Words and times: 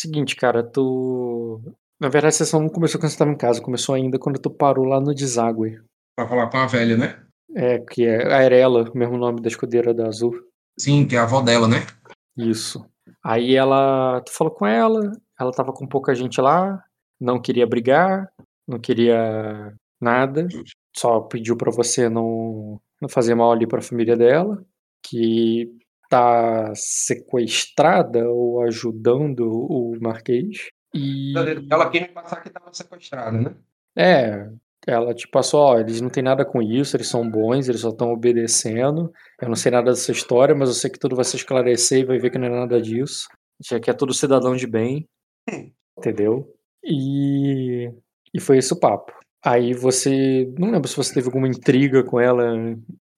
Seguinte, 0.00 0.34
cara, 0.34 0.62
tu. 0.62 1.60
Na 2.00 2.08
verdade, 2.08 2.28
a 2.28 2.38
sessão 2.38 2.58
não 2.58 2.70
começou 2.70 2.98
quando 2.98 3.10
você 3.10 3.16
estava 3.16 3.30
em 3.30 3.36
casa, 3.36 3.60
começou 3.60 3.94
ainda 3.94 4.18
quando 4.18 4.40
tu 4.40 4.48
parou 4.48 4.86
lá 4.86 4.98
no 4.98 5.14
deságue. 5.14 5.78
Pra 6.16 6.26
falar 6.26 6.48
com 6.48 6.56
a 6.56 6.66
velha, 6.66 6.96
né? 6.96 7.22
É, 7.54 7.78
que 7.80 8.06
é 8.06 8.32
a 8.32 8.42
Erela, 8.42 8.90
o 8.90 8.96
mesmo 8.96 9.18
nome 9.18 9.42
da 9.42 9.48
escudeira 9.48 9.92
da 9.92 10.06
Azul. 10.06 10.32
Sim, 10.78 11.06
que 11.06 11.16
é 11.16 11.18
a 11.18 11.24
avó 11.24 11.42
dela, 11.42 11.68
né? 11.68 11.86
Isso. 12.34 12.82
Aí 13.22 13.54
ela. 13.54 14.22
Tu 14.22 14.32
falou 14.32 14.54
com 14.54 14.66
ela, 14.66 15.12
ela 15.38 15.52
tava 15.52 15.70
com 15.70 15.86
pouca 15.86 16.14
gente 16.14 16.40
lá, 16.40 16.82
não 17.20 17.38
queria 17.38 17.66
brigar, 17.66 18.32
não 18.66 18.80
queria 18.80 19.74
nada, 20.00 20.48
só 20.96 21.20
pediu 21.20 21.58
pra 21.58 21.70
você 21.70 22.08
não, 22.08 22.80
não 23.02 23.08
fazer 23.10 23.34
mal 23.34 23.52
ali 23.52 23.66
pra 23.66 23.82
família 23.82 24.16
dela, 24.16 24.64
que 25.04 25.70
tá 26.10 26.72
sequestrada 26.74 28.28
ou 28.28 28.60
ajudando 28.62 29.48
o 29.48 29.96
Marquês. 30.00 30.68
E. 30.92 31.32
Ela 31.70 31.88
quer 31.88 32.00
me 32.00 32.08
passar 32.08 32.42
que 32.42 32.50
tava 32.50 32.74
sequestrada, 32.74 33.38
né? 33.38 33.54
É, 33.96 34.50
ela 34.86 35.14
te 35.14 35.28
passou, 35.28 35.60
ó, 35.60 35.78
eles 35.78 36.00
não 36.00 36.10
tem 36.10 36.22
nada 36.22 36.44
com 36.44 36.60
isso, 36.60 36.96
eles 36.96 37.08
são 37.08 37.28
bons, 37.28 37.68
eles 37.68 37.82
só 37.82 37.90
estão 37.90 38.12
obedecendo. 38.12 39.12
Eu 39.40 39.48
não 39.48 39.54
sei 39.54 39.70
nada 39.70 39.90
dessa 39.90 40.10
história, 40.10 40.54
mas 40.54 40.68
eu 40.68 40.74
sei 40.74 40.90
que 40.90 40.98
tudo 40.98 41.14
vai 41.14 41.24
se 41.24 41.36
esclarecer 41.36 42.00
e 42.00 42.04
vai 42.04 42.18
ver 42.18 42.30
que 42.30 42.38
não 42.38 42.46
é 42.46 42.50
nada 42.50 42.82
disso. 42.82 43.28
Já 43.62 43.78
que 43.78 43.88
é 43.88 43.94
todo 43.94 44.12
cidadão 44.12 44.56
de 44.56 44.66
bem, 44.66 45.08
entendeu? 45.96 46.52
E, 46.82 47.88
e 48.34 48.40
foi 48.40 48.58
esse 48.58 48.72
o 48.72 48.80
papo. 48.80 49.12
Aí 49.44 49.72
você, 49.74 50.52
não 50.58 50.70
lembro 50.70 50.88
se 50.88 50.96
você 50.96 51.14
teve 51.14 51.28
alguma 51.28 51.48
intriga 51.48 52.02
com 52.02 52.18
ela. 52.18 52.44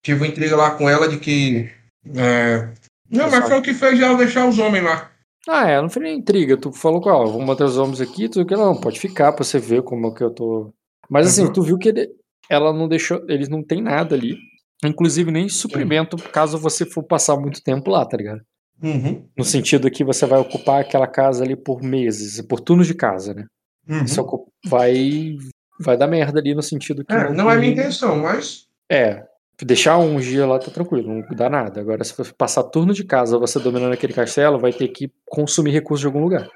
Tive 0.02 0.20
uma 0.20 0.26
intriga 0.26 0.56
lá 0.56 0.72
com 0.76 0.90
ela 0.90 1.08
de 1.08 1.18
que. 1.18 1.70
É, 2.14 2.68
Não, 3.10 3.30
mas 3.30 3.48
foi 3.48 3.58
o 3.58 3.62
que 3.62 3.74
fez 3.74 4.00
ela 4.00 4.16
deixar 4.16 4.46
os 4.48 4.58
homens 4.58 4.84
lá. 4.84 5.10
Ah, 5.48 5.68
é, 5.68 5.80
não 5.80 5.90
foi 5.90 6.02
nem 6.02 6.18
intriga. 6.18 6.56
Tu 6.56 6.72
falou 6.72 7.00
que, 7.00 7.08
ó, 7.08 7.24
vamos 7.24 7.44
manter 7.46 7.64
os 7.64 7.76
homens 7.76 8.00
aqui, 8.00 8.28
tu 8.28 8.44
que 8.46 8.54
não, 8.54 8.76
pode 8.80 9.00
ficar 9.00 9.32
pra 9.32 9.44
você 9.44 9.58
ver 9.58 9.82
como 9.82 10.06
é 10.08 10.14
que 10.14 10.22
eu 10.22 10.30
tô. 10.30 10.72
Mas 11.10 11.26
assim, 11.26 11.44
Uhum. 11.44 11.52
tu 11.52 11.62
viu 11.62 11.78
que 11.78 11.88
ele- 11.88 12.10
ela 12.48 12.72
não 12.72 12.86
deixou, 12.88 13.24
eles 13.28 13.48
não 13.48 13.62
tem 13.62 13.82
nada 13.82 14.14
ali. 14.14 14.36
Inclusive 14.84 15.30
nem 15.30 15.48
suprimento 15.48 16.16
caso 16.16 16.58
você 16.58 16.84
for 16.84 17.02
passar 17.02 17.36
muito 17.36 17.62
tempo 17.62 17.90
lá, 17.90 18.04
tá 18.04 18.16
ligado? 18.16 18.40
Uhum. 18.82 19.24
No 19.36 19.44
sentido 19.44 19.90
que 19.90 20.02
você 20.04 20.26
vai 20.26 20.40
ocupar 20.40 20.80
aquela 20.80 21.06
casa 21.06 21.44
ali 21.44 21.54
por 21.56 21.82
meses, 21.82 22.40
por 22.42 22.58
turnos 22.60 22.86
de 22.86 22.94
casa, 22.94 23.32
né? 23.34 23.46
Uhum. 23.88 24.04
Isso 24.04 24.24
vai 24.66 25.36
vai 25.80 25.96
dar 25.96 26.06
merda 26.06 26.38
ali 26.38 26.54
no 26.54 26.62
sentido 26.62 27.04
que 27.04 27.12
É, 27.12 27.32
não 27.32 27.50
é 27.50 27.56
minha 27.58 27.72
intenção, 27.72 28.16
mas. 28.16 28.66
É, 28.90 29.24
deixar 29.60 29.98
um 29.98 30.18
dia 30.18 30.46
lá 30.46 30.58
tá 30.58 30.70
tranquilo, 30.70 31.14
não 31.14 31.36
dá 31.36 31.48
nada. 31.48 31.80
Agora 31.80 32.02
se 32.04 32.16
você 32.16 32.32
passar 32.32 32.64
turno 32.64 32.92
de 32.92 33.04
casa, 33.04 33.38
você 33.38 33.58
dominando 33.58 33.92
aquele 33.92 34.12
castelo, 34.12 34.58
vai 34.58 34.72
ter 34.72 34.88
que 34.88 35.12
consumir 35.26 35.72
recursos 35.72 36.00
de 36.00 36.06
algum 36.06 36.22
lugar. 36.22 36.48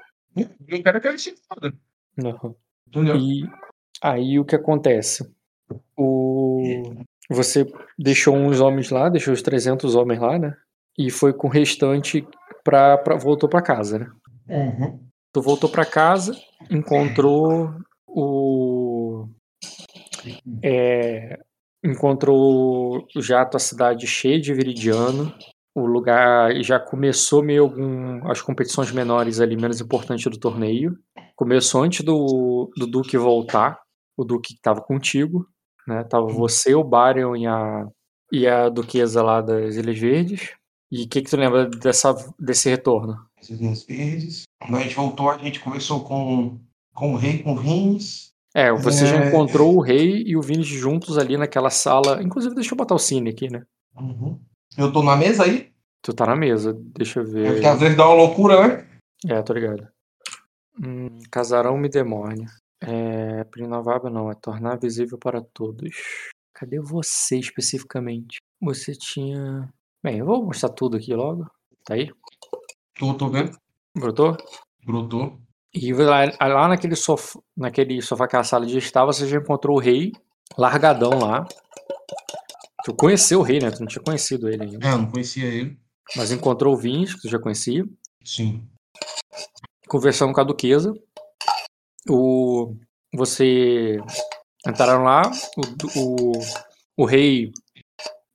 Eu 0.67 0.83
quero 0.83 1.01
que 1.01 1.07
ele 1.07 1.17
se 1.17 1.35
foda. 1.47 1.73
Não. 2.15 2.55
E 3.17 3.43
aí 4.01 4.39
o 4.39 4.45
que 4.45 4.55
acontece? 4.55 5.29
O 5.95 6.61
você 7.29 7.65
deixou 7.99 8.35
uns 8.35 8.61
homens 8.61 8.89
lá, 8.89 9.09
deixou 9.09 9.33
os 9.33 9.41
300 9.41 9.95
homens 9.95 10.19
lá, 10.19 10.39
né? 10.39 10.55
E 10.97 11.11
foi 11.11 11.33
com 11.33 11.47
o 11.47 11.51
restante 11.51 12.25
pra, 12.63 12.97
pra 12.97 13.17
voltou 13.17 13.49
pra 13.49 13.61
casa, 13.61 13.99
né? 13.99 14.09
Uhum. 14.49 14.99
Tu 15.33 15.41
voltou 15.41 15.69
pra 15.69 15.85
casa, 15.85 16.33
encontrou 16.71 17.73
o 18.07 19.27
é, 20.63 21.39
encontrou 21.83 23.05
já 23.17 23.41
a 23.41 23.45
tua 23.45 23.59
cidade 23.59 24.07
cheia 24.07 24.39
de 24.39 24.53
viridiano. 24.53 25.33
O 25.75 25.85
lugar 25.85 26.53
já 26.63 26.79
começou 26.79 27.43
meio 27.43 27.63
algum 27.63 28.27
as 28.29 28.41
competições 28.41 28.91
menores 28.91 29.39
ali 29.39 29.55
menos 29.55 29.79
importantes 29.79 30.25
do 30.25 30.39
torneio. 30.39 30.97
Começou 31.35 31.83
antes 31.83 32.03
do, 32.03 32.71
do 32.75 32.87
Duque 32.87 33.15
voltar, 33.17 33.79
o 34.17 34.23
Duque 34.23 34.55
que 34.55 34.61
tava 34.61 34.81
contigo, 34.81 35.47
né? 35.87 36.03
Tava 36.03 36.27
você, 36.27 36.73
o 36.73 36.83
Barion 36.83 37.35
e 37.35 37.45
a 37.45 37.87
e 38.31 38.45
a 38.45 38.69
duquesa 38.69 39.23
lá 39.23 39.41
das 39.41 39.75
Ilhas 39.75 39.97
Verdes. 39.97 40.51
E 40.91 41.03
o 41.03 41.07
que 41.07 41.21
que 41.21 41.29
tu 41.29 41.37
lembra 41.37 41.69
dessa 41.69 42.13
desse 42.39 42.69
retorno? 42.69 43.17
Esses 43.41 43.59
linhas 43.59 43.83
verdes. 43.83 44.43
Quando 44.59 44.77
a 44.77 44.83
gente 44.83 44.95
voltou, 44.95 45.29
a 45.29 45.37
gente 45.37 45.59
conversou 45.59 46.03
com, 46.03 46.59
com 46.93 47.13
o 47.13 47.17
rei, 47.17 47.43
com 47.43 47.53
o 47.53 47.55
Rins. 47.55 48.26
É, 48.57 48.71
você 48.73 49.05
já 49.05 49.17
É. 49.23 49.27
encontrou 49.27 49.75
o 49.75 49.81
rei 49.81 50.23
e 50.25 50.35
o 50.35 50.41
Vini 50.41 50.63
juntos 50.63 51.17
ali 51.19 51.37
naquela 51.37 51.69
sala. 51.69 52.23
Inclusive, 52.23 52.55
deixa 52.55 52.73
eu 52.73 52.77
botar 52.77 52.95
o 52.95 52.99
cine 52.99 53.29
aqui, 53.29 53.47
né? 53.51 53.63
Uhum. 53.95 54.39
Eu 54.75 54.91
tô 54.91 55.03
na 55.03 55.15
mesa 55.15 55.43
aí? 55.43 55.71
Tu 56.01 56.11
tá 56.11 56.25
na 56.25 56.35
mesa, 56.35 56.73
deixa 56.95 57.19
eu 57.19 57.23
É 57.23 57.27
ver. 57.27 57.51
porque 57.53 57.67
às 57.67 57.79
vezes 57.79 57.95
dá 57.95 58.05
uma 58.07 58.15
loucura, 58.15 58.67
né? 58.67 58.87
É, 59.27 59.41
tô 59.43 59.53
ligado. 59.53 59.87
Hum, 60.83 61.19
casarão 61.31 61.77
me 61.77 61.87
demônio. 61.87 62.47
É, 62.81 63.43
Prinovaba 63.43 64.09
não, 64.09 64.31
é 64.31 64.35
tornar 64.35 64.79
visível 64.79 65.17
para 65.19 65.39
todos. 65.41 65.91
Cadê 66.53 66.79
você 66.79 67.37
especificamente? 67.37 68.37
Você 68.61 68.93
tinha. 68.93 69.71
Bem, 70.03 70.17
eu 70.17 70.25
vou 70.25 70.43
mostrar 70.43 70.69
tudo 70.69 70.97
aqui 70.97 71.13
logo. 71.13 71.45
Tá 71.85 71.93
aí? 71.93 72.09
Tô, 72.97 73.13
tô 73.13 73.29
vendo. 73.29 73.55
Brotou? 73.95 74.35
Brotou. 74.83 75.39
E 75.79 75.93
lá, 75.93 76.67
naquele 76.67 76.95
sofá, 76.95 77.39
naquele 77.55 78.01
sofá 78.01 78.27
que 78.27 78.35
a 78.35 78.43
sala 78.43 78.65
de 78.65 78.77
estar, 78.77 79.05
você 79.05 79.27
já 79.27 79.37
encontrou 79.37 79.77
o 79.77 79.79
rei, 79.79 80.11
largadão 80.57 81.19
lá. 81.19 81.45
Tu 82.83 82.93
conheceu 82.95 83.39
o 83.39 83.43
rei, 83.43 83.59
né? 83.59 83.69
Tu 83.69 83.79
não 83.79 83.87
tinha 83.87 84.03
conhecido 84.03 84.49
ele 84.49 84.63
ainda. 84.63 84.87
É, 84.87 84.91
não 84.91 85.11
conhecia 85.11 85.45
ele. 85.45 85.77
Mas 86.15 86.31
encontrou 86.31 86.73
o 86.73 86.77
Vinhas, 86.77 87.13
que 87.13 87.21
tu 87.21 87.29
já 87.29 87.37
conhecia. 87.37 87.85
Sim. 88.23 88.67
Conversando 89.87 90.33
com 90.33 90.41
a 90.41 90.43
duquesa. 90.43 90.93
O, 92.09 92.75
você 93.13 93.97
entraram 94.65 95.03
lá. 95.03 95.21
O, 95.95 95.99
o, 95.99 96.31
o 96.97 97.05
rei. 97.05 97.51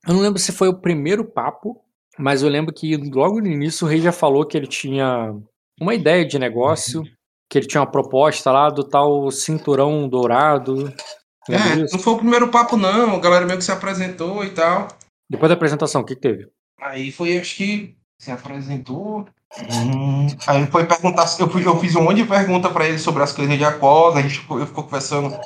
Eu 0.07 0.15
não 0.15 0.21
lembro 0.21 0.39
se 0.39 0.53
foi 0.53 0.69
o 0.69 0.81
primeiro 0.81 1.25
papo, 1.25 1.83
mas 2.19 2.43
eu 2.43 2.49
lembro 2.49 2.75
que 2.75 2.97
logo 2.97 3.41
no 3.41 3.47
início 3.47 3.87
o 3.87 3.91
rei 3.91 4.01
já 4.01 4.13
falou 4.13 4.47
que 4.47 4.57
ele 4.57 4.67
tinha 4.67 5.35
uma 5.81 5.95
ideia 5.95 6.27
de 6.27 6.39
negócio, 6.39 7.03
que 7.53 7.59
ele 7.59 7.67
tinha 7.67 7.83
uma 7.83 7.87
proposta 7.91 8.51
lá 8.51 8.71
do 8.71 8.83
tal 8.83 9.31
cinturão 9.31 10.09
dourado. 10.09 10.91
É, 11.51 11.77
não 11.93 11.99
foi 11.99 12.15
o 12.15 12.17
primeiro 12.17 12.49
papo, 12.49 12.79
não. 12.79 13.15
A 13.17 13.21
galera 13.21 13.45
meio 13.45 13.59
que 13.59 13.65
se 13.65 13.71
apresentou 13.71 14.43
e 14.43 14.49
tal. 14.51 14.89
Depois 15.31 15.51
da 15.51 15.55
apresentação, 15.55 16.01
o 16.01 16.05
que, 16.05 16.15
que 16.15 16.21
teve? 16.23 16.49
Aí 16.81 17.13
foi, 17.13 17.37
acho 17.37 17.55
que 17.57 17.95
se 18.19 18.31
apresentou. 18.31 19.27
Hum, 19.71 20.29
aí 20.47 20.67
foi 20.69 20.87
perguntar. 20.87 21.27
Eu, 21.39 21.47
fui, 21.47 21.67
eu 21.67 21.79
fiz 21.79 21.95
um 21.95 22.05
monte 22.05 22.23
de 22.23 22.25
pergunta 22.25 22.71
pra 22.71 22.89
ele 22.89 22.99
sobre 22.99 23.23
as 23.23 23.33
coisas 23.33 23.59
de 23.59 23.65
Aquosa. 23.67 24.21
A 24.21 24.23
gente 24.23 24.39
ficou, 24.39 24.59
eu 24.59 24.67
ficou 24.67 24.85
conversando 24.85 25.39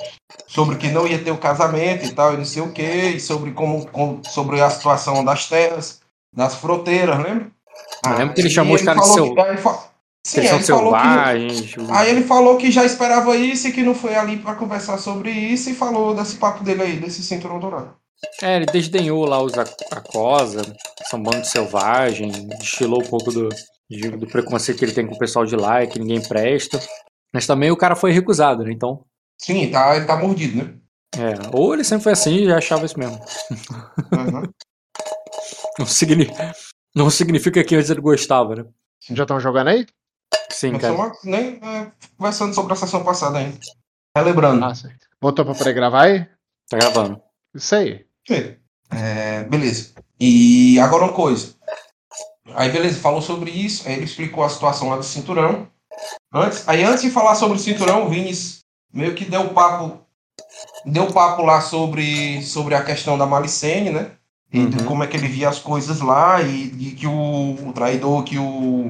sobre 0.46 0.76
que 0.76 0.86
não 0.92 1.08
ia 1.08 1.18
ter 1.18 1.32
o 1.32 1.38
casamento 1.38 2.04
e 2.06 2.12
tal, 2.12 2.34
e 2.34 2.36
não 2.36 2.44
sei 2.44 2.62
o 2.62 2.70
quê, 2.72 3.14
e 3.16 3.20
sobre 3.20 3.50
como, 3.50 3.84
como- 3.88 4.20
sobre 4.24 4.60
a 4.60 4.70
situação 4.70 5.24
das 5.24 5.48
terras, 5.48 6.00
das 6.32 6.54
fronteiras, 6.54 7.18
lembra? 7.18 7.48
Eu 8.04 8.16
lembro 8.16 8.34
que 8.34 8.42
ele 8.42 8.50
chamou 8.50 8.76
os 8.76 8.82
caras 8.82 9.02
de 9.02 9.12
seu- 9.12 9.34
que- 9.34 9.34
Sim, 10.26 10.42
são 10.44 10.56
ele 10.56 10.64
falou 10.64 10.92
que. 10.92 11.00
selvagens. 11.02 11.74
Aí 11.90 12.10
ele 12.10 12.22
falou 12.24 12.56
que 12.56 12.70
já 12.72 12.84
esperava 12.84 13.36
isso 13.36 13.68
e 13.68 13.72
que 13.72 13.82
não 13.82 13.94
foi 13.94 14.16
ali 14.16 14.38
pra 14.38 14.54
conversar 14.56 14.98
sobre 14.98 15.30
isso 15.30 15.70
e 15.70 15.74
falou 15.74 16.14
desse 16.14 16.36
papo 16.36 16.64
dele 16.64 16.82
aí, 16.82 16.96
desse 16.98 17.22
cinturão 17.22 17.60
dourado. 17.60 17.94
É, 18.42 18.56
ele 18.56 18.66
desdenhou 18.66 19.24
lá 19.24 19.40
os 19.40 19.56
Ac- 19.56 19.84
Acosa, 19.92 20.62
são 21.08 21.22
bando 21.22 21.44
selvagem, 21.46 22.30
destilou 22.58 23.02
um 23.02 23.06
pouco 23.06 23.30
do, 23.30 23.48
do 24.18 24.26
preconceito 24.26 24.78
que 24.78 24.84
ele 24.84 24.92
tem 24.94 25.06
com 25.06 25.14
o 25.14 25.18
pessoal 25.18 25.44
de 25.46 25.54
lá, 25.54 25.84
e 25.84 25.86
que 25.86 25.98
ninguém 26.00 26.20
presta. 26.20 26.80
Mas 27.32 27.46
também 27.46 27.70
o 27.70 27.76
cara 27.76 27.94
foi 27.94 28.10
recusado, 28.10 28.64
né? 28.64 28.72
Então, 28.72 29.04
Sim, 29.38 29.70
tá, 29.70 29.94
ele 29.96 30.06
tá 30.06 30.16
mordido, 30.16 30.56
né? 30.64 30.74
é, 31.16 31.56
ou 31.56 31.72
ele 31.74 31.84
sempre 31.84 32.02
foi 32.04 32.12
assim 32.12 32.36
e 32.38 32.46
já 32.46 32.56
achava 32.58 32.84
isso 32.84 32.98
mesmo. 32.98 33.20
Uhum. 34.12 34.42
Não, 35.78 35.86
signi- 35.86 36.30
não 36.94 37.10
significa 37.10 37.62
que 37.62 37.76
antes 37.76 37.90
ele 37.90 38.00
gostava, 38.00 38.54
né? 38.54 38.64
Já 39.10 39.24
estão 39.24 39.38
jogando 39.38 39.68
aí? 39.68 39.86
Sim, 40.50 40.72
Nós 40.72 40.80
cara. 40.82 40.94
estamos 40.94 41.18
nem 41.24 41.60
é, 41.62 41.92
conversando 42.16 42.54
sobre 42.54 42.72
a 42.72 42.76
sessão 42.76 43.04
passada 43.04 43.38
ainda. 43.38 43.58
Relembrando. 44.16 44.64
Ah, 44.64 44.74
certo. 44.74 45.06
Botou 45.20 45.44
pra 45.44 45.54
poder 45.54 45.74
gravar 45.74 46.02
aí? 46.04 46.26
Tá 46.68 46.78
gravando. 46.78 47.20
Isso 47.54 47.74
aí. 47.74 48.06
É, 48.90 49.44
beleza. 49.44 49.92
E 50.18 50.78
agora 50.80 51.04
uma 51.04 51.12
coisa. 51.12 51.54
Aí, 52.54 52.70
beleza, 52.70 52.98
falou 53.00 53.20
sobre 53.20 53.50
isso. 53.50 53.86
Aí 53.86 53.94
ele 53.94 54.04
explicou 54.04 54.44
a 54.44 54.48
situação 54.48 54.88
lá 54.88 54.96
do 54.96 55.02
cinturão. 55.02 55.68
Antes, 56.32 56.66
aí, 56.68 56.82
antes 56.84 57.02
de 57.02 57.10
falar 57.10 57.34
sobre 57.34 57.56
o 57.56 57.60
cinturão, 57.60 58.06
o 58.06 58.08
Vinícius 58.08 58.60
meio 58.92 59.14
que 59.14 59.24
deu 59.24 59.50
papo. 59.50 60.00
Deu 60.84 61.12
papo 61.12 61.42
lá 61.42 61.60
sobre, 61.60 62.42
sobre 62.42 62.74
a 62.74 62.82
questão 62.84 63.18
da 63.18 63.26
Malicene, 63.26 63.90
né? 63.90 64.12
E 64.52 64.64
de 64.66 64.78
Uhum. 64.78 64.84
como 64.86 65.02
é 65.04 65.06
que 65.06 65.16
ele 65.16 65.28
via 65.28 65.48
as 65.48 65.58
coisas 65.58 66.00
lá 66.00 66.40
e, 66.40 66.66
e 66.78 66.92
que 66.92 67.06
o, 67.06 67.68
o 67.68 67.72
traidor 67.72 68.22
que 68.24 68.38
o 68.38 68.86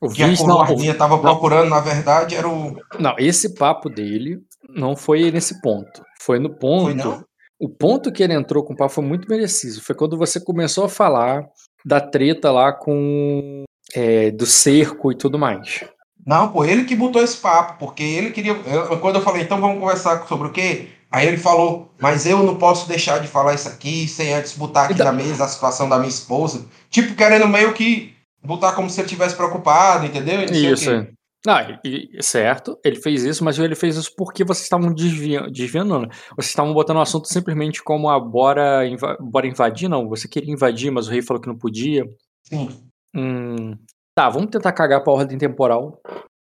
O 0.00 0.08
que 0.08 0.22
a 0.22 0.28
Vince 0.28 0.46
não, 0.46 0.56
coroazinha 0.58 0.92
estava 0.92 1.18
procurando, 1.18 1.68
na 1.68 1.80
verdade, 1.80 2.34
era 2.34 2.48
o. 2.48 2.74
não, 2.98 3.14
esse 3.18 3.54
papo 3.54 3.90
dele 3.90 4.38
não 4.68 4.96
foi 4.96 5.30
nesse 5.30 5.60
ponto. 5.60 6.02
Foi 6.20 6.38
no 6.38 6.50
ponto. 6.56 7.02
Foi? 7.02 7.20
O 7.60 7.68
ponto 7.68 8.10
que 8.10 8.22
ele 8.22 8.32
entrou 8.32 8.64
com 8.64 8.72
o 8.72 8.76
papo 8.76 8.94
foi 8.94 9.04
muito 9.04 9.28
merecido. 9.28 9.82
Foi 9.82 9.94
quando 9.94 10.16
você 10.16 10.40
começou 10.40 10.84
a 10.84 10.88
falar 10.88 11.44
da 11.84 12.00
treta 12.00 12.50
lá 12.50 12.72
com. 12.72 13.64
é, 13.94 14.30
do 14.30 14.46
cerco 14.46 15.12
e 15.12 15.16
tudo 15.16 15.38
mais. 15.38 15.84
Não, 16.24 16.48
pô, 16.52 16.64
ele 16.64 16.84
que 16.84 16.94
botou 16.94 17.22
esse 17.22 17.36
papo, 17.36 17.78
porque 17.78 18.02
ele 18.02 18.30
queria. 18.30 18.52
eu- 18.52 18.98
quando 18.98 19.16
eu 19.16 19.22
falei, 19.22 19.42
então 19.42 19.60
vamos 19.60 19.80
conversar 19.80 20.26
sobre 20.26 20.48
o 20.48 20.52
quê? 20.52 20.88
Aí 21.10 21.26
ele 21.26 21.36
falou, 21.38 21.92
mas 22.00 22.24
eu 22.24 22.42
não 22.44 22.54
posso 22.56 22.86
deixar 22.88 23.18
de 23.18 23.26
falar 23.26 23.54
isso 23.54 23.68
aqui 23.68 24.06
sem 24.06 24.32
antes 24.32 24.52
botar 24.56 24.84
aqui 24.84 24.94
na 24.94 25.12
mesa 25.12 25.44
a 25.44 25.48
situação 25.48 25.88
da 25.88 25.96
minha 25.98 26.08
esposa. 26.08 26.64
Tipo, 26.88 27.14
querendo 27.16 27.48
meio 27.48 27.72
que 27.74 28.14
botar 28.42 28.72
como 28.74 28.88
se 28.90 29.00
ele 29.00 29.08
tivesse 29.08 29.36
preocupado, 29.36 30.06
entendeu? 30.06 30.38
Não 30.38 30.44
Isso. 30.72 30.90
é. 30.90 31.10
Ah, 31.48 31.80
e- 31.82 32.08
certo, 32.22 32.78
ele 32.84 33.00
fez 33.00 33.24
isso, 33.24 33.42
mas 33.42 33.58
ele 33.58 33.74
fez 33.74 33.96
isso 33.96 34.10
porque 34.14 34.44
vocês 34.44 34.64
estavam 34.64 34.92
desviando, 34.92 35.50
desviando, 35.50 35.88
não, 35.88 36.02
né? 36.02 36.08
Vocês 36.36 36.48
estavam 36.48 36.74
botando 36.74 36.98
o 36.98 37.00
assunto 37.00 37.28
simplesmente 37.28 37.82
como 37.82 38.10
a 38.10 38.20
bora, 38.20 38.86
inva- 38.86 39.16
bora 39.18 39.46
invadir, 39.46 39.88
não. 39.88 40.06
Você 40.10 40.28
queria 40.28 40.52
invadir, 40.52 40.90
mas 40.90 41.08
o 41.08 41.10
rei 41.10 41.22
falou 41.22 41.40
que 41.40 41.48
não 41.48 41.56
podia. 41.56 42.04
Sim. 42.46 42.68
Hum, 43.16 43.74
tá, 44.14 44.28
vamos 44.28 44.50
tentar 44.50 44.72
cagar 44.72 45.02
pra 45.02 45.14
ordem 45.14 45.38
temporal. 45.38 45.98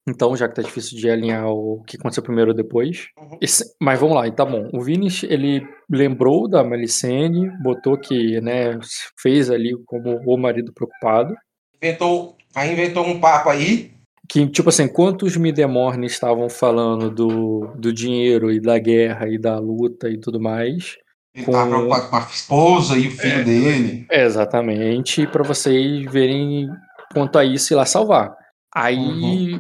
Então, 0.10 0.36
já 0.36 0.50
que 0.50 0.56
tá 0.56 0.64
difícil 0.64 0.98
de 0.98 1.08
alinhar 1.08 1.46
o 1.48 1.84
que 1.86 1.96
aconteceu 1.96 2.24
primeiro 2.24 2.50
ou 2.50 2.58
depois. 2.58 3.06
Uhum. 3.20 3.38
Esse- 3.40 3.76
mas 3.80 4.00
vamos 4.00 4.16
lá, 4.16 4.30
tá 4.32 4.44
bom. 4.44 4.68
O 4.74 4.82
Vinis, 4.82 5.22
ele 5.22 5.62
lembrou 5.88 6.50
da 6.50 6.64
Malicene, 6.64 7.52
botou 7.62 7.96
que, 8.00 8.42
né, 8.42 8.80
fez 9.22 9.52
ali 9.52 9.76
como 9.86 10.20
o 10.26 10.38
marido 10.40 10.74
preocupado. 10.74 11.36
Inventou, 11.82 12.36
aí 12.56 12.72
inventou 12.74 13.06
um 13.06 13.20
papo 13.20 13.50
aí. 13.50 13.92
Que, 14.30 14.48
tipo 14.48 14.70
assim, 14.70 14.84
enquanto 14.84 15.24
os 15.24 15.36
Midemorne 15.36 16.06
estavam 16.08 16.50
falando 16.50 17.10
do, 17.10 17.68
do 17.76 17.92
dinheiro 17.92 18.52
e 18.52 18.60
da 18.62 18.78
guerra 18.80 19.28
e 19.28 19.38
da 19.38 19.58
luta 19.60 20.10
e 20.10 20.18
tudo 20.18 20.40
mais. 20.40 20.98
Ele 21.36 21.46
Com- 21.46 21.52
tava 21.54 21.70
preocupado 21.70 22.10
com 22.10 22.16
a 22.16 22.20
esposa 22.20 22.98
e 22.98 23.08
o 23.08 23.12
filho 23.12 23.34
É. 23.40 23.44
dele. 23.44 24.06
Exatamente, 24.12 25.26
para 25.28 25.44
vocês 25.44 26.06
verem 26.12 26.70
quanto 27.14 27.38
a 27.40 27.44
isso 27.46 27.74
ir 27.74 27.76
lá 27.76 27.86
salvar. 27.86 28.36
Aí, 28.74 29.60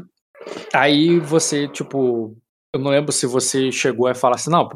aí 0.73 1.19
você, 1.19 1.67
tipo, 1.67 2.35
eu 2.73 2.79
não 2.79 2.91
lembro 2.91 3.11
se 3.11 3.25
você 3.25 3.71
chegou 3.71 4.07
a 4.07 4.15
falar 4.15 4.35
assim, 4.35 4.49
não, 4.51 4.69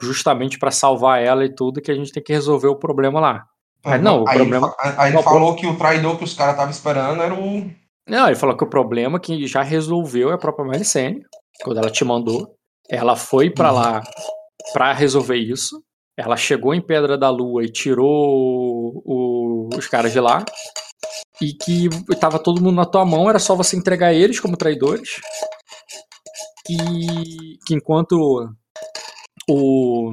justamente 0.00 0.58
para 0.58 0.70
salvar 0.70 1.22
ela 1.22 1.44
e 1.44 1.54
tudo, 1.54 1.80
que 1.80 1.90
a 1.90 1.94
gente 1.94 2.12
tem 2.12 2.22
que 2.22 2.32
resolver 2.32 2.68
o 2.68 2.76
problema 2.76 3.18
lá. 3.20 3.44
Mas 3.84 4.02
não, 4.02 4.24
o 4.24 4.28
aí, 4.28 4.36
problema- 4.38 4.74
ele, 4.84 4.94
aí 4.98 5.12
ele 5.12 5.22
falou 5.22 5.54
que 5.56 5.66
o 5.66 5.76
traidor 5.78 6.18
que 6.18 6.24
os 6.24 6.34
caras 6.34 6.54
estavam 6.54 6.70
esperando 6.70 7.22
era 7.22 7.34
o. 7.34 7.70
Não, 8.08 8.26
ele 8.26 8.36
falou 8.36 8.56
que 8.56 8.64
o 8.64 8.68
problema 8.70 9.20
que 9.20 9.46
já 9.46 9.62
resolveu 9.62 10.30
é 10.30 10.34
a 10.34 10.38
própria 10.38 10.64
Malicene, 10.66 11.22
quando 11.62 11.78
ela 11.78 11.90
te 11.90 12.04
mandou. 12.04 12.54
Ela 12.90 13.14
foi 13.16 13.50
pra 13.50 13.70
lá 13.70 14.02
pra 14.72 14.92
resolver 14.92 15.36
isso. 15.36 15.82
Ela 16.16 16.36
chegou 16.36 16.74
em 16.74 16.80
Pedra 16.80 17.16
da 17.18 17.30
Lua 17.30 17.62
e 17.64 17.70
tirou 17.70 18.06
o- 19.04 19.68
os 19.76 19.86
caras 19.86 20.10
de 20.12 20.18
lá. 20.20 20.44
E 21.40 21.52
que 21.52 21.88
tava 22.18 22.38
todo 22.38 22.60
mundo 22.60 22.74
na 22.74 22.84
tua 22.84 23.04
mão, 23.04 23.28
era 23.30 23.38
só 23.38 23.54
você 23.54 23.76
entregar 23.76 24.12
eles 24.12 24.40
como 24.40 24.56
traidores. 24.56 25.20
E 26.68 27.56
que 27.66 27.74
enquanto 27.74 28.12
o. 29.48 30.12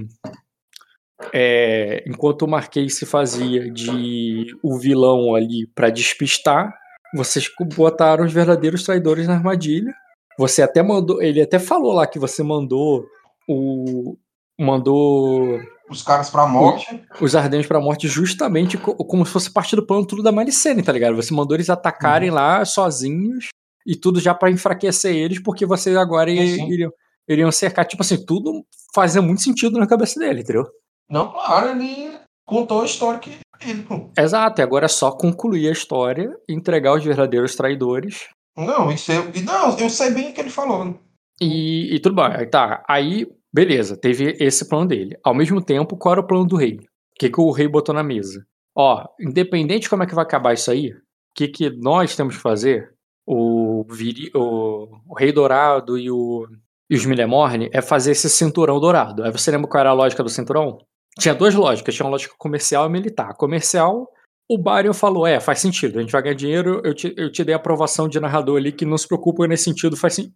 é, 1.34 2.04
enquanto 2.08 2.44
o 2.44 2.48
Marquês 2.48 2.96
se 2.98 3.06
fazia 3.06 3.70
de 3.72 4.46
o 4.64 4.78
vilão 4.78 5.34
ali 5.36 5.68
pra 5.74 5.90
despistar, 5.90 6.74
vocês 7.16 7.50
botaram 7.76 8.26
os 8.26 8.34
verdadeiros 8.34 8.84
traidores 8.84 9.28
na 9.28 9.36
armadilha. 9.36 9.94
Você 10.38 10.62
até 10.62 10.84
mandou, 10.84 11.22
ele 11.22 11.42
até 11.42 11.58
falou 11.60 11.94
lá 11.94 12.06
que 12.06 12.20
você 12.20 12.44
mandou 12.44 13.06
o 13.48 14.18
mandou 14.60 15.60
Os 15.90 16.02
caras 16.02 16.30
pra 16.30 16.46
morte. 16.48 17.04
os 17.22 17.36
Ardentes 17.36 17.68
pra 17.68 17.80
morte 17.80 18.08
justamente 18.08 18.78
co- 18.78 18.96
como 18.96 19.26
se 19.26 19.32
fosse 19.32 19.52
parte 19.52 19.76
do 19.76 19.86
plano 19.86 20.06
tudo 20.06 20.24
da 20.24 20.32
Malicene, 20.32 20.82
tá 20.84 20.92
ligado? 20.92 21.16
Você 21.16 21.34
mandou 21.34 21.56
eles 21.56 21.70
atacarem 21.70 22.30
Uhum. 22.30 22.36
lá 22.36 22.66
sozinhos 22.66 23.50
e 23.86 23.96
tudo 23.96 24.20
já 24.20 24.34
pra 24.34 24.50
enfraquecer 24.50 25.14
eles, 25.16 25.42
porque 25.42 25.66
vocês 25.66 25.96
agora 25.96 26.32
iriam, 26.32 26.92
iriam 27.30 27.52
cercar, 27.52 27.86
tipo 27.86 28.02
assim, 28.02 28.26
tudo 28.26 28.66
fazia 28.94 29.22
muito 29.22 29.42
sentido 29.42 29.78
na 29.80 29.86
cabeça 29.88 30.20
dele, 30.20 30.42
entendeu? 30.42 30.66
Não, 31.10 31.32
claro, 31.32 31.70
ele 31.70 32.18
contou 32.46 32.82
a 32.82 32.86
história 32.86 33.20
que 33.20 33.30
ele. 33.30 33.86
Exato, 34.18 34.62
e 34.62 34.64
agora 34.64 34.86
é 34.86 34.90
só 34.90 35.12
concluir 35.12 35.70
a 35.70 35.72
história, 35.72 36.30
entregar 36.50 36.94
os 36.94 37.04
verdadeiros 37.04 37.56
traidores 37.56 38.28
Não, 38.56 38.92
isso 38.92 39.12
e 39.34 39.42
não, 39.42 39.78
eu 39.78 39.90
sei 39.90 40.12
bem 40.12 40.30
o 40.30 40.34
que 40.34 40.42
ele 40.42 40.50
falou. 40.50 41.00
E, 41.42 41.96
e 41.96 42.00
tudo 42.00 42.16
bem, 42.16 42.50
tá. 42.50 42.84
Aí, 42.88 43.28
beleza, 43.54 43.98
teve 43.98 44.36
esse 44.40 44.68
plano 44.68 44.88
dele. 44.88 45.18
Ao 45.24 45.34
mesmo 45.34 45.62
tempo, 45.62 45.98
qual 45.98 46.14
era 46.14 46.22
o 46.22 46.28
plano 46.28 46.46
do 46.46 46.56
rei? 46.56 46.76
O 46.76 47.20
que, 47.20 47.30
que 47.30 47.42
o 47.42 47.52
rei 47.52 47.68
botou 47.68 47.96
na 47.96 48.04
mesa? 48.04 48.46
Ó, 48.76 49.06
independente 49.20 49.84
de 49.84 49.90
como 49.90 50.04
é 50.04 50.06
que 50.06 50.16
vai 50.16 50.24
acabar 50.24 50.54
isso 50.54 50.70
aí, 50.70 50.92
o 50.92 50.98
que, 51.34 51.48
que 51.48 51.70
nós 51.70 52.16
temos 52.16 52.36
que 52.36 52.42
fazer, 52.42 52.94
o, 53.26 53.86
Viri, 53.90 54.30
o, 54.36 54.88
o 55.08 55.16
Rei 55.18 55.32
Dourado 55.32 55.98
e, 55.98 56.12
o, 56.12 56.46
e 56.90 56.96
os 56.96 57.06
Milemorne, 57.06 57.70
é 57.74 57.82
fazer 57.82 58.12
esse 58.12 58.30
cinturão 58.30 58.80
dourado. 58.80 59.24
Aí 59.24 59.32
você 59.32 59.50
lembra 59.50 59.70
qual 59.70 59.82
era 59.82 59.90
a 59.90 59.94
lógica 59.94 60.22
do 60.22 60.30
cinturão? 60.30 60.78
Tinha 61.20 61.34
duas 61.34 61.54
lógicas, 61.56 61.96
tinha 61.96 62.06
uma 62.06 62.12
lógica 62.12 62.34
comercial 62.38 62.86
e 62.86 62.90
militar. 62.90 63.34
Comercial, 63.36 64.10
o 64.50 64.58
Barion 64.58 64.94
falou, 64.94 65.26
é, 65.26 65.40
faz 65.40 65.60
sentido, 65.60 65.98
a 65.98 66.02
gente 66.02 66.12
vai 66.12 66.22
ganhar 66.22 66.36
dinheiro, 66.36 66.82
eu 66.84 66.94
te, 66.94 67.14
eu 67.18 67.32
te 67.32 67.44
dei 67.44 67.54
a 67.54 67.58
aprovação 67.58 68.08
de 68.08 68.20
narrador 68.20 68.58
ali 68.58 68.72
que 68.72 68.86
não 68.86 68.98
se 68.98 69.08
preocupa 69.08 69.48
nesse 69.48 69.64
sentido, 69.64 69.96
faz 69.96 70.16
sentido. 70.16 70.34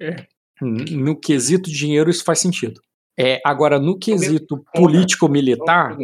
No 0.61 1.15
quesito 1.19 1.69
dinheiro, 1.69 2.09
isso 2.09 2.23
faz 2.23 2.39
sentido. 2.39 2.81
É, 3.17 3.39
agora, 3.45 3.77
no 3.79 3.97
quesito 3.97 4.63
político-militar, 4.73 5.97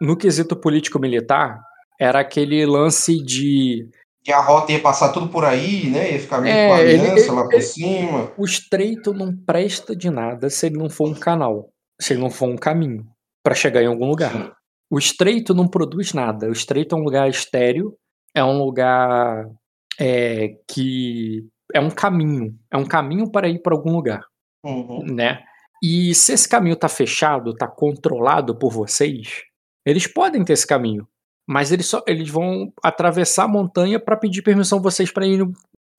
no 0.00 0.16
quesito 0.16 0.54
político-militar, 0.56 1.60
era 1.98 2.20
aquele 2.20 2.64
lance 2.66 3.22
de 3.22 3.88
Que 4.24 4.32
a 4.32 4.40
rota 4.40 4.72
ia 4.72 4.80
passar 4.80 5.12
tudo 5.12 5.28
por 5.28 5.44
aí, 5.44 5.88
né? 5.88 6.12
Ia 6.12 6.18
ficar 6.20 6.40
meio 6.40 6.54
É, 6.54 6.68
com 6.68 6.74
a 6.74 6.76
aliança 6.78 7.20
ele- 7.20 7.30
lá 7.30 7.48
por 7.48 7.62
cima. 7.62 8.32
o 8.36 8.44
estreito 8.44 9.12
não 9.14 9.34
presta 9.34 9.96
de 9.96 10.10
nada 10.10 10.48
se 10.50 10.66
ele 10.66 10.76
não 10.78 10.90
for 10.90 11.08
um 11.08 11.14
canal, 11.14 11.70
se 12.00 12.12
ele 12.12 12.20
não 12.20 12.30
for 12.30 12.48
um 12.48 12.56
caminho 12.56 13.06
para 13.50 13.56
chegar 13.56 13.82
em 13.82 13.86
algum 13.86 14.06
lugar. 14.06 14.54
O 14.88 14.96
estreito 14.96 15.52
não 15.52 15.66
produz 15.66 16.12
nada. 16.12 16.48
O 16.48 16.52
estreito 16.52 16.94
é 16.94 16.98
um 16.98 17.02
lugar 17.02 17.28
estéreo, 17.28 17.96
é 18.32 18.44
um 18.44 18.62
lugar 18.62 19.44
é, 19.98 20.50
que 20.70 21.44
é 21.74 21.80
um 21.80 21.90
caminho, 21.90 22.56
é 22.70 22.76
um 22.76 22.84
caminho 22.84 23.28
para 23.28 23.48
ir 23.48 23.60
para 23.60 23.74
algum 23.74 23.90
lugar, 23.90 24.22
Uhum. 24.64 25.02
né? 25.04 25.42
E 25.82 26.14
se 26.14 26.32
esse 26.32 26.48
caminho 26.48 26.76
tá 26.76 26.88
fechado, 26.88 27.52
tá 27.52 27.66
controlado 27.66 28.56
por 28.56 28.70
vocês, 28.70 29.42
eles 29.84 30.06
podem 30.06 30.44
ter 30.44 30.52
esse 30.52 30.66
caminho, 30.66 31.08
mas 31.44 31.72
eles 31.72 31.86
só 31.86 32.04
eles 32.06 32.28
vão 32.28 32.72
atravessar 32.84 33.44
a 33.46 33.48
montanha 33.48 33.98
para 33.98 34.16
pedir 34.16 34.42
permissão 34.42 34.78
a 34.78 34.82
vocês 34.82 35.10
para 35.10 35.26
ir, 35.26 35.44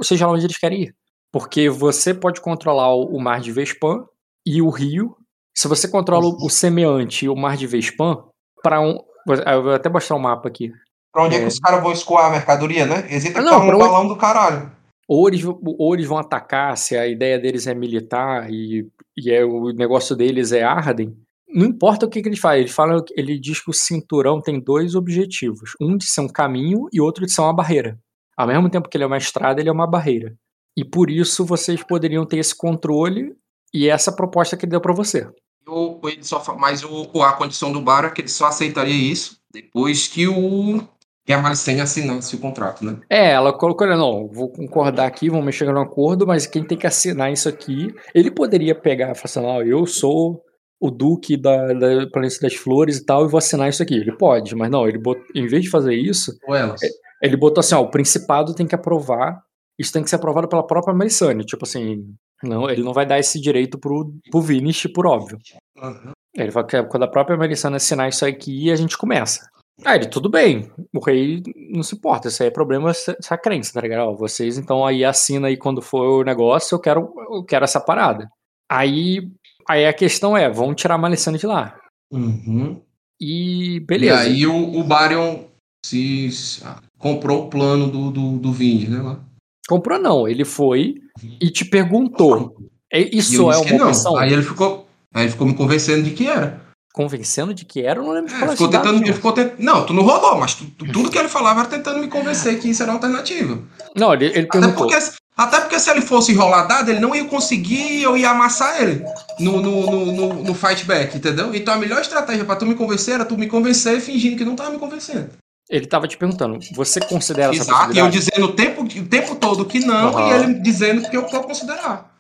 seja 0.01 0.25
lá 0.25 0.31
onde 0.31 0.45
eles 0.45 0.57
querem 0.57 0.83
ir. 0.83 0.95
Porque 1.33 1.69
você 1.69 2.13
pode 2.13 2.39
controlar 2.39 2.95
o 2.95 3.13
o 3.13 3.19
mar 3.19 3.41
de 3.41 3.51
Vespan 3.51 4.05
e 4.45 4.61
o 4.61 4.69
rio. 4.69 5.17
Se 5.55 5.67
você 5.67 5.87
controla 5.87 6.25
o- 6.25 6.45
o 6.45 6.49
semeante 6.49 7.25
e 7.25 7.29
o 7.29 7.35
mar 7.35 7.57
de 7.57 7.67
Vespan, 7.67 8.23
para 8.63 8.79
um. 8.81 8.97
Eu 9.45 9.63
vou 9.63 9.73
até 9.73 9.89
mostrar 9.89 10.15
um 10.15 10.19
mapa 10.19 10.47
aqui. 10.47 10.71
Pra 11.13 11.23
onde 11.25 11.35
é, 11.35 11.39
É. 11.39 11.41
que 11.41 11.47
os 11.47 11.59
caras 11.59 11.81
vão 11.83 11.91
escoar 11.91 12.25
a 12.27 12.29
mercadoria, 12.31 12.85
né? 12.85 13.05
Eles 13.09 13.23
ter 13.23 13.29
Ah, 13.31 13.33
que 13.33 13.41
não, 13.41 13.59
um 13.59 13.67
onde- 13.69 13.77
balão 13.77 14.07
do 14.07 14.15
caralho. 14.15 14.71
Ou 15.07 15.27
eles, 15.27 15.43
ou 15.45 15.93
eles 15.93 16.07
vão 16.07 16.17
atacar, 16.17 16.77
se 16.77 16.95
a 16.97 17.05
ideia 17.05 17.37
deles 17.37 17.67
é 17.67 17.73
militar 17.75 18.49
e, 18.49 18.87
e 19.17 19.29
é, 19.29 19.43
o 19.43 19.71
negócio 19.73 20.15
deles 20.15 20.51
é 20.53 20.63
Arden. 20.63 21.13
Não 21.53 21.65
importa 21.65 22.05
o 22.05 22.09
que, 22.09 22.21
que 22.21 22.29
eles 22.29 22.39
fazem. 22.39 22.61
Ele, 22.61 22.69
fala, 22.69 23.03
ele 23.17 23.37
diz 23.37 23.59
que 23.61 23.69
o 23.69 23.73
cinturão 23.73 24.39
tem 24.41 24.57
dois 24.57 24.95
objetivos: 24.95 25.71
um 25.81 25.97
de 25.97 26.05
ser 26.05 26.21
um 26.21 26.29
caminho 26.29 26.87
e 26.93 27.01
outro 27.01 27.25
de 27.25 27.31
ser 27.33 27.41
uma 27.41 27.53
barreira. 27.53 27.99
Ao 28.37 28.47
mesmo 28.47 28.69
tempo 28.69 28.87
que 28.87 28.95
ele 28.95 29.03
é 29.03 29.07
uma 29.07 29.17
estrada, 29.17 29.59
ele 29.59 29.67
é 29.69 29.71
uma 29.73 29.85
barreira. 29.85 30.33
E 30.77 30.85
por 30.85 31.09
isso 31.11 31.43
vocês 31.45 31.83
poderiam 31.83 32.25
ter 32.25 32.37
esse 32.37 32.55
controle 32.55 33.35
e 33.73 33.87
essa 33.89 34.11
proposta 34.11 34.57
que 34.57 34.65
ele 34.65 34.71
deu 34.71 34.81
pra 34.81 34.93
você. 34.93 35.27
O, 35.67 35.99
ele 36.07 36.23
só, 36.23 36.43
mas 36.57 36.83
o, 36.83 37.07
a 37.21 37.33
condição 37.33 37.71
do 37.71 37.81
bar 37.81 38.05
é 38.05 38.09
que 38.09 38.21
ele 38.21 38.27
só 38.27 38.47
aceitaria 38.47 38.93
isso 38.93 39.37
depois 39.53 40.07
que 40.07 40.27
o 40.27 40.81
que 41.23 41.31
a 41.31 41.39
Malicene 41.39 41.81
assinasse 41.81 42.35
o 42.35 42.39
contrato, 42.39 42.83
né? 42.83 42.99
É, 43.09 43.31
ela 43.31 43.53
colocou, 43.53 43.85
não, 43.87 44.27
vou 44.27 44.49
concordar 44.49 45.05
aqui, 45.05 45.29
vamos 45.29 45.45
mexer 45.45 45.71
no 45.71 45.79
acordo, 45.79 46.25
mas 46.25 46.47
quem 46.47 46.63
tem 46.63 46.77
que 46.77 46.87
assinar 46.87 47.31
isso 47.31 47.47
aqui, 47.47 47.93
ele 48.13 48.31
poderia 48.31 48.73
pegar 48.73 49.11
e 49.11 49.15
falar 49.15 49.25
assim, 49.25 49.41
não, 49.41 49.61
eu 49.61 49.85
sou 49.85 50.41
o 50.79 50.89
duque 50.89 51.37
da, 51.37 51.73
da 51.73 52.07
Planeta 52.11 52.39
das 52.41 52.55
Flores 52.55 52.97
e 52.97 53.05
tal, 53.05 53.23
e 53.23 53.29
vou 53.29 53.37
assinar 53.37 53.69
isso 53.69 53.83
aqui. 53.83 53.93
Ele 53.93 54.17
pode, 54.17 54.55
mas 54.55 54.71
não, 54.71 54.87
ele 54.87 54.97
bot, 54.97 55.21
em 55.35 55.45
vez 55.45 55.63
de 55.63 55.69
fazer 55.69 55.93
isso, 55.93 56.35
elas. 56.47 56.81
ele 57.21 57.37
botou 57.37 57.59
assim, 57.59 57.75
ó, 57.75 57.81
o 57.81 57.91
Principado 57.91 58.55
tem 58.55 58.65
que 58.65 58.73
aprovar, 58.73 59.43
isso 59.77 59.93
tem 59.93 60.03
que 60.03 60.09
ser 60.09 60.15
aprovado 60.15 60.47
pela 60.47 60.65
própria 60.65 60.93
Melissane, 60.93 61.45
tipo 61.45 61.65
assim, 61.65 62.03
não, 62.43 62.69
ele 62.69 62.83
não 62.83 62.93
vai 62.93 63.05
dar 63.05 63.19
esse 63.19 63.39
direito 63.39 63.77
pro, 63.77 64.13
pro 64.29 64.41
Vinish, 64.41 64.87
por 64.93 65.05
óbvio. 65.05 65.37
Uhum. 65.77 66.11
Ele 66.35 66.51
fala 66.51 66.67
que 66.67 66.83
quando 66.83 67.03
a 67.03 67.07
própria 67.07 67.37
Melissane 67.37 67.75
assinar 67.75 68.09
isso 68.09 68.25
aqui, 68.25 68.71
a 68.71 68.75
gente 68.75 68.97
começa. 68.97 69.49
Aí 69.83 69.97
ele, 69.97 70.07
tudo 70.07 70.29
bem, 70.29 70.71
o 70.93 70.99
rei 70.99 71.41
não 71.71 71.81
se 71.81 71.95
importa, 71.95 72.27
isso 72.27 72.43
aí 72.43 72.49
é 72.49 72.51
problema 72.51 72.91
essa 72.91 73.37
crença, 73.37 73.73
tá 73.73 73.81
ligado? 73.81 74.09
Ó, 74.09 74.15
vocês 74.15 74.57
então 74.57 74.85
aí 74.85 75.03
assina 75.03 75.47
aí 75.47 75.57
quando 75.57 75.81
for 75.81 76.21
o 76.21 76.23
negócio, 76.23 76.75
eu 76.75 76.79
quero, 76.79 77.13
eu 77.31 77.43
quero 77.43 77.63
essa 77.63 77.79
parada. 77.79 78.29
Aí, 78.71 79.27
aí 79.67 79.85
a 79.85 79.93
questão 79.93 80.37
é, 80.37 80.49
vamos 80.49 80.75
tirar 80.79 80.95
a 80.95 80.97
Melissane 80.97 81.37
de 81.37 81.47
lá. 81.47 81.77
Uhum. 82.13 82.81
E 83.19 83.79
beleza. 83.81 84.23
E 84.23 84.27
aí 84.27 84.47
o, 84.47 84.79
o 84.79 84.83
Barion 84.83 85.45
se, 85.85 86.31
se- 86.31 86.63
ah, 86.63 86.81
comprou 86.97 87.45
o 87.45 87.49
plano 87.49 87.87
do, 87.89 88.11
do, 88.11 88.37
do 88.37 88.51
né? 88.51 89.01
Lá. 89.01 89.19
Comprou 89.67 89.99
não, 89.99 90.27
ele 90.27 90.45
foi, 90.45 90.95
e 91.39 91.49
te 91.49 91.65
perguntou. 91.65 92.55
"É- 92.91 93.15
Isso 93.15 93.51
é 93.51 93.57
uma 93.57 93.77
não. 93.77 93.87
opção? 93.89 94.15
Aí 94.17 94.31
ele 94.33 94.43
ficou, 94.43 94.87
aí 95.13 95.23
ele 95.23 95.31
ficou 95.31 95.47
me 95.47 95.53
convencendo 95.53 96.03
de 96.03 96.11
que 96.11 96.27
era. 96.27 96.59
Convencendo 96.93 97.53
de 97.53 97.63
que 97.63 97.81
era, 97.81 97.99
eu 97.99 98.03
não 98.03 98.11
lembro 98.11 98.27
de 98.29 98.35
É, 98.35 98.39
falar 98.39 98.51
ficou 98.51 98.67
esse 98.67 98.73
dado, 98.73 98.83
tentando, 98.83 99.01
ele 99.01 99.09
não. 99.09 99.15
ficou 99.15 99.31
tent... 99.31 99.53
Não, 99.57 99.85
tu 99.85 99.93
não 99.93 100.03
rodou, 100.03 100.37
mas 100.37 100.55
tu- 100.55 100.65
tu- 100.77 100.91
tudo 100.91 101.09
que 101.09 101.17
ele 101.17 101.29
falava 101.29 101.61
era 101.61 101.69
tentando 101.69 101.99
me 101.99 102.07
convencer 102.09 102.59
que 102.59 102.69
isso 102.69 102.83
era 102.83 102.91
uma 102.91 102.97
alternativa. 102.97 103.59
Não, 103.95 104.13
ele, 104.13 104.25
ele 104.25 104.39
Até 104.39 104.59
perguntou. 104.59 104.87
porque, 104.89 105.01
até 105.37 105.61
porque 105.61 105.79
se 105.79 105.89
ele 105.89 106.01
fosse 106.01 106.33
enrolar 106.33 106.67
dado, 106.67 106.91
ele 106.91 106.99
não 106.99 107.15
ia 107.15 107.23
conseguir, 107.23 108.03
eu 108.03 108.17
ia 108.17 108.31
amassar 108.31 108.81
ele 108.81 109.05
no, 109.39 109.61
no, 109.61 109.89
no, 109.89 110.05
no, 110.11 110.43
no 110.43 110.53
fight 110.53 110.83
back, 110.83 111.15
entendeu? 111.15 111.55
Então 111.55 111.73
a 111.73 111.77
melhor 111.77 112.01
estratégia 112.01 112.43
pra 112.43 112.57
tu 112.57 112.65
me 112.65 112.75
convencer 112.75 113.13
era 113.13 113.23
tu 113.25 113.37
me 113.37 113.47
convencer 113.47 114.01
fingindo 114.01 114.35
que 114.35 114.43
não 114.43 114.57
tava 114.57 114.71
me 114.71 114.77
convencendo. 114.77 115.29
Ele 115.71 115.85
tava 115.85 116.05
te 116.05 116.17
perguntando, 116.17 116.59
você 116.75 116.99
considera 116.99 117.53
essa 117.53 117.63
Exato, 117.63 117.93
e 117.93 117.97
eu 117.97 118.05
possibilidade? 118.05 118.17
dizendo 118.17 118.45
o 118.45 118.51
tempo, 118.51 118.81
o 118.83 119.07
tempo 119.07 119.35
todo 119.35 119.63
que 119.65 119.79
não, 119.79 120.09
Aham. 120.09 120.27
e 120.27 120.31
ele 120.33 120.53
dizendo 120.59 121.09
que 121.09 121.15
eu 121.15 121.25
vou 121.25 121.43
considerar. 121.43 122.11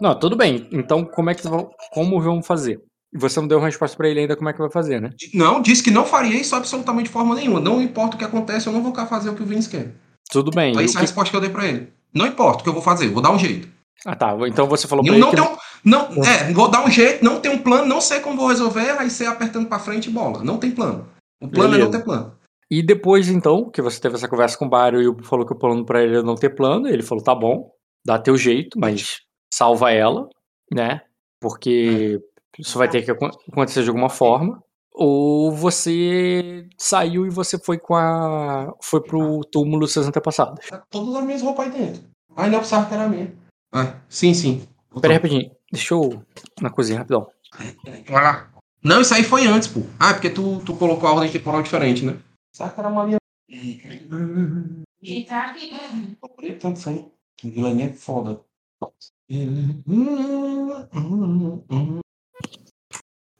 Não, 0.00 0.18
tudo 0.18 0.36
bem. 0.36 0.66
Então, 0.72 1.04
como 1.04 1.30
é 1.30 1.34
que 1.34 1.42
como 1.92 2.20
vamos 2.20 2.44
fazer? 2.44 2.80
E 3.14 3.18
você 3.18 3.38
não 3.38 3.46
deu 3.46 3.58
uma 3.58 3.68
resposta 3.68 3.96
pra 3.96 4.08
ele 4.08 4.18
ainda 4.18 4.34
como 4.34 4.48
é 4.48 4.52
que 4.52 4.58
vai 4.58 4.70
fazer, 4.70 5.00
né? 5.00 5.10
Não, 5.32 5.62
disse 5.62 5.80
que 5.80 5.92
não 5.92 6.04
faria 6.04 6.34
isso 6.40 6.56
absolutamente 6.56 7.06
de 7.06 7.12
forma 7.12 7.36
nenhuma. 7.36 7.60
Não 7.60 7.80
importa 7.80 8.16
o 8.16 8.18
que 8.18 8.24
acontece, 8.24 8.66
eu 8.66 8.72
não 8.72 8.82
vou 8.82 8.92
fazer 9.06 9.30
o 9.30 9.34
que 9.34 9.42
o 9.44 9.46
Vince 9.46 9.68
quer. 9.68 9.92
Tudo 10.28 10.50
bem. 10.50 10.74
Foi 10.74 10.84
essa 10.84 10.98
a 10.98 11.02
resposta 11.02 11.30
que 11.30 11.36
eu 11.36 11.40
dei 11.40 11.50
pra 11.50 11.66
ele. 11.66 11.92
Não 12.12 12.26
importa 12.26 12.60
o 12.60 12.62
que 12.64 12.68
eu 12.68 12.72
vou 12.72 12.82
fazer, 12.82 13.06
eu 13.06 13.12
vou 13.12 13.22
dar 13.22 13.30
um 13.30 13.38
jeito. 13.38 13.68
Ah, 14.04 14.16
tá. 14.16 14.36
Então 14.48 14.66
você 14.66 14.88
falou 14.88 15.04
pra 15.04 15.12
Não, 15.16 15.18
ele 15.18 15.24
não 15.24 15.46
que 15.46 15.52
um, 15.52 15.56
não, 15.84 16.24
é, 16.24 16.52
vou 16.52 16.68
dar 16.68 16.84
um 16.84 16.90
jeito, 16.90 17.24
não 17.24 17.38
tem 17.38 17.52
um 17.52 17.58
plano, 17.58 17.86
não 17.86 18.00
sei 18.00 18.18
como 18.18 18.36
vou 18.36 18.48
resolver, 18.48 18.98
aí 18.98 19.08
ser 19.08 19.26
apertando 19.26 19.68
pra 19.68 19.78
frente 19.78 20.08
e 20.08 20.12
bola. 20.12 20.42
Não 20.42 20.58
tem 20.58 20.72
plano. 20.72 21.06
O 21.40 21.46
plano 21.48 21.74
é 21.74 21.78
Beleza. 21.78 21.84
não 21.84 21.98
ter 21.98 22.04
plano. 22.04 22.32
E 22.74 22.82
depois, 22.82 23.28
então, 23.28 23.68
que 23.70 23.82
você 23.82 24.00
teve 24.00 24.14
essa 24.14 24.26
conversa 24.28 24.56
com 24.56 24.64
o 24.64 24.68
Barry 24.70 25.02
e 25.02 25.08
o- 25.08 25.22
falou 25.22 25.44
que 25.44 25.52
o 25.52 25.58
plano 25.58 25.84
pra 25.84 26.02
ele 26.02 26.16
é 26.18 26.22
não 26.22 26.34
ter 26.36 26.50
plano, 26.54 26.88
ele 26.88 27.02
falou, 27.02 27.22
tá 27.22 27.34
bom, 27.34 27.70
dá 28.06 28.18
teu 28.18 28.34
jeito, 28.36 28.78
mas 28.78 29.18
salva 29.52 29.90
ela, 29.92 30.26
né? 30.72 31.02
Porque 31.38 32.18
isso 32.58 32.78
vai 32.78 32.88
ter 32.88 33.02
que 33.02 33.10
acon- 33.10 33.30
acontecer 33.50 33.82
de 33.82 33.88
alguma 33.90 34.08
forma. 34.08 34.62
Ou 34.94 35.52
você 35.52 36.66
saiu 36.78 37.26
e 37.26 37.30
você 37.30 37.58
foi 37.58 37.78
com 37.78 37.94
a. 37.94 38.72
foi 38.82 39.02
pro 39.02 39.40
túmulo 39.50 39.80
dos 39.80 39.92
seus 39.92 40.06
antepassados. 40.06 40.66
Tá 40.68 40.82
todas 40.90 41.14
as 41.16 41.24
minhas 41.24 41.42
roupas 41.42 41.66
aí 41.66 41.72
dentro. 41.72 42.02
Não 42.36 42.58
precisava 42.58 42.86
que 42.86 42.94
era 42.94 43.08
minha. 43.08 43.32
Ah, 43.72 43.94
sim, 44.08 44.32
sim. 44.34 44.66
Pera 45.00 45.12
aí 45.14 45.16
rapidinho, 45.16 45.50
deixa 45.72 45.94
eu. 45.94 46.22
na 46.60 46.70
cozinha, 46.70 46.98
rapidão. 47.00 47.26
Vai 48.08 48.22
lá. 48.22 48.50
Não, 48.84 49.00
isso 49.00 49.14
aí 49.14 49.24
foi 49.24 49.46
antes, 49.46 49.68
pô. 49.68 49.80
Ah, 49.98 50.10
é 50.10 50.12
porque 50.14 50.30
tu, 50.30 50.60
tu 50.64 50.74
colocou 50.74 51.08
a 51.08 51.12
ordem 51.14 51.30
temporal 51.30 51.62
diferente, 51.62 52.04
né? 52.04 52.16
Saca 52.52 52.80
era 52.82 52.88
uma 52.88 53.04
linha. 53.04 53.18
Comprei 56.20 56.54
tanto 56.56 56.78
isso 56.78 56.88
aí. 56.90 57.06
Vilania 57.42 57.86
é 57.86 57.92
foda. 57.92 58.40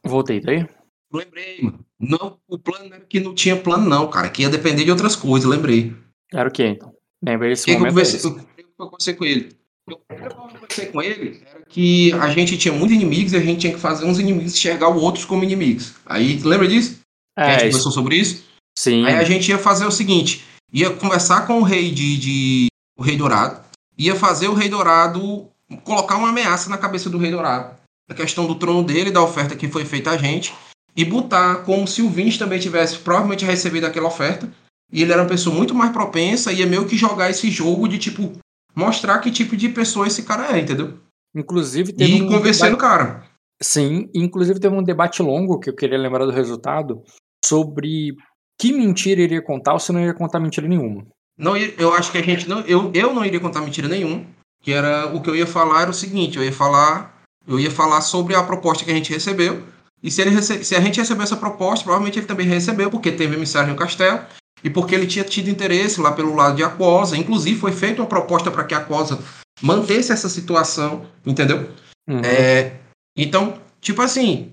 Voltei, 0.05 0.41
tá 0.41 0.51
aí? 0.51 0.67
Lembrei, 1.13 1.63
mano. 1.63 1.85
Não, 2.01 2.39
o 2.49 2.59
plano 2.59 2.87
era 2.95 3.05
que 3.05 3.21
não 3.21 3.35
tinha 3.35 3.57
plano, 3.57 3.89
não, 3.89 4.09
cara. 4.11 4.31
Que 4.31 4.43
ia 4.43 4.51
depender 4.51 4.85
de 4.85 4.91
outras 4.91 5.15
coisas, 5.15 5.49
lembrei. 5.49 5.95
Era 6.33 6.49
o 6.49 6.53
quê, 6.53 6.69
então? 6.69 6.93
Lembra 7.23 7.49
O 7.49 7.51
esse 7.51 7.67
que, 7.67 7.77
momento? 7.77 7.99
é 8.01 8.05
que 8.05 8.65
eu 8.79 8.89
conversei 8.89 9.15
com 9.15 9.25
ele? 9.25 9.57
Eu, 9.89 9.99
conversei 10.35 10.87
com 10.87 11.03
ele 11.03 11.43
era 11.45 11.65
que 11.67 12.13
a 12.15 12.29
gente 12.31 12.57
tinha 12.57 12.73
muitos 12.73 12.97
inimigos 12.97 13.33
e 13.33 13.37
a 13.37 13.41
gente 13.41 13.61
tinha 13.61 13.75
que 13.75 13.79
fazer 13.81 14.07
uns 14.07 14.19
inimigos 14.19 14.55
enxergar 14.55 14.89
os 14.89 15.03
outros 15.03 15.25
como 15.25 15.45
inimigos. 15.45 15.95
Aí, 16.07 16.39
lembra 16.43 16.67
disso? 16.67 17.01
Que 17.37 17.43
a 17.43 17.51
gente 17.53 17.65
É, 17.65 17.69
isso, 17.69 17.79
conversou 17.79 17.93
sobre 17.93 18.17
isso? 18.17 18.45
Sim. 18.83 19.05
Aí 19.07 19.15
a 19.15 19.25
gente 19.25 19.49
ia 19.51 19.59
fazer 19.59 19.87
o 19.87 19.91
seguinte: 19.91 20.45
ia 20.73 20.91
conversar 20.91 21.47
com 21.47 21.59
o 21.61 21.63
rei 21.63 21.91
de, 21.91 22.17
de- 22.19 22.67
o 22.99 23.03
rei 23.03 23.17
dourado, 23.17 23.61
ia 23.99 24.15
fazer 24.15 24.49
o 24.49 24.55
rei 24.55 24.69
dourado 24.69 25.49
colocar 25.85 26.17
uma 26.17 26.29
ameaça 26.29 26.69
na 26.69 26.77
cabeça 26.79 27.09
do 27.09 27.17
rei 27.19 27.31
dourado, 27.31 27.75
a 28.11 28.15
questão 28.15 28.47
do 28.47 28.55
trono 28.55 28.83
dele, 28.85 29.11
da 29.11 29.23
oferta 29.23 29.57
que 29.57 29.69
foi 29.69 29.85
feita 29.85 30.11
a 30.11 30.17
gente, 30.19 30.53
e 30.97 31.05
botar 31.05 31.57
como 31.65 31.87
se 31.89 32.03
o 32.03 32.11
Vince 32.11 32.39
também 32.39 32.59
tivesse 32.61 32.99
provavelmente 32.99 33.45
recebido 33.45 33.87
aquela 33.87 34.09
oferta, 34.09 34.49
e 34.93 35.01
ele 35.03 35.13
era 35.13 35.23
uma 35.23 35.29
pessoa 35.29 35.55
muito 35.57 35.75
mais 35.75 35.91
propensa, 35.93 36.53
ia 36.53 36.67
meio 36.67 36.85
que 36.87 36.97
jogar 36.97 37.31
esse 37.31 37.51
jogo 37.51 37.89
de 37.89 37.99
tipo 37.99 38.33
mostrar 38.77 39.19
que 39.21 39.31
tipo 39.31 39.57
de 39.57 39.69
pessoa 39.71 40.07
esse 40.07 40.23
cara 40.25 40.55
é, 40.57 40.61
entendeu? 40.61 40.99
Inclusive 41.35 41.93
teve 41.95 42.17
E 42.19 42.23
um 42.23 42.27
convencer 42.29 42.71
debate- 42.71 42.75
o 42.75 42.77
cara. 42.79 43.25
Sim, 43.63 44.11
inclusive 44.15 44.61
teve 44.61 44.75
um 44.75 44.83
debate 44.83 45.23
longo 45.23 45.59
que 45.59 45.71
eu 45.71 45.75
queria 45.75 45.97
lembrar 45.97 46.27
do 46.27 46.33
resultado 46.33 47.03
sobre 47.45 48.15
que 48.63 48.73
mentira 48.73 49.21
iria 49.21 49.43
contar 49.43 49.73
ou 49.73 49.79
se 49.81 49.93
não 49.93 50.01
iria 50.01 50.15
contar 50.15 50.39
mentira 50.39 50.69
nenhuma. 50.69 51.05
Não, 51.37 51.57
eu 51.57 51.93
acho 51.95 52.13
que 52.13 52.19
a 52.19 52.23
gente 52.23 52.49
não. 52.49 52.61
Eu, 52.61 52.91
eu 52.95 53.13
não 53.13 53.25
iria 53.25 53.41
contar 53.41 53.61
mentira 53.61 53.89
nenhuma. 53.89 54.25
Que 54.63 54.73
era 54.73 55.07
o 55.13 55.21
que 55.21 55.29
eu 55.29 55.35
ia 55.35 55.47
falar 55.47 55.83
era 55.83 55.91
o 55.91 55.95
seguinte, 55.95 56.37
eu 56.39 56.45
ia 56.45 56.53
falar. 56.53 57.21
Eu 57.49 57.59
ia 57.59 57.71
falar 57.71 58.01
sobre 58.03 58.37
a 58.37 58.43
proposta 58.45 58.85
que 58.85 58.91
a 58.93 58.95
gente 58.95 59.13
recebeu. 59.13 59.63
E 60.01 60.11
se, 60.11 60.21
ele 60.21 60.31
rece- 60.31 60.63
se 60.63 60.77
a 60.77 60.81
gente 60.81 61.01
recebeu 61.01 61.25
essa 61.25 61.37
proposta, 61.37 61.83
provavelmente 61.85 62.19
ele 62.21 62.27
também 62.27 62.47
recebeu, 62.47 62.89
porque 62.91 63.11
teve 63.11 63.35
emissário 63.35 63.71
no 63.71 63.77
castelo. 63.77 64.21
E 64.63 64.71
porque 64.71 64.95
ele 64.95 65.09
tinha 65.09 65.25
tido 65.25 65.51
interesse 65.51 66.01
lá 66.01 66.13
pelo 66.13 66.37
lado 66.37 66.55
de 66.55 66.63
Aquosa. 66.63 67.17
Inclusive, 67.17 67.59
foi 67.59 67.73
feita 67.73 68.01
uma 68.01 68.07
proposta 68.09 68.49
para 68.51 68.63
que 68.63 68.75
a 68.75 68.79
Aquosa 68.79 69.19
mantesse 69.61 70.13
essa 70.13 70.29
situação, 70.29 71.05
entendeu? 71.27 71.69
Uhum. 72.09 72.21
É, 72.21 72.75
então, 73.17 73.55
tipo 73.81 74.01
assim, 74.03 74.53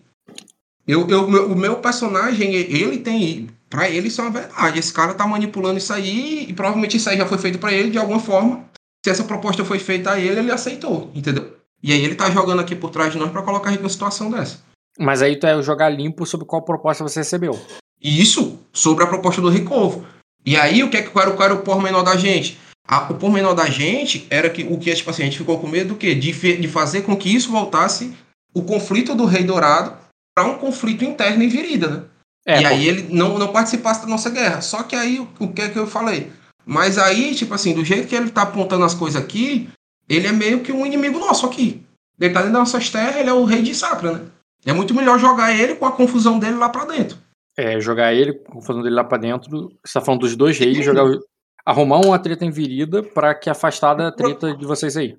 eu, 0.88 1.08
eu, 1.08 1.28
meu- 1.28 1.52
o 1.52 1.56
meu 1.56 1.76
personagem, 1.76 2.56
ele 2.56 2.98
tem. 2.98 3.48
Pra 3.70 3.90
ele 3.90 4.08
isso 4.08 4.20
é 4.22 4.24
uma 4.24 4.32
verdade. 4.32 4.80
Esse 4.80 4.92
cara 4.94 5.14
tá 5.14 5.28
manipulando 5.28 5.78
isso 5.78 5.94
aí 5.94 6.46
e 6.50 6.54
provavelmente 6.54 6.98
isso 6.98 7.10
aí 7.10 7.18
já 7.18 7.26
foi 7.26 7.38
feito 7.38 7.60
pra 7.60 7.72
ele 7.72 7.92
de 7.92 7.98
alguma 7.98 8.20
forma. 8.20 8.66
Se 9.06 9.10
essa 9.12 9.24
proposta 9.24 9.64
foi 9.64 9.80
feita 9.80 10.12
a 10.12 10.20
ele, 10.20 10.40
ele 10.40 10.52
aceitou, 10.52 11.12
entendeu? 11.14 11.56
E 11.82 11.94
aí 11.94 12.04
ele 12.04 12.16
tá 12.16 12.30
jogando 12.32 12.60
aqui 12.60 12.76
por 12.76 12.90
trás 12.90 13.14
de 13.14 13.20
nós 13.20 13.32
pra 13.32 13.42
colocar 13.44 13.70
a 13.70 13.72
gente 13.72 13.82
numa 13.82 13.90
situação 13.90 14.30
dessa. 14.32 14.60
Mas 14.98 15.22
aí 15.22 15.38
tu 15.40 15.46
é 15.48 15.62
jogar 15.62 15.88
limpo 15.90 16.26
sobre 16.26 16.46
qual 16.46 16.62
proposta 16.64 17.04
você 17.04 17.20
recebeu. 17.22 17.58
Isso 18.02 18.60
sobre 18.74 19.04
a 19.04 19.08
proposta 19.08 19.42
do 19.42 19.50
Recovo. 19.50 20.06
E 20.46 20.58
aí, 20.58 20.84
o 20.84 20.90
que 20.90 20.98
é 20.98 21.02
que 21.02 21.18
era, 21.18 21.32
era 21.44 21.54
o 21.54 21.62
pormenor 21.62 22.04
da 22.04 22.16
gente? 22.18 22.58
A- 22.88 23.10
o 23.12 23.16
pormenor 23.16 23.54
da 23.54 23.68
gente 23.70 24.26
era 24.30 24.50
que 24.50 24.64
o 24.64 24.78
que 24.78 24.94
tipo 24.94 25.10
assim, 25.10 25.22
a 25.22 25.26
gente 25.26 25.38
ficou 25.38 25.60
com 25.60 25.68
medo 25.68 25.90
do 25.90 25.96
quê? 25.96 26.16
De, 26.16 26.32
de 26.58 26.68
fazer 26.68 27.04
com 27.04 27.16
que 27.16 27.34
isso 27.34 27.52
voltasse 27.52 28.14
o 28.54 28.64
conflito 28.64 29.14
do 29.16 29.26
Rei 29.26 29.44
Dourado 29.44 29.94
para 30.36 30.48
um 30.48 30.58
conflito 30.58 31.04
interno 31.06 31.44
em 31.44 31.48
Virida, 31.50 31.88
né? 31.88 32.04
É, 32.50 32.62
e 32.62 32.66
aí 32.66 32.88
ele 32.88 33.08
não, 33.14 33.38
não 33.38 33.50
participasse 33.52 34.02
da 34.02 34.08
nossa 34.08 34.30
guerra. 34.30 34.62
Só 34.62 34.82
que 34.84 34.96
aí, 34.96 35.20
o- 35.20 35.28
o 35.40 35.54
que 35.54 35.62
é 35.62 35.70
que 35.70 35.78
eu 35.78 35.86
falei? 35.86 36.32
Mas 36.66 36.98
aí, 36.98 37.36
tipo 37.36 37.54
assim, 37.54 37.74
do 37.74 37.84
jeito 37.86 38.08
que 38.08 38.16
ele 38.16 38.30
tá 38.30 38.42
apontando 38.44 38.84
as 38.86 38.94
coisas 38.94 39.22
aqui, 39.22 39.70
ele 40.08 40.28
é 40.28 40.32
meio 40.32 40.62
que 40.62 40.72
um 40.72 40.86
inimigo 40.86 41.20
nosso 41.20 41.46
aqui. 41.46 41.84
Ele 42.20 42.34
tá 42.34 42.40
dentro 42.42 42.54
das 42.54 42.72
nossas 42.74 42.90
terras, 42.90 43.16
ele 43.18 43.30
é 43.30 43.34
o 43.34 43.44
rei 43.46 43.62
de 43.62 43.74
Sacra, 43.76 44.12
né? 44.14 44.22
É 44.66 44.74
muito 44.74 44.94
melhor 44.94 45.18
jogar 45.20 45.54
ele 45.56 45.76
com 45.76 45.86
a 45.86 45.92
confusão 45.92 46.38
dele 46.40 46.56
lá 46.58 46.70
pra 46.70 46.86
dentro. 46.86 47.18
é, 47.58 47.78
jogar 47.82 48.14
ele, 48.14 48.34
confusão 48.34 48.82
dele 48.82 48.96
lá 48.96 49.04
pra 49.04 49.18
dentro. 49.18 49.70
Você 49.86 49.94
tá 49.94 50.02
falando 50.02 50.22
dos 50.22 50.34
dois 50.36 50.58
reis, 50.58 50.84
jogar, 50.86 51.04
o- 51.06 51.20
arrumar 51.66 51.98
uma 52.00 52.18
treta 52.18 52.46
em 52.46 52.50
virida 52.52 53.04
pra 53.04 53.36
que 53.36 53.50
afastar 53.50 53.94
da 53.96 54.12
treta 54.14 54.56
de 54.56 54.66
vocês 54.66 54.96
aí. 54.96 55.18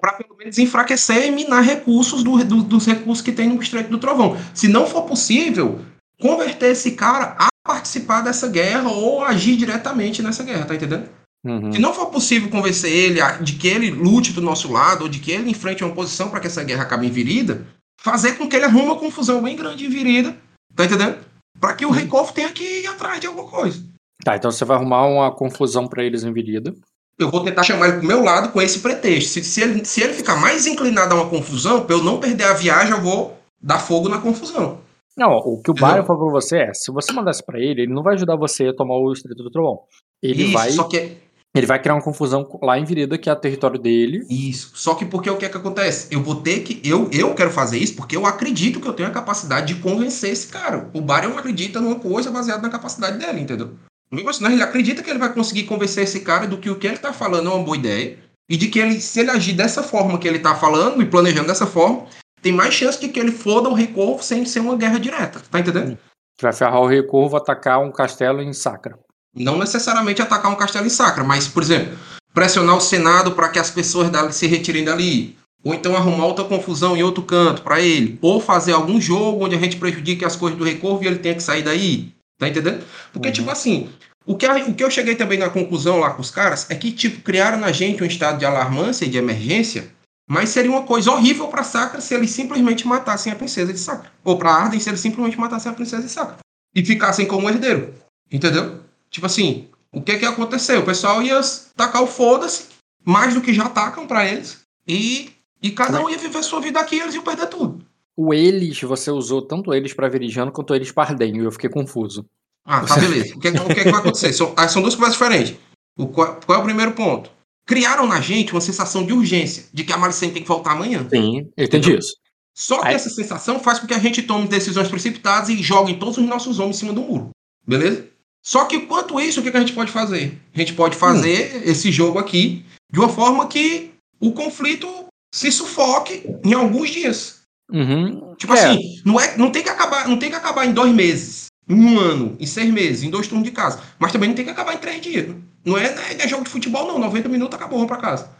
para 0.00 0.12
pelo 0.14 0.36
menos 0.36 0.58
enfraquecer 0.58 1.26
e 1.26 1.30
minar 1.30 1.62
recursos 1.62 2.22
do- 2.22 2.44
do- 2.44 2.62
dos 2.62 2.84
recursos 2.86 3.22
que 3.24 3.32
tem 3.32 3.48
no 3.48 3.62
Estreito 3.62 3.88
do 3.90 3.96
Trovão. 3.98 4.36
Se 4.52 4.68
não 4.68 4.86
for 4.86 5.02
possível, 5.02 5.80
converter 6.20 6.70
esse 6.72 6.92
cara 6.92 7.36
a 7.38 7.48
participar 7.66 8.22
dessa 8.22 8.48
guerra 8.48 8.88
ou 8.90 9.22
agir 9.24 9.56
diretamente 9.56 10.22
nessa 10.22 10.42
guerra, 10.42 10.64
tá 10.64 10.74
entendendo? 10.74 11.08
Uhum. 11.46 11.72
Se 11.72 11.78
não 11.78 11.94
for 11.94 12.06
possível 12.06 12.48
convencer 12.50 12.90
ele 12.90 13.20
a- 13.20 13.32
de 13.38 13.52
que 13.54 13.68
ele 13.68 13.90
lute 13.90 14.32
do 14.32 14.40
nosso 14.40 14.70
lado 14.72 15.02
ou 15.02 15.08
de 15.08 15.20
que 15.20 15.30
ele 15.30 15.50
enfrente 15.50 15.84
uma 15.84 15.94
posição 15.94 16.30
para 16.30 16.40
que 16.40 16.46
essa 16.48 16.64
guerra 16.64 16.82
acabe 16.82 17.06
em 17.06 17.10
virida, 17.10 17.66
fazer 18.00 18.32
com 18.32 18.48
que 18.48 18.56
ele 18.56 18.64
arrume 18.64 18.86
uma 18.86 18.96
confusão 18.98 19.42
bem 19.42 19.54
grande 19.56 19.86
em 19.86 19.88
virida, 19.90 20.36
tá 20.74 20.84
entendendo? 20.84 21.18
Para 21.60 21.74
que 21.74 21.86
o 21.86 21.90
Rei 21.90 22.06
Corvo 22.06 22.32
tenha 22.32 22.50
que 22.50 22.64
ir 22.82 22.86
atrás 22.86 23.20
de 23.20 23.26
alguma 23.26 23.48
coisa. 23.48 23.82
Tá, 24.24 24.36
então 24.36 24.50
você 24.50 24.64
vai 24.64 24.76
arrumar 24.76 25.06
uma 25.06 25.30
confusão 25.30 25.86
pra 25.86 26.02
eles 26.02 26.24
em 26.24 26.32
virida. 26.32 26.74
eu 27.20 27.30
vou 27.30 27.42
tentar 27.44 27.64
chamar 27.64 27.88
ele 27.88 27.98
pro 27.98 28.06
meu 28.06 28.22
lado 28.22 28.50
com 28.50 28.62
esse 28.62 28.78
pretexto. 28.78 29.30
Se, 29.32 29.44
se, 29.44 29.60
ele, 29.60 29.84
se 29.84 30.00
ele 30.00 30.14
ficar 30.14 30.36
mais 30.36 30.66
inclinado 30.68 31.12
a 31.14 31.16
uma 31.20 31.28
confusão, 31.28 31.84
pra 31.84 31.96
eu 31.96 32.02
não 32.02 32.20
perder 32.20 32.44
a 32.44 32.52
viagem, 32.52 32.92
eu 32.92 33.00
vou 33.00 33.36
dar 33.60 33.80
fogo 33.80 34.08
na 34.08 34.18
confusão. 34.18 34.80
Não, 35.18 35.36
o 35.36 35.60
que 35.60 35.70
o? 35.70 35.74
Byron 35.74 36.04
falou 36.04 36.30
pra 36.30 36.40
você 36.40 36.58
é, 36.58 36.72
se 36.72 36.92
você 36.92 37.12
mandasse 37.12 37.44
pra 37.44 37.58
ele, 37.58 37.82
ele 37.82 37.92
não 37.92 38.02
vai 38.02 38.14
ajudar 38.14 38.36
você 38.36 38.68
a 38.68 38.74
tomar 38.74 38.96
o 38.96 39.12
Estreito 39.12 39.42
do 39.42 39.50
Trovão. 39.50 39.80
Ele 40.22 40.44
Isso, 40.44 40.52
vai, 40.52 40.70
só 40.70 40.84
que 40.84 41.16
ele 41.54 41.66
vai 41.66 41.80
criar 41.80 41.94
uma 41.94 42.02
confusão 42.02 42.46
lá 42.62 42.78
em 42.78 42.84
Virida, 42.84 43.18
que 43.18 43.28
é 43.28 43.32
o 43.32 43.36
território 43.36 43.80
dele. 43.80 44.24
isso. 44.28 44.70
Só 44.74 44.94
que 44.94 45.04
porque 45.04 45.28
o 45.30 45.36
que 45.36 45.44
é 45.44 45.48
que 45.48 45.56
acontece? 45.56 46.06
Eu 46.10 46.22
vou 46.22 46.36
ter 46.36 46.60
que 46.60 46.80
eu 46.88 47.08
eu 47.10 47.34
quero 47.34 47.50
fazer 47.50 47.78
isso 47.78 47.96
porque 47.96 48.16
eu 48.16 48.26
acredito 48.26 48.80
que 48.80 48.86
eu 48.86 48.92
tenho 48.92 49.08
a 49.08 49.12
capacidade 49.12 49.74
de 49.74 49.80
convencer 49.80 50.30
esse 50.30 50.48
cara. 50.48 50.88
O 50.94 51.00
Barry 51.00 51.26
não 51.26 51.38
acredita 51.38 51.80
numa 51.80 51.96
coisa 51.96 52.30
baseada 52.30 52.62
na 52.62 52.70
capacidade 52.70 53.18
dele, 53.18 53.40
entendeu? 53.40 53.72
Não, 54.10 54.50
ele 54.50 54.62
acredita 54.62 55.02
que 55.02 55.10
ele 55.10 55.18
vai 55.18 55.32
conseguir 55.32 55.64
convencer 55.64 56.04
esse 56.04 56.20
cara 56.20 56.46
do 56.46 56.58
que 56.58 56.70
o 56.70 56.76
que 56.76 56.86
ele 56.86 56.98
tá 56.98 57.12
falando 57.12 57.48
é 57.48 57.52
uma 57.52 57.64
boa 57.64 57.76
ideia 57.76 58.18
e 58.48 58.56
de 58.56 58.68
que 58.68 58.78
ele 58.78 59.00
se 59.00 59.20
ele 59.20 59.30
agir 59.30 59.52
dessa 59.52 59.82
forma 59.82 60.18
que 60.18 60.28
ele 60.28 60.38
tá 60.38 60.54
falando 60.54 61.02
e 61.02 61.06
planejando 61.06 61.48
dessa 61.48 61.66
forma, 61.66 62.06
tem 62.42 62.52
mais 62.52 62.74
chance 62.74 63.00
de 63.00 63.08
que 63.08 63.18
ele 63.18 63.32
foda 63.32 63.68
o 63.68 63.74
Rei 63.74 63.88
Corvo 63.88 64.22
sem 64.22 64.44
ser 64.44 64.60
uma 64.60 64.76
guerra 64.76 64.98
direta, 64.98 65.40
tá 65.50 65.60
entendendo? 65.60 65.98
Que 66.36 66.42
vai 66.42 66.52
ferrar 66.52 66.80
o 66.80 66.86
Rei 66.86 67.02
Corvo 67.02 67.36
atacar 67.36 67.80
um 67.80 67.90
castelo 67.90 68.40
em 68.42 68.52
Sacra. 68.52 68.98
Não 69.34 69.58
necessariamente 69.58 70.22
atacar 70.22 70.50
um 70.50 70.56
castelo 70.56 70.86
em 70.86 70.90
Sacra, 70.90 71.24
mas, 71.24 71.48
por 71.48 71.62
exemplo, 71.62 71.96
pressionar 72.32 72.76
o 72.76 72.80
Senado 72.80 73.32
para 73.32 73.48
que 73.48 73.58
as 73.58 73.70
pessoas 73.70 74.10
dali 74.10 74.32
se 74.32 74.46
retirem 74.46 74.84
dali. 74.84 75.36
Ou 75.64 75.74
então 75.74 75.96
arrumar 75.96 76.26
outra 76.26 76.44
confusão 76.44 76.96
em 76.96 77.02
outro 77.02 77.22
canto 77.24 77.62
para 77.62 77.80
ele. 77.80 78.16
Ou 78.22 78.40
fazer 78.40 78.72
algum 78.72 79.00
jogo 79.00 79.44
onde 79.44 79.56
a 79.56 79.58
gente 79.58 79.76
prejudique 79.76 80.24
as 80.24 80.36
coisas 80.36 80.56
do 80.56 80.64
Recorvo 80.64 81.02
e 81.02 81.06
ele 81.08 81.18
tenha 81.18 81.34
que 81.34 81.42
sair 81.42 81.62
daí. 81.62 82.12
Tá 82.38 82.48
entendendo? 82.48 82.84
Porque, 83.12 83.28
Uhum. 83.28 83.34
tipo 83.34 83.50
assim, 83.50 83.88
o 84.24 84.36
que, 84.36 84.46
o 84.46 84.74
que 84.74 84.84
eu 84.84 84.90
cheguei 84.90 85.16
também 85.16 85.38
na 85.38 85.50
conclusão 85.50 85.98
lá 85.98 86.10
com 86.10 86.22
os 86.22 86.30
caras 86.30 86.70
é 86.70 86.76
que, 86.76 86.92
tipo, 86.92 87.22
criaram 87.22 87.58
na 87.58 87.72
gente 87.72 88.02
um 88.02 88.06
estado 88.06 88.38
de 88.38 88.44
alarmância 88.44 89.04
e 89.04 89.08
de 89.08 89.18
emergência, 89.18 89.88
mas 90.28 90.50
seria 90.50 90.70
uma 90.70 90.82
coisa 90.82 91.10
horrível 91.10 91.48
pra 91.48 91.62
Sacra 91.62 92.02
se 92.02 92.14
eles 92.14 92.30
simplesmente 92.30 92.86
matassem 92.86 93.32
a 93.32 93.36
princesa 93.36 93.72
de 93.72 93.78
Sacra. 93.78 94.12
Ou 94.22 94.38
pra 94.38 94.52
Arden 94.52 94.78
se 94.78 94.90
eles 94.90 95.00
simplesmente 95.00 95.40
matassem 95.40 95.72
a 95.72 95.74
princesa 95.74 96.02
de 96.02 96.10
Sacra. 96.10 96.36
E 96.74 96.84
ficassem 96.84 97.26
como 97.26 97.48
herdeiro. 97.48 97.94
Entendeu? 98.30 98.80
Tipo 99.10 99.24
assim, 99.24 99.68
o 99.90 100.02
que 100.02 100.18
que 100.18 100.26
aconteceu? 100.26 100.80
O 100.80 100.84
pessoal 100.84 101.22
ia 101.22 101.40
tacar 101.74 102.02
o 102.02 102.06
foda-se, 102.06 102.66
mais 103.02 103.32
do 103.32 103.40
que 103.40 103.54
já 103.54 103.70
tacam 103.70 104.06
pra 104.06 104.26
eles, 104.26 104.60
e, 104.86 105.32
e 105.62 105.70
cada 105.70 106.04
um 106.04 106.10
ia 106.10 106.18
viver 106.18 106.42
sua 106.42 106.60
vida 106.60 106.78
aqui 106.78 106.96
e 106.96 107.00
eles 107.00 107.14
iam 107.14 107.24
perder 107.24 107.46
tudo. 107.46 107.82
O 108.14 108.34
eles, 108.34 108.82
você 108.82 109.10
usou 109.10 109.40
tanto 109.40 109.72
eles 109.72 109.94
pra 109.94 110.08
Veridiano 110.08 110.52
quanto 110.52 110.74
eles 110.74 110.92
pra 110.92 111.04
Ardenho. 111.04 111.44
Eu 111.44 111.52
fiquei 111.52 111.70
confuso. 111.70 112.26
Ah, 112.66 112.84
tá, 112.84 112.96
beleza. 112.96 113.34
O 113.34 113.40
que, 113.40 113.48
o 113.48 113.68
que, 113.68 113.74
que 113.76 113.90
vai 113.90 114.00
acontecer? 114.00 114.32
São, 114.34 114.52
ah, 114.56 114.68
são 114.68 114.82
duas 114.82 114.94
coisas 114.94 115.14
diferentes. 115.14 115.56
O, 115.96 116.08
qual, 116.08 116.38
qual 116.44 116.58
é 116.58 116.60
o 116.60 116.64
primeiro 116.64 116.92
ponto? 116.92 117.30
Criaram 117.68 118.06
na 118.06 118.18
gente 118.18 118.52
uma 118.52 118.62
sensação 118.62 119.04
de 119.04 119.12
urgência, 119.12 119.64
de 119.74 119.84
que 119.84 119.92
a 119.92 119.98
Malicene 119.98 120.32
tem 120.32 120.40
que 120.40 120.48
voltar 120.48 120.72
amanhã. 120.72 121.06
Sim, 121.10 121.50
eu 121.54 121.64
entendi 121.66 121.98
isso. 121.98 122.14
Só 122.56 122.80
que 122.80 122.88
Aí- 122.88 122.94
essa 122.94 123.10
sensação 123.10 123.60
faz 123.60 123.78
com 123.78 123.86
que 123.86 123.92
a 123.92 123.98
gente 123.98 124.22
tome 124.22 124.48
decisões 124.48 124.88
precipitadas 124.88 125.50
e 125.50 125.62
jogue 125.62 125.98
todos 125.98 126.16
os 126.16 126.24
nossos 126.24 126.58
homens 126.58 126.76
em 126.76 126.78
cima 126.80 126.94
do 126.94 127.02
muro. 127.02 127.28
Beleza? 127.66 128.06
Só 128.42 128.64
que 128.64 128.76
enquanto 128.76 129.20
isso, 129.20 129.40
o 129.40 129.42
que, 129.42 129.50
que 129.50 129.56
a 129.58 129.60
gente 129.60 129.74
pode 129.74 129.92
fazer? 129.92 130.40
A 130.54 130.58
gente 130.58 130.72
pode 130.72 130.96
fazer 130.96 131.62
esse 131.68 131.92
jogo 131.92 132.18
aqui 132.18 132.64
de 132.90 132.98
uma 132.98 133.10
forma 133.10 133.46
que 133.46 133.90
o 134.18 134.32
conflito 134.32 134.88
se 135.34 135.52
sufoque 135.52 136.22
em 136.42 136.54
alguns 136.54 136.88
dias. 136.88 137.42
Uhum. 137.70 138.34
Tipo 138.36 138.54
É. 138.54 138.64
assim, 138.64 138.80
não, 139.04 139.20
é, 139.20 139.36
não, 139.36 139.50
tem 139.52 139.62
que 139.62 139.68
acabar, 139.68 140.08
não 140.08 140.18
tem 140.18 140.30
que 140.30 140.36
acabar 140.36 140.64
em 140.64 140.72
dois 140.72 140.90
meses, 140.94 141.48
em 141.68 141.74
um 141.74 141.98
ano, 142.00 142.34
em 142.40 142.46
seis 142.46 142.72
meses, 142.72 143.02
em 143.02 143.10
dois 143.10 143.28
turnos 143.28 143.44
de 143.46 143.52
casa. 143.52 143.78
Mas 143.98 144.10
também 144.10 144.30
não 144.30 144.34
tem 144.36 144.46
que 144.46 144.50
acabar 144.50 144.72
em 144.74 144.78
três 144.78 145.02
dias. 145.02 145.36
Não 145.68 145.76
é, 145.78 145.94
não 145.94 146.02
é, 146.02 146.14
não 146.14 146.24
é 146.24 146.28
jogo 146.28 146.44
de 146.44 146.50
futebol, 146.50 146.86
não. 146.86 146.98
90 146.98 147.28
minutos 147.28 147.54
acabou, 147.56 147.78
vamos 147.78 147.90
pra 147.92 148.00
casa. 148.00 148.30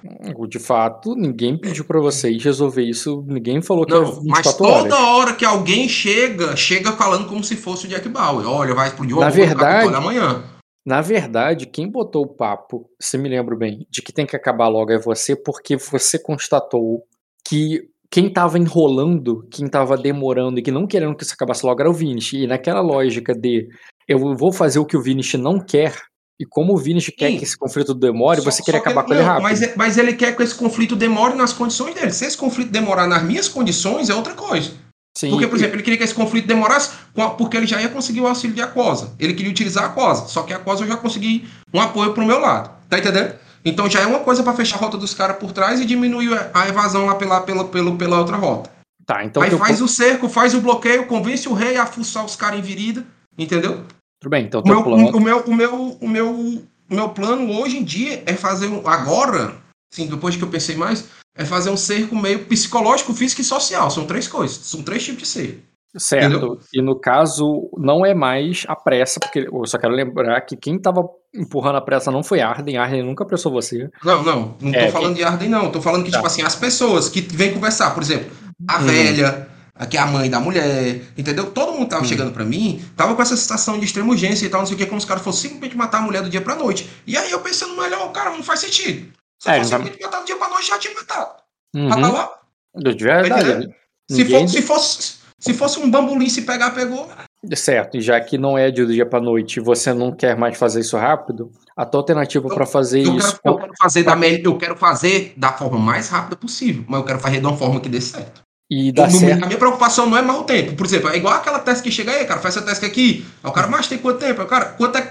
De 0.49 0.59
fato, 0.59 1.15
ninguém 1.15 1.59
pediu 1.59 1.85
pra 1.85 2.01
vocês 2.01 2.43
resolver 2.43 2.83
isso. 2.83 3.25
Ninguém 3.27 3.61
falou 3.63 3.85
que 3.87 3.93
Não, 3.93 4.03
era 4.03 4.07
mas 4.25 4.47
24 4.47 4.57
toda 4.59 4.95
horas. 4.97 5.09
hora 5.09 5.33
que 5.35 5.45
alguém 5.45 5.89
chega, 5.89 6.57
chega 6.57 6.93
falando 6.93 7.29
como 7.29 7.45
se 7.45 7.57
fosse 7.57 7.87
o 7.87 7.89
Jack 7.89 8.09
Bauer. 8.09 8.47
Olha, 8.49 8.75
vai 8.75 8.89
explodir 8.89 9.17
o 9.17 9.21
Na 9.21 9.31
verdade- 9.31 9.87
Capitólio 9.89 9.97
amanhã. 9.97 10.45
Na 10.87 11.01
verdade, 11.03 11.67
quem 11.67 11.91
botou 11.91 12.23
o 12.25 12.35
papo, 12.35 12.89
se 13.01 13.19
me 13.19 13.29
lembro 13.29 13.57
bem, 13.59 13.87
de 13.91 14.01
que 14.01 14.13
tem 14.13 14.25
que 14.25 14.35
acabar 14.35 14.69
logo 14.69 14.91
é 14.91 14.99
você, 14.99 15.37
porque 15.37 15.77
você 15.77 16.19
constatou 16.19 17.03
que 17.47 17.83
quem 18.11 18.33
tava 18.33 18.59
enrolando, 18.59 19.47
quem 19.51 19.69
tava 19.69 19.95
demorando 19.99 20.59
e 20.59 20.63
que 20.63 20.71
não 20.71 20.87
querendo 20.87 21.15
que 21.15 21.25
isso 21.25 21.35
acabasse 21.35 21.67
logo 21.67 21.79
era 21.81 21.91
o 21.91 21.93
Vinish. 21.93 22.33
E 22.33 22.47
naquela 22.47 22.81
lógica 22.81 23.35
de 23.35 23.69
eu 24.09 24.19
vou 24.35 24.51
fazer 24.51 24.79
o 24.79 24.87
que 24.87 24.97
o 24.97 25.03
Vinish 25.03 25.35
não 25.35 25.59
quer, 25.61 25.95
e 26.41 26.47
como 26.47 26.73
o 26.75 26.77
Vinish 26.77 27.11
quer 27.17 27.37
que 27.37 27.45
esse 27.45 27.57
conflito 27.57 27.93
demore, 27.95 28.41
Só- 28.41 28.51
você 28.51 28.63
queria 28.63 28.79
só 28.81 28.85
que 28.85 28.89
acabar 28.91 29.01
ele- 29.03 29.09
com 29.09 29.15
ele 29.15 29.23
não, 29.23 29.29
rápido. 29.29 29.43
Mas, 29.43 29.63
é- 29.63 29.73
mas 29.77 29.99
ele 29.99 30.13
quer 30.15 30.37
que 30.37 30.43
esse 30.43 30.55
conflito 30.55 30.95
demore 30.95 31.35
nas 31.35 31.53
condições 31.53 31.95
dele. 31.95 32.13
Se 32.13 32.25
esse 32.25 32.37
conflito 32.37 32.71
demorar 32.71 33.07
nas 33.07 33.23
minhas 33.23 33.49
condições, 33.49 34.09
é 34.09 34.15
outra 34.15 34.35
coisa. 34.35 34.71
Sim, 35.17 35.31
Porque, 35.31 35.49
por 35.49 35.57
exemplo, 35.57 35.75
ele 35.75 35.83
queria 35.83 35.97
que 35.99 36.05
esse 36.05 36.15
conflito 36.15 36.47
demorasse 36.47 36.91
porque 37.37 37.57
ele 37.57 37.67
já 37.67 37.83
ia 37.83 37.89
conseguir 37.89 38.21
o 38.21 38.27
auxílio 38.29 38.55
de 38.55 38.63
Aquosa. 38.63 39.15
Ele 39.19 39.35
queria 39.35 39.51
utilizar 39.51 39.83
a 39.83 39.87
Aquosa. 39.89 40.29
Só 40.29 40.43
que 40.43 40.53
a 40.53 40.57
Aquosa 40.57 40.85
eu 40.85 40.89
já 40.89 40.97
consegui 40.97 41.49
um 41.75 41.81
apoio 41.81 42.13
pro 42.15 42.25
meu 42.25 42.39
lado. 42.39 42.71
Tá 42.89 42.99
entendendo? 43.01 43.35
Então 43.65 43.91
já 43.91 44.01
é 44.01 44.07
uma 44.07 44.21
coisa 44.21 44.45
pra 44.45 44.53
fechar 44.53 44.77
a 44.77 44.79
rota 44.79 44.97
dos 44.97 45.13
caras 45.15 45.37
por 45.39 45.51
trás 45.51 45.81
e 45.81 45.85
diminuir 45.85 46.33
a- 46.55 46.69
evasão 46.69 47.07
lá 47.07 47.17
pela, 47.17 47.41
pela, 47.41 47.65
pela, 47.65 47.97
pela 47.97 48.19
outra 48.21 48.37
rota. 48.37 48.71
Tá, 49.05 49.25
então 49.25 49.43
Aí 49.43 49.51
faz 49.51 49.81
o 49.83 49.89
cerco, 49.89 50.29
faz 50.29 50.55
o 50.55 50.61
bloqueio, 50.61 51.07
convence 51.07 51.49
o 51.49 51.53
rei 51.53 51.77
a 51.77 51.85
fuçar 51.87 52.25
os 52.25 52.37
caras 52.37 52.61
em 52.61 52.63
virida. 52.63 53.05
Entendeu? 53.37 53.83
Tudo 54.21 54.31
bem, 54.31 54.45
então 54.47 54.61
O 54.61 54.63
teu 54.63 54.75
meu, 54.75 54.85
plano. 54.85 55.09
o, 55.17 55.21
meu, 55.21 55.39
o, 55.41 55.55
meu, 55.55 55.75
o, 56.01 56.09
meu, 56.09 56.31
o 56.31 56.95
meu 56.95 57.09
plano 57.11 57.53
hoje 57.61 57.79
em 57.79 57.85
dia 57.85 58.23
é 58.27 58.35
fazer 58.35 58.67
um. 58.67 58.87
Agora, 58.87 59.55
sim, 59.93 60.07
depois 60.07 60.37
que 60.37 60.43
eu 60.43 60.49
pensei 60.49 60.77
mais, 60.77 61.05
é 61.37 61.45
fazer 61.45 61.71
um 61.71 61.77
cerco 61.77 62.17
meio 62.17 62.45
psicológico, 62.47 63.15
físico 63.15 63.41
e 63.41 63.45
social. 63.45 63.91
São 63.91 64.07
três 64.07 64.27
coisas. 64.27 64.57
São 64.57 64.83
três 64.83 65.05
tipos 65.05 65.23
de 65.23 65.29
cerco. 65.29 65.59
Certo. 65.97 66.27
Entendeu? 66.37 66.59
E 66.75 66.83
no 66.83 66.95
caso, 66.97 67.71
não 67.79 68.05
é 68.05 68.13
mais 68.13 68.65
a 68.69 68.77
pressa, 68.77 69.19
porque 69.21 69.49
eu 69.51 69.67
só 69.67 69.79
quero 69.79 69.95
lembrar 69.95 70.41
que 70.43 70.55
quem 70.57 70.79
tava 70.79 71.09
empurrando 71.35 71.77
a 71.77 71.81
pressa 71.81 72.11
não 72.11 72.23
foi 72.23 72.41
Arden, 72.41 72.77
Arden 72.77 73.03
nunca 73.03 73.25
pressou 73.25 73.51
você. 73.51 73.89
Não, 74.05 74.23
não. 74.23 74.57
Não 74.61 74.71
tô 74.73 74.79
É, 74.79 74.91
falando 74.91 75.15
de 75.17 75.25
Arden, 75.25 75.49
não. 75.49 75.71
Tô 75.73 75.81
falando 75.81 76.05
que, 76.05 76.11
Tá. 76.11 76.19
tipo 76.19 76.27
assim, 76.27 76.43
as 76.43 76.55
pessoas 76.55 77.09
que 77.09 77.21
vêm 77.23 77.55
conversar, 77.55 77.95
por 77.95 78.03
exemplo, 78.03 78.31
a 78.69 78.79
Hum. 78.79 78.85
velha, 78.87 79.49
a 79.79 79.87
que 79.87 79.97
é 79.97 80.01
a 80.01 80.07
mãe 80.07 80.29
da 80.29 80.41
mulher, 80.41 81.03
entendeu? 81.17 81.51
Todo 81.51 81.73
mundo 81.73 81.89
tava 81.89 82.03
Hum. 82.03 82.07
chegando 82.07 82.33
pra 82.33 82.45
mim, 82.45 82.85
tava 82.97 83.15
com 83.15 83.23
essa 83.23 83.37
situação 83.37 83.79
de 83.79 83.85
extrema 83.85 84.11
urgência 84.11 84.45
e 84.47 84.49
tal, 84.49 84.61
não 84.61 84.67
sei 84.67 84.75
o 84.75 84.79
que, 84.79 84.87
como 84.87 84.99
os 84.99 85.05
caras 85.05 85.23
fossem 85.23 85.43
simplesmente 85.51 85.77
matar 85.77 85.99
a 85.99 86.03
mulher 86.03 86.23
do 86.23 86.29
dia 86.31 86.41
pra 86.41 86.55
noite. 86.57 86.89
E 87.07 87.17
aí 87.17 87.31
eu 87.31 87.41
pensando, 87.41 87.77
melhor, 87.81 88.11
cara, 88.13 88.31
não 88.31 88.43
faz 88.43 88.61
sentido. 88.61 89.13
Se 89.41 89.49
É, 89.51 89.59
fosse 89.59 89.71
simplesmente 89.71 90.03
matar 90.03 90.21
do 90.21 90.27
dia 90.27 90.37
pra 90.37 90.49
noite, 90.49 90.67
já 90.67 90.79
tinha 90.79 90.95
matado. 90.95 91.31
Uhum. 91.77 91.89
Tá 91.89 91.97
lá. 91.97 92.31
De 92.77 93.05
verdade. 93.05 93.51
entendendo? 93.51 93.75
Se, 94.11 94.25
for- 94.25 94.49
se 94.49 94.63
fosse, 94.63 95.15
se 95.39 95.55
fosse 95.55 95.79
um 95.79 95.91
bambolim 95.91 96.29
se 96.29 96.43
pegar, 96.43 96.71
pegou. 96.73 97.09
Certo, 97.55 97.97
e 97.97 98.01
já 98.01 98.21
que 98.21 98.37
não 98.37 98.59
é 98.59 98.69
de 98.71 98.85
do 98.85 98.93
dia 98.93 99.07
pra 99.07 99.21
noite 99.21 99.59
e 99.59 99.63
você 99.63 99.95
não 99.95 100.11
quer 100.11 100.37
mais 100.37 100.59
fazer 100.59 100.81
isso 100.81 100.97
rápido, 100.97 101.53
a 101.77 101.87
tua 101.87 102.01
alternativa 102.01 102.49
pra 102.49 102.67
fazer 102.67 103.07
Eu 103.07 103.17
isso. 103.17 103.39
quero, 103.41 103.55
eu 103.55 103.59
quero 103.61 103.73
fazer 103.81 104.03
da 104.03 104.17
mel- 104.17 104.41
eu 104.43 104.59
quero 104.59 104.77
fazer 104.77 105.35
da 105.37 105.53
forma 105.53 105.79
mais 105.79 106.09
rápida 106.09 106.35
possível, 106.35 106.85
mas 106.89 106.99
eu 106.99 107.07
quero 107.07 107.21
fazer 107.21 107.39
de 107.41 107.47
uma 107.47 107.57
forma 107.57 107.79
que 107.81 107.89
dê 107.89 108.01
certo. 108.01 108.43
E 108.71 108.93
dá 108.93 109.07
No- 109.07 109.19
certo. 109.19 109.43
A 109.45 109.47
minha 109.47 109.59
preocupação 109.59 110.07
não 110.07 110.17
é 110.19 110.23
mais 110.23 110.39
o 110.41 110.45
tempo. 110.45 110.75
Por 110.75 110.85
exemplo, 110.87 111.09
é 111.09 111.17
igual 111.17 111.35
aquela 111.35 111.59
teste 111.59 111.83
que 111.83 111.91
chega 111.91 112.13
aí, 112.13 112.27
cara, 112.27 112.41
faz 112.41 112.57
essa 112.57 112.65
teste 112.67 112.85
aqui. 112.85 113.25
Aí 113.43 113.51
o 113.51 113.53
cara, 113.53 113.67
mas 113.67 113.87
tem 113.89 113.97
quanto 113.99 114.19
tempo? 114.21 114.41
Aí 114.41 114.47
o 114.47 114.51
cara, 114.51 114.67
quanto 114.67 114.99
é 114.99 115.11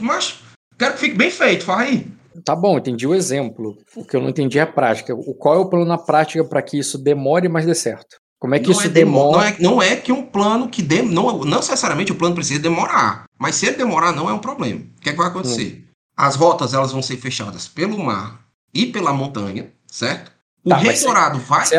Mas, 0.00 0.36
quero 0.78 0.94
que 0.94 1.00
fique 1.00 1.14
bem 1.16 1.30
feito, 1.30 1.64
faz 1.64 1.80
aí. 1.88 2.06
Tá 2.44 2.56
bom, 2.56 2.78
entendi 2.78 3.06
o 3.06 3.14
exemplo. 3.14 3.76
O 3.94 4.04
que 4.04 4.16
eu 4.16 4.20
não 4.20 4.30
entendi 4.30 4.58
é 4.58 4.62
a 4.62 4.66
prática. 4.66 5.14
O 5.14 5.34
qual 5.34 5.54
é 5.54 5.58
o 5.58 5.66
plano 5.68 5.84
na 5.84 5.98
prática 5.98 6.42
pra 6.44 6.62
que 6.62 6.78
isso 6.78 6.96
demore, 6.98 7.48
mas 7.48 7.66
dê 7.66 7.74
certo? 7.74 8.16
Como 8.40 8.54
é 8.54 8.58
que 8.58 8.66
não, 8.66 8.72
isso 8.72 8.86
é 8.86 8.88
demo- 8.88 9.12
demora? 9.18 9.38
não, 9.38 9.44
é, 9.46 9.56
não 9.60 9.82
é 9.82 9.96
que 9.96 10.10
um 10.12 10.22
plano 10.22 10.68
que 10.68 10.82
dem, 10.82 11.02
não, 11.02 11.38
não 11.44 11.58
necessariamente 11.58 12.10
o 12.12 12.14
plano 12.16 12.34
precisa 12.34 12.60
demorar. 12.60 13.24
Mas 13.38 13.54
se 13.56 13.66
ele 13.66 13.76
demorar, 13.76 14.12
não 14.12 14.28
é 14.28 14.32
um 14.32 14.38
problema. 14.38 14.80
O 14.80 15.00
que, 15.00 15.08
é 15.10 15.12
que 15.12 15.18
vai 15.18 15.28
acontecer? 15.28 15.84
As 16.16 16.34
rotas 16.36 16.74
elas 16.74 16.90
vão 16.92 17.00
ser 17.02 17.16
fechadas 17.18 17.68
pelo 17.68 17.98
mar 17.98 18.40
e 18.74 18.86
pela 18.86 19.12
montanha, 19.12 19.70
certo? 19.86 20.32
O 20.64 20.70
Tá, 20.70 20.76
Rei 20.76 20.88
mas 20.88 20.98
se- 20.98 21.04
Dourado 21.04 21.38
vai. 21.38 21.64
Se 21.66 21.76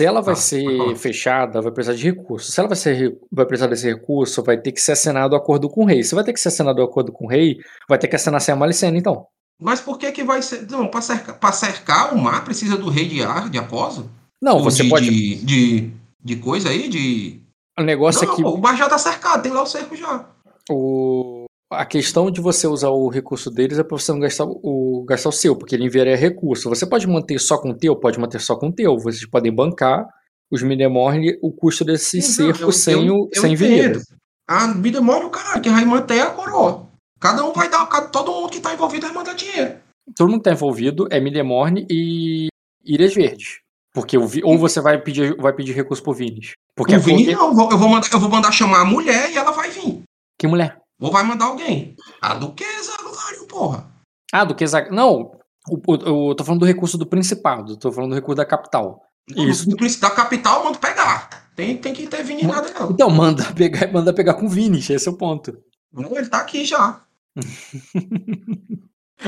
se 0.00 0.04
ela 0.06 0.22
vai 0.22 0.32
Ah, 0.32 0.36
ser 0.36 0.96
fechada, 0.96 1.60
vai 1.60 1.70
precisar 1.70 1.94
de 1.96 2.04
recurso. 2.10 2.50
Se 2.50 2.58
ela 2.58 2.68
vai, 2.68 2.76
ser, 2.76 3.18
vai 3.30 3.44
precisar 3.44 3.68
desse 3.68 3.86
recurso, 3.86 4.42
vai 4.42 4.56
ter 4.56 4.72
que 4.72 4.80
ser 4.80 4.92
assinado 4.92 5.34
o 5.34 5.36
acordo 5.36 5.68
com 5.68 5.82
o 5.82 5.86
rei. 5.86 6.02
Se 6.02 6.14
vai 6.14 6.24
ter 6.24 6.32
que 6.32 6.40
ser 6.40 6.48
assinado 6.48 6.80
o 6.80 6.84
acordo 6.84 7.12
com 7.12 7.26
o 7.26 7.28
rei, 7.28 7.58
vai 7.86 7.98
ter 7.98 8.08
que 8.08 8.16
assinar 8.16 8.40
sem 8.40 8.52
a 8.54 8.56
Malicena, 8.56 8.96
então. 8.96 9.26
Mas 9.60 9.78
por 9.78 9.98
que 9.98 10.10
que 10.10 10.24
vai 10.24 10.40
ser. 10.40 10.66
Não, 10.70 10.88
pra 10.88 11.02
cercar, 11.02 11.38
pra 11.38 11.52
cercar 11.52 12.14
o 12.14 12.18
mar 12.18 12.42
precisa 12.44 12.78
do 12.78 12.88
rei 12.88 13.06
de 13.06 13.22
Ar, 13.22 13.50
de 13.50 13.58
Acosa? 13.58 14.06
Não, 14.40 14.56
Ou 14.56 14.64
você 14.64 14.84
de, 14.84 14.88
pode. 14.88 15.10
De, 15.10 15.34
de, 15.44 15.90
de 16.24 16.36
coisa 16.36 16.70
aí, 16.70 16.88
de. 16.88 17.42
O 17.78 17.82
negócio 17.82 18.26
não, 18.26 18.32
é 18.32 18.36
que 18.36 18.42
o 18.42 18.56
mar 18.56 18.76
já 18.78 18.88
tá 18.88 18.96
cercado, 18.96 19.42
tem 19.42 19.52
lá 19.52 19.62
o 19.62 19.66
cerco 19.66 19.94
já. 19.94 20.24
o... 20.70 21.39
a 21.70 21.84
questão 21.86 22.30
de 22.30 22.40
você 22.40 22.66
usar 22.66 22.88
o 22.90 23.08
recurso 23.08 23.50
deles 23.50 23.78
é 23.78 23.84
pra 23.84 23.96
você 23.96 24.10
não 24.12 24.18
gastar 24.20 24.44
o, 24.44 25.04
gastar 25.08 25.28
o 25.28 25.32
seu, 25.32 25.54
porque 25.56 25.74
ele 25.74 25.84
enviaria 25.86 26.16
recurso. 26.16 26.68
Você 26.68 26.84
pode 26.86 27.06
manter 27.06 27.38
só 27.38 27.58
com 27.58 27.70
o 27.70 27.74
teu, 27.76 27.94
pode 27.96 28.18
manter 28.18 28.40
só 28.40 28.56
com 28.56 28.68
o 28.68 28.72
teu. 28.72 28.98
Vocês 28.98 29.24
podem 29.28 29.54
bancar 29.54 30.06
os 30.50 30.62
Minemorne 30.62 31.38
o 31.40 31.52
custo 31.52 31.84
desse 31.84 32.16
não, 32.18 32.24
cerco 32.24 32.62
eu- 32.62 32.72
sem, 32.72 33.06
eu- 33.06 33.28
eu 33.32 33.40
sem 33.40 33.54
vinhedo. 33.54 34.00
A 34.48 34.66
vida 34.72 35.00
mora 35.00 35.24
o 35.26 35.30
caralho, 35.30 35.62
quem 35.62 35.72
vai 35.72 35.84
manter 35.84 36.16
é 36.16 36.22
a 36.22 36.30
coroa. 36.30 36.88
Cada 37.20 37.44
um 37.44 37.52
vai 37.52 37.70
dar, 37.70 37.86
cada- 37.86 38.08
todo 38.08 38.32
mundo 38.32 38.50
que 38.50 38.58
tá 38.58 38.74
envolvido 38.74 39.06
vai 39.06 39.14
mandar 39.14 39.34
dinheiro. 39.34 39.76
Todo 40.16 40.28
mundo 40.28 40.38
que 40.40 40.44
tá 40.44 40.52
envolvido 40.52 41.06
é 41.10 41.20
Minemorne 41.20 41.86
e 41.88 42.48
Ilhas 42.84 43.14
Verdes. 43.14 43.60
Porque 43.94 44.18
Vi- 44.18 44.42
ou 44.42 44.58
você 44.58 44.80
vai 44.80 45.00
pedir, 45.00 45.36
vai 45.36 45.52
pedir 45.52 45.72
recurso 45.72 46.02
pro 46.02 46.12
Vines. 46.12 46.52
Porque 46.74 46.96
o 46.96 47.00
Vini 47.00 47.26
Flor- 47.26 47.36
não, 47.36 47.48
eu 47.50 47.54
vou, 47.54 47.70
eu, 47.70 47.78
vou 47.78 47.88
mandar, 47.88 48.08
eu 48.12 48.18
vou 48.18 48.28
mandar 48.30 48.50
chamar 48.52 48.80
a 48.80 48.84
mulher 48.84 49.30
e 49.30 49.36
ela 49.36 49.50
vai 49.52 49.70
vir. 49.70 50.02
Que 50.38 50.46
mulher? 50.48 50.79
Ou 51.00 51.10
vai 51.10 51.22
mandar 51.22 51.46
alguém. 51.46 51.96
A 52.20 52.34
duquesa 52.34 52.96
do 52.98 53.14
Lário, 53.14 53.46
porra. 53.46 53.90
Ah, 54.32 54.44
do 54.44 54.54
que 54.54 54.64
Não, 54.90 55.32
o- 55.68 55.80
o- 55.86 56.28
eu 56.30 56.34
tô 56.34 56.44
falando 56.44 56.60
do 56.60 56.66
recurso 56.66 56.98
do 56.98 57.06
Principado, 57.06 57.76
tô 57.76 57.90
falando 57.90 58.10
do 58.10 58.16
recurso 58.16 58.36
da 58.36 58.44
capital. 58.44 59.02
Isso. 59.28 59.68
Do, 59.68 59.76
do, 59.76 60.00
da 60.00 60.10
capital, 60.10 60.64
manda 60.64 60.78
pegar. 60.78 61.50
Tem, 61.56 61.76
tem 61.76 61.92
que 61.92 62.06
ter 62.06 62.22
Vini 62.22 62.42
nada, 62.44 62.70
não. 62.78 62.90
Então, 62.90 63.10
manda 63.10 63.44
pegar, 63.52 63.90
manda 63.92 64.12
pegar 64.12 64.34
com 64.34 64.46
o 64.46 64.48
Vines, 64.48 64.88
esse 64.90 65.08
é 65.08 65.10
o 65.10 65.16
ponto. 65.16 65.58
Não, 65.92 66.16
ele 66.16 66.28
tá 66.28 66.38
aqui 66.38 66.64
já. 66.64 67.02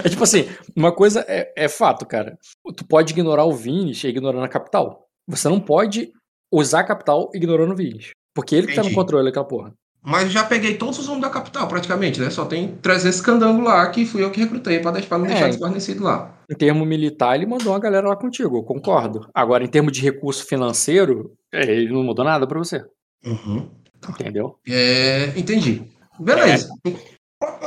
É 0.04 0.08
tipo 0.08 0.24
assim, 0.24 0.46
uma 0.74 0.90
coisa 0.90 1.22
é, 1.28 1.52
é 1.54 1.68
fato, 1.68 2.06
cara. 2.06 2.38
Tu 2.74 2.82
pode 2.86 3.12
ignorar 3.12 3.44
o 3.44 3.52
Vines 3.52 4.02
e 4.02 4.08
ignorando 4.08 4.42
a 4.42 4.48
capital. 4.48 5.06
Você 5.28 5.48
não 5.50 5.60
pode 5.60 6.10
usar 6.50 6.80
a 6.80 6.84
capital 6.84 7.30
ignorando 7.34 7.72
o 7.72 7.76
Vines. 7.76 8.10
Porque 8.34 8.54
ele 8.54 8.68
que 8.68 8.74
tá 8.74 8.82
no 8.82 8.94
controle 8.94 9.26
daquela 9.26 9.44
porra. 9.46 9.74
Mas 10.04 10.32
já 10.32 10.42
peguei 10.42 10.74
todos 10.76 10.98
os 10.98 11.06
homens 11.08 11.22
da 11.22 11.30
capital, 11.30 11.68
praticamente, 11.68 12.20
né? 12.20 12.28
Só 12.28 12.44
tem 12.44 12.76
300 12.82 13.20
candangos 13.20 13.64
lá 13.64 13.88
que 13.88 14.04
fui 14.04 14.24
eu 14.24 14.30
que 14.32 14.40
recrutei 14.40 14.80
pra 14.80 14.90
deixar, 14.90 15.16
não 15.16 15.26
deixar 15.26 15.46
É. 15.46 15.48
desguarnecido 15.50 16.02
lá. 16.02 16.34
Em 16.50 16.54
termo 16.56 16.84
militar, 16.84 17.36
ele 17.36 17.46
mandou 17.46 17.72
uma 17.72 17.78
galera 17.78 18.08
lá 18.08 18.16
contigo, 18.16 18.56
eu 18.56 18.62
concordo. 18.64 19.28
Agora, 19.32 19.62
em 19.62 19.68
termos 19.68 19.92
de 19.92 20.02
recurso 20.02 20.44
financeiro, 20.44 21.32
é, 21.52 21.62
ele 21.62 21.92
não 21.92 22.02
mudou 22.02 22.24
nada 22.24 22.46
pra 22.48 22.58
você, 22.58 22.84
Uhum. 23.24 23.68
entendeu? 24.08 24.58
É, 24.68 25.32
entendi. 25.36 25.84
Beleza. 26.18 26.68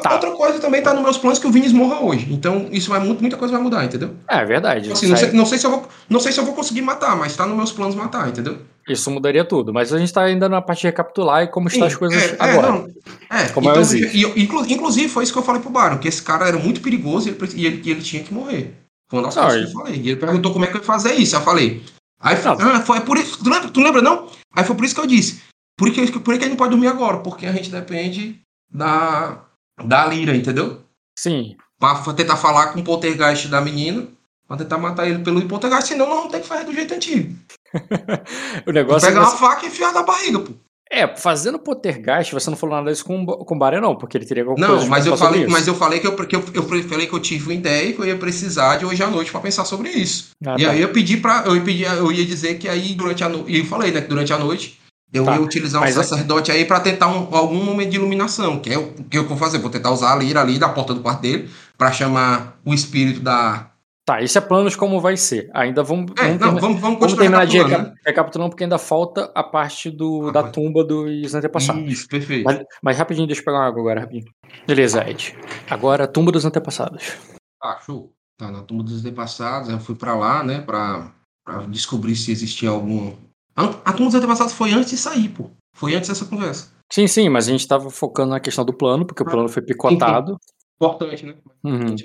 Tá. 0.03 0.13
Outra 0.13 0.31
coisa 0.31 0.59
também 0.59 0.81
tá 0.81 0.93
nos 0.93 1.03
meus 1.03 1.17
planos 1.17 1.39
que 1.39 1.47
o 1.47 1.51
Vinícius 1.51 1.77
morra 1.77 2.01
hoje. 2.01 2.31
Então, 2.33 2.67
isso 2.71 2.89
vai 2.89 2.99
muito, 2.99 3.19
muita 3.21 3.35
coisa 3.37 3.53
vai 3.53 3.61
mudar, 3.63 3.83
entendeu? 3.83 4.11
É, 4.29 4.37
é 4.37 4.45
verdade. 4.45 4.91
Assim, 4.91 5.07
não, 5.07 5.17
sei, 5.17 5.31
não, 5.31 5.45
sei 5.45 5.57
se 5.57 5.65
eu 5.65 5.71
vou, 5.71 5.87
não 6.09 6.19
sei 6.19 6.31
se 6.31 6.39
eu 6.39 6.45
vou 6.45 6.53
conseguir 6.53 6.81
matar, 6.81 7.15
mas 7.17 7.35
tá 7.35 7.45
nos 7.45 7.57
meus 7.57 7.71
planos 7.73 7.95
matar, 7.95 8.27
entendeu? 8.29 8.57
Isso 8.87 9.09
mudaria 9.11 9.43
tudo. 9.45 9.73
Mas 9.73 9.91
a 9.93 9.97
gente 9.99 10.11
tá 10.13 10.21
ainda 10.21 10.47
na 10.49 10.61
parte 10.61 10.81
de 10.81 10.87
recapitular 10.87 11.43
e 11.43 11.47
como 11.47 11.67
estão 11.67 11.87
as 11.87 11.95
coisas 11.95 12.21
é, 12.21 12.35
é, 12.35 12.37
agora. 12.39 12.71
não, 12.71 12.87
é, 13.29 13.47
Como 13.49 13.67
então, 13.67 13.75
elas 13.75 13.93
existem. 13.93 14.19
e 14.19 14.23
eu- 14.23 14.33
inclu- 14.37 14.65
inclusive, 14.67 15.09
foi 15.09 15.23
isso 15.23 15.33
que 15.33 15.39
eu 15.39 15.43
falei 15.43 15.61
pro 15.61 15.69
Baron, 15.71 15.97
que 15.97 16.07
esse 16.07 16.21
cara 16.21 16.47
era 16.47 16.57
muito 16.57 16.81
perigoso 16.81 17.27
e 17.27 17.31
ele, 17.31 17.47
e 17.55 17.65
ele, 17.65 17.81
e 17.85 17.91
ele 17.91 18.01
tinha 18.01 18.23
que 18.23 18.33
morrer. 18.33 18.73
Foi 19.09 19.19
uma 19.19 19.25
das 19.25 19.35
coisas 19.35 19.65
que 19.71 19.75
eu 19.75 19.79
falei. 19.81 19.95
E 20.01 20.09
ele 20.09 20.19
perguntou 20.19 20.51
como 20.53 20.65
é 20.65 20.67
que 20.67 20.75
eu 20.75 20.79
ia 20.81 20.85
fazer 20.85 21.13
isso. 21.13 21.35
Eu 21.35 21.41
falei. 21.41 21.83
Aí 22.19 22.35
foi, 22.35 22.55
Não. 22.55 22.71
ah, 22.71 22.81
foi 22.81 23.01
por 23.01 23.17
isso. 23.17 23.43
Tu 23.43 23.49
lembra, 23.49 23.69
tu 23.69 23.79
lembra, 23.81 24.01
não? 24.01 24.27
Aí 24.55 24.63
foi 24.63 24.75
por 24.75 24.83
isso 24.85 24.95
que 24.95 25.01
eu 25.01 25.05
disse. 25.07 25.41
Por 25.77 25.91
que, 25.91 26.07
por 26.19 26.33
que 26.37 26.43
ele 26.43 26.49
não 26.51 26.55
pode 26.55 26.71
dormir 26.71 26.87
agora? 26.87 27.17
Porque 27.19 27.45
a 27.45 27.51
gente 27.51 27.69
depende 27.69 28.39
da, 28.71 29.41
da 29.85 30.05
lira, 30.05 30.35
entendeu? 30.35 30.81
Sim. 31.19 31.55
Pra 31.79 31.95
tentar 32.13 32.37
falar 32.37 32.67
com 32.73 32.79
o 32.79 32.83
poltergeist 32.83 33.47
da 33.47 33.61
menina. 33.61 34.07
Pra 34.47 34.57
tentar 34.57 34.77
matar 34.77 35.07
ele 35.07 35.19
pelo 35.19 35.41
poltergeist, 35.47 35.87
senão 35.89 36.07
nós 36.07 36.15
vamos 36.17 36.31
ter 36.31 36.39
que 36.41 36.47
fazer 36.47 36.63
do 36.65 36.73
jeito 36.73 36.93
antigo. 36.93 37.35
O 38.67 38.71
negócio 38.71 39.07
é, 39.07 39.11
Pegar 39.11 39.25
que 39.25 39.31
uma 39.31 39.37
faca 39.37 39.65
e 39.65 39.69
enfiar 39.69 39.93
na 39.93 40.03
barriga, 40.03 40.39
pô. 40.39 40.53
é, 40.91 41.07
fazendo 41.17 41.59
poltergeist, 41.59 42.33
você 42.33 42.49
não 42.49 42.57
falou 42.57 42.75
nada 42.77 42.91
disso 42.91 43.03
com, 43.05 43.25
com 43.25 43.55
o 43.55 43.59
Baré, 43.59 43.79
não, 43.81 43.95
porque 43.95 44.17
ele 44.17 44.25
teria 44.25 44.43
alguma 44.43 44.59
Não, 44.67 44.75
coisa 44.75 44.89
mas 44.89 45.03
pra 45.05 45.13
eu 45.13 45.17
falei, 45.17 45.41
isso. 45.41 45.51
mas 45.51 45.67
eu 45.67 45.75
falei 45.75 45.99
que 45.99 46.07
eu, 46.07 46.15
que 46.15 46.35
eu, 46.35 46.43
eu 46.53 46.63
falei 46.63 47.07
que 47.07 47.13
eu 47.13 47.19
tive 47.19 47.45
uma 47.45 47.53
ideia 47.53 47.89
e 47.89 47.93
que 47.93 47.99
eu 47.99 48.05
ia 48.05 48.17
precisar 48.17 48.77
de 48.77 48.85
hoje 48.85 49.01
à 49.03 49.07
noite 49.07 49.31
pra 49.31 49.39
pensar 49.41 49.65
sobre 49.65 49.89
isso. 49.89 50.29
Ah, 50.45 50.55
e 50.57 50.63
tá. 50.63 50.71
aí 50.71 50.81
eu 50.81 50.89
pedi 50.93 51.17
para 51.17 51.43
eu 51.47 51.55
eu 51.55 52.11
ia 52.11 52.25
dizer 52.25 52.55
que 52.57 52.67
aí 52.69 52.93
durante 52.93 53.23
a 53.23 53.29
noite, 53.29 53.51
e 53.51 53.59
eu 53.59 53.65
falei, 53.65 53.91
né, 53.91 54.01
que 54.01 54.07
durante 54.07 54.31
a 54.31 54.37
noite 54.37 54.79
eu 55.13 55.23
Tá. 55.25 55.33
ia 55.35 55.41
utilizar 55.41 55.81
um 55.81 55.85
Mas 55.85 55.97
é- 55.97 56.03
sacerdote 56.03 56.51
aí 56.51 56.65
pra 56.65 56.79
tentar 56.79 57.07
um- 57.07 57.33
algum 57.35 57.63
momento 57.63 57.89
de 57.89 57.95
iluminação, 57.97 58.59
que 58.59 58.69
é 58.73 58.77
o 58.77 58.87
que 59.09 59.17
eu 59.17 59.25
vou 59.27 59.37
fazer, 59.37 59.59
vou 59.59 59.69
tentar 59.69 59.91
usar 59.91 60.13
a 60.13 60.15
lira 60.15 60.41
ali 60.41 60.57
da 60.59 60.67
porta 60.69 60.93
do 60.93 60.99
quarto 61.01 61.21
dele 61.21 61.49
pra 61.77 61.91
chamar 61.91 62.57
o 62.65 62.73
espírito 62.73 63.19
da 63.21 63.67
Tá, 64.05 64.21
isso 64.21 64.37
é 64.37 64.41
planos 64.41 64.75
como 64.75 65.01
vai 65.01 65.17
ser. 65.17 65.49
Ainda 65.51 65.81
vamos, 65.81 66.11
É, 66.19 66.25
vamos, 66.27 66.31
não, 66.33 66.37
termi- 66.39 66.61
vamos, 66.61 66.79
vamos 66.81 66.99
vamos 66.99 67.13
terminar 67.15 67.45
de 67.47 67.57
recapitulando, 67.57 67.87
reca- 67.89 68.01
recapitulando, 68.05 68.49
porque 68.51 68.63
ainda 68.63 68.77
falta 68.77 69.31
a 69.33 69.43
parte 69.43 69.89
do, 69.89 70.27
Ah, 70.27 70.31
da 70.31 70.43
tumba 70.43 70.83
dos 70.83 71.33
né? 71.33 71.39
antepassados. 71.39 71.91
Isso, 71.91 72.07
perfeito. 72.07 72.43
Mas, 72.45 72.63
mas 72.83 72.97
rapidinho, 72.99 73.25
deixa 73.25 73.41
eu 73.41 73.45
pegar 73.45 73.57
uma 73.57 73.65
água 73.67 73.81
agora, 73.81 74.01
rapidinho. 74.01 74.31
Beleza, 74.67 75.09
Ed. 75.09 75.35
Agora, 75.67 76.07
tumba 76.07 76.31
dos 76.31 76.45
antepassados. 76.45 77.17
Ah, 77.63 77.79
show. 77.83 78.11
Tá, 78.37 78.51
na 78.51 78.61
tumba 78.61 78.83
dos 78.83 78.99
antepassados, 78.99 79.69
eu 79.69 79.79
fui 79.79 79.95
pra 79.95 80.15
lá, 80.15 80.43
né, 80.43 80.61
pra, 80.61 81.11
pra 81.43 81.59
descobrir 81.65 82.15
se 82.15 82.31
existia 82.31 82.69
algum... 82.69 83.11
A, 83.55 83.63
a 83.85 83.91
tumba 83.93 84.05
dos 84.11 84.15
antepassados 84.15 84.53
foi 84.53 84.71
antes 84.71 84.91
de 84.91 84.97
sair, 84.97 85.29
pô. 85.29 85.49
Foi 85.75 85.95
antes 85.95 86.09
dessa 86.09 86.25
conversa. 86.25 86.69
Sim, 86.93 87.07
sim, 87.07 87.27
mas 87.29 87.47
a 87.47 87.51
gente 87.51 87.67
tava 87.67 87.89
focando 87.89 88.29
na 88.31 88.39
questão 88.39 88.63
do 88.63 88.73
plano, 88.73 89.03
porque 89.05 89.23
o 89.23 89.25
plano 89.25 89.49
foi 89.49 89.63
picotado. 89.63 90.37
Importante, 90.79 91.25
né? 91.25 91.35
Uhum. 91.63 91.95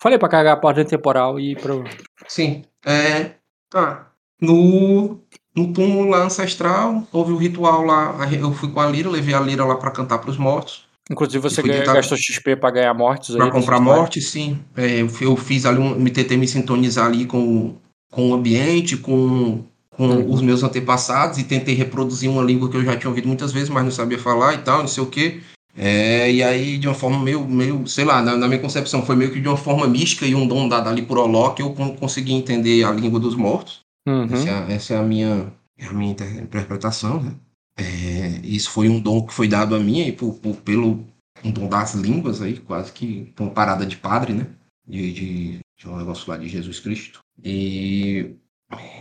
Falei 0.00 0.18
pra 0.18 0.28
cagar 0.28 0.54
a 0.54 0.60
porta 0.60 0.84
temporal 0.84 1.38
e 1.40 1.52
ir 1.52 1.56
pro. 1.60 1.84
Sim. 2.26 2.64
É. 2.86 3.32
Tá. 3.70 4.06
No, 4.40 5.20
no 5.56 5.72
túmulo 5.72 6.08
lá 6.08 6.22
ancestral, 6.24 7.06
houve 7.12 7.32
o 7.32 7.36
ritual 7.36 7.82
lá. 7.82 8.14
Eu 8.32 8.52
fui 8.52 8.70
com 8.70 8.80
a 8.80 8.86
lira, 8.86 9.08
levei 9.10 9.34
a 9.34 9.40
lira 9.40 9.64
lá 9.64 9.74
pra 9.76 9.90
cantar 9.90 10.18
pros 10.18 10.36
mortos. 10.36 10.86
Inclusive, 11.10 11.42
você 11.42 11.62
ganha- 11.62 11.80
tentar- 11.80 11.94
gastou 11.94 12.16
XP 12.18 12.54
pra 12.56 12.70
ganhar 12.70 12.94
mortes. 12.94 13.34
Pra 13.34 13.50
comprar 13.50 13.78
história. 13.78 14.00
morte, 14.00 14.20
sim. 14.20 14.60
É, 14.76 15.00
eu, 15.00 15.08
eu 15.20 15.36
fiz 15.36 15.64
ali 15.66 15.78
um. 15.78 15.94
Me 15.96 16.10
tentei 16.10 16.36
me 16.36 16.46
sintonizar 16.46 17.06
ali 17.06 17.24
com, 17.26 17.74
com 18.12 18.30
o 18.30 18.34
ambiente, 18.34 18.96
com, 18.96 19.64
com 19.90 20.04
Uhum. 20.06 20.30
os 20.32 20.40
meus 20.42 20.62
antepassados 20.62 21.38
e 21.38 21.44
tentei 21.44 21.74
reproduzir 21.74 22.30
uma 22.30 22.42
língua 22.42 22.70
que 22.70 22.76
eu 22.76 22.84
já 22.84 22.96
tinha 22.96 23.08
ouvido 23.08 23.26
muitas 23.26 23.50
vezes, 23.52 23.68
mas 23.70 23.82
não 23.82 23.90
sabia 23.90 24.18
falar 24.18 24.54
e 24.54 24.58
tal, 24.58 24.80
não 24.80 24.86
sei 24.88 25.02
o 25.02 25.06
quê. 25.06 25.40
É, 25.80 26.30
e 26.32 26.42
aí, 26.42 26.76
de 26.76 26.88
uma 26.88 26.94
forma 26.94 27.18
meio, 27.22 27.46
meio 27.46 27.86
sei 27.86 28.04
lá, 28.04 28.20
na, 28.20 28.36
na 28.36 28.48
minha 28.48 28.60
concepção, 28.60 29.06
foi 29.06 29.14
meio 29.14 29.32
que 29.32 29.40
de 29.40 29.46
uma 29.46 29.56
forma 29.56 29.86
mística 29.86 30.26
e 30.26 30.34
um 30.34 30.46
dom 30.46 30.68
dado 30.68 30.88
ali 30.88 31.02
por 31.02 31.18
Oló 31.18 31.50
que 31.50 31.62
eu 31.62 31.72
con- 31.72 31.94
consegui 31.96 32.32
entender 32.32 32.82
a 32.84 32.90
língua 32.90 33.20
dos 33.20 33.36
mortos. 33.36 33.80
Uhum. 34.06 34.24
Essa, 34.24 34.48
é 34.48 34.52
a, 34.52 34.72
essa 34.72 34.94
é 34.94 34.96
a 34.98 35.02
minha, 35.02 35.52
é 35.78 35.86
a 35.86 35.92
minha 35.92 36.10
inter- 36.10 36.42
interpretação, 36.42 37.22
né? 37.22 37.32
É, 37.78 38.40
isso 38.42 38.70
foi 38.70 38.88
um 38.88 38.98
dom 38.98 39.24
que 39.24 39.32
foi 39.32 39.46
dado 39.46 39.76
a 39.76 39.78
mim 39.78 40.00
aí 40.00 40.10
por, 40.10 40.34
por- 40.34 40.56
pelo 40.56 41.06
um 41.44 41.52
dom 41.52 41.68
das 41.68 41.94
línguas 41.94 42.42
aí, 42.42 42.58
quase 42.58 42.90
que 42.92 43.32
uma 43.38 43.50
parada 43.50 43.86
de 43.86 43.96
padre, 43.96 44.32
né? 44.32 44.46
De, 44.84 45.12
de, 45.12 45.58
de 45.78 45.88
um 45.88 45.96
negócio 45.96 46.28
lá 46.28 46.36
de 46.36 46.48
Jesus 46.48 46.80
Cristo. 46.80 47.20
E, 47.44 48.34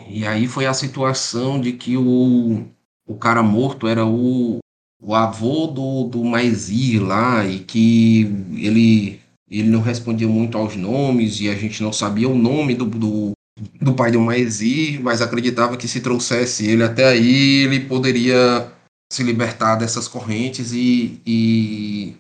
e 0.08 0.28
aí 0.28 0.48
foi 0.48 0.68
a 0.68 0.74
situação 0.76 1.60
de 1.60 1.74
que 1.74 1.98
o, 1.98 2.66
o 3.08 3.16
cara 3.18 3.42
morto 3.42 3.88
era 3.88 4.06
o, 4.06 4.60
o 5.02 5.14
avô 5.14 5.68
do, 5.68 6.06
do 6.06 6.24
Maizir 6.24 7.04
lá 7.04 7.46
e 7.46 7.60
que 7.60 8.24
ele, 8.56 9.20
ele 9.50 9.70
não 9.70 9.82
respondia 9.82 10.28
muito 10.28 10.58
aos 10.58 10.76
nomes 10.76 11.40
e 11.40 11.50
a 11.50 11.56
gente 11.56 11.82
não 11.82 11.94
sabia 11.94 12.28
o 12.28 12.38
nome 12.38 12.74
do, 12.74 12.86
do, 12.86 13.32
do 13.80 13.94
pai 13.94 14.12
do 14.12 14.20
Maezir, 14.20 15.02
mas 15.02 15.22
acreditava 15.22 15.78
que 15.78 15.88
se 15.88 16.02
trouxesse 16.02 16.68
ele 16.68 16.84
até 16.84 17.06
aí, 17.06 17.64
ele 17.64 17.82
poderia 17.82 18.72
se 19.12 19.24
libertar 19.24 19.76
dessas 19.76 20.08
correntes 20.08 20.74
e, 20.74 21.22
e 21.26 22.16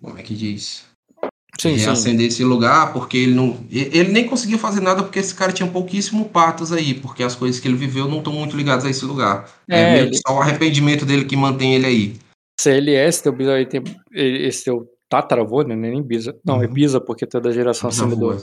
como 0.00 0.18
é 0.18 0.22
que 0.22 0.34
diz? 0.34 0.84
Sim, 1.60 1.76
sim. 1.78 1.84
Reacender 1.84 2.26
esse 2.26 2.44
lugar, 2.44 2.92
porque 2.92 3.16
ele 3.16 3.34
não. 3.34 3.58
Ele 3.70 4.10
nem 4.12 4.26
conseguia 4.26 4.58
fazer 4.58 4.80
nada 4.80 5.02
porque 5.02 5.18
esse 5.18 5.34
cara 5.34 5.52
tinha 5.52 5.68
pouquíssimo 5.68 6.28
patos 6.28 6.72
aí, 6.72 6.94
porque 6.94 7.22
as 7.22 7.34
coisas 7.34 7.60
que 7.60 7.66
ele 7.66 7.76
viveu 7.76 8.06
não 8.08 8.18
estão 8.18 8.32
muito 8.32 8.56
ligadas 8.56 8.84
a 8.84 8.90
esse 8.90 9.04
lugar. 9.04 9.48
É, 9.68 9.80
É, 9.80 9.92
meio 9.92 10.10
que 10.10 10.16
só 10.18 10.34
o 10.34 10.40
arrependimento 10.40 11.06
dele 11.06 11.24
que 11.24 11.36
mantém 11.36 11.74
ele 11.74 11.86
aí. 11.86 12.16
Se 12.60 12.70
ele 12.70 12.94
é 12.94 13.08
esse 13.08 13.22
teu 13.22 13.32
bisa 13.32 13.52
aí, 13.54 13.66
tem, 13.66 13.82
esse 14.12 14.64
teu 14.64 14.86
tataravô, 15.08 15.62
né? 15.62 15.74
Nem 15.74 16.02
bisa. 16.02 16.36
Não, 16.44 16.62
é 16.62 16.66
Uhum. 16.66 16.72
bisa, 16.72 17.00
porque 17.00 17.26
tu 17.26 17.38
é 17.38 17.40
da 17.40 17.52
geração 17.52 17.88
acima 17.88 18.14
do. 18.14 18.36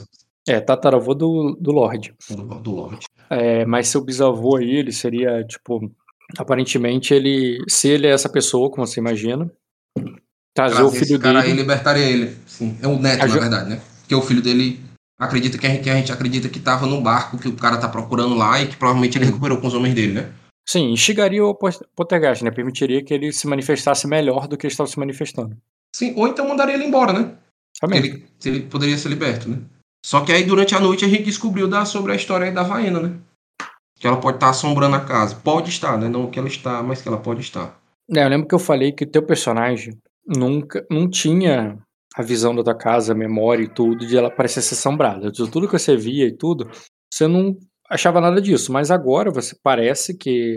É, 0.46 0.60
tataravô 0.60 1.14
do, 1.14 1.56
do 1.58 1.72
Lorde. 1.72 2.14
Do, 2.30 2.42
do 2.60 2.70
Lorde. 2.72 3.06
É, 3.30 3.64
mas 3.64 3.88
seu 3.88 4.04
bisavô 4.04 4.56
aí, 4.56 4.76
ele 4.76 4.92
seria, 4.92 5.42
tipo, 5.44 5.90
aparentemente 6.36 7.14
ele, 7.14 7.58
se 7.68 7.88
ele 7.88 8.06
é 8.06 8.10
essa 8.10 8.28
pessoa, 8.28 8.70
como 8.70 8.86
você 8.86 9.00
imagina, 9.00 9.50
trazer 10.54 10.82
o 10.82 10.90
filho 10.90 11.18
cara 11.18 11.40
aí 11.40 11.48
dele, 11.48 11.60
libertaria 11.60 12.04
ele. 12.04 12.36
Sim. 12.46 12.78
É 12.80 12.86
o 12.86 12.98
neto, 12.98 13.24
Aju- 13.24 13.34
na 13.34 13.40
verdade, 13.40 13.70
né? 13.70 13.80
Porque 14.00 14.14
o 14.14 14.22
filho 14.22 14.40
dele 14.40 14.80
acredita 15.18 15.58
que 15.58 15.66
a 15.66 15.70
gente, 15.70 15.90
a 15.90 15.94
gente 15.94 16.12
acredita 16.12 16.48
que 16.48 16.60
tava 16.60 16.86
num 16.86 17.02
barco 17.02 17.38
que 17.38 17.48
o 17.48 17.52
cara 17.56 17.76
tá 17.76 17.88
procurando 17.88 18.34
lá 18.34 18.60
e 18.60 18.68
que 18.68 18.76
provavelmente 18.76 19.18
ele 19.18 19.26
recuperou 19.26 19.58
com 19.58 19.66
os 19.66 19.74
homens 19.74 19.94
dele, 19.94 20.12
né? 20.12 20.32
sim, 20.66 20.92
instigaria 20.92 21.44
o 21.44 21.54
poltergeist, 21.94 22.42
né? 22.42 22.50
Permitiria 22.50 23.04
que 23.04 23.12
ele 23.12 23.32
se 23.32 23.46
manifestasse 23.46 24.06
melhor 24.06 24.48
do 24.48 24.56
que 24.56 24.66
ele 24.66 24.72
estava 24.72 24.88
se 24.88 24.98
manifestando. 24.98 25.56
Sim, 25.94 26.14
ou 26.16 26.26
então 26.26 26.48
mandaria 26.48 26.74
ele 26.74 26.84
embora, 26.84 27.12
né? 27.12 27.34
Também. 27.78 27.98
Ele, 27.98 28.24
se 28.38 28.48
ele 28.48 28.60
poderia 28.60 28.96
ser 28.96 29.10
liberto, 29.10 29.48
né? 29.48 29.58
Só 30.04 30.22
que 30.22 30.32
aí 30.32 30.44
durante 30.44 30.74
a 30.74 30.80
noite 30.80 31.04
a 31.04 31.08
gente 31.08 31.24
descobriu 31.24 31.68
da, 31.68 31.84
sobre 31.84 32.12
a 32.12 32.14
história 32.14 32.46
aí 32.46 32.52
da 32.52 32.62
Vaena, 32.62 33.00
né? 33.00 33.16
Que 33.98 34.06
ela 34.06 34.16
pode 34.16 34.38
estar 34.38 34.50
assombrando 34.50 34.96
a 34.96 35.00
casa. 35.00 35.36
Pode 35.36 35.70
estar, 35.70 35.98
né? 35.98 36.08
Não 36.08 36.30
que 36.30 36.38
ela 36.38 36.48
está, 36.48 36.82
mas 36.82 37.00
que 37.00 37.08
ela 37.08 37.18
pode 37.18 37.40
estar. 37.40 37.78
É, 38.10 38.24
eu 38.24 38.28
lembro 38.28 38.48
que 38.48 38.54
eu 38.54 38.58
falei 38.58 38.90
que 38.92 39.04
o 39.04 39.10
teu 39.10 39.22
personagem 39.22 39.96
nunca, 40.26 40.84
não 40.90 41.08
tinha 41.08 41.78
a 42.16 42.22
visão 42.22 42.54
da 42.54 42.62
tua 42.62 42.76
casa, 42.76 43.12
a 43.12 43.16
memória 43.16 43.64
e 43.64 43.68
tudo, 43.68 44.06
de 44.06 44.16
ela 44.16 44.30
parecer 44.30 44.62
ser 44.62 44.74
assombrada. 44.74 45.32
Tudo 45.32 45.66
que 45.68 45.78
você 45.78 45.96
via 45.96 46.26
e 46.26 46.36
tudo, 46.36 46.70
você 47.12 47.26
não 47.26 47.56
achava 47.90 48.20
nada 48.20 48.40
disso. 48.40 48.72
Mas 48.72 48.90
agora 48.90 49.30
você 49.30 49.56
parece 49.62 50.16
que 50.16 50.56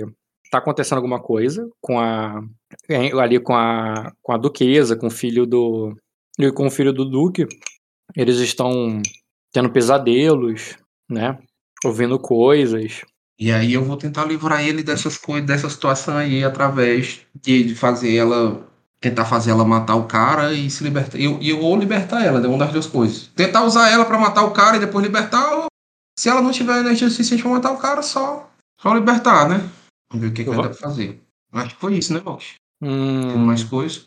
tá 0.52 0.60
acontecendo 0.60 0.98
alguma 0.98 1.22
coisa 1.22 1.68
com 1.82 2.00
a 2.00 2.42
é, 2.90 3.12
ali 3.20 3.40
com 3.40 3.54
a 3.54 4.12
com 4.22 4.34
a 4.34 4.38
duquesa, 4.38 4.96
com 4.96 5.08
o 5.08 5.12
filho 5.12 5.46
do 5.46 5.94
e 6.40 6.52
com 6.52 6.68
o 6.68 6.72
filho 6.72 6.94
do 6.94 7.06
duque. 7.06 7.48
Eles 8.16 8.38
estão 8.38 9.02
tendo 9.52 9.72
pesadelos, 9.72 10.78
né? 11.10 11.38
Ouvindo 11.84 12.20
coisas. 12.20 13.04
E 13.40 13.52
aí 13.52 13.74
eu 13.74 13.84
vou 13.84 13.98
tentar 13.98 14.26
livrar 14.26 14.66
ele 14.66 14.82
dessas 14.82 15.18
coisas, 15.18 15.46
dessa 15.46 15.70
situação 15.70 16.18
aí, 16.18 16.44
através 16.44 17.22
de, 17.36 17.64
de 17.64 17.76
fazer 17.76 18.16
ela. 18.16 18.67
Tentar 19.00 19.26
fazer 19.26 19.52
ela 19.52 19.64
matar 19.64 19.96
o 19.96 20.06
cara 20.08 20.54
e 20.54 20.70
se 20.72 20.84
libertar. 20.84 21.18
E 21.20 21.24
eu, 21.26 21.40
eu 21.42 21.62
ou 21.62 21.78
libertar 21.78 22.24
ela, 22.26 22.40
né? 22.40 22.48
Uma 22.48 22.58
das 22.58 22.72
duas 22.72 22.88
coisas. 22.88 23.28
Tentar 23.36 23.64
usar 23.64 23.90
ela 23.90 24.06
pra 24.06 24.18
matar 24.18 24.44
o 24.44 24.52
cara 24.52 24.78
e 24.78 24.80
depois 24.80 25.06
libertar, 25.06 25.54
ou 25.54 25.68
se 26.18 26.30
ela 26.30 26.42
não 26.42 26.52
tiver 26.52 26.80
energia 26.80 27.10
suficiente 27.10 27.44
pra 27.44 27.52
matar 27.52 27.72
o 27.72 27.78
cara, 27.78 28.02
só, 28.02 28.50
só 28.82 28.94
libertar, 28.96 29.48
né? 29.48 29.58
Vamos 30.12 30.26
ver 30.26 30.32
o 30.32 30.34
que, 30.34 30.44
que 30.44 30.50
vai 30.50 30.74
fazer. 30.74 31.22
Acho 31.54 31.76
que 31.76 31.82
foi 31.82 31.96
isso, 31.96 32.14
né? 32.14 32.22
Tem 32.22 32.90
Hum, 32.90 33.38
mais 33.46 33.64
coisa? 33.64 34.02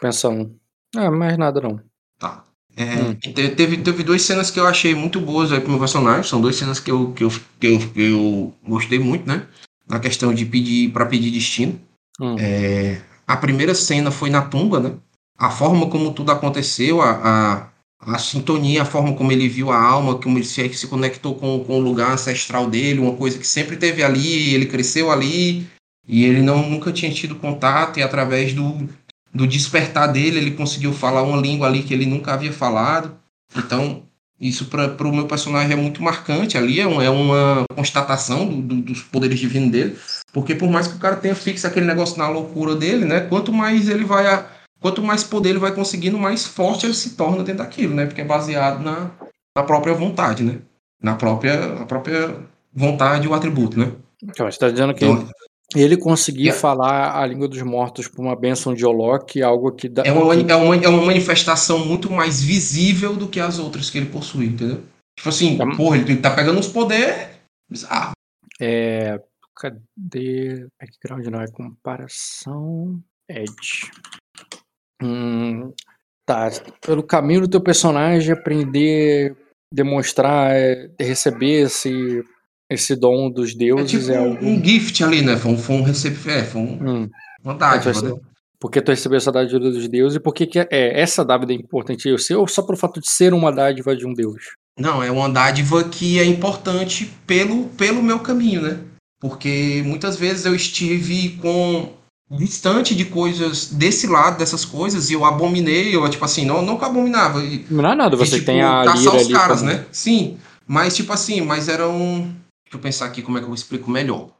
pensando. 0.00 0.56
Ah, 0.96 1.10
mais 1.10 1.38
nada 1.38 1.60
não. 1.60 1.80
Tá. 2.18 2.44
É, 2.76 2.96
Hum. 2.96 3.14
te- 3.14 3.50
teve, 3.50 3.76
teve 3.78 4.02
duas 4.02 4.22
cenas 4.22 4.50
que 4.50 4.58
eu 4.58 4.66
achei 4.66 4.94
muito 4.94 5.20
boas 5.20 5.52
aí 5.52 5.60
pro 5.60 5.70
meu 5.70 5.78
personagem. 5.78 6.24
São 6.24 6.40
duas 6.40 6.56
cenas 6.56 6.80
que 6.80 6.90
eu, 6.90 7.12
que 7.12 7.22
eu, 7.24 7.30
que 7.60 7.66
eu, 7.66 7.78
que 7.92 8.02
eu 8.02 8.54
gostei 8.66 8.98
muito, 8.98 9.26
né? 9.26 9.46
Na 9.88 10.00
questão 10.00 10.32
de 10.34 10.44
pedir 10.46 10.90
para 10.92 11.06
pedir 11.06 11.30
destino. 11.30 11.78
Hum. 12.20 12.36
É, 12.38 13.00
a 13.26 13.36
primeira 13.36 13.74
cena 13.74 14.10
foi 14.10 14.30
na 14.30 14.42
tumba, 14.42 14.80
né? 14.80 14.94
A 15.38 15.50
forma 15.50 15.88
como 15.88 16.12
tudo 16.12 16.30
aconteceu, 16.30 17.00
a, 17.00 17.10
a, 17.10 18.14
a 18.14 18.18
sintonia, 18.18 18.82
a 18.82 18.84
forma 18.84 19.14
como 19.14 19.32
ele 19.32 19.48
viu 19.48 19.70
a 19.70 19.80
alma, 19.80 20.18
como 20.18 20.38
ele 20.38 20.44
se, 20.44 20.72
se 20.74 20.86
conectou 20.86 21.34
com, 21.34 21.64
com 21.64 21.78
o 21.78 21.82
lugar 21.82 22.12
ancestral 22.12 22.68
dele, 22.68 23.00
uma 23.00 23.16
coisa 23.16 23.38
que 23.38 23.46
sempre 23.46 23.76
teve 23.76 24.02
ali, 24.02 24.54
ele 24.54 24.66
cresceu 24.66 25.10
ali, 25.10 25.66
e 26.06 26.24
ele 26.24 26.42
não 26.42 26.68
nunca 26.68 26.92
tinha 26.92 27.12
tido 27.12 27.36
contato, 27.36 27.98
e 27.98 28.02
através 28.02 28.52
do, 28.52 28.88
do 29.32 29.46
despertar 29.46 30.08
dele, 30.08 30.38
ele 30.38 30.50
conseguiu 30.52 30.92
falar 30.92 31.22
uma 31.22 31.40
língua 31.40 31.66
ali 31.66 31.82
que 31.82 31.94
ele 31.94 32.06
nunca 32.06 32.34
havia 32.34 32.52
falado. 32.52 33.16
Então, 33.56 34.02
isso 34.42 34.66
para 34.66 35.06
o 35.06 35.14
meu 35.14 35.26
personagem 35.28 35.72
é 35.72 35.76
muito 35.76 36.02
marcante 36.02 36.58
ali, 36.58 36.80
é, 36.80 36.86
um, 36.86 37.00
é 37.00 37.08
uma 37.08 37.64
constatação 37.76 38.44
do, 38.44 38.60
do, 38.60 38.74
dos 38.82 39.00
poderes 39.00 39.38
divinos 39.38 39.70
dele, 39.70 39.96
porque 40.32 40.52
por 40.52 40.68
mais 40.68 40.88
que 40.88 40.96
o 40.96 40.98
cara 40.98 41.14
tenha 41.14 41.36
fixo 41.36 41.64
aquele 41.64 41.86
negócio 41.86 42.18
na 42.18 42.28
loucura 42.28 42.74
dele, 42.74 43.04
né, 43.04 43.20
quanto 43.20 43.52
mais 43.52 43.88
ele 43.88 44.04
vai, 44.04 44.26
a, 44.26 44.44
quanto 44.80 45.00
mais 45.00 45.22
poder 45.22 45.50
ele 45.50 45.60
vai 45.60 45.72
conseguindo, 45.72 46.18
mais 46.18 46.44
forte 46.44 46.86
ele 46.86 46.94
se 46.94 47.10
torna 47.10 47.44
dentro 47.44 47.62
daquilo, 47.62 47.94
né, 47.94 48.04
porque 48.04 48.20
é 48.20 48.24
baseado 48.24 48.82
na, 48.82 49.12
na 49.56 49.62
própria 49.62 49.94
vontade, 49.94 50.42
né, 50.42 50.58
na 51.00 51.14
própria, 51.14 51.74
na 51.74 51.86
própria 51.86 52.34
vontade 52.74 53.26
e 53.26 53.28
o 53.28 53.34
atributo, 53.34 53.78
né. 53.78 53.92
Então, 54.20 54.46
você 54.46 54.56
está 54.56 54.68
dizendo 54.68 54.92
que 54.92 55.04
então, 55.04 55.28
ele 55.74 55.96
conseguir 55.96 56.50
é. 56.50 56.52
falar 56.52 57.18
a 57.20 57.26
língua 57.26 57.48
dos 57.48 57.62
mortos 57.62 58.08
por 58.08 58.22
uma 58.22 58.36
bênção 58.36 58.74
de 58.74 58.84
Olok, 58.84 59.42
algo 59.42 59.72
que 59.72 59.88
dá. 59.88 60.02
É 60.04 60.12
uma, 60.12 60.34
é, 60.34 60.54
uma, 60.54 60.76
é 60.76 60.88
uma 60.88 61.06
manifestação 61.06 61.84
muito 61.84 62.10
mais 62.10 62.42
visível 62.42 63.16
do 63.16 63.28
que 63.28 63.40
as 63.40 63.58
outras 63.58 63.88
que 63.88 63.98
ele 63.98 64.10
possui, 64.10 64.46
entendeu? 64.46 64.82
Tipo 65.16 65.28
assim, 65.28 65.58
é. 65.60 65.76
porra, 65.76 65.98
ele 65.98 66.16
tá 66.16 66.30
pegando 66.30 66.58
uns 66.58 66.68
poderes 66.68 67.28
bizarros. 67.70 68.12
É. 68.60 69.20
Cadê. 69.54 70.66
Background 70.80 71.26
não 71.26 71.40
é 71.40 71.46
comparação. 71.48 73.00
Edge. 73.28 73.90
Hum, 75.02 75.72
tá. 76.26 76.50
Pelo 76.80 77.02
caminho 77.02 77.42
do 77.42 77.48
teu 77.48 77.60
personagem, 77.60 78.32
aprender, 78.32 79.36
demonstrar, 79.72 80.52
é, 80.52 80.90
receber 80.98 81.66
esse 81.66 82.24
esse 82.72 82.96
dom 82.96 83.30
dos 83.30 83.54
deuses 83.54 84.08
é, 84.08 84.12
tipo 84.12 84.12
é 84.12 84.20
um, 84.20 84.54
um, 84.54 84.64
gift 84.64 85.02
ali, 85.02 85.22
né? 85.22 85.36
Foi 85.36 85.52
um, 85.52 85.58
foi 85.58 85.76
um 85.76 85.82
receber, 85.82 86.30
é, 86.30 86.44
foi 86.44 86.60
um, 86.60 86.78
hum. 86.80 87.10
uma 87.44 87.54
dádiva, 87.54 88.02
né? 88.02 88.14
Porque 88.60 88.80
tu 88.80 88.90
recebeu 88.90 89.16
essa 89.16 89.32
dádiva 89.32 89.58
dos 89.58 89.88
deuses 89.88 90.16
e 90.16 90.20
por 90.20 90.32
que, 90.32 90.58
é, 90.58 90.68
é, 90.70 91.00
essa 91.00 91.24
dádiva 91.24 91.52
é 91.52 91.56
importante 91.56 92.08
eu 92.08 92.16
ser 92.16 92.36
ou 92.36 92.46
só 92.46 92.62
pelo 92.62 92.78
fato 92.78 93.00
de 93.00 93.10
ser 93.10 93.34
uma 93.34 93.50
dádiva 93.50 93.96
de 93.96 94.06
um 94.06 94.14
deus? 94.14 94.52
Não, 94.78 95.02
é 95.02 95.10
uma 95.10 95.28
dádiva 95.28 95.84
que 95.84 96.18
é 96.20 96.24
importante 96.24 97.12
pelo, 97.26 97.64
pelo 97.70 98.02
meu 98.02 98.20
caminho, 98.20 98.62
né? 98.62 98.78
Porque 99.20 99.82
muitas 99.84 100.16
vezes 100.16 100.46
eu 100.46 100.54
estive 100.54 101.38
com 101.40 101.90
distante 102.30 102.94
de 102.94 103.04
coisas 103.04 103.66
desse 103.66 104.06
lado 104.06 104.38
dessas 104.38 104.64
coisas 104.64 105.10
e 105.10 105.12
eu 105.12 105.24
abominei, 105.24 105.94
eu 105.94 106.08
tipo 106.08 106.24
assim, 106.24 106.44
não, 106.44 106.62
nunca 106.62 106.86
abominava. 106.86 107.42
Não 107.70 107.90
é 107.90 107.94
nada, 107.94 108.16
você 108.16 108.36
e, 108.36 108.38
tipo, 108.38 108.46
tem 108.46 108.62
a 108.62 108.84
caçar 108.84 109.14
os 109.14 109.24
ali 109.24 109.34
caras, 109.34 109.58
como... 109.60 109.72
né? 109.72 109.84
Sim, 109.92 110.38
mas 110.66 110.96
tipo 110.96 111.12
assim, 111.12 111.40
mas 111.40 111.68
eram 111.68 112.34
Deixa 112.72 112.78
eu 112.78 112.80
pensar 112.80 113.04
aqui 113.04 113.20
como 113.20 113.36
é 113.36 113.42
que 113.42 113.46
eu 113.46 113.52
explico 113.52 113.90
melhor. 113.90 114.30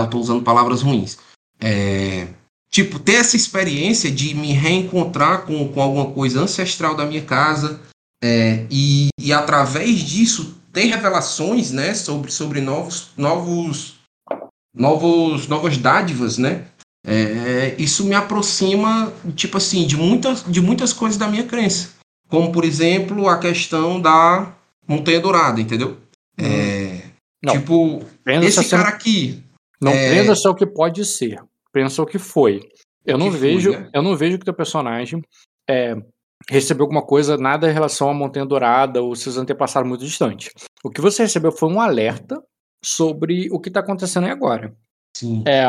É. 0.00 0.04
Eu 0.04 0.10
tô 0.10 0.18
usando 0.18 0.42
palavras 0.42 0.82
ruins. 0.82 1.16
É, 1.60 2.26
tipo, 2.68 2.98
ter 2.98 3.14
essa 3.14 3.36
experiência 3.36 4.10
de 4.10 4.34
me 4.34 4.52
reencontrar 4.52 5.42
com, 5.42 5.68
com 5.68 5.80
alguma 5.80 6.10
coisa 6.10 6.40
ancestral 6.40 6.96
da 6.96 7.06
minha 7.06 7.22
casa 7.22 7.80
é, 8.20 8.66
e, 8.68 9.10
e 9.16 9.32
através 9.32 10.00
disso 10.00 10.58
ter 10.72 10.86
revelações, 10.86 11.70
né, 11.70 11.94
sobre, 11.94 12.32
sobre 12.32 12.60
novos, 12.60 13.10
novos, 13.16 13.94
novos, 14.74 15.46
novas 15.46 15.78
dádivas, 15.78 16.38
né? 16.38 16.64
É, 17.06 17.76
isso 17.78 18.04
me 18.04 18.14
aproxima, 18.14 19.12
tipo 19.36 19.56
assim, 19.56 19.86
de 19.86 19.96
muitas, 19.96 20.44
de 20.48 20.60
muitas 20.60 20.92
coisas 20.92 21.16
da 21.16 21.28
minha 21.28 21.44
crença. 21.44 21.90
Como, 22.28 22.50
por 22.50 22.64
exemplo, 22.64 23.28
a 23.28 23.38
questão 23.38 24.00
da 24.00 24.52
Montanha 24.88 25.20
Dourada, 25.20 25.60
entendeu? 25.60 26.01
Não. 27.44 27.54
Tipo, 27.54 28.00
esse 28.26 28.68
cara 28.68 28.88
aqui. 28.88 29.42
Não 29.80 29.92
é... 29.92 30.10
pensa 30.10 30.34
só 30.34 30.50
o 30.50 30.54
que 30.54 30.66
pode 30.66 31.04
ser. 31.04 31.42
Pensa 31.72 32.02
o 32.02 32.06
que 32.06 32.18
foi. 32.18 32.60
Eu 33.04 33.18
não 33.18 33.30
vejo, 33.30 33.72
foi, 33.72 33.82
né? 33.82 33.90
eu 33.92 34.02
não 34.02 34.16
vejo 34.16 34.38
que 34.38 34.44
teu 34.44 34.54
personagem 34.54 35.20
é, 35.68 35.96
recebeu 36.48 36.84
alguma 36.84 37.02
coisa 37.02 37.36
nada 37.36 37.68
em 37.68 37.72
relação 37.72 38.08
à 38.08 38.14
Montanha 38.14 38.46
Dourada 38.46 39.02
ou 39.02 39.14
seus 39.16 39.36
antepassados 39.36 39.88
muito 39.88 40.04
distante. 40.04 40.50
O 40.84 40.90
que 40.90 41.00
você 41.00 41.22
recebeu 41.22 41.50
foi 41.50 41.68
um 41.68 41.80
alerta 41.80 42.40
sobre 42.84 43.48
o 43.50 43.60
que 43.60 43.68
está 43.68 43.80
acontecendo 43.80 44.24
aí 44.24 44.30
agora. 44.30 44.74
Sim. 45.16 45.42
É, 45.46 45.64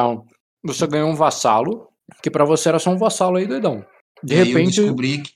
você 0.64 0.86
ganhou 0.88 1.10
um 1.10 1.16
vassalo 1.16 1.88
que 2.22 2.30
para 2.30 2.46
você 2.46 2.70
era 2.70 2.80
só 2.80 2.92
um 2.92 2.98
vassalo 2.98 3.38
aí 3.38 3.48
doidão. 3.48 3.86
De 4.24 4.36
e 4.36 4.38
repente 4.38 4.80
eu 4.80 4.86
descobri 4.86 5.24
que 5.24 5.34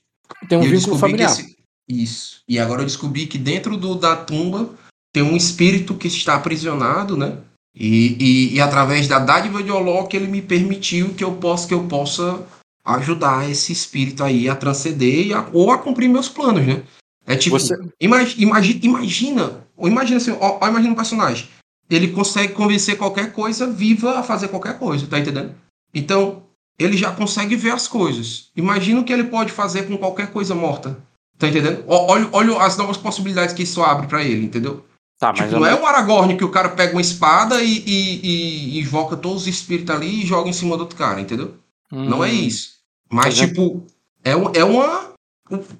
tem 0.48 0.58
um 0.58 0.62
vínculo 0.62 0.98
familiar. 0.98 1.30
Esse... 1.30 1.56
Isso. 1.88 2.42
E 2.46 2.58
agora 2.58 2.82
eu 2.82 2.86
descobri 2.86 3.26
que 3.26 3.38
dentro 3.38 3.76
do, 3.76 3.94
da 3.94 4.16
tumba 4.16 4.70
tem 5.18 5.24
um 5.24 5.36
espírito 5.36 5.96
que 5.96 6.06
está 6.06 6.36
aprisionado, 6.36 7.16
né? 7.16 7.38
E, 7.74 8.16
e, 8.20 8.54
e 8.54 8.60
através 8.60 9.08
da 9.08 9.18
dádiva 9.18 9.62
de 9.62 9.70
Olok 9.70 10.16
ele 10.16 10.28
me 10.28 10.40
permitiu 10.40 11.12
que 11.14 11.24
eu 11.24 11.32
possa 11.32 11.66
que 11.66 11.74
eu 11.74 11.84
possa 11.84 12.46
ajudar 12.84 13.50
esse 13.50 13.72
espírito 13.72 14.22
aí 14.22 14.48
a 14.48 14.54
transcender 14.54 15.36
a, 15.36 15.48
ou 15.52 15.72
a 15.72 15.78
cumprir 15.78 16.08
meus 16.08 16.28
planos, 16.28 16.64
né? 16.64 16.82
É 17.26 17.36
tipo, 17.36 17.58
Você... 17.58 17.74
imagina, 18.00 18.42
imagina, 18.42 18.80
imagina, 18.82 19.66
imagina 19.78 20.16
assim, 20.18 20.30
ó, 20.40 20.58
ó, 20.60 20.68
imagina 20.68 20.92
um 20.92 20.96
personagem. 20.96 21.48
Ele 21.90 22.08
consegue 22.08 22.52
convencer 22.52 22.96
qualquer 22.96 23.32
coisa 23.32 23.66
viva 23.66 24.20
a 24.20 24.22
fazer 24.22 24.48
qualquer 24.48 24.78
coisa, 24.78 25.06
tá 25.06 25.18
entendendo? 25.18 25.52
Então, 25.92 26.44
ele 26.78 26.96
já 26.96 27.10
consegue 27.12 27.56
ver 27.56 27.72
as 27.72 27.88
coisas. 27.88 28.50
Imagina 28.54 29.00
o 29.00 29.04
que 29.04 29.12
ele 29.12 29.24
pode 29.24 29.50
fazer 29.50 29.88
com 29.88 29.98
qualquer 29.98 30.30
coisa 30.30 30.54
morta. 30.54 30.96
Tá 31.36 31.48
entendendo? 31.48 31.84
Olha, 31.86 32.28
olha 32.32 32.62
as 32.62 32.76
novas 32.76 32.96
possibilidades 32.96 33.54
que 33.54 33.62
isso 33.62 33.82
abre 33.82 34.06
para 34.06 34.22
ele, 34.22 34.44
entendeu? 34.44 34.84
Tá, 35.18 35.32
tipo, 35.32 35.50
não 35.50 35.66
é 35.66 35.74
o 35.74 35.84
Aragorn 35.84 36.36
que 36.36 36.44
o 36.44 36.50
cara 36.50 36.68
pega 36.68 36.92
uma 36.92 37.00
espada 37.00 37.60
e, 37.60 37.82
e, 37.84 38.76
e, 38.76 38.80
invoca 38.80 39.16
todos 39.16 39.42
os 39.42 39.48
espíritos 39.48 39.94
ali 39.94 40.22
e 40.22 40.26
joga 40.26 40.48
em 40.48 40.52
cima 40.52 40.76
do 40.76 40.82
outro 40.82 40.96
cara, 40.96 41.20
entendeu? 41.20 41.54
Hum. 41.92 42.04
Não 42.04 42.24
é 42.24 42.30
isso. 42.30 42.78
Mas, 43.10 43.36
tipo, 43.36 43.84
é, 44.24 44.30
é 44.30 44.64
uma. 44.64 45.08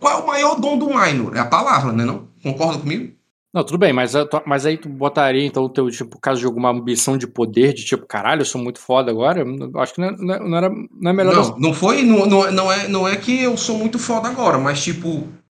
Qual 0.01 0.18
é 0.18 0.22
o 0.22 0.27
maior 0.27 0.59
dom 0.59 0.77
do 0.77 0.88
Minor? 0.88 1.37
É 1.37 1.40
a 1.40 1.44
palavra, 1.44 1.92
né? 1.92 2.05
Não? 2.05 2.27
Concorda 2.42 2.81
comigo? 2.81 3.12
Não, 3.53 3.64
tudo 3.64 3.79
bem, 3.79 3.92
mas, 3.92 4.12
mas 4.44 4.66
aí 4.66 4.77
tu 4.77 4.88
botaria, 4.88 5.44
então, 5.44 5.64
o 5.64 5.70
teu, 5.70 5.90
tipo, 5.90 6.18
caso 6.20 6.40
de 6.40 6.46
alguma 6.46 6.70
ambição 6.70 7.16
de 7.16 7.27
poder, 7.27 7.72
de 7.72 7.85
tipo, 7.85 8.07
caralho, 8.07 8.42
eu 8.42 8.46
sou 8.46 8.61
muito 8.61 8.79
foda 8.79 9.11
agora? 9.11 9.44
Acho 9.77 9.94
que 9.94 10.01
não, 10.01 10.09
é, 10.09 10.16
não, 10.16 10.35
é, 10.35 10.38
não 10.38 10.57
era, 10.57 10.70
não 10.70 11.11
é 11.11 11.14
melhor. 11.14 11.35
Não, 11.35 11.59
não 11.59 11.74
foi, 11.74 12.03
não, 12.03 12.27
não, 12.27 12.51
não, 12.53 12.72
é, 12.72 12.88
não 12.88 13.09
é 13.09 13.16
que 13.16 13.42
eu 13.42 13.57
sou 13.57 13.79
muito 13.79 13.98
foda 13.98 14.29
agora, 14.29 14.59
mas, 14.59 14.83
tipo, 14.83 15.09
é, 15.09 15.48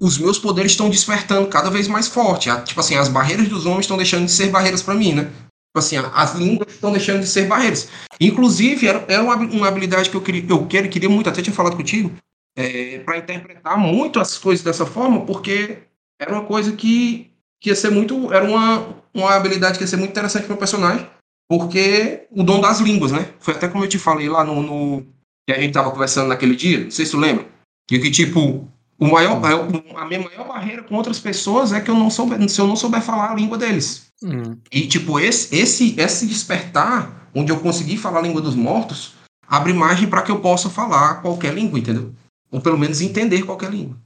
os 0.00 0.18
meus 0.18 0.38
poderes 0.38 0.72
estão 0.72 0.88
despertando 0.88 1.48
cada 1.48 1.68
vez 1.68 1.88
mais 1.88 2.06
forte. 2.06 2.48
Tipo 2.64 2.80
assim, 2.80 2.94
as 2.94 3.08
barreiras 3.08 3.48
dos 3.48 3.66
homens 3.66 3.82
estão 3.82 3.96
deixando 3.96 4.26
de 4.26 4.30
ser 4.30 4.48
barreiras 4.48 4.82
para 4.82 4.94
mim, 4.94 5.12
né? 5.12 5.24
Tipo 5.24 5.78
assim, 5.78 5.96
as 5.96 6.34
línguas 6.34 6.72
estão 6.72 6.92
deixando 6.92 7.20
de 7.20 7.26
ser 7.26 7.48
barreiras. 7.48 7.88
Inclusive, 8.20 8.86
era, 8.86 9.04
era 9.08 9.22
uma, 9.22 9.66
habilidade 9.66 10.08
que 10.08 10.16
eu 10.16 10.20
queria, 10.20 10.44
eu 10.48 10.66
queria, 10.66 11.08
muito, 11.08 11.28
até 11.28 11.42
tinha 11.42 11.54
falado 11.54 11.76
contigo, 11.76 12.12
é, 12.56 13.00
para 13.00 13.18
interpretar 13.18 13.76
muito 13.76 14.20
as 14.20 14.38
coisas 14.38 14.64
dessa 14.64 14.86
forma, 14.86 15.26
porque 15.26 15.78
era 16.20 16.32
uma 16.32 16.44
coisa 16.44 16.72
que, 16.72 17.32
que 17.60 17.70
ia 17.70 17.74
ser 17.74 17.90
muito. 17.90 18.32
Era 18.32 18.44
uma, 18.44 18.86
uma 19.12 19.34
habilidade 19.34 19.76
que 19.76 19.82
ia 19.82 19.88
ser 19.88 19.96
muito 19.96 20.12
interessante 20.12 20.46
para 20.46 20.54
o 20.54 20.58
personagem, 20.58 21.04
porque 21.48 22.28
o 22.30 22.44
dom 22.44 22.60
das 22.60 22.78
línguas, 22.78 23.10
né? 23.10 23.28
Foi 23.40 23.54
até 23.54 23.66
como 23.66 23.82
eu 23.82 23.88
te 23.88 23.98
falei 23.98 24.28
lá 24.28 24.44
no. 24.44 24.62
no 24.62 25.06
que 25.46 25.52
a 25.52 25.60
gente 25.60 25.74
tava 25.74 25.90
conversando 25.90 26.28
naquele 26.28 26.56
dia, 26.56 26.84
não 26.84 26.90
sei 26.90 27.04
se 27.04 27.10
tu 27.10 27.18
lembra. 27.18 27.46
Que, 27.86 27.98
que 27.98 28.10
tipo, 28.10 28.66
o 28.98 29.10
maior, 29.10 29.36
hum. 29.36 29.96
a 29.96 30.04
minha 30.06 30.20
maior 30.20 30.46
barreira 30.46 30.82
com 30.82 30.94
outras 30.94 31.18
pessoas 31.18 31.72
é 31.72 31.80
que 31.80 31.90
eu 31.90 31.94
não 31.94 32.10
souber, 32.10 32.48
se 32.48 32.60
eu 32.60 32.66
não 32.66 32.76
souber 32.76 33.02
falar 33.02 33.32
a 33.32 33.34
língua 33.34 33.58
deles. 33.58 34.06
Uhum. 34.22 34.58
E, 34.72 34.86
tipo, 34.86 35.18
esse, 35.18 35.54
esse, 35.54 35.94
esse 35.98 36.26
despertar, 36.26 37.28
onde 37.34 37.52
eu 37.52 37.58
consegui 37.58 37.96
falar 37.96 38.20
a 38.20 38.22
língua 38.22 38.40
dos 38.40 38.54
mortos, 38.54 39.14
abre 39.46 39.72
margem 39.72 40.08
para 40.08 40.22
que 40.22 40.30
eu 40.30 40.40
possa 40.40 40.70
falar 40.70 41.20
qualquer 41.22 41.52
língua, 41.52 41.78
entendeu? 41.78 42.12
Ou 42.50 42.60
pelo 42.60 42.78
menos 42.78 43.00
entender 43.00 43.42
qualquer 43.42 43.70
língua. 43.70 43.96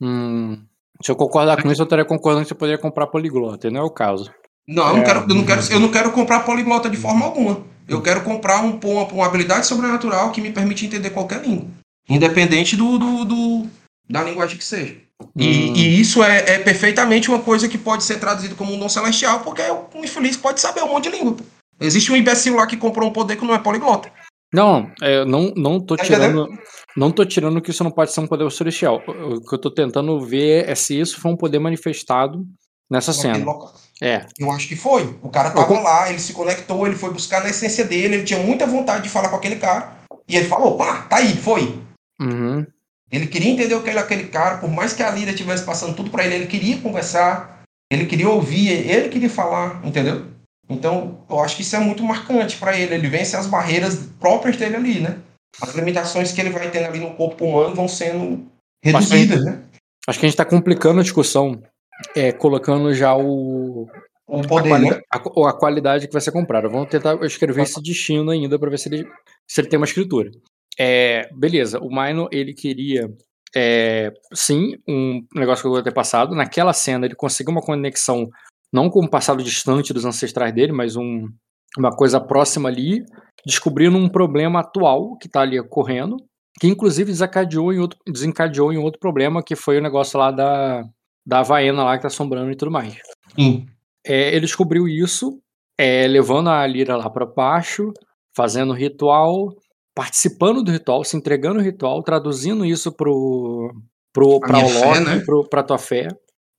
Hum. 0.00 0.58
Se 1.02 1.10
eu 1.10 1.16
concordar 1.16 1.60
com 1.60 1.70
isso, 1.70 1.80
eu 1.80 1.84
estaria 1.84 2.04
concordando 2.04 2.44
que 2.44 2.48
você 2.48 2.54
poderia 2.54 2.80
comprar 2.80 3.06
poliglota, 3.06 3.70
não 3.70 3.80
é 3.80 3.84
o 3.84 3.90
caso. 3.90 4.30
Não, 4.68 4.88
eu, 4.88 4.94
não, 4.94 5.02
é. 5.02 5.04
quero, 5.04 5.20
eu, 5.20 5.34
não, 5.34 5.44
quero, 5.44 5.72
eu 5.72 5.80
não 5.80 5.90
quero 5.90 6.12
comprar 6.12 6.40
poliglota 6.40 6.90
de 6.90 6.96
forma 6.96 7.24
alguma. 7.24 7.62
Eu 7.88 8.02
quero 8.02 8.22
comprar 8.22 8.64
um, 8.64 8.78
uma, 8.82 9.04
uma 9.04 9.26
habilidade 9.26 9.66
sobrenatural 9.66 10.32
que 10.32 10.40
me 10.40 10.52
permite 10.52 10.86
entender 10.86 11.10
qualquer 11.10 11.42
língua. 11.42 11.68
Independente 12.08 12.76
do, 12.76 12.98
do, 12.98 13.24
do 13.24 13.66
da 14.08 14.22
linguagem 14.22 14.56
que 14.56 14.64
seja. 14.64 14.96
Hum. 15.20 15.28
E, 15.36 15.72
e, 15.72 16.00
isso 16.00 16.22
é, 16.22 16.38
é, 16.54 16.58
perfeitamente 16.58 17.28
uma 17.28 17.40
coisa 17.40 17.68
que 17.68 17.78
pode 17.78 18.04
ser 18.04 18.18
traduzido 18.18 18.54
como 18.54 18.72
um 18.72 18.78
dom 18.78 18.88
celestial, 18.88 19.40
porque 19.40 19.62
um 19.94 20.04
infeliz 20.04 20.36
pode 20.36 20.60
saber 20.60 20.82
um 20.82 20.88
monte 20.88 21.10
de 21.10 21.16
língua. 21.16 21.36
Existe 21.80 22.12
um 22.12 22.16
imbecil 22.16 22.56
lá 22.56 22.66
que 22.66 22.76
comprou 22.76 23.08
um 23.08 23.12
poder 23.12 23.36
que 23.36 23.44
não 23.44 23.54
é 23.54 23.58
poliglota. 23.58 24.10
Não, 24.52 24.90
é, 25.02 25.24
não, 25.24 25.52
não 25.56 25.80
tô 25.80 25.96
tá 25.96 26.04
tirando. 26.04 26.48
Não 26.96 27.10
tô 27.10 27.26
tirando 27.26 27.60
que 27.60 27.70
isso 27.70 27.84
não 27.84 27.90
pode 27.90 28.12
ser 28.12 28.20
um 28.20 28.26
poder 28.26 28.50
celestial. 28.50 29.02
O 29.06 29.40
que 29.40 29.54
eu 29.54 29.60
tô 29.60 29.70
tentando 29.70 30.18
ver 30.20 30.66
é 30.66 30.74
se 30.74 30.98
isso 30.98 31.20
foi 31.20 31.30
um 31.30 31.36
poder 31.36 31.58
manifestado 31.58 32.46
nessa 32.90 33.12
cena. 33.12 33.44
É. 34.00 34.24
Eu 34.38 34.50
acho 34.50 34.68
que 34.68 34.76
foi. 34.76 35.18
O 35.22 35.28
cara 35.28 35.50
tava 35.50 35.78
lá, 35.80 36.08
ele 36.08 36.18
se 36.18 36.32
conectou, 36.32 36.86
ele 36.86 36.96
foi 36.96 37.10
buscar 37.10 37.42
na 37.42 37.50
essência 37.50 37.84
dele, 37.84 38.16
ele 38.16 38.24
tinha 38.24 38.42
muita 38.42 38.66
vontade 38.66 39.02
de 39.02 39.10
falar 39.10 39.28
com 39.28 39.36
aquele 39.36 39.56
cara. 39.56 39.96
E 40.28 40.36
ele 40.36 40.48
falou, 40.48 40.76
pá, 40.76 41.02
tá 41.02 41.16
aí, 41.16 41.36
foi. 41.36 41.78
Uhum. 42.20 42.66
Ele 43.10 43.26
queria 43.26 43.50
entender 43.50 43.74
o 43.74 43.82
que 43.82 43.90
era 43.90 44.00
aquele 44.00 44.24
cara, 44.28 44.58
por 44.58 44.68
mais 44.68 44.92
que 44.92 45.02
a 45.02 45.10
Lira 45.10 45.30
estivesse 45.30 45.64
passando 45.64 45.94
tudo 45.94 46.10
para 46.10 46.24
ele, 46.24 46.34
ele 46.34 46.46
queria 46.46 46.78
conversar, 46.78 47.62
ele 47.90 48.06
queria 48.06 48.28
ouvir, 48.28 48.68
ele 48.68 49.08
queria 49.08 49.30
falar, 49.30 49.80
entendeu? 49.86 50.26
Então, 50.68 51.24
eu 51.30 51.38
acho 51.40 51.54
que 51.54 51.62
isso 51.62 51.76
é 51.76 51.78
muito 51.78 52.02
marcante 52.02 52.56
para 52.56 52.76
ele. 52.76 52.92
Ele 52.94 53.08
vence 53.08 53.36
as 53.36 53.46
barreiras 53.46 53.94
próprias 54.18 54.56
dele 54.56 54.74
ali, 54.74 55.00
né? 55.00 55.18
As 55.62 55.72
limitações 55.76 56.32
que 56.32 56.40
ele 56.40 56.50
vai 56.50 56.68
tendo 56.70 56.86
ali 56.86 56.98
no 56.98 57.14
corpo 57.14 57.44
humano 57.44 57.74
vão 57.74 57.86
sendo 57.86 58.44
reduzidas, 58.82 59.44
né? 59.44 59.62
Acho 60.08 60.18
que 60.18 60.26
a 60.26 60.28
gente 60.28 60.36
tá 60.36 60.44
complicando 60.44 60.98
a 60.98 61.02
discussão, 61.04 61.62
é, 62.16 62.32
colocando 62.32 62.92
já 62.92 63.16
o, 63.16 63.88
O 64.26 64.40
a, 64.40 64.46
poder, 64.48 64.68
quali- 64.70 64.90
né? 64.90 65.00
a- 65.12 65.48
a 65.48 65.52
qualidade 65.52 66.08
que 66.08 66.12
vai 66.12 66.20
ser 66.20 66.32
comprada. 66.32 66.68
Vamos 66.68 66.88
tentar 66.88 67.14
escrever 67.24 67.62
esse 67.62 67.80
destino 67.80 68.32
ainda 68.32 68.58
para 68.58 68.68
ver 68.68 68.78
se 68.80 68.88
ele, 68.88 69.08
se 69.48 69.60
ele 69.60 69.68
tem 69.68 69.78
uma 69.78 69.86
escritura. 69.86 70.32
É, 70.78 71.28
beleza, 71.34 71.78
o 71.78 71.88
Mino 71.88 72.28
ele 72.30 72.52
queria 72.52 73.08
é, 73.54 74.12
sim 74.34 74.76
um 74.86 75.22
negócio 75.34 75.62
que 75.62 75.68
eu 75.68 75.72
vou 75.72 75.82
ter 75.82 75.92
passado. 75.92 76.34
Naquela 76.34 76.72
cena 76.72 77.06
ele 77.06 77.14
conseguiu 77.14 77.52
uma 77.52 77.62
conexão 77.62 78.28
não 78.72 78.90
com 78.90 79.04
o 79.04 79.10
passado 79.10 79.42
distante 79.42 79.92
dos 79.92 80.04
ancestrais 80.04 80.52
dele, 80.52 80.72
mas 80.72 80.96
um, 80.96 81.28
uma 81.78 81.90
coisa 81.90 82.20
próxima 82.20 82.68
ali, 82.68 83.04
descobrindo 83.44 83.96
um 83.96 84.08
problema 84.08 84.60
atual 84.60 85.16
que 85.16 85.26
está 85.26 85.40
ali 85.40 85.58
ocorrendo, 85.58 86.16
que 86.60 86.66
inclusive 86.66 87.10
desencadeou 87.10 87.72
em 87.72 87.78
outro, 87.78 87.98
desencadeou 88.06 88.72
em 88.72 88.78
outro 88.78 88.98
problema 88.98 89.42
que 89.42 89.56
foi 89.56 89.78
o 89.78 89.82
negócio 89.82 90.18
lá 90.18 90.30
da 90.30 90.84
da 91.26 91.40
Havaiana 91.40 91.82
lá 91.82 91.96
que 91.96 92.02
tá 92.02 92.08
assombrando 92.08 92.52
e 92.52 92.56
tudo 92.56 92.70
mais. 92.70 92.96
É, 94.06 94.28
ele 94.28 94.42
descobriu 94.42 94.86
isso, 94.86 95.40
é, 95.76 96.06
levando 96.06 96.48
a 96.48 96.64
Lira 96.64 96.96
lá 96.96 97.10
para 97.10 97.26
baixo, 97.26 97.92
fazendo 98.34 98.70
o 98.70 98.76
ritual, 98.76 99.48
participando 99.96 100.62
do 100.62 100.70
ritual, 100.70 101.02
se 101.02 101.16
entregando 101.16 101.58
o 101.58 101.62
ritual, 101.62 102.02
traduzindo 102.02 102.66
isso 102.66 102.92
pro, 102.92 103.74
pro, 104.12 104.36
A 104.36 104.40
pra 104.40 104.58
minha 104.58 104.68
fé, 104.68 104.86
Olok, 104.86 105.00
né? 105.00 105.22
pro, 105.24 105.48
pra 105.48 105.62
tua 105.62 105.78
fé, 105.78 106.08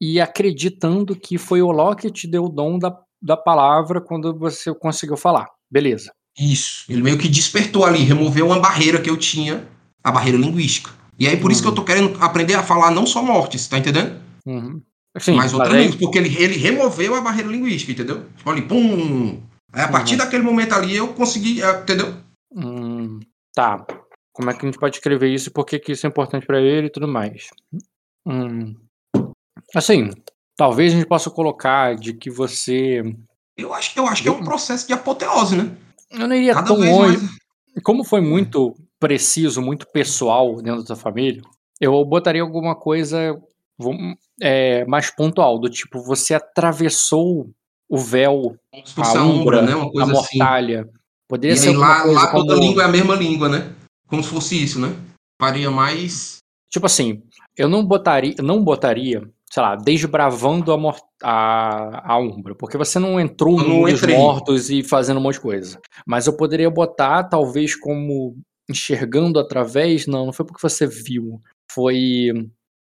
e 0.01 0.19
acreditando 0.19 1.15
que 1.15 1.37
foi 1.37 1.61
o 1.61 1.67
Olok 1.67 2.01
que 2.01 2.11
te 2.11 2.27
deu 2.27 2.45
o 2.45 2.49
dom 2.49 2.79
da, 2.79 2.97
da 3.21 3.37
palavra 3.37 4.01
quando 4.01 4.35
você 4.35 4.73
conseguiu 4.73 5.15
falar. 5.15 5.45
Beleza. 5.69 6.11
Isso. 6.39 6.85
Ele 6.89 7.03
meio 7.03 7.17
que 7.17 7.27
despertou 7.27 7.85
ali, 7.85 7.99
removeu 7.99 8.47
uma 8.47 8.59
barreira 8.59 8.99
que 8.99 9.09
eu 9.09 9.17
tinha, 9.17 9.67
a 10.03 10.11
barreira 10.11 10.37
linguística. 10.37 10.89
E 11.19 11.27
aí, 11.27 11.37
por 11.37 11.51
isso 11.51 11.61
que 11.61 11.67
eu 11.67 11.75
tô 11.75 11.83
querendo 11.83 12.17
aprender 12.19 12.55
a 12.55 12.63
falar 12.63 12.89
não 12.91 13.05
só 13.05 13.21
mortes, 13.23 13.67
tá 13.67 13.77
entendendo? 13.77 14.19
Uhum. 14.45 14.81
Sim, 15.19 15.33
mas 15.33 15.53
outra 15.53 15.79
língua, 15.79 15.97
porque 15.99 16.17
ele, 16.17 16.35
ele 16.41 16.57
removeu 16.57 17.15
a 17.15 17.21
barreira 17.21 17.49
linguística, 17.49 17.91
entendeu? 17.91 18.25
Tipo 18.35 18.49
ali, 18.51 18.61
pum! 18.63 19.41
Aí 19.73 19.83
a 19.83 19.87
partir 19.87 20.13
Uhum. 20.13 20.19
daquele 20.19 20.43
momento 20.43 20.73
ali 20.73 20.95
eu 20.95 21.07
consegui, 21.09 21.61
eh, 21.61 21.79
entendeu? 21.81 22.13
Hum, 23.57 23.85
tá. 23.85 23.85
Como 24.31 24.51
é 24.51 24.53
que 24.53 24.65
a 24.65 24.65
gente 24.65 24.79
pode 24.79 24.97
escrever 24.97 25.29
isso? 25.29 25.51
Por 25.51 25.65
que, 25.65 25.79
que 25.79 25.93
isso 25.93 26.05
é 26.05 26.09
importante 26.09 26.45
pra 26.45 26.61
ele 26.61 26.87
e 26.87 26.91
tudo 26.91 27.07
mais? 27.07 27.47
Hum, 28.25 28.75
assim, 29.75 30.11
talvez 30.55 30.93
a 30.93 30.95
gente 30.97 31.07
possa 31.07 31.31
colocar 31.31 31.95
de 31.95 32.13
que 32.13 32.29
você. 32.29 33.01
Eu 33.57 33.73
acho, 33.73 33.97
eu 33.97 34.05
acho 34.05 34.21
que 34.21 34.29
é 34.29 34.31
um 34.31 34.43
processo 34.43 34.85
de 34.85 34.93
apoteose, 34.93 35.57
né? 35.57 35.75
Eu 36.11 36.27
não 36.27 36.35
iria 36.35 36.53
Cada 36.53 36.67
tão 36.67 36.77
longe. 36.77 37.17
mais. 37.17 37.37
Como 37.83 38.03
foi 38.03 38.21
muito 38.21 38.75
preciso, 38.99 39.61
muito 39.61 39.87
pessoal 39.87 40.55
dentro 40.61 40.81
da 40.81 40.87
tua 40.87 40.95
família, 40.95 41.41
eu 41.79 42.03
botaria 42.05 42.41
alguma 42.41 42.75
coisa 42.75 43.35
é, 44.41 44.85
mais 44.85 45.09
pontual, 45.09 45.59
do 45.59 45.69
tipo, 45.69 46.01
você 46.03 46.33
atravessou 46.33 47.49
o 47.89 47.97
véu, 47.97 48.55
a 48.97 49.23
umbra, 49.23 49.23
umbra, 49.23 49.61
né? 49.61 49.75
Uma 49.75 49.87
a 49.87 49.91
coisa 49.91 50.11
assim. 50.19 50.39
Poderia 51.27 51.55
E 51.55 51.57
ser 51.57 51.69
aí 51.69 51.75
lá, 51.75 52.03
toda 52.31 52.53
como... 52.55 52.65
língua 52.65 52.83
é 52.83 52.85
a 52.85 52.89
mesma 52.89 53.15
língua, 53.15 53.49
né? 53.49 53.73
Como 54.07 54.23
se 54.23 54.29
fosse 54.29 54.61
isso, 54.63 54.79
né? 54.79 54.95
Faria 55.41 55.69
mais. 55.69 56.37
Tipo 56.69 56.85
assim, 56.85 57.21
eu 57.57 57.67
não 57.67 57.85
botaria, 57.85 58.35
não 58.41 58.63
botaria, 58.63 59.21
sei 59.51 59.63
lá, 59.63 59.75
desbravando 59.75 60.71
a, 60.71 60.77
mor- 60.77 61.01
a, 61.23 62.13
a 62.13 62.17
Umbra, 62.17 62.55
porque 62.55 62.77
você 62.77 62.99
não 62.99 63.19
entrou 63.19 63.59
Eu 63.59 63.67
no 63.67 63.87
dos 63.87 64.01
mortos 64.01 64.69
e 64.69 64.83
fazendo 64.83 65.17
um 65.17 65.21
monte 65.23 65.35
de 65.35 65.41
coisa. 65.41 65.79
Mas 66.05 66.27
eu 66.27 66.35
poderia 66.35 66.69
botar, 66.69 67.23
talvez, 67.23 67.75
como 67.75 68.37
enxergando 68.69 69.39
através, 69.39 70.07
não, 70.07 70.25
não 70.25 70.33
foi 70.33 70.45
porque 70.45 70.61
você 70.61 70.85
viu, 70.87 71.41
foi 71.71 72.31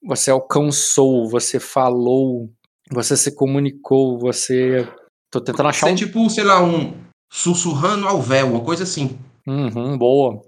você 0.02 0.30
alcançou, 0.30 1.28
você 1.28 1.59
falou, 1.59 2.50
você 2.90 3.16
se 3.16 3.35
comunicou, 3.35 4.18
você. 4.18 4.87
Tô 5.30 5.40
tentando 5.40 5.68
achar 5.70 5.87
Ser 5.87 5.92
um. 5.92 5.96
tipo, 5.96 6.30
sei 6.30 6.44
lá, 6.44 6.62
um 6.62 6.94
sussurrando 7.35 8.07
ao 8.07 8.23
véu, 8.23 8.47
uma 8.49 8.61
coisa 8.61 8.85
assim. 8.85 9.18
Uhum, 9.47 9.99
boa. 9.99 10.40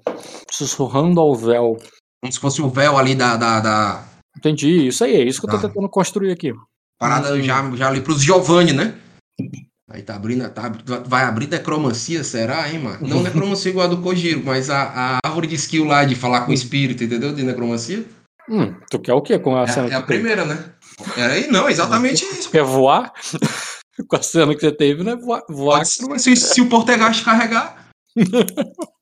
Sussurrando 0.51 1.21
ao 1.21 1.35
véu. 1.35 1.77
Como 2.23 2.33
se 2.33 2.39
fosse 2.39 2.63
o 2.63 2.69
véu 2.71 2.97
ali 2.97 3.15
da, 3.15 3.37
da, 3.37 3.61
da 3.61 4.05
Entendi, 4.39 4.87
isso 4.87 5.03
aí, 5.03 5.17
é 5.17 5.25
isso 5.25 5.41
que 5.41 5.47
eu 5.47 5.51
tô 5.51 5.57
Ah. 5.57 5.61
tentando 5.69 5.89
construir 5.89 6.31
aqui. 6.31 6.53
parada 6.99 7.35
Hum. 7.35 7.43
já, 7.43 7.71
já 7.75 7.89
ali 7.89 8.01
pros 8.01 8.23
Giovanni, 8.23 8.73
né? 8.73 8.95
Aí 9.91 10.03
tá 10.03 10.15
abrindo, 10.17 10.49
tá, 10.51 10.73
vai 11.07 11.25
abrir 11.25 11.49
necromancia, 11.49 12.23
será, 12.25 12.71
hein, 12.73 12.79
mano? 12.79 13.07
Não 13.07 13.23
necromancia 13.23 13.71
igual 13.71 13.87
a 13.87 13.89
do 13.89 13.99
Kojiro, 14.01 14.43
mas 14.45 14.71
a, 14.71 14.83
a 14.83 15.19
árvore 15.27 15.47
de 15.49 15.55
skill 15.57 15.85
lá 15.85 16.05
de 16.05 16.15
falar 16.15 16.43
com 16.43 16.51
o 16.53 16.55
espírito, 16.55 17.05
entendeu? 17.05 17.33
De 17.35 17.43
necromancia. 17.43 18.05
Hum, 18.49 18.75
tu 18.91 18.99
quer 18.99 19.13
o 19.13 19.21
quê 19.23 19.39
com 19.39 19.57
a 19.57 19.65
É, 19.65 19.91
é 19.91 19.95
a 19.95 20.03
primeira, 20.03 20.45
né? 20.45 20.73
Era 21.17 21.35
aí, 21.35 21.49
não, 21.49 21.69
exatamente 21.69 22.25
isso. 22.25 22.51
Quer 22.51 22.63
voar? 22.65 23.13
Com 24.09 24.17
a 24.17 24.23
cena 24.23 24.55
que 24.55 24.61
você 24.61 24.73
teve, 24.73 25.03
né? 25.03 25.17
Voar. 25.17 25.43
voar. 25.49 25.85
Ser, 25.87 26.19
se, 26.19 26.37
se 26.37 26.61
o 26.61 26.69
Portegast 26.69 27.25
carregar. 27.25 27.89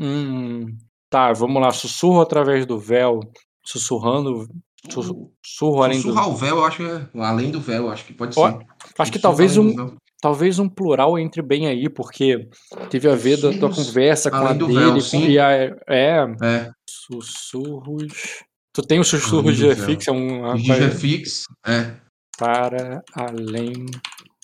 Hum, 0.00 0.76
tá, 1.08 1.32
vamos 1.32 1.60
lá. 1.62 1.70
Sussurro 1.72 2.20
através 2.20 2.66
do 2.66 2.78
véu. 2.78 3.20
Sussurrando. 3.64 4.46
sus- 4.90 5.12
Sussurro 5.44 5.82
além 5.82 5.98
do. 5.98 6.02
Sussurrar 6.02 6.28
o 6.28 6.36
véu, 6.36 6.56
eu 6.56 6.64
acho 6.64 6.76
que 6.78 6.82
é. 6.84 7.08
Além 7.22 7.50
do 7.50 7.60
véu, 7.60 7.90
acho 7.90 8.04
que 8.04 8.12
pode 8.12 8.38
Ó, 8.38 8.50
ser. 8.50 8.58
Acho 8.98 9.12
que 9.12 9.18
talvez 9.18 9.56
um, 9.56 9.74
do 9.74 9.96
talvez 10.20 10.58
um 10.58 10.68
plural 10.68 11.18
entre 11.18 11.40
bem 11.42 11.66
aí, 11.66 11.88
porque 11.88 12.48
teve 12.90 13.08
a 13.08 13.14
ver 13.14 13.40
da 13.40 13.52
tua 13.56 13.70
conversa 13.72 14.30
com 14.30 14.36
a 14.38 14.52
do 14.52 14.66
dele. 14.66 14.78
véu, 14.80 14.98
com- 15.10 15.16
e 15.26 15.38
a, 15.38 15.50
é, 15.88 16.34
É. 16.42 16.70
sussurros. 16.88 18.42
Tu 18.74 18.82
tem 18.82 18.98
o 18.98 19.04
sussurro 19.04 19.52
de 19.52 19.62
do 19.62 19.68
refix, 19.68 20.08
é 20.08 20.12
um. 20.12 20.54
Digifix, 20.54 21.44
é. 21.66 21.94
Para 22.38 23.02
além 23.14 23.86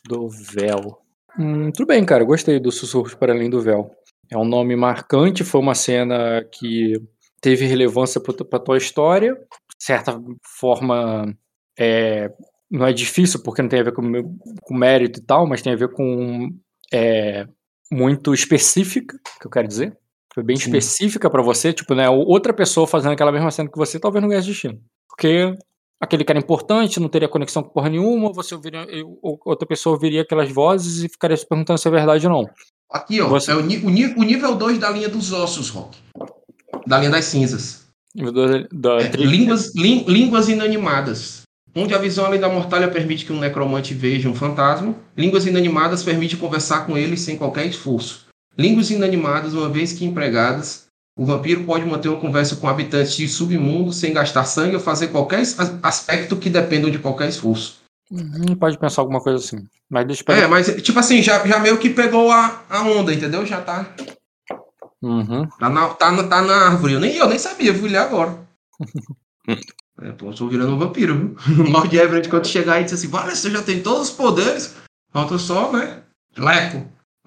do 0.04 0.28
véu. 0.28 1.00
Hum, 1.38 1.70
tudo 1.70 1.86
bem, 1.86 2.04
cara. 2.04 2.24
Gostei 2.24 2.58
do 2.58 2.72
Sussurros 2.72 3.14
para 3.14 3.32
além 3.32 3.50
do 3.50 3.60
véu. 3.60 3.90
É 4.30 4.36
um 4.36 4.44
nome 4.44 4.76
marcante, 4.76 5.44
foi 5.44 5.60
uma 5.60 5.74
cena 5.74 6.44
que 6.52 6.94
teve 7.40 7.66
relevância 7.66 8.20
para 8.20 8.58
tua 8.58 8.76
história. 8.76 9.34
De 9.34 9.84
certa 9.84 10.20
forma, 10.42 11.34
é, 11.78 12.30
não 12.70 12.86
é 12.86 12.92
difícil 12.92 13.42
porque 13.42 13.62
não 13.62 13.68
tem 13.68 13.80
a 13.80 13.84
ver 13.84 13.92
com, 13.92 14.02
com 14.60 14.74
mérito 14.74 15.20
e 15.20 15.22
tal, 15.22 15.46
mas 15.46 15.62
tem 15.62 15.72
a 15.72 15.76
ver 15.76 15.90
com 15.92 16.50
é, 16.92 17.46
muito 17.90 18.34
específica, 18.34 19.18
que 19.40 19.46
eu 19.46 19.50
quero 19.50 19.68
dizer. 19.68 19.96
Foi 20.34 20.42
bem 20.42 20.56
Sim. 20.56 20.64
específica 20.64 21.30
para 21.30 21.42
você, 21.42 21.72
tipo, 21.72 21.94
né? 21.94 22.08
Outra 22.08 22.52
pessoa 22.52 22.86
fazendo 22.86 23.12
aquela 23.12 23.32
mesma 23.32 23.50
cena 23.50 23.70
que 23.70 23.78
você, 23.78 23.98
talvez 23.98 24.20
não 24.22 24.28
ganhasse 24.28 24.48
destino. 24.48 24.80
Porque 25.08 25.54
aquele 26.00 26.24
cara 26.24 26.38
importante, 26.38 27.00
não 27.00 27.08
teria 27.08 27.28
conexão 27.28 27.62
com 27.62 27.70
porra 27.70 27.88
nenhuma, 27.90 28.32
você 28.32 28.54
ouviria, 28.54 28.86
ou 29.22 29.38
outra 29.44 29.66
pessoa 29.66 29.94
ouviria 29.94 30.22
aquelas 30.22 30.50
vozes 30.50 31.02
e 31.04 31.08
ficaria 31.08 31.36
se 31.36 31.46
perguntando 31.46 31.78
se 31.78 31.88
é 31.88 31.90
verdade 31.90 32.26
ou 32.26 32.32
não. 32.32 32.50
Aqui, 32.90 33.20
ó. 33.20 33.28
Você- 33.28 33.50
É 33.50 33.54
o, 33.54 33.60
o 33.60 33.62
o 34.20 34.24
nível 34.24 34.54
2 34.54 34.78
da 34.78 34.90
linha 34.90 35.08
dos 35.08 35.32
ossos, 35.32 35.68
Rock. 35.70 35.98
Da 36.86 36.98
linha 36.98 37.10
das 37.10 37.26
cinzas. 37.26 37.86
Da, 38.72 38.96
É, 39.02 39.08
línguas, 39.16 39.74
lí- 39.74 40.04
línguas 40.08 40.48
inanimadas. 40.48 41.42
Onde 41.76 41.94
a 41.94 41.98
visão 41.98 42.24
além 42.24 42.40
da 42.40 42.48
mortalha 42.48 42.88
permite 42.88 43.24
que 43.26 43.32
um 43.32 43.38
necromante 43.38 43.92
veja 43.94 44.28
um 44.28 44.34
fantasma, 44.34 44.94
línguas 45.16 45.46
inanimadas 45.46 46.02
permite 46.02 46.36
conversar 46.36 46.86
com 46.86 46.96
ele 46.96 47.16
sem 47.16 47.36
qualquer 47.36 47.66
esforço. 47.66 48.26
Línguas 48.56 48.90
inanimadas, 48.90 49.52
uma 49.54 49.68
vez 49.68 49.92
que 49.92 50.04
empregadas, 50.04 50.86
o 51.18 51.26
vampiro 51.26 51.64
pode 51.64 51.84
manter 51.84 52.08
uma 52.08 52.20
conversa 52.20 52.54
com 52.56 52.68
habitantes 52.68 53.14
de 53.16 53.28
submundo 53.28 53.92
sem 53.92 54.12
gastar 54.14 54.44
sangue 54.44 54.76
ou 54.76 54.80
fazer 54.80 55.08
qualquer 55.08 55.40
as- 55.40 55.58
aspecto 55.82 56.36
que 56.36 56.48
dependam 56.48 56.90
de 56.90 56.98
qualquer 56.98 57.28
esforço. 57.28 57.78
Hum, 58.10 58.54
pode 58.58 58.78
pensar 58.78 59.02
alguma 59.02 59.20
coisa 59.20 59.44
assim. 59.44 59.66
Mas 59.90 60.06
deixa 60.06 60.24
É, 60.28 60.46
mas 60.46 60.68
tipo 60.82 60.98
assim, 60.98 61.20
já, 61.22 61.44
já 61.46 61.58
meio 61.58 61.76
que 61.78 61.90
pegou 61.90 62.30
a, 62.30 62.62
a 62.70 62.82
onda, 62.82 63.12
entendeu? 63.12 63.44
Já 63.44 63.60
tá, 63.60 63.94
Uhum. 65.02 65.46
tá, 65.58 65.68
na, 65.68 65.88
tá, 65.90 66.10
na, 66.12 66.24
tá 66.24 66.42
na 66.42 66.54
árvore. 66.68 66.94
Eu 66.94 67.00
nem, 67.00 67.16
eu 67.16 67.28
nem 67.28 67.38
sabia, 67.38 67.74
fui 67.74 67.88
ler 67.88 67.98
agora. 67.98 68.38
É, 70.00 70.12
pô, 70.12 70.26
eu 70.26 70.32
tô 70.32 70.46
virando 70.46 70.72
um 70.74 70.78
vampiro, 70.78 71.12
viu? 71.18 71.36
O 71.66 71.70
Lord 71.72 71.96
Everett, 71.98 72.28
quando 72.28 72.46
chegar 72.46 72.74
aí, 72.74 72.84
disse 72.84 72.94
assim: 72.94 73.08
Vale, 73.08 73.34
você 73.34 73.50
já 73.50 73.60
tem 73.60 73.82
todos 73.82 74.10
os 74.10 74.14
poderes. 74.14 74.76
Falta 75.12 75.36
só, 75.38 75.72
né? 75.72 76.02
Leco. 76.36 76.86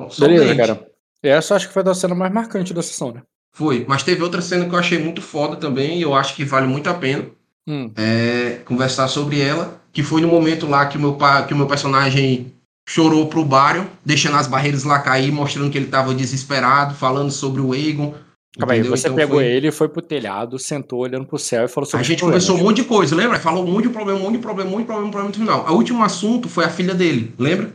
Só 0.09 0.25
Beleza, 0.25 0.55
cara. 0.55 0.87
Essa 1.21 1.51
eu 1.53 1.55
acho 1.57 1.67
que 1.67 1.73
foi 1.73 1.83
a 1.83 1.93
cena 1.93 2.15
mais 2.15 2.31
marcante 2.31 2.73
da 2.73 2.81
sessão, 2.81 3.11
né? 3.11 3.23
Foi. 3.53 3.85
Mas 3.87 4.03
teve 4.03 4.23
outra 4.23 4.41
cena 4.41 4.65
que 4.67 4.73
eu 4.73 4.79
achei 4.79 4.97
muito 4.97 5.21
foda 5.21 5.55
também, 5.55 5.99
e 5.99 6.01
eu 6.01 6.13
acho 6.15 6.35
que 6.35 6.43
vale 6.45 6.67
muito 6.67 6.89
a 6.89 6.93
pena 6.93 7.25
Hum. 7.67 7.91
é, 7.95 8.59
conversar 8.65 9.07
sobre 9.07 9.39
ela, 9.39 9.79
que 9.93 10.01
foi 10.01 10.19
no 10.21 10.27
momento 10.27 10.67
lá 10.67 10.85
que 10.87 10.97
o 10.97 10.99
meu, 11.01 11.17
que 11.47 11.53
o 11.53 11.57
meu 11.57 11.67
personagem 11.67 12.53
chorou 12.89 13.27
pro 13.27 13.45
Baryon, 13.45 13.85
deixando 14.03 14.37
as 14.37 14.47
barreiras 14.47 14.83
lá 14.83 14.99
cair, 14.99 15.31
mostrando 15.31 15.69
que 15.69 15.77
ele 15.77 15.85
tava 15.87 16.13
desesperado, 16.13 16.95
falando 16.95 17.29
sobre 17.31 17.61
o 17.61 17.71
Aegon. 17.73 18.15
Calma 18.57 18.73
aí, 18.73 18.81
você 18.81 19.07
Então 19.07 19.15
pegou 19.15 19.37
foi- 19.37 19.45
ele, 19.45 19.71
foi 19.71 19.87
pro 19.87 20.01
telhado, 20.01 20.57
sentou 20.59 20.99
olhando 20.99 21.25
pro 21.25 21.37
céu 21.37 21.63
e 21.65 21.67
falou 21.69 21.87
sobre 21.89 22.01
A 22.01 22.07
gente 22.07 22.21
conversou 22.21 22.57
um 22.57 22.63
monte 22.63 22.77
de 22.77 22.83
coisa, 22.83 23.15
lembra? 23.15 23.39
Falou 23.39 23.63
um 23.65 23.71
monte 23.71 23.83
de 23.83 23.89
problema, 23.93 24.19
um 24.19 24.23
monte 24.23 24.33
de 24.33 24.39
problema, 24.39 24.69
um 24.69 24.73
monte 24.73 24.81
de 24.81 24.87
problema, 24.87 25.07
um 25.07 25.11
problema 25.11 25.29
no 25.37 25.61
final. 25.61 25.71
O 25.73 25.77
último 25.77 26.03
assunto 26.03 26.49
foi 26.49 26.65
a 26.65 26.69
filha 26.69 26.93
dele, 26.93 27.33
lembra? 27.37 27.71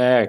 É, 0.00 0.26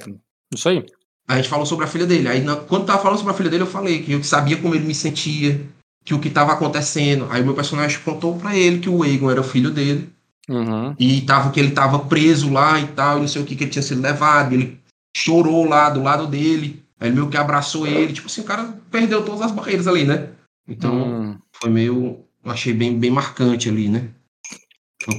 isso 0.54 0.70
aí. 0.70 0.86
A 1.28 1.36
gente 1.36 1.50
falou 1.50 1.66
sobre 1.66 1.86
a 1.86 1.88
filha 1.88 2.06
dele. 2.06 2.28
Aí, 2.30 2.44
quando 2.68 2.86
tava 2.86 3.02
falando 3.02 3.18
sobre 3.18 3.34
a 3.34 3.36
filha 3.36 3.50
dele, 3.50 3.64
eu 3.64 3.68
falei 3.68 4.02
que 4.02 4.14
eu 4.14 4.24
sabia 4.24 4.58
como 4.58 4.74
ele 4.74 4.86
me 4.86 4.96
sentia, 4.96 5.60
que 6.06 6.14
o 6.14 6.20
que 6.20 6.30
tava 6.30 6.54
acontecendo. 6.54 7.28
Aí 7.30 7.42
o 7.42 7.46
meu 7.46 7.54
personagem 7.54 8.00
contou 8.00 8.38
pra 8.38 8.56
ele 8.56 8.80
que 8.80 8.90
o 8.90 9.04
Aegon 9.04 9.30
era 9.30 9.42
o 9.42 9.44
filho 9.44 9.70
dele. 9.70 10.10
Uhum. 10.50 10.96
E 10.98 11.22
tava, 11.22 11.52
que 11.52 11.60
ele 11.60 11.72
tava 11.72 12.00
preso 12.00 12.50
lá 12.50 12.80
e 12.80 12.88
tal, 12.88 13.18
e 13.18 13.22
não 13.22 13.28
sei 13.28 13.42
o 13.42 13.46
que, 13.46 13.56
que 13.58 13.66
ele 13.66 13.72
tinha 13.72 13.84
sido 13.84 14.02
levado. 14.02 14.54
Ele 14.54 14.80
chorou 15.16 15.66
lá 15.66 15.90
do 15.90 16.02
lado 16.02 16.28
dele. 16.28 16.82
Aí 16.98 17.10
ele 17.10 17.16
meio 17.16 17.30
que 17.30 17.36
abraçou 17.36 17.86
ele. 17.86 18.14
Tipo 18.14 18.28
assim, 18.28 18.42
o 18.42 18.46
cara 18.46 18.74
perdeu 18.90 19.26
todas 19.26 19.42
as 19.42 19.52
barreiras 19.52 19.88
ali, 19.88 20.06
né? 20.06 20.30
Então, 20.66 20.96
Hum, 20.96 21.38
foi 21.52 21.70
meio. 21.70 22.24
Eu 22.44 22.52
achei 22.52 22.74
bem, 22.74 22.98
bem 22.98 23.12
marcante 23.12 23.68
ali, 23.68 23.90
né? 23.90 24.10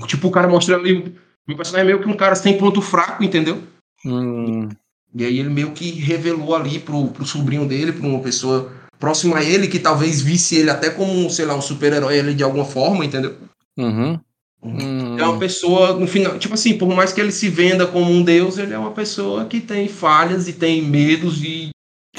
Tipo, 0.07 0.29
o 0.29 0.31
cara 0.31 0.49
mostrando 0.49 0.81
ali. 0.81 1.15
Meu 1.47 1.57
personagem 1.57 1.85
é 1.85 1.93
meio 1.93 2.03
que 2.03 2.09
um 2.09 2.17
cara 2.17 2.35
sem 2.35 2.57
ponto 2.57 2.81
fraco, 2.81 3.23
entendeu? 3.23 3.63
hum, 4.05 4.69
E 5.15 5.25
aí 5.25 5.39
ele 5.39 5.49
meio 5.49 5.73
que 5.73 5.91
revelou 5.91 6.55
ali 6.55 6.79
pro, 6.79 7.09
pro 7.09 7.25
sobrinho 7.25 7.67
dele, 7.67 7.93
pra 7.93 8.07
uma 8.07 8.21
pessoa 8.21 8.71
próxima 8.99 9.39
a 9.39 9.45
ele, 9.45 9.69
que 9.69 9.79
talvez 9.79 10.21
visse 10.21 10.57
ele 10.57 10.71
até 10.71 10.91
como, 10.91 11.31
sei 11.31 11.45
lá, 11.47 11.55
um 11.55 11.63
super-herói 11.63 12.19
ali 12.19 12.35
de 12.35 12.43
alguma 12.45 12.65
forma, 12.65 13.05
entendeu? 13.05 13.37
uhum, 13.77 14.19
Uhum. 14.61 14.77
hum. 14.77 15.19
É 15.19 15.25
uma 15.25 15.39
pessoa, 15.39 15.93
no 15.95 16.07
final, 16.07 16.37
tipo 16.39 16.55
assim, 16.55 16.77
por 16.77 16.89
mais 16.89 17.13
que 17.13 17.21
ele 17.21 17.31
se 17.31 17.49
venda 17.49 17.87
como 17.87 18.11
um 18.11 18.23
deus, 18.25 18.59
ele 18.59 18.75
é 18.75 18.79
uma 18.79 18.91
pessoa 18.93 19.45
que 19.47 19.61
tem 19.61 19.87
falhas 19.89 20.49
e 20.49 20.53
tem 20.53 20.83
medos 20.83 21.43
e. 21.45 21.71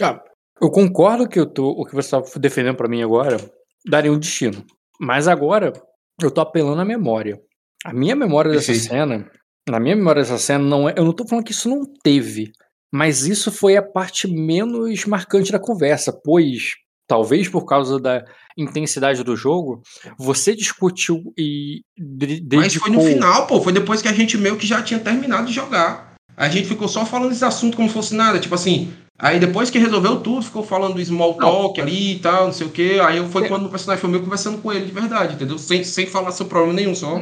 Ah, 0.01 0.21
eu 0.61 0.69
concordo 0.69 1.27
que 1.27 1.39
eu 1.39 1.45
tô, 1.45 1.69
o 1.69 1.85
que 1.85 1.93
você 1.93 2.15
está 2.15 2.39
defendendo 2.39 2.75
pra 2.75 2.87
mim 2.87 3.01
agora 3.03 3.37
daria 3.85 4.11
um 4.11 4.17
destino. 4.19 4.63
Mas 4.99 5.27
agora 5.27 5.73
eu 6.21 6.31
tô 6.31 6.41
apelando 6.41 6.81
à 6.81 6.85
memória. 6.85 7.39
A 7.85 7.93
minha 7.93 8.15
memória 8.15 8.51
dessa 8.51 8.67
Perfeito. 8.71 8.89
cena, 8.89 9.31
na 9.69 9.79
minha 9.79 9.95
memória 9.95 10.21
dessa 10.21 10.37
cena, 10.37 10.63
não 10.63 10.87
é, 10.89 10.93
eu 10.97 11.05
não 11.05 11.13
tô 11.13 11.25
falando 11.27 11.45
que 11.45 11.51
isso 11.51 11.69
não 11.69 11.83
teve, 12.03 12.51
mas 12.91 13.25
isso 13.25 13.51
foi 13.51 13.75
a 13.77 13.81
parte 13.83 14.27
menos 14.27 15.05
marcante 15.05 15.51
da 15.51 15.59
conversa, 15.59 16.11
pois 16.23 16.73
talvez 17.07 17.47
por 17.49 17.65
causa 17.65 17.99
da 17.99 18.23
intensidade 18.57 19.23
do 19.23 19.35
jogo, 19.35 19.81
você 20.17 20.55
discutiu 20.55 21.33
e 21.37 21.81
de- 21.97 22.43
Mas 22.55 22.75
foi 22.75 22.91
no 22.91 22.97
dedicou- 22.99 23.13
final, 23.15 23.47
pô. 23.47 23.61
Foi 23.61 23.73
depois 23.73 24.01
que 24.01 24.07
a 24.07 24.13
gente 24.13 24.37
meio 24.37 24.57
que 24.57 24.67
já 24.67 24.81
tinha 24.83 24.99
terminado 24.99 25.47
de 25.47 25.53
jogar. 25.53 26.13
A 26.37 26.47
gente 26.49 26.67
ficou 26.67 26.87
só 26.87 27.05
falando 27.05 27.29
desse 27.29 27.43
assunto 27.43 27.75
como 27.75 27.87
se 27.87 27.93
fosse 27.93 28.13
nada. 28.15 28.39
Tipo 28.39 28.53
assim, 28.55 28.93
aí 29.17 29.39
depois 29.39 29.69
que 29.71 29.79
resolveu 29.79 30.19
tudo, 30.21 30.41
ficou 30.43 30.63
falando 30.63 30.93
do 30.95 31.03
small 31.05 31.33
talk 31.35 31.81
ali 31.81 32.13
e 32.15 32.19
tal, 32.19 32.45
não 32.45 32.53
sei 32.53 32.67
o 32.67 32.69
quê. 32.69 32.99
Aí 33.03 33.27
foi 33.29 33.45
É. 33.45 33.47
quando 33.47 33.65
o 33.65 33.69
personagem 33.69 34.01
foi 34.01 34.09
meio 34.11 34.23
conversando 34.23 34.59
com 34.61 34.71
ele 34.71 34.85
de 34.85 34.91
verdade, 34.91 35.33
entendeu? 35.33 35.57
Sem, 35.57 35.83
sem 35.83 36.05
falar 36.05 36.31
sobre 36.31 36.51
problema 36.51 36.73
nenhum, 36.75 36.93
só 36.93 37.21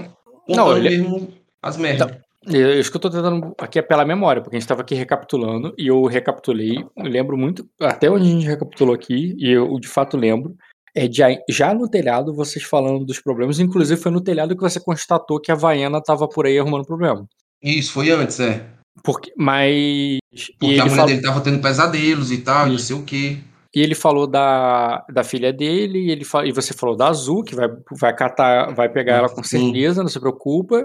Não, 0.50 0.76
ele- 0.76 0.90
mesmo 0.98 1.34
as 1.62 1.78
merdas. 1.78 2.18
É 2.46 2.80
isso 2.80 2.92
que 2.92 2.98
eu 2.98 3.02
tô 3.02 3.10
tentando 3.10 3.54
aqui 3.58 3.80
é 3.80 3.82
pela 3.82 4.06
memória, 4.06 4.42
porque 4.42 4.56
a 4.56 4.60
gente 4.60 4.68
tava 4.68 4.82
aqui 4.82 4.96
recapitulando 4.96 5.74
e 5.78 5.88
eu 5.88 6.06
recapitulei, 6.06 6.78
eu 6.96 7.04
lembro 7.04 7.38
muito, 7.38 7.68
até 7.82 8.10
onde 8.10 8.28
a 8.28 8.32
gente 8.32 8.46
recapitulou 8.46 8.94
aqui, 8.94 9.36
e 9.38 9.52
eu 9.52 9.78
de 9.80 9.88
fato 9.88 10.16
lembro, 10.16 10.56
é 10.96 11.08
de, 11.08 11.22
já 11.50 11.74
no 11.74 11.90
telhado 11.90 12.34
vocês 12.34 12.64
falando 12.64 13.06
dos 13.06 13.20
problemas, 13.20 13.60
inclusive 13.60 14.02
foi 14.02 14.12
no 14.12 14.22
telhado 14.22 14.56
que 14.56 14.62
você 14.62 14.80
constatou 14.80 15.40
que 15.40 15.52
a 15.52 15.56
Vaiana 15.56 16.02
tava 16.02 16.28
por 16.28 16.46
aí 16.46 16.58
arrumando 16.58 16.86
problema. 16.86 17.28
Isso, 17.62 17.92
foi 17.92 18.12
antes, 18.12 18.40
é. 18.40 18.66
Porque, 19.04 19.32
mas. 19.38 20.18
Porque 20.60 20.74
ele, 20.74 20.80
a 20.80 20.86
mulher 20.86 20.96
falou, 20.96 21.08
dele 21.08 21.22
tava 21.22 21.42
tendo 21.42 21.62
pesadelos 21.62 22.32
e 22.32 22.38
tal, 22.40 22.66
e 22.66 22.70
não 22.70 22.76
Isso. 22.76 22.86
sei 22.86 22.96
o 22.96 23.04
quê. 23.04 23.38
e 23.76 23.82
ele 23.82 23.94
falou 23.94 24.26
da, 24.26 25.06
da 25.12 25.24
filha 25.24 25.54
dele, 25.54 26.00
e, 26.00 26.12
ele, 26.12 26.26
e 26.46 26.52
você 26.52 26.74
falou 26.74 26.96
da 26.96 27.10
Azul, 27.10 27.44
que 27.44 27.56
vai, 27.56 27.68
vai 27.92 28.16
catar, 28.16 28.74
vai 28.74 28.90
pegar 28.90 29.18
ela 29.18 29.30
com 29.30 29.44
Sim. 29.44 29.66
certeza, 29.66 30.02
não 30.02 30.10
se 30.10 30.20
preocupa. 30.20 30.84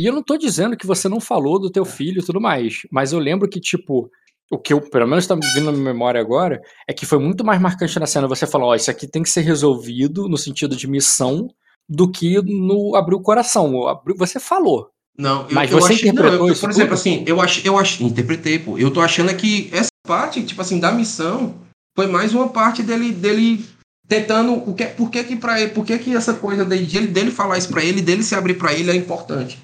E 0.00 0.06
eu 0.06 0.12
não 0.12 0.22
tô 0.22 0.36
dizendo 0.36 0.76
que 0.76 0.86
você 0.86 1.08
não 1.08 1.20
falou 1.20 1.58
do 1.58 1.70
teu 1.70 1.84
filho 1.84 2.20
e 2.20 2.24
tudo 2.24 2.40
mais, 2.40 2.80
mas 2.90 3.12
eu 3.12 3.18
lembro 3.18 3.48
que, 3.48 3.60
tipo, 3.60 4.10
o 4.50 4.58
que 4.58 4.72
eu, 4.72 4.80
pelo 4.80 5.06
menos 5.06 5.26
tá 5.26 5.36
me 5.36 5.42
vindo 5.54 5.66
na 5.66 5.72
minha 5.72 5.84
memória 5.84 6.20
agora, 6.20 6.60
é 6.88 6.92
que 6.92 7.06
foi 7.06 7.18
muito 7.18 7.44
mais 7.44 7.60
marcante 7.60 7.98
na 8.00 8.06
cena 8.06 8.26
você 8.26 8.46
falou, 8.46 8.70
ó, 8.70 8.74
isso 8.74 8.90
aqui 8.90 9.06
tem 9.06 9.22
que 9.22 9.30
ser 9.30 9.42
resolvido 9.42 10.28
no 10.28 10.36
sentido 10.36 10.74
de 10.76 10.88
missão 10.88 11.48
do 11.88 12.10
que 12.10 12.40
no 12.42 12.96
abrir 12.96 13.14
o 13.14 13.20
coração. 13.20 13.86
Abrir- 13.86 14.16
Você 14.16 14.40
falou. 14.40 14.88
Não, 15.16 15.42
eu, 15.48 15.54
Mas 15.54 15.70
eu 15.70 15.80
você 15.80 15.92
achei, 15.92 16.06
não, 16.10 16.14
interpretou 16.14 16.48
eu- 16.48 16.52
isso 16.52 16.60
Por 16.62 16.70
exemplo, 16.70 16.88
tudo? 16.96 16.98
assim, 16.98 17.24
eu 17.26 17.40
acho, 17.40 17.64
eu 17.66 17.78
acho, 17.78 18.02
interpretei, 18.02 18.58
pô. 18.58 18.76
Eu 18.76 18.90
tô 18.92 19.00
achando 19.00 19.30
é 19.30 19.34
que 19.34 19.68
essa 19.72 19.90
parte, 20.04 20.42
tipo 20.42 20.60
assim, 20.60 20.80
da 20.80 20.90
missão 20.90 21.54
foi 21.96 22.08
mais 22.08 22.34
uma 22.34 22.48
parte 22.48 22.82
dele, 22.82 23.12
dele 23.12 23.64
tentando 24.08 24.54
o 24.68 24.74
que, 24.74 24.86
por 24.86 25.08
que 25.10 25.22
que 25.22 25.36
para 25.36 25.60
ele, 25.60 25.70
por 25.70 25.84
que 25.86 25.96
que 25.98 26.16
essa 26.16 26.34
coisa 26.34 26.64
dele, 26.64 27.06
dele, 27.06 27.30
falar 27.30 27.58
isso 27.58 27.68
pra 27.68 27.84
ele, 27.84 28.02
dele 28.02 28.24
se 28.24 28.34
abrir 28.34 28.54
pra 28.54 28.72
ele 28.74 28.90
é 28.90 28.96
importante. 28.96 29.58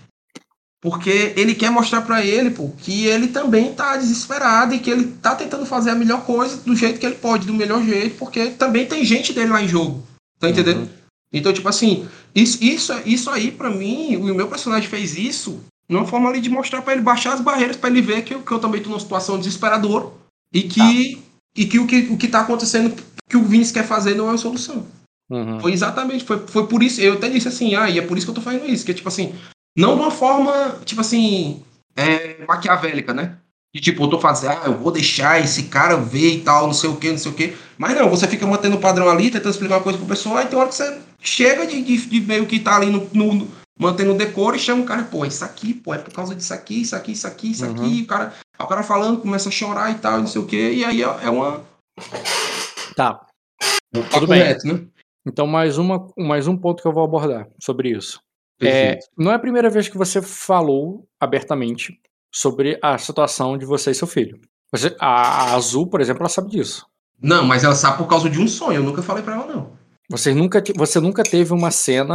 Porque 0.83 1.35
ele 1.37 1.55
quer 1.55 1.71
mostrar 1.71 2.01
pra 2.03 2.25
ele, 2.25 2.51
pô, 2.51 2.71
que 2.79 3.05
ele 3.05 3.29
também 3.29 3.75
tá 3.75 3.97
desesperado 3.97 4.75
e 4.75 4.79
que 4.79 4.91
ele 4.91 5.13
tá 5.21 5.35
tentando 5.35 5.67
fazer 5.67 5.91
a 5.91 5.95
melhor 5.95 6.25
coisa 6.25 6.57
do 6.59 6.75
jeito 6.75 6.99
que 6.99 7.05
ele 7.05 7.17
pode, 7.17 7.47
do 7.47 7.53
melhor 7.53 7.85
jeito, 7.85 8.17
porque 8.17 8.47
também 8.51 8.87
tem 8.87 9.05
gente 9.05 9.33
dele 9.35 9.51
lá 9.51 9.63
em 9.63 9.69
jogo. 9.69 10.03
Tá 10.39 10.49
entendendo? 10.49 10.81
Uhum. 10.81 10.89
Então, 11.35 11.53
tipo 11.53 11.69
assim, 11.69 12.09
isso, 12.35 12.65
isso, 12.65 12.93
isso 13.05 13.29
aí, 13.31 13.51
pra 13.51 13.69
mim, 13.71 14.17
o 14.17 14.35
meu 14.35 14.49
personagem 14.49 14.89
fez 14.89 15.17
isso 15.19 15.61
numa 15.87 16.07
forma 16.07 16.31
ali 16.31 16.41
de 16.41 16.49
mostrar 16.49 16.81
pra 16.81 16.95
ele 16.95 17.03
baixar 17.03 17.35
as 17.35 17.41
barreiras, 17.43 17.77
pra 17.77 17.91
ele 17.91 18.01
ver 18.01 18.23
que, 18.23 18.33
eu- 18.33 18.43
que 18.43 18.51
eu 18.53 18.59
também 18.59 18.83
tô 18.83 18.89
numa 18.89 19.01
situação 19.01 19.39
desesperadora 19.39 20.07
e 20.55 20.63
que, 20.63 21.23
e 21.55 21.67
que, 21.67 21.79
o, 21.79 21.87
que 21.87 22.09
o 22.11 22.17
que 22.17 22.27
tá 22.29 22.41
acontecendo, 22.41 22.95
que 23.29 23.37
o 23.37 23.45
Vince 23.45 23.73
quer 23.73 23.87
fazer 23.87 24.15
não 24.15 24.31
é 24.31 24.35
a 24.35 24.39
solução. 24.39 24.87
Uhum. 25.31 25.61
Foi 25.61 25.73
exatamente, 25.73 26.25
foi, 26.25 26.39
foi 26.47 26.67
por 26.67 26.83
isso, 26.83 27.01
eu 27.03 27.13
até 27.15 27.29
disse 27.29 27.49
assim, 27.49 27.75
ah, 27.75 27.89
e 27.91 27.99
é 27.99 28.03
por 28.03 28.17
isso 28.17 28.27
que 28.27 28.31
eu 28.31 28.35
tô 28.35 28.41
fazendo 28.41 28.67
isso, 28.67 28.85
que 28.85 28.93
é 28.93 28.95
tipo 28.95 29.09
assim, 29.09 29.35
não 29.77 29.95
de 29.97 30.01
uma 30.03 30.11
forma, 30.11 30.81
tipo 30.85 31.01
assim, 31.01 31.63
é, 31.97 32.45
maquiavélica, 32.47 33.13
né? 33.15 33.37
De 33.75 33.81
tipo, 33.81 34.03
eu 34.03 34.09
tô 34.11 34.19
fazendo, 34.19 34.51
ah, 34.53 34.63
eu 34.67 34.77
vou 34.79 34.91
deixar 34.91 35.41
esse 35.41 35.65
cara 35.65 35.97
ver 35.97 36.35
e 36.35 36.41
tal, 36.41 36.67
não 36.67 36.75
sei 36.75 36.91
o 36.91 36.97
que, 36.97 37.11
não 37.11 37.19
sei 37.19 37.31
o 37.31 37.35
que. 37.35 37.57
Mas 37.79 37.95
não, 37.97 38.11
você 38.11 38.27
fica 38.27 38.45
mantendo 38.47 38.77
o 38.77 38.81
padrão 38.81 39.09
ali, 39.09 39.31
tentando 39.31 39.51
explicar 39.53 39.77
uma 39.77 39.83
coisa 39.83 39.97
pro 39.99 40.09
pessoal, 40.09 40.37
aí 40.39 40.47
tem 40.47 40.59
hora 40.59 40.69
que 40.69 40.75
você 40.75 41.01
chega 41.21 41.65
de, 41.67 41.81
de, 41.83 41.97
de 42.07 42.21
meio 42.21 42.47
que 42.47 42.59
tá 42.59 42.77
ali 42.77 42.91
no, 42.91 43.09
no- 43.13 43.49
mantendo 43.79 44.13
o 44.13 44.17
decoro 44.19 44.57
e 44.57 44.59
chama 44.59 44.83
o 44.83 44.87
cara, 44.87 45.05
pô, 45.05 45.25
isso 45.25 45.45
aqui, 45.45 45.73
pô, 45.73 45.95
é 45.95 45.99
por 45.99 46.13
causa 46.13 46.35
disso 46.35 46.53
aqui, 46.53 46.83
isso 46.83 46.97
aqui, 46.97 47.13
isso 47.13 47.27
aqui, 47.29 47.51
isso 47.53 47.65
Uhum. 47.65 47.71
aqui, 47.73 48.03
o 48.03 48.07
cara, 48.09 48.35
aí 48.59 48.65
o 48.67 48.69
cara 48.69 48.83
falando, 48.83 49.21
começa 49.21 49.49
a 49.49 49.53
chorar 49.53 49.91
e 49.93 49.95
tal, 49.95 50.19
não 50.19 50.27
sei 50.27 50.43
o 50.43 50.47
que, 50.47 50.73
e 50.73 50.85
aí 50.85 51.01
é, 51.03 51.07
é 51.07 51.31
uma. 51.31 51.63
Tá. 52.97 53.25
Tudo 54.11 54.27
bem. 54.27 54.41
correto, 54.41 54.67
né? 54.67 54.81
Então, 55.27 55.47
mais, 55.47 55.79
uma, 55.79 56.09
mais 56.19 56.47
um 56.49 56.57
ponto 56.57 56.83
que 56.83 56.89
eu 56.89 56.93
vou 56.93 57.05
abordar 57.05 57.47
sobre 57.63 57.91
isso. 57.91 58.21
É, 58.69 58.99
não 59.17 59.31
é 59.31 59.35
a 59.35 59.39
primeira 59.39 59.71
vez 59.71 59.89
que 59.89 59.97
você 59.99 60.21
falou 60.23 61.07
abertamente 61.19 61.99
sobre 62.33 62.79
a 62.83 62.97
situação 62.99 63.57
de 63.59 63.65
você 63.65 63.91
e 63.91 63.95
seu 63.95 64.07
filho. 64.07 64.39
Você- 64.73 64.95
a, 65.01 65.07
a 65.53 65.55
Azul, 65.55 65.87
por 65.87 66.01
exemplo, 66.01 66.23
ela 66.23 66.29
sabe 66.29 66.51
disso. 66.51 66.87
Não, 67.21 67.45
mas 67.45 67.65
ela 67.65 67.75
sabe 67.75 67.99
por 67.99 68.07
causa 68.07 68.31
de 68.31 68.41
um 68.41 68.47
sonho, 68.49 68.77
eu 68.77 68.83
nunca 68.83 69.03
falei 69.03 69.23
pra 69.23 69.35
ela, 69.35 69.47
não. 69.47 69.73
Você 70.09 70.33
nunca, 70.35 70.63
você 70.77 70.99
nunca 71.01 71.23
teve 71.23 71.53
uma 71.53 71.71
cena. 71.71 72.15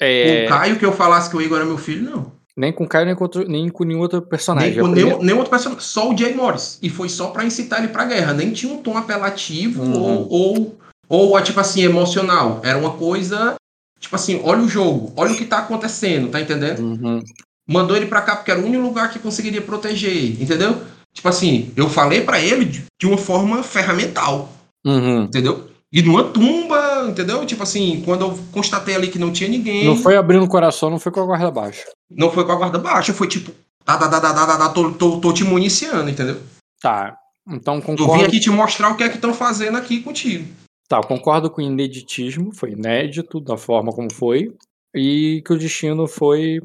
é, 0.00 0.44
O 0.46 0.48
Caio 0.48 0.78
que 0.78 0.86
eu 0.86 0.92
falasse 0.92 1.28
que 1.30 1.36
o 1.36 1.42
Igor 1.42 1.58
era 1.58 1.66
meu 1.66 1.78
filho, 1.78 2.10
não. 2.10 2.32
nem 2.56 2.72
com 2.72 2.84
o 2.84 2.88
Caio, 2.88 3.06
nem 3.06 3.14
com, 3.14 3.24
outro, 3.24 3.46
nem 3.46 3.68
com 3.68 3.84
nenhum 3.84 4.00
outro 4.00 4.22
personagem. 4.22 4.70
Nem, 4.72 4.80
com 4.80 4.86
nenhum, 4.88 4.94
primeira- 5.08 5.24
nenhum 5.24 5.36
outro 5.38 5.50
personagem, 5.50 5.82
só 5.84 6.10
o 6.10 6.16
Jay 6.16 6.34
Morris. 6.34 6.78
E 6.82 6.88
foi 6.88 7.08
só 7.08 7.28
pra 7.28 7.44
incitar 7.44 7.80
ele 7.80 7.88
pra 7.88 8.04
guerra. 8.06 8.32
Nem 8.32 8.52
tinha 8.52 8.72
um 8.72 8.82
tom 8.82 8.96
apelativo 8.96 9.82
Uhum. 9.82 10.00
ou, 10.30 10.78
ou, 11.08 11.32
ou, 11.34 11.42
tipo 11.42 11.60
assim, 11.60 11.82
emocional. 11.82 12.60
Era 12.64 12.78
uma 12.78 12.92
coisa, 12.94 13.56
tipo 14.00 14.14
assim, 14.16 14.40
olha 14.44 14.62
o 14.62 14.68
jogo, 14.68 15.12
olha 15.16 15.32
o 15.32 15.36
que 15.36 15.44
tá 15.44 15.58
acontecendo, 15.58 16.28
tá 16.30 16.40
entendendo? 16.40 16.80
Uhum. 16.80 17.22
Mandou 17.68 17.96
ele 17.96 18.06
pra 18.06 18.22
cá 18.22 18.36
porque 18.36 18.50
era 18.50 18.60
o 18.60 18.64
único 18.64 18.82
lugar 18.84 19.10
que 19.10 19.18
conseguiria 19.18 19.60
proteger, 19.62 20.40
entendeu? 20.40 20.80
Tipo 21.12 21.28
assim, 21.28 21.72
eu 21.76 21.88
falei 21.88 22.20
pra 22.20 22.38
ele 22.40 22.64
de, 22.66 23.06
uma 23.06 23.16
forma 23.18 23.62
ferramental, 23.62 24.52
Uhum. 24.84 25.22
entendeu? 25.24 25.68
E 25.92 26.02
numa 26.02 26.24
tumba, 26.24 27.06
entendeu? 27.08 27.44
Tipo 27.46 27.62
assim, 27.62 28.02
quando 28.04 28.22
eu 28.26 28.38
constatei 28.52 28.94
ali 28.94 29.08
que 29.08 29.18
não 29.18 29.32
tinha 29.32 29.48
ninguém. 29.48 29.84
Não 29.84 29.96
foi 29.96 30.16
abrindo 30.16 30.44
o 30.44 30.48
coração, 30.48 30.90
não 30.90 30.98
foi 30.98 31.10
com 31.10 31.20
a 31.20 31.24
guarda 31.24 31.50
baixa. 31.50 31.84
Não 32.10 32.30
foi 32.30 32.44
com 32.44 32.52
a 32.52 32.56
guarda 32.56 32.78
baixa, 32.78 33.14
foi 33.14 33.26
tipo, 33.28 33.50
tá, 33.84 33.96
tá, 33.96 34.08
tá, 34.08 34.20
tá, 34.20 34.34
tá, 34.34 34.46
tá, 34.46 34.58
tá, 34.58 34.68
tô, 34.68 34.90
tô, 34.92 35.20
tô 35.20 35.32
te 35.32 35.42
municiando, 35.44 36.10
entendeu? 36.10 36.38
Tá. 36.80 37.16
Então 37.48 37.76
Eu 37.76 37.80
vim 37.80 37.96
concordo. 37.96 38.24
aqui 38.24 38.40
te 38.40 38.50
mostrar 38.50 38.90
o 38.90 38.96
que 38.96 39.04
é 39.04 39.08
que 39.08 39.14
estão 39.16 39.32
fazendo 39.32 39.78
aqui 39.78 40.00
contigo. 40.00 40.46
Tá, 40.88 41.00
concordo 41.00 41.50
com 41.50 41.60
o 41.60 41.64
ineditismo, 41.64 42.54
foi 42.54 42.72
inédito 42.72 43.40
da 43.40 43.56
forma 43.56 43.92
como 43.92 44.12
foi. 44.12 44.54
E 44.94 45.42
que 45.44 45.52
o 45.52 45.58
destino 45.58 46.06
foi. 46.06 46.58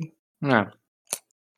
É. 0.43 0.71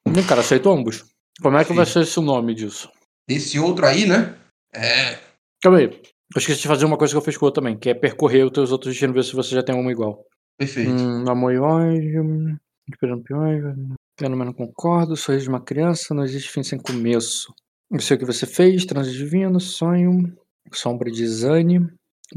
O 0.08 0.28
cara 0.28 0.42
aceitou 0.42 0.74
ambos. 0.74 1.06
Como 1.42 1.58
é 1.58 1.66
que 1.66 1.74
vai 1.74 1.86
ser 1.86 2.02
esse 2.02 2.18
o 2.20 2.22
nome 2.22 2.54
disso? 2.54 2.90
Esse 3.28 3.60
outro 3.60 3.86
aí, 3.86 4.06
né? 4.06 4.38
É. 4.74 5.20
Calma 5.62 5.80
aí. 5.80 5.86
Eu 5.86 6.40
esqueci 6.40 6.62
de 6.62 6.68
fazer 6.68 6.86
uma 6.86 6.98
coisa 6.98 7.14
que 7.14 7.18
eu 7.18 7.22
fiz 7.22 7.38
com 7.38 7.46
o 7.46 7.48
outro 7.48 7.62
também, 7.62 7.78
que 7.78 7.90
é 7.90 7.94
percorrer 7.94 8.46
os 8.46 8.52
teus 8.52 8.72
outros 8.72 8.94
destinos, 8.94 9.16
ver 9.16 9.24
se 9.24 9.36
você 9.36 9.54
já 9.56 9.64
tem 9.64 9.76
uma 9.76 9.92
igual. 9.92 10.26
Perfeito. 10.58 10.92
Hum. 10.92 12.58
Esperando 12.92 13.24
pior. 13.24 13.76
Fenômeno 14.20 14.54
concordo, 14.54 15.16
sorriso 15.16 15.46
de 15.46 15.50
uma 15.50 15.62
criança, 15.62 16.14
não 16.14 16.24
existe 16.24 16.52
fim 16.52 16.64
sem 16.64 16.80
começo. 16.80 17.54
Não 17.90 18.00
sei 18.00 18.16
o 18.16 18.20
que 18.20 18.26
você 18.26 18.46
fez, 18.46 18.86
transe 18.86 19.12
divino, 19.12 19.60
sonho, 19.60 20.36
sombra 20.72 21.12
de 21.12 21.28
Zane, 21.28 21.88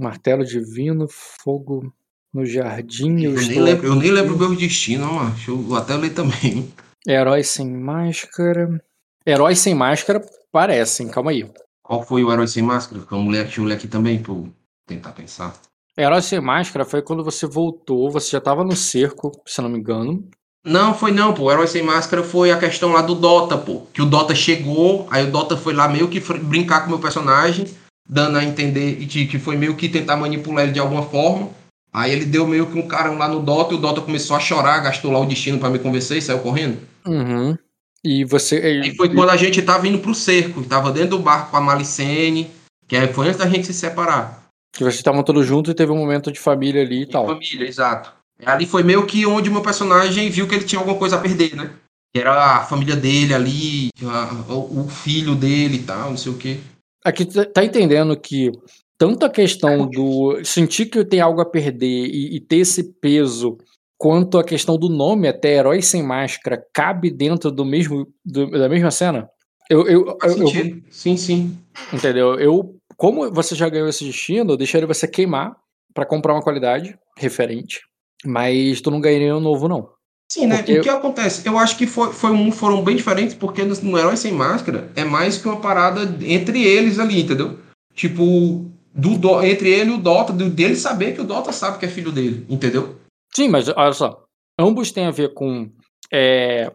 martelo 0.01 0.45
divino, 0.45 1.07
fogo 1.09 1.93
no 2.33 2.45
jardim. 2.45 3.23
Eu, 3.23 3.35
nem, 3.35 3.61
lembro, 3.61 3.87
eu 3.87 3.95
nem 3.95 4.11
lembro 4.11 4.35
o 4.35 4.39
meu 4.39 4.55
destino, 4.55 5.13
mano. 5.13 5.31
Deixa 5.31 5.51
eu 5.51 5.75
até 5.75 5.97
ler 5.97 6.11
também. 6.11 6.73
Herói 7.07 7.43
sem 7.43 7.71
máscara. 7.71 8.83
Herói 9.27 9.57
sem 9.57 9.75
máscara 9.75 10.25
parecem, 10.53 11.09
calma 11.09 11.31
aí. 11.31 11.49
Qual 11.83 12.03
foi 12.03 12.25
o 12.25 12.33
herói 12.33 12.49
sem 12.49 12.63
máscara? 12.63 13.01
Porque 13.01 13.15
eu 13.15 13.65
ler 13.65 13.75
aqui 13.75 13.87
também, 13.87 14.21
pra 14.21 14.33
eu 14.33 14.53
tentar 14.87 15.13
pensar. 15.13 15.55
Herói 15.97 16.21
sem 16.21 16.41
máscara 16.41 16.85
foi 16.85 17.01
quando 17.01 17.25
você 17.25 17.47
voltou, 17.47 18.11
você 18.11 18.31
já 18.31 18.41
tava 18.41 18.65
no 18.65 18.77
cerco, 18.77 19.33
se 19.47 19.63
não 19.63 19.69
me 19.69 19.79
engano. 19.79 20.29
Não, 20.67 20.93
foi 20.93 21.13
não, 21.13 21.33
pô. 21.33 21.45
O 21.45 21.53
Herói 21.53 21.69
Sem 21.69 21.85
Máscara 21.85 22.25
foi 22.25 22.51
a 22.51 22.59
questão 22.59 22.93
lá 22.93 23.01
do 23.01 23.15
Dota, 23.15 23.57
pô. 23.57 23.83
Que 23.95 24.03
o 24.03 24.07
Dota 24.07 24.35
chegou, 24.35 25.07
aí 25.13 25.25
o 25.25 25.31
Dota 25.31 25.57
foi 25.57 25.73
lá 25.73 25.89
meio 25.89 26.09
que 26.09 26.19
brincar 26.19 26.81
com 26.81 26.87
o 26.87 26.91
meu 26.91 26.99
personagem, 26.99 27.67
dando 28.09 28.39
a 28.39 28.45
entender 28.45 28.97
que 29.07 29.39
foi 29.39 29.57
meio 29.57 29.75
que 29.75 29.89
tentar 29.89 30.17
manipular 30.17 30.65
ele 30.65 30.73
de 30.73 30.81
alguma 30.81 31.03
forma. 31.03 31.51
Aí 31.93 32.13
ele 32.13 32.27
deu 32.27 32.47
meio 32.47 32.67
que 32.67 32.79
um 32.79 32.87
carão 32.87 33.17
lá 33.17 33.27
no 33.27 33.41
Dota 33.41 33.73
e 33.73 33.77
o 33.77 33.81
Dota 33.81 34.03
começou 34.03 34.37
a 34.37 34.41
chorar, 34.41 34.81
gastou 34.81 35.11
lá 35.11 35.19
o 35.19 35.25
destino 35.25 35.59
para 35.59 35.71
me 35.71 35.79
convencer 35.79 36.19
e 36.19 36.23
saiu 36.23 36.41
correndo. 36.41 36.79
Uhum. 37.07 37.57
E 38.05 38.25
você. 38.25 38.83
E 38.83 38.95
foi 38.95 39.13
quando 39.13 39.31
a 39.31 39.37
gente 39.37 39.63
tava 39.63 39.89
indo 39.89 39.99
pro 39.99 40.15
cerco, 40.15 40.63
tava 40.63 40.93
dentro 40.93 41.17
do 41.17 41.19
barco 41.21 41.51
com 41.51 41.57
a 41.57 41.61
Malicene, 41.61 42.51
que 42.87 42.97
aí 42.97 43.13
foi 43.13 43.29
antes 43.29 43.39
da 43.39 43.49
gente 43.49 43.67
se 43.67 43.75
separar. 43.75 44.45
Que 44.73 44.85
vocês 44.85 44.97
estavam 44.97 45.23
todos 45.23 45.47
juntos 45.47 45.73
e 45.73 45.75
teve 45.75 45.91
um 45.91 45.97
momento 45.97 46.31
de 46.31 46.39
família 46.39 46.83
ali 46.83 47.03
e, 47.03 47.07
tal. 47.07 47.27
Família, 47.27 47.67
exato. 47.67 48.13
Ali 48.45 48.67
foi 48.67 48.83
meio 48.83 49.07
que 49.07 49.25
onde 49.25 49.49
o 49.49 49.53
meu 49.53 49.63
personagem 49.63 50.29
viu 50.29 50.47
que 50.47 50.55
ele 50.55 50.65
tinha 50.65 50.79
alguma 50.79 50.99
coisa 50.99 51.17
a 51.17 51.19
perder, 51.19 51.57
né? 51.57 51.71
Que 52.15 52.21
era 52.21 52.59
a 52.59 52.65
família 52.65 52.95
dele 52.95 53.33
ali, 53.33 53.89
a, 54.05 54.53
o 54.53 54.87
filho 54.89 55.35
dele 55.35 55.77
e 55.77 55.83
tal, 55.83 56.11
não 56.11 56.17
sei 56.19 56.31
o 56.31 56.37
quê. 56.37 56.59
Aqui 57.07 57.25
tá 57.25 57.65
entendendo 57.65 58.19
que 58.19 58.51
tanto 58.99 59.25
a 59.25 59.31
questão 59.31 59.87
do 59.89 60.45
sentir 60.45 60.87
que 60.87 61.05
tem 61.05 61.21
algo 61.21 61.41
a 61.41 61.47
perder 61.47 61.87
e, 61.87 62.35
e 62.35 62.41
ter 62.41 62.57
esse 62.57 62.83
peso, 62.83 63.59
quanto 63.97 64.39
a 64.39 64.45
questão 64.45 64.77
do 64.77 64.89
nome, 64.89 65.29
até 65.29 65.55
Herói 65.55 65.81
Sem 65.83 66.03
Máscara, 66.03 66.61
cabe 66.75 67.09
dentro 67.09 67.53
do 67.53 67.65
mesmo 67.65 68.09
do, 68.25 68.51
da 68.51 68.69
mesma 68.69 68.91
cena? 68.91 69.31
Eu, 69.71 69.87
eu, 69.87 70.19
eu, 70.21 70.39
eu, 70.39 70.83
sim, 70.91 71.17
sim. 71.17 71.57
Entendeu? 71.93 72.41
Eu, 72.41 72.75
como 72.97 73.33
você 73.33 73.55
já 73.55 73.69
ganhou 73.69 73.89
esse 73.89 74.05
destino, 74.05 74.55
eu 74.55 74.57
deixaria 74.57 74.87
você 74.89 75.07
queimar 75.07 75.57
para 75.95 76.05
comprar 76.07 76.35
uma 76.35 76.43
qualidade 76.43 76.99
referente. 77.17 77.83
Mas 78.25 78.81
tu 78.81 78.91
não 78.91 79.01
ganharia 79.01 79.37
um 79.37 79.41
novo, 79.41 79.69
não. 79.69 79.91
Sim, 80.31 80.47
né? 80.47 80.57
Porque... 80.57 80.79
O 80.79 80.83
que 80.83 80.89
acontece? 80.89 81.47
Eu 81.47 81.57
acho 81.59 81.77
que 81.77 81.87
foi, 81.87 82.13
foi 82.13 82.31
um, 82.31 82.51
foram 82.51 82.83
bem 82.83 82.97
diferentes, 82.97 83.35
porque 83.35 83.63
no, 83.63 83.75
no 83.77 83.99
Herói 83.99 84.17
Sem 84.17 84.33
Máscara 84.33 84.91
é 84.97 85.05
mais 85.05 85.39
que 85.39 85.49
uma 85.49 85.61
parada 85.61 86.03
entre 86.23 86.65
eles 86.65 86.99
ali, 86.99 87.23
entendeu? 87.23 87.59
Tipo, 87.95 88.67
do, 88.93 89.17
do 89.17 89.43
entre 89.45 89.71
ele 89.71 89.91
e 89.91 89.95
o 89.95 89.99
Dota, 89.99 90.33
do, 90.33 90.51
dele 90.51 90.77
saber 90.77 91.15
que 91.15 91.21
o 91.21 91.25
Dota 91.25 91.53
sabe 91.53 91.79
que 91.79 91.87
é 91.87 91.89
filho 91.89 92.11
dele, 92.11 92.45
entendeu? 92.49 92.97
Sim, 93.35 93.49
mas 93.49 93.69
olha 93.69 93.93
só. 93.93 94.25
Ambos 94.59 94.91
têm 94.91 95.07
a 95.07 95.11
ver 95.11 95.35
com 95.35 95.71
é, 96.13 96.73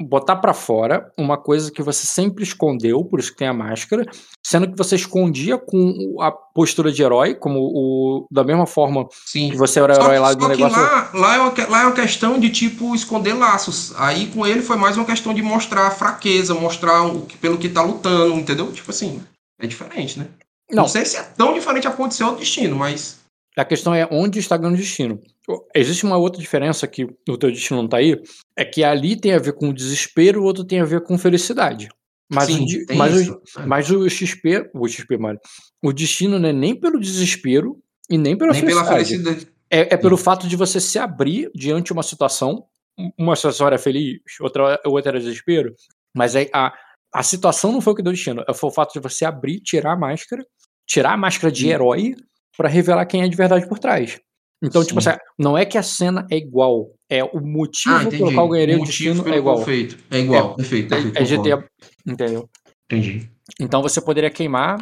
botar 0.00 0.36
para 0.36 0.54
fora 0.54 1.10
uma 1.16 1.36
coisa 1.36 1.70
que 1.70 1.82
você 1.82 2.06
sempre 2.06 2.42
escondeu, 2.42 3.04
por 3.04 3.20
isso 3.20 3.32
que 3.32 3.38
tem 3.38 3.48
a 3.48 3.52
máscara, 3.52 4.04
sendo 4.44 4.68
que 4.68 4.76
você 4.76 4.96
escondia 4.96 5.58
com 5.58 6.16
a 6.20 6.30
postura 6.30 6.90
de 6.90 7.02
herói, 7.02 7.34
como 7.34 7.58
o 7.60 8.26
da 8.30 8.44
mesma 8.44 8.66
forma 8.66 9.06
Sim. 9.26 9.50
que 9.50 9.56
você 9.56 9.80
era 9.80 9.94
herói 9.94 10.18
lá 10.18 10.34
do 10.34 10.48
negócio. 10.48 10.80
Lá, 10.80 11.10
lá, 11.14 11.34
é 11.36 11.38
uma, 11.40 11.68
lá 11.68 11.82
é 11.82 11.86
uma 11.86 11.94
questão 11.94 12.38
de 12.38 12.50
tipo 12.50 12.94
esconder 12.94 13.34
laços. 13.34 13.92
Aí 13.96 14.26
com 14.28 14.46
ele 14.46 14.62
foi 14.62 14.76
mais 14.76 14.96
uma 14.96 15.06
questão 15.06 15.34
de 15.34 15.42
mostrar 15.42 15.90
fraqueza, 15.90 16.54
mostrar 16.54 17.04
o, 17.04 17.26
pelo 17.40 17.58
que 17.58 17.68
tá 17.68 17.82
lutando, 17.82 18.34
entendeu? 18.34 18.72
Tipo 18.72 18.90
assim, 18.90 19.22
é 19.60 19.66
diferente, 19.66 20.18
né? 20.18 20.28
Não, 20.70 20.82
Não 20.82 20.88
sei 20.88 21.04
se 21.04 21.16
é 21.16 21.22
tão 21.22 21.54
diferente 21.54 21.86
a 21.86 21.90
ponto 21.90 22.10
de 22.10 22.16
ser 22.16 22.24
o 22.24 22.36
destino, 22.36 22.76
mas. 22.76 23.17
A 23.58 23.64
questão 23.64 23.92
é 23.92 24.08
onde 24.10 24.38
está 24.38 24.56
ganhando 24.56 24.76
destino. 24.76 25.20
Existe 25.74 26.04
uma 26.04 26.16
outra 26.16 26.40
diferença 26.40 26.86
que 26.86 27.04
o 27.04 27.36
teu 27.36 27.50
destino 27.50 27.82
não 27.82 27.88
tá 27.88 27.96
aí, 27.96 28.16
é 28.56 28.64
que 28.64 28.84
ali 28.84 29.20
tem 29.20 29.32
a 29.32 29.38
ver 29.38 29.54
com 29.54 29.72
desespero, 29.72 30.40
o 30.40 30.44
outro 30.44 30.64
tem 30.64 30.80
a 30.80 30.84
ver 30.84 31.02
com 31.02 31.18
felicidade. 31.18 31.88
Mas, 32.30 32.46
Sim, 32.46 32.64
o, 32.90 32.94
mas, 32.94 33.28
o, 33.28 33.42
é. 33.58 33.66
mas 33.66 33.90
o 33.90 34.08
XP, 34.08 34.70
o 34.72 34.86
XP, 34.86 35.18
mano, 35.18 35.40
o 35.82 35.92
destino 35.92 36.38
não 36.38 36.50
é 36.50 36.52
nem 36.52 36.78
pelo 36.78 37.00
desespero 37.00 37.82
e 38.08 38.16
nem 38.16 38.36
pela 38.36 38.52
nem 38.52 38.60
felicidade. 38.60 38.88
Pela 38.88 39.04
felicidade. 39.04 39.52
É, 39.70 39.94
é 39.94 39.96
pelo 39.96 40.16
fato 40.16 40.46
de 40.46 40.54
você 40.54 40.80
se 40.80 40.98
abrir 40.98 41.50
diante 41.52 41.86
de 41.86 41.92
uma 41.94 42.02
situação, 42.04 42.64
uma 43.18 43.34
situação 43.34 43.66
era 43.66 43.78
feliz, 43.78 44.20
outra, 44.40 44.80
outra 44.84 45.10
era 45.10 45.18
desespero, 45.18 45.74
mas 46.14 46.36
é, 46.36 46.48
a, 46.54 46.72
a 47.12 47.22
situação 47.24 47.72
não 47.72 47.80
foi 47.80 47.92
o 47.92 47.96
que 47.96 48.02
deu 48.02 48.12
destino, 48.12 48.44
foi 48.54 48.70
o 48.70 48.72
fato 48.72 48.92
de 48.92 49.00
você 49.00 49.24
abrir, 49.24 49.60
tirar 49.60 49.94
a 49.94 49.96
máscara, 49.96 50.46
tirar 50.86 51.14
a 51.14 51.16
máscara 51.16 51.50
de 51.50 51.68
herói 51.68 52.14
para 52.58 52.68
revelar 52.68 53.06
quem 53.06 53.22
é 53.22 53.28
de 53.28 53.36
verdade 53.36 53.68
por 53.68 53.78
trás. 53.78 54.20
Então, 54.60 54.82
tipo 54.84 55.00
Sim. 55.00 55.10
tipo 55.10 55.20
assim, 55.20 55.32
não 55.38 55.56
é 55.56 55.64
que 55.64 55.78
a 55.78 55.82
cena 55.84 56.26
é 56.28 56.36
igual, 56.36 56.90
é 57.08 57.22
o 57.22 57.40
motivo 57.40 57.94
ah, 57.94 58.10
pelo 58.10 58.34
qual 58.34 58.48
ganharia 58.48 58.76
o, 58.76 58.82
o 58.82 58.84
destino 58.84 59.32
é 59.32 59.36
igual. 59.36 59.56
Perfeito. 59.58 59.96
É 60.10 60.18
igual, 60.18 60.52
é, 60.52 60.56
perfeito, 60.56 60.88
perfeito. 60.88 61.16
É, 61.16 61.24
GTA, 61.24 61.68
entendeu? 62.04 62.50
Entendi. 62.86 63.30
Então 63.60 63.80
você 63.80 64.00
poderia 64.00 64.30
queimar. 64.30 64.76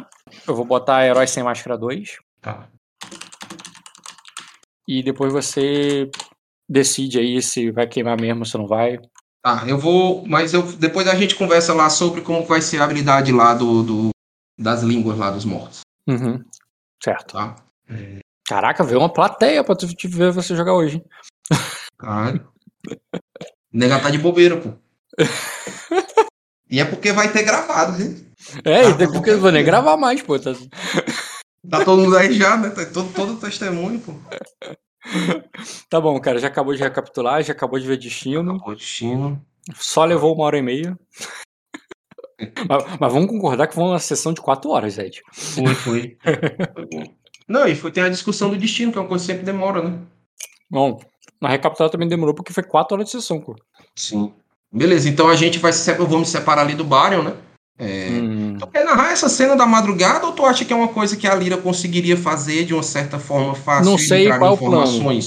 Eu 0.47 0.55
vou 0.55 0.65
botar 0.65 1.05
Herói 1.05 1.27
Sem 1.27 1.43
Máscara 1.43 1.77
2. 1.77 2.17
Tá. 2.41 2.67
E 4.87 5.03
depois 5.03 5.31
você 5.31 6.09
decide 6.67 7.19
aí 7.19 7.39
se 7.41 7.69
vai 7.69 7.85
queimar 7.85 8.19
mesmo, 8.19 8.45
se 8.45 8.57
não 8.57 8.65
vai. 8.65 8.97
Tá, 9.43 9.63
eu 9.67 9.77
vou. 9.77 10.25
Mas 10.25 10.55
eu, 10.55 10.63
depois 10.63 11.07
a 11.07 11.13
gente 11.13 11.35
conversa 11.35 11.73
lá 11.75 11.87
sobre 11.89 12.21
como 12.21 12.43
vai 12.45 12.61
ser 12.61 12.81
a 12.81 12.85
habilidade 12.85 13.31
lá 13.31 13.53
do, 13.53 13.83
do 13.83 14.09
das 14.57 14.81
línguas 14.81 15.19
lá 15.19 15.29
dos 15.29 15.45
mortos. 15.45 15.81
Uhum. 16.07 16.43
Certo. 17.03 17.33
Tá. 17.33 17.66
É... 17.89 18.19
Caraca, 18.47 18.83
veio 18.83 18.99
uma 18.99 19.11
plateia 19.11 19.63
pra 19.63 19.75
tu 19.75 19.87
te 19.93 20.07
ver 20.07 20.31
você 20.31 20.55
jogar 20.55 20.73
hoje. 20.73 21.03
Caralho. 21.97 22.47
Nega 23.71 23.99
tá 23.99 24.09
de 24.09 24.17
bobeira, 24.17 24.57
pô. 24.57 24.73
e 26.69 26.79
é 26.79 26.85
porque 26.85 27.11
vai 27.11 27.31
ter 27.31 27.43
gravado, 27.43 27.97
né? 27.97 28.15
É, 28.63 28.85
ah, 28.85 28.89
e 28.89 29.07
porque 29.11 29.31
eu 29.31 29.39
vou 29.41 29.51
nem 29.51 29.65
gravar 29.65 29.97
mais, 29.97 30.21
pô. 30.21 30.39
Tá... 30.39 30.53
tá 31.69 31.83
todo 31.83 32.03
mundo 32.03 32.17
aí 32.17 32.33
já, 32.33 32.55
né? 32.55 32.69
Tá 32.69 32.85
todo, 32.85 33.13
todo 33.13 33.39
testemunho, 33.39 33.99
pô. 33.99 34.13
Tá 35.89 36.01
bom, 36.01 36.19
cara, 36.19 36.37
já 36.37 36.49
acabou 36.49 36.75
de 36.75 36.83
recapitular, 36.83 37.41
já 37.41 37.53
acabou 37.53 37.79
de 37.79 37.87
ver 37.87 37.97
destino. 37.97 38.55
Acabou 38.55 38.75
destino. 38.75 39.41
Só 39.75 40.03
levou 40.03 40.35
uma 40.35 40.43
hora 40.43 40.57
e 40.57 40.61
meia. 40.61 40.99
mas, 42.69 42.83
mas, 42.99 43.13
vamos 43.13 43.29
concordar 43.29 43.67
que 43.67 43.73
foi 43.73 43.85
uma 43.85 43.99
sessão 43.99 44.33
de 44.33 44.41
quatro 44.41 44.69
horas, 44.69 44.97
Ed. 44.97 45.21
Foi, 45.31 45.73
foi. 45.75 46.17
foi 46.21 46.85
bom. 46.91 47.03
Não, 47.47 47.67
e 47.67 47.75
foi, 47.75 47.91
tem 47.91 48.03
a 48.03 48.09
discussão 48.09 48.49
do 48.49 48.57
destino, 48.57 48.91
que 48.91 48.97
é 48.97 49.01
uma 49.01 49.07
coisa 49.07 49.23
que 49.23 49.31
sempre 49.31 49.45
demora, 49.45 49.81
né? 49.81 49.97
Bom, 50.69 50.99
na 51.41 51.49
recapitulada 51.49 51.91
também 51.91 52.07
demorou 52.07 52.33
porque 52.33 52.51
foi 52.53 52.63
quatro 52.63 52.95
horas 52.95 53.05
de 53.05 53.11
sessão, 53.11 53.39
pô. 53.39 53.55
Sim. 53.95 54.33
Beleza, 54.71 55.07
então 55.07 55.29
a 55.29 55.35
gente 55.35 55.59
vai 55.59 55.71
se 55.71 55.93
vamos 55.93 56.29
separar 56.29 56.61
ali 56.61 56.75
do 56.75 56.83
Baryon, 56.83 57.23
né? 57.23 57.33
É... 57.79 58.09
Hum. 58.09 58.57
Tu 58.59 58.67
quer 58.67 58.83
narrar 58.83 59.11
essa 59.11 59.29
cena 59.29 59.55
da 59.55 59.65
madrugada 59.65 60.25
ou 60.25 60.33
tu 60.33 60.45
acha 60.45 60.65
que 60.65 60.73
é 60.73 60.75
uma 60.75 60.87
coisa 60.87 61.15
que 61.15 61.27
a 61.27 61.35
Lira 61.35 61.57
conseguiria 61.57 62.17
fazer 62.17 62.65
de 62.65 62.73
uma 62.73 62.83
certa 62.83 63.19
forma 63.19 63.55
fácil? 63.55 63.91
Não 63.91 63.97
sei 63.97 64.27
qual 64.37 64.53
o 64.53 64.57
plano. 64.57 65.19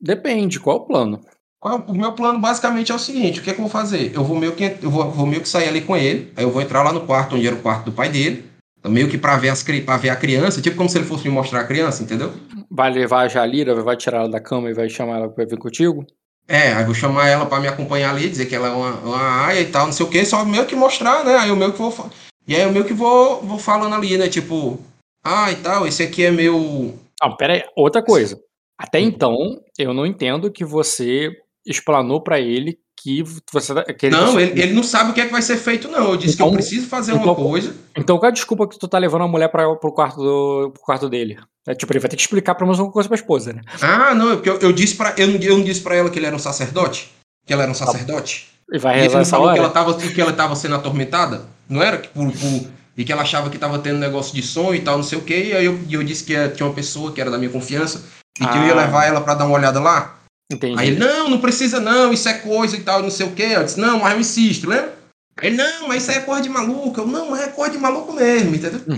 Depende, 0.00 0.60
qual 0.60 0.76
o 0.76 0.86
plano? 0.86 1.20
O 1.60 1.92
meu 1.92 2.12
plano 2.12 2.38
basicamente 2.38 2.92
é 2.92 2.94
o 2.94 2.98
seguinte: 2.98 3.40
o 3.40 3.42
que, 3.42 3.50
é 3.50 3.52
que 3.52 3.58
eu 3.58 3.64
vou 3.64 3.70
fazer? 3.70 4.12
Eu 4.14 4.24
vou 4.24 4.36
meio 4.38 4.52
que, 4.52 4.76
eu 4.80 4.90
vou, 4.90 5.10
vou 5.10 5.26
meio 5.26 5.42
que 5.42 5.48
sair 5.48 5.68
ali 5.68 5.80
com 5.80 5.96
ele, 5.96 6.32
aí 6.36 6.44
eu 6.44 6.50
vou 6.50 6.62
entrar 6.62 6.84
lá 6.84 6.92
no 6.92 7.00
quarto 7.00 7.34
onde 7.34 7.46
era 7.46 7.56
o 7.56 7.60
quarto 7.60 7.86
do 7.86 7.92
pai 7.92 8.08
dele. 8.08 8.48
Meio 8.86 9.08
que 9.08 9.18
para 9.18 9.36
ver, 9.36 9.50
as, 9.50 9.62
pra 9.62 9.96
ver 9.96 10.10
a 10.10 10.16
criança, 10.16 10.62
tipo 10.62 10.76
como 10.76 10.88
se 10.88 10.96
ele 10.96 11.04
fosse 11.04 11.24
me 11.24 11.34
mostrar 11.34 11.60
a 11.60 11.66
criança, 11.66 12.02
entendeu? 12.02 12.32
Vai 12.70 12.90
levar 12.90 13.22
a 13.22 13.28
Jalira, 13.28 13.74
vai 13.82 13.96
tirar 13.96 14.18
ela 14.18 14.28
da 14.28 14.40
cama 14.40 14.70
e 14.70 14.74
vai 14.74 14.88
chamar 14.88 15.18
ela 15.18 15.28
para 15.28 15.44
vir 15.44 15.58
contigo? 15.58 16.06
É, 16.46 16.72
aí 16.72 16.84
vou 16.84 16.94
chamar 16.94 17.28
ela 17.28 17.44
para 17.44 17.60
me 17.60 17.68
acompanhar 17.68 18.14
ali, 18.14 18.28
dizer 18.28 18.46
que 18.46 18.54
ela 18.54 18.68
é 18.68 18.70
uma, 18.70 18.94
uma 19.00 19.46
aia 19.46 19.60
e 19.60 19.66
tal, 19.66 19.86
não 19.86 19.92
sei 19.92 20.06
o 20.06 20.08
que, 20.08 20.24
só 20.24 20.44
meio 20.44 20.64
que 20.64 20.74
mostrar, 20.74 21.24
né? 21.24 21.36
Aí 21.36 21.50
eu 21.50 21.56
meio 21.56 21.72
que 21.72 21.78
vou. 21.78 22.10
E 22.46 22.56
aí 22.56 22.62
eu 22.62 22.72
meio 22.72 22.86
que 22.86 22.94
vou, 22.94 23.42
vou 23.42 23.58
falando 23.58 23.94
ali, 23.94 24.16
né? 24.16 24.28
Tipo, 24.28 24.80
ah 25.22 25.52
e 25.52 25.56
tal, 25.56 25.86
esse 25.86 26.02
aqui 26.02 26.24
é 26.24 26.30
meu. 26.30 26.98
Não, 27.20 27.36
pera 27.36 27.52
aí, 27.54 27.62
outra 27.76 28.02
coisa. 28.02 28.40
Até 28.78 29.00
então, 29.00 29.36
eu 29.76 29.92
não 29.92 30.06
entendo 30.06 30.50
que 30.50 30.64
você 30.64 31.30
explanou 31.70 32.20
para 32.20 32.40
ele 32.40 32.78
que 33.00 33.22
você 33.52 33.74
tá, 33.74 33.84
que 33.84 34.06
ele 34.06 34.16
Não, 34.16 34.40
ele, 34.40 34.60
ele 34.60 34.72
não 34.72 34.82
sabe 34.82 35.10
o 35.10 35.14
que 35.14 35.20
é 35.20 35.26
que 35.26 35.32
vai 35.32 35.42
ser 35.42 35.56
feito, 35.56 35.88
não. 35.88 36.10
Eu 36.10 36.16
disse 36.16 36.34
então, 36.34 36.48
que 36.48 36.54
eu 36.54 36.58
então, 36.58 36.68
preciso 36.68 36.88
fazer 36.88 37.12
então, 37.12 37.24
uma 37.24 37.34
coisa. 37.34 37.74
Então 37.96 38.18
qual 38.18 38.26
é 38.26 38.30
a 38.30 38.34
desculpa 38.34 38.66
que 38.66 38.78
tu 38.78 38.88
tá 38.88 38.98
levando 38.98 39.22
a 39.22 39.28
mulher 39.28 39.48
para 39.48 39.74
pro 39.76 39.92
quarto 39.92 40.16
do 40.16 40.70
pro 40.72 40.82
quarto 40.82 41.08
dele? 41.08 41.38
É, 41.66 41.74
tipo, 41.74 41.92
ele 41.92 42.00
vai 42.00 42.08
ter 42.08 42.16
que 42.16 42.22
explicar 42.22 42.54
pra 42.54 42.66
mais 42.66 42.78
uma 42.78 42.90
coisa 42.90 43.08
pra 43.08 43.16
esposa, 43.16 43.52
né? 43.52 43.60
Ah, 43.80 44.14
não, 44.14 44.32
é 44.32 44.34
porque 44.34 44.50
eu, 44.50 44.58
eu 44.58 44.72
disse 44.72 44.96
para 44.96 45.14
eu, 45.16 45.28
eu 45.28 45.58
não 45.58 45.64
disse 45.64 45.80
para 45.80 45.94
ela 45.94 46.10
que 46.10 46.18
ele 46.18 46.26
era 46.26 46.34
um 46.34 46.40
sacerdote? 46.40 47.12
Que 47.46 47.52
ela 47.52 47.62
era 47.62 47.70
um 47.70 47.74
tá 47.74 47.86
sacerdote? 47.86 48.48
E 48.72 48.78
vai 48.78 49.00
rezar 49.00 49.18
e 49.18 49.22
ele 49.22 49.30
falou 49.30 49.46
hora? 49.46 49.54
que 49.54 49.60
ela 49.60 49.70
tava 49.70 49.94
que 49.94 50.20
ela 50.20 50.32
tava 50.32 50.56
sendo 50.56 50.74
atormentada? 50.74 51.46
Não 51.68 51.82
era 51.82 51.98
que 51.98 52.08
por, 52.08 52.30
por 52.32 52.68
e 52.98 53.04
que 53.04 53.12
ela 53.12 53.22
achava 53.22 53.48
que 53.48 53.56
tava 53.56 53.78
tendo 53.78 53.98
negócio 53.98 54.34
de 54.34 54.42
sonho 54.42 54.74
e 54.74 54.80
tal, 54.80 54.96
não 54.96 55.04
sei 55.04 55.16
o 55.16 55.22
quê, 55.22 55.50
e 55.50 55.52
aí 55.52 55.64
eu, 55.64 55.78
eu 55.88 56.02
disse 56.02 56.24
que 56.24 56.48
tinha 56.48 56.66
uma 56.66 56.74
pessoa 56.74 57.12
que 57.12 57.20
era 57.20 57.30
da 57.30 57.38
minha 57.38 57.50
confiança 57.50 58.02
e 58.40 58.44
ah. 58.44 58.48
que 58.48 58.58
eu 58.58 58.62
ia 58.64 58.72
ah. 58.72 58.76
levar 58.76 59.06
ela 59.06 59.20
para 59.20 59.34
dar 59.34 59.46
uma 59.46 59.54
olhada 59.54 59.78
lá. 59.78 60.17
Entendi. 60.50 60.78
Aí 60.78 60.88
ele, 60.88 60.98
não, 60.98 61.28
não 61.28 61.40
precisa 61.40 61.78
não, 61.78 62.12
isso 62.12 62.28
é 62.28 62.34
coisa 62.34 62.76
e 62.76 62.82
tal, 62.82 63.02
não 63.02 63.10
sei 63.10 63.26
o 63.26 63.32
quê. 63.32 63.50
Eu 63.54 63.64
disse, 63.64 63.78
não, 63.78 64.00
mas 64.00 64.14
eu 64.14 64.20
insisto, 64.20 64.68
lembra? 64.68 64.96
Ele, 65.42 65.56
não, 65.56 65.88
mas 65.88 66.02
isso 66.02 66.10
aí 66.10 66.16
é 66.18 66.20
coisa 66.22 66.42
de 66.42 66.48
maluco. 66.48 67.00
Eu, 67.00 67.06
não, 67.06 67.30
mas 67.30 67.40
é 67.40 67.48
coisa 67.48 67.72
de 67.72 67.78
maluco 67.78 68.12
mesmo, 68.12 68.54
entendeu? 68.54 68.80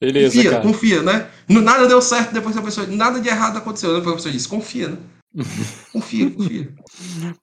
Beleza, 0.00 0.34
confia, 0.34 0.50
cara. 0.50 0.62
confia, 0.62 1.02
né? 1.02 1.30
Nada 1.48 1.86
deu 1.86 2.02
certo 2.02 2.32
depois 2.32 2.54
que 2.54 2.60
a 2.60 2.64
pessoa. 2.64 2.86
Nada 2.88 3.20
de 3.20 3.28
errado 3.28 3.56
aconteceu. 3.56 3.94
Depois 3.94 4.12
a 4.12 4.16
pessoa 4.16 4.32
disse, 4.32 4.48
confia, 4.48 4.88
né? 4.88 4.98
Confia, 5.92 6.30
confia. 6.30 6.74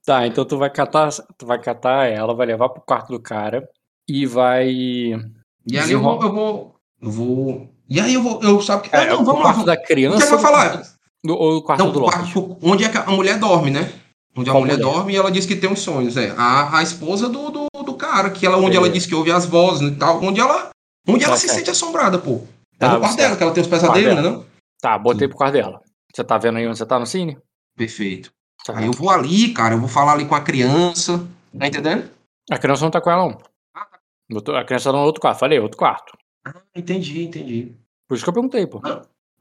Tá, 0.05 0.27
então 0.27 0.45
tu 0.45 0.57
vai 0.59 0.69
catar, 0.69 1.09
tu 1.37 1.45
vai 1.45 1.59
catar 1.59 2.05
ela, 2.05 2.35
vai 2.35 2.45
levar 2.45 2.69
pro 2.69 2.83
quarto 2.83 3.09
do 3.11 3.19
cara 3.19 3.67
e 4.07 4.27
vai. 4.27 4.69
E 4.69 5.77
ali 5.77 5.93
eu 5.93 6.01
vou, 6.01 6.21
eu 6.21 6.31
vou. 6.31 6.75
Eu 7.01 7.09
vou. 7.09 7.73
E 7.89 7.99
aí 7.99 8.13
eu 8.13 8.21
vou. 8.21 8.39
Eu 8.43 8.61
sabe 8.61 8.87
que. 8.89 8.95
É, 8.95 8.99
Ah, 8.99 9.05
não, 9.07 9.21
o 9.21 9.25
vamos 9.25 9.43
lá. 9.43 9.51
da 9.53 9.59
O 9.61 9.63
que 9.65 9.71
é 9.71 9.77
que 9.77 9.87
criança 9.87 10.37
falar? 10.37 10.83
do- 11.23 11.35
ou 11.35 11.57
o 11.57 11.61
quarto 11.63 11.83
Não, 11.83 11.91
do 11.91 12.01
quarto- 12.03 12.57
onde 12.61 12.83
é 12.83 12.89
que 12.89 12.97
a 12.97 13.05
mulher 13.07 13.39
dorme, 13.39 13.71
né? 13.71 13.91
Onde 14.37 14.49
a 14.49 14.53
mulher 14.53 14.77
mulher? 14.77 14.93
dorme 14.93 15.13
e 15.13 15.15
ela 15.17 15.31
diz 15.31 15.45
que 15.45 15.55
tem 15.55 15.69
uns 15.69 15.79
sonhos. 15.79 16.15
É 16.15 16.33
a, 16.37 16.77
a 16.77 16.83
esposa 16.83 17.27
do, 17.27 17.49
do, 17.49 17.67
do 17.83 17.93
cara, 17.95 18.29
que 18.29 18.45
ela, 18.45 18.57
onde 18.57 18.77
ela 18.77 18.87
É. 18.87 18.89
diz 18.91 19.05
que 19.05 19.15
ouve 19.15 19.31
as 19.31 19.45
vozes 19.45 19.91
e 19.91 19.95
tal. 19.95 20.23
Onde 20.23 20.39
ela, 20.39 20.69
onde 21.07 21.23
ela 21.25 21.33
Tá 21.33 21.39
se 21.39 21.47
certo. 21.47 21.57
sente 21.57 21.69
assombrada, 21.71 22.17
pô. 22.19 22.41
É 22.75 22.77
Tá 22.79 22.93
no 22.93 22.99
quarto 22.99 23.17
dela, 23.17 23.35
que 23.35 23.43
ela 23.43 23.51
tem 23.51 23.61
os 23.63 23.67
pesadelos, 23.69 24.15
né? 24.15 24.21
Não? 24.21 24.45
Tá, 24.79 24.97
botei 24.97 25.27
pro 25.27 25.35
quarto 25.35 25.53
dela. 25.53 25.81
Você 26.13 26.23
tá 26.23 26.37
vendo 26.37 26.57
aí 26.57 26.67
onde 26.67 26.77
você 26.77 26.85
tá 26.85 26.97
no 26.97 27.05
cine? 27.05 27.37
Perfeito. 27.75 28.31
Tá. 28.63 28.77
Aí 28.77 28.85
eu 28.85 28.93
vou 28.93 29.09
ali, 29.09 29.51
cara, 29.53 29.73
eu 29.75 29.79
vou 29.79 29.89
falar 29.89 30.13
ali 30.13 30.25
com 30.25 30.35
a 30.35 30.41
criança. 30.41 31.25
Tá 31.57 31.67
entendendo? 31.67 32.09
A 32.49 32.57
criança 32.57 32.83
não 32.83 32.91
tá 32.91 33.01
com 33.01 33.09
ela, 33.11 33.23
não. 33.27 33.37
Ah, 33.75 33.85
tá. 33.85 34.59
A 34.59 34.63
criança 34.63 34.91
tá 34.91 34.97
no 34.97 35.03
outro 35.03 35.19
quarto. 35.21 35.39
Falei, 35.39 35.59
outro 35.59 35.77
quarto. 35.77 36.13
Ah, 36.45 36.53
entendi, 36.75 37.23
entendi. 37.23 37.73
Por 38.07 38.15
isso 38.15 38.23
que 38.23 38.29
eu 38.29 38.33
perguntei, 38.33 38.65
pô. 38.65 38.81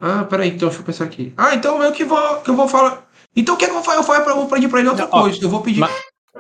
Ah, 0.01 0.25
peraí, 0.25 0.51
então 0.51 0.69
deixa 0.69 0.81
eu 0.83 0.87
pensar 0.87 1.05
aqui. 1.05 1.33
Ah, 1.37 1.55
então 1.55 1.83
eu 1.83 1.93
que 1.93 2.05
vou, 2.05 2.41
que 2.41 2.51
eu 2.51 2.57
vou 2.57 2.69
falar. 2.69 3.09
Então 3.35 3.55
o 3.55 3.59
que 3.59 3.65
é 3.65 3.69
que 3.69 3.73
eu 3.73 3.77
vou 3.77 3.85
fazer? 3.85 3.99
Eu 3.99 4.05
vou, 4.05 4.15
eu 4.17 4.37
vou 4.37 4.47
pedir 4.49 4.69
pra 4.69 4.81
ele 4.81 4.89
outra 4.89 5.07
Não, 5.07 5.13
ó, 5.13 5.23
coisa. 5.23 5.43
Eu 5.43 5.49
vou 5.49 5.61
pedir. 5.63 5.81
mas- 5.81 5.93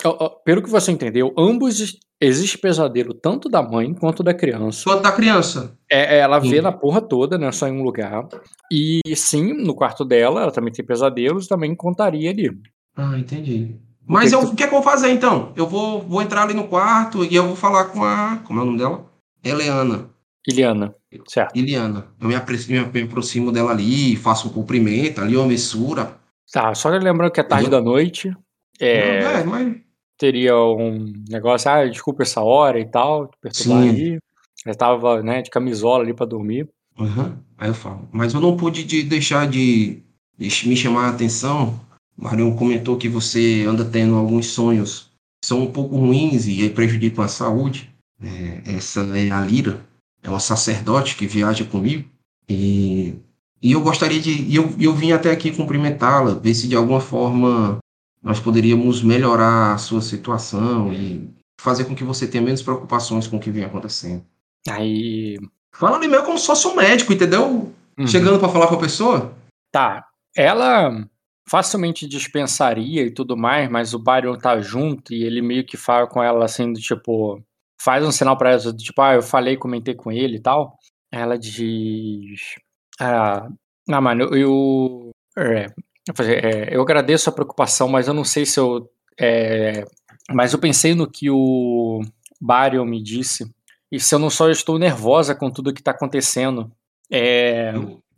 Ó, 0.05 0.17
ó, 0.21 0.29
Pelo 0.45 0.63
que 0.63 0.71
você 0.71 0.93
entendeu, 0.93 1.35
ambos 1.37 1.81
ex- 1.81 1.97
existe 2.21 2.57
pesadelo 2.57 3.13
tanto 3.15 3.49
da 3.49 3.61
mãe 3.63 3.93
quanto 3.95 4.23
da 4.23 4.33
criança. 4.33 4.85
Quanto 4.85 5.03
da 5.03 5.11
criança. 5.11 5.77
É, 5.91 6.19
ela 6.19 6.39
vê 6.39 6.61
na 6.61 6.71
porra 6.71 7.01
toda, 7.01 7.37
não 7.37 7.49
é 7.49 7.53
só 7.53 7.67
em 7.67 7.73
um 7.73 7.83
lugar. 7.83 8.29
E 8.71 9.01
sim, 9.17 9.55
no 9.55 9.75
quarto 9.75 10.05
dela, 10.05 10.43
ela 10.43 10.53
também 10.53 10.73
tem 10.73 10.85
pesadelos, 10.85 11.49
também 11.49 11.75
contaria 11.75 12.31
ali. 12.31 12.49
Ah, 12.97 13.19
entendi. 13.19 13.75
Mas 14.07 14.31
que 14.31 14.37
eu- 14.37 14.41
que 14.41 14.47
o 14.47 14.55
que 14.57 14.63
é 14.63 14.67
que 14.69 14.75
eu 14.75 14.81
vou 14.81 14.89
fazer 14.89 15.11
então? 15.11 15.53
Eu 15.57 15.67
vou, 15.67 16.01
vou 16.03 16.23
entrar 16.23 16.43
ali 16.45 16.55
no 16.55 16.69
quarto 16.69 17.25
e 17.25 17.35
eu 17.35 17.47
vou 17.49 17.57
falar 17.57 17.87
com 17.87 18.05
a. 18.05 18.39
Como 18.45 18.61
é 18.61 18.63
o 18.63 18.67
nome 18.67 18.79
dela? 18.79 19.05
Eliana. 19.43 20.11
Iliana, 20.47 20.95
certo. 21.27 21.57
Iliana. 21.57 22.07
Eu 22.21 22.29
me, 22.29 22.35
apre- 22.35 22.59
me, 22.69 23.03
aproximo 23.03 23.53
dela 23.53 23.71
ali, 23.71 24.17
faço 24.17 24.49
um 24.49 24.53
cumprimento 24.53 25.21
ali, 25.21 25.37
uma 25.37 25.47
messura. 25.47 26.19
Tá, 26.51 26.75
só 26.75 26.89
lembrando 26.89 27.31
que 27.31 27.41
é 27.41 27.43
tarde 27.43 27.69
da 27.69 27.81
noite. 27.81 28.33
É, 28.81 29.21
Não, 29.23 29.31
é, 29.31 29.45
mas. 29.45 29.77
teria 30.17 30.57
um 30.57 31.13
negócio, 31.29 31.71
ah, 31.71 31.85
desculpa 31.87 32.23
essa 32.23 32.41
hora 32.41 32.79
e 32.81 32.87
tal, 32.91 33.31
perturbar 33.41 33.83
Sim. 33.83 33.91
aí. 33.91 34.19
Ela 34.65 34.75
tava, 34.75 35.23
né, 35.23 35.43
de 35.43 35.51
camisola 35.51 36.03
ali 36.03 36.15
pra 36.15 36.27
dormir. 36.27 36.69
Aham. 36.99 37.39
Aí 37.59 37.69
eu 37.69 37.75
falo. 37.75 38.09
Mas 38.13 38.35
eu 38.35 38.41
não 38.41 38.57
pude 38.57 38.85
de- 38.85 39.03
deixar 39.03 39.47
de, 39.49 40.03
de 40.39 40.69
me 40.69 40.77
chamar 40.77 41.07
a 41.07 41.11
atenção. 41.11 41.79
O 42.17 42.25
Marion 42.25 42.55
comentou 42.57 42.97
que 42.97 43.09
você 43.09 43.65
anda 43.69 43.85
tendo 43.85 44.17
alguns 44.17 44.47
sonhos 44.47 45.11
que 45.41 45.47
são 45.47 45.63
um 45.63 45.71
pouco 45.73 45.97
ruins 45.97 46.49
e 46.49 46.69
prejudicam 46.71 47.23
a 47.25 47.29
saúde. 47.29 47.93
É, 48.21 48.75
essa 48.77 49.01
é 49.17 49.31
a 49.31 49.41
Lira, 49.43 49.81
é 50.23 50.29
uma 50.29 50.41
sacerdote 50.41 51.17
que 51.17 51.27
viaja 51.27 51.65
comigo. 51.65 52.09
E, 52.49 53.15
e 53.63 53.73
eu 53.73 53.81
gostaria 53.81 54.21
de. 54.21 54.31
E 54.31 54.57
eu, 54.57 54.75
eu 54.79 54.95
vim 54.95 55.13
até 55.13 55.31
aqui 55.31 55.51
cumprimentá-la, 55.51 56.35
ver 56.35 56.55
se 56.55 56.69
de 56.69 56.77
alguma 56.77 57.01
forma 57.01 57.79
nós 58.23 58.41
poderíamos 58.41 59.03
melhorar 59.03 59.75
a 59.75 59.79
sua 59.79 60.03
situação 60.03 60.93
e 60.93 61.31
fazer 61.61 61.85
com 61.85 61.95
que 61.95 62.05
você 62.05 62.27
tenha 62.27 62.43
menos 62.43 62.63
preocupações 62.63 63.27
com 63.27 63.37
o 63.37 63.41
que 63.41 63.51
vem 63.51 63.65
acontecendo. 63.65 64.25
Aí. 64.69 65.39
Fala 65.73 65.97
ali 65.97 66.09
meio 66.09 66.25
como 66.25 66.39
um 66.39 66.77
médico, 66.77 67.13
entendeu? 67.13 67.73
Uhum. 67.97 68.07
Chegando 68.07 68.39
pra 68.39 68.49
falar 68.49 68.67
com 68.67 68.75
a 68.75 68.81
pessoa? 68.81 69.33
Tá. 69.71 70.05
Ela 70.37 71.07
facilmente 71.49 72.07
dispensaria 72.07 73.03
e 73.03 73.11
tudo 73.11 73.37
mais, 73.37 73.71
mas 73.71 73.95
o 73.95 73.99
Byron 73.99 74.37
tá 74.37 74.61
junto 74.61 75.15
e 75.15 75.25
ele 75.25 75.41
meio 75.41 75.65
que 75.65 75.77
fala 75.77 76.07
com 76.07 76.23
ela 76.23 76.45
assim, 76.45 76.73
do 76.73 76.81
tipo. 76.81 77.43
Faz 77.81 78.05
um 78.05 78.13
sinal 78.13 78.37
pra 78.37 78.53
ela, 78.53 78.75
tipo, 78.75 79.01
ah, 79.01 79.15
eu 79.15 79.23
falei, 79.23 79.57
comentei 79.57 79.95
com 79.95 80.11
ele 80.11 80.37
e 80.37 80.41
tal. 80.41 80.77
Ela 81.13 81.39
diz. 81.39 82.57
Ah, 83.01 83.49
não, 83.87 84.03
mano, 84.03 84.25
eu. 84.35 85.11
eu 85.37 85.45
é, 85.45 85.67
é, 86.21 86.77
eu 86.77 86.83
agradeço 86.83 87.31
a 87.31 87.33
preocupação, 87.33 87.89
mas 87.89 88.09
eu 88.09 88.15
não 88.15 88.25
sei 88.25 88.45
se 88.45 88.59
eu. 88.59 88.91
é, 89.19 89.85
mas 90.31 90.53
eu 90.53 90.59
pensei 90.59 90.95
no 90.95 91.11
que 91.11 91.31
o 91.31 92.01
Byron 92.41 92.85
me 92.85 93.03
disse. 93.03 93.51
E 93.91 93.99
se 93.99 94.15
eu 94.15 94.19
não 94.19 94.29
só 94.29 94.51
estou 94.51 94.79
nervosa 94.79 95.35
com 95.35 95.51
tudo 95.51 95.73
que 95.73 95.83
tá 95.83 95.93
acontecendo. 95.93 96.71
É, 97.11 97.73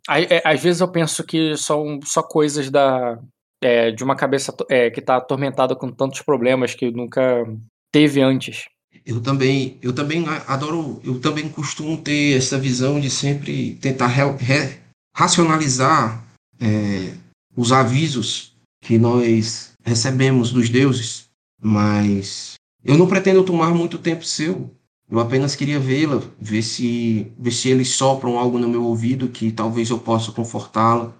é, 0.09 0.41
às 0.43 0.61
vezes 0.61 0.81
eu 0.81 0.91
penso 0.91 1.23
que 1.23 1.55
são 1.55 1.99
só 2.03 2.21
coisas 2.21 2.69
da 2.69 3.17
é, 3.63 3.91
de 3.91 4.03
uma 4.03 4.15
cabeça 4.15 4.53
é, 4.69 4.89
que 4.89 4.99
está 4.99 5.17
atormentada 5.17 5.75
com 5.75 5.91
tantos 5.91 6.21
problemas 6.21 6.73
que 6.73 6.91
nunca 6.91 7.45
teve 7.91 8.21
antes. 8.21 8.65
Eu 9.05 9.21
também, 9.21 9.77
eu 9.81 9.93
também 9.93 10.25
adoro, 10.47 10.99
eu 11.03 11.19
também 11.19 11.49
costumo 11.49 11.97
ter 11.97 12.37
essa 12.37 12.57
visão 12.57 12.99
de 12.99 13.09
sempre 13.09 13.75
tentar 13.81 14.07
re- 14.07 14.35
re- 14.37 14.77
racionalizar 15.15 16.23
é, 16.59 17.13
os 17.55 17.71
avisos 17.71 18.53
que 18.81 18.97
nós 18.97 19.71
recebemos 19.83 20.51
dos 20.51 20.69
deuses, 20.69 21.25
mas 21.61 22.53
eu 22.83 22.97
não 22.97 23.07
pretendo 23.07 23.43
tomar 23.43 23.69
muito 23.73 23.97
tempo 23.97 24.23
seu. 24.25 24.69
Eu 25.09 25.19
apenas 25.19 25.55
queria 25.55 25.79
vê-la, 25.79 26.21
ver 26.39 26.61
se, 26.61 27.27
ver 27.37 27.51
se 27.51 27.69
eles 27.69 27.89
sopram 27.89 28.39
algo 28.39 28.57
no 28.57 28.69
meu 28.69 28.83
ouvido 28.83 29.27
que 29.27 29.51
talvez 29.51 29.89
eu 29.89 29.99
possa 29.99 30.31
confortá-la, 30.31 31.11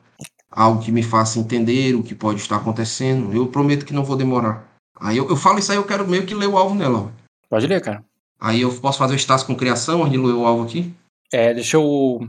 algo 0.50 0.82
que 0.82 0.92
me 0.92 1.04
faça 1.04 1.40
entender 1.40 1.94
o 1.96 2.04
que 2.04 2.16
pode 2.16 2.40
estar 2.40 2.56
acontecendo. 2.58 3.34
Eu 3.34 3.48
prometo 3.48 3.86
que 3.86 3.94
não 3.94 4.06
vou 4.06 4.16
demorar. 4.16 4.66
Aí 4.98 5.18
eu, 5.18 5.28
eu 5.28 5.36
falo 5.36 5.60
isso 5.60 5.72
aí, 5.72 5.78
eu 5.78 5.84
quero 5.84 6.08
meio 6.08 6.26
que 6.26 6.34
ler 6.34 6.48
o 6.48 6.58
alvo 6.58 6.74
nela. 6.74 7.12
Pode 7.52 7.68
ler, 7.68 7.82
cara. 7.82 8.02
Aí 8.40 8.62
eu 8.62 8.74
posso 8.80 8.98
fazer 8.98 9.14
o 9.14 9.18
status 9.20 9.44
com 9.44 9.58
criação, 9.58 10.02
onde 10.04 10.18
o 10.18 10.46
alvo 10.46 10.64
aqui? 10.64 10.94
É, 11.34 11.54
deixa 11.54 11.76
eu 11.76 12.20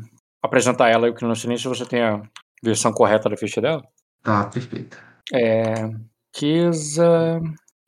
apresentar 0.42 0.88
ela 0.88 1.06
e 1.06 1.10
o 1.10 1.14
Criano 1.14 1.36
Silêncio 1.36 1.72
se 1.72 1.78
você 1.78 1.88
tem 1.88 2.02
a 2.02 2.20
versão 2.60 2.92
correta 2.92 3.30
da 3.30 3.36
ficha 3.36 3.60
dela. 3.60 3.84
Tá, 4.20 4.44
perfeito. 4.46 4.98
É, 5.32 5.88
Kesa, 6.32 7.40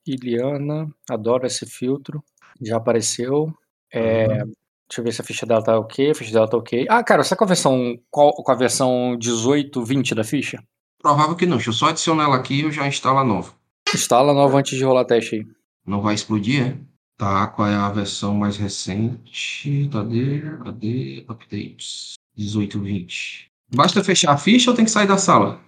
Iliana, 0.06 0.88
adoro 1.10 1.44
esse 1.44 1.66
filtro. 1.66 2.22
Já 2.62 2.76
apareceu. 2.76 3.52
É, 3.92 4.28
Uhum. 4.28 4.52
Deixa 4.86 5.00
eu 5.00 5.04
ver 5.04 5.12
se 5.12 5.20
a 5.22 5.24
ficha 5.24 5.44
dela 5.46 5.64
tá 5.64 5.76
ok. 5.76 6.10
A 6.10 6.14
ficha 6.14 6.32
dela 6.32 6.48
tá 6.48 6.56
ok. 6.56 6.86
Ah, 6.88 7.02
cara, 7.02 7.24
você 7.24 7.34
com 7.34 7.42
a 7.42 7.48
versão, 7.48 7.98
qual, 8.10 8.32
com 8.32 8.52
a 8.52 8.54
versão 8.54 9.16
18, 9.18 9.82
20 9.82 10.14
da 10.14 10.22
ficha? 10.22 10.62
Provável 11.02 11.34
que 11.34 11.46
não. 11.46 11.56
Deixa 11.56 11.70
eu 11.70 11.74
só 11.74 11.88
adicionar 11.88 12.24
ela 12.24 12.36
aqui 12.36 12.60
e 12.60 12.62
eu 12.62 12.70
já 12.70 12.86
instalo 12.86 13.18
a 13.18 13.24
nova. 13.24 13.52
Instala 13.92 14.32
nova 14.32 14.58
antes 14.58 14.78
de 14.78 14.84
rolar 14.84 15.04
teste 15.04 15.36
aí. 15.36 15.46
Não 15.86 16.00
vai 16.00 16.14
explodir, 16.14 16.66
é? 16.66 16.93
Tá, 17.16 17.46
qual 17.46 17.68
é 17.68 17.74
a 17.74 17.90
versão 17.90 18.34
mais 18.34 18.56
recente? 18.56 19.88
Cadê? 19.92 20.40
Cadê? 20.64 21.24
Updates. 21.28 22.14
1820. 22.36 23.50
Basta 23.74 24.02
fechar 24.02 24.32
a 24.32 24.36
ficha 24.36 24.70
ou 24.70 24.76
tem 24.76 24.84
que 24.84 24.90
sair 24.90 25.06
da 25.06 25.16
sala? 25.16 25.60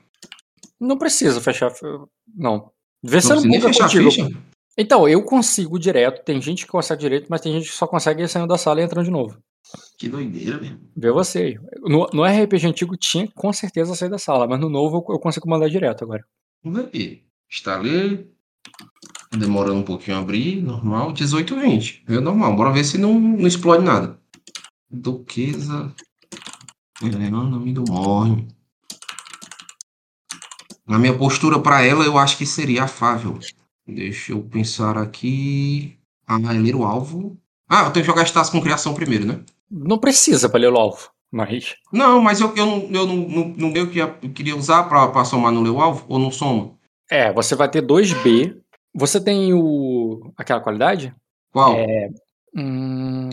Não 0.80 0.98
precisa 0.98 1.40
fechar. 1.40 1.72
Não. 2.34 2.70
Vê 3.02 3.20
se 3.20 3.28
Não 3.28 3.42
buga 3.42 3.68
fechar 3.68 3.84
a 3.84 3.88
contigo. 3.88 4.10
ficha? 4.10 4.28
Então, 4.76 5.08
eu 5.08 5.22
consigo 5.22 5.78
direto. 5.78 6.22
Tem 6.24 6.40
gente 6.42 6.64
que 6.66 6.70
consegue 6.70 7.00
direito, 7.00 7.28
mas 7.30 7.40
tem 7.40 7.52
gente 7.52 7.70
que 7.70 7.76
só 7.76 7.86
consegue 7.86 8.22
ir 8.22 8.28
saindo 8.28 8.48
da 8.48 8.58
sala 8.58 8.80
e 8.80 8.84
entrando 8.84 9.04
de 9.04 9.10
novo. 9.10 9.38
Que 9.96 10.08
doideira, 10.08 10.58
velho. 10.58 10.80
Vê 10.96 11.10
você. 11.10 11.58
No, 11.80 12.08
no 12.12 12.24
RPG 12.24 12.66
antigo 12.66 12.96
tinha 12.96 13.26
com 13.34 13.52
certeza 13.52 13.94
sair 13.94 14.10
da 14.10 14.18
sala, 14.18 14.46
mas 14.46 14.60
no 14.60 14.68
novo 14.68 14.98
eu, 15.08 15.14
eu 15.14 15.18
consigo 15.18 15.48
mandar 15.48 15.68
direto 15.68 16.04
agora. 16.04 16.24
Vamos 16.62 16.90
ver. 16.92 17.24
Instalei. 17.50 18.30
Demorando 19.38 19.80
um 19.80 19.82
pouquinho 19.82 20.16
a 20.16 20.20
abrir. 20.20 20.62
Normal. 20.62 21.06
1820. 21.06 22.04
É 22.08 22.20
normal. 22.20 22.56
Bora 22.56 22.72
ver 22.72 22.84
se 22.84 22.98
não, 22.98 23.18
não 23.18 23.46
explode 23.46 23.84
nada. 23.84 24.18
Duquesa. 24.90 25.92
Helena 27.02 27.42
me 27.58 27.72
do 27.72 27.84
morre. 27.88 28.46
Na 30.86 30.98
minha 30.98 31.16
postura 31.16 31.58
para 31.58 31.82
ela, 31.82 32.04
eu 32.04 32.16
acho 32.16 32.38
que 32.38 32.46
seria 32.46 32.84
afável. 32.84 33.38
Deixa 33.86 34.32
eu 34.32 34.40
pensar 34.42 34.96
aqui. 34.96 35.98
Ah, 36.26 36.38
é 36.40 36.58
ler 36.58 36.74
o 36.74 36.84
alvo. 36.84 37.36
Ah, 37.68 37.84
eu 37.84 37.92
tenho 37.92 38.04
que 38.04 38.10
jogar 38.10 38.24
status 38.24 38.50
com 38.50 38.60
criação 38.60 38.94
primeiro, 38.94 39.26
né? 39.26 39.40
Não 39.70 39.98
precisa 39.98 40.48
pra 40.48 40.60
ler 40.60 40.72
o 40.72 40.76
alvo, 40.76 41.10
mas. 41.30 41.74
Não, 41.92 42.20
mas 42.20 42.40
eu, 42.40 42.54
eu, 42.56 42.66
não, 42.66 42.88
eu 42.90 43.06
não, 43.06 43.16
não, 43.16 43.48
não 43.56 43.72
que 43.72 43.98
eu 43.98 44.30
queria 44.32 44.56
usar 44.56 44.84
para 44.84 45.24
somar 45.24 45.52
no 45.52 45.62
ler 45.62 45.70
o 45.70 45.80
alvo 45.80 46.04
ou 46.08 46.18
não 46.18 46.30
soma? 46.30 46.76
É, 47.10 47.32
você 47.32 47.54
vai 47.54 47.68
ter 47.68 47.84
2B. 47.84 48.56
Você 48.96 49.20
tem 49.22 49.52
o. 49.52 50.32
aquela 50.36 50.60
qualidade? 50.60 51.14
Qual? 51.52 51.76
Hum, 52.54 53.28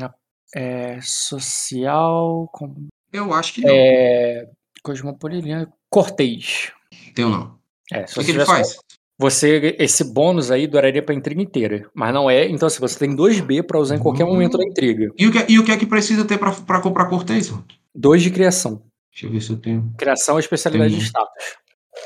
é 0.56 1.00
social. 1.02 2.50
com- 2.52 2.88
Eu 3.12 3.34
acho 3.34 3.54
que 3.54 3.62
não. 3.62 3.70
É. 3.74 4.50
Cosmopolita. 4.84 5.72
cortês. 5.90 6.72
Tenho 7.16 7.30
não. 7.30 7.58
É, 7.92 8.02
O 8.02 8.06
que, 8.06 8.24
que 8.26 8.32
ele 8.32 8.46
faz? 8.46 8.78
Você, 9.20 9.76
esse 9.80 10.04
bônus 10.12 10.50
aí 10.52 10.66
duraria 10.68 11.02
pra 11.04 11.14
intriga 11.16 11.42
inteira. 11.42 11.90
Mas 11.94 12.14
não 12.14 12.30
é. 12.30 12.48
Então, 12.50 12.68
se 12.70 12.80
você 12.82 12.98
tem 13.00 13.16
2B 13.16 13.62
pra 13.64 13.80
usar 13.80 13.96
em 13.96 14.00
qualquer 14.00 14.26
Hum. 14.26 14.30
momento 14.34 14.58
da 14.58 14.64
intriga. 14.66 15.12
E 15.18 15.28
o 15.28 15.32
que, 15.32 15.52
e 15.54 15.60
o 15.60 15.64
que 15.64 15.72
é 15.72 15.78
que 15.78 15.86
precisa 15.86 16.26
ter 16.26 16.38
pra 16.40 16.82
comprar 16.82 17.06
cortês? 17.06 17.54
2 17.96 18.22
de 18.24 18.32
criação. 18.32 18.82
Deixa 19.12 19.28
eu 19.28 19.32
ver 19.32 19.42
se 19.42 19.52
eu 19.52 19.58
tenho. 19.58 19.94
Criação 19.98 20.38
é 20.38 20.40
especialidade 20.40 20.90
de 20.90 20.96
Entendi. 20.98 21.10
status. 21.12 21.58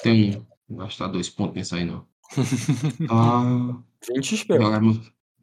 Tenho. 0.04 0.46
Vou 0.70 0.80
gastar 0.80 1.08
dois 1.08 1.30
pontos 1.30 1.56
nisso 1.56 1.74
aí, 1.76 1.86
não. 1.86 2.06
ah, 3.10 3.76
20 4.14 4.36
XP. 4.38 4.58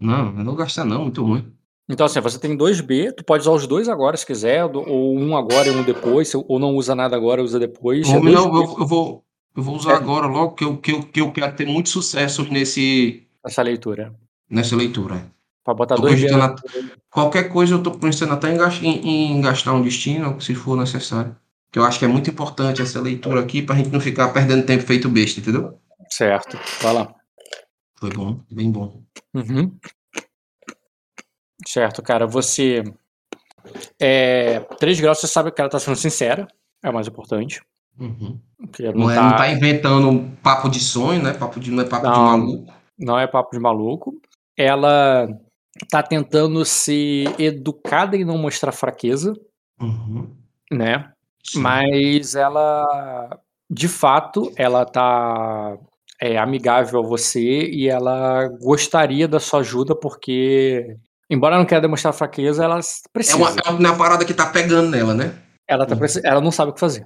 não, 0.01 0.27
eu 0.39 0.45
não 0.45 0.55
gastar, 0.55 0.85
não. 0.85 1.03
Muito 1.03 1.25
ruim. 1.25 1.53
Então, 1.89 2.07
assim, 2.07 2.21
você 2.21 2.39
tem 2.39 2.57
2B, 2.57 3.13
tu 3.15 3.23
pode 3.25 3.43
usar 3.43 3.51
os 3.53 3.67
dois 3.67 3.89
agora 3.89 4.17
se 4.17 4.25
quiser, 4.27 4.65
ou 4.65 5.19
um 5.19 5.37
agora 5.37 5.69
e 5.69 5.71
um 5.71 5.83
depois, 5.83 6.33
ou 6.35 6.59
não 6.59 6.75
usa 6.75 6.95
nada 6.95 7.15
agora, 7.15 7.43
usa 7.43 7.59
depois. 7.59 8.09
É 8.09 8.17
Homem, 8.17 8.33
não, 8.35 8.51
2B 8.51 8.55
eu, 8.55 8.77
eu 8.81 8.87
vou, 8.87 9.25
eu 9.57 9.63
vou 9.63 9.77
usar 9.77 9.93
É. 9.93 9.97
agora 9.97 10.27
logo, 10.27 10.53
que 10.55 10.65
eu, 10.65 10.77
que, 10.79 10.93
eu, 10.93 11.03
que 11.03 11.21
eu 11.21 11.31
quero 11.31 11.55
ter 11.55 11.67
muito 11.67 11.91
sucesso 11.91 12.43
nesse, 12.51 13.27
essa 13.45 13.63
leitura. 13.63 14.15
nessa 14.49 14.75
leitura. 14.75 15.31
Pra 15.63 15.75
botar 15.75 15.97
Tô 15.97 16.03
2B. 16.03 16.09
cogitando 16.11 16.39
na- 16.39 16.55
Qualquer 17.11 17.45
coisa 17.51 17.75
eu 17.75 17.83
tô 17.83 17.91
pensando 17.93 18.33
até 18.33 18.53
em, 18.53 18.57
gas- 18.59 18.83
em- 18.83 19.33
em 19.37 19.41
gastar 19.41 19.73
um 19.75 19.83
destino, 19.83 20.41
se 20.41 20.55
for 20.55 20.77
necessário. 20.79 21.37
Que 21.71 21.79
eu 21.79 21.85
acho 21.85 21.99
que 21.99 22.05
é 22.05 22.09
muito 22.09 22.31
importante 22.31 22.81
essa 22.83 23.01
leitura 23.01 23.41
aqui 23.41 23.61
pra 23.63 23.77
gente 23.77 23.91
não 23.91 24.01
ficar 24.01 24.29
perdendo 24.29 24.65
tempo 24.65 24.83
feito 24.85 25.09
besta, 25.09 25.41
entendeu? 25.41 25.75
Certo. 26.17 26.57
Vai 26.81 26.93
lá. 26.95 27.15
Foi 27.99 28.11
bom, 28.11 28.41
bem 28.51 28.71
bom. 28.71 29.03
Uhum. 29.35 29.77
Certo, 31.67 32.03
cara. 32.03 32.25
Você. 32.27 32.85
É, 34.01 34.61
3 34.79 35.01
graus, 35.01 35.19
você 35.19 35.27
sabe 35.27 35.51
que 35.51 35.61
ela 35.61 35.71
tá 35.71 35.79
sendo 35.81 35.97
sincera. 35.97 36.47
É 36.83 36.91
o 36.91 36.95
mais 36.95 37.09
importante. 37.09 37.61
Uhum. 37.99 38.39
Não, 38.81 38.93
Não, 38.95 39.11
é, 39.11 39.15
tá, 39.17 39.23
não 39.31 39.37
tá 39.37 39.49
inventando 39.51 40.09
um 40.09 40.31
papo 40.37 40.69
de 40.69 40.79
sonho, 40.81 41.23
né? 41.23 41.33
Papo 41.33 41.59
de, 41.59 41.71
não 41.73 41.83
é 41.83 41.87
papo 41.89 42.07
de 42.07 42.13
Não. 42.13 42.25
maluco. 42.25 42.73
não 42.99 43.19
é 43.19 43.27
papo 43.27 43.51
de 43.53 43.59
maluco. 43.59 44.21
Ela 44.57 45.27
tá 45.91 46.01
tentando 46.03 46.65
ser 46.65 47.29
educada 47.41 48.17
e 48.17 48.25
não 48.25 48.39
mostrar 48.39 48.71
fraqueza, 48.73 49.33
Uhum. 49.81 50.31
né? 50.71 51.13
Sim. 51.43 51.61
Mas 51.61 52.35
ela, 52.37 53.41
de 53.71 53.89
fato, 53.89 54.53
ela 54.57 54.85
tá 54.85 55.77
é, 56.21 56.39
amigável 56.39 57.01
a 57.01 57.07
você 57.07 57.41
e 57.69 57.89
ela 57.89 58.49
gostaria 58.61 59.27
da 59.29 59.41
sua 59.41 59.61
ajuda 59.61 59.95
porque, 59.95 60.97
embora 61.31 61.57
não 61.59 61.65
queira 61.65 61.83
demonstrar 61.83 62.13
fraqueza, 62.13 62.65
ela 62.65 62.79
É 62.79 62.83
precisa. 63.13 63.37
uma, 63.37 63.51
é 63.51 63.71
uma 63.71 63.97
parada 63.97 64.25
que 64.25 64.35
tá 64.35 64.47
pegando 64.47 64.89
nela, 64.91 65.15
né? 65.15 65.35
Ela, 65.69 65.87
tá 65.87 65.95
Uhum. 65.95 66.01
ela 66.25 66.41
não 66.41 66.51
sabe 66.51 66.71
o 66.71 66.75
que 66.75 66.81
fazer. 66.81 67.05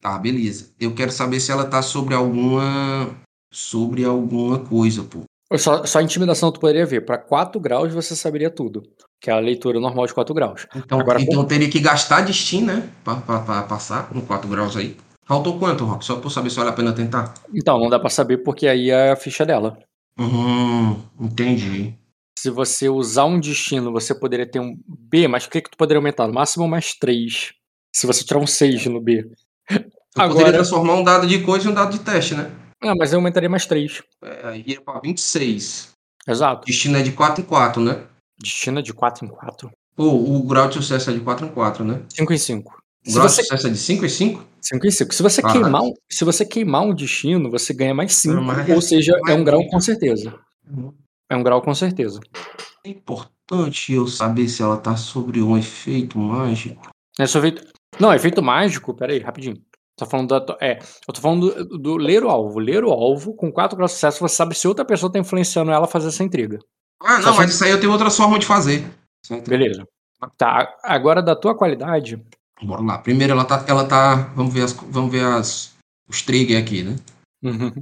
Tá, 0.00 0.18
beleza. 0.18 0.70
Eu 0.80 0.94
quero 0.94 1.12
saber 1.12 1.38
se 1.40 1.52
ela 1.52 1.64
tá 1.64 1.80
sobre 1.80 2.14
alguma. 2.14 3.08
Sobre 3.52 4.04
alguma 4.04 4.58
coisa, 4.58 5.02
pô. 5.04 5.20
Só, 5.56 5.84
só 5.84 6.00
intimidação 6.00 6.50
tu 6.50 6.58
poderia 6.58 6.86
ver. 6.86 7.02
Para 7.04 7.18
4 7.18 7.60
graus 7.60 7.92
você 7.92 8.16
saberia 8.16 8.50
tudo. 8.50 8.82
Que 9.20 9.30
é 9.30 9.34
a 9.34 9.38
leitura 9.38 9.78
normal 9.78 10.06
de 10.06 10.14
4 10.14 10.34
graus. 10.34 10.66
Então, 10.74 10.98
Agora, 10.98 11.20
então 11.20 11.44
teria 11.44 11.68
que 11.70 11.78
gastar 11.78 12.22
destino, 12.22 12.66
né? 12.68 12.88
Pra, 13.04 13.16
pra, 13.16 13.40
pra 13.40 13.62
passar 13.62 14.08
com 14.08 14.20
4 14.22 14.48
graus 14.48 14.76
aí. 14.76 14.96
Faltou 15.24 15.58
quanto, 15.58 15.84
Rock? 15.84 16.04
Só 16.04 16.16
pra 16.16 16.26
eu 16.26 16.30
saber 16.30 16.50
se 16.50 16.56
vale 16.56 16.70
a 16.70 16.72
pena 16.72 16.92
tentar. 16.92 17.34
Então, 17.54 17.78
não 17.78 17.88
dá 17.88 17.98
pra 17.98 18.10
saber 18.10 18.38
porque 18.38 18.66
aí 18.66 18.90
é 18.90 19.12
a 19.12 19.16
ficha 19.16 19.46
dela. 19.46 19.78
Hum, 20.18 21.00
entendi. 21.20 21.94
Se 22.38 22.50
você 22.50 22.88
usar 22.88 23.24
um 23.24 23.38
destino, 23.38 23.92
você 23.92 24.14
poderia 24.14 24.46
ter 24.46 24.58
um 24.60 24.76
B, 24.86 25.28
mas 25.28 25.44
o 25.46 25.50
que, 25.50 25.60
que 25.60 25.70
tu 25.70 25.76
poderia 25.76 25.98
aumentar? 25.98 26.26
No 26.26 26.34
máximo 26.34 26.66
mais 26.68 26.92
3. 26.94 27.52
Se 27.94 28.06
você 28.06 28.24
tirar 28.24 28.40
um 28.40 28.46
6 28.46 28.86
no 28.86 29.00
B. 29.00 29.30
Eu 30.14 30.22
Agora- 30.24 30.30
poderia 30.40 30.52
transformar 30.52 30.94
um 30.96 31.04
dado 31.04 31.26
de 31.26 31.40
coisa 31.42 31.66
em 31.66 31.70
um 31.70 31.74
dado 31.74 31.92
de 31.92 32.00
teste, 32.00 32.34
né? 32.34 32.50
Ah, 32.82 32.94
mas 32.94 33.12
eu 33.14 33.18
aumentaria 33.18 33.48
mais 33.48 33.64
3. 33.64 34.02
É, 34.22 34.46
Aí 34.48 34.64
ia 34.66 34.78
pra 34.82 35.00
26. 35.00 35.88
Exato. 36.28 36.66
Destino 36.66 36.98
é 36.98 37.02
de 37.02 37.12
4 37.12 37.42
em 37.42 37.46
4, 37.46 37.80
né? 37.80 38.02
Destino 38.38 38.80
é 38.80 38.82
de 38.82 38.92
4 38.92 39.24
em 39.24 39.28
4. 39.30 39.70
Pô, 39.96 40.04
o 40.04 40.42
grau 40.42 40.68
de 40.68 40.74
sucesso 40.74 41.08
é 41.10 41.14
de 41.14 41.20
4 41.20 41.46
em 41.46 41.48
4, 41.48 41.82
né? 41.82 42.02
5 42.10 42.30
em 42.30 42.36
5. 42.36 42.81
Se 43.04 43.14
grau 43.14 43.28
você... 43.28 43.42
é 43.54 43.70
de 43.70 43.76
5 43.76 44.04
em 44.04 44.08
5? 44.08 44.44
5 44.60 44.86
em 44.86 44.90
5. 44.90 45.14
Se 45.14 45.22
você, 45.22 45.40
Ah. 45.44 45.52
queimar, 45.52 45.82
um- 45.82 45.94
se 46.10 46.24
você 46.24 46.44
queimar 46.44 46.82
um 46.82 46.94
destino, 46.94 47.50
você 47.50 47.72
ganha 47.74 47.94
mais 47.94 48.14
5. 48.14 48.40
Mas- 48.40 48.68
ou 48.70 48.80
seja, 48.80 49.18
é 49.28 49.34
um 49.34 49.42
grau 49.44 49.66
com 49.66 49.80
certeza. 49.80 50.34
É 51.28 51.36
um 51.36 51.42
grau 51.42 51.60
com 51.62 51.74
certeza. 51.74 52.20
É 52.84 52.88
importante 52.90 53.92
eu 53.92 54.06
saber 54.06 54.48
se 54.48 54.62
ela 54.62 54.76
tá 54.76 54.96
sobre 54.96 55.42
um 55.42 55.56
efeito 55.58 56.18
mágico. 56.18 56.90
É 57.18 57.24
efeito... 57.24 57.66
Não, 57.98 58.12
efeito 58.14 58.42
mágico, 58.42 58.94
peraí, 58.94 59.18
rapidinho. 59.18 59.56
Tô 59.96 60.06
falando 60.06 60.28
da. 60.40 60.56
É, 60.60 60.78
eu 61.06 61.12
tô 61.12 61.20
falando 61.20 61.64
do, 61.66 61.78
do 61.78 61.96
ler 61.96 62.24
o 62.24 62.30
alvo. 62.30 62.58
Ler 62.58 62.82
o 62.82 62.90
alvo, 62.90 63.34
com 63.34 63.52
4 63.52 63.76
graus 63.76 63.90
de 63.90 63.96
sucesso, 63.96 64.20
você 64.20 64.34
sabe 64.34 64.54
se 64.54 64.66
outra 64.66 64.84
pessoa 64.84 65.12
tá 65.12 65.18
influenciando 65.18 65.70
ela 65.70 65.84
a 65.84 65.88
fazer 65.88 66.08
essa 66.08 66.24
intriga. 66.24 66.58
Ah, 67.02 67.20
Só 67.20 67.30
não, 67.30 67.36
mas 67.36 67.50
isso 67.52 67.62
aí 67.64 67.70
eu 67.70 67.78
tenho 67.78 67.92
outra 67.92 68.10
forma 68.10 68.38
de 68.38 68.46
fazer. 68.46 68.84
Beleza. 69.46 69.86
Tá, 70.38 70.74
agora 70.82 71.22
da 71.22 71.36
tua 71.36 71.54
qualidade. 71.54 72.22
Bora 72.64 72.82
lá. 72.82 72.98
Primeiro 72.98 73.32
ela 73.32 73.44
tá. 73.44 73.64
Ela 73.68 73.86
tá. 73.86 74.14
Vamos 74.34 74.52
ver 74.52 74.62
as. 74.62 74.72
Vamos 74.72 75.10
ver 75.10 75.24
as. 75.24 75.72
Os 76.08 76.22
triggers 76.22 76.60
aqui, 76.62 76.82
né? 76.82 76.96
Uhum. 77.42 77.72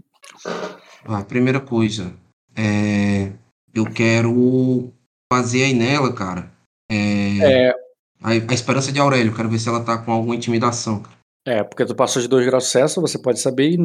A 1.05 1.22
primeira 1.24 1.61
coisa. 1.61 2.12
É. 2.57 3.33
Eu 3.74 3.85
quero 3.91 4.93
fazer 5.33 5.64
aí 5.64 5.74
nela, 5.74 6.12
cara. 6.12 6.51
É. 6.91 7.39
É, 7.68 7.70
A, 8.22 8.31
a 8.31 8.55
esperança 8.55 8.91
de 8.93 8.99
Aurélio. 9.01 9.35
Quero 9.35 9.49
ver 9.49 9.59
se 9.59 9.68
ela 9.68 9.85
tá 9.85 9.99
com 9.99 10.12
alguma 10.12 10.35
intimidação. 10.35 11.03
é, 11.47 11.62
porque 11.62 11.85
tu 11.87 11.95
passou 11.95 12.20
de 12.20 12.28
2 12.28 12.45
graus 12.47 12.64
de 12.64 12.70
sucesso, 12.70 13.01
você 13.01 13.18
pode 13.18 13.39
saber 13.41 13.76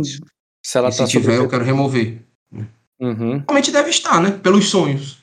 se 0.65 0.77
ela 0.77 0.89
e 0.89 0.97
tá 0.97 1.05
se 1.05 1.11
tiver, 1.11 1.37
eu 1.37 1.47
quero 1.49 1.63
remover. 1.63 2.21
Uhum. 2.99 3.39
Realmente 3.47 3.71
deve 3.71 3.89
estar, 3.89 4.21
né? 4.21 4.31
Pelos 4.31 4.69
sonhos. 4.69 5.19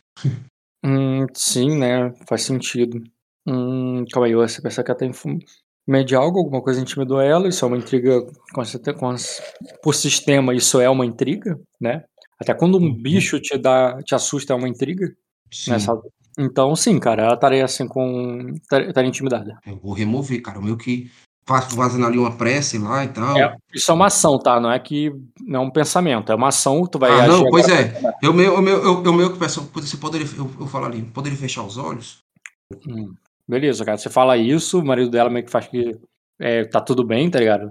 Hum, 0.85 1.27
sim, 1.35 1.77
né? 1.79 2.13
Faz 2.29 2.43
sentido. 2.43 3.03
Hum, 3.47 4.05
calma 4.13 4.27
aí, 4.29 4.35
você 4.35 4.61
pensa 4.63 4.83
que 4.85 4.91
ela 4.91 4.99
tem 4.99 5.13
fu- 5.13 5.39
medo 5.87 6.07
de 6.07 6.15
algo, 6.15 6.39
alguma 6.39 6.63
coisa 6.63 6.81
intimidou 6.81 7.21
ela, 7.21 7.49
isso 7.49 7.65
é 7.65 7.69
uma 7.69 7.77
intriga 7.77 8.21
com 8.53 8.63
com 8.99 9.11
as- 9.11 9.43
por 9.83 9.95
sistema, 9.95 10.55
isso 10.55 10.81
é 10.81 10.89
uma 10.89 11.05
intriga, 11.07 11.59
né? 11.81 12.05
Até 12.39 12.55
quando 12.55 12.79
um 12.79 12.83
Uhum. 12.83 12.95
bicho 12.95 13.39
te 13.41 13.57
dá, 13.57 13.99
te 14.03 14.15
assusta 14.15 14.53
é 14.53 14.57
uma 14.57 14.69
intriga, 14.69 15.13
Sim. 15.51 15.73
né? 15.73 15.79
sabe? 15.79 16.03
Então, 16.39 16.75
sim, 16.75 16.99
cara, 16.99 17.25
ela 17.25 17.35
estaria 17.35 17.65
assim 17.65 17.87
com. 17.87 18.55
tar- 18.69 18.83
estaria 18.89 19.09
intimidada. 19.09 19.59
Eu 19.67 19.77
vou 19.77 19.93
remover, 19.93 20.41
cara. 20.41 20.59
O 20.59 20.63
meu 20.63 20.77
que 20.79 21.11
faço 21.47 21.77
fazendo 21.77 22.07
ali 22.07 22.17
uma 22.19 22.35
prece 22.37 22.79
lá 22.79 23.05
e 23.05 23.09
tal. 23.09 23.37
É, 23.37 23.55
isso 23.75 23.91
é 23.91 23.95
uma 23.95 24.07
ação, 24.07 24.39
tá? 24.39 24.59
Não 24.59 24.73
é 24.73 24.79
que. 24.79 25.13
Não 25.41 25.61
é 25.61 25.65
um 25.65 25.71
pensamento, 25.71 26.33
é 26.33 26.35
uma 26.35 26.49
ação, 26.49 26.87
tu 26.87 26.99
vai 26.99 27.11
ah, 27.13 27.25
agir. 27.25 27.29
não, 27.29 27.51
pois 27.51 27.69
é. 27.69 27.93
Eu 28.23 28.33
meu, 28.33 28.55
eu 28.55 28.63
meu, 28.63 28.83
eu, 28.83 29.05
eu 29.05 29.13
meu 29.13 29.33
que 29.33 29.39
peço, 29.39 29.71
você 29.75 29.97
poderia, 29.99 30.27
eu, 30.37 30.51
eu 30.59 30.67
falo 30.67 30.87
ali, 30.87 31.03
poderia 31.03 31.37
fechar 31.39 31.65
os 31.65 31.77
olhos? 31.77 32.23
Hum, 32.89 33.13
beleza, 33.49 33.85
cara. 33.85 33.99
Você 33.99 34.09
fala 34.11 34.37
isso, 34.37 34.81
o 34.81 34.85
marido 34.85 35.11
dela 35.11 35.31
meio 35.31 35.45
que 35.45 35.51
faz 35.51 35.67
que 35.67 35.97
é, 36.41 36.65
tá 36.65 36.81
tudo 36.81 37.05
bem, 37.05 37.31
tá 37.31 37.39
ligado? 37.39 37.71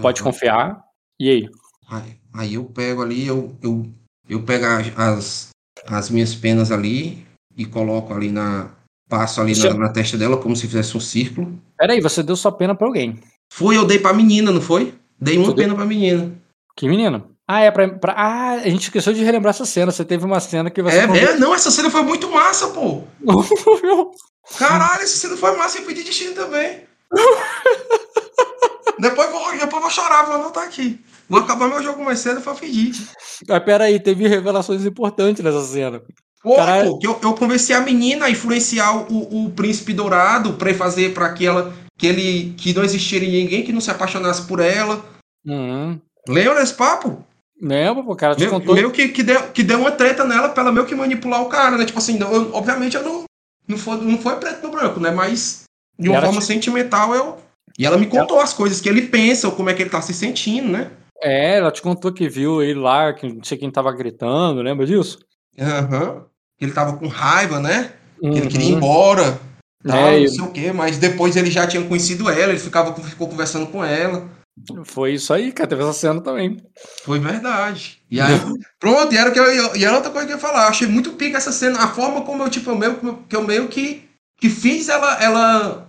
Pode 0.00 0.20
Aham. 0.20 0.30
confiar. 0.30 0.80
E 1.20 1.30
aí? 1.30 1.48
Aí, 1.90 2.16
aí 2.34 2.54
eu 2.54 2.64
pego 2.64 3.02
ali, 3.02 3.26
eu, 3.26 3.56
eu, 3.62 3.86
eu 4.28 4.42
pego 4.42 4.64
as- 4.66 4.92
as, 4.98 5.48
as 5.86 6.10
minhas 6.10 6.34
penas 6.34 6.70
ali 6.72 7.26
e 7.56 7.64
coloco 7.64 8.12
ali 8.12 8.30
na. 8.30 8.70
Passo 9.08 9.40
ali 9.40 9.54
Você- 9.54 9.70
na, 9.70 9.74
na 9.78 9.88
testa 9.88 10.18
dela 10.18 10.36
como 10.36 10.54
se 10.54 10.66
fizesse 10.66 10.94
um 10.94 11.00
círculo. 11.00 11.58
Peraí, 11.78 11.98
você 11.98 12.22
deu 12.22 12.36
sua 12.36 12.52
pena 12.52 12.74
pra 12.74 12.86
alguém. 12.86 13.18
Foi, 13.50 13.74
eu 13.74 13.86
dei 13.86 13.98
pra 13.98 14.12
menina, 14.12 14.52
não 14.52 14.60
foi? 14.60 14.92
Dei 15.18 15.38
uma 15.38 15.46
Tu 15.46 15.54
deu- 15.54 15.64
pena 15.64 15.74
pra 15.74 15.86
menina. 15.86 16.30
Que 16.76 16.86
menina? 16.86 17.24
Ah, 17.48 17.60
é 17.62 17.70
pra, 17.70 17.88
pra- 17.88 18.12
Ah, 18.14 18.50
a 18.56 18.68
gente 18.68 18.82
esqueceu 18.82 19.14
de 19.14 19.24
relembrar 19.24 19.54
essa 19.54 19.64
cena. 19.64 19.90
Você 19.90 20.04
teve 20.04 20.26
uma 20.26 20.38
cena 20.40 20.68
que 20.70 20.82
você. 20.82 20.98
É, 20.98 21.04
é, 21.04 21.38
não, 21.38 21.54
essa 21.54 21.70
cena 21.70 21.88
foi 21.88 22.02
muito 22.02 22.30
massa, 22.30 22.68
pô. 22.68 23.04
Caralho, 24.56 25.02
essa 25.02 25.16
cena 25.16 25.36
foi 25.36 25.56
massa 25.56 25.78
eu 25.80 25.84
pedi 25.84 26.02
destino 26.04 26.34
também. 26.34 26.82
depois, 28.98 29.30
vou, 29.30 29.52
depois 29.58 29.82
vou 29.82 29.90
chorar, 29.90 30.24
vou 30.26 30.36
anotar 30.36 30.64
aqui. 30.64 31.00
Vou 31.28 31.40
acabar 31.40 31.68
meu 31.68 31.82
jogo 31.82 32.02
mais 32.04 32.20
cedo 32.20 32.40
pra 32.40 32.54
pedir. 32.54 32.92
Mas 33.46 33.62
peraí, 33.64 34.00
teve 34.00 34.26
revelações 34.26 34.84
importantes 34.86 35.44
nessa 35.44 35.62
cena. 35.64 36.00
Pô, 36.42 36.54
pô, 36.54 36.98
que 36.98 37.06
eu, 37.06 37.18
eu 37.22 37.34
convenci 37.34 37.72
a 37.74 37.80
menina 37.80 38.26
a 38.26 38.30
influenciar 38.30 38.96
o, 39.12 39.44
o 39.46 39.50
príncipe 39.50 39.92
dourado 39.92 40.54
pra 40.54 40.72
fazer 40.74 41.12
pra 41.12 41.32
que 41.32 41.44
ela. 41.46 41.74
Que 41.98 42.06
ele. 42.06 42.54
Que 42.56 42.72
não 42.72 42.82
existiria 42.84 43.28
ninguém 43.42 43.62
que 43.64 43.72
não 43.72 43.80
se 43.80 43.90
apaixonasse 43.90 44.42
por 44.46 44.60
ela. 44.60 45.04
Uhum. 45.46 46.00
Lembra 46.28 46.60
desse 46.60 46.74
papo? 46.74 47.24
Lembra, 47.60 48.02
pô, 48.04 48.12
o 48.12 48.16
cara 48.16 48.34
te 48.36 48.40
Meio, 48.40 48.50
contou. 48.52 48.74
meio 48.74 48.90
que, 48.92 49.08
que, 49.08 49.22
deu, 49.22 49.42
que 49.50 49.62
deu 49.64 49.80
uma 49.80 49.90
treta 49.90 50.24
nela 50.24 50.48
pra 50.48 50.62
ela 50.62 50.72
meio 50.72 50.86
que 50.86 50.94
manipular 50.94 51.42
o 51.42 51.48
cara, 51.48 51.76
né? 51.76 51.84
Tipo 51.84 51.98
assim, 51.98 52.16
não- 52.16 52.32
eu- 52.32 52.54
obviamente 52.54 52.96
eu 52.96 53.02
não. 53.02 53.24
Não 53.68 53.76
foi, 53.76 53.96
não 53.98 54.18
foi 54.18 54.36
preto 54.36 54.62
no 54.66 54.70
branco, 54.72 54.98
né? 54.98 55.10
Mas 55.10 55.64
de 55.98 56.08
uma 56.08 56.16
ela 56.16 56.26
forma 56.26 56.40
te- 56.40 56.46
sentimental 56.46 57.14
eu. 57.14 57.36
E 57.78 57.86
ela 57.86 57.98
me 57.98 58.06
contou 58.06 58.40
as 58.40 58.52
coisas 58.52 58.80
que 58.80 58.88
ele 58.88 59.02
pensa, 59.02 59.46
ou 59.46 59.54
como 59.54 59.70
é 59.70 59.74
que 59.74 59.82
ele 59.82 59.90
tá 59.90 60.00
se 60.02 60.12
sentindo, 60.14 60.68
né? 60.68 60.90
É, 61.22 61.58
ela 61.58 61.70
te 61.70 61.82
contou 61.82 62.12
que 62.12 62.28
viu 62.28 62.62
ele 62.62 62.78
lá, 62.80 63.12
que 63.12 63.32
não 63.32 63.44
sei 63.44 63.58
quem 63.58 63.70
tava 63.70 63.92
gritando, 63.92 64.62
lembra 64.62 64.86
disso? 64.86 65.18
Aham. 65.58 66.24
Ele 66.60 66.72
tava 66.72 66.96
com 66.96 67.06
raiva, 67.06 67.60
né? 67.60 67.92
Que 68.20 68.26
ele 68.38 68.48
queria 68.48 68.66
ir 68.68 68.70
Uhum. 68.72 68.76
embora. 68.78 69.38
Tal, 69.86 69.96
É, 69.96 70.20
não 70.20 70.28
sei 70.28 70.44
o 70.44 70.50
quê, 70.50 70.72
mas 70.72 70.98
depois 70.98 71.36
ele 71.36 71.50
já 71.52 71.64
tinha 71.66 71.84
conhecido 71.86 72.28
ela, 72.28 72.50
ele 72.52 72.58
ficava, 72.58 72.92
ficou 73.00 73.28
conversando 73.28 73.66
com 73.68 73.84
ela. 73.84 74.28
Foi 74.84 75.14
isso 75.14 75.32
aí, 75.32 75.52
cara. 75.52 75.68
Teve 75.68 75.82
essa 75.82 75.92
cena 75.92 76.20
também. 76.20 76.62
Foi 77.04 77.18
verdade. 77.18 78.00
E 78.10 78.20
aí, 78.20 78.32
pronto, 78.78 79.12
e 79.12 79.16
era, 79.16 79.30
que 79.30 79.38
eu, 79.38 79.76
e 79.76 79.84
era 79.84 79.96
outra 79.96 80.10
coisa 80.10 80.26
que 80.26 80.32
eu 80.32 80.36
ia 80.36 80.42
falar. 80.42 80.64
Eu 80.64 80.68
achei 80.68 80.86
muito 80.86 81.12
pica 81.12 81.36
essa 81.36 81.52
cena. 81.52 81.78
A 81.82 81.88
forma 81.88 82.22
como 82.22 82.42
eu, 82.42 82.50
tipo, 82.50 82.70
eu 82.70 82.76
meio, 82.76 82.96
que 83.28 83.36
eu 83.36 83.44
meio 83.44 83.68
que, 83.68 84.08
que 84.38 84.48
fiz 84.48 84.88
ela. 84.88 85.22
ela 85.22 85.88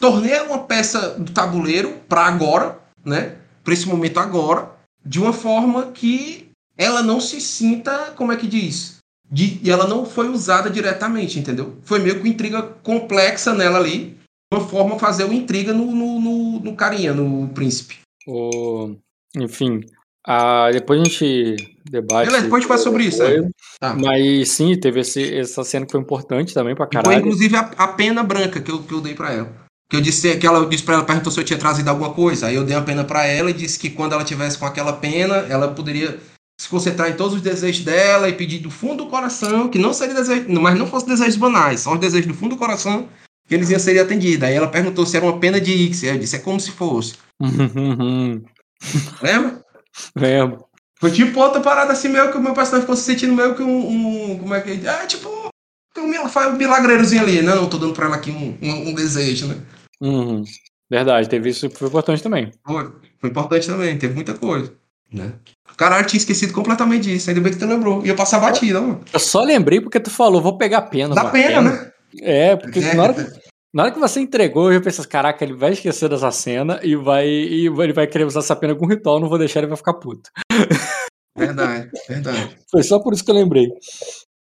tornei 0.00 0.38
uma 0.40 0.64
peça 0.64 1.10
do 1.10 1.32
tabuleiro 1.32 2.00
para 2.08 2.26
agora, 2.26 2.78
né? 3.04 3.36
Para 3.62 3.74
esse 3.74 3.86
momento 3.86 4.18
agora, 4.18 4.70
de 5.04 5.20
uma 5.20 5.32
forma 5.32 5.92
que 5.92 6.50
ela 6.76 7.02
não 7.02 7.20
se 7.20 7.40
sinta, 7.40 8.12
como 8.16 8.32
é 8.32 8.36
que 8.36 8.46
diz? 8.46 8.96
De, 9.30 9.60
e 9.62 9.70
ela 9.70 9.86
não 9.86 10.04
foi 10.04 10.28
usada 10.28 10.68
diretamente, 10.68 11.38
entendeu? 11.38 11.76
Foi 11.84 11.98
meio 11.98 12.20
que 12.20 12.28
intriga 12.28 12.62
complexa 12.62 13.54
nela 13.54 13.78
ali, 13.78 14.13
uma 14.54 14.66
forma 14.66 14.98
fazer 14.98 15.24
uma 15.24 15.34
intriga 15.34 15.72
no, 15.72 15.86
no, 15.92 16.20
no, 16.20 16.60
no 16.60 16.76
carinha, 16.76 17.12
no 17.12 17.48
príncipe. 17.48 17.98
O... 18.26 18.96
Enfim, 19.36 19.80
ah, 20.26 20.70
depois 20.72 21.00
a 21.00 21.04
gente 21.04 21.56
debate. 21.84 22.26
Beleza, 22.26 22.44
depois 22.44 22.60
a 22.60 22.62
gente 22.62 22.68
fala 22.68 22.80
sobre 22.80 23.04
isso. 23.04 23.22
Né? 23.22 23.50
Tá. 23.78 23.94
Mas 23.94 24.48
sim, 24.48 24.74
teve 24.78 25.00
esse, 25.00 25.36
essa 25.36 25.62
cena 25.62 25.84
que 25.84 25.92
foi 25.92 26.00
importante 26.00 26.54
também 26.54 26.74
pra 26.74 26.86
caralho. 26.86 27.12
foi 27.12 27.16
inclusive 27.16 27.54
a, 27.56 27.60
a, 27.76 27.88
pena 27.88 28.22
branca 28.22 28.60
que 28.60 28.70
eu, 28.70 28.82
que 28.82 28.92
eu 28.92 29.02
dei 29.02 29.14
pra 29.14 29.32
ela. 29.32 29.52
Que 29.90 29.96
eu 29.96 30.00
disse 30.00 30.36
que 30.38 30.46
ela 30.46 30.64
disse 30.66 30.82
pra 30.82 30.94
ela, 30.94 31.04
perguntou 31.04 31.30
se 31.30 31.38
eu 31.38 31.44
tinha 31.44 31.58
trazido 31.58 31.90
alguma 31.90 32.14
coisa. 32.14 32.46
Aí 32.46 32.54
eu 32.54 32.64
dei 32.64 32.74
a 32.74 32.80
pena 32.80 33.04
pra 33.04 33.26
ela 33.26 33.50
e 33.50 33.54
disse 33.54 33.78
que 33.78 33.90
quando 33.90 34.14
ela 34.14 34.24
tivesse 34.24 34.56
com 34.56 34.64
aquela 34.64 34.94
pena, 34.94 35.36
ela 35.48 35.68
poderia 35.68 36.18
se 36.58 36.68
concentrar 36.68 37.10
em 37.10 37.16
todos 37.16 37.34
os 37.34 37.42
desejos 37.42 37.84
dela 37.84 38.28
e 38.28 38.32
pedir 38.32 38.60
do 38.60 38.70
fundo 38.70 39.04
do 39.04 39.10
coração, 39.10 39.68
que 39.68 39.78
não 39.78 39.92
seria 39.92 40.14
desejo, 40.14 40.46
mas 40.48 40.78
não 40.78 40.86
fosse 40.86 41.06
desejos 41.06 41.36
banais, 41.36 41.80
só 41.80 41.92
os 41.92 42.00
desejos 42.00 42.28
do 42.28 42.34
fundo 42.34 42.54
do 42.54 42.58
coração, 42.58 43.08
que 43.46 43.54
eles 43.54 43.70
iam 43.70 43.78
ser 43.78 43.98
atendidos. 43.98 44.42
Aí 44.42 44.54
ela 44.54 44.68
perguntou 44.68 45.06
se 45.06 45.16
era 45.16 45.24
uma 45.26 45.38
pena 45.38 45.60
de 45.60 45.72
Ixi. 45.72 46.06
Eu 46.06 46.18
disse, 46.18 46.36
é 46.36 46.40
como 46.40 46.58
se 46.60 46.70
fosse. 46.70 47.14
Lembra? 49.22 49.62
Lembro. 50.16 50.64
Foi 50.98 51.10
tipo 51.10 51.38
outra 51.40 51.60
parada 51.60 51.92
assim, 51.92 52.08
meio 52.08 52.30
que 52.30 52.38
o 52.38 52.42
meu 52.42 52.54
personagem 52.54 52.82
ficou 52.82 52.96
se 52.96 53.02
sentindo 53.02 53.34
meio 53.34 53.54
que 53.54 53.62
um. 53.62 53.88
um 53.88 54.38
como 54.38 54.54
é 54.54 54.60
que 54.60 54.86
é? 54.86 54.88
Ah, 54.88 55.06
tipo. 55.06 55.28
Um, 55.96 56.28
faz 56.28 56.52
um 56.52 56.56
milagreirozinho 56.56 57.22
ali, 57.22 57.40
né? 57.42 57.54
Não 57.54 57.68
tô 57.68 57.78
dando 57.78 57.94
pra 57.94 58.06
ela 58.06 58.16
aqui 58.16 58.30
um, 58.30 58.58
um, 58.60 58.88
um 58.88 58.94
desejo, 58.94 59.46
né? 59.46 59.56
Uhum. 60.00 60.42
Verdade, 60.90 61.28
teve 61.28 61.50
isso 61.50 61.70
foi 61.70 61.88
importante 61.88 62.22
também. 62.22 62.50
Foi, 62.66 62.92
foi 63.18 63.30
importante 63.30 63.66
também, 63.66 63.96
teve 63.96 64.14
muita 64.14 64.34
coisa. 64.34 64.72
Né? 65.12 65.32
Caralho, 65.76 66.06
tinha 66.06 66.18
esquecido 66.18 66.52
completamente 66.52 67.04
disso. 67.04 67.30
Ainda 67.30 67.40
bem 67.40 67.52
que 67.52 67.58
tu 67.58 67.66
lembrou. 67.66 68.04
Ia 68.04 68.14
passar 68.14 68.40
batida, 68.40 68.80
mano. 68.80 69.00
Eu 69.12 69.20
só 69.20 69.42
lembrei 69.42 69.80
porque 69.80 70.00
tu 70.00 70.10
falou, 70.10 70.42
vou 70.42 70.58
pegar 70.58 70.82
pena. 70.82 71.14
Dá 71.14 71.26
pena, 71.26 71.48
pena, 71.48 71.62
né? 71.62 71.92
É, 72.20 72.56
porque 72.56 72.78
é. 72.78 72.94
Na, 72.94 73.02
hora 73.02 73.14
que, 73.14 73.40
na 73.72 73.82
hora 73.82 73.92
que 73.92 73.98
você 73.98 74.20
entregou, 74.20 74.72
eu 74.72 74.82
pensei, 74.82 75.04
caraca, 75.06 75.44
ele 75.44 75.54
vai 75.54 75.72
esquecer 75.72 76.08
dessa 76.08 76.30
cena 76.30 76.80
e 76.82 76.96
vai 76.96 77.26
e 77.26 77.66
ele 77.66 77.92
vai 77.92 78.06
querer 78.06 78.24
usar 78.24 78.40
essa 78.40 78.56
pena 78.56 78.74
com 78.74 78.86
ritual, 78.86 79.20
não 79.20 79.28
vou 79.28 79.38
deixar, 79.38 79.60
ele 79.60 79.68
vai 79.68 79.76
ficar 79.76 79.94
puto. 79.94 80.30
Verdade, 81.36 81.90
verdade. 82.08 82.56
Foi 82.70 82.82
só 82.82 83.00
por 83.00 83.12
isso 83.12 83.24
que 83.24 83.30
eu 83.30 83.34
lembrei. 83.34 83.66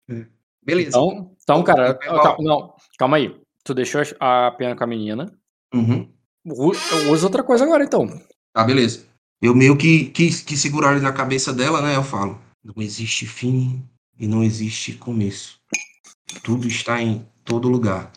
É. 0.09 0.25
Beleza. 0.63 0.89
Então, 0.89 1.35
então 1.41 1.63
cara, 1.63 1.93
calma, 1.95 2.37
não, 2.39 2.73
calma 2.97 3.17
aí. 3.17 3.35
Tu 3.63 3.73
deixou 3.73 4.01
a 4.19 4.51
pena 4.51 4.75
com 4.75 4.83
a 4.83 4.87
menina. 4.87 5.31
Uhum. 5.73 6.09
Usa 6.45 7.25
outra 7.25 7.43
coisa 7.43 7.65
agora, 7.65 7.83
então. 7.83 8.07
Tá, 8.53 8.63
beleza. 8.63 9.05
Eu 9.41 9.53
meio 9.53 9.77
que 9.77 10.05
quis 10.05 10.41
que 10.41 10.55
segurar 10.55 10.91
ali 10.91 11.01
na 11.01 11.11
cabeça 11.11 11.53
dela, 11.53 11.81
né? 11.81 11.95
Eu 11.95 12.03
falo: 12.03 12.39
não 12.63 12.81
existe 12.81 13.25
fim 13.25 13.83
e 14.19 14.27
não 14.27 14.43
existe 14.43 14.93
começo. 14.93 15.59
Tudo 16.43 16.67
está 16.67 17.01
em 17.01 17.25
todo 17.47 17.69
lugar. 17.69 18.11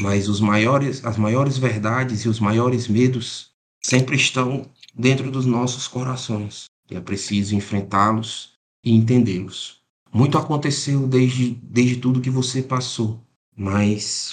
Mas 0.00 0.28
os 0.28 0.40
maiores, 0.40 1.04
as 1.04 1.16
maiores 1.16 1.58
verdades 1.58 2.24
e 2.24 2.28
os 2.28 2.40
maiores 2.40 2.88
medos 2.88 3.50
sempre 3.84 4.16
estão 4.16 4.68
dentro 4.94 5.30
dos 5.30 5.44
nossos 5.44 5.86
corações. 5.86 6.64
E 6.90 6.96
é 6.96 7.00
preciso 7.00 7.54
enfrentá-los 7.54 8.54
e 8.82 8.94
entendê-los. 8.94 9.80
Muito 10.12 10.38
aconteceu 10.38 11.06
desde, 11.06 11.50
desde 11.62 11.96
tudo 11.96 12.20
que 12.20 12.30
você 12.30 12.62
passou, 12.62 13.20
mas 13.54 14.30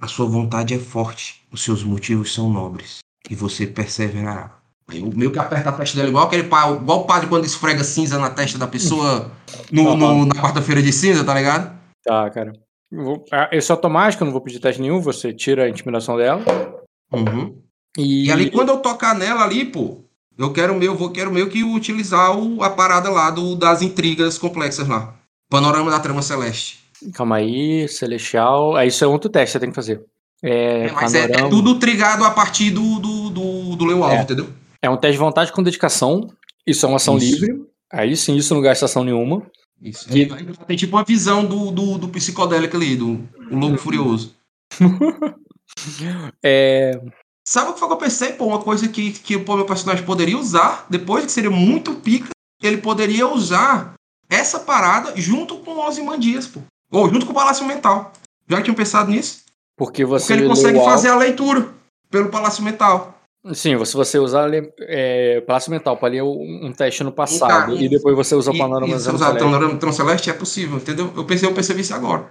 a 0.00 0.06
sua 0.06 0.26
vontade 0.26 0.72
é 0.72 0.78
forte, 0.78 1.42
os 1.52 1.62
seus 1.62 1.82
motivos 1.82 2.32
são 2.32 2.50
nobres 2.50 2.98
e 3.28 3.34
você 3.34 3.66
perseverará. 3.66 4.58
Eu 4.90 5.12
meio 5.14 5.30
que 5.30 5.38
aperta 5.38 5.68
a 5.68 5.72
testa 5.72 5.96
dele, 5.96 6.08
igual 6.08 6.26
aquele 6.26 6.44
pai, 6.44 6.72
igual 6.72 7.00
o 7.00 7.04
padre 7.04 7.28
quando 7.28 7.44
esfrega 7.44 7.84
cinza 7.84 8.18
na 8.18 8.30
testa 8.30 8.56
da 8.56 8.66
pessoa 8.66 9.30
no, 9.70 9.94
no 9.94 10.24
na 10.24 10.34
quarta-feira 10.34 10.82
de 10.82 10.92
cinza, 10.92 11.24
tá 11.24 11.34
ligado? 11.34 11.78
Tá, 12.02 12.30
cara. 12.30 12.52
Vou, 12.90 13.24
ah, 13.30 13.48
esse 13.52 13.70
é 13.70 13.74
automático, 13.74 14.22
eu 14.22 14.26
não 14.26 14.32
vou 14.32 14.40
pedir 14.40 14.60
teste 14.60 14.80
nenhum, 14.80 15.00
você 15.00 15.32
tira 15.32 15.64
a 15.64 15.68
intimidação 15.68 16.16
dela. 16.16 16.42
Uhum. 17.12 17.60
E... 17.96 18.26
e... 18.26 18.32
ali, 18.32 18.50
quando 18.50 18.70
eu 18.70 18.78
tocar 18.78 19.14
nela 19.14 19.44
ali, 19.44 19.64
pô, 19.64 20.04
eu 20.38 20.52
quero 20.52 20.74
meio, 20.74 20.94
vou, 20.94 21.10
quero 21.10 21.32
meio 21.32 21.48
que 21.48 21.64
utilizar 21.64 22.38
o, 22.38 22.62
a 22.62 22.70
parada 22.70 23.10
lá 23.10 23.30
do, 23.30 23.54
das 23.54 23.82
intrigas 23.82 24.38
complexas 24.38 24.86
lá. 24.86 25.14
Panorama 25.50 25.90
da 25.90 26.00
trama 26.00 26.22
celeste. 26.22 26.78
Calma 27.12 27.36
aí, 27.36 27.88
celestial. 27.88 28.76
Aí 28.76 28.88
isso 28.88 29.04
é 29.04 29.06
outro 29.06 29.30
teste 29.30 29.46
que 29.46 29.52
você 29.52 29.60
tem 29.60 29.70
que 29.70 29.74
fazer. 29.74 30.02
É, 30.42 30.86
é 30.86 30.92
mas 30.92 31.14
é, 31.14 31.24
é, 31.24 31.48
tudo 31.48 31.78
trigado 31.78 32.24
a 32.24 32.30
partir 32.30 32.70
do, 32.70 32.98
do, 32.98 33.30
do, 33.30 33.76
do 33.76 33.84
Leo 33.84 34.02
Alvo, 34.04 34.16
é. 34.16 34.22
entendeu? 34.22 34.48
É 34.80 34.88
um 34.88 34.96
teste 34.96 35.12
de 35.12 35.18
vontade 35.18 35.52
com 35.52 35.62
dedicação. 35.62 36.28
Isso 36.66 36.86
é 36.86 36.88
uma 36.88 36.96
ação 36.96 37.16
isso. 37.18 37.44
livre. 37.44 37.66
Aí 37.92 38.16
sim, 38.16 38.36
isso 38.36 38.54
não 38.54 38.60
gasta 38.60 38.84
ação 38.84 39.02
nenhuma. 39.02 39.42
Isso. 39.80 40.08
Que... 40.08 40.26
Tem 40.66 40.76
tipo 40.76 40.96
uma 40.96 41.04
visão 41.04 41.44
do, 41.44 41.70
do, 41.70 41.98
do 41.98 42.08
psicodélico 42.08 42.76
ali, 42.76 42.96
do 42.96 43.28
o 43.50 43.56
Lobo 43.56 43.78
Furioso. 43.78 44.34
é... 46.42 47.00
Sabe 47.46 47.70
o 47.70 47.72
que 47.72 47.78
foi 47.78 47.88
que 47.88 47.94
eu 47.94 47.98
pensei? 47.98 48.32
Pô, 48.32 48.46
uma 48.46 48.60
coisa 48.60 48.88
que, 48.88 49.12
que 49.12 49.36
o 49.36 49.56
meu 49.56 49.64
personagem 49.64 50.04
poderia 50.04 50.36
usar, 50.36 50.86
depois 50.90 51.24
que 51.24 51.32
seria 51.32 51.50
muito 51.50 51.94
pica, 51.94 52.28
ele 52.62 52.78
poderia 52.78 53.26
usar 53.26 53.94
essa 54.28 54.60
parada 54.60 55.14
junto 55.16 55.56
com 55.58 55.70
o 55.70 55.86
Ozymandias, 55.86 56.46
pô. 56.46 56.60
Ou 56.90 57.08
junto 57.08 57.24
com 57.24 57.32
o 57.32 57.34
Palácio 57.34 57.66
Mental. 57.66 58.12
Já 58.48 58.62
tinham 58.62 58.74
pensado 58.74 59.10
nisso? 59.10 59.44
Porque 59.76 60.04
você. 60.04 60.26
Porque 60.26 60.42
ele 60.42 60.48
consegue 60.48 60.78
fazer 60.80 61.08
a 61.08 61.16
leitura 61.16 61.68
pelo 62.10 62.28
Palácio 62.28 62.62
Mental. 62.62 63.17
Sim, 63.54 63.82
se 63.84 63.96
você 63.96 64.18
usar 64.18 64.50
é, 64.80 65.40
Palácio 65.42 65.70
Mental 65.70 65.96
para 65.96 66.08
ler 66.08 66.22
um, 66.22 66.72
teste 66.72 67.02
no 67.02 67.12
passado 67.12 67.76
e 67.76 67.88
depois 67.88 68.14
você 68.14 68.34
usa 68.34 68.50
o 68.50 68.58
Panorama 68.58 68.94
e, 68.94 69.00
se 69.00 69.10
usar 69.10 69.34
o 69.34 69.38
Panorama 69.38 69.76
Tranceleste 69.78 70.30
é 70.30 70.32
possível, 70.32 70.76
entendeu? 70.76 71.12
Eu 71.16 71.24
pensei, 71.24 71.48
eu 71.48 71.54
percebi 71.54 71.80
isso 71.80 71.94
agora. 71.94 72.30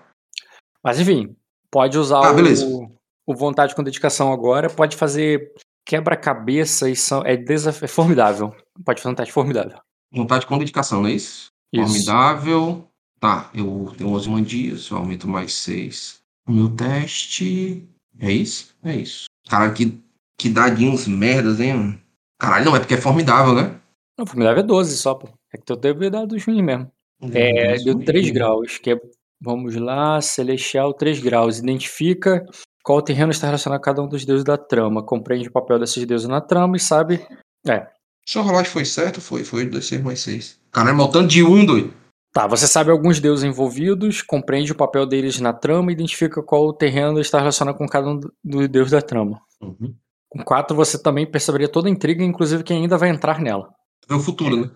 Mas 0.84 1.00
enfim, 1.00 1.36
pode 1.72 1.98
usar 1.98 2.26
ah, 2.26 2.36
o, 2.36 2.92
o, 3.26 3.36
Vontade 3.36 3.76
com 3.76 3.84
Dedicação 3.84 4.32
agora, 4.32 4.70
pode 4.70 4.96
fazer 4.96 5.54
quebra-cabeça 5.86 6.90
e 6.90 6.96
são, 6.96 7.24
é, 7.26 7.36
desaf... 7.36 7.84
é 7.84 7.88
formidável. 7.88 8.56
Pode 8.86 9.02
fazer 9.02 9.14
um 9.14 9.16
teste 9.16 9.34
formidável. 9.34 9.80
Vontade 10.12 10.46
com 10.46 10.58
Dedicação, 10.58 11.02
não 11.02 11.10
é 11.10 11.14
isso? 11.14 11.48
isso. 11.74 11.86
Formidável. 11.86 12.88
Tá, 13.20 13.50
eu 13.54 13.92
tenho 13.98 14.12
11 14.12 14.30
mandias, 14.30 14.90
eu 14.90 14.98
aumento 14.98 15.28
mais 15.28 15.54
6. 15.56 16.20
O 16.48 16.52
meu 16.52 16.70
teste. 16.70 17.88
É 18.20 18.32
isso? 18.32 18.76
É 18.84 18.96
isso. 18.96 19.26
Cara, 19.50 19.72
que 19.72 20.00
que 20.38 20.50
dadinhos 20.50 21.08
merdas, 21.08 21.60
hein, 21.60 21.74
mano? 21.74 22.02
Caralho, 22.40 22.66
não, 22.66 22.76
é 22.76 22.80
porque 22.80 22.94
é 22.94 23.02
formidável, 23.02 23.56
né? 23.56 23.80
Não, 24.18 24.26
formidável 24.26 24.64
é 24.64 24.66
12 24.66 24.98
só, 24.98 25.16
pô. 25.16 25.28
É 25.54 25.58
que 25.58 25.66
tu 25.66 25.76
deve 25.76 26.10
dar 26.10 26.26
dos 26.26 26.46
ruins 26.46 26.64
mesmo. 26.64 26.92
É, 27.34 27.78
deu 27.78 27.98
3 28.00 28.30
graus, 28.32 28.78
que 28.78 28.92
é, 28.92 29.00
vamos 29.42 29.76
lá, 29.76 30.22
celestial 30.22 30.94
3 30.94 31.20
graus. 31.20 31.58
Identifica 31.58 32.46
qual 32.84 33.02
terreno 33.02 33.32
está 33.32 33.48
relacionado 33.48 33.80
a 33.80 33.82
cada 33.82 34.02
um 34.02 34.08
dos 34.08 34.24
deuses 34.24 34.44
da 34.44 34.58
trama. 34.58 35.04
Compreende 35.04 35.48
o 35.48 35.52
papel 35.52 35.80
desses 35.80 36.06
deuses 36.06 36.28
na 36.28 36.42
trama 36.42 36.78
e 36.78 36.80
sabe. 36.80 37.26
É. 37.68 37.88
Sua 38.26 38.44
rolagem 38.44 38.72
foi 38.72 38.86
certo? 38.86 39.22
Foi, 39.22 39.44
foi 39.44 39.66
2, 39.66 39.86
6 39.86 40.02
mais 40.02 40.20
6. 40.20 40.60
Caralho, 40.72 40.98
maltando 40.98 41.28
de 41.28 41.44
1, 41.44 41.52
um, 41.52 41.66
doido. 41.66 41.94
Tá, 42.34 42.46
você 42.46 42.68
sabe 42.68 42.92
alguns 42.92 43.20
deuses 43.20 43.44
envolvidos, 43.44 44.22
compreende 44.22 44.72
o 44.72 44.76
papel 44.76 45.08
deles 45.08 45.40
na 45.40 45.54
trama 45.54 45.90
e 45.90 45.94
identifica 45.94 46.44
qual 46.44 46.72
terreno 46.72 47.20
está 47.20 47.40
relacionado 47.40 47.78
com 47.78 47.88
cada 47.88 48.10
um 48.10 48.20
dos 48.44 48.68
deuses 48.68 48.92
da 48.92 49.02
trama. 49.02 49.42
Uhum. 49.62 49.96
Com 50.30 50.44
4 50.44 50.76
você 50.76 51.02
também 51.02 51.30
perceberia 51.30 51.70
toda 51.70 51.88
a 51.88 51.92
intriga, 51.92 52.24
inclusive 52.24 52.64
quem 52.64 52.82
ainda 52.82 52.98
vai 52.98 53.10
entrar 53.10 53.40
nela. 53.40 53.70
É 54.10 54.14
o 54.14 54.20
futuro, 54.20 54.62
né? 54.62 54.72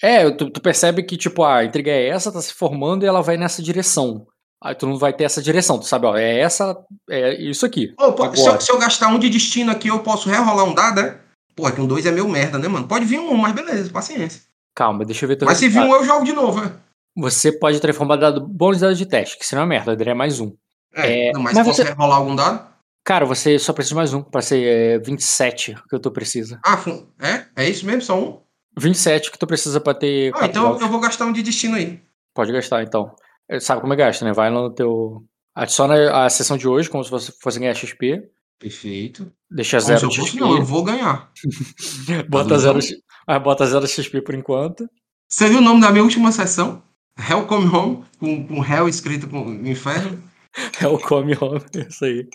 É, 0.00 0.30
tu, 0.30 0.48
tu, 0.50 0.60
percebe 0.60 1.02
que, 1.02 1.16
tipo, 1.16 1.44
a 1.44 1.64
intriga 1.64 1.90
é 1.90 2.08
essa, 2.08 2.30
tá 2.30 2.40
se 2.40 2.54
formando 2.54 3.04
e 3.04 3.08
ela 3.08 3.20
vai 3.20 3.36
nessa 3.36 3.60
direção. 3.60 4.26
Aí 4.62 4.74
tu 4.74 4.86
não 4.86 4.96
vai 4.96 5.12
ter 5.12 5.24
essa 5.24 5.42
direção, 5.42 5.78
tu 5.78 5.86
sabe, 5.86 6.06
ó, 6.06 6.16
é 6.16 6.38
essa, 6.40 6.76
é 7.08 7.34
isso 7.40 7.64
aqui. 7.64 7.94
Oh, 7.98 8.12
se, 8.34 8.46
eu, 8.46 8.60
se, 8.60 8.72
eu, 8.72 8.78
gastar 8.78 9.08
um 9.08 9.18
de 9.18 9.28
destino 9.28 9.70
aqui, 9.70 9.88
eu 9.88 10.00
posso 10.00 10.28
rerolar 10.28 10.64
um 10.64 10.74
dado, 10.74 11.02
né? 11.02 11.18
Pô, 11.54 11.70
que 11.70 11.80
um 11.80 11.86
2 11.86 12.06
é 12.06 12.12
meio 12.12 12.28
merda, 12.28 12.58
né, 12.58 12.68
mano? 12.68 12.86
Pode 12.86 13.04
vir 13.04 13.20
um, 13.20 13.36
mas 13.36 13.52
beleza, 13.52 13.90
paciência. 13.90 14.42
Calma, 14.74 15.04
deixa 15.04 15.24
eu 15.24 15.28
ver 15.28 15.38
Mas 15.42 15.58
se 15.58 15.68
vir 15.68 15.80
um, 15.80 15.92
eu 15.92 16.04
jogo 16.04 16.24
de 16.24 16.32
novo, 16.32 16.64
é. 16.64 16.72
Você 17.16 17.50
pode 17.50 17.80
transformar 17.80 18.16
dado 18.16 18.46
bônus 18.46 18.80
dado 18.80 18.94
de 18.94 19.06
teste, 19.06 19.36
que 19.36 19.44
seria 19.44 19.62
uma 19.62 19.68
merda, 19.68 19.96
daria 19.96 20.14
mais 20.14 20.38
um. 20.38 20.52
É, 20.94 21.28
é 21.28 21.32
não, 21.32 21.42
mas, 21.42 21.54
mas 21.54 21.66
posso 21.66 21.82
você... 21.82 21.88
rerolar 21.88 22.18
algum 22.18 22.36
dado? 22.36 22.68
Cara, 23.08 23.24
você 23.24 23.58
só 23.58 23.72
precisa 23.72 23.94
de 23.94 23.96
mais 23.96 24.12
um, 24.12 24.22
pra 24.22 24.42
ser 24.42 24.62
é, 24.66 24.98
27 24.98 25.74
que 25.88 25.94
eu 25.94 25.98
tô 25.98 26.10
precisa. 26.10 26.60
Ah, 26.62 26.78
é? 27.18 27.46
É 27.56 27.66
isso 27.66 27.86
mesmo? 27.86 28.02
Só 28.02 28.20
um? 28.20 28.42
27 28.78 29.30
que 29.30 29.38
tu 29.38 29.46
precisa 29.46 29.80
pra 29.80 29.94
ter. 29.94 30.30
Ah, 30.36 30.44
então 30.44 30.78
eu 30.78 30.88
vou 30.88 31.00
gastar 31.00 31.24
um 31.24 31.32
de 31.32 31.42
destino 31.42 31.76
aí. 31.76 32.02
Pode 32.34 32.52
gastar, 32.52 32.82
então. 32.82 33.16
Sabe 33.60 33.80
como 33.80 33.94
é 33.94 33.96
gasta, 33.96 34.26
né? 34.26 34.34
Vai 34.34 34.50
no 34.50 34.68
teu. 34.68 35.24
Adiciona 35.54 36.26
a 36.26 36.28
sessão 36.28 36.58
de 36.58 36.68
hoje, 36.68 36.90
como 36.90 37.02
se 37.02 37.10
você 37.10 37.32
fosse 37.40 37.58
ganhar 37.58 37.72
XP. 37.72 38.28
Perfeito. 38.58 39.32
Deixa 39.50 39.78
Como 39.78 39.86
se 39.86 39.86
zero 39.86 40.04
eu 40.04 40.14
fosse, 40.14 40.28
XP. 40.32 40.40
não, 40.40 40.58
eu 40.58 40.64
vou 40.66 40.84
ganhar. 40.84 41.32
Bota 42.28 42.50
Tá 42.50 42.58
zero, 42.58 42.78
ah, 43.26 43.38
bota 43.38 43.66
zero 43.66 43.88
XP 43.88 44.20
por 44.20 44.34
enquanto. 44.34 44.86
Você 45.26 45.48
viu 45.48 45.60
o 45.60 45.62
nome 45.62 45.80
da 45.80 45.90
minha 45.90 46.04
última 46.04 46.30
sessão? 46.30 46.82
Hell 47.18 47.46
Come 47.46 47.74
Home, 47.74 48.04
com, 48.20 48.46
com 48.46 48.62
Hell 48.62 48.86
escrito 48.86 49.26
com 49.30 49.48
inferno. 49.64 50.22
É 50.82 50.88
o 50.88 50.98
come 50.98 51.36
home, 51.40 51.60
isso 51.88 52.04
aí. 52.04 52.28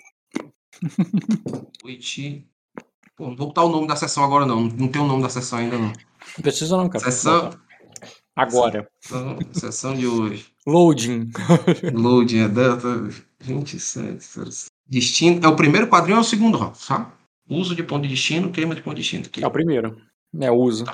Witch. 1.85 2.41
Pô, 3.15 3.27
não 3.29 3.35
vou 3.35 3.47
botar 3.47 3.63
o 3.63 3.69
nome 3.69 3.87
da 3.87 3.95
sessão 3.95 4.23
agora, 4.23 4.45
não. 4.45 4.63
Não 4.63 4.87
tem 4.87 5.01
o 5.01 5.07
nome 5.07 5.21
da 5.21 5.29
sessão 5.29 5.59
ainda, 5.59 5.77
não. 5.77 5.87
Não 5.87 6.41
precisa 6.41 6.77
não, 6.77 6.89
cara. 6.89 7.03
Sessão. 7.05 7.51
Agora. 8.35 8.89
sessão, 8.99 9.39
sessão 9.51 9.95
de 9.95 10.07
hoje. 10.07 10.47
Loading. 10.65 11.29
Loading 11.93 12.39
é 12.39 12.47
data 12.47 13.07
27. 13.39 14.19
Destino. 14.87 15.45
É 15.45 15.47
o 15.47 15.55
primeiro 15.55 15.87
quadrinho 15.87 16.17
ou 16.17 16.23
é 16.23 16.25
o 16.25 16.27
segundo? 16.27 16.71
Sabe? 16.75 17.11
Uso 17.47 17.75
de 17.75 17.83
ponto 17.83 18.03
de 18.03 18.09
destino, 18.09 18.51
queima 18.51 18.73
de 18.73 18.81
ponto 18.81 18.95
de 18.95 19.01
destino. 19.01 19.25
Aqui. 19.25 19.43
É 19.43 19.47
o 19.47 19.51
primeiro. 19.51 19.97
É, 20.39 20.49
uso. 20.49 20.85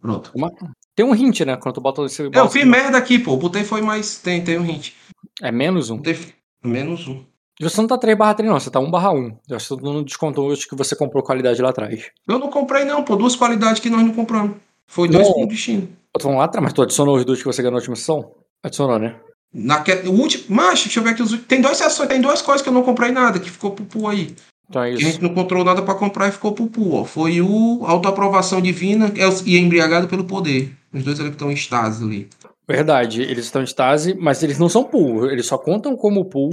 Pronto. 0.00 0.32
Uma- 0.34 0.50
Tem 0.94 1.04
um 1.06 1.14
hint, 1.14 1.40
né? 1.40 1.56
Quando 1.56 1.76
tu 1.76 1.80
bota 1.80 2.02
esse. 2.04 2.22
É, 2.22 2.38
eu 2.38 2.48
fiz 2.48 2.64
merda 2.64 2.98
aqui, 2.98 3.18
pô. 3.18 3.36
Botei 3.36 3.62
foi 3.62 3.80
mais. 3.82 4.18
Tem, 4.18 4.42
tem 4.42 4.58
um 4.58 4.66
hint. 4.66 4.92
É 5.40 5.52
menos 5.52 5.90
um. 5.90 5.96
Botei 5.98 6.18
menos 6.64 7.06
um. 7.06 7.24
Você 7.60 7.80
não 7.80 7.88
tá 7.88 7.98
3 7.98 8.16
barra 8.16 8.34
3, 8.34 8.50
não. 8.50 8.60
Você 8.60 8.70
tá 8.70 8.78
1 8.78 8.90
barra 8.90 9.10
1. 9.12 9.36
Eu 9.48 9.56
acho 9.56 9.76
que 9.76 9.82
tu 9.82 9.92
não 9.92 10.02
descontou 10.02 10.48
os 10.48 10.64
que 10.64 10.76
você 10.76 10.94
comprou 10.94 11.22
qualidade 11.22 11.60
lá 11.60 11.70
atrás. 11.70 12.10
Eu 12.26 12.38
não 12.38 12.48
comprei, 12.48 12.84
não, 12.84 13.02
pô. 13.02 13.16
Duas 13.16 13.34
qualidades 13.34 13.80
que 13.80 13.90
nós 13.90 14.02
não 14.02 14.12
compramos. 14.12 14.56
Foi 14.86 15.08
dois 15.08 15.26
de 15.26 15.46
destino. 15.46 15.88
Eu 16.14 16.20
tô 16.20 16.30
lá 16.30 16.44
atrás, 16.44 16.62
mas 16.62 16.72
tu 16.72 16.82
adicionou 16.82 17.16
os 17.16 17.24
dois 17.24 17.40
que 17.40 17.44
você 17.44 17.60
ganhou 17.60 17.72
na 17.72 17.78
última 17.78 17.96
sessão? 17.96 18.30
Adicionou, 18.62 18.98
né? 18.98 19.16
Naquele, 19.52 20.08
o 20.08 20.12
último. 20.12 20.44
Macho, 20.54 20.84
deixa 20.84 21.00
eu 21.00 21.04
ver 21.04 21.10
aqui. 21.10 21.22
Os, 21.22 21.38
tem 21.46 21.60
duas 21.60 21.76
sessões, 21.76 22.08
tem 22.08 22.20
duas 22.20 22.40
coisas 22.42 22.62
que 22.62 22.68
eu 22.68 22.72
não 22.72 22.82
comprei 22.82 23.10
nada, 23.10 23.38
que 23.38 23.50
ficou 23.50 23.72
pupu 23.72 24.06
aí. 24.08 24.34
Então 24.68 24.82
é 24.82 24.90
Que 24.90 24.96
a 24.96 24.98
isso. 24.98 25.10
gente 25.10 25.22
não 25.22 25.30
encontrou 25.30 25.64
nada 25.64 25.82
pra 25.82 25.94
comprar 25.94 26.28
e 26.28 26.32
ficou 26.32 26.52
pupu, 26.52 26.94
ó. 26.94 27.04
Foi 27.04 27.40
o 27.40 27.84
autoaprovação 27.86 28.60
divina 28.60 29.12
é 29.16 29.28
e 29.46 29.58
embriagado 29.58 30.06
pelo 30.06 30.24
poder. 30.24 30.72
Os 30.92 31.02
dois 31.02 31.18
ali 31.18 31.30
que 31.30 31.34
estão 31.34 31.50
em 31.50 31.54
estase 31.54 32.04
ali. 32.04 32.28
Verdade, 32.66 33.22
eles 33.22 33.46
estão 33.46 33.62
em 33.62 33.64
estase, 33.64 34.14
mas 34.14 34.42
eles 34.42 34.58
não 34.58 34.68
são 34.68 34.84
pool. 34.84 35.30
Eles 35.30 35.46
só 35.46 35.56
contam 35.56 35.96
como 35.96 36.24
pool. 36.26 36.50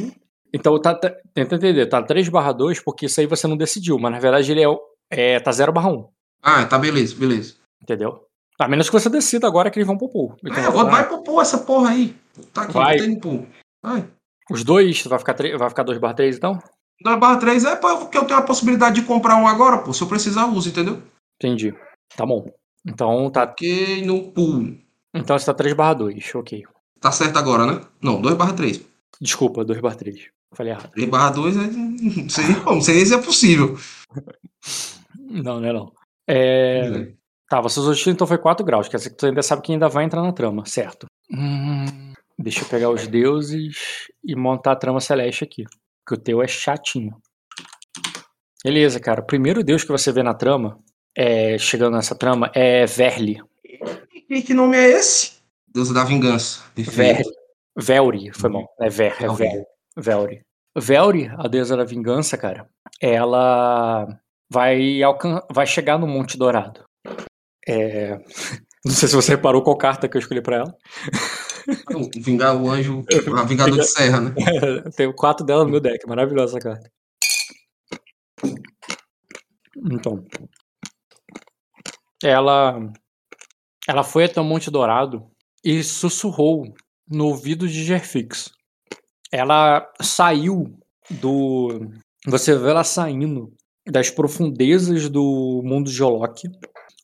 Então 0.56 0.80
tá, 0.82 0.96
tá- 0.96 1.14
tenta 1.34 1.56
entender, 1.56 1.86
tá 1.88 2.02
3 2.02 2.30
barra 2.30 2.54
2 2.54 2.80
porque 2.80 3.08
isso 3.08 3.20
aí 3.20 3.28
você 3.28 3.46
não 3.46 3.58
decidiu, 3.58 4.00
mas 4.00 4.12
na 4.12 4.20
verdade 4.20 4.50
ele 4.52 4.64
é, 4.64 5.36
é 5.36 5.40
tá 5.42 5.52
0 5.52 5.74
barra 5.74 5.90
1. 5.90 6.08
Ah, 6.42 6.66
tá, 6.66 6.78
beleza, 6.78 7.14
beleza. 7.16 7.56
Entendeu? 7.82 8.26
A 8.58 8.68
menos 8.70 8.88
que 8.90 8.94
você 8.94 9.10
decida 9.10 9.48
agora 9.48 9.70
que 9.70 9.78
eles 9.78 9.86
vão 9.88 9.98
pro 9.98 10.08
pool. 10.08 10.38
Então, 10.46 10.64
É, 10.64 10.70
vai 10.72 11.10
pupu 11.10 11.42
essa 11.42 11.58
porra 11.58 11.90
aí. 11.90 12.16
Tá 12.54 12.62
aqui, 12.64 12.74
Vai. 12.74 12.98
no 13.00 13.20
pool. 13.20 13.46
Vai. 13.84 14.08
Os 14.50 14.64
dois, 14.64 15.04
vai 15.04 15.20
ficar, 15.20 15.34
3, 15.34 15.60
vai 15.60 15.68
ficar 15.70 15.84
2 15.84 15.98
barra 16.00 16.14
3 16.14 16.38
então? 16.38 16.58
2 17.02 17.20
barra 17.20 17.36
3 17.38 17.66
é 17.66 17.76
porque 17.76 18.18
eu 18.18 18.24
tenho 18.26 18.40
a 18.40 18.44
possibilidade 18.44 19.02
de 19.02 19.06
comprar 19.06 19.36
um 19.36 19.48
agora, 19.48 19.80
pô. 19.80 19.92
Se 19.92 20.02
eu 20.02 20.08
precisar, 20.08 20.44
eu 20.44 20.54
uso, 20.54 20.70
entendeu? 20.70 21.02
Entendi. 21.36 21.74
Tá 22.16 22.26
bom. 22.26 22.46
Então 22.86 23.30
tá. 23.30 23.44
Ok, 23.44 24.06
no 24.06 24.32
pool. 24.32 24.78
Então 25.14 25.38
você 25.38 25.46
tá 25.46 25.54
3 25.54 25.74
barra 25.74 25.96
2, 25.96 26.34
ok. 26.36 26.64
Tá 27.02 27.12
certo 27.12 27.38
agora, 27.38 27.66
né? 27.66 27.82
Não, 28.02 28.22
2 28.22 28.36
barra 28.36 28.54
3. 28.54 28.82
Desculpa, 29.20 29.66
2 29.66 29.82
barra 29.82 29.96
3. 29.96 30.30
Falei 30.56 30.72
errado. 30.72 30.92
3 30.92 31.10
barra 31.10 31.30
2 31.32 31.58
é... 31.58 31.60
Não 31.60 32.30
sei 32.30 32.46
não 32.66 32.82
sei 32.82 32.96
nem 32.96 33.06
se 33.06 33.14
é 33.14 33.22
possível. 33.22 33.78
Não, 35.20 35.60
não 35.60 35.70
é 35.70 35.74
não. 35.74 35.92
É. 36.28 37.12
Tá, 37.50 37.62
você 37.62 37.80
usou 37.80 37.94
destino, 37.94 38.14
então 38.14 38.26
foi 38.26 38.38
4 38.38 38.66
graus. 38.66 38.88
Quer 38.88 38.98
dizer 38.98 39.10
que 39.12 39.18
tu 39.18 39.26
ainda 39.26 39.44
sabe 39.44 39.62
que 39.62 39.72
ainda 39.72 39.90
vai 39.90 40.06
entrar 40.06 40.22
na 40.22 40.32
trama, 40.32 40.66
certo? 40.66 41.06
Hum, 41.32 42.14
deixa 42.40 42.62
eu 42.62 42.70
pegar 42.70 42.90
os 42.90 43.08
deuses 43.08 44.08
e 44.24 44.36
montar 44.36 44.72
a 44.72 44.76
trama 44.76 45.00
celeste 45.00 45.44
aqui. 45.44 45.64
Que 46.08 46.14
o 46.14 46.18
teu 46.18 46.42
é 46.42 46.48
chatinho. 46.48 47.16
Beleza, 48.64 49.00
cara. 49.00 49.22
O 49.22 49.26
primeiro 49.26 49.64
deus 49.64 49.84
que 49.84 49.92
você 49.92 50.12
vê 50.12 50.24
na 50.24 50.34
trama, 50.34 50.80
é, 51.16 51.58
chegando 51.58 51.96
nessa 51.96 52.16
trama, 52.16 52.50
é 52.56 52.86
Verli. 52.86 53.40
E 54.30 54.42
que 54.42 54.54
nome 54.54 54.78
é 54.78 54.90
esse? 54.90 55.34
Deus 55.68 55.92
da 55.92 56.04
vingança. 56.04 56.64
Verli. 56.76 57.26
Velri, 57.78 58.32
foi 58.34 58.50
bom. 58.50 58.66
É 58.80 58.90
Ver, 58.90 59.14
é. 59.22 59.66
Velri. 59.98 60.45
Velri, 60.78 61.30
a 61.38 61.48
deusa 61.48 61.78
da 61.78 61.84
vingança, 61.84 62.38
cara, 62.38 62.70
ela 63.02 64.08
vai, 64.50 65.02
alcan 65.02 65.42
vai 65.52 65.66
chegar 65.66 65.98
no 65.98 66.08
Monte 66.08 66.38
Dourado. 66.38 66.84
É... 67.68 68.18
Não 68.86 68.94
sei 68.94 69.08
se 69.10 69.16
você 69.16 69.32
reparou 69.32 69.64
qual 69.64 69.78
carta 69.78 70.08
que 70.08 70.16
eu 70.16 70.20
escolhi 70.20 70.42
pra 70.42 70.58
ela. 70.58 70.78
Vingar 72.16 72.56
o 72.56 72.70
anjo, 72.70 73.04
a 73.36 73.44
vingador 73.44 73.80
de 73.80 73.88
serra, 73.88 74.22
né? 74.22 74.32
Tenho 74.96 75.12
quatro 75.12 75.44
dela 75.44 75.64
no 75.64 75.72
meu 75.72 75.80
deck, 75.80 76.08
maravilhosa 76.08 76.58
essa 76.58 76.70
carta. 76.70 76.92
Então, 79.92 80.24
ela 82.24 82.80
ela 83.88 84.04
foi 84.04 84.26
até 84.26 84.40
o 84.40 84.44
Monte 84.44 84.72
Dourado 84.72 85.28
e 85.64 85.84
sussurrou 85.84 86.74
no 87.08 87.26
ouvido 87.26 87.68
de 87.68 87.84
Gerfix. 87.84 88.52
Ela 89.32 89.88
saiu 90.02 90.78
do 91.10 91.90
você 92.26 92.58
vê 92.58 92.70
ela 92.72 92.84
saindo 92.84 93.54
das 93.88 94.10
profundezas 94.10 95.10
do 95.10 95.62
mundo 95.64 95.92
de 95.92 96.02
Olok 96.04 96.50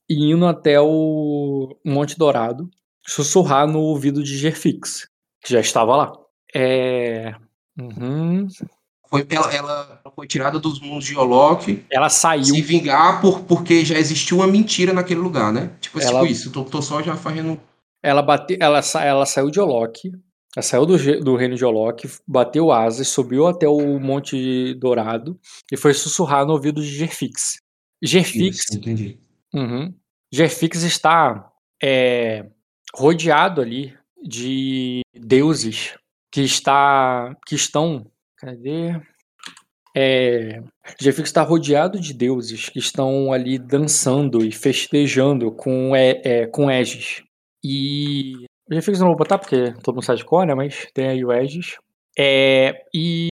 e 0.10 0.32
indo 0.32 0.46
até 0.48 0.82
o 0.82 1.78
Monte 1.86 2.18
Dourado, 2.18 2.70
sussurrar 3.06 3.68
no 3.68 3.80
ouvido 3.80 4.24
de 4.24 4.36
Gerfix, 4.38 5.08
que 5.44 5.54
já 5.54 5.60
estava 5.60 5.96
lá. 5.96 6.14
É. 6.54 7.36
Uhum. 7.80 8.48
Foi, 9.08 9.26
ela, 9.30 9.54
ela 9.54 10.02
foi 10.16 10.26
tirada 10.26 10.58
dos 10.60 10.80
mundos 10.80 11.06
de 11.06 11.18
Olok 11.18 11.86
Ela 11.92 12.10
saiu. 12.10 12.46
se 12.46 12.62
vingar 12.62 13.22
por, 13.22 13.42
porque 13.42 13.84
já 13.86 13.98
existiu 13.98 14.38
uma 14.38 14.48
mentira 14.48 14.94
naquele 14.94 15.20
lugar, 15.20 15.52
né? 15.52 15.72
Tipo, 15.82 16.00
Ela- 16.02 16.22
tipo 16.22 16.26
isso. 16.32 16.52
Tô, 16.52 16.64
tô 16.64 16.82
só 16.82 17.02
já 17.04 17.16
fazendo. 17.16 17.60
Ela, 18.02 18.22
bate, 18.22 18.58
ela, 18.60 18.82
ela 19.04 19.26
saiu 19.26 19.52
de 19.52 19.60
Olok. 19.60 20.12
Ela 20.56 20.64
saiu 20.64 20.86
do, 20.86 20.98
do 21.22 21.36
reino 21.36 21.56
de 21.56 21.64
Olok, 21.64 22.10
bateu 22.28 22.72
asas, 22.72 23.08
subiu 23.08 23.48
até 23.48 23.68
o 23.68 24.00
Monte 24.00 24.74
Dourado 24.76 25.40
e 25.72 25.78
foi 25.78 25.94
sussurrar 25.94 26.46
no 26.46 26.54
ouvido 26.54 26.82
de 26.82 26.90
Gerfix. 26.90 27.62
Gerfix, 28.04 28.60
Isso, 28.60 28.78
entendi. 28.78 29.20
uhum, 29.54 29.94
Gerfix 30.32 30.84
está 30.84 31.52
é, 31.82 32.50
rodeado 32.94 33.62
ali 33.62 33.94
de 34.22 35.02
deuses 35.14 35.96
que, 36.32 36.42
está, 36.42 37.36
que 37.46 37.56
estão. 37.56 38.06
Cadê? 38.38 39.00
É, 39.96 40.62
Gerfix 41.00 41.30
está 41.30 41.44
rodeado 41.44 42.00
de 42.00 42.14
deuses 42.14 42.70
que 42.70 42.80
estão 42.80 43.34
ali 43.34 43.58
dançando 43.58 44.44
e 44.44 44.52
festejando 44.52 45.52
com, 45.52 45.96
é, 45.96 46.22
é, 46.24 46.48
com 46.48 46.70
Aegis. 46.70 47.24
E. 47.64 48.46
O 48.72 48.74
eu 48.76 49.00
não 49.00 49.08
vou 49.08 49.16
botar 49.18 49.38
porque 49.38 49.74
todo 49.84 49.96
mundo 49.96 50.06
sabe 50.06 50.20
de 50.20 50.26
cor, 50.26 50.46
né? 50.46 50.56
Mas 50.56 50.88
tem 50.94 51.08
aí 51.10 51.26
o 51.26 51.32
Aegis. 51.32 51.76
É, 52.18 52.84
e 52.94 53.28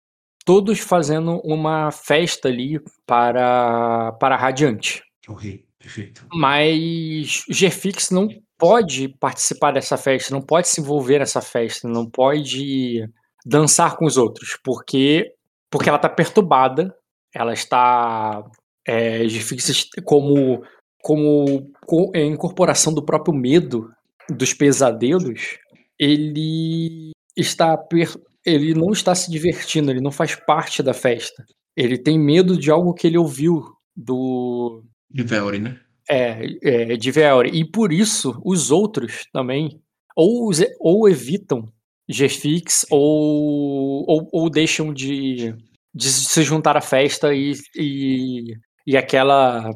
todos 0.46 0.80
fazendo 0.80 1.40
uma 1.44 1.92
festa 1.92 2.48
ali 2.50 2.80
para, 3.06 4.12
para 4.20 4.36
Radiante. 4.36 5.02
O 5.28 5.34
rei. 5.34 5.66
Perfeito. 5.80 6.28
Mas 6.34 7.46
Gerfix 7.50 8.12
não 8.12 8.28
pode 8.58 9.08
participar 9.18 9.72
dessa 9.72 9.96
festa, 9.96 10.34
não 10.34 10.42
pode 10.42 10.68
se 10.68 10.82
envolver 10.82 11.20
nessa 11.20 11.40
festa, 11.42 11.88
não 11.88 12.06
pode 12.06 13.08
dançar 13.46 13.96
com 13.96 14.06
os 14.06 14.18
outros, 14.18 14.58
porque 14.62 15.34
porque 15.72 15.88
ela 15.88 15.96
está 15.98 16.10
perturbada, 16.10 16.94
ela 17.34 17.54
está 17.54 18.44
é, 18.86 19.24
est- 19.24 20.02
como 20.04 20.62
como 21.02 21.72
co- 21.86 22.12
é, 22.14 22.26
incorporação 22.26 22.94
do 22.94 23.06
próprio 23.06 23.34
medo 23.34 23.90
dos 24.30 24.54
pesadelos, 24.54 25.58
ele 25.98 27.12
está 27.36 27.78
per- 27.78 28.16
ele 28.46 28.74
não 28.74 28.92
está 28.92 29.14
se 29.16 29.30
divertindo, 29.32 29.92
ele 29.92 30.02
não 30.02 30.12
faz 30.12 30.36
parte 30.36 30.82
da 30.82 30.94
festa. 30.94 31.44
Ele 31.76 31.98
tem 31.98 32.18
medo 32.20 32.58
de 32.58 32.72
algo 32.72 32.94
que 32.94 33.08
ele 33.08 33.18
ouviu 33.18 33.64
do 33.96 34.84
De 35.10 35.24
Velry, 35.24 35.60
né? 35.60 35.80
é, 36.10 36.48
é, 36.64 36.98
de 36.98 37.12
Veori. 37.12 37.52
E 37.54 37.64
por 37.64 37.94
isso, 37.94 38.42
os 38.44 38.72
outros 38.72 39.28
também 39.32 39.80
ou, 40.16 40.50
ou 40.80 41.08
evitam 41.08 41.72
G-Fix 42.10 42.86
ou, 42.90 44.04
ou, 44.08 44.28
ou 44.32 44.50
deixam 44.50 44.92
de, 44.92 45.54
de 45.94 46.10
se 46.10 46.42
juntar 46.42 46.76
à 46.76 46.82
festa 46.82 47.34
e, 47.34 47.54
e, 47.76 48.54
e 48.88 48.98
aquela 48.98 49.70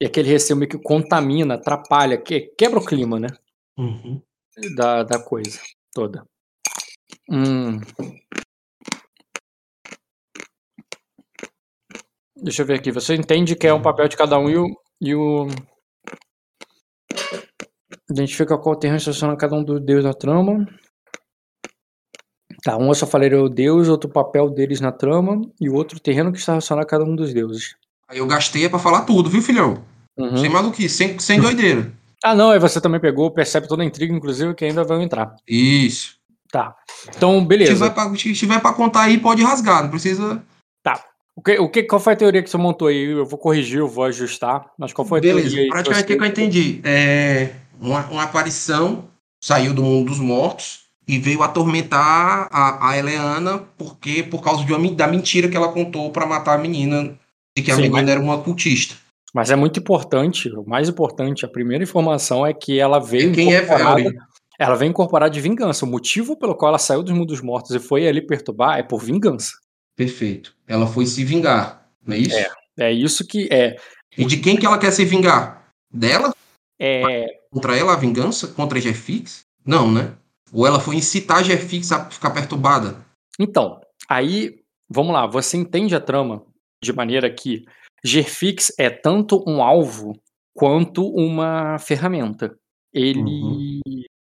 e 0.00 0.06
aquele 0.06 0.28
receio 0.28 0.56
meio 0.56 0.70
que 0.70 0.78
contamina, 0.78 1.54
atrapalha, 1.54 2.16
que, 2.16 2.52
quebra 2.56 2.78
o 2.78 2.84
clima, 2.84 3.18
né? 3.18 3.28
Uhum. 3.78 4.20
Da, 4.74 5.04
da 5.04 5.22
coisa 5.22 5.60
toda. 5.92 6.26
Hum. 7.30 7.80
Deixa 12.36 12.62
eu 12.62 12.66
ver 12.66 12.74
aqui. 12.74 12.90
Você 12.90 13.14
entende 13.14 13.54
que 13.54 13.66
é 13.66 13.72
um 13.72 13.82
papel 13.82 14.08
de 14.08 14.16
cada 14.16 14.38
um 14.38 14.48
e 14.48 14.58
o. 14.58 14.66
E 15.00 15.14
o... 15.14 15.48
Identifica 18.10 18.58
qual 18.58 18.76
terreno 18.76 18.98
estaciona 18.98 19.36
cada 19.36 19.54
um 19.54 19.62
dos 19.62 19.80
deuses 19.80 20.04
da 20.04 20.14
trama. 20.14 20.66
Tá, 22.64 22.76
um 22.76 22.88
eu 22.88 22.94
só 22.94 23.06
falei 23.06 23.32
o 23.34 23.48
deus, 23.48 23.88
outro 23.88 24.10
papel 24.10 24.50
deles 24.50 24.80
na 24.80 24.90
trama 24.90 25.40
e 25.60 25.68
o 25.68 25.74
outro 25.74 26.00
terreno 26.00 26.32
que 26.32 26.38
está 26.38 26.52
relacionado 26.52 26.84
a 26.84 26.88
cada 26.88 27.04
um 27.04 27.14
dos 27.14 27.32
deuses. 27.32 27.76
Aí 28.08 28.18
eu 28.18 28.26
gastei 28.26 28.64
é 28.64 28.68
pra 28.68 28.78
falar 28.78 29.02
tudo, 29.02 29.28
viu, 29.30 29.42
filhão? 29.42 29.84
Uhum. 30.16 30.36
Sem 30.36 30.50
maluquice, 30.50 30.94
sem, 30.94 31.18
sem 31.18 31.40
doideira. 31.40 31.92
Ah, 32.24 32.34
não, 32.34 32.50
aí 32.50 32.58
você 32.58 32.80
também 32.80 33.00
pegou, 33.00 33.30
percebe 33.30 33.68
toda 33.68 33.82
a 33.82 33.86
intriga, 33.86 34.12
inclusive, 34.14 34.54
que 34.54 34.64
ainda 34.64 34.82
vão 34.84 35.00
entrar. 35.02 35.34
Isso. 35.46 36.16
Tá. 36.50 36.74
Então, 37.16 37.40
Se 37.40 37.46
beleza. 37.46 37.72
tiver, 37.74 37.90
pra, 37.90 38.16
se 38.16 38.32
tiver 38.34 38.60
pra 38.60 38.72
contar 38.72 39.02
aí, 39.02 39.18
pode 39.18 39.42
rasgar, 39.42 39.82
não 39.82 39.90
precisa. 39.90 40.42
O 41.36 41.40
que, 41.42 41.56
o 41.56 41.68
que, 41.68 41.84
qual 41.84 42.00
foi 42.00 42.14
a 42.14 42.16
teoria 42.16 42.42
que 42.42 42.50
você 42.50 42.56
montou 42.56 42.88
aí? 42.88 43.12
Eu 43.12 43.24
vou 43.24 43.38
corrigir, 43.38 43.78
eu 43.78 43.86
vou 43.86 44.02
ajustar. 44.02 44.72
Mas 44.76 44.92
qual 44.92 45.06
foi 45.06 45.20
a 45.20 45.22
Beleza, 45.22 45.50
teoria 45.50 45.64
que 45.66 45.70
praticamente 45.70 46.02
o 46.02 46.06
que, 46.16 46.24
eu 46.24 46.26
entendi? 46.26 46.80
É 46.82 47.50
uma, 47.80 48.04
uma 48.06 48.22
aparição 48.24 49.04
saiu 49.40 49.72
do 49.72 49.80
mundo 49.84 50.08
dos 50.08 50.18
mortos 50.18 50.80
e 51.06 51.16
veio 51.16 51.44
atormentar 51.44 52.48
a, 52.50 52.88
a 52.90 52.98
Eleana 52.98 53.58
porque, 53.78 54.24
por 54.24 54.42
causa 54.42 54.64
de 54.64 54.72
uma, 54.74 54.90
da 54.90 55.06
mentira 55.06 55.48
que 55.48 55.56
ela 55.56 55.68
contou 55.70 56.10
pra 56.10 56.26
matar 56.26 56.54
a 56.56 56.58
menina 56.58 57.16
de 57.56 57.62
que 57.62 57.70
a 57.70 57.76
Sim, 57.76 57.82
menina 57.82 58.00
mas- 58.02 58.10
era 58.10 58.20
uma 58.20 58.38
cultista. 58.38 58.96
Mas 59.34 59.50
é 59.50 59.56
muito 59.56 59.78
importante, 59.78 60.48
o 60.50 60.64
mais 60.66 60.88
importante, 60.88 61.44
a 61.44 61.48
primeira 61.48 61.84
informação 61.84 62.46
é 62.46 62.54
que 62.54 62.78
ela 62.78 62.98
veio 62.98 63.30
É 63.30 63.34
quem 63.34 63.54
é 63.54 63.60
Velry. 63.60 64.16
ela 64.58 64.74
veio 64.74 64.90
incorporada 64.90 65.30
de 65.30 65.40
vingança. 65.40 65.84
O 65.84 65.88
motivo 65.88 66.36
pelo 66.36 66.54
qual 66.54 66.70
ela 66.70 66.78
saiu 66.78 67.02
dos 67.02 67.14
mundos 67.14 67.40
mortos 67.40 67.74
e 67.74 67.78
foi 67.78 68.08
ali 68.08 68.26
perturbar 68.26 68.78
é 68.78 68.82
por 68.82 69.02
vingança. 69.02 69.52
Perfeito. 69.94 70.54
Ela 70.66 70.86
foi 70.86 71.04
se 71.06 71.24
vingar, 71.24 71.88
não 72.06 72.14
é 72.14 72.18
isso? 72.18 72.36
É. 72.36 72.58
É 72.78 72.92
isso 72.92 73.26
que 73.26 73.48
é. 73.50 73.76
E 74.16 74.24
de 74.24 74.36
quem 74.38 74.56
que 74.56 74.64
ela 74.64 74.78
quer 74.78 74.92
se 74.92 75.04
vingar? 75.04 75.72
Dela? 75.92 76.32
é 76.78 77.26
Contra 77.50 77.76
ela 77.76 77.94
a 77.94 77.96
vingança? 77.96 78.46
Contra 78.48 78.78
a 78.78 78.80
Jeffix? 78.80 79.40
Não, 79.66 79.90
né? 79.90 80.14
Ou 80.52 80.66
ela 80.66 80.78
foi 80.78 80.96
incitar 80.96 81.38
a 81.38 81.42
Jeffix 81.42 81.90
a 81.90 82.08
ficar 82.08 82.30
perturbada? 82.30 83.04
então, 83.38 83.80
aí, 84.08 84.56
vamos 84.88 85.12
lá, 85.12 85.26
você 85.26 85.56
entende 85.56 85.94
a 85.94 86.00
trama 86.00 86.44
de 86.82 86.92
maneira 86.92 87.28
que 87.32 87.64
Gerfix 88.04 88.72
é 88.78 88.88
tanto 88.90 89.42
um 89.46 89.62
alvo 89.62 90.18
quanto 90.54 91.06
uma 91.08 91.78
ferramenta. 91.78 92.56
Ele, 92.92 93.20
Uhum. 93.20 93.80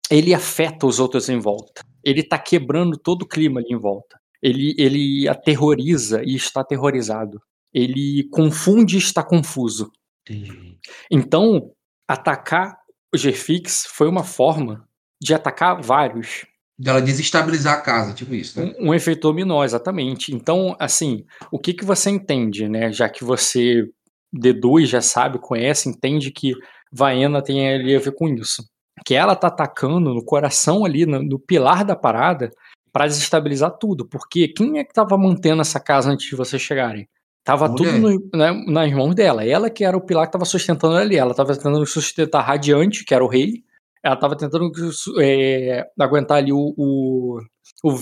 ele 0.09 0.33
afeta 0.33 0.85
os 0.85 0.99
outros 0.99 1.29
em 1.29 1.39
volta. 1.39 1.83
Ele 2.03 2.23
tá 2.23 2.37
quebrando 2.39 2.97
todo 2.97 3.23
o 3.23 3.27
clima 3.27 3.59
ali 3.59 3.73
em 3.73 3.77
volta. 3.79 4.19
Ele, 4.41 4.73
ele 4.77 5.27
aterroriza 5.27 6.23
e 6.23 6.35
está 6.35 6.61
aterrorizado. 6.61 7.41
Ele 7.73 8.27
confunde 8.31 8.95
e 8.95 8.99
está 8.99 9.23
confuso. 9.23 9.91
Entendi. 10.27 10.77
Então, 11.09 11.71
atacar 12.07 12.77
o 13.13 13.17
Gerfix 13.17 13.85
foi 13.87 14.07
uma 14.07 14.23
forma 14.23 14.87
de 15.21 15.33
atacar 15.33 15.81
vários. 15.81 16.45
Dela 16.81 17.01
desestabilizar 17.01 17.75
a 17.75 17.81
casa, 17.81 18.13
tipo 18.13 18.33
isso, 18.33 18.59
né? 18.59 18.73
Um, 18.79 18.89
um 18.89 18.93
efeito 18.93 19.21
dominó, 19.21 19.63
exatamente. 19.63 20.33
Então, 20.33 20.75
assim, 20.79 21.23
o 21.51 21.59
que, 21.59 21.73
que 21.73 21.85
você 21.85 22.09
entende, 22.09 22.67
né? 22.67 22.91
Já 22.91 23.07
que 23.07 23.23
você 23.23 23.87
deduz, 24.33 24.89
já 24.89 25.01
sabe, 25.01 25.37
conhece, 25.39 25.89
entende 25.89 26.31
que 26.31 26.53
Vaena 26.91 27.41
tem 27.41 27.69
ali 27.73 27.95
a 27.95 27.99
ver 27.99 28.13
com 28.15 28.27
isso. 28.27 28.63
Que 29.05 29.13
ela 29.13 29.35
tá 29.35 29.47
atacando 29.47 30.13
no 30.13 30.23
coração 30.23 30.83
ali, 30.83 31.05
no, 31.05 31.21
no 31.21 31.37
pilar 31.39 31.85
da 31.85 31.95
parada, 31.95 32.49
para 32.91 33.05
desestabilizar 33.07 33.71
tudo. 33.79 34.07
Porque 34.07 34.47
quem 34.47 34.79
é 34.79 34.83
que 34.83 34.93
tava 34.93 35.17
mantendo 35.17 35.61
essa 35.61 35.79
casa 35.79 36.09
antes 36.09 36.27
de 36.29 36.35
vocês 36.35 36.61
chegarem? 36.61 37.07
Tava 37.43 37.65
A 37.65 37.69
tudo 37.69 37.91
mulher. 37.93 38.19
no- 38.33 38.37
né, 38.37 38.63
nas 38.67 38.91
mãos 38.91 39.15
dela. 39.15 39.45
Ela 39.45 39.69
que 39.69 39.83
era 39.83 39.95
o 39.97 40.01
pilar 40.01 40.25
que 40.25 40.31
tava 40.33 40.45
sustentando 40.45 40.95
ali. 40.95 41.15
Ela 41.15 41.33
tava 41.33 41.55
tentando 41.55 41.85
sustentar 41.85 42.41
Radiante, 42.41 43.03
que 43.05 43.13
era 43.13 43.23
o 43.23 43.27
rei. 43.27 43.63
Ela 44.03 44.15
tava 44.15 44.35
tentando 44.35 44.71
é, 45.19 45.85
aguentar 45.99 46.37
ali 46.37 46.51
o, 46.51 46.73
o, 46.75 47.39
o 47.83 47.95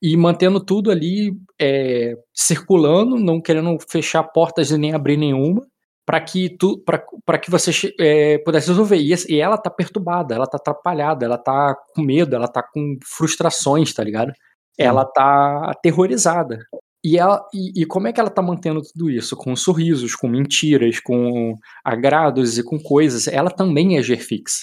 e 0.00 0.16
mantendo 0.16 0.64
tudo 0.64 0.90
ali 0.90 1.32
é, 1.60 2.14
circulando, 2.32 3.16
não 3.16 3.40
querendo 3.40 3.76
fechar 3.88 4.22
portas 4.22 4.70
e 4.70 4.78
nem 4.78 4.94
abrir 4.94 5.16
nenhuma, 5.16 5.62
para 6.06 6.20
que 6.20 6.56
tu, 6.56 6.82
para 7.24 7.38
que 7.38 7.50
você 7.50 7.70
é, 7.98 8.38
pudesse 8.38 8.68
resolver. 8.68 8.96
E, 8.96 9.14
e 9.28 9.40
ela 9.40 9.58
tá 9.58 9.70
perturbada, 9.70 10.34
ela 10.34 10.46
tá 10.46 10.58
atrapalhada, 10.58 11.24
ela 11.24 11.38
tá 11.38 11.74
com 11.94 12.02
medo, 12.02 12.36
ela 12.36 12.48
tá 12.48 12.62
com 12.62 12.96
frustrações, 13.04 13.92
tá 13.92 14.04
ligado? 14.04 14.32
Ela 14.78 15.04
tá 15.04 15.70
aterrorizada. 15.70 16.58
E, 17.04 17.16
ela, 17.18 17.42
e, 17.54 17.82
e 17.82 17.86
como 17.86 18.08
é 18.08 18.12
que 18.12 18.20
ela 18.20 18.30
tá 18.30 18.42
mantendo 18.42 18.82
tudo 18.82 19.10
isso? 19.10 19.36
Com 19.36 19.56
sorrisos, 19.56 20.14
com 20.14 20.28
mentiras, 20.28 21.00
com 21.00 21.54
agrados 21.84 22.58
e 22.58 22.64
com 22.64 22.78
coisas. 22.78 23.26
Ela 23.26 23.50
também 23.50 23.98
é 23.98 24.02
Gerfix. 24.02 24.60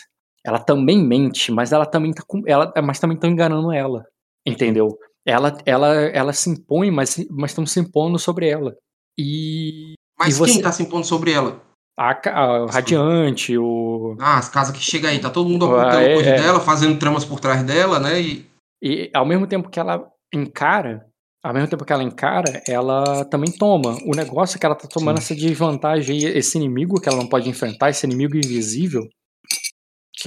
Ela 0.47 0.59
também 0.59 1.03
mente, 1.03 1.51
mas 1.51 1.73
ela 1.73 1.85
também 1.85 2.13
tá 2.13 2.23
com, 2.25 2.41
ela, 2.47 2.71
mas 2.81 2.99
também 2.99 3.15
estão 3.15 3.29
enganando 3.29 3.71
ela. 3.73 4.05
Entendeu? 4.45 4.97
Ela, 5.25 5.57
ela, 5.65 5.87
ela 5.93 6.31
se 6.31 6.49
impõe, 6.49 6.89
mas 6.89 7.17
mas 7.29 7.51
estão 7.51 7.65
se 7.65 7.79
impondo 7.81 8.17
sobre 8.17 8.47
ela. 8.47 8.73
E 9.19 9.93
Mas 10.17 10.35
E 10.35 10.39
você- 10.39 10.53
quem 10.53 10.61
tá 10.61 10.71
se 10.71 10.83
impondo 10.83 11.05
sobre 11.05 11.31
ela? 11.31 11.61
a, 11.99 12.11
a 12.11 12.65
Radiante, 12.71 13.57
o 13.57 14.15
Ah, 14.19 14.37
as 14.37 14.47
casas 14.49 14.75
que 14.75 14.81
chega 14.81 15.09
aí, 15.09 15.19
tá 15.19 15.29
todo 15.29 15.49
mundo 15.49 15.65
Ah, 15.65 15.69
ocultando 15.69 16.03
é, 16.03 16.13
coisa 16.13 16.29
é. 16.29 16.35
dela, 16.41 16.59
fazendo 16.59 16.97
tramas 16.99 17.25
por 17.25 17.39
trás 17.39 17.63
dela, 17.63 17.99
né? 17.99 18.21
E 18.21 18.45
E 18.81 19.09
ao 19.13 19.25
mesmo 19.25 19.47
tempo 19.47 19.67
que 19.69 19.79
ela 19.79 20.07
encara, 20.33 21.05
ao 21.43 21.53
mesmo 21.53 21.67
tempo 21.69 21.83
que 21.83 21.91
ela 21.91 22.03
encara, 22.03 22.61
ela 22.67 23.25
também 23.25 23.51
toma. 23.51 23.97
O 24.05 24.15
negócio 24.15 24.55
é 24.55 24.59
que 24.59 24.65
ela 24.65 24.75
tá 24.75 24.87
tomando 24.87 25.17
essa 25.17 25.35
desvantagem 25.35 26.23
esse 26.23 26.57
inimigo 26.57 27.01
que 27.01 27.09
ela 27.09 27.17
não 27.17 27.27
pode 27.27 27.49
enfrentar, 27.49 27.89
esse 27.89 28.05
inimigo 28.05 28.37
invisível, 28.37 29.01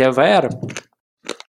que 0.01 0.05
é 0.05 0.11
Vaera. 0.11 0.49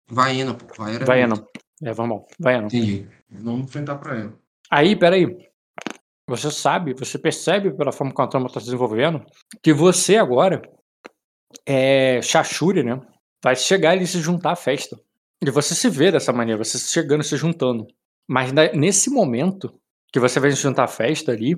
Vaena, 0.09 0.53
pô. 0.53 0.65
Vaena. 0.77 1.05
Vaena. 1.05 1.47
É, 1.81 1.93
vamos 1.93 2.17
lá. 2.17 2.25
Vaena. 2.37 2.65
Entendi. 2.65 3.07
Vamos 3.29 3.67
enfrentar 3.67 3.95
pra 3.95 4.19
ela. 4.19 4.39
Aí, 4.69 4.97
peraí. 4.97 5.49
Você 6.27 6.51
sabe, 6.51 6.93
você 6.93 7.17
percebe 7.17 7.71
pela 7.71 7.93
forma 7.93 8.13
como 8.13 8.27
a 8.27 8.29
trama 8.29 8.49
tá 8.49 8.59
se 8.59 8.65
desenvolvendo, 8.65 9.23
que 9.61 9.71
você 9.71 10.17
agora 10.17 10.61
é 11.65 12.21
Shashuri, 12.21 12.83
né? 12.83 12.99
Vai 13.41 13.55
chegar 13.55 13.95
e 13.95 14.05
se 14.05 14.19
juntar 14.19 14.51
à 14.51 14.55
festa. 14.57 14.99
E 15.41 15.49
você 15.49 15.73
se 15.73 15.89
vê 15.89 16.11
dessa 16.11 16.33
maneira, 16.33 16.61
você 16.61 16.77
chegando 16.77 17.21
e 17.21 17.25
se 17.25 17.37
juntando. 17.37 17.87
Mas 18.27 18.51
nesse 18.73 19.09
momento 19.09 19.73
que 20.11 20.19
você 20.19 20.39
vai 20.39 20.51
se 20.51 20.57
juntar 20.57 20.83
à 20.83 20.87
festa 20.87 21.31
ali, 21.31 21.55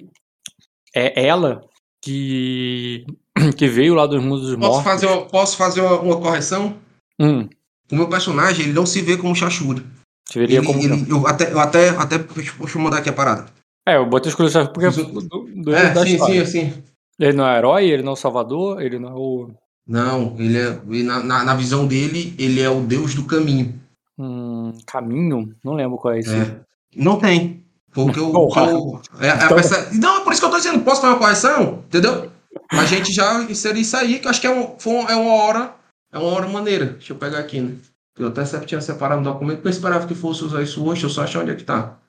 é 0.96 1.26
ela 1.26 1.62
que, 2.02 3.06
que 3.58 3.68
veio 3.68 3.94
lá 3.94 4.06
dos 4.08 4.22
mundos 4.24 4.42
dos 4.50 4.56
Posso 4.56 4.72
mortos. 4.72 4.84
fazer, 4.84 5.06
uma, 5.08 5.22
posso 5.26 5.58
fazer 5.58 5.82
uma, 5.82 6.00
uma 6.00 6.18
correção? 6.18 6.76
Hum, 7.20 7.48
O 7.92 7.96
meu 7.96 8.08
personagem, 8.10 8.66
ele 8.66 8.74
não 8.74 8.86
se 8.86 9.02
vê 9.02 9.16
como 9.18 9.36
Shashura. 9.36 9.84
te 10.28 10.40
veria 10.40 10.58
Ele, 10.60 10.66
como. 10.68 10.80
ele- 10.82 11.06
eu 11.10 11.28
até, 11.28 11.52
eu 11.52 11.60
até, 11.60 11.90
até. 11.90 12.18
Deixa 12.18 12.54
eu 12.78 12.82
mandar 12.82 12.98
aqui 12.98 13.10
a 13.10 13.14
parada. 13.14 13.46
É, 13.88 13.98
eu 13.98 14.06
botei 14.08 14.30
exclusivo 14.30 14.68
porque 14.70 14.88
Mas 14.88 14.98
eu- 14.98 15.06
do, 15.06 15.22
do, 15.64 15.76
É, 15.76 15.94
sim, 15.96 16.14
história. 16.14 16.46
sim, 16.46 16.72
sim. 16.72 16.84
Ele 17.20 17.34
não 17.34 17.48
é 17.48 17.58
herói, 17.58 17.86
ele 17.86 18.02
não 18.04 18.12
é 18.12 18.14
o 18.14 18.18
salvador, 18.18 18.82
ele 18.82 18.98
não 19.00 19.10
é 19.10 19.14
o. 19.14 19.50
Não, 19.88 20.36
ele 20.40 20.58
é. 20.58 20.80
ele- 20.90 21.04
na, 21.04 21.22
na, 21.24 21.44
na 21.44 21.54
visão 21.54 21.86
dele, 21.86 22.34
ele 22.40 22.60
é 22.60 22.70
o 22.70 22.82
deus 22.82 23.14
do 23.14 23.24
caminho. 23.26 23.80
Hum, 24.18 24.74
caminho? 24.88 25.54
Não 25.64 25.74
lembro 25.76 25.98
qual 25.98 26.14
é 26.16 26.20
esse. 26.20 26.34
É. 26.36 26.56
Não 26.96 27.20
tem. 27.20 27.64
Porque. 27.94 28.20
Porra. 28.20 28.74
o- 28.76 29.00
é, 29.22 29.30
a 29.30 29.46
Então- 29.46 29.58
Não, 29.94 30.18
é 30.18 30.24
por 30.24 30.34
isso 30.34 30.42
que 30.42 30.48
eu 30.48 30.52
tô 30.52 30.58
dizendo, 30.58 30.80
posso 30.84 31.02
fazer 31.02 31.14
uma 31.14 31.20
correção? 31.20 31.84
Entendeu? 31.88 32.32
A 32.78 32.86
gente 32.86 33.12
já 33.14 33.42
inseriu 33.44 33.82
isso 33.82 33.96
aí, 33.96 34.20
que 34.20 34.28
acho 34.28 34.42
que 34.42 34.48
é, 34.48 34.52
um, 34.52 34.76
é 35.10 35.16
uma 35.16 35.34
hora. 35.34 35.76
É 36.12 36.18
uma 36.18 36.28
hora 36.28 36.48
maneira. 36.48 36.86
Deixa 36.88 37.14
eu 37.14 37.18
pegar 37.18 37.40
aqui, 37.40 37.62
né? 37.62 37.78
Eu 38.18 38.28
até 38.28 38.46
sempre 38.46 38.68
tinha 38.68 38.82
separado 38.82 39.22
um 39.22 39.24
documento, 39.24 39.58
mas 39.64 39.66
eu 39.66 39.72
esperava 39.72 40.08
que 40.08 40.16
fosse 40.16 40.44
usar 40.44 40.62
isso 40.62 40.86
hoje, 40.86 41.04
eu 41.04 41.10
só 41.10 41.24
achar 41.24 41.42
onde 41.42 41.52
é 41.52 41.56
que 41.56 41.64
tá. 41.64 42.00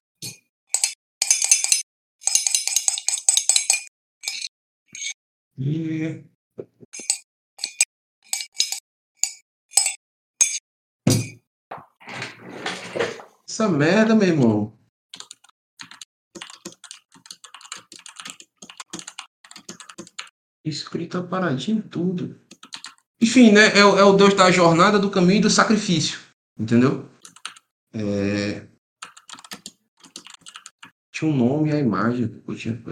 E... 5.59 6.25
Essa 13.49 13.69
merda, 13.69 14.15
meu 14.15 14.29
irmão. 14.29 14.76
Escrita 20.67 21.23
paradinho 21.23 21.81
tudo. 21.83 22.39
Enfim, 23.21 23.53
né? 23.53 23.79
É, 23.79 23.85
o- 23.85 23.97
é 23.99 24.05
o 24.05 24.13
Deus 24.15 24.35
da 24.35 24.51
jornada, 24.51 24.99
do 24.99 25.11
caminho 25.11 25.39
e 25.39 25.43
do 25.43 25.49
sacrifício. 25.51 26.19
Entendeu? 26.59 27.09
É... 27.95 28.67
Tinha 31.13 31.31
um 31.31 31.37
nome 31.37 31.71
e 31.71 31.73
a 31.73 31.79
imagem 31.79 32.29
que 32.29 32.43
eu 32.47 32.55
tinha 32.55 32.77
com 32.77 32.91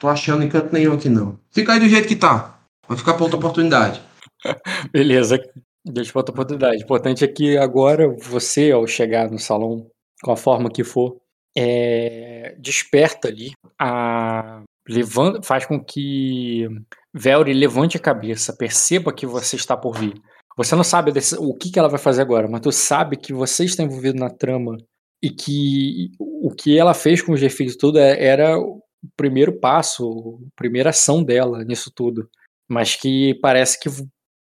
Tô 0.00 0.08
achando 0.08 0.42
em 0.42 0.48
canto 0.48 0.72
nenhum 0.72 0.94
aqui 0.94 1.10
não. 1.10 1.38
Fica 1.52 1.74
aí 1.74 1.78
do 1.78 1.88
jeito 1.88 2.08
que 2.08 2.16
tá. 2.16 2.58
Vai 2.88 2.96
ficar 2.96 3.12
pra 3.12 3.24
outra 3.24 3.38
oportunidade. 3.38 4.02
Beleza, 4.90 5.38
deixa 5.84 6.10
pra 6.10 6.20
outra 6.20 6.32
oportunidade. 6.32 6.78
O 6.78 6.84
importante 6.84 7.22
é 7.22 7.28
que 7.28 7.58
agora 7.58 8.08
você, 8.08 8.70
ao 8.72 8.86
chegar 8.86 9.30
no 9.30 9.38
salão 9.38 9.86
com 10.22 10.32
a 10.32 10.36
forma 10.36 10.70
que 10.70 10.82
for, 10.82 11.18
é, 11.54 12.56
desperta 12.58 13.28
ali, 13.28 13.52
a, 13.78 14.62
levanta, 14.88 15.42
faz 15.42 15.66
com 15.66 15.78
que 15.78 16.66
Velry 17.12 17.52
levante 17.52 17.98
a 17.98 18.00
cabeça, 18.00 18.56
perceba 18.56 19.12
que 19.12 19.26
você 19.26 19.56
está 19.56 19.76
por 19.76 19.98
vir. 19.98 20.14
Você 20.56 20.74
não 20.74 20.84
sabe 20.84 21.12
desse, 21.12 21.36
o 21.36 21.54
que, 21.54 21.70
que 21.70 21.78
ela 21.78 21.88
vai 21.90 21.98
fazer 21.98 22.22
agora, 22.22 22.48
mas 22.48 22.62
tu 22.62 22.72
sabe 22.72 23.18
que 23.18 23.34
você 23.34 23.64
está 23.64 23.82
envolvido 23.82 24.18
na 24.18 24.30
trama 24.30 24.78
e 25.22 25.28
que 25.28 26.10
o 26.18 26.50
que 26.50 26.78
ela 26.78 26.94
fez 26.94 27.20
com 27.20 27.32
os 27.32 27.42
efeitos 27.42 27.76
tudo 27.76 27.98
é, 27.98 28.24
era 28.24 28.56
primeiro 29.16 29.58
passo, 29.58 30.40
a 30.46 30.56
primeira 30.56 30.90
ação 30.90 31.22
dela 31.22 31.64
nisso 31.64 31.90
tudo. 31.94 32.28
Mas 32.68 32.94
que 32.94 33.34
parece 33.40 33.78
que, 33.78 33.88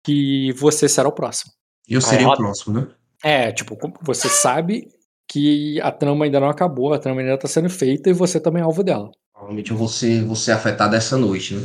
que 0.03 0.51
você 0.53 0.87
será 0.89 1.07
o 1.07 1.13
próximo. 1.13 1.51
Eu 1.87 2.01
seria 2.01 2.25
ela, 2.25 2.33
o 2.33 2.37
próximo, 2.37 2.79
né? 2.79 2.87
É, 3.23 3.51
tipo, 3.51 3.77
você 4.01 4.27
sabe 4.27 4.89
que 5.29 5.79
a 5.81 5.91
trama 5.91 6.25
ainda 6.25 6.39
não 6.39 6.49
acabou, 6.49 6.93
a 6.93 6.99
trama 6.99 7.21
ainda 7.21 7.35
está 7.35 7.47
sendo 7.47 7.69
feita 7.69 8.09
e 8.09 8.13
você 8.13 8.39
também 8.39 8.61
é 8.61 8.65
alvo 8.65 8.83
dela. 8.83 9.11
Provavelmente 9.33 9.71
eu 9.71 9.77
vou 9.77 9.87
ser, 9.87 10.23
vou 10.23 10.35
ser 10.35 10.51
afetado 10.51 10.95
essa 10.95 11.17
noite, 11.17 11.55
né? 11.55 11.63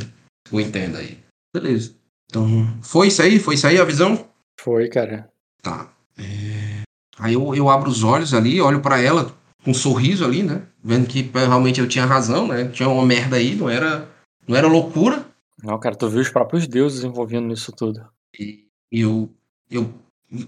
Eu 0.51 0.59
entendo 0.59 0.97
aí. 0.97 1.17
Beleza. 1.53 1.95
Então, 2.29 2.47
foi 2.81 3.07
isso 3.07 3.21
aí? 3.21 3.39
Foi 3.39 3.55
isso 3.55 3.67
aí 3.67 3.79
a 3.79 3.85
visão? 3.85 4.27
Foi, 4.59 4.87
cara. 4.87 5.29
Tá. 5.61 5.91
É... 6.17 6.83
Aí 7.19 7.33
eu, 7.33 7.53
eu 7.55 7.69
abro 7.69 7.89
os 7.89 8.03
olhos 8.03 8.33
ali, 8.33 8.61
olho 8.61 8.81
para 8.81 8.99
ela 9.01 9.33
um 9.65 9.73
sorriso 9.73 10.25
ali, 10.25 10.43
né? 10.43 10.63
Vendo 10.83 11.07
que 11.07 11.29
realmente 11.33 11.79
eu 11.79 11.87
tinha 11.87 12.05
razão, 12.05 12.47
né? 12.47 12.65
Tinha 12.69 12.89
uma 12.89 13.05
merda 13.05 13.37
aí, 13.37 13.55
não 13.55 13.69
era, 13.69 14.07
não 14.47 14.55
era 14.55 14.67
loucura. 14.67 15.25
Não, 15.63 15.79
cara, 15.79 15.95
tu 15.95 16.09
viu 16.09 16.21
os 16.21 16.29
próprios 16.29 16.67
deuses 16.67 17.03
envolvendo 17.03 17.47
nisso 17.47 17.71
tudo. 17.71 18.05
E 18.37 18.65
eu, 18.91 19.29
eu 19.71 19.89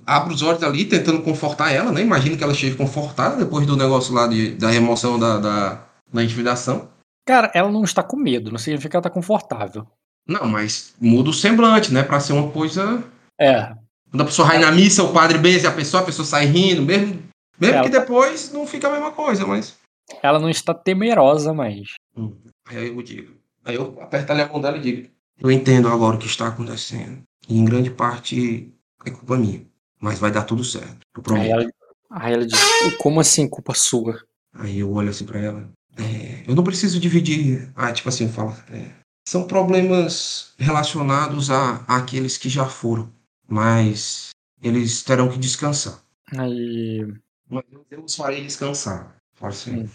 abro 0.06 0.34
os 0.34 0.42
olhos 0.42 0.64
ali, 0.64 0.86
tentando 0.86 1.22
confortar 1.22 1.72
ela, 1.72 1.92
né? 1.92 2.02
Imagino 2.02 2.38
que 2.38 2.44
ela 2.44 2.54
esteja 2.54 2.76
confortada 2.76 3.38
depois 3.38 3.66
do 3.66 3.78
negócio 3.78 4.14
lá 4.14 4.28
de, 4.28 4.52
da 4.56 4.70
remoção 4.70 5.18
da, 5.18 5.40
da, 5.40 5.86
da 6.12 6.24
intimidação. 6.24 6.90
Cara, 7.26 7.50
ela 7.54 7.72
não 7.72 7.84
está 7.84 8.04
com 8.04 8.18
medo, 8.18 8.52
não 8.52 8.58
significa 8.58 8.90
que 8.90 8.96
ela 8.98 9.02
está 9.02 9.10
confortável. 9.10 9.88
Não, 10.28 10.48
mas 10.48 10.94
muda 11.00 11.30
o 11.30 11.34
semblante, 11.34 11.94
né? 11.94 12.04
Pra 12.04 12.20
ser 12.20 12.34
uma 12.34 12.52
coisa. 12.52 13.04
É. 13.40 13.74
Quando 14.10 14.22
a 14.22 14.26
pessoa 14.26 14.48
vai 14.48 14.60
na 14.60 14.72
missa, 14.72 15.04
o 15.04 15.14
padre 15.14 15.38
beija 15.38 15.70
a 15.70 15.74
pessoa, 15.74 16.02
a 16.02 16.06
pessoa 16.06 16.26
sai 16.26 16.46
rindo, 16.46 16.82
mesmo, 16.82 17.22
mesmo 17.60 17.84
que 17.84 17.90
depois 17.90 18.52
não 18.52 18.68
fica 18.68 18.88
a 18.88 18.92
mesma 18.92 19.12
coisa, 19.12 19.46
mas. 19.46 19.76
Ela 20.22 20.40
não 20.40 20.50
está 20.50 20.74
temerosa 20.74 21.54
mais. 21.54 21.90
Hum. 22.16 22.34
Aí 22.66 22.88
eu 22.88 23.02
digo. 23.02 23.34
Aí 23.64 23.76
eu 23.76 23.98
aperto 24.02 24.32
ali 24.32 24.42
a 24.42 24.48
mão 24.48 24.62
dela 24.62 24.78
e 24.78 24.82
digo: 24.82 25.10
Eu 25.40 25.52
entendo 25.52 25.88
agora 25.88 26.16
o 26.16 26.20
que 26.20 26.28
está 26.28 26.48
acontecendo. 26.48 27.22
E 27.48 27.58
em 27.58 27.66
grande 27.66 27.90
parte 27.90 28.72
é 29.06 29.10
culpa 29.10 29.38
minha. 29.38 29.66
Mas 30.00 30.20
vai 30.20 30.32
dar 30.32 30.44
tudo 30.44 30.64
certo. 30.64 31.00
Eu 31.16 31.24
prometo. 31.24 31.44
Aí 31.44 31.52
ela, 31.52 31.72
aí 32.12 32.34
ela 32.34 32.46
diz: 32.46 32.60
Como 32.98 33.20
assim, 33.20 33.48
culpa 33.48 33.74
sua? 33.74 34.20
Aí 34.54 34.80
eu 34.80 34.92
olho 34.92 35.10
assim 35.10 35.26
pra 35.26 35.40
ela. 35.40 35.70
É, 35.98 36.44
eu 36.48 36.56
não 36.56 36.64
preciso 36.64 37.00
dividir. 37.00 37.72
Ah, 37.76 37.92
tipo 37.92 38.10
assim, 38.10 38.30
fala. 38.30 38.56
É, 38.72 38.92
são 39.28 39.48
problemas 39.48 40.54
relacionados 40.58 41.50
a, 41.50 41.84
àqueles 41.88 42.38
que 42.38 42.50
já 42.50 42.66
foram. 42.66 43.12
Mas 43.48 44.30
eles 44.62 45.04
terão 45.04 45.30
que 45.30 45.38
descansar. 45.38 46.00
Aí. 46.38 47.06
Mas 47.50 47.64
eu 47.92 48.04
os 48.04 48.16
farei 48.16 48.42
descansar. 48.42 49.16
Assim. 49.42 49.90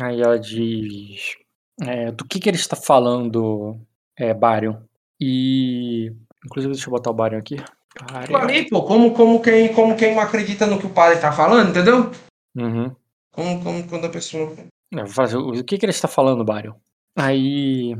Aí 0.00 0.20
ela 0.20 0.38
diz. 0.38 1.36
É, 1.80 2.10
do 2.10 2.24
que, 2.24 2.40
que 2.40 2.48
ele 2.48 2.56
está 2.56 2.74
falando, 2.74 3.78
é, 4.16 4.32
Barion? 4.32 4.76
E. 5.20 6.12
Inclusive, 6.44 6.72
deixa 6.72 6.88
eu 6.88 6.92
botar 6.92 7.10
o 7.10 7.14
Barion 7.14 7.38
aqui. 7.38 7.56
Falei, 8.30 8.68
pô, 8.68 8.82
como, 8.82 9.12
como, 9.14 9.40
quem, 9.40 9.72
como 9.72 9.96
quem 9.96 10.14
não 10.14 10.20
acredita 10.20 10.66
no 10.66 10.78
que 10.78 10.86
o 10.86 10.90
padre 10.90 11.16
está 11.16 11.32
falando, 11.32 11.70
entendeu? 11.70 12.10
Uhum. 12.54 12.94
Como, 13.32 13.62
como 13.62 13.88
quando 13.88 14.06
a 14.06 14.10
pessoa. 14.10 14.54
É, 14.94 15.06
fazer, 15.06 15.36
o 15.36 15.64
que, 15.64 15.78
que 15.78 15.84
ele 15.84 15.90
está 15.90 16.08
falando, 16.08 16.44
Barion? 16.44 16.74
Aí. 17.16 17.96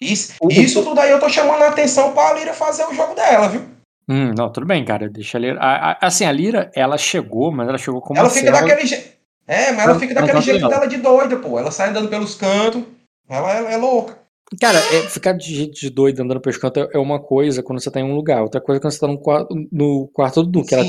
Isso, 0.00 0.36
isso 0.50 0.82
tudo 0.82 0.98
aí 0.98 1.12
eu 1.12 1.20
tô 1.20 1.28
chamando 1.28 1.62
a 1.62 1.68
atenção 1.68 2.12
pra 2.12 2.32
Lira 2.32 2.52
fazer 2.52 2.84
o 2.86 2.92
jogo 2.92 3.14
dela, 3.14 3.48
viu? 3.48 3.71
Hum, 4.12 4.34
não, 4.36 4.52
tudo 4.52 4.66
bem, 4.66 4.84
cara. 4.84 5.08
Deixa 5.08 5.38
a 5.38 5.40
Lira. 5.40 5.58
A, 5.58 5.92
a, 5.92 5.98
assim, 6.02 6.26
a 6.26 6.32
Lira, 6.32 6.70
ela 6.74 6.98
chegou, 6.98 7.50
mas 7.50 7.66
ela 7.66 7.78
chegou 7.78 8.02
como 8.02 8.20
Ela 8.20 8.28
fica 8.28 8.52
daquele 8.52 8.84
jeito. 8.84 9.10
É, 9.46 9.72
mas 9.72 9.86
ela 9.86 9.98
fica 9.98 10.14
daquele 10.14 10.40
jeito 10.42 10.68
dela 10.68 10.86
de 10.86 10.98
doida, 10.98 11.36
pô. 11.36 11.58
Ela 11.58 11.70
sai 11.70 11.88
andando 11.88 12.08
pelos 12.08 12.34
cantos. 12.34 12.82
Ela 13.26 13.70
é, 13.70 13.72
é 13.72 13.76
louca. 13.78 14.18
Cara, 14.60 14.78
é, 14.78 15.08
ficar 15.08 15.32
de 15.32 15.54
jeito 15.54 15.72
de 15.72 15.88
doido 15.88 16.20
andando 16.20 16.42
pelos 16.42 16.58
cantos 16.58 16.86
é 16.92 16.98
uma 16.98 17.18
coisa 17.18 17.62
quando 17.62 17.80
você 17.80 17.90
tá 17.90 18.00
em 18.00 18.04
um 18.04 18.14
lugar. 18.14 18.42
Outra 18.42 18.60
coisa 18.60 18.78
é 18.78 18.82
quando 18.82 18.92
você 18.92 19.00
tá 19.00 19.08
no 19.08 19.18
quarto, 19.18 19.54
no 19.72 20.08
quarto 20.08 20.42
do 20.42 20.50
Duque. 20.50 20.74
Ela, 20.74 20.86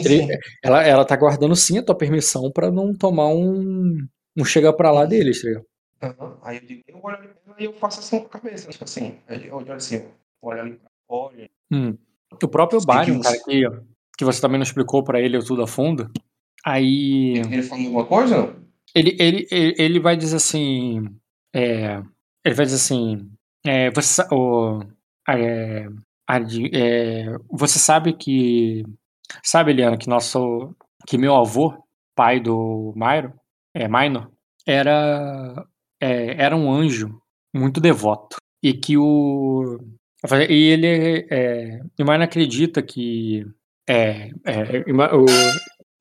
ela, 0.62 0.84
ela 0.84 1.06
tá 1.06 1.16
guardando 1.16 1.56
sim 1.56 1.78
a 1.78 1.84
tua 1.84 1.96
permissão 1.96 2.52
pra 2.52 2.70
não 2.70 2.94
tomar 2.94 3.30
um. 3.30 4.06
um 4.36 4.44
chega 4.44 4.74
pra 4.74 4.92
lá 4.92 5.06
deles, 5.06 5.42
tá 5.42 5.48
ligado? 5.48 5.66
Uhum. 6.04 6.38
Aí 6.44 6.58
eu 6.58 6.66
digo, 6.66 6.82
eu 6.90 7.00
olho 7.02 7.16
ali 7.16 7.66
eu 7.66 7.74
faço 7.74 8.02
assim 8.02 8.20
com 8.20 8.26
a 8.26 8.30
cabeça. 8.42 8.70
Tipo 8.70 8.84
assim, 8.84 9.16
eu 9.30 9.56
olho 9.56 9.72
assim, 9.72 10.04
olho 10.42 10.60
ali, 10.60 10.80
olho. 11.08 11.50
Hum. 11.72 11.98
O 12.42 12.48
próprio 12.48 12.82
Barion, 12.86 13.20
cara, 13.20 13.38
que, 13.44 13.64
que 14.18 14.26
você 14.26 14.42
também 14.42 14.58
não 14.58 14.64
explicou 14.64 15.04
pra 15.04 15.20
ele 15.20 15.44
tudo 15.44 15.64
a 15.64 15.68
fundo. 15.68 16.10
Aí. 16.66 17.38
Ele 17.38 17.64
falou 17.64 17.86
alguma 17.86 18.06
coisa? 18.06 18.38
Não? 18.38 18.64
Ele, 18.96 19.16
ele, 19.20 19.48
ele, 19.52 19.76
ele 19.78 20.00
vai 20.00 20.16
dizer 20.16 20.38
assim. 20.38 21.06
É, 21.54 22.02
ele 22.46 22.56
vai 22.56 22.66
dizer 22.66 22.78
assim. 22.78 23.30
É, 23.66 23.90
você, 23.92 24.22
o, 24.32 24.82
é, 25.28 25.88
é, 26.30 27.26
você 27.52 27.80
sabe 27.80 28.14
que. 28.14 28.84
Sabe, 29.44 29.72
Eliana, 29.72 29.98
que 29.98 30.08
nosso. 30.08 30.76
Que 31.08 31.18
meu 31.18 31.36
avô, 31.36 31.74
pai 32.16 32.40
do 32.40 32.94
Mairo, 32.96 33.34
é, 33.74 33.88
Minor, 33.88 34.32
era, 34.66 35.66
é, 36.00 36.42
era 36.42 36.56
um 36.56 36.72
anjo 36.72 37.20
muito 37.54 37.82
devoto. 37.82 38.38
E 38.62 38.74
que 38.74 38.98
o. 38.98 39.80
E 40.50 40.70
ele. 40.70 41.28
É, 41.30 41.80
o 42.00 42.04
Minor 42.04 42.22
acredita 42.22 42.82
que. 42.82 43.46
É, 43.88 44.30
é, 44.46 44.84
o, 44.88 45.26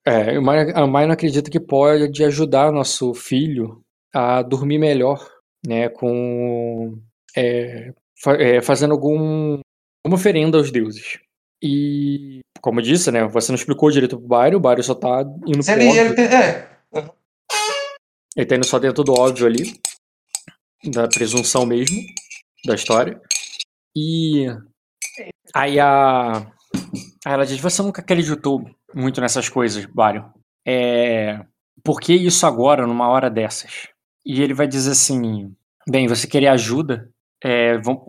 é, 0.05 0.39
mãe 0.39 1.07
não 1.07 1.13
acredita 1.13 1.51
que 1.51 1.59
pode 1.59 2.23
ajudar 2.25 2.71
nosso 2.71 3.13
filho 3.15 3.83
a 4.15 4.43
dormir 4.43 4.79
melhor, 4.79 5.29
né? 5.67 5.89
Com 5.89 6.99
é, 7.37 7.93
fa 8.21 8.35
é, 8.35 8.61
fazendo 8.61 8.93
algum 8.93 9.61
uma 10.07 10.17
oferenda 10.17 10.59
aos 10.59 10.71
deuses. 10.71 11.19
E 11.61 12.41
como 12.61 12.81
eu 12.81 12.85
disse, 12.85 13.11
né? 13.11 13.25
Você 13.27 13.51
não 13.51 13.57
explicou 13.57 13.91
direito 13.91 14.19
pro 14.19 14.29
Bairro, 14.29 14.57
o 14.57 14.61
Bairro 14.61 14.83
só 14.83 14.95
tá 14.95 15.23
indo 15.47 15.65
pro 15.65 15.75
ele, 15.75 15.89
óbvio. 15.89 16.03
Ele, 16.03 16.15
tem, 16.15 16.25
é. 16.27 16.69
ele 18.37 18.47
tá 18.47 18.57
indo 18.57 18.67
só 18.67 18.79
dentro 18.79 19.03
do 19.03 19.13
óbvio 19.13 19.47
ali, 19.47 19.81
da 20.85 21.09
presunção 21.09 21.67
mesmo 21.67 22.01
da 22.65 22.75
história. 22.75 23.21
E 23.97 24.47
aí 25.55 25.79
a, 25.79 26.39
aí 27.25 27.33
ela 27.33 27.47
diz: 27.47 27.61
Você 27.61 27.83
nunca 27.83 28.01
acreditou 28.01 28.65
muito 28.95 29.21
nessas 29.21 29.49
coisas, 29.49 29.85
Bário. 29.87 30.33
É, 30.67 31.45
por 31.85 32.01
que 32.01 32.15
isso 32.15 32.47
agora, 32.47 32.87
numa 32.87 33.09
hora 33.09 33.29
dessas? 33.29 33.89
E 34.25 34.41
ele 34.43 34.55
vai 34.55 34.67
dizer 34.67 34.93
assim: 34.93 35.55
bem, 35.89 36.07
você 36.07 36.27
querer 36.27 36.49
ajuda? 36.49 37.11
É, 37.43 37.77
vamos, 37.79 38.03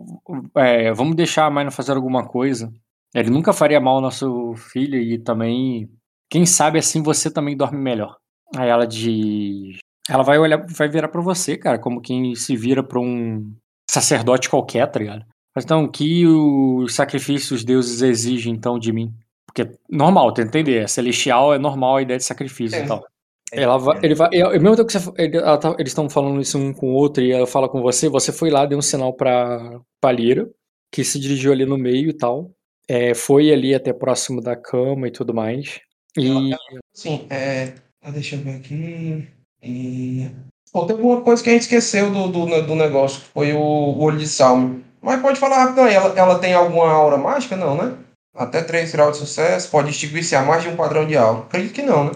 é, 0.56 0.92
vamos 0.92 1.16
deixar 1.16 1.46
a 1.46 1.50
Maina 1.50 1.70
fazer 1.70 1.92
alguma 1.92 2.26
coisa. 2.26 2.72
Ele 3.14 3.30
nunca 3.30 3.52
faria 3.52 3.80
mal 3.80 3.96
ao 3.96 4.00
nosso 4.00 4.54
filho 4.56 4.98
e 4.98 5.18
também, 5.18 5.90
quem 6.30 6.46
sabe 6.46 6.78
assim 6.78 7.02
você 7.02 7.30
também 7.30 7.56
dorme 7.56 7.78
melhor. 7.78 8.16
Aí 8.56 8.68
ela 8.68 8.86
diz: 8.86 9.78
ela 10.08 10.22
vai 10.22 10.38
olhar, 10.38 10.64
vai 10.68 10.88
virar 10.88 11.08
para 11.08 11.20
você, 11.20 11.56
cara, 11.56 11.78
como 11.78 12.00
quem 12.00 12.34
se 12.34 12.56
vira 12.56 12.82
para 12.82 13.00
um 13.00 13.52
sacerdote 13.90 14.48
qualquer, 14.48 14.86
tá 14.90 14.98
ligado? 14.98 15.24
Então, 15.56 15.84
o 15.84 15.90
que 15.90 16.26
os 16.26 16.94
sacrifícios 16.94 17.60
os 17.60 17.64
deuses 17.64 18.02
exigem 18.02 18.52
então 18.52 18.78
de 18.78 18.92
mim? 18.92 19.12
Porque 19.46 19.62
é 19.62 19.72
normal, 19.88 20.32
tem 20.32 20.44
que 20.44 20.48
entender. 20.48 20.82
É 20.82 20.86
celestial 20.86 21.54
é 21.54 21.58
normal 21.58 21.96
a 21.96 22.02
ideia 22.02 22.18
de 22.18 22.24
sacrifício 22.24 22.78
é. 22.78 22.84
e 22.84 22.86
tal. 22.86 23.04
Ela 23.52 23.78
vai, 23.78 24.00
ele 24.02 24.14
vai, 24.16 24.28
eu, 24.32 24.50
mesmo 24.50 24.74
tempo 24.74 24.86
que 24.86 24.98
você, 24.98 25.12
ele, 25.16 25.40
tá, 25.40 25.76
eles 25.78 25.90
estão 25.92 26.10
falando 26.10 26.40
isso 26.40 26.58
um 26.58 26.72
com 26.72 26.88
o 26.88 26.94
outro 26.94 27.22
e 27.22 27.30
ela 27.30 27.46
fala 27.46 27.68
com 27.68 27.80
você, 27.80 28.08
você 28.08 28.32
foi 28.32 28.50
lá, 28.50 28.66
deu 28.66 28.78
um 28.78 28.82
sinal 28.82 29.12
pra, 29.12 29.80
Lira, 30.12 30.50
que 30.90 31.04
se 31.04 31.20
dirigiu 31.20 31.52
ali 31.52 31.64
no 31.64 31.78
meio 31.78 32.10
e 32.10 32.12
tal. 32.12 32.50
É, 32.88 33.14
foi 33.14 33.52
ali 33.52 33.74
até 33.74 33.92
próximo 33.92 34.40
da 34.40 34.56
cama 34.56 35.06
e 35.06 35.10
tudo 35.10 35.32
mais. 35.32 35.80
E... 36.18 36.54
Sim, 36.92 37.26
é. 37.30 37.74
Ah, 38.02 38.10
deixa 38.10 38.36
eu 38.36 38.40
ver 38.40 38.56
aqui. 38.56 39.26
E. 39.62 40.30
Pô, 40.72 40.84
teve 40.84 41.00
uma 41.00 41.22
coisa 41.22 41.42
que 41.42 41.48
a 41.48 41.52
gente 41.52 41.62
esqueceu 41.62 42.12
do, 42.12 42.28
do, 42.28 42.62
do 42.66 42.74
negócio, 42.74 43.20
que 43.20 43.28
foi 43.28 43.52
o, 43.52 43.58
o 43.58 44.02
olho 44.02 44.18
de 44.18 44.26
salmo. 44.26 44.82
Mas 45.04 45.20
pode 45.20 45.38
falar 45.38 45.64
rápido 45.64 45.82
aí, 45.82 45.94
ela, 45.94 46.18
ela 46.18 46.38
tem 46.38 46.54
alguma 46.54 46.90
aura 46.90 47.16
mágica? 47.16 47.56
Não, 47.56 47.76
né? 47.76 47.96
Até 48.34 48.62
3 48.62 48.90
graus 48.92 49.12
de 49.12 49.18
sucesso, 49.18 49.70
pode 49.70 49.90
extinguir-se 49.90 50.34
a 50.34 50.42
mais 50.42 50.62
de 50.62 50.68
um 50.68 50.76
padrão 50.76 51.06
de 51.06 51.16
aura. 51.16 51.40
Acredito 51.40 51.74
que 51.74 51.82
não, 51.82 52.04
né? 52.04 52.12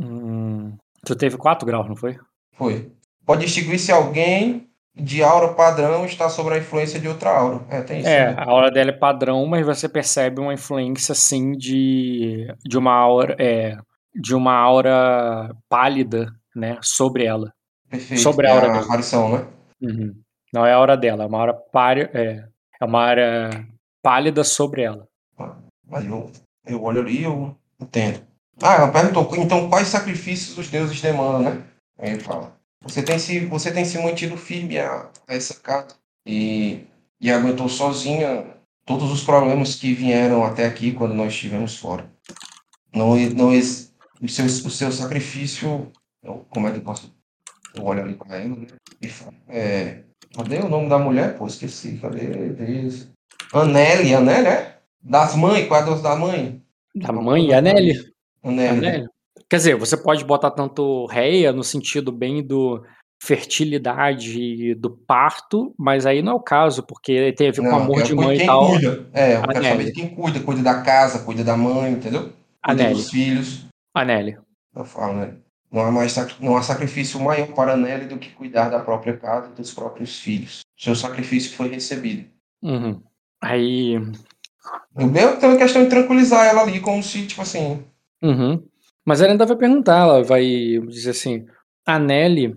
Hum, 0.00 0.76
tu 1.04 1.14
teve 1.14 1.36
4 1.36 1.66
graus, 1.66 1.88
não 1.88 1.96
foi? 1.96 2.18
Foi. 2.54 2.90
Pode 3.24 3.44
extinguir-se 3.44 3.90
alguém 3.90 4.68
de 4.94 5.22
aura 5.22 5.54
padrão 5.54 6.04
está 6.04 6.28
sob 6.28 6.52
a 6.52 6.58
influência 6.58 7.00
de 7.00 7.08
outra 7.08 7.30
aura. 7.30 7.60
É, 7.70 7.80
tem 7.80 8.00
isso. 8.00 8.08
É, 8.08 8.34
a 8.36 8.44
aura 8.44 8.70
dela 8.70 8.90
é 8.90 8.92
padrão, 8.92 9.46
mas 9.46 9.64
você 9.64 9.88
percebe 9.88 10.40
uma 10.40 10.52
influência, 10.52 11.12
assim, 11.12 11.52
de, 11.52 12.46
de 12.64 12.76
uma 12.76 12.92
aura. 12.92 13.34
É, 13.38 13.76
de 14.14 14.34
uma 14.34 14.52
aura 14.52 15.56
pálida 15.70 16.30
né? 16.54 16.78
Sobre 16.82 17.24
ela. 17.24 17.52
Perfeito. 17.88 18.20
Sobre 18.22 18.46
a 18.46 18.50
é 18.50 18.52
aura 18.52 18.66
a 18.66 18.72
dela. 18.72 18.84
aparição, 18.84 19.32
né? 19.32 19.46
Uhum. 19.80 20.14
Não 20.52 20.66
é 20.66 20.72
a 20.72 20.78
hora 20.78 20.96
dela, 20.96 21.24
é 21.24 21.26
uma 21.26 21.38
hora 21.38 21.54
párea, 21.54 22.10
é, 22.12 22.44
é 22.80 22.84
uma 22.84 23.00
área 23.00 23.66
pálida 24.02 24.44
sobre 24.44 24.82
ela. 24.82 25.08
Aí 25.90 26.06
eu, 26.06 26.30
eu 26.66 26.82
olho 26.82 27.00
ali 27.00 27.20
e 27.20 27.24
eu 27.24 27.56
entendo. 27.80 28.22
Ah, 28.62 28.74
ela 28.74 28.92
perguntou, 28.92 29.28
então 29.36 29.68
quais 29.68 29.88
sacrifícios 29.88 30.56
os 30.58 30.68
deuses 30.68 31.00
demandam, 31.00 31.42
né? 31.42 31.62
Aí 31.98 32.10
ele 32.10 32.20
fala, 32.20 32.54
você 32.82 33.02
tem 33.02 33.18
se, 33.18 33.46
você 33.46 33.72
tem 33.72 33.84
se 33.84 33.98
mantido 33.98 34.36
firme 34.36 34.78
a, 34.78 35.08
a 35.26 35.34
essa 35.34 35.54
casa 35.60 35.96
e, 36.26 36.84
e 37.20 37.30
aguentou 37.30 37.68
sozinha 37.68 38.46
todos 38.84 39.10
os 39.10 39.22
problemas 39.24 39.76
que 39.76 39.94
vieram 39.94 40.44
até 40.44 40.66
aqui 40.66 40.92
quando 40.92 41.14
nós 41.14 41.32
estivemos 41.32 41.78
fora. 41.78 42.10
Não, 42.94 43.16
não, 43.16 43.50
o, 43.50 44.28
seu, 44.28 44.44
o 44.44 44.70
seu 44.70 44.92
sacrifício, 44.92 45.90
como 46.50 46.68
é 46.68 46.72
que 46.72 46.78
eu 46.78 46.82
posso... 46.82 47.14
Eu 47.74 47.84
olho 47.84 48.02
ali 48.02 48.14
para 48.14 48.36
ela, 48.36 48.56
né? 48.56 48.66
E 49.00 49.08
falo, 49.08 49.34
é, 49.48 50.02
cadê 50.36 50.58
o 50.58 50.68
nome 50.68 50.88
da 50.88 50.98
mulher? 50.98 51.36
Pô, 51.36 51.46
esqueci, 51.46 51.98
cadê? 52.00 52.26
Deus. 52.50 53.08
Aneli, 53.52 54.14
Aneli, 54.14 54.46
é? 54.46 54.78
Das 55.02 55.34
mães, 55.34 55.66
qual 55.66 55.80
é 55.80 55.82
a 55.82 55.86
Deus 55.86 56.02
da 56.02 56.14
mãe? 56.16 56.62
Da 56.94 57.12
mãe 57.12 57.52
a 57.54 57.60
Nelly. 57.60 57.92
Aneli. 58.44 58.56
né? 58.56 58.68
Anélio. 58.70 59.10
Quer 59.48 59.56
dizer, 59.56 59.76
você 59.76 59.96
pode 59.96 60.24
botar 60.24 60.50
tanto 60.50 61.06
réia 61.06 61.52
no 61.52 61.64
sentido 61.64 62.10
bem 62.12 62.42
do 62.46 62.82
fertilidade 63.22 64.74
do 64.74 64.90
parto, 64.90 65.74
mas 65.78 66.06
aí 66.06 66.22
não 66.22 66.32
é 66.32 66.34
o 66.34 66.40
caso, 66.40 66.82
porque 66.82 67.32
tem 67.32 67.48
a 67.48 67.52
ver 67.52 67.58
com 67.62 67.68
Não, 67.68 67.76
amor 67.76 67.98
eu 67.98 68.02
de 68.04 68.14
quero 68.14 68.16
mãe 68.26 68.34
e 68.34 68.38
quem 68.38 68.46
tal. 68.46 68.66
cuida. 68.68 69.06
É, 69.12 69.36
eu 69.36 69.40
quero 69.42 69.50
Aneli. 69.58 69.68
saber 69.68 69.84
de 69.84 69.92
quem 69.92 70.08
cuida. 70.14 70.40
Cuida 70.40 70.62
da 70.62 70.82
casa, 70.82 71.18
cuida 71.20 71.44
da 71.44 71.56
mãe, 71.56 71.92
entendeu? 71.92 72.22
Cuida 72.22 72.82
Aneli. 72.82 72.94
dos 72.94 73.10
filhos. 73.10 73.66
Anélio. 73.94 74.42
Eu 74.74 74.84
falo, 74.84 75.14
né? 75.14 75.34
Não 75.72 75.80
há, 75.80 75.90
mais, 75.90 76.14
não 76.38 76.56
há 76.56 76.62
sacrifício 76.62 77.18
maior 77.18 77.48
para 77.54 77.76
Nelly 77.76 78.06
do 78.06 78.18
que 78.18 78.30
cuidar 78.30 78.68
da 78.68 78.78
própria 78.78 79.16
casa 79.16 79.50
e 79.50 79.54
dos 79.54 79.72
próprios 79.72 80.20
filhos. 80.20 80.60
Seu 80.78 80.94
sacrifício 80.94 81.56
foi 81.56 81.68
recebido. 81.68 82.28
Uhum. 82.62 83.00
Aí. 83.40 83.94
Eu 84.94 85.38
tenho 85.38 85.54
a 85.54 85.58
questão 85.58 85.82
de 85.84 85.88
tranquilizar 85.90 86.46
ela 86.46 86.62
ali, 86.62 86.78
como 86.78 87.02
se, 87.02 87.26
tipo 87.26 87.40
assim, 87.40 87.82
Uhum. 88.22 88.64
Mas 89.04 89.20
ela 89.20 89.32
ainda 89.32 89.44
vai 89.44 89.56
perguntar, 89.56 90.02
ela 90.02 90.22
vai 90.22 90.44
dizer 90.88 91.10
assim: 91.10 91.44
a 91.84 91.98
Nelly 91.98 92.56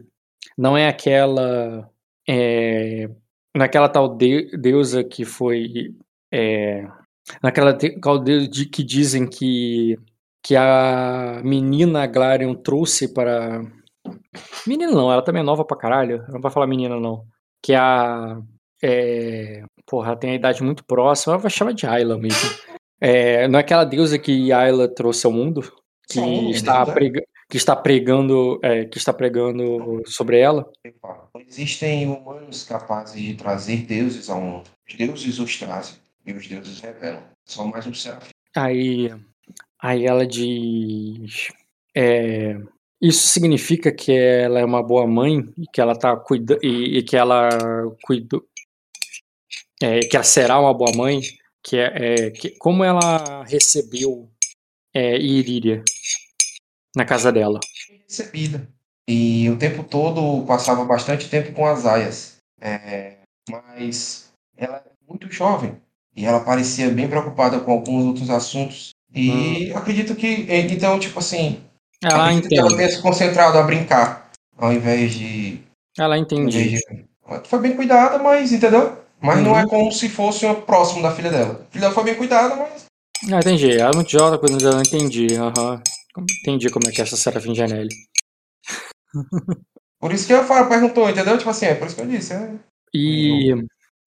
não 0.55 0.77
é 0.77 0.87
aquela. 0.87 1.89
É, 2.27 3.09
naquela 3.55 3.89
tal 3.89 4.15
de- 4.15 4.55
deusa 4.57 5.03
que 5.03 5.25
foi. 5.25 5.95
É, 6.31 6.87
naquela 7.41 7.75
tal 7.99 8.19
deusa 8.19 8.47
de, 8.47 8.65
que 8.67 8.83
dizem 8.83 9.27
que, 9.27 9.97
que 10.45 10.55
a 10.55 11.41
menina 11.43 12.05
Glarion 12.05 12.53
trouxe 12.53 13.11
para. 13.11 13.63
Menina 14.67 14.91
não, 14.91 15.11
ela 15.11 15.23
também 15.23 15.41
é 15.41 15.43
nova 15.43 15.65
pra 15.65 15.75
caralho. 15.75 16.23
Não 16.29 16.39
vai 16.39 16.51
falar 16.51 16.67
menina, 16.67 16.99
não. 16.99 17.25
Que 17.63 17.73
a. 17.73 18.39
É, 18.83 19.63
porra, 19.87 20.09
ela 20.09 20.15
tem 20.15 20.29
a 20.29 20.35
idade 20.35 20.61
muito 20.61 20.85
próxima, 20.85 21.33
ela 21.33 21.41
vai 21.41 21.49
chamar 21.49 21.73
de 21.73 21.87
Ayla 21.87 22.19
mesmo. 22.19 22.47
É, 23.01 23.47
não 23.47 23.57
é 23.57 23.61
aquela 23.61 23.83
deusa 23.83 24.19
que 24.19 24.53
Ayla 24.53 24.87
trouxe 24.87 25.25
ao 25.25 25.31
mundo? 25.31 25.61
Que, 26.07 26.13
Sim, 26.19 26.51
está, 26.51 26.83
é. 26.87 26.93
prega, 26.93 27.23
que 27.49 27.57
está 27.57 27.75
pregando 27.75 28.59
é, 28.61 28.85
que 28.85 28.99
está 28.99 29.11
pregando 29.11 30.03
sobre 30.05 30.37
ela. 30.39 30.69
existem 31.47 32.07
humanos 32.07 32.63
capazes 32.65 33.19
de 33.19 33.33
trazer 33.33 33.77
deuses 33.77 34.29
ao 34.29 34.39
mundo. 34.39 34.69
Os 34.87 34.93
deuses 34.93 35.39
os 35.39 35.57
trazem 35.57 35.95
e 36.23 36.33
os 36.33 36.47
deuses 36.47 36.79
revelam. 36.81 37.23
São 37.43 37.67
mais 37.67 37.87
um 37.87 37.93
serafim. 37.95 38.29
Aí, 38.55 39.11
aí 39.81 40.05
ela 40.05 40.25
diz: 40.25 41.49
é, 41.95 42.57
Isso 43.01 43.27
significa 43.27 43.91
que 43.91 44.11
ela 44.11 44.59
é 44.59 44.65
uma 44.65 44.83
boa 44.83 45.07
mãe 45.07 45.39
e 45.57 45.65
que 45.71 45.81
ela 45.81 45.95
tá 45.95 46.15
cuidando 46.15 46.63
e, 46.63 46.99
e 46.99 47.03
que 47.03 47.15
ela 47.15 47.49
cuidou, 48.03 48.43
é, 49.81 49.99
que 49.99 50.15
ela 50.15 50.23
será 50.23 50.59
uma 50.59 50.73
boa 50.73 50.91
mãe, 50.95 51.21
que 51.63 51.77
é, 51.77 51.91
é, 51.95 52.31
que, 52.31 52.51
como 52.57 52.83
ela 52.83 53.43
recebeu 53.43 54.29
é, 54.93 55.17
Iríria 55.17 55.83
na 56.95 57.05
casa 57.05 57.31
dela. 57.31 57.59
recebida. 58.07 58.67
E 59.07 59.49
o 59.49 59.57
tempo 59.57 59.83
todo 59.83 60.45
passava 60.47 60.83
bastante 60.85 61.29
tempo 61.29 61.51
com 61.51 61.65
as 61.65 61.85
aias. 61.85 62.37
É, 62.59 63.17
mas 63.49 64.31
ela 64.57 64.77
é 64.77 64.91
muito 65.07 65.29
jovem 65.29 65.79
e 66.15 66.25
ela 66.25 66.39
parecia 66.39 66.89
bem 66.89 67.09
preocupada 67.09 67.59
com 67.59 67.71
alguns 67.71 68.05
outros 68.05 68.29
assuntos. 68.29 68.94
E 69.15 69.71
acredito 69.73 70.13
que, 70.15 70.45
então, 70.49 70.99
tipo 70.99 71.19
assim, 71.19 71.61
Ela 72.03 72.25
acredito 72.25 72.49
que 72.49 72.59
ela 72.59 72.75
tenha 72.75 72.89
se 72.89 73.01
concentrado 73.01 73.57
a 73.57 73.63
brincar 73.63 74.29
ao 74.57 74.73
invés 74.73 75.13
de. 75.13 75.59
Ela 75.97 76.17
invés 76.17 76.53
de- 76.53 77.05
Foi 77.45 77.59
bem 77.59 77.75
cuidada, 77.75 78.19
mas, 78.21 78.51
entendeu? 78.51 78.97
Mas 79.21 79.41
não 79.41 79.57
é 79.57 79.63
Uhum. 79.63 79.69
como 79.69 79.91
se 79.91 80.09
fosse 80.09 80.45
uma 80.45 80.55
próximo 80.55 81.01
da 81.01 81.11
filha 81.15 81.31
dela. 81.31 81.53
A 81.67 81.71
filha 81.71 81.81
dela 81.81 81.93
foi 81.93 82.03
bem 82.03 82.15
cuidada, 82.15 82.55
mas. 82.55 82.85
Ah, 83.31 83.39
entendi. 83.39 83.71
Ela 83.71 83.91
é 83.91 83.95
muito 83.95 84.11
jovem, 84.11 84.37
coisa 84.39 84.57
dela, 84.57 84.81
entendi. 84.81 85.27
Aham. 85.35 85.81
Entendi 86.41 86.69
como 86.69 86.87
é 86.87 86.91
que 86.91 87.01
é 87.01 87.03
essa 87.03 87.15
Serafim 87.17 87.55
Janelli. 87.55 87.95
Por 89.99 90.13
isso 90.13 90.27
que 90.27 90.33
eu 90.33 90.43
falo, 90.43 90.67
perguntou, 90.69 91.09
entendeu? 91.09 91.37
Tipo 91.37 91.49
assim, 91.49 91.65
é 91.65 91.75
por 91.75 91.87
isso 91.87 91.95
que 91.95 92.01
eu 92.01 92.07
disse. 92.07 92.33
É. 92.33 92.53
E, 92.93 93.53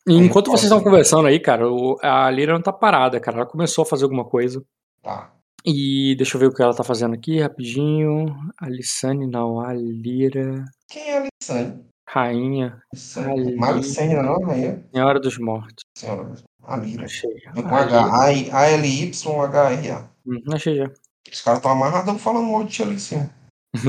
enquanto 0.07 0.51
vocês 0.51 0.65
estão 0.65 0.83
conversando 0.83 1.27
aí, 1.27 1.41
cara, 1.41 1.69
o- 1.71 1.99
a 2.03 2.31
Lira 2.31 2.53
não 2.53 2.63
tá 2.63 2.73
parada, 2.73 3.19
cara. 3.19 3.39
Ela 3.39 3.47
começou 3.47 3.83
a 3.83 3.87
fazer 3.87 4.05
alguma 4.05 4.25
coisa. 4.25 4.63
Tá. 5.03 5.33
E 5.65 6.15
deixa 6.16 6.37
eu 6.37 6.41
ver 6.41 6.47
o 6.47 6.55
que 6.55 6.62
ela 6.62 6.75
tá 6.75 6.85
fazendo 6.85 7.15
aqui 7.15 7.41
rapidinho. 7.41 8.27
A 8.61 8.69
Lissane, 8.69 9.27
não, 9.27 9.61
a 9.61 9.73
Lira, 9.75 10.65
Quem 10.89 11.11
é 11.11 11.19
a 11.19 11.27
Lissane? 11.43 11.85
Rainha, 12.09 12.81
Ali. 13.16 13.55
Malicene, 13.57 14.15
não 14.15 14.37
é? 14.37 14.45
Rainha? 14.47 14.85
Senhora 14.95 15.20
dos 15.20 15.37
Mortos. 15.39 15.85
Senhora. 15.97 16.33
A 16.62 16.77
Lira. 16.77 17.05
Achei. 17.05 17.31
É 17.55 17.62
com 17.62 17.77
H. 17.77 18.05
A-L-Y-H-R-A. 18.53 20.09
Hum, 20.27 20.41
achei 20.53 20.77
já. 20.77 20.91
Os 21.31 21.41
caras 21.43 21.59
estão 21.59 21.70
amarrados 21.73 22.20
falando 22.23 22.47
mal 22.51 22.65
de 22.65 22.70
ti 22.73 22.83
ali 22.83 22.95
em 22.95 22.99
cima. 22.99 23.31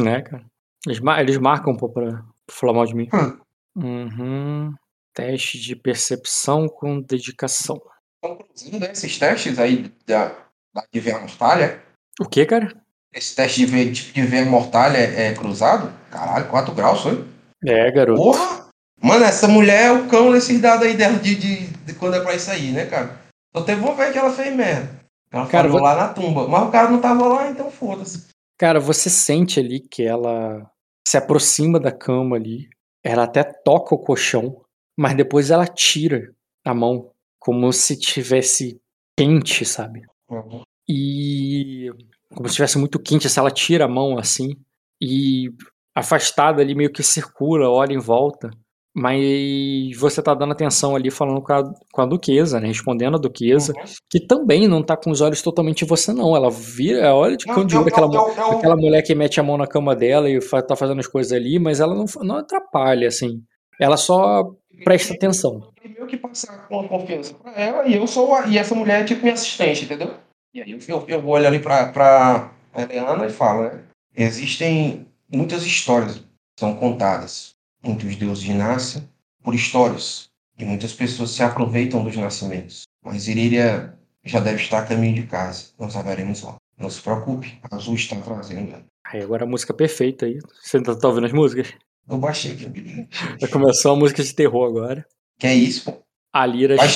né, 0.04 0.22
cara? 0.22 0.44
Eles, 0.86 1.00
mar- 1.00 1.22
eles 1.22 1.38
marcam 1.38 1.76
pô, 1.76 1.88
pra, 1.90 2.12
pra 2.12 2.24
falar 2.56 2.74
mal 2.74 2.86
de 2.86 2.96
mim. 2.96 3.08
Hum. 3.14 3.40
Uhum. 3.82 4.74
Teste 5.14 5.60
de 5.60 5.76
percepção 5.76 6.68
com 6.68 7.02
dedicação. 7.02 7.82
Estão 8.22 8.38
cruzando 8.38 8.80
né, 8.82 8.92
esses 8.92 9.18
testes 9.18 9.58
aí 9.60 9.90
da, 10.06 10.36
da 10.74 10.84
de 10.92 11.00
ver 11.00 11.20
mortalha. 11.20 11.82
O 12.20 12.26
que, 12.26 12.46
cara? 12.46 12.74
Esse 13.14 13.36
teste 13.36 13.62
de 13.62 13.66
ver, 13.66 13.92
de 13.92 14.22
ver 14.22 14.46
mortalha 14.46 14.98
é, 14.98 15.28
é 15.28 15.34
cruzado? 15.34 15.92
Caralho, 16.12 16.48
4 16.48 16.74
graus, 16.76 17.02
foi? 17.02 17.26
É, 17.66 17.92
garoto. 17.92 18.22
Porra! 18.22 18.70
Mano, 19.02 19.24
essa 19.24 19.48
mulher 19.48 19.86
é 19.86 19.92
o 19.92 20.08
cão 20.08 20.32
nesses 20.32 20.60
dados 20.60 20.86
aí 20.86 20.96
dela 20.96 21.18
de, 21.18 21.36
de, 21.36 21.68
de 21.68 21.94
quando 21.94 22.16
é 22.16 22.20
pra 22.22 22.36
isso 22.36 22.52
aí, 22.52 22.72
né, 22.72 22.86
cara? 22.86 23.18
Só 23.56 23.64
teve 23.64 23.82
uma 23.82 23.96
vez 23.96 24.12
que 24.12 24.18
ela 24.18 24.32
fez 24.32 24.54
merda. 24.56 25.00
Ela 25.32 25.48
Cara, 25.48 25.68
falou 25.70 25.72
vou- 25.72 25.82
lá 25.82 25.96
na 25.96 26.14
tumba. 26.14 26.48
Mas 26.48 26.68
o 26.68 26.72
cara 26.72 26.90
não 26.90 27.00
tava 27.00 27.26
lá, 27.28 27.50
então 27.50 27.72
foda-se. 27.72 28.28
Cara, 28.58 28.80
você 28.80 29.10
sente 29.10 29.60
ali 29.60 29.80
que 29.80 30.04
ela 30.04 30.70
se 31.08 31.18
aproxima 31.18 31.80
da 31.80 31.92
cama 31.92 32.36
ali. 32.36 32.68
Ela 33.04 33.24
até 33.24 33.42
toca 33.44 33.96
o 33.96 34.00
colchão, 34.00 34.62
mas 34.98 35.16
depois 35.16 35.50
ela 35.50 35.66
tira 35.66 36.34
a 36.66 36.74
mão, 36.74 37.12
como 37.40 37.72
se 37.72 37.98
tivesse 37.98 38.80
quente, 39.18 39.64
sabe? 39.66 40.02
E 40.88 41.90
como 42.34 42.48
se 42.48 42.52
estivesse 42.54 42.78
muito 42.78 43.00
quente, 43.00 43.30
se 43.30 43.40
ela 43.40 43.52
tira 43.52 43.86
a 43.86 43.88
mão 43.88 44.18
assim 44.18 44.50
e 45.02 45.50
afastada 45.96 46.62
ali 46.62 46.76
meio 46.76 46.92
que 46.92 47.04
circula, 47.04 47.70
olha 47.70 47.94
em 47.94 48.00
volta, 48.00 48.50
mas 48.96 49.96
você 49.98 50.22
tá 50.22 50.34
dando 50.34 50.52
atenção 50.52 50.96
ali 50.96 51.10
falando 51.12 51.42
com 51.42 51.54
a, 51.54 51.64
com 51.92 52.02
a 52.02 52.06
duquesa, 52.06 52.60
né? 52.60 52.68
Respondendo 52.68 53.16
a 53.16 53.20
duquesa, 53.20 53.74
que 54.10 54.20
também 54.20 54.68
não 54.68 54.84
tá 54.84 54.98
com 54.98 55.12
os 55.12 55.22
olhos 55.22 55.42
totalmente 55.42 55.84
em 55.84 55.88
você 55.88 56.12
não, 56.12 56.36
ela 56.36 56.50
vira, 56.50 57.00
ela 57.00 57.16
olha 57.16 57.38
de 57.38 57.48
Não, 57.48 57.56
canto 57.56 57.68
de 57.68 57.78
olho 57.78 57.88
aquela, 57.88 58.08
eu- 58.08 58.52
aquela 58.58 58.76
mulher 58.76 59.02
que 59.04 59.16
mete 59.16 59.40
a 59.40 59.44
mão 59.44 59.58
na 59.58 59.68
cama 59.68 59.96
dela 59.96 60.30
e 60.30 60.40
tá 60.68 60.76
fazendo 60.76 61.00
as 61.00 61.08
coisas 61.08 61.32
ali, 61.32 61.60
mas 61.60 61.80
ela 61.80 61.96
não, 61.96 62.06
não 62.22 62.38
atrapalha 62.38 63.08
assim. 63.08 63.42
Ela 63.80 63.96
só 63.98 64.44
presta 64.84 65.14
atenção. 65.14 65.62
Que 66.10 66.18
passar 66.18 66.68
com 66.68 66.80
a 66.80 66.88
confiança 66.88 67.34
pra 67.36 67.52
ela 67.54 67.88
e 67.88 67.96
eu 67.96 68.08
sou 68.08 68.34
a, 68.34 68.48
e 68.48 68.58
essa 68.58 68.74
mulher 68.74 69.02
é 69.02 69.06
tipo 69.06 69.22
minha 69.22 69.34
assistente, 69.34 69.86
entendeu? 69.86 70.16
E 70.54 70.62
aí 70.62 70.72
eu, 70.72 70.80
eu, 70.88 71.06
eu 71.08 71.22
vou 71.22 71.34
olhar 71.34 71.50
ali 71.50 71.60
pra, 71.60 71.92
pra 71.92 72.52
Eliana 72.76 73.28
e 73.28 73.30
falo, 73.30 73.64
né? 73.64 73.84
Existem 74.16 75.08
muitas 75.32 75.64
histórias 75.64 76.18
que 76.18 76.26
são 76.60 76.76
contadas 76.76 77.52
entre 77.84 78.08
os 78.08 78.16
deuses 78.16 78.50
nascem 78.50 79.08
por 79.44 79.54
histórias 79.54 80.30
e 80.58 80.66
muitas 80.66 80.94
pessoas 80.94 81.32
se 81.32 81.44
aproveitam 81.44 82.04
dos 82.04 82.18
nascimentos. 82.18 82.84
Mas 83.04 83.28
Iríria 83.28 83.98
já 84.24 84.40
deve 84.40 84.62
estar 84.62 84.80
a 84.80 84.86
caminho 84.86 85.16
de 85.16 85.24
casa. 85.24 85.68
Nós 85.80 85.96
a 85.96 86.02
veremos 86.02 86.44
lá. 86.44 86.56
Não 86.78 86.90
se 86.90 87.02
preocupe, 87.02 87.60
a 87.70 87.76
Azul 87.76 87.96
está 87.96 88.20
trazendo. 88.20 88.84
Aí 89.06 89.22
agora 89.22 89.44
a 89.44 89.48
música 89.48 89.74
perfeita 89.74 90.26
aí. 90.26 90.40
Você 90.62 90.82
tá, 90.82 90.96
tá 90.96 91.08
ouvindo 91.08 91.26
as 91.26 91.34
músicas? 91.34 91.74
Eu 92.10 92.18
baixei. 92.18 92.56
Vai 93.40 93.50
começar 93.50 93.92
uma 93.92 94.00
música 94.00 94.24
de 94.24 94.34
terror 94.34 94.68
agora. 94.68 95.06
Que 95.40 95.48
é 95.48 95.54
isso, 95.54 95.86
pô? 95.86 95.98
A 96.34 96.46
Lira 96.46 96.76
Vai, 96.76 96.88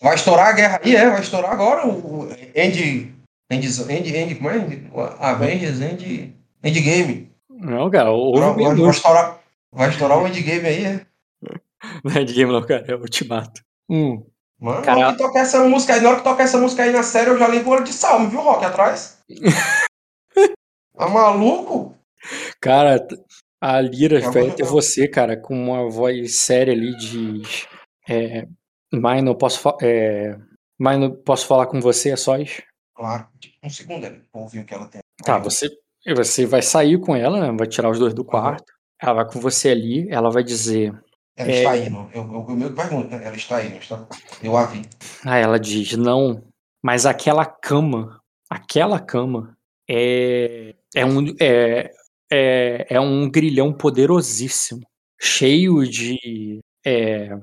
vai 0.00 0.14
estourar 0.14 0.46
a 0.48 0.52
guerra 0.52 0.80
aí, 0.82 0.96
é, 0.96 1.10
vai 1.10 1.20
estourar 1.20 1.50
agora 1.52 1.86
o 1.86 2.28
End. 2.54 3.12
End, 3.50 3.66
End, 3.90 4.16
End 4.16 4.34
como 4.36 4.48
é? 4.50 4.56
End- 4.56 4.90
Avengers, 5.18 5.80
End, 5.82 6.34
Endgame. 6.64 7.30
Não, 7.50 7.90
cara, 7.90 8.10
Vai, 8.10 8.54
vai, 8.54 8.74
vai 8.76 8.90
estourar, 8.90 9.40
vai 9.72 9.90
estourar 9.90 10.18
o 10.22 10.26
endgame 10.26 10.66
aí, 10.66 10.84
é? 10.86 11.06
Não 12.04 12.14
é 12.16 12.24
de 12.24 12.32
game 12.32 12.50
não, 12.52 12.62
cara, 12.64 12.84
é 12.88 12.94
Ultimato. 12.94 13.60
Hum. 13.88 14.24
Mano, 14.58 14.82
Cara- 14.82 15.00
na 15.00 15.06
hora 15.08 15.16
que 15.16 15.22
tocar 15.22 15.40
essa 15.40 15.64
música 15.64 15.94
aí, 15.94 16.00
na 16.00 16.08
hora 16.10 16.18
que 16.18 16.24
tocar 16.24 16.44
essa 16.44 16.58
música 16.58 16.82
aí 16.84 16.92
na 16.92 17.02
série, 17.02 17.30
eu 17.30 17.38
já 17.38 17.48
ligo 17.48 17.68
o 17.68 17.72
olho 17.72 17.84
de 17.84 17.92
salme, 17.92 18.28
viu, 18.28 18.40
Rock, 18.40 18.64
atrás? 18.64 19.18
tá 20.96 21.08
maluco? 21.08 21.94
Cara, 22.60 23.06
a 23.60 23.80
Lira 23.80 24.20
vai 24.20 24.44
vou- 24.46 24.54
ter 24.54 24.64
você, 24.64 25.08
cara, 25.08 25.36
com 25.36 25.54
uma 25.54 25.88
voz 25.90 26.36
séria 26.36 26.72
ali 26.72 26.96
de. 26.96 27.42
É, 28.10 28.48
mas 28.92 29.22
não 29.22 29.34
posso 29.34 29.60
falar. 29.60 29.78
É, 29.82 30.36
mas 30.78 30.98
não 30.98 31.10
posso 31.10 31.46
falar 31.46 31.66
com 31.66 31.80
você, 31.80 32.10
é 32.10 32.16
sós? 32.16 32.62
Claro, 32.94 33.28
um 33.62 33.70
segundo 33.70 34.00
pra 34.32 34.40
ouvir 34.40 34.60
o 34.60 34.64
que 34.64 34.74
ela 34.74 34.86
tem. 34.86 35.00
Tá, 35.24 35.38
você, 35.38 35.68
você 36.14 36.46
vai 36.46 36.62
sair 36.62 36.98
com 36.98 37.14
ela, 37.14 37.40
né? 37.40 37.56
Vai 37.56 37.66
tirar 37.66 37.90
os 37.90 37.98
dois 37.98 38.14
do 38.14 38.24
quarto. 38.24 38.72
Ela 39.00 39.14
vai 39.14 39.32
com 39.32 39.40
você 39.40 39.70
ali, 39.70 40.08
ela 40.10 40.30
vai 40.30 40.42
dizer. 40.42 40.92
Ela 41.36 41.50
é- 41.50 41.58
está 41.58 41.76
indo. 41.76 42.10
Eu, 42.12 42.22
eu, 42.24 42.46
eu 42.48 42.56
me 42.56 42.70
pergunto, 42.70 43.08
né? 43.08 43.24
Ela 43.24 43.36
está 43.36 43.64
indo, 43.64 43.76
está? 43.76 44.06
Eu 44.42 44.56
a 44.56 44.66
vi. 44.66 44.82
Ah, 45.24 45.38
ela 45.38 45.58
diz, 45.58 45.96
não, 45.96 46.42
mas 46.82 47.06
aquela 47.06 47.44
cama, 47.44 48.20
aquela 48.48 48.98
cama 48.98 49.56
é, 49.88 50.74
é, 50.94 51.04
um, 51.04 51.26
é, 51.40 51.90
é, 52.30 52.86
é 52.90 53.00
um 53.00 53.30
grilhão 53.30 53.72
poderosíssimo, 53.72 54.82
cheio 55.18 55.86
de, 55.86 56.60
é, 56.84 57.38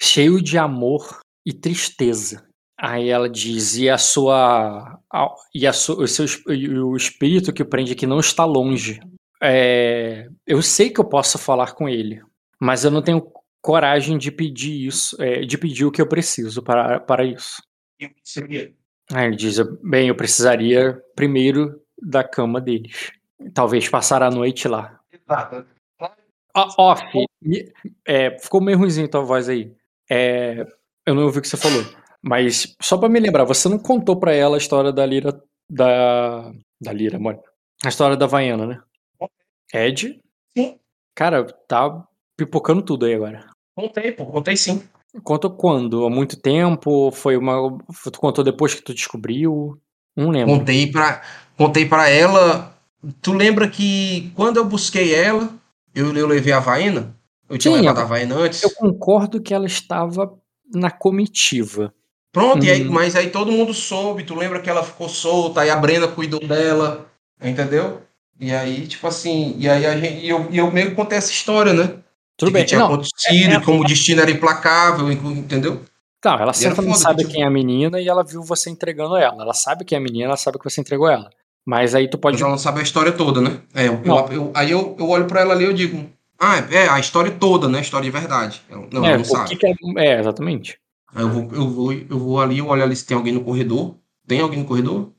cheio 0.00 0.42
de 0.42 0.58
amor 0.58 1.20
e 1.46 1.52
tristeza. 1.52 2.46
Aí 2.78 3.08
ela 3.10 3.28
diz, 3.28 3.76
e 3.76 3.90
a 3.90 3.98
sua, 3.98 4.98
a- 5.12 5.34
e, 5.54 5.66
a 5.66 5.72
su- 5.72 6.00
o, 6.00 6.06
seu, 6.08 6.24
e 6.54 6.78
o 6.78 6.96
espírito 6.96 7.52
que 7.52 7.64
prende 7.64 7.92
aqui 7.92 8.06
não 8.06 8.18
está 8.20 8.44
longe. 8.44 9.00
É, 9.42 10.28
eu 10.46 10.62
sei 10.62 10.90
que 10.90 11.00
eu 11.00 11.04
posso 11.04 11.38
falar 11.38 11.72
com 11.74 11.88
ele, 11.88 12.22
mas 12.58 12.84
eu 12.84 12.90
não 12.90 13.02
tenho 13.02 13.30
coragem 13.62 14.16
de 14.16 14.30
pedir 14.32 14.86
isso, 14.86 15.14
é, 15.22 15.40
de 15.42 15.58
pedir 15.58 15.84
o 15.84 15.90
que 15.90 16.00
eu 16.00 16.06
preciso 16.08 16.62
para, 16.62 16.98
para 17.00 17.24
isso. 17.24 17.62
E 17.98 18.06
o 18.06 18.08
que 18.08 18.20
seria? 18.24 18.72
Aí 19.12 19.26
ele 19.26 19.36
diz, 19.36 19.58
bem, 19.82 20.08
eu 20.08 20.14
precisaria 20.14 20.98
primeiro 21.14 21.80
da 22.00 22.24
cama 22.24 22.60
deles. 22.60 23.10
Talvez 23.52 23.88
passar 23.88 24.22
a 24.22 24.30
noite 24.30 24.68
lá. 24.68 24.98
Exato. 25.12 25.66
Off, 26.54 27.02
é, 28.06 28.38
ficou 28.38 28.60
meio 28.60 28.78
ruimzinho 28.78 29.08
tua 29.08 29.22
voz 29.22 29.48
aí. 29.48 29.72
É, 30.10 30.66
eu 31.06 31.14
não 31.14 31.24
ouvi 31.24 31.38
o 31.38 31.42
que 31.42 31.48
você 31.48 31.56
falou. 31.56 31.84
Mas 32.22 32.76
só 32.80 32.98
pra 32.98 33.08
me 33.08 33.20
lembrar, 33.20 33.44
você 33.44 33.68
não 33.68 33.78
contou 33.78 34.18
pra 34.18 34.34
ela 34.34 34.56
a 34.56 34.58
história 34.58 34.92
da 34.92 35.06
Lira. 35.06 35.42
Da. 35.68 36.52
Da 36.80 36.92
Lira, 36.92 37.18
mano. 37.18 37.40
A 37.84 37.88
história 37.88 38.16
da 38.16 38.26
Vaiana, 38.26 38.66
né? 38.66 38.80
Ed? 39.72 40.20
Sim. 40.56 40.78
Cara, 41.14 41.44
tá 41.44 42.04
pipocando 42.36 42.82
tudo 42.82 43.06
aí 43.06 43.14
agora. 43.14 43.46
Contei, 43.74 44.12
pô, 44.12 44.26
contei 44.26 44.56
sim. 44.56 44.82
Contou 45.22 45.50
quando? 45.50 46.04
Há 46.04 46.10
muito 46.10 46.40
tempo? 46.40 47.10
Foi 47.10 47.36
uma. 47.36 47.78
Tu 48.04 48.20
contou 48.20 48.44
depois 48.44 48.74
que 48.74 48.82
tu 48.82 48.94
descobriu? 48.94 49.80
Não 50.16 50.30
lembro. 50.30 50.58
Contei 50.58 50.90
pra, 50.90 51.22
contei 51.56 51.86
pra 51.86 52.08
ela. 52.08 52.76
Tu 53.22 53.32
lembra 53.32 53.68
que 53.68 54.30
quando 54.36 54.58
eu 54.58 54.64
busquei 54.64 55.14
ela, 55.14 55.52
eu, 55.94 56.14
eu 56.14 56.26
levei 56.26 56.52
a 56.52 56.60
Vaina? 56.60 57.16
Eu 57.48 57.58
tinha 57.58 57.74
Sim, 57.74 57.80
levado 57.80 57.98
a 58.00 58.04
Vaina 58.04 58.34
antes? 58.36 58.62
Eu 58.62 58.70
concordo 58.70 59.40
que 59.40 59.52
ela 59.52 59.66
estava 59.66 60.32
na 60.72 60.90
comitiva. 60.90 61.92
Pronto, 62.32 62.64
e 62.64 62.70
aí, 62.70 62.86
Hum. 62.86 62.92
mas 62.92 63.16
aí 63.16 63.30
todo 63.30 63.50
mundo 63.50 63.74
soube. 63.74 64.22
Tu 64.22 64.34
lembra 64.34 64.60
que 64.60 64.70
ela 64.70 64.84
ficou 64.84 65.08
solta, 65.08 65.60
aí 65.62 65.70
a 65.70 65.76
Brenda 65.76 66.06
cuidou 66.06 66.38
dela, 66.46 67.06
entendeu? 67.42 68.02
E 68.38 68.52
aí, 68.52 68.86
tipo 68.86 69.06
assim, 69.06 69.54
e 69.58 69.68
aí 69.68 69.84
a 69.84 69.98
gente, 69.98 70.24
e 70.24 70.28
eu, 70.28 70.46
e 70.50 70.58
eu 70.58 70.70
meio 70.70 70.90
que 70.90 70.94
contei 70.96 71.18
essa 71.18 71.30
história, 71.30 71.72
né? 71.72 71.96
Tudo 72.36 72.52
bem. 72.52 72.62
que 72.62 72.68
tinha 72.68 72.78
Não, 72.80 72.86
acontecido, 72.86 73.52
é- 73.52 73.56
e 73.56 73.60
como 73.60 73.82
o 73.82 73.84
destino 73.84 74.22
era 74.22 74.30
implacável, 74.30 75.10
entendeu? 75.12 75.82
Tá, 76.22 76.38
ela 76.40 76.52
sempre 76.54 76.86
não 76.86 76.94
sabe 76.94 77.18
tipo- 77.22 77.32
quem 77.32 77.42
é 77.42 77.46
a 77.46 77.50
menina 77.50 78.00
e 78.00 78.08
ela 78.08 78.22
viu 78.24 78.42
você 78.42 78.70
entregando 78.70 79.16
ela. 79.16 79.42
Ela 79.42 79.52
sabe 79.54 79.84
quem 79.84 79.96
é 79.96 79.98
a 79.98 80.02
menina, 80.02 80.24
ela 80.26 80.36
sabe 80.36 80.58
que 80.58 80.64
você 80.64 80.80
entregou 80.80 81.08
ela. 81.08 81.28
Mas 81.66 81.94
aí 81.94 82.08
tu 82.08 82.18
pode. 82.18 82.34
Mas 82.34 82.42
ela 82.42 82.50
não 82.50 82.58
sabe 82.58 82.80
a 82.80 82.82
história 82.82 83.12
toda, 83.12 83.40
né? 83.40 83.58
É, 83.74 83.86
eu, 83.88 84.00
eu- 84.32 84.50
aí 84.54 84.70
eu, 84.70 84.96
eu 84.98 85.08
olho 85.08 85.26
pra 85.26 85.40
ela 85.42 85.54
ali 85.54 85.64
e 85.64 85.66
eu 85.66 85.72
digo, 85.72 86.08
ah, 86.38 86.56
é 86.70 86.88
a 86.88 86.98
história 86.98 87.30
toda, 87.30 87.68
né? 87.68 87.78
A 87.78 87.82
história 87.82 88.04
de 88.04 88.10
verdade. 88.10 88.62
Ela- 88.68 88.86
não, 88.92 89.04
é, 89.04 89.08
ela 89.08 89.18
não 89.18 89.24
sabe. 89.24 89.50
que 89.50 89.56
que 89.56 89.66
é... 89.66 89.74
é, 89.98 90.20
exatamente. 90.20 90.78
Aí 91.14 91.22
eu 91.22 91.28
vou, 91.28 91.48
eu, 91.52 91.68
vou, 91.68 91.92
eu 91.92 92.18
vou 92.18 92.40
ali, 92.40 92.58
eu 92.58 92.66
olho 92.68 92.82
ali 92.82 92.94
se 92.96 93.04
tem 93.06 93.16
alguém 93.16 93.32
no 93.32 93.42
corredor. 93.44 93.94
Tem 94.26 94.40
alguém 94.40 94.60
no 94.60 94.64
corredor? 94.64 95.10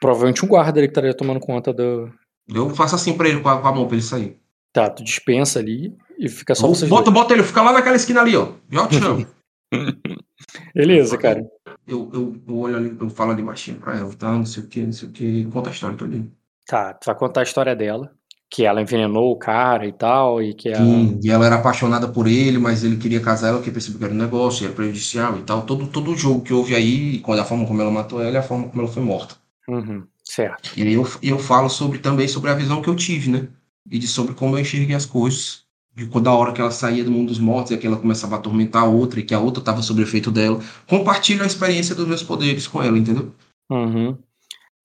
Provavelmente 0.00 0.44
um 0.44 0.48
guarda 0.48 0.78
ali 0.78 0.86
que 0.86 0.92
estaria 0.92 1.14
tomando 1.14 1.40
conta 1.40 1.72
do. 1.72 2.12
Eu 2.46 2.68
faço 2.70 2.94
assim 2.94 3.14
pra 3.14 3.28
ele, 3.28 3.40
com 3.40 3.48
a, 3.48 3.58
com 3.60 3.66
a 3.68 3.72
mão 3.72 3.86
pra 3.86 3.94
ele 3.96 4.02
sair. 4.04 4.36
Tá, 4.72 4.88
tu 4.90 5.02
dispensa 5.02 5.58
ali 5.58 5.96
e 6.18 6.28
fica 6.28 6.54
só 6.54 6.66
Ou 6.66 6.74
vocês 6.74 6.88
bota, 6.90 7.04
dois. 7.10 7.14
bota 7.14 7.32
ele, 7.34 7.42
fica 7.42 7.62
lá 7.62 7.72
naquela 7.72 7.96
esquina 7.96 8.20
ali, 8.20 8.36
ó. 8.36 8.48
Já 8.70 8.86
te 8.86 8.98
chamo. 9.00 9.26
Beleza, 10.74 11.16
cara. 11.16 11.42
Eu, 11.90 12.10
eu, 12.12 12.42
eu 12.46 12.58
olho 12.58 12.76
ali, 12.76 12.96
eu 13.00 13.10
falo 13.10 13.32
ali 13.32 13.42
baixinho 13.42 13.78
pra 13.80 13.96
ela, 13.96 14.14
tá? 14.16 14.32
Não 14.32 14.46
sei 14.46 14.62
o 14.64 14.68
que, 14.68 14.82
não 14.82 14.92
sei 14.92 15.08
o 15.08 15.12
que. 15.12 15.44
Conta 15.46 15.70
a 15.70 15.72
história 15.72 15.96
todinha. 15.96 16.30
Tá, 16.66 16.94
tu 16.94 17.06
vai 17.06 17.14
contar 17.16 17.40
a 17.40 17.42
história 17.42 17.76
dela. 17.76 18.14
Que 18.48 18.64
ela 18.64 18.80
envenenou 18.82 19.30
o 19.32 19.38
cara 19.38 19.86
e 19.86 19.92
tal, 19.92 20.42
e 20.42 20.54
que 20.54 20.68
ela. 20.68 21.06
Sim, 21.06 21.20
e 21.22 21.30
ela 21.30 21.46
era 21.46 21.54
apaixonada 21.56 22.10
por 22.10 22.26
ele, 22.26 22.58
mas 22.58 22.82
ele 22.82 22.96
queria 22.96 23.20
casar 23.22 23.48
ela 23.50 23.58
porque 23.58 23.70
percebeu 23.70 23.98
que 24.00 24.04
era 24.06 24.14
um 24.14 24.16
negócio, 24.16 24.64
era 24.66 24.74
prejudicial 24.74 25.38
e 25.38 25.42
tal. 25.44 25.64
Todo, 25.64 25.86
todo 25.88 26.10
o 26.10 26.16
jogo 26.16 26.42
que 26.42 26.52
houve 26.52 26.74
aí, 26.74 27.20
quando 27.20 27.38
a 27.40 27.44
forma 27.44 27.66
como 27.66 27.80
ela 27.80 27.90
matou 27.90 28.20
ela 28.20 28.32
e 28.32 28.36
a 28.38 28.42
forma 28.42 28.68
como 28.68 28.82
ela 28.82 28.90
foi 28.92 29.02
morta. 29.02 29.36
Uhum, 29.66 30.06
certo. 30.22 30.76
E 30.76 30.82
aí 30.82 30.92
eu, 30.94 31.04
eu 31.22 31.38
falo 31.38 31.68
sobre 31.68 31.98
também 31.98 32.26
sobre 32.28 32.50
a 32.50 32.54
visão 32.54 32.82
que 32.82 32.88
eu 32.88 32.96
tive, 32.96 33.30
né? 33.30 33.48
E 33.90 33.98
de 33.98 34.06
sobre 34.08 34.34
como 34.34 34.56
eu 34.56 34.60
enxerguei 34.60 34.94
as 34.94 35.06
coisas. 35.06 35.64
De 36.00 36.06
quando 36.06 36.28
a 36.28 36.34
hora 36.34 36.52
que 36.54 36.62
ela 36.62 36.70
saía 36.70 37.04
do 37.04 37.10
mundo 37.10 37.28
dos 37.28 37.38
mortos 37.38 37.72
e 37.72 37.76
que 37.76 37.86
ela 37.86 37.98
começava 37.98 38.34
a 38.36 38.38
atormentar 38.38 38.84
a 38.84 38.86
outra 38.86 39.20
e 39.20 39.22
que 39.22 39.34
a 39.34 39.38
outra 39.38 39.60
estava 39.60 39.82
sob 39.82 40.00
efeito 40.00 40.30
dela. 40.30 40.58
Compartilho 40.88 41.42
a 41.42 41.46
experiência 41.46 41.94
dos 41.94 42.08
meus 42.08 42.22
poderes 42.22 42.66
com 42.66 42.82
ela, 42.82 42.96
entendeu? 42.96 43.34
Uhum. 43.70 44.16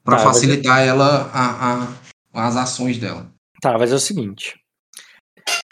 Para 0.03 0.17
Tá, 0.17 0.23
mas- 0.25 0.35
facilitar 0.35 0.81
ela 0.85 1.31
a, 1.33 1.83
a- 1.85 1.93
as 2.33 2.57
ações 2.57 2.97
dela. 2.97 3.31
Tá, 3.61 3.77
mas 3.77 3.93
é 3.93 3.95
o 3.95 3.99
seguinte. 3.99 4.59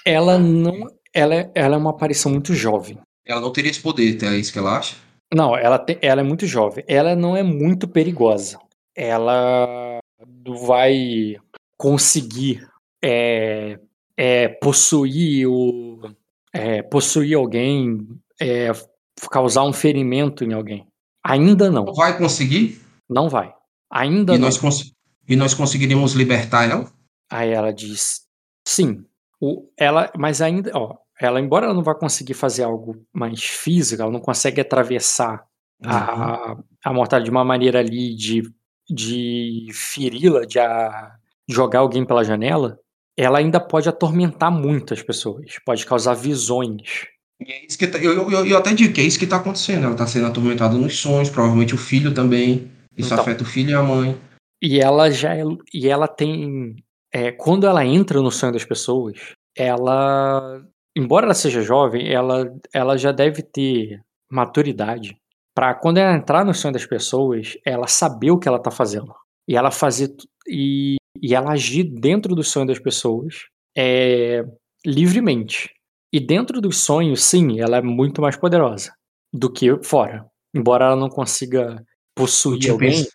Ela 0.05 0.37
não. 0.37 0.87
Ela 1.13 1.35
é, 1.35 1.51
ela 1.53 1.75
é 1.75 1.77
uma 1.77 1.89
aparição 1.89 2.31
muito 2.31 2.53
jovem. 2.53 2.97
Ela 3.25 3.41
não 3.41 3.51
teria 3.51 3.69
esse 3.69 3.81
poder, 3.81 4.17
é 4.23 4.37
isso 4.37 4.53
que 4.53 4.59
ela 4.59 4.77
acha? 4.77 4.95
Não, 5.35 5.57
ela, 5.57 5.77
tem, 5.77 5.97
ela 6.01 6.21
é 6.21 6.23
muito 6.23 6.47
jovem. 6.47 6.85
Ela 6.87 7.17
não 7.17 7.35
é 7.35 7.43
muito 7.43 7.85
perigosa. 7.85 8.57
Ela 8.95 9.99
vai 10.65 11.35
conseguir 11.77 12.65
é, 13.03 13.77
é, 14.17 14.47
possuir 14.47 15.47
o. 15.47 16.01
é, 16.53 16.81
possuir 16.83 17.35
alguém, 17.37 18.07
é, 18.39 18.71
causar 19.31 19.63
um 19.63 19.73
ferimento 19.73 20.43
em 20.43 20.53
alguém. 20.53 20.85
Ainda 21.23 21.71
não. 21.71 21.85
Não 21.85 21.93
vai 21.93 22.17
conseguir? 22.17 22.81
Não 23.09 23.29
vai. 23.29 23.53
Ainda 23.91 24.35
E 24.35 24.37
não. 24.37 24.49
nós, 24.49 24.91
e 25.27 25.35
nós 25.35 25.53
conseguiríamos 25.53 26.13
libertar 26.13 26.69
ela? 26.69 26.91
Aí 27.31 27.49
ela 27.51 27.71
diz, 27.71 28.21
sim. 28.67 29.05
O, 29.39 29.69
ela, 29.77 30.11
mas 30.17 30.41
ainda, 30.41 30.71
ó, 30.73 30.97
ela, 31.19 31.39
embora 31.39 31.65
ela 31.65 31.73
não 31.75 31.83
vá 31.83 31.93
conseguir 31.95 32.33
fazer 32.33 32.63
algo 32.63 33.05
mais 33.13 33.43
físico, 33.43 34.01
ela 34.01 34.11
não 34.11 34.19
consegue 34.19 34.61
atravessar 34.61 35.45
Uhum. 35.83 35.89
a, 35.91 36.57
a 36.85 36.93
mortalha 36.93 37.25
de 37.25 37.29
uma 37.29 37.43
maneira 37.43 37.79
ali 37.79 38.15
de, 38.15 38.41
de 38.89 39.67
feri-la, 39.73 40.45
de 40.45 40.57
a- 40.57 41.15
jogar 41.49 41.79
alguém 41.79 42.05
pela 42.05 42.23
janela, 42.23 42.79
ela 43.17 43.37
ainda 43.39 43.59
pode 43.59 43.87
atormentar 43.89 44.51
muitas 44.51 45.01
pessoas, 45.01 45.57
pode 45.65 45.85
causar 45.85 46.13
visões. 46.13 47.05
E 47.45 47.51
é 47.51 47.65
isso 47.65 47.77
que 47.77 47.87
tá- 47.87 47.97
eu, 47.97 48.29
eu, 48.29 48.45
eu 48.45 48.57
até 48.57 48.73
digo 48.73 48.93
que 48.93 49.01
é 49.01 49.03
isso 49.03 49.19
que 49.19 49.25
está 49.25 49.37
acontecendo. 49.37 49.83
Ela 49.83 49.93
está 49.93 50.07
sendo 50.07 50.27
atormentada 50.27 50.75
nos 50.75 50.97
sonhos, 50.99 51.29
provavelmente 51.29 51.75
o 51.75 51.77
filho 51.77 52.13
também. 52.13 52.71
Isso 52.97 53.13
Então. 53.13 53.19
afeta 53.23 53.43
o 53.43 53.47
filho 53.47 53.71
e 53.71 53.73
a 53.73 53.81
mãe. 53.83 54.17
E 54.61 54.79
ela 54.79 55.11
já 55.11 55.35
é, 55.35 55.43
e 55.73 55.89
ela 55.89 56.07
tem 56.07 56.75
é, 57.13 57.31
quando 57.31 57.67
ela 57.67 57.85
entra 57.85 58.21
no 58.21 58.31
sonho 58.31 58.53
das 58.53 58.63
pessoas, 58.63 59.19
ela, 59.55 60.61
embora 60.95 61.25
ela 61.25 61.33
seja 61.33 61.61
jovem, 61.61 62.11
ela, 62.11 62.51
ela 62.73 62.97
já 62.97 63.11
deve 63.11 63.41
ter 63.43 63.99
maturidade 64.31 65.15
para 65.55 65.73
quando 65.75 65.97
ela 65.97 66.15
entrar 66.15 66.43
no 66.43 66.53
sonho 66.53 66.73
das 66.73 66.85
pessoas, 66.85 67.57
ela 67.65 67.87
saber 67.87 68.31
o 68.31 68.39
que 68.39 68.47
ela 68.47 68.57
tá 68.59 68.71
fazendo 68.71 69.13
e 69.47 69.55
ela 69.55 69.69
fazer 69.69 70.15
e, 70.47 70.95
e 71.23 71.33
ela 71.33 71.53
agir 71.53 71.85
dentro 71.85 72.35
do 72.35 72.43
sonho 72.43 72.67
das 72.67 72.77
pessoas 72.79 73.45
é, 73.77 74.43
livremente. 74.85 75.71
E 76.11 76.19
dentro 76.19 76.61
dos 76.61 76.77
sonhos, 76.77 77.23
sim, 77.23 77.59
ela 77.59 77.77
é 77.77 77.81
muito 77.81 78.21
mais 78.21 78.35
poderosa 78.35 78.93
do 79.33 79.49
que 79.51 79.67
fora. 79.83 80.25
Embora 80.53 80.85
ela 80.85 80.95
não 80.95 81.09
consiga 81.09 81.83
possuir 82.15 82.69
alguém, 82.69 83.07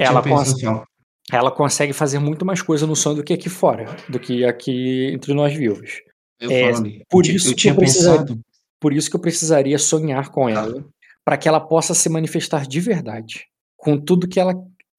ela 0.00 0.20
ó, 0.66 0.84
ela 1.32 1.50
consegue 1.52 1.92
fazer 1.92 2.18
muito 2.18 2.44
mais 2.44 2.60
coisa 2.60 2.86
no 2.86 2.96
sonho 2.96 3.16
do 3.16 3.22
que 3.24 3.32
aqui 3.32 3.48
fora, 3.48 3.84
do 4.08 4.18
que 4.18 4.44
aqui 4.44 5.06
entre 5.12 5.32
nós 5.34 5.54
vivos. 5.54 6.00
eu 6.40 6.50
É, 6.50 6.72
por 7.08 7.24
eu, 7.26 7.36
isso 7.36 7.50
eu 7.52 7.54
que 7.56 7.68
eu 7.70 7.76
precisaria- 7.76 8.20
pensado. 8.22 8.40
Por 8.80 8.92
isso 8.94 9.10
que 9.10 9.14
eu 9.16 9.20
precisaria 9.20 9.78
sonhar 9.78 10.30
com 10.30 10.46
Tá. 10.46 10.52
ela, 10.62 10.84
para 11.24 11.36
que 11.36 11.46
ela 11.46 11.60
possa 11.60 11.94
se 11.94 12.08
manifestar 12.08 12.66
de 12.66 12.80
verdade, 12.80 13.44
com 13.76 13.96
tudo 13.96 14.26
que 14.26 14.40
ela 14.40 14.54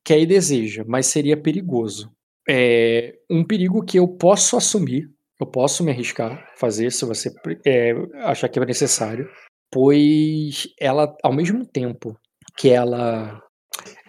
quer 0.06 0.20
e 0.20 0.26
deseja, 0.26 0.86
mas 0.88 1.08
seria 1.08 1.36
perigoso. 1.36 2.12
É 2.48 3.14
um 3.30 3.44
perigo 3.44 3.84
que 3.84 3.98
eu 3.98 4.08
posso 4.08 4.58
assumir, 4.58 5.10
eu 5.40 5.46
posso 5.48 5.84
me 5.84 5.92
arriscar 5.92 6.48
fazer 6.58 6.92
se 6.92 7.04
você 7.06 7.32
é, 7.66 7.94
achar 8.26 8.48
que 8.50 8.60
é 8.60 8.66
necessário, 8.66 9.28
pois 9.72 10.68
ela, 10.80 11.16
ao 11.24 11.34
mesmo 11.34 11.66
tempo 11.66 12.16
que 12.58 12.70
ela 12.70 13.42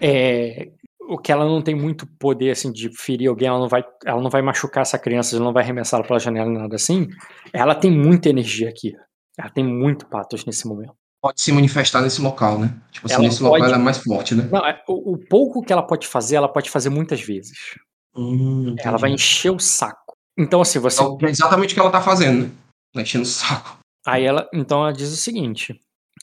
é, 0.01 0.71
o 1.09 1.19
que 1.19 1.33
ela 1.33 1.45
não 1.45 1.63
tem 1.63 1.75
muito 1.75 2.07
poder 2.19 2.51
assim 2.51 2.73
de 2.73 2.91
ferir 2.97 3.29
alguém, 3.29 3.49
ela 3.49 3.59
não 3.59 3.69
vai, 3.69 3.85
ela 4.05 4.21
não 4.21 4.31
vai 4.31 4.43
machucar 4.43 4.83
essa 4.83 4.99
criança, 4.99 5.37
ela 5.37 5.45
não 5.45 5.53
vai 5.53 5.63
arremessá-la 5.63 6.05
pela 6.05 6.19
janela 6.19 6.51
nada 6.51 6.77
assim. 6.77 7.09
Ela 7.53 7.75
tem 7.75 7.91
muita 7.91 8.29
energia 8.29 8.69
aqui. 8.69 8.93
Ela 9.39 9.51
tem 9.51 9.65
muito 9.65 10.07
patos 10.07 10.45
nesse 10.45 10.67
momento. 10.67 10.95
Pode 11.21 11.41
se 11.41 11.53
manifestar 11.53 12.03
nesse 12.03 12.21
local, 12.21 12.59
né? 12.59 12.75
Tipo 12.91 13.07
assim, 13.07 13.15
Ela 13.15 13.23
nesse 13.25 13.43
local 13.43 13.59
pode- 13.59 13.73
ela 13.73 13.81
é 13.81 13.85
mais 13.85 13.99
forte, 13.99 14.35
né? 14.35 14.49
Não, 14.51 14.67
é- 14.67 14.83
o, 14.89 15.13
o 15.15 15.19
pouco 15.19 15.63
que 15.63 15.73
ela 15.73 15.83
pode 15.83 16.07
fazer, 16.07 16.37
ela 16.37 16.49
pode 16.49 16.69
fazer 16.69 16.91
muitas 16.91 17.21
vezes. 17.21 17.59
Hum, 18.17 18.75
Ela 18.79 18.99
vai 18.99 19.11
encher 19.11 19.51
o 19.51 19.59
saco. 19.59 20.13
Então 20.39 20.61
assim, 20.61 20.79
você 20.79 21.03
Então, 21.03 21.19
é 21.23 21.31
exatamente 21.31 21.73
o 21.73 21.75
que 21.75 21.81
ela 21.81 21.91
tá 21.91 22.01
fazendo, 22.01 22.47
né? 22.47 22.51
Tá 22.95 23.03
enchendo 23.03 23.25
o 23.25 23.27
saco. 23.27 23.79
Aí 24.07 24.25
ela, 24.25 24.49
então 24.53 24.81
ela 24.83 24.93
diz 24.93 25.13
o 25.13 25.17
seguinte: 25.17 25.79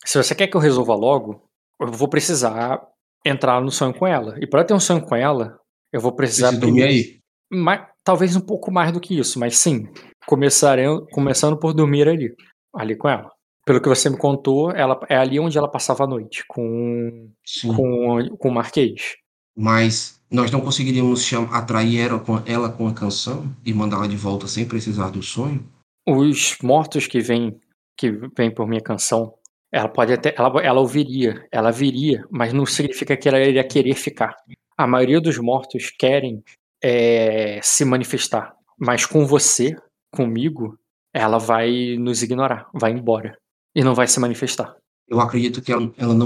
se 0.05 0.21
você 0.21 0.35
quer 0.35 0.47
que 0.47 0.57
eu 0.57 0.61
resolva 0.61 0.93
logo, 0.95 1.43
eu 1.79 1.87
vou 1.91 2.07
precisar 2.09 2.81
entrar 3.25 3.61
no 3.61 3.71
sonho 3.71 3.93
com 3.93 4.05
ela. 4.07 4.35
E 4.39 4.47
para 4.47 4.63
ter 4.63 4.73
um 4.73 4.79
sonho 4.79 5.01
com 5.01 5.15
ela, 5.15 5.57
eu 5.93 6.01
vou 6.01 6.11
precisar 6.11 6.47
Preciso 6.49 6.65
dormir 6.65 6.83
aí. 6.83 7.19
mais, 7.51 7.87
talvez 8.03 8.35
um 8.35 8.41
pouco 8.41 8.71
mais 8.71 8.91
do 8.91 8.99
que 8.99 9.17
isso, 9.17 9.39
mas 9.39 9.57
sim, 9.57 9.87
começarem, 10.25 10.87
começando 11.11 11.57
por 11.57 11.73
dormir 11.73 12.07
ali, 12.07 12.35
ali 12.75 12.95
com 12.95 13.07
ela. 13.09 13.31
Pelo 13.65 13.81
que 13.81 13.87
você 13.89 14.09
me 14.09 14.17
contou, 14.17 14.71
ela 14.71 14.99
é 15.07 15.15
ali 15.17 15.39
onde 15.39 15.57
ela 15.57 15.69
passava 15.69 16.03
a 16.03 16.07
noite 16.07 16.43
com 16.47 17.29
Sim. 17.45 17.73
com, 17.73 18.35
com 18.37 18.49
o 18.49 18.53
Marquês. 18.53 19.15
Mas 19.55 20.18
nós 20.31 20.51
não 20.51 20.61
conseguiríamos 20.61 21.23
cham- 21.23 21.49
atrair 21.51 21.99
ela 21.99 22.19
com, 22.19 22.41
ela 22.45 22.69
com 22.69 22.87
a 22.87 22.93
canção 22.93 23.53
e 23.65 23.73
mandá-la 23.73 24.07
de 24.07 24.15
volta 24.15 24.47
sem 24.47 24.67
precisar 24.67 25.09
do 25.09 25.21
sonho? 25.23 25.65
Os 26.07 26.57
mortos 26.61 27.07
que 27.07 27.19
vêm 27.19 27.59
que 27.97 28.11
vêm 28.37 28.49
por 28.49 28.65
minha 28.65 28.79
canção, 28.81 29.33
ela 29.69 29.89
pode 29.89 30.13
até 30.13 30.33
ela, 30.37 30.61
ela 30.61 30.79
ouviria, 30.79 31.45
ela 31.51 31.69
viria, 31.69 32.23
mas 32.31 32.53
não 32.53 32.65
significa 32.65 33.17
que 33.17 33.27
ela 33.27 33.39
iria 33.39 33.61
querer 33.67 33.95
ficar. 33.95 34.33
A 34.77 34.87
maioria 34.87 35.19
dos 35.19 35.37
mortos 35.37 35.91
querem 35.99 36.41
é, 36.81 37.59
se 37.61 37.83
manifestar, 37.83 38.55
mas 38.77 39.05
com 39.05 39.25
você, 39.25 39.75
comigo, 40.15 40.79
ela 41.13 41.37
vai 41.37 41.97
nos 41.99 42.23
ignorar, 42.23 42.69
vai 42.73 42.91
embora 42.91 43.37
e 43.75 43.83
não 43.83 43.93
vai 43.93 44.07
se 44.07 44.19
manifestar. 44.19 44.73
Eu 45.07 45.19
acredito 45.19 45.61
que 45.61 45.73
ela, 45.73 45.91
ela 45.97 46.13
não. 46.13 46.25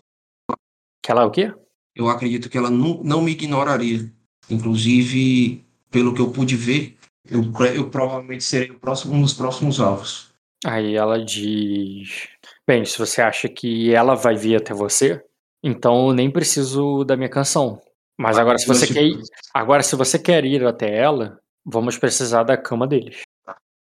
Que 1.04 1.12
ela 1.12 1.24
é 1.24 1.26
o 1.26 1.32
quê? 1.32 1.52
Eu 1.96 2.10
acredito 2.10 2.50
que 2.50 2.58
ela 2.58 2.70
não, 2.70 3.02
não 3.04 3.22
me 3.22 3.32
ignoraria. 3.32 4.12
Inclusive, 4.50 5.64
pelo 5.90 6.14
que 6.14 6.22
eu 6.22 6.32
pude 6.32 6.56
ver, 6.56 6.98
eu, 7.30 7.44
eu 7.74 7.90
provavelmente 7.90 8.44
serei 8.44 8.72
o 8.72 8.80
próximo, 8.80 9.14
um 9.14 9.22
dos 9.22 9.34
próximos 9.34 9.80
alvos. 9.80 10.34
Aí 10.66 10.96
ela 10.96 11.24
diz: 11.24 12.28
Bem, 12.68 12.86
se 12.86 12.98
você 12.98 13.22
acha 13.22 13.48
que 13.48 13.94
ela 13.94 14.16
vai 14.16 14.36
vir 14.36 14.56
até 14.56 14.74
você, 14.74 15.24
então 15.64 16.08
eu 16.08 16.14
nem 16.14 16.32
preciso 16.32 17.04
da 17.04 17.16
minha 17.16 17.30
canção. 17.30 17.82
Mas 18.18 18.38
agora 18.38 18.58
se 18.58 18.68
você 18.68 18.88
quer 18.88 19.04
ir, 19.04 19.22
agora 19.54 19.84
se 19.84 19.96
você 19.96 20.20
quer 20.20 20.46
ir 20.46 20.66
até 20.66 20.96
ela, 20.96 21.40
vamos 21.66 21.98
precisar 21.98 22.44
da 22.44 22.58
cama 22.58 22.88
deles. 22.88 23.22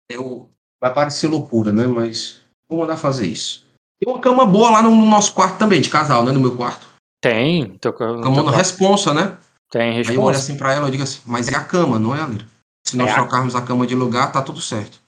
Eu, 0.09 0.51
vai 0.81 0.93
parecer 0.93 1.29
loucura, 1.29 1.73
né? 1.73 1.87
Mas 1.87 2.41
vou 2.69 2.81
mandar 2.81 2.97
fazer 2.97 3.27
isso. 3.27 3.67
Tem 3.99 4.13
uma 4.13 4.21
cama 4.21 4.47
boa 4.47 4.71
lá 4.71 4.83
no 4.83 4.95
nosso 5.07 5.35
quarto 5.35 5.59
também, 5.59 5.81
de 5.81 5.91
casal, 5.91 6.25
né? 6.25 6.33
No 6.33 6.41
meu 6.41 6.57
quarto. 6.57 6.92
Tem, 7.23 7.79
teu 7.79 7.93
na 7.93 7.97
quarto 8.33 8.51
responsa, 8.51 9.15
né? 9.15 9.39
tem 9.71 9.83
Aí 9.83 9.89
eu 9.89 10.21
olho 10.21 10.27
resposta. 10.33 10.39
assim 10.43 10.57
pra 10.59 10.75
ela 10.75 10.89
e 10.89 10.91
digo 10.91 11.03
assim, 11.05 11.21
mas 11.25 11.49
é 11.49 11.55
a 11.57 11.63
cama, 11.65 11.99
não 11.99 12.15
é 12.15 12.21
a 12.21 12.27
Lira? 12.27 12.45
Se 12.85 12.97
nós 12.97 13.11
É 13.11 13.15
trocarmos 13.15 13.55
a 13.55 13.63
cama 13.63 13.87
de 13.87 13.95
lugar, 13.95 14.31
tá 14.33 14.43
tudo 14.43 14.61
certo. 14.61 15.01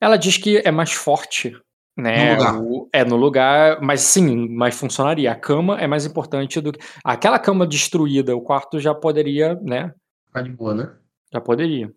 Ela 0.00 0.16
diz 0.16 0.36
que 0.36 0.58
é 0.58 0.70
mais 0.70 0.92
forte, 0.92 1.56
né? 1.96 2.26
No 2.28 2.34
lugar. 2.36 2.60
o- 2.60 2.88
é 2.92 3.04
no 3.04 3.16
lugar, 3.16 3.80
mas 3.80 4.02
sim, 4.02 4.48
mas 4.50 4.74
funcionaria. 4.76 5.32
A 5.32 5.34
cama 5.34 5.80
é 5.80 5.86
mais 5.86 6.04
importante 6.04 6.60
do 6.60 6.72
que 6.72 6.78
aquela 7.02 7.38
cama 7.38 7.66
destruída. 7.66 8.36
O 8.36 8.42
quarto 8.42 8.78
já 8.78 8.94
poderia, 8.94 9.54
né? 9.62 9.92
Ficar 10.26 10.42
de 10.42 10.50
boa, 10.50 10.74
né? 10.74 10.90
Já 11.32 11.40
poderia. 11.40 11.90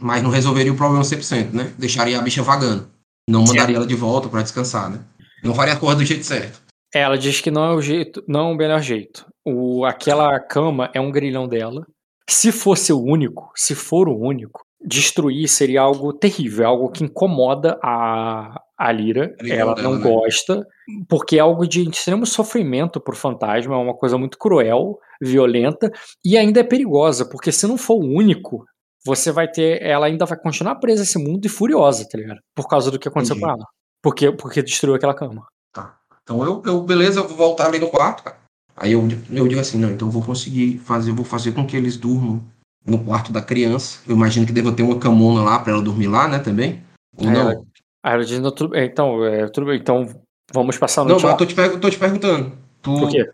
Mas 0.00 0.22
não 0.22 0.30
resolveria 0.30 0.72
o 0.72 0.76
problema 0.76 1.02
100%, 1.02 1.54
né? 1.54 1.72
Deixaria 1.78 2.18
a 2.18 2.22
bicha 2.22 2.42
vagando. 2.42 2.88
Não 3.28 3.42
mandaria 3.42 3.76
ela 3.76 3.86
de 3.86 3.94
volta 3.96 4.28
pra 4.28 4.42
descansar, 4.42 4.90
né? 4.90 5.00
Não 5.42 5.54
faria 5.54 5.72
a 5.72 5.76
coisa 5.78 5.96
do 5.96 6.04
jeito 6.04 6.24
certo. 6.24 6.60
Ela 6.94 7.18
diz 7.18 7.40
que 7.40 7.50
não 7.50 7.64
é 7.64 7.74
o 7.74 7.82
jeito, 7.82 8.22
não 8.28 8.50
é 8.50 8.52
o 8.52 8.56
melhor 8.56 8.80
jeito. 8.80 9.26
O, 9.44 9.84
aquela 9.84 10.38
cama 10.38 10.90
é 10.94 11.00
um 11.00 11.10
grilhão 11.10 11.48
dela. 11.48 11.84
Se 12.30 12.52
fosse 12.52 12.92
o 12.92 13.02
único, 13.02 13.50
se 13.54 13.74
for 13.74 14.08
o 14.08 14.16
único, 14.16 14.64
destruir 14.80 15.48
seria 15.48 15.80
algo 15.82 16.12
terrível, 16.12 16.64
é 16.64 16.66
algo 16.68 16.90
que 16.90 17.04
incomoda 17.04 17.78
a, 17.82 18.60
a 18.78 18.92
Lira. 18.92 19.34
Grilhão 19.38 19.58
Ela 19.58 19.74
dela, 19.74 19.88
não 19.88 19.98
né? 19.98 20.08
gosta, 20.08 20.66
porque 21.08 21.36
é 21.36 21.40
algo 21.40 21.66
de 21.66 21.82
extremo 21.88 22.24
sofrimento 22.24 23.00
pro 23.00 23.16
fantasma, 23.16 23.74
é 23.74 23.78
uma 23.78 23.94
coisa 23.94 24.16
muito 24.16 24.38
cruel, 24.38 24.98
violenta 25.20 25.90
e 26.24 26.36
ainda 26.36 26.60
é 26.60 26.64
perigosa, 26.64 27.28
porque 27.28 27.50
se 27.50 27.66
não 27.66 27.76
for 27.76 27.96
o 27.96 28.06
único, 28.06 28.64
você 29.04 29.32
vai 29.32 29.50
ter, 29.50 29.82
ela 29.82 30.06
ainda 30.06 30.24
vai 30.24 30.38
continuar 30.38 30.76
presa 30.76 31.02
a 31.02 31.04
esse 31.04 31.18
mundo 31.18 31.44
e 31.44 31.48
furiosa, 31.48 32.08
tá 32.08 32.16
ligado? 32.16 32.38
Por 32.54 32.68
causa 32.68 32.90
do 32.90 32.98
que 32.98 33.08
aconteceu 33.08 33.36
Entendi. 33.36 33.52
com 33.52 33.58
ela. 33.58 33.66
Porque, 34.02 34.32
porque 34.32 34.62
destruiu 34.62 34.94
aquela 34.94 35.14
cama. 35.14 35.46
Tá. 35.72 35.98
Então 36.24 36.42
eu, 36.42 36.62
eu, 36.64 36.80
beleza, 36.82 37.20
eu 37.20 37.28
vou 37.28 37.36
voltar 37.36 37.66
ali 37.66 37.78
no 37.78 37.88
quarto, 37.90 38.24
cara. 38.24 38.36
Aí 38.76 38.92
eu, 38.92 39.06
eu 39.30 39.46
digo 39.46 39.60
assim, 39.60 39.78
não, 39.78 39.90
então 39.90 40.08
eu 40.08 40.12
vou 40.12 40.22
conseguir 40.24 40.78
fazer, 40.78 41.10
eu 41.10 41.14
vou 41.14 41.24
fazer 41.24 41.52
com 41.52 41.64
que 41.66 41.76
eles 41.76 41.96
durmam 41.96 42.42
no 42.84 42.98
quarto 43.04 43.30
da 43.32 43.40
criança. 43.42 44.00
Eu 44.08 44.16
imagino 44.16 44.46
que 44.46 44.52
deva 44.52 44.72
ter 44.72 44.82
uma 44.82 44.98
camona 44.98 45.42
lá 45.42 45.58
pra 45.58 45.72
ela 45.74 45.82
dormir 45.82 46.08
lá, 46.08 46.26
né, 46.26 46.38
também? 46.38 46.82
Ou 47.16 47.28
Aí 47.28 47.34
não? 47.34 47.50
ela- 47.50 47.62
Aí 48.02 48.14
ela 48.14 48.24
diz, 48.24 48.38
"Não, 48.40 48.50
tudo 48.50 48.70
bem, 48.70 48.86
então, 48.86 49.24
é, 49.24 49.48
tudo 49.48 49.66
bem, 49.66 49.78
então 49.78 50.08
vamos 50.52 50.76
passar 50.76 51.02
a 51.02 51.04
Não, 51.04 51.14
mas 51.20 51.30
eu 51.30 51.36
tô 51.36 51.46
te, 51.46 51.54
tô 51.78 51.88
te 51.90 51.98
perguntando. 51.98 52.52
Tu, 52.82 52.94
Por 52.98 53.08
quê? 53.08 53.30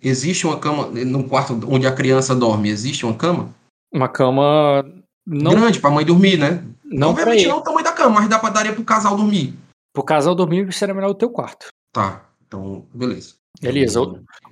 existe 0.00 0.46
uma 0.46 0.58
cama 0.58 0.86
no 0.86 1.24
quarto 1.28 1.58
onde 1.68 1.86
a 1.86 1.92
criança 1.94 2.34
dorme? 2.34 2.70
Existe 2.70 3.04
uma 3.04 3.14
cama? 3.14 3.50
Uma 3.92 4.08
cama 4.08 4.82
não, 5.26 5.50
Grande 5.52 5.80
pra 5.80 5.90
mãe 5.90 6.04
dormir, 6.04 6.38
né? 6.38 6.64
não 6.84 7.10
Obviamente 7.10 7.46
não 7.46 7.58
o 7.58 7.60
tamanho 7.60 7.84
da 7.84 7.92
cama, 7.92 8.20
mas 8.20 8.28
dá 8.28 8.38
pra 8.38 8.48
daria 8.48 8.72
pro 8.72 8.82
casal 8.84 9.16
dormir. 9.16 9.54
Pro 9.92 10.02
casal 10.02 10.34
dormir, 10.34 10.72
seria 10.72 10.94
melhor 10.94 11.10
o 11.10 11.14
teu 11.14 11.28
quarto. 11.28 11.66
Tá, 11.92 12.28
então, 12.46 12.86
beleza. 12.94 13.34
Beleza. 13.60 14.00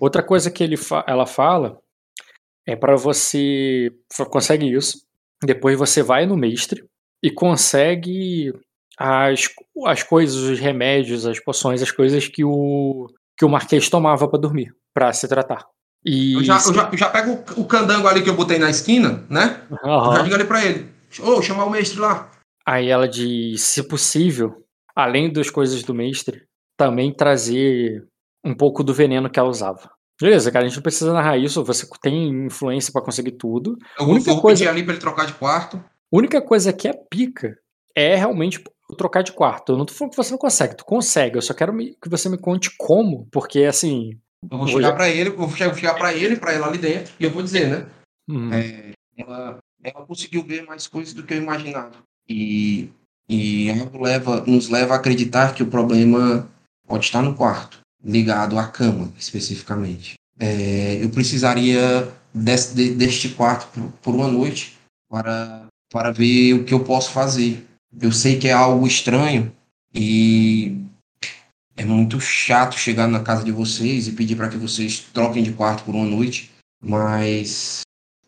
Outra 0.01 0.23
coisa 0.23 0.51
que 0.51 0.63
ele 0.63 0.77
fa- 0.77 1.05
ela 1.07 1.27
fala 1.27 1.79
é 2.67 2.75
pra 2.77 2.97
você 2.97 3.91
consegue 4.31 4.71
isso. 4.73 4.99
Depois 5.43 5.79
você 5.79 6.03
vai 6.03 6.27
no 6.27 6.37
mestre 6.37 6.85
e 7.23 7.31
consegue 7.31 8.53
as, 8.99 9.49
as 9.87 10.03
coisas, 10.03 10.37
os 10.37 10.59
remédios, 10.59 11.25
as 11.27 11.39
poções, 11.41 11.81
as 11.83 11.91
coisas 11.93 12.27
que 12.29 12.45
o 12.45 13.07
que 13.39 13.45
o 13.45 13.49
Marquês 13.49 13.89
tomava 13.89 14.27
pra 14.29 14.37
dormir, 14.39 14.75
pra 14.93 15.13
se 15.13 15.29
tratar. 15.29 15.65
E 16.05 16.35
Eu 16.35 16.43
já, 16.43 16.57
eu 16.59 16.75
já, 16.75 16.89
eu 16.91 16.99
já 16.99 17.09
pego 17.09 17.33
o- 17.57 17.61
o 17.61 17.65
candango 17.65 18.09
ali 18.09 18.21
que 18.21 18.29
eu 18.29 18.35
botei 18.35 18.59
na 18.59 18.69
esquina, 18.69 19.25
né? 19.31 19.63
Eu 19.71 19.79
Aham. 19.89 20.17
já 20.17 20.23
digo 20.23 20.35
ali 20.35 20.45
pra 20.45 20.65
ele. 20.65 20.89
Ô, 21.21 21.41
chamar 21.41 21.65
o 21.67 21.71
mestre 21.71 22.01
lá. 22.01 22.29
Aí 22.67 22.89
ela 22.89 23.09
diz, 23.09 23.63
se 23.63 23.87
possível, 23.87 24.65
além 24.95 25.33
das 25.33 25.49
coisas 25.51 25.85
do 25.85 25.95
mestre, 25.95 26.48
também 26.79 27.13
trazer 27.13 28.07
um 28.45 28.55
pouco 28.55 28.83
do 28.85 28.95
veneno 28.95 29.29
que 29.29 29.39
ela 29.39 29.49
usava. 29.51 29.91
Beleza, 30.21 30.51
cara, 30.51 30.65
a 30.65 30.69
gente 30.69 30.77
não 30.77 30.83
precisa 30.83 31.13
narrar 31.13 31.37
isso, 31.37 31.63
você 31.65 31.87
tem 32.01 32.47
influência 32.47 32.93
pra 32.93 33.03
conseguir 33.03 33.33
tudo. 33.33 33.77
Eu 33.99 34.07
vou, 34.07 34.15
Única 34.15 34.33
vou 34.33 34.41
coisa- 34.41 34.61
pedir 34.61 34.71
ali 34.71 34.83
pra 34.83 34.93
ele 34.95 35.01
trocar 35.01 35.27
de 35.27 35.35
quarto. 35.35 35.77
A 35.77 36.17
única 36.17 36.41
coisa 36.41 36.73
que 36.73 36.89
é 36.89 36.93
pica 36.93 37.59
é 37.95 38.15
realmente 38.15 38.63
trocar 38.97 39.23
de 39.23 39.33
quarto. 39.33 39.73
Eu 39.73 39.77
não 39.77 39.85
tô 39.85 39.93
falando 39.93 40.13
que 40.13 40.17
você 40.17 40.31
não 40.31 40.39
consegue, 40.39 40.77
tu 40.77 40.85
consegue, 40.85 41.37
eu 41.37 41.43
só 41.43 41.53
quero 41.53 41.73
me- 41.73 41.95
que 42.01 42.09
você 42.09 42.29
me 42.29 42.39
conte 42.39 42.71
como, 42.79 43.29
porque 43.31 43.65
assim. 43.65 44.19
Eu 44.51 44.57
vou 44.59 44.63
Hoje- 44.67 44.75
chegar 44.75 44.93
pra 44.95 45.09
ele, 45.11 45.31
eu 45.31 45.37
vou 45.37 45.51
chegar, 45.51 45.75
chegar 45.75 45.95
pra 45.95 46.15
ele, 46.15 46.37
pra 46.37 46.53
ela 46.53 46.67
ali 46.69 46.79
dentro, 46.79 47.13
e 47.19 47.25
eu 47.25 47.31
vou 47.31 47.43
dizer, 47.43 47.69
né? 47.69 47.87
hum, 48.29 48.53
É, 48.53 48.93
ela, 49.17 49.59
ela 49.83 50.07
conseguiu 50.07 50.43
ver 50.45 50.63
mais 50.65 50.87
coisas 50.87 51.13
do 51.15 51.23
que 51.23 51.35
eu 51.35 51.39
imaginava. 51.39 51.93
E, 52.29 52.89
e 53.29 53.71
algo 53.71 54.03
leva, 54.03 54.41
nos 54.47 54.69
leva 54.69 54.95
a 54.95 54.97
acreditar 54.97 55.55
que 55.55 55.63
o 55.63 55.67
problema 55.67 56.49
pode 56.89 57.05
estar 57.05 57.23
no 57.23 57.35
quarto, 57.35 57.79
ligado 58.05 58.59
à 58.59 58.67
cama, 58.67 59.13
especificamente. 59.19 60.15
É, 60.41 60.99
eu 61.03 61.11
precisaria 61.11 62.09
desse- 62.33 62.75
de- 62.75 62.95
deste 62.95 63.29
quarto 63.31 63.69
por, 63.73 63.93
por 64.03 64.15
uma 64.15 64.29
noite 64.29 64.77
para, 65.11 65.67
para 65.93 66.11
ver 66.13 66.55
o 66.55 66.65
que 66.65 66.73
eu 66.75 66.81
posso 66.85 67.11
fazer. 67.11 67.67
Eu 68.01 68.13
sei 68.13 68.39
que 68.39 68.49
é 68.49 68.53
algo 68.53 68.87
estranho 68.87 69.53
e 69.95 70.77
é 71.77 71.85
muito 71.85 72.21
chato 72.21 72.79
chegar 72.79 73.09
na 73.09 73.21
casa 73.21 73.45
de 73.45 73.53
vocês 73.53 74.07
e 74.09 74.13
pedir 74.13 74.37
para 74.37 74.49
que 74.49 74.57
vocês 74.57 75.01
troquem 75.13 75.43
de 75.43 75.53
quarto 75.53 75.85
por 75.85 75.95
uma 75.95 76.05
noite, 76.05 76.51
mas 76.83 77.81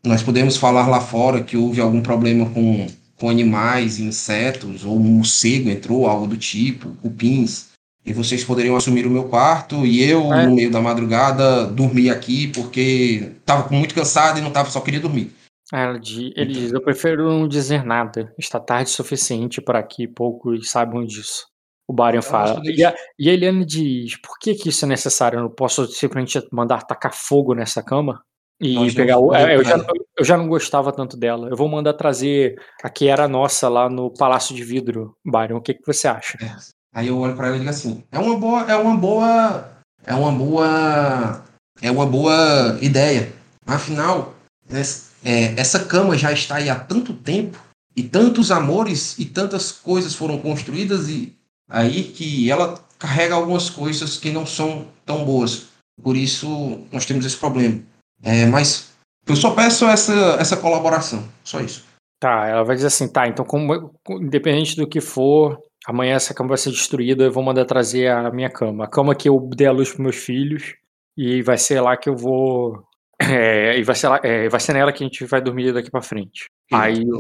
nós 0.04 0.22
podemos 0.22 0.56
falar 0.56 0.86
lá 0.88 1.00
fora 1.00 1.42
que 1.42 1.56
houve 1.56 1.80
algum 1.80 2.00
problema 2.00 2.48
com, 2.50 2.86
com 3.16 3.28
animais, 3.28 3.98
insetos, 3.98 4.84
ou 4.84 4.96
um 4.96 5.00
morcego 5.00 5.68
entrou, 5.68 6.06
algo 6.06 6.26
do 6.26 6.36
tipo, 6.36 6.90
cupins, 7.02 7.69
e 8.04 8.12
vocês 8.12 8.42
poderiam 8.44 8.76
assumir 8.76 9.06
o 9.06 9.10
meu 9.10 9.24
quarto 9.24 9.84
e 9.86 10.02
eu, 10.02 10.32
É. 10.32 10.46
no 10.46 10.54
meio 10.54 10.70
da 10.70 10.80
madrugada, 10.80 11.66
dormir 11.66 12.10
aqui 12.10 12.48
porque 12.48 13.32
estava 13.38 13.68
muito 13.70 13.94
cansado 13.94 14.38
e 14.38 14.42
não 14.42 14.50
tava, 14.50 14.70
só 14.70 14.80
queria 14.80 15.00
dormir. 15.00 15.32
Ela 15.72 15.98
di 16.00 16.32
ele 16.36 16.52
diz: 16.52 16.72
"Eu 16.72 16.82
prefiro 16.82 17.28
não 17.30 17.46
dizer 17.46 17.84
nada. 17.84 18.32
Está 18.38 18.58
tarde 18.58 18.90
o 18.90 18.92
suficiente 18.92 19.60
para 19.60 19.80
que 19.82 20.08
poucos 20.08 20.68
saibam 20.70 21.04
disso". 21.04 21.46
O 21.88 21.92
Barion 21.92 22.22
fala. 22.22 22.60
E 22.64 22.84
a 22.84 22.94
e 23.18 23.28
a 23.30 23.32
Eliana 23.32 23.64
diz: 23.64 24.16
"Por 24.20 24.38
que 24.40 24.54
que 24.54 24.68
isso 24.70 24.84
é 24.84 24.88
necessário? 24.88 25.38
Eu 25.38 25.42
não 25.44 25.50
posso 25.50 25.86
simplesmente 25.86 26.40
mandar 26.52 26.82
tacar 26.84 27.12
fogo 27.14 27.54
nessa 27.54 27.82
cama 27.82 28.20
e 28.60 28.74
Nós 28.74 28.94
pegar 28.94 29.18
o" 29.18 29.32
eh, 29.34 29.56
eu 29.56 29.64
já 29.64 29.76
eu 30.18 30.24
já 30.24 30.36
não 30.36 30.48
gostava 30.48 30.92
tanto 30.92 31.16
dela. 31.16 31.48
Eu 31.48 31.56
vou 31.56 31.68
mandar 31.68 31.92
trazer 31.94 32.56
a 32.82 32.90
que 32.90 33.06
era 33.08 33.28
nossa 33.28 33.68
lá 33.68 33.88
no 33.88 34.12
Palácio 34.12 34.54
de 34.56 34.64
Vidro, 34.64 35.14
Barion. 35.24 35.58
O 35.58 35.62
que 35.62 35.74
que 35.74 35.86
você 35.86 36.08
acha? 36.08 36.36
Aí 36.92 37.08
eu 37.08 37.18
olho 37.18 37.36
pra 37.36 37.48
ela 37.48 37.56
e 37.56 37.60
digo 37.60 37.70
assim: 37.70 38.02
é 38.10 38.18
uma 38.18 38.36
boa, 38.38 38.62
é 38.70 38.76
uma 38.76 38.96
boa, 38.96 39.70
é 40.04 40.14
uma 40.14 40.32
boa, 40.32 41.44
é 41.80 41.90
uma 41.90 42.06
boa 42.06 42.78
ideia. 42.80 43.32
Afinal, 43.66 44.34
é, 45.24 45.54
essa 45.56 45.84
cama 45.84 46.16
já 46.16 46.32
está 46.32 46.56
aí 46.56 46.68
há 46.68 46.74
tanto 46.74 47.12
tempo 47.12 47.58
e 47.96 48.02
tantos 48.02 48.50
amores 48.50 49.18
e 49.18 49.24
tantas 49.24 49.70
coisas 49.72 50.14
foram 50.14 50.38
construídas 50.38 51.08
e 51.08 51.36
aí 51.68 52.04
que 52.04 52.50
ela 52.50 52.78
carrega 52.98 53.34
algumas 53.34 53.70
coisas 53.70 54.16
que 54.16 54.30
não 54.30 54.44
são 54.44 54.86
tão 55.04 55.24
boas. 55.24 55.68
Por 56.02 56.16
isso 56.16 56.80
nós 56.90 57.06
temos 57.06 57.24
esse 57.24 57.36
problema. 57.36 57.80
É, 58.22 58.46
mas 58.46 58.90
eu 59.26 59.36
só 59.36 59.54
peço 59.54 59.86
essa, 59.86 60.36
essa 60.38 60.56
colaboração, 60.56 61.26
só 61.44 61.60
isso. 61.60 61.84
Tá, 62.18 62.46
ela 62.46 62.64
vai 62.64 62.76
dizer 62.76 62.88
assim: 62.88 63.08
"Tá, 63.08 63.28
então 63.28 63.44
como 63.44 63.92
independente 64.20 64.76
do 64.76 64.86
que 64.86 65.00
for, 65.00 65.58
amanhã 65.86 66.14
essa 66.14 66.34
cama 66.34 66.50
vai 66.50 66.58
ser 66.58 66.70
destruída, 66.70 67.24
eu 67.24 67.32
vou 67.32 67.42
mandar 67.42 67.64
trazer 67.64 68.08
a 68.08 68.30
minha 68.30 68.50
cama. 68.50 68.84
A 68.84 68.88
cama 68.88 69.14
que 69.14 69.28
eu 69.28 69.48
dei 69.54 69.66
à 69.66 69.72
luz 69.72 69.92
para 69.92 70.02
meus 70.02 70.16
filhos 70.16 70.74
e 71.16 71.42
vai 71.42 71.58
ser 71.58 71.80
lá 71.80 71.96
que 71.96 72.08
eu 72.08 72.16
vou 72.16 72.82
eh, 73.20 73.76
e 73.78 73.82
vai 73.82 73.94
ser 73.94 74.08
lá 74.08 74.20
eh, 74.22 74.48
vai 74.48 74.60
ser 74.60 74.72
nela 74.74 74.92
que 74.92 75.02
a 75.04 75.06
gente 75.06 75.24
vai 75.24 75.40
dormir 75.40 75.72
daqui 75.72 75.90
pra 75.90 76.02
frente". 76.02 76.46
Aí 76.72 77.02
eu 77.06 77.18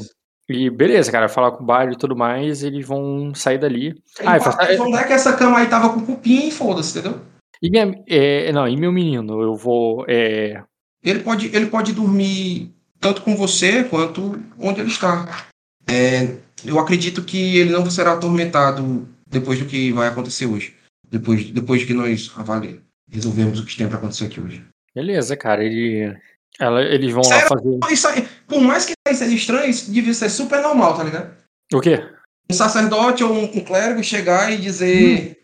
e 0.52 0.68
beleza, 0.68 1.12
cara, 1.12 1.28
falar 1.28 1.52
com 1.52 1.62
o 1.62 1.66
Barion 1.66 1.92
e 1.92 1.96
tudo 1.96 2.16
mais, 2.16 2.64
eles 2.64 2.84
vão 2.84 3.32
sair 3.36 3.56
dali. 3.58 3.94
Ah, 4.18 4.36
e 4.36 4.40
fala- 4.40 4.56
Onde 4.80 4.96
é 4.96 5.04
que 5.04 5.12
essa 5.12 5.36
cama 5.36 5.58
aí 5.60 5.68
tava 5.68 5.90
com 5.90 6.04
cupim 6.04 6.48
e 6.48 6.50
foda-se, 6.50 6.98
entendeu? 6.98 7.20
E 7.62 7.70
minha 7.70 7.94
eh, 8.08 8.50
não, 8.52 8.66
e 8.66 8.76
meu 8.76 8.90
menino, 8.90 9.40
eu 9.40 9.54
vou, 9.54 10.04
eh 10.08 10.60
Ele 11.04 11.20
pode, 11.20 11.54
ele 11.54 11.66
pode 11.66 11.92
dormir 11.92 12.74
tanto 12.98 13.22
com 13.22 13.36
você 13.36 13.84
quanto 13.84 14.42
onde 14.58 14.80
ele 14.80 14.88
está. 14.90 15.46
É, 15.88 16.34
eu 16.64 16.78
acredito 16.78 17.22
que 17.22 17.58
ele 17.58 17.70
não 17.70 17.88
será 17.90 18.12
atormentado 18.12 19.08
depois 19.26 19.58
do 19.58 19.66
que 19.66 19.92
vai 19.92 20.08
acontecer 20.08 20.46
hoje. 20.46 20.74
Depois, 21.08 21.50
depois 21.50 21.84
que 21.84 21.92
nós 21.94 22.30
avaliamos, 22.36 22.80
resolvemos 23.10 23.58
o 23.60 23.66
que 23.66 23.76
tem 23.76 23.88
para 23.88 23.98
acontecer 23.98 24.26
aqui 24.26 24.40
hoje. 24.40 24.64
beleza, 24.94 25.36
cara, 25.36 25.64
ele 25.64 26.16
ela 26.58 26.82
eles 26.82 27.12
vão 27.12 27.22
lá 27.22 27.40
fazer 27.42 27.78
aí, 28.08 28.28
por 28.46 28.60
mais 28.60 28.84
que 28.84 28.92
isso 29.08 29.18
seja 29.18 29.34
estranho, 29.34 29.70
isso 29.70 29.90
devia 29.90 30.14
ser 30.14 30.28
super 30.28 30.60
normal, 30.62 30.96
tá 30.96 31.02
ligado? 31.04 31.34
o 31.72 31.80
quê? 31.80 32.02
Um 32.50 32.54
sacerdote 32.54 33.22
ou 33.24 33.32
um, 33.32 33.44
um 33.44 33.60
clérigo 33.64 34.02
chegar 34.02 34.52
e 34.52 34.56
dizer. 34.58 35.36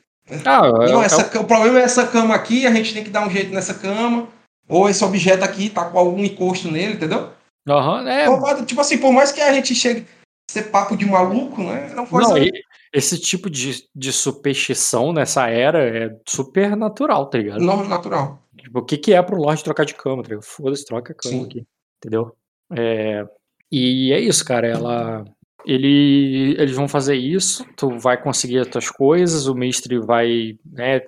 Ah, 0.45 0.63
Não, 0.69 1.03
é- 1.03 1.07
essa, 1.07 1.21
é 1.23 1.25
ca- 1.29 1.41
o 1.41 1.45
problema 1.45 1.79
é 1.79 1.83
essa 1.83 2.05
cama 2.07 2.35
aqui, 2.35 2.67
a 2.67 2.73
gente 2.73 2.93
tem 2.93 3.05
que 3.05 3.11
dar 3.11 3.25
um 3.27 3.31
jeito 3.31 3.53
nessa 3.55 3.75
cama. 3.75 4.29
Ou 4.69 4.89
esse 4.89 5.05
objeto 5.05 5.45
aqui 5.45 5.71
tá 5.71 5.85
com 5.85 5.97
algum 5.99 6.25
encosto 6.25 6.69
nele, 6.71 6.95
entendeu? 6.95 7.31
aham, 7.69 8.09
é, 8.09 8.27
Pô, 8.27 8.65
Tipo 8.65 8.81
assim, 8.81 8.99
por 8.99 9.13
mais 9.13 9.31
que 9.31 9.41
a 9.41 9.53
gente 9.53 9.73
chegue 9.75 10.05
ser 10.51 10.71
papo 10.71 10.97
de 10.97 11.05
maluco, 11.05 11.63
né? 11.63 11.93
Não 11.95 12.07
pode 12.07 12.29
Não, 12.29 12.37
ser. 12.37 12.53
esse 12.93 13.19
tipo 13.19 13.51
de, 13.51 13.85
de 13.95 14.13
superstição 14.13 15.13
nessa 15.13 15.49
era 15.49 15.85
é 15.85 16.17
super 16.27 16.77
natural, 16.77 17.27
tá 17.27 17.39
ligado? 17.39 17.61
Norma 17.61 17.89
natural. 17.89 18.43
Tipo, 18.57 18.79
o 18.81 18.85
que, 18.85 18.97
que 18.97 19.13
é 19.13 19.23
pro 19.23 19.37
Lorde 19.37 19.65
trocar 19.65 19.85
de 19.85 19.95
cama, 19.95 20.23
tá 20.23 20.31
ligado? 20.31 20.45
Foda-se, 20.45 20.85
troca 20.85 21.13
a 21.13 21.17
cama 21.17 21.35
Sim. 21.35 21.45
aqui, 21.45 21.67
entendeu? 21.99 22.35
É, 22.75 23.27
e 23.71 24.13
é 24.13 24.21
isso, 24.21 24.45
cara. 24.45 24.67
Ela. 24.67 25.25
Ele, 25.65 26.55
eles 26.59 26.77
vão 26.77 26.87
fazer 26.87 27.17
isso, 27.17 27.67
tu 27.77 27.99
vai 27.99 28.17
conseguir 28.23 28.61
as 28.61 28.69
tuas 28.69 28.89
coisas, 28.89 29.49
o 29.49 29.55
mestre 29.55 29.99
vai, 29.99 30.57
né, 30.65 31.01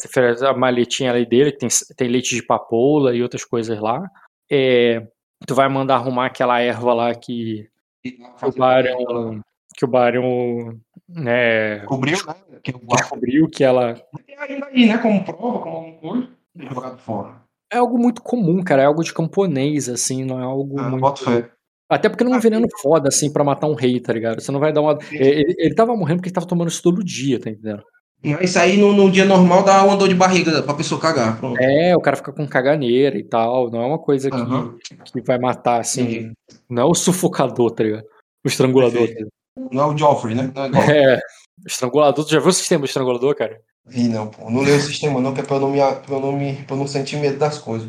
a 0.44 0.52
maletinha 0.52 1.12
ali 1.12 1.24
dele, 1.24 1.52
que 1.52 1.58
tem, 1.58 1.68
tem 1.96 2.08
leite 2.08 2.34
de 2.34 2.42
papoula 2.42 3.14
e 3.14 3.22
outras 3.22 3.44
coisas 3.44 3.78
lá. 3.78 4.02
É, 4.50 5.06
tu 5.46 5.54
vai 5.54 5.68
mandar 5.68 5.94
arrumar 5.94 6.26
aquela 6.26 6.58
erva 6.60 6.92
lá 6.92 7.14
que, 7.14 7.68
que 8.12 8.46
o 8.46 8.52
Barão, 8.52 9.40
que 9.76 9.84
o 9.84 9.88
Barão, 9.88 10.78
né, 11.08 11.80
Cobriu, 11.80 12.18
né? 12.26 12.34
Que 12.62 12.74
eu 12.74 12.80
descobriu 12.86 13.48
que 13.48 13.62
ela 13.64 13.94
Tem 14.26 14.36
ainda 14.38 14.66
aí, 14.66 14.86
né? 14.86 14.98
Como 14.98 15.24
prova, 15.24 15.58
como 15.60 15.98
coisa. 15.98 16.28
Jogado 16.56 16.98
fora. 16.98 17.42
é 17.72 17.76
algo 17.78 17.98
muito 17.98 18.22
comum, 18.22 18.62
cara, 18.64 18.82
é 18.82 18.86
algo 18.86 19.04
de 19.04 19.12
camponês, 19.14 19.88
assim, 19.88 20.24
não 20.24 20.40
é 20.40 20.44
algo 20.44 20.80
Ah, 20.80 20.88
muito... 20.88 21.00
boto 21.02 21.24
fé. 21.24 21.50
Até 21.90 22.08
porque 22.08 22.22
não 22.24 22.34
é 22.34 22.36
um 22.36 22.40
veneno 22.40 22.66
foda, 22.82 23.08
assim, 23.08 23.32
pra 23.32 23.42
matar 23.44 23.66
um 23.66 23.74
rei, 23.74 23.98
tá 24.00 24.12
ligado? 24.12 24.40
Você 24.42 24.52
não 24.52 24.60
vai 24.60 24.72
dar 24.72 24.82
uma... 24.82 24.98
Ele, 25.10 25.54
ele 25.56 25.74
tava 25.74 25.96
morrendo 25.96 26.18
porque 26.18 26.28
ele 26.28 26.34
tava 26.34 26.46
tomando 26.46 26.68
isso 26.68 26.82
todo 26.82 27.02
dia, 27.02 27.40
tá 27.40 27.48
entendendo? 27.48 27.82
Mas 28.22 28.50
isso 28.50 28.58
aí 28.58 28.76
no, 28.76 28.92
no 28.92 29.10
dia 29.10 29.24
normal 29.24 29.62
dá 29.62 29.84
uma 29.84 29.96
dor 29.96 30.08
de 30.08 30.14
barriga 30.14 30.62
pra 30.62 30.74
pessoa 30.74 31.00
cagar. 31.00 31.38
Pronto. 31.38 31.60
É, 31.60 31.96
o 31.96 32.00
cara 32.00 32.16
fica 32.16 32.32
com 32.32 32.46
caganeira 32.46 33.16
e 33.16 33.22
tal, 33.22 33.70
não 33.70 33.82
é 33.82 33.86
uma 33.86 33.98
coisa 33.98 34.30
que, 34.30 34.36
Aham. 34.36 34.76
que 35.04 35.20
vai 35.20 35.38
matar, 35.38 35.80
assim, 35.80 36.02
Entendi. 36.02 36.32
não 36.68 36.82
é 36.82 36.84
o 36.86 36.94
sufocador, 36.94 37.70
tá 37.70 37.84
ligado? 37.84 38.04
O 38.44 38.48
estrangulador. 38.48 39.00
tá 39.00 39.06
Perfeito. 39.06 39.28
Não 39.72 39.82
é 39.82 39.86
o 39.94 39.96
Joffrey, 39.96 40.34
né? 40.34 40.50
Não 40.54 40.64
é 40.64 40.66
igual. 40.68 40.82
É, 40.84 41.16
o 41.16 41.66
estrangulador, 41.66 42.24
tu 42.24 42.30
já 42.30 42.40
viu 42.40 42.48
o 42.48 42.52
sistema 42.52 42.80
do 42.80 42.86
estrangulador, 42.86 43.34
cara? 43.34 43.60
Ih, 43.90 44.08
não, 44.08 44.28
pô. 44.28 44.50
Não 44.50 44.62
leio 44.62 44.76
o 44.76 44.80
sistema, 44.80 45.20
não, 45.20 45.32
que 45.32 45.40
é 45.40 45.44
pra 45.44 45.56
eu 45.56 45.60
não, 45.60 45.70
me, 45.70 45.78
pra 45.78 46.16
eu 46.16 46.20
não, 46.20 46.32
me, 46.32 46.54
pra 46.54 46.74
eu 46.74 46.78
não 46.78 46.86
sentir 46.86 47.16
medo 47.16 47.38
das 47.38 47.58
coisas. 47.58 47.88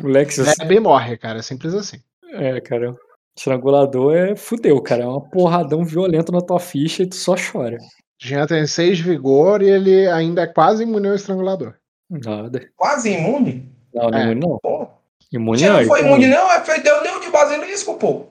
Moleque, 0.00 0.34
você 0.34 0.62
É 0.62 0.64
bem 0.64 0.80
morre, 0.80 1.16
cara. 1.16 1.38
É 1.38 1.42
simples 1.42 1.74
assim. 1.74 1.98
É, 2.32 2.60
cara. 2.60 2.94
Estrangulador 3.36 4.14
é 4.14 4.36
fudeu, 4.36 4.80
cara. 4.82 5.04
É 5.04 5.06
uma 5.06 5.20
porradão 5.20 5.84
violento 5.84 6.32
na 6.32 6.40
tua 6.40 6.58
ficha 6.58 7.02
e 7.02 7.06
tu 7.06 7.16
só 7.16 7.34
chora. 7.36 7.78
Jean 8.20 8.46
tem 8.46 8.66
6 8.66 8.98
de 8.98 9.02
vigor 9.04 9.62
e 9.62 9.70
ele 9.70 10.06
ainda 10.08 10.42
é 10.42 10.46
quase 10.46 10.82
imune 10.82 11.08
ao 11.08 11.14
estrangulador. 11.14 11.74
Nada. 12.10 12.68
Quase 12.76 13.10
imune? 13.10 13.70
Não, 13.94 14.10
não 14.10 14.18
é 14.18 14.22
É. 14.22 14.24
imune, 14.24 14.40
não. 14.40 14.58
Pô. 14.58 14.88
Imune 15.30 15.58
Já 15.58 15.72
não. 15.74 15.80
não 15.80 15.88
foi 15.88 16.00
imune, 16.00 16.26
não? 16.26 16.50
É 16.50 16.60
feito 16.60 16.82
deu 16.82 17.02
nem 17.02 17.20
de 17.20 17.30
basilisco, 17.30 17.94
pô. 17.96 18.26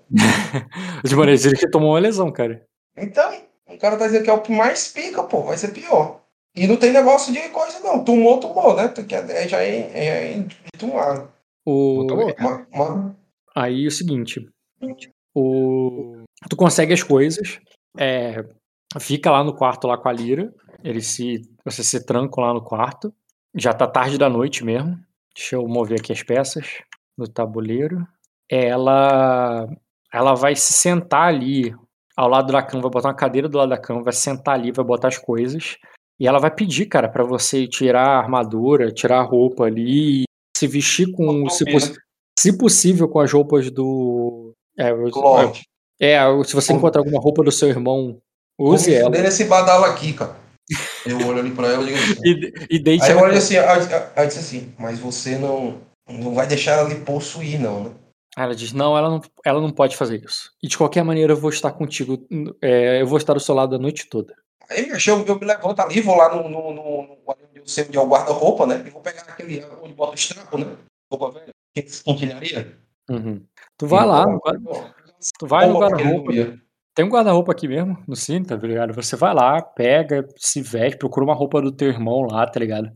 De 1.04 1.16
maneira 1.16 1.42
ele 1.42 1.56
que 1.56 1.70
tomou 1.70 1.92
uma 1.92 2.00
lesão, 2.00 2.32
cara. 2.32 2.66
Então, 2.98 3.32
o 3.68 3.78
cara 3.78 3.98
tá 3.98 4.08
dizendo 4.08 4.24
que 4.24 4.30
é 4.30 4.34
o 4.34 4.42
que 4.42 4.52
mais 4.52 4.88
pica, 4.92 5.24
pô. 5.24 5.44
Vai 5.44 5.58
ser 5.58 5.70
pior. 5.70 6.22
E 6.56 6.66
não 6.66 6.76
tem 6.76 6.92
negócio 6.92 7.32
de 7.32 7.40
coisa, 7.50 7.80
não. 7.82 8.04
Tomou, 8.04 8.40
tomou, 8.40 8.76
né? 8.76 8.88
Que 8.90 9.14
é, 9.14 9.48
já 9.48 9.62
é, 9.62 9.78
é, 9.94 10.38
é 10.40 10.46
tomar. 10.78 11.30
O... 11.64 12.06
Tomou. 12.08 12.34
Uma, 12.40 12.68
uma, 12.74 13.16
Aí 13.56 13.86
é 13.86 13.88
o 13.88 13.92
seguinte. 13.92 14.50
O... 15.36 16.24
Tu 16.50 16.56
consegue 16.56 16.94
as 16.94 17.04
coisas. 17.04 17.60
É... 17.96 18.44
Fica 19.00 19.32
lá 19.32 19.44
no 19.44 19.54
quarto 19.56 19.88
lá 19.88 19.98
com 19.98 20.10
a 20.10 20.14
Lira. 20.14 20.54
Ele 20.84 21.02
se. 21.02 21.42
Você 21.66 21.84
se 21.84 22.06
tranca 22.06 22.40
lá 22.42 22.54
no 22.54 22.64
quarto. 22.64 23.14
Já 23.56 23.74
tá 23.74 23.88
tarde 23.88 24.18
da 24.18 24.30
noite 24.30 24.64
mesmo. 24.64 24.98
Deixa 25.36 25.56
eu 25.56 25.68
mover 25.68 26.00
aqui 26.00 26.12
as 26.14 26.24
peças 26.24 26.66
no 27.18 27.28
tabuleiro. 27.28 28.06
Ela. 28.50 29.68
Ela 30.14 30.34
vai 30.34 30.56
se 30.56 30.74
sentar 30.74 31.28
ali 31.28 31.76
ao 32.16 32.30
lado 32.30 32.52
da 32.52 32.64
cama, 32.64 32.82
vai 32.84 32.92
botar 32.92 33.10
uma 33.10 33.16
cadeira 33.16 33.48
do 33.48 33.58
lado 33.58 33.70
da 33.70 33.78
cama, 33.78 34.02
vai 34.02 34.14
sentar 34.14 34.56
ali, 34.56 34.72
vai 34.72 34.84
botar 34.84 35.10
as 35.10 35.18
coisas. 35.18 35.78
E 36.20 36.26
ela 36.28 36.40
vai 36.40 36.50
pedir, 36.50 36.88
cara, 36.88 37.08
pra 37.08 37.24
você 37.24 37.68
tirar 37.68 38.08
a 38.08 38.18
armadura, 38.18 38.92
tirar 38.92 39.20
a 39.20 39.24
roupa 39.24 39.66
ali, 39.66 40.24
se 40.58 40.66
vestir 40.66 41.12
com, 41.12 41.48
se, 41.50 41.64
poss- 41.72 41.94
se 42.40 42.58
possível, 42.58 43.08
com 43.08 43.20
as 43.20 43.32
roupas 43.32 43.70
do. 43.70 44.54
É, 46.00 46.16
é, 46.16 46.44
se 46.44 46.56
você 46.56 46.74
encontrar 46.74 47.02
alguma 47.02 47.22
roupa 47.22 47.44
do 47.44 47.52
seu 47.52 47.68
irmão, 47.70 48.20
use 48.60 48.94
ela. 48.94 49.10
nesse 49.10 49.46
badalo 49.46 49.86
aqui, 49.86 50.14
cara. 50.14 50.36
Eu 51.06 51.26
olho 51.28 51.40
ali 51.40 51.52
pra 51.52 51.68
ela 51.68 51.84
e 51.84 51.94
digo 51.94 51.98
assim. 51.98 52.22
E, 52.26 52.76
e 52.76 52.80
deite 52.80 53.04
Aí 53.06 53.12
eu 53.12 53.18
ela- 53.20 53.28
olho 53.30 53.38
assim, 53.38 53.56
aí 53.58 54.28
disse 54.28 54.40
assim, 54.40 54.74
mas 54.78 55.00
você 55.00 55.38
não, 55.38 55.80
não 56.10 56.34
vai 56.34 56.46
deixar 56.48 56.74
ela 56.74 56.90
lhe 56.90 56.96
possuir, 56.96 57.60
não, 57.60 57.84
né? 57.86 57.92
Aí 58.36 58.44
Ela 58.44 58.56
diz: 58.56 58.72
Não, 58.72 58.96
ela 58.96 59.10
não, 59.10 59.22
ela 59.44 59.60
não 59.60 59.72
pode 59.72 59.98
fazer 59.98 60.24
isso. 60.24 60.52
E 60.62 60.68
de 60.68 60.78
qualquer 60.78 61.04
maneira 61.04 61.34
eu 61.34 61.38
vou 61.38 61.50
estar 61.50 61.72
contigo. 61.72 62.24
é, 62.62 63.02
eu 63.02 63.08
vou 63.08 63.18
estar 63.18 63.34
do 63.34 63.40
seu 63.40 63.56
lado 63.56 63.76
a 63.76 63.80
noite 63.80 64.08
toda. 64.08 64.36
Aí 64.70 64.90
eu, 64.90 65.26
eu 65.26 65.40
me 65.40 65.46
levanto 65.46 65.80
ali, 65.80 66.02
vou 66.02 66.16
lá 66.16 66.36
no, 66.36 66.48
no, 66.48 66.74
no, 66.74 67.02
no 67.04 67.18
é 67.28 68.00
o 68.00 68.08
guarda-roupa, 68.08 68.66
né? 68.68 68.84
E 68.86 68.90
vou 68.90 69.02
pegar 69.02 69.22
aquele 69.24 69.66
onde 69.82 69.94
bota 69.94 70.14
os 70.14 70.28
trapos, 70.28 70.60
né? 70.60 70.68
Roupa 71.12 71.32
velha, 71.40 71.52
que 71.74 71.82
quinquilharia. 71.82 72.78
Uhum. 73.10 73.42
Tu 73.78 73.88
vai 73.88 74.06
lá, 74.06 74.26
no 74.28 74.40
guarda- 74.40 74.94
tu 75.40 75.48
vai 75.48 75.68
no 75.68 75.80
guarda-roupa. 75.80 76.32
Tem 76.98 77.06
um 77.06 77.10
guarda-roupa 77.10 77.52
aqui 77.52 77.68
mesmo, 77.68 77.96
no 78.08 78.16
cinto, 78.16 78.58
tá 78.60 78.68
ligado? 78.68 78.92
Você 78.92 79.16
vai 79.16 79.32
lá, 79.32 79.62
pega, 79.62 80.28
se 80.36 80.64
veste, 80.64 80.98
procura 80.98 81.24
uma 81.28 81.36
roupa 81.36 81.62
do 81.62 81.72
teu 81.72 81.90
irmão 81.90 82.22
lá, 82.24 82.48
tá 82.48 82.60
ligado? 82.60 82.90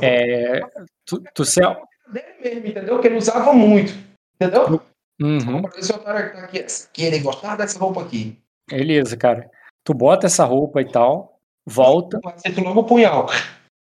É. 0.00 0.58
Tu, 1.04 1.22
tu 1.34 1.44
se. 1.44 1.60
Dele 1.60 2.26
mesmo, 2.42 2.66
entendeu? 2.68 2.98
Que 2.98 3.08
ele 3.08 3.18
usava 3.18 3.52
muito, 3.52 3.92
entendeu? 4.40 4.80
Uhum. 5.20 5.60
Esse 5.76 5.92
otário 5.92 6.30
que 6.30 6.36
tá 6.38 6.44
aqui, 6.44 6.64
que 6.94 7.02
ele 7.04 7.18
gostava 7.18 7.58
dessa 7.58 7.78
roupa 7.78 8.00
aqui. 8.00 8.38
Beleza, 8.70 9.18
cara. 9.18 9.50
Tu 9.84 9.92
bota 9.92 10.26
essa 10.28 10.46
roupa 10.46 10.80
e 10.80 10.90
tal, 10.90 11.38
volta. 11.66 12.18
Acerta 12.24 12.62
logo 12.62 12.80
o 12.80 12.84
punhal. 12.84 13.26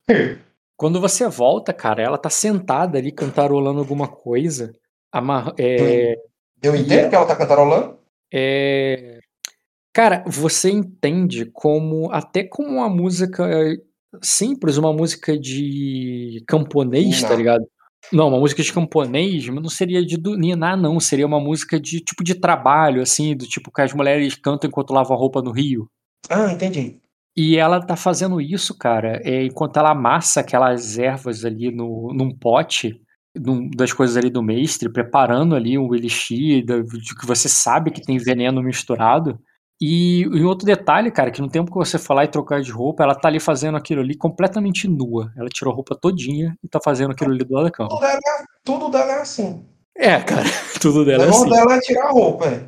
Quando 0.78 1.02
você 1.02 1.28
volta, 1.28 1.74
cara, 1.74 2.02
ela 2.02 2.18
tá 2.18 2.30
sentada 2.30 2.98
ali 2.98 3.12
cantarolando 3.12 3.80
alguma 3.80 4.08
coisa. 4.08 4.74
amarra- 5.12 5.54
é, 5.60 6.16
Eu 6.64 6.74
entendo 6.74 7.10
que 7.10 7.16
ela 7.18 7.26
tá 7.26 7.36
cantarolando? 7.36 7.98
É... 8.34 9.20
Cara, 9.98 10.24
você 10.28 10.70
entende 10.70 11.50
como, 11.52 12.12
até 12.12 12.44
como 12.44 12.70
uma 12.70 12.88
música 12.88 13.44
simples, 14.22 14.78
uma 14.78 14.94
música 14.94 15.36
de 15.36 16.44
camponês, 16.48 17.20
tá 17.24 17.30
Ninar. 17.30 17.38
ligado? 17.40 17.66
Não, 18.14 18.28
uma 18.28 18.38
música 18.40 18.62
de 18.62 18.72
camponês, 18.72 19.50
mas 19.50 19.60
não 19.60 19.70
seria 19.72 20.06
de 20.06 20.16
ninar, 20.38 20.78
não. 20.80 21.00
Seria 21.00 21.26
uma 21.26 21.40
música 21.40 21.80
de 21.80 22.00
tipo 22.00 22.24
de 22.24 22.36
trabalho, 22.36 23.02
assim, 23.02 23.36
do 23.36 23.48
tipo 23.48 23.72
que 23.72 23.82
as 23.82 23.92
mulheres 23.92 24.36
cantam 24.36 24.68
enquanto 24.68 24.94
lavam 24.94 25.18
a 25.18 25.20
roupa 25.20 25.42
no 25.42 25.50
rio. 25.50 25.90
Ah, 26.30 26.52
entendi. 26.54 27.00
E 27.36 27.58
ela 27.58 27.82
tá 27.84 27.96
fazendo 27.96 28.40
isso, 28.40 28.78
cara, 28.78 29.20
é, 29.26 29.46
enquanto 29.46 29.78
ela 29.78 29.94
amassa 29.94 30.42
aquelas 30.42 31.00
ervas 31.00 31.44
ali 31.44 31.72
no, 31.72 32.14
num 32.14 32.30
pote 32.38 33.02
num- 33.36 33.68
das 33.76 33.92
coisas 33.94 34.16
ali 34.16 34.30
do 34.30 34.44
mestre, 34.44 34.94
preparando 34.94 35.56
ali 35.56 35.76
um 35.76 35.96
elixir 35.96 36.64
da- 36.64 36.82
de 36.82 37.16
que 37.20 37.26
você 37.26 37.50
sabe 37.50 37.90
que 37.90 38.02
tem 38.04 38.20
veneno 38.20 38.62
misturado. 38.62 39.40
E, 39.80 40.22
e 40.24 40.44
outro 40.44 40.66
detalhe, 40.66 41.12
cara, 41.12 41.30
que 41.30 41.42
no 41.42 41.50
tempo 41.50 41.72
que 41.72 41.78
você 41.78 42.00
falar 42.00 42.24
e 42.26 42.30
trocar 42.30 42.62
de 42.62 42.72
roupa, 42.72 43.04
ela 43.04 43.14
tá 43.14 43.28
ali 43.28 43.40
fazendo 43.40 43.78
aquilo 43.78 44.02
ali 44.02 44.16
completamente 44.18 44.88
nua. 44.88 45.32
Ela 45.38 45.50
tirou 45.50 45.72
a 45.72 45.76
roupa 45.76 45.96
todinha 45.96 46.58
e 46.64 46.68
tá 46.68 46.80
fazendo 46.84 47.12
aquilo 47.12 47.32
ali 47.32 47.44
do 47.44 47.54
lado 47.54 47.66
da 47.66 47.72
cama. 47.72 47.90
Tudo 47.90 48.02
dela, 48.02 48.18
é- 48.18 48.44
tudo 48.64 48.90
dela 48.90 49.12
é 49.14 49.22
assim. 49.22 49.66
É, 49.96 50.20
cara, 50.22 50.44
tudo 50.82 51.06
dela 51.06 51.26
é 51.26 51.30
assim. 51.30 51.50
dela 51.50 51.76
é 51.76 51.80
tirar 51.80 52.06
a 52.08 52.12
roupa, 52.12 52.46
é. 52.48 52.64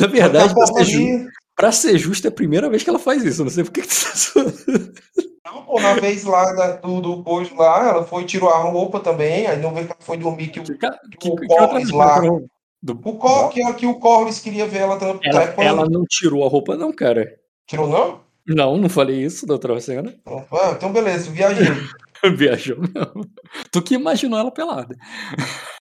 Na 0.00 0.06
verdade, 0.06 0.54
pra 0.54 0.66
ser, 0.66 0.84
ju- 0.84 1.28
pra 1.54 1.72
ser 1.72 1.98
justo, 1.98 2.26
é 2.26 2.28
a 2.28 2.32
primeira 2.32 2.68
vez 2.70 2.82
que 2.82 2.88
ela 2.90 2.98
faz 2.98 3.22
isso. 3.24 3.42
Não 3.44 3.50
sei 3.50 3.64
por 3.64 3.72
que 3.72 3.82
que 3.82 3.88
tu 3.88 3.94
tá. 4.34 5.52
Não, 5.52 5.62
pô, 5.64 5.80
na 5.80 5.94
vez 5.94 6.24
lá 6.24 6.52
da- 6.52 6.76
do, 6.76 7.00
do 7.00 7.54
lá, 7.56 7.88
ela 7.88 8.04
foi 8.04 8.24
tirou 8.24 8.48
a 8.50 8.58
roupa 8.58 9.00
também, 9.00 9.46
aí 9.46 9.60
não 9.60 9.72
veio 9.74 9.86
que 9.86 9.92
ela 9.92 10.00
foi 10.02 10.16
dormir 10.16 10.48
que 10.48 10.60
o, 10.60 10.62
Que, 10.64 10.74
que, 10.74 11.30
que 11.30 11.46
que 11.46 11.54
ela 11.54 11.80
tirou? 11.84 12.46
Do- 12.82 13.00
o, 13.04 13.14
Cor, 13.18 13.48
que, 13.50 13.72
que 13.74 13.86
o 13.86 13.98
Corvus 13.98 14.38
queria 14.40 14.66
ver 14.66 14.78
ela 14.78 14.96
tam- 14.98 15.18
Ela, 15.22 15.42
ela 15.58 15.86
não 15.88 16.04
tirou 16.08 16.44
a 16.44 16.48
roupa, 16.48 16.76
não, 16.76 16.92
cara. 16.92 17.38
Tirou 17.66 17.88
não? 17.88 18.20
Não, 18.46 18.76
não 18.78 18.88
falei 18.88 19.22
isso 19.22 19.46
da 19.46 19.54
outra 19.54 19.78
cena. 19.80 20.14
Ah, 20.26 20.72
então 20.76 20.92
beleza, 20.92 21.30
viajei. 21.30 21.66
Viajou 22.36 22.78
mesmo. 22.78 23.24
Tu 23.70 23.82
que 23.82 23.94
imaginou 23.94 24.38
ela 24.38 24.50
pelada. 24.50 24.96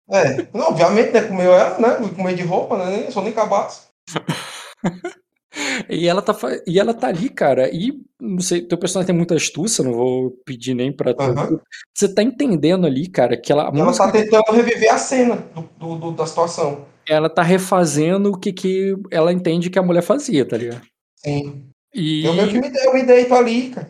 É, 0.10 0.48
não, 0.54 0.70
obviamente, 0.70 1.12
né, 1.12 1.22
comeu 1.22 1.54
ela, 1.54 1.78
né, 1.80 2.10
comer 2.16 2.36
de 2.36 2.44
roupa, 2.44 2.78
né, 2.78 2.98
nem- 2.98 3.12
sou 3.12 3.24
nem 3.24 3.32
cabaço. 3.34 3.88
E 5.90 6.08
ela 6.08 6.22
tá, 6.22 6.36
e 6.66 6.80
ela 6.80 6.94
tá 6.94 7.08
ali, 7.08 7.30
cara, 7.30 7.70
e 7.74 7.94
não 8.20 8.40
sei, 8.40 8.62
teu 8.62 8.78
personagem 8.78 9.08
tem 9.08 9.16
muita 9.16 9.36
astúcia, 9.36 9.84
não 9.84 9.94
vou 9.94 10.32
pedir 10.46 10.74
nem 10.74 10.92
pra 10.92 11.14
tu. 11.14 11.22
Aham. 11.24 11.60
Você 11.94 12.14
tá 12.14 12.22
entendendo 12.24 12.86
ali, 12.86 13.08
cara, 13.08 13.36
que 13.38 13.52
ela, 13.52 13.64
Ela 13.64 13.72
música, 13.86 14.06
tá 14.06 14.12
tentando 14.12 14.52
reviver 14.52 14.94
a 14.94 14.98
cena 14.98 15.44
do, 15.80 15.96
do- 15.96 16.12
da 16.12 16.26
situação. 16.26 16.86
ela 17.08 17.30
tá 17.30 17.42
refazendo 17.42 18.32
o 18.32 18.38
que, 18.38 18.52
que 18.54 18.96
ela 19.12 19.32
entende 19.34 19.70
que 19.70 19.80
a 19.80 19.84
mulher 19.84 20.02
fazia, 20.04 20.46
tá 20.48 20.58
ligado? 20.58 20.82
Sim. 21.16 21.64
E 21.94 22.26
Eu 22.26 22.34
meio 22.34 22.50
que 22.50 22.60
me, 22.60 22.72
eu 22.86 22.94
me 22.94 23.04
deito 23.04 23.34
ali, 23.34 23.70
cara. 23.70 23.90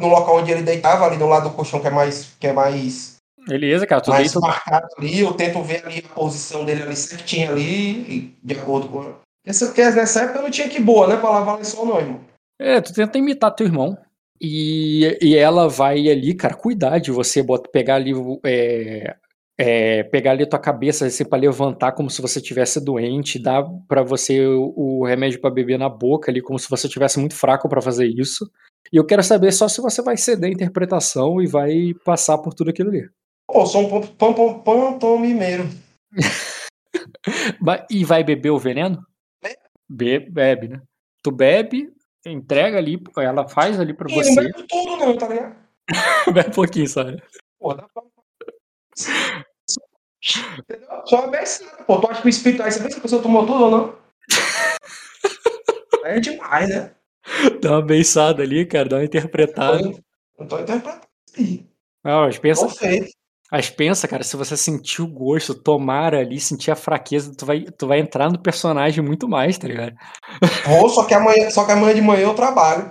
no 0.00 0.08
local 0.08 0.36
onde 0.38 0.50
ele 0.50 0.62
deitava, 0.62 1.04
ali 1.06 1.16
do 1.18 1.26
lado 1.26 1.48
do 1.50 1.54
colchão 1.54 1.80
que 1.80 1.86
é 1.86 1.90
mais, 1.90 2.34
que 2.40 2.46
é 2.46 2.52
mais, 2.52 3.16
beleza, 3.46 3.86
cara, 3.86 4.00
tu 4.00 4.10
mais 4.10 4.32
deita, 4.32 4.40
marcado 4.40 4.86
ali, 4.98 5.20
eu 5.20 5.32
tento 5.34 5.62
ver 5.62 5.84
ali 5.84 6.02
a 6.04 6.14
posição 6.14 6.64
dele 6.64 6.82
ali 6.82 6.96
certinho 6.96 7.50
ali, 7.52 8.34
de 8.42 8.54
acordo 8.54 8.88
com. 8.88 9.25
Essa, 9.46 9.72
nessa 9.94 10.22
época 10.22 10.40
eu 10.40 10.42
não 10.42 10.50
tinha 10.50 10.68
que 10.68 10.80
boa, 10.80 11.06
né? 11.06 11.16
Pra 11.16 11.30
lavar 11.30 11.56
lençol, 11.56 11.86
não, 11.86 12.00
irmão. 12.00 12.20
É, 12.60 12.80
tu 12.80 12.92
tenta 12.92 13.16
imitar 13.16 13.54
teu 13.54 13.66
irmão. 13.66 13.96
E, 14.40 15.16
e 15.22 15.36
ela 15.36 15.68
vai 15.68 16.08
ali, 16.10 16.34
cara, 16.34 16.54
cuidar 16.54 16.98
de 16.98 17.10
você, 17.10 17.42
bota, 17.42 17.70
pegar 17.70 17.94
ali, 17.94 18.12
é, 18.44 19.16
é, 19.58 20.02
pegar 20.02 20.32
ali 20.32 20.42
a 20.42 20.46
tua 20.46 20.58
cabeça 20.58 21.06
assim, 21.06 21.24
pra 21.24 21.38
levantar 21.38 21.92
como 21.92 22.10
se 22.10 22.20
você 22.20 22.40
tivesse 22.40 22.84
doente, 22.84 23.38
dar 23.38 23.64
pra 23.88 24.02
você 24.02 24.44
o, 24.46 24.74
o 24.76 25.06
remédio 25.06 25.40
pra 25.40 25.48
beber 25.48 25.78
na 25.78 25.88
boca 25.88 26.30
ali, 26.30 26.42
como 26.42 26.58
se 26.58 26.68
você 26.68 26.88
tivesse 26.88 27.18
muito 27.18 27.34
fraco 27.34 27.68
pra 27.68 27.80
fazer 27.80 28.06
isso. 28.06 28.50
E 28.92 28.96
eu 28.96 29.06
quero 29.06 29.22
saber 29.22 29.52
só 29.52 29.68
se 29.68 29.80
você 29.80 30.02
vai 30.02 30.16
ceder 30.16 30.50
a 30.50 30.52
interpretação 30.52 31.40
e 31.40 31.46
vai 31.46 31.94
passar 32.04 32.36
por 32.38 32.52
tudo 32.52 32.70
aquilo 32.70 32.90
ali. 32.90 33.08
Pô, 33.48 33.64
sou 33.64 33.82
um 33.82 33.88
pam- 33.88 34.06
pam- 34.16 34.34
pam- 34.34 34.58
pantomimeiro. 34.60 35.64
Ba- 37.60 37.86
E 37.90 38.04
vai 38.04 38.22
beber 38.22 38.50
o 38.50 38.58
veneno? 38.58 39.04
Be 39.88 40.18
bebe, 40.18 40.68
né? 40.68 40.82
Tu 41.22 41.30
bebe, 41.30 41.92
entrega 42.24 42.78
ali, 42.78 43.00
ela 43.18 43.48
faz 43.48 43.78
ali 43.78 43.94
pra 43.94 44.08
não 44.08 44.14
você. 44.14 44.34
bebo 44.34 44.66
tudo, 44.68 44.96
não, 44.96 45.16
tá 45.16 45.28
ligado? 45.28 45.56
Bebe 46.34 46.48
um 46.48 46.52
pouquinho, 46.52 46.88
só. 46.88 47.04
né? 47.04 47.16
Pô, 47.58 47.72
dá 47.74 47.86
pra. 47.94 48.02
Só 51.04 51.20
uma 51.20 51.28
beçada. 51.28 51.84
Pô, 51.84 52.00
tu 52.00 52.10
acha 52.10 52.20
que 52.20 52.26
o 52.26 52.30
espírito 52.30 52.62
aí, 52.62 52.72
você 52.72 52.82
vê 52.82 52.90
se 52.90 52.98
a 52.98 53.00
pessoa 53.00 53.22
tomou 53.22 53.46
tudo 53.46 53.64
ou 53.64 53.70
não? 53.70 53.98
É 56.04 56.20
demais, 56.20 56.68
né? 56.68 56.94
Dá 57.60 57.72
uma 57.72 57.82
beiçada 57.82 58.40
ali, 58.40 58.64
cara, 58.64 58.88
dá 58.88 58.96
uma 58.96 59.04
interpretada. 59.04 59.82
Não 60.38 60.46
tô 60.46 60.60
interpretando. 60.60 61.00
Ih, 61.36 61.66
Não, 62.04 62.20
mas 62.20 62.38
pensa, 62.38 62.68
Tô. 62.68 62.74
Mas 63.50 63.70
pensa, 63.70 64.08
cara, 64.08 64.22
se 64.24 64.36
você 64.36 64.56
sentir 64.56 65.02
o 65.02 65.06
gosto, 65.06 65.54
tomar 65.54 66.14
ali, 66.14 66.40
sentir 66.40 66.70
a 66.70 66.76
fraqueza, 66.76 67.32
tu 67.36 67.46
vai, 67.46 67.60
tu 67.62 67.86
vai 67.86 68.00
entrar 68.00 68.30
no 68.30 68.38
personagem 68.40 69.02
muito 69.04 69.28
mais, 69.28 69.56
tá 69.58 69.68
ligado? 69.68 69.94
Vou, 70.66 70.88
só 70.88 71.04
que 71.04 71.14
amanhã, 71.14 71.48
só 71.50 71.64
que 71.64 71.72
amanhã 71.72 71.94
de 71.94 72.02
manhã 72.02 72.22
eu 72.24 72.34
trabalho. 72.34 72.90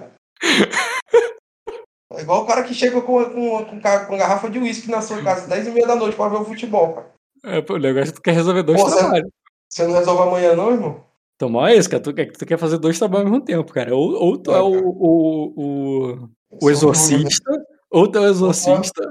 É 2.13 2.21
igual 2.21 2.43
o 2.43 2.45
cara 2.47 2.63
que 2.63 2.73
chega 2.73 3.01
com, 3.01 3.25
com, 3.25 3.65
com, 3.65 3.81
com 3.81 4.17
garrafa 4.17 4.49
de 4.49 4.59
uísque 4.59 4.89
na 4.89 5.01
sua 5.01 5.21
casa, 5.21 5.47
10 5.47 5.67
e 5.67 5.71
meia 5.71 5.87
da 5.87 5.95
noite 5.95 6.15
pra 6.15 6.29
ver 6.29 6.37
o 6.37 6.45
futebol, 6.45 6.93
cara. 6.93 7.11
É, 7.43 7.61
pô, 7.61 7.73
o 7.75 7.77
negócio 7.79 8.09
é 8.09 8.11
que 8.11 8.13
tu 8.13 8.21
quer 8.21 8.31
resolver 8.33 8.63
dois 8.63 8.81
Pô, 8.81 8.89
você- 8.89 8.97
trabalhos. 8.97 9.29
Você 9.69 9.85
não 9.87 9.93
resolve 9.95 10.23
amanhã, 10.23 10.55
não, 10.55 10.71
irmão? 10.71 11.03
Tomar 11.37 11.73
isso, 11.75 11.89
cara, 11.89 12.01
tu, 12.01 12.13
quer- 12.13 12.31
tu 12.31 12.45
quer 12.45 12.57
fazer 12.57 12.77
dois 12.77 12.97
trabalhos 12.97 13.25
ao 13.25 13.31
mesmo 13.31 13.45
tempo, 13.45 13.73
cara. 13.73 13.93
Ou, 13.93 14.13
ou 14.13 14.37
tu 14.37 14.51
é, 14.53 14.57
É, 14.57 14.61
o, 14.61 14.71
o, 14.87 15.53
o, 15.55 16.29
o 16.51 16.59
Sou 16.61 16.71
exorcista, 16.71 17.51
ou 17.91 18.07
tu 18.09 18.17
é 18.19 18.21
o 18.21 18.27
exorcista, 18.27 19.09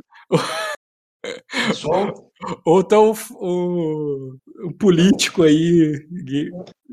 Sou, 1.74 2.30
ou 2.64 2.80
é 2.80 2.96
o, 2.96 3.14
o, 4.66 4.74
político 4.78 5.42
aí, 5.42 6.06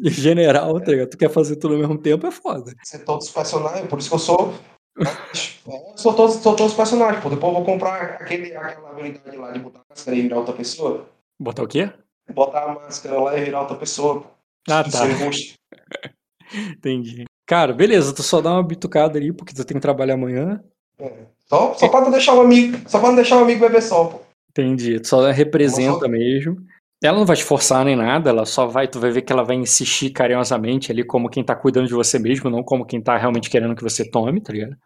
general, 0.03 0.79
tá 0.79 0.91
ligado? 0.91 1.09
Tu 1.09 1.17
quer 1.17 1.29
fazer 1.29 1.57
tudo 1.57 1.73
ao 1.73 1.79
mesmo 1.79 1.97
tempo, 1.97 2.25
é 2.27 2.31
foda. 2.31 2.73
ser 2.83 3.03
todos 3.05 3.27
os 3.27 3.33
personagens, 3.33 3.87
por 3.87 3.99
isso 3.99 4.09
que 4.09 4.15
eu 4.15 4.19
sou. 4.19 4.53
É, 4.99 5.97
sou 5.97 6.13
todos, 6.13 6.35
sou 6.35 6.55
todos 6.55 6.71
os 6.71 6.77
personagens, 6.77 7.21
pô. 7.21 7.29
Depois 7.29 7.53
eu 7.53 7.59
vou 7.59 7.65
comprar 7.65 8.01
aquele, 8.21 8.55
aquela 8.55 8.91
habilidade 8.91 9.37
lá 9.37 9.51
de 9.51 9.59
botar 9.59 9.79
a 9.79 9.83
máscara 9.89 10.17
e 10.17 10.21
virar 10.21 10.37
outra 10.37 10.53
pessoa. 10.53 11.09
Botar 11.39 11.63
o 11.63 11.67
quê? 11.67 11.91
Botar 12.33 12.63
a 12.63 12.73
máscara 12.75 13.19
lá 13.19 13.37
e 13.37 13.43
virar 13.43 13.61
outra 13.61 13.77
pessoa. 13.77 14.21
pô. 14.21 14.27
Ah, 14.69 14.83
tá. 14.83 15.05
Entendi. 16.53 17.25
Cara, 17.45 17.73
beleza, 17.73 18.13
tu 18.13 18.23
só 18.23 18.41
dá 18.41 18.51
uma 18.51 18.63
bitucada 18.63 19.17
ali, 19.17 19.33
porque 19.33 19.53
tu 19.53 19.65
tem 19.65 19.75
que 19.75 19.81
trabalhar 19.81 20.13
amanhã. 20.13 20.63
É. 21.01 21.11
Só, 21.47 21.73
só 21.73 21.89
pra 21.89 22.01
não 22.01 22.11
deixar 22.11 22.35
o 22.35 22.41
amigo. 22.41 22.77
Só 22.87 22.99
pra 22.99 23.09
não 23.09 23.15
deixar 23.15 23.37
o 23.37 23.43
amigo 23.43 23.59
beber 23.59 23.81
sol, 23.81 24.07
pô. 24.09 24.19
Entendi. 24.51 24.99
Tu 24.99 25.07
só 25.07 25.31
representa 25.31 26.05
Uma 26.05 26.09
mesmo. 26.09 26.57
Ela 27.03 27.17
não 27.17 27.25
vai 27.25 27.35
te 27.35 27.43
forçar 27.43 27.83
nem 27.83 27.95
nada, 27.95 28.29
ela 28.29 28.45
só 28.45 28.67
vai, 28.67 28.87
tu 28.87 28.99
vai 28.99 29.09
ver 29.09 29.23
que 29.23 29.33
ela 29.33 29.43
vai 29.43 29.55
insistir 29.55 30.11
carinhosamente 30.11 30.91
ali 30.91 31.03
como 31.03 31.29
quem 31.29 31.43
tá 31.43 31.55
cuidando 31.55 31.87
de 31.87 31.95
você 31.95 32.19
mesmo, 32.19 32.47
não 32.47 32.61
como 32.61 32.85
quem 32.85 33.01
tá 33.01 33.17
realmente 33.17 33.49
querendo 33.49 33.75
que 33.75 33.81
você 33.81 34.07
tome, 34.07 34.39
tá 34.39 34.53
ligado? 34.53 34.77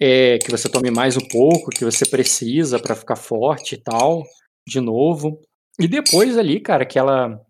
É, 0.00 0.38
que 0.38 0.48
você 0.52 0.68
tome 0.68 0.88
mais 0.88 1.16
um 1.16 1.26
pouco, 1.26 1.70
que 1.70 1.84
você 1.84 2.06
precisa 2.06 2.78
pra 2.78 2.94
ficar 2.94 3.16
forte 3.16 3.74
e 3.74 3.78
tal, 3.78 4.22
de 4.68 4.80
novo. 4.80 5.40
E 5.80 5.88
depois 5.88 6.38
ali, 6.38 6.60
cara, 6.60 6.86
que 6.86 6.96
ela 6.96 7.40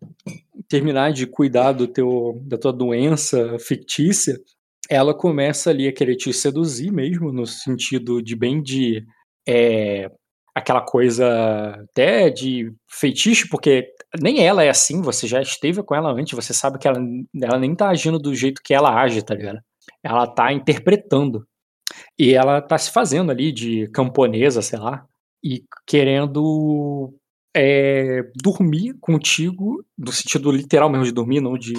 terminar 0.69 1.13
de 1.13 1.27
cuidar 1.27 1.73
do 1.73 1.87
teu, 1.87 2.41
da 2.47 2.57
tua 2.57 2.73
doença 2.73 3.59
fictícia, 3.59 4.41
ela 4.89 5.15
começa 5.15 5.71
ali 5.71 5.89
a 5.89 5.93
querer 5.93 6.17
te 6.17 6.33
seduzir 6.33 6.93
mesmo, 6.93 7.33
no 7.33 7.47
sentido 7.47 8.23
de 8.23 8.37
bem 8.37 8.63
de 8.63 9.05
é, 9.49 10.11
aquela 10.55 10.81
coisa 10.81 11.27
até 11.91 12.31
de 12.31 12.73
feitiço, 12.89 13.49
porque 13.51 13.89
nem 14.21 14.47
ela 14.47 14.65
é 14.65 14.71
assim, 14.71 15.03
você 15.03 15.27
já 15.27 15.41
esteve 15.43 15.83
com 15.83 15.95
ela 15.95 16.11
antes, 16.11 16.35
você 16.35 16.55
sabe 16.55 16.79
que 16.79 16.89
ela, 16.89 16.99
ela 17.43 17.59
nem 17.59 17.75
tá 17.75 17.91
agindo 17.91 18.19
do 18.19 18.35
jeito 18.35 18.63
que 18.65 18.73
ela 18.73 18.99
age, 19.03 19.23
tá 19.23 19.35
ligado? 19.35 19.61
Ela 20.03 20.27
tá 20.27 20.53
interpretando. 20.53 21.47
E 22.19 22.35
ela 22.35 22.61
tá 22.63 22.79
se 22.79 22.91
fazendo 22.91 23.31
ali 23.31 23.53
de 23.53 23.89
camponesa, 23.89 24.63
sei 24.63 24.79
lá, 24.79 25.05
e 25.45 25.63
querendo 25.87 27.15
é, 27.55 28.23
dormir 28.43 28.95
contigo, 29.01 29.85
no 29.97 30.13
sentido 30.13 30.51
literal 30.51 30.91
mesmo 30.91 31.05
de 31.05 31.13
dormir, 31.13 31.41
não 31.41 31.59
de 31.59 31.75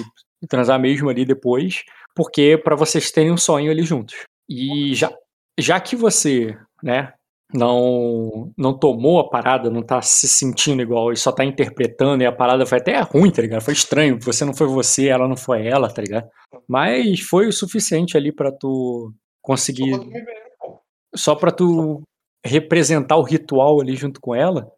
transar 0.48 0.78
mesmo 0.78 1.08
ali 1.08 1.24
depois, 1.24 1.82
porque 2.18 2.58
para 2.58 2.74
vocês 2.74 3.12
terem 3.12 3.30
um 3.30 3.36
sonho 3.36 3.70
ali 3.70 3.84
juntos. 3.84 4.16
E 4.50 4.92
já, 4.92 5.08
já 5.56 5.78
que 5.78 5.94
você, 5.94 6.58
né, 6.82 7.12
não 7.54 8.52
não 8.58 8.76
tomou 8.76 9.20
a 9.20 9.30
parada, 9.30 9.70
não 9.70 9.84
tá 9.84 10.02
se 10.02 10.26
sentindo 10.26 10.82
igual 10.82 11.12
e 11.12 11.16
só 11.16 11.30
tá 11.30 11.44
interpretando, 11.44 12.20
e 12.20 12.26
a 12.26 12.32
parada 12.32 12.66
foi 12.66 12.78
até 12.78 12.98
ruim, 13.02 13.30
tá 13.30 13.40
ligado? 13.40 13.62
Foi 13.62 13.72
estranho, 13.72 14.18
você 14.20 14.44
não 14.44 14.52
foi 14.52 14.66
você, 14.66 15.06
ela 15.06 15.28
não 15.28 15.36
foi 15.36 15.64
ela, 15.64 15.88
tá 15.88 16.02
ligado? 16.02 16.28
Mas 16.66 17.20
foi 17.20 17.46
o 17.46 17.52
suficiente 17.52 18.16
ali 18.16 18.32
para 18.32 18.50
tu 18.50 19.14
conseguir 19.40 19.92
só 21.14 21.36
pra 21.36 21.52
tu 21.52 22.02
representar 22.44 23.16
o 23.16 23.22
ritual 23.22 23.80
ali 23.80 23.94
junto 23.94 24.20
com 24.20 24.34
ela, 24.34 24.68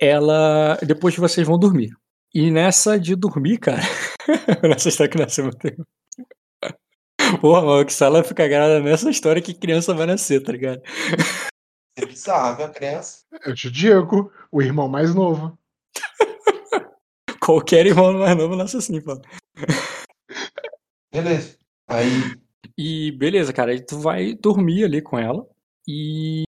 ela 0.00 0.78
depois 0.86 1.14
vocês 1.14 1.46
vão 1.46 1.58
dormir. 1.58 1.90
E 2.34 2.50
nessa 2.50 2.98
de 2.98 3.14
dormir, 3.14 3.58
cara. 3.58 3.82
nessa 4.66 4.88
história 4.88 5.10
que 5.10 5.18
nasceu 5.18 5.44
meu 5.44 5.54
tempo. 5.54 5.84
Porra, 7.40 7.62
mano, 7.62 7.84
que 7.86 7.92
sala 7.92 8.24
fica 8.24 8.46
grada 8.48 8.80
nessa 8.80 9.10
história 9.10 9.42
que 9.42 9.54
criança 9.54 9.94
vai 9.94 10.06
nascer, 10.06 10.42
tá 10.42 10.52
ligado? 10.52 10.80
É 11.96 12.06
bizarro, 12.06 12.56
viu, 12.56 12.66
a 12.66 12.70
criança. 12.70 13.24
Eu 13.44 13.54
te 13.54 13.70
digo, 13.70 14.32
o 14.50 14.62
irmão 14.62 14.88
mais 14.88 15.14
novo. 15.14 15.58
Qualquer 17.40 17.86
irmão 17.86 18.12
mais 18.12 18.36
novo 18.36 18.56
nasce 18.56 18.76
assim, 18.76 19.00
pô. 19.00 19.20
Beleza. 21.12 21.56
Aí, 21.88 22.08
E 22.76 23.12
beleza, 23.12 23.52
cara, 23.52 23.72
aí 23.72 23.84
tu 23.84 23.98
vai 23.98 24.34
dormir 24.34 24.84
ali 24.84 25.00
com 25.02 25.18
ela 25.18 25.46
e 25.86 26.44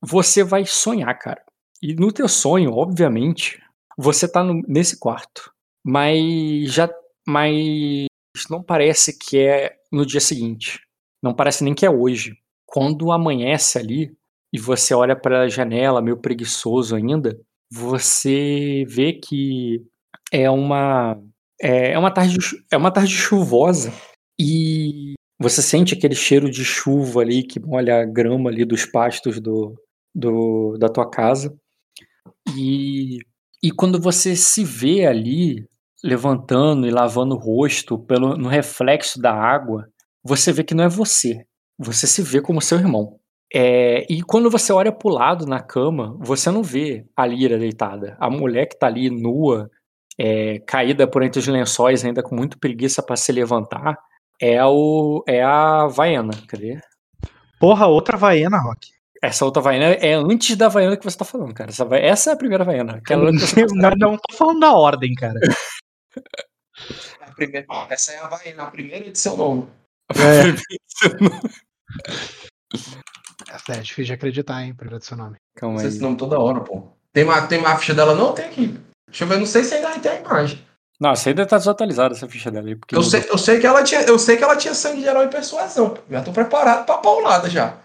você 0.00 0.42
vai 0.44 0.64
sonhar, 0.64 1.12
cara. 1.18 1.42
E 1.82 1.94
no 1.94 2.12
teu 2.12 2.28
sonho, 2.28 2.72
obviamente, 2.72 3.60
você 3.98 4.28
tá 4.30 4.42
no- 4.44 4.62
nesse 4.68 4.98
quarto, 4.98 5.52
mas 5.84 6.72
já 6.72 6.88
mas 7.26 8.06
não 8.50 8.62
parece 8.62 9.16
que 9.18 9.38
é 9.38 9.76
no 9.92 10.04
dia 10.04 10.20
seguinte. 10.20 10.80
Não 11.22 11.34
parece 11.34 11.62
nem 11.64 11.74
que 11.74 11.86
é 11.86 11.90
hoje. 11.90 12.34
Quando 12.66 13.12
amanhece 13.12 13.78
ali 13.78 14.12
e 14.52 14.58
você 14.58 14.94
olha 14.94 15.16
para 15.16 15.42
a 15.42 15.48
janela, 15.48 16.02
meio 16.02 16.16
preguiçoso 16.16 16.96
ainda, 16.96 17.38
você 17.70 18.84
vê 18.88 19.12
que 19.12 19.84
é 20.32 20.50
uma 20.50 21.16
é 21.60 21.92
é 21.92 21.98
uma 21.98 22.10
tarde 22.10 22.36
é 22.70 22.76
uma 22.76 22.90
tarde 22.90 23.12
chuvosa 23.14 23.92
e 24.40 25.14
você 25.40 25.62
sente 25.62 25.94
aquele 25.94 26.14
cheiro 26.14 26.50
de 26.50 26.64
chuva 26.64 27.20
ali 27.22 27.42
que 27.42 27.60
molha 27.60 28.02
a 28.02 28.04
grama 28.04 28.50
ali 28.50 28.64
dos 28.64 28.84
pastos 28.84 29.40
do, 29.40 29.74
do 30.14 30.76
da 30.78 30.88
tua 30.88 31.08
casa. 31.08 31.56
E, 32.56 33.18
e 33.62 33.70
quando 33.70 34.00
você 34.00 34.36
se 34.36 34.64
vê 34.64 35.06
ali 35.06 35.66
levantando 36.02 36.86
e 36.86 36.90
lavando 36.90 37.34
o 37.34 37.38
rosto 37.38 37.98
pelo, 37.98 38.36
no 38.36 38.48
reflexo 38.48 39.20
da 39.20 39.32
água, 39.32 39.88
você 40.22 40.52
vê 40.52 40.64
que 40.64 40.74
não 40.74 40.84
é 40.84 40.88
você. 40.88 41.44
Você 41.78 42.06
se 42.06 42.22
vê 42.22 42.40
como 42.40 42.60
seu 42.60 42.78
irmão. 42.78 43.18
É, 43.52 44.06
e 44.08 44.22
quando 44.22 44.50
você 44.50 44.72
olha 44.72 44.92
pro 44.92 45.08
lado 45.08 45.46
na 45.46 45.60
cama, 45.60 46.16
você 46.20 46.50
não 46.50 46.62
vê 46.62 47.04
a 47.16 47.26
Lira 47.26 47.58
deitada. 47.58 48.16
A 48.20 48.30
mulher 48.30 48.66
que 48.66 48.78
tá 48.78 48.86
ali 48.86 49.10
nua, 49.10 49.68
é, 50.18 50.58
caída 50.60 51.06
por 51.06 51.22
entre 51.22 51.40
os 51.40 51.46
lençóis, 51.46 52.04
ainda 52.04 52.22
com 52.22 52.34
muito 52.36 52.58
preguiça 52.58 53.02
para 53.02 53.16
se 53.16 53.32
levantar, 53.32 53.98
é, 54.40 54.64
o, 54.64 55.24
é 55.26 55.42
a 55.42 55.86
Vaiana. 55.86 56.32
Cadê? 56.46 56.78
Porra, 57.58 57.86
outra 57.86 58.16
Havaiana, 58.16 58.58
Rock. 58.58 58.88
Essa 59.22 59.44
outra 59.44 59.60
Vaiana 59.60 59.94
é 59.96 60.14
antes 60.14 60.56
da 60.56 60.68
Vaiana 60.68 60.96
que 60.96 61.04
você 61.04 61.18
tá 61.18 61.26
falando, 61.26 61.52
cara. 61.52 61.68
Essa, 61.70 61.86
essa 61.96 62.30
é 62.30 62.32
a 62.32 62.36
primeira 62.36 62.64
Vaiana. 62.64 62.94
Aquela 62.94 63.30
você 63.30 63.66
tá 63.66 63.72
não, 63.98 64.12
não 64.12 64.16
tô 64.16 64.34
falando 64.34 64.60
da 64.60 64.72
ordem, 64.72 65.12
cara. 65.14 65.38
A 67.20 67.32
primeira, 67.32 67.66
essa 67.90 68.12
é 68.12 68.18
a 68.18 68.26
Havaiana, 68.26 68.64
a 68.64 68.70
primeira 68.70 69.10
de 69.10 69.18
seu 69.18 69.36
nome. 69.36 69.68
Essa 73.50 73.72
é 73.72 73.80
difícil 73.80 74.04
de 74.04 74.12
acreditar, 74.12 74.62
hein, 74.62 74.74
primeiro 74.74 74.98
do 74.98 75.04
seu 75.04 75.16
nome. 75.16 75.36
Calma 75.56 75.80
aí. 75.80 75.86
esse 75.86 76.00
nome 76.00 76.16
toda 76.16 76.38
hora, 76.38 76.60
pô. 76.60 76.88
Tem 77.12 77.24
uma, 77.24 77.46
tem 77.46 77.58
uma 77.58 77.76
ficha 77.76 77.94
dela? 77.94 78.14
Não, 78.14 78.32
tem 78.32 78.46
aqui. 78.46 78.78
Deixa 79.08 79.24
eu 79.24 79.28
ver, 79.28 79.38
não 79.38 79.46
sei 79.46 79.64
se 79.64 79.74
ainda 79.74 79.98
tem 79.98 80.12
a 80.12 80.20
imagem. 80.20 80.64
Não, 81.00 81.10
essa 81.10 81.30
ainda 81.30 81.46
tá 81.46 81.56
desatualizada, 81.56 82.14
essa 82.14 82.28
ficha 82.28 82.50
dela 82.50 82.68
aí. 82.68 82.76
Porque 82.76 82.94
Eu 82.94 83.02
sei, 83.02 83.24
eu, 83.28 83.38
sei 83.38 83.58
que 83.58 83.66
ela 83.66 83.82
tinha, 83.82 84.02
eu 84.02 84.18
sei 84.18 84.36
que 84.36 84.44
ela 84.44 84.56
tinha 84.56 84.74
sangue 84.74 85.00
de 85.00 85.08
herói 85.08 85.26
e 85.26 85.30
persuasão. 85.30 85.96
Já 86.08 86.22
tô 86.22 86.32
preparado 86.32 86.84
pra 86.84 86.98
paulada 86.98 87.48
já. 87.48 87.78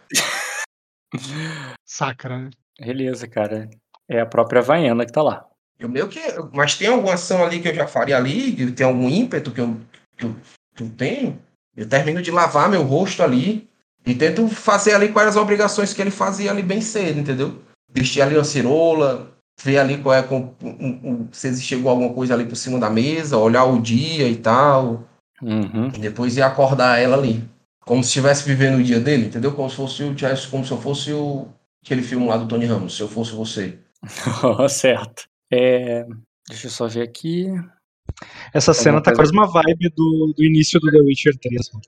Sacra, 1.85 2.37
né? 2.37 2.49
Beleza, 2.79 3.27
cara. 3.27 3.69
É 4.07 4.19
a 4.19 4.25
própria 4.25 4.61
Vaiana 4.61 5.05
que 5.05 5.13
tá 5.13 5.23
lá. 5.23 5.47
Eu 5.79 5.89
meio 5.89 6.07
que. 6.07 6.19
Mas 6.53 6.75
tem 6.75 6.87
alguma 6.87 7.13
ação 7.13 7.43
ali 7.43 7.59
que 7.59 7.67
eu 7.67 7.75
já 7.75 7.87
faria 7.87 8.17
ali? 8.17 8.71
Tem 8.71 8.85
algum 8.85 9.09
ímpeto 9.09 9.51
que 9.51 9.61
eu, 9.61 9.77
que 10.17 10.25
eu, 10.25 10.35
que 10.75 10.83
eu 10.83 10.89
tenho? 10.89 11.39
Eu 11.75 11.87
termino 11.87 12.21
de 12.21 12.31
lavar 12.31 12.69
meu 12.69 12.83
rosto 12.83 13.21
ali 13.21 13.67
e 14.05 14.15
tento 14.15 14.47
fazer 14.47 14.93
ali 14.93 15.09
quais 15.09 15.29
as 15.29 15.35
obrigações 15.35 15.93
que 15.93 16.01
ele 16.01 16.11
fazia 16.11 16.51
ali 16.51 16.61
bem 16.61 16.79
cedo, 16.79 17.19
entendeu? 17.19 17.61
Vestir 17.93 18.21
ali 18.21 18.35
uma 18.35 18.43
cirola, 18.43 19.31
ver 19.61 19.77
ali 19.79 19.97
qual 19.97 20.15
é 20.15 20.23
com, 20.23 20.53
um- 20.61 20.99
um- 21.03 21.27
se 21.31 21.61
chegou 21.61 21.89
alguma 21.89 22.13
coisa 22.13 22.33
ali 22.33 22.45
por 22.45 22.55
cima 22.55 22.79
da 22.79 22.89
mesa, 22.89 23.37
olhar 23.37 23.65
o 23.65 23.81
dia 23.81 24.27
e 24.27 24.37
tal. 24.37 25.03
Uhum. 25.41 25.87
E 25.93 25.99
depois 25.99 26.37
ir 26.37 26.41
acordar 26.41 26.99
ela 26.99 27.17
ali. 27.17 27.43
Como 27.81 28.01
se 28.01 28.07
estivesse 28.07 28.47
vivendo 28.47 28.79
o 28.79 28.83
dia 28.83 28.99
dele, 28.99 29.27
entendeu? 29.27 29.51
Como 29.51 29.69
se 29.69 29.75
fosse 29.75 30.03
o 30.03 30.15
como 30.49 30.65
se 30.65 30.71
eu 30.71 30.81
fosse 30.81 31.11
o 31.11 31.47
aquele 31.83 32.01
filme 32.01 32.25
lá 32.25 32.37
do 32.37 32.47
Tony 32.47 32.65
Ramos, 32.65 32.95
se 32.95 33.01
eu 33.01 33.07
fosse 33.07 33.33
você. 33.33 33.77
certo. 34.69 35.27
É, 35.51 36.05
Deixa 36.47 36.67
eu 36.67 36.71
só 36.71 36.87
ver 36.87 37.01
aqui. 37.01 37.47
Essa 38.53 38.73
cena 38.73 39.01
tá 39.01 39.13
quase 39.13 39.31
uma 39.31 39.47
vibe 39.51 39.89
do, 39.95 40.33
do 40.37 40.43
início 40.43 40.79
do 40.79 40.91
The 40.91 40.99
Witcher 40.99 41.35
3. 41.39 41.71
mano. 41.73 41.85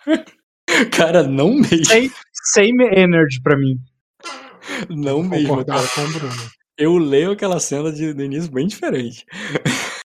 Cara, 0.90 1.22
não 1.22 1.54
mesmo. 1.54 1.84
Same, 1.84 2.10
same 2.32 2.84
energy 2.84 3.40
pra 3.42 3.58
mim. 3.58 3.78
Não 4.88 5.22
mesmo, 5.22 5.64
cara. 5.64 5.86
com 5.94 6.00
o 6.00 6.12
Bruno. 6.12 6.50
Eu 6.78 6.96
leio 6.96 7.32
aquela 7.32 7.60
cena 7.60 7.92
de, 7.92 8.14
do 8.14 8.24
início 8.24 8.50
bem 8.50 8.66
diferente. 8.66 9.26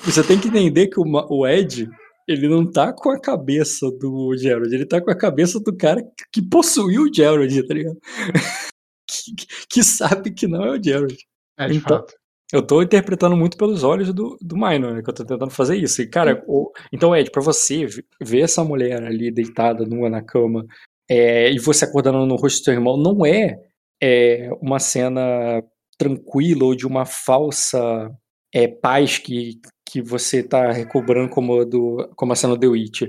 Você 0.00 0.22
tem 0.22 0.38
que 0.38 0.48
entender 0.48 0.88
que 0.88 1.00
o, 1.00 1.04
o 1.30 1.46
Ed, 1.46 1.88
ele 2.28 2.48
não 2.48 2.70
tá 2.70 2.92
com 2.92 3.10
a 3.10 3.18
cabeça 3.18 3.90
do 3.90 4.36
Gerald, 4.36 4.74
ele 4.74 4.84
tá 4.84 5.00
com 5.00 5.10
a 5.10 5.16
cabeça 5.16 5.58
do 5.58 5.74
cara 5.74 6.02
que 6.30 6.42
possuiu 6.42 7.04
o 7.04 7.14
Gerald, 7.14 7.66
tá 7.66 7.74
ligado? 7.74 7.98
que, 9.06 9.34
que 9.70 9.82
sabe 9.84 10.32
que 10.32 10.46
não 10.46 10.64
é 10.64 10.70
o 10.78 10.82
Gerald. 10.82 11.16
É, 11.58 11.68
de 11.68 11.76
Então- 11.78 11.98
fato. 11.98 12.14
Eu 12.52 12.62
tô 12.64 12.80
interpretando 12.82 13.36
muito 13.36 13.56
pelos 13.56 13.82
olhos 13.82 14.12
do, 14.12 14.36
do 14.40 14.54
Minor, 14.54 14.92
né? 14.94 15.02
Que 15.02 15.10
eu 15.10 15.14
tô 15.14 15.24
tentando 15.24 15.50
fazer 15.50 15.76
isso. 15.76 16.00
E, 16.02 16.06
cara, 16.06 16.44
o- 16.46 16.70
então, 16.92 17.16
Ed, 17.16 17.30
pra 17.30 17.42
você 17.42 17.86
ver 18.22 18.42
essa 18.42 18.62
mulher 18.62 19.02
ali 19.02 19.32
deitada, 19.32 19.84
nua 19.84 20.08
na 20.08 20.22
cama, 20.22 20.64
é, 21.10 21.50
e 21.50 21.58
você 21.58 21.84
acordando 21.84 22.24
no 22.26 22.36
rosto 22.36 22.60
do 22.60 22.64
seu 22.64 22.74
irmão, 22.74 22.96
não 22.96 23.26
é, 23.26 23.58
é, 24.00 24.50
uma 24.60 24.78
cena 24.78 25.64
tranquila 25.98 26.66
ou 26.66 26.74
de 26.76 26.86
uma 26.86 27.04
falsa 27.04 28.10
é, 28.54 28.68
paz 28.68 29.18
que, 29.18 29.58
que 29.88 30.00
você 30.02 30.40
tá 30.42 30.70
recobrando 30.70 31.30
como, 31.30 31.60
a 31.60 31.64
do, 31.64 32.08
como 32.14 32.32
a 32.34 32.36
cena 32.36 32.54
do 32.54 32.60
The 32.60 32.66
Witch. 32.68 33.02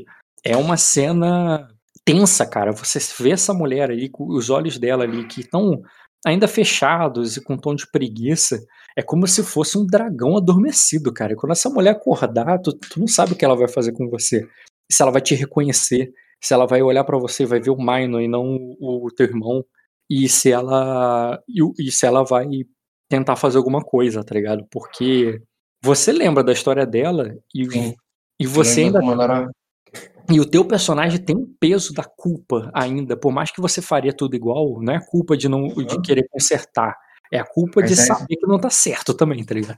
É 0.44 0.58
uma 0.58 0.78
cena 0.78 1.68
tensa, 2.06 2.46
cara. 2.46 2.72
Você 2.72 3.00
vê 3.22 3.32
essa 3.32 3.54
mulher 3.54 3.90
ali, 3.90 4.10
os 4.20 4.50
olhos 4.50 4.78
dela 4.78 5.04
ali, 5.04 5.26
que 5.28 5.42
estão 5.42 5.82
ainda 6.26 6.48
fechados 6.48 7.36
e 7.36 7.44
com 7.44 7.54
um 7.56 7.58
tom 7.58 7.76
de 7.76 7.90
preguiça. 7.92 8.64
É 8.96 9.02
como 9.02 9.28
se 9.28 9.44
fosse 9.44 9.78
um 9.78 9.86
dragão 9.86 10.38
adormecido, 10.38 11.12
cara. 11.14 11.34
E 11.34 11.36
quando 11.36 11.52
essa 11.52 11.70
mulher 11.70 11.92
acordar, 11.92 12.60
tu, 12.60 12.72
tu 12.72 13.00
não 13.00 13.08
sabe 13.08 13.34
o 13.34 13.36
que 13.36 13.44
ela 13.44 13.56
vai 13.56 13.68
fazer 13.68 13.92
com 13.92 14.08
você. 14.10 14.48
Se 14.90 15.02
ela 15.02 15.12
vai 15.12 15.22
te 15.22 15.36
reconhecer, 15.36 16.14
se 16.42 16.54
ela 16.54 16.66
vai 16.66 16.82
olhar 16.82 17.04
pra 17.04 17.18
você 17.18 17.44
e 17.44 17.48
vai 17.48 17.60
ver 17.60 17.72
o 17.72 17.78
Minor 17.78 18.22
e 18.22 18.28
não 18.28 18.56
o, 18.80 19.08
o 19.08 19.12
teu 19.12 19.26
irmão. 19.26 19.66
E 20.10 20.30
se 20.30 20.52
ela. 20.52 21.42
E, 21.50 21.88
e 21.88 21.92
se 21.92 22.06
ela 22.06 22.24
vai 22.24 22.48
tentar 23.10 23.36
fazer 23.36 23.58
alguma 23.58 23.82
coisa, 23.82 24.24
tá 24.24 24.34
ligado? 24.36 24.66
Porque 24.72 25.42
você 25.84 26.12
lembra 26.12 26.44
da 26.44 26.54
história 26.54 26.86
dela 26.86 27.36
e, 27.54 27.70
Sim. 27.70 27.96
e 28.40 28.48
você 28.48 28.82
ainda 28.82 29.00
como 29.00 29.12
ela 29.12 29.24
era- 29.24 29.50
e 30.30 30.40
o 30.40 30.46
teu 30.46 30.66
personagem 30.66 31.20
tem 31.20 31.36
um 31.36 31.48
peso 31.60 31.94
da 31.94 32.04
culpa 32.04 32.72
ainda, 32.74 33.16
por 33.16 33.32
mais 33.32 33.52
que 33.52 33.62
você 33.62 33.82
faria 33.82 34.16
tudo 34.16 34.36
igual, 34.36 34.82
não 34.82 34.94
é 34.94 35.00
culpa 35.00 35.38
de 35.38 35.48
não 35.48 35.68
de 35.68 36.02
querer 36.02 36.28
consertar, 36.30 36.96
é 37.32 37.40
a 37.40 37.46
culpa 37.46 37.82
de 37.84 37.96
Mas 37.96 38.00
é- 38.00 38.06
saber 38.06 38.36
que 38.36 38.48
não 38.48 38.60
tá 38.60 38.70
certo 38.70 39.14
também, 39.14 39.44
tá 39.44 39.54
ligado? 39.54 39.76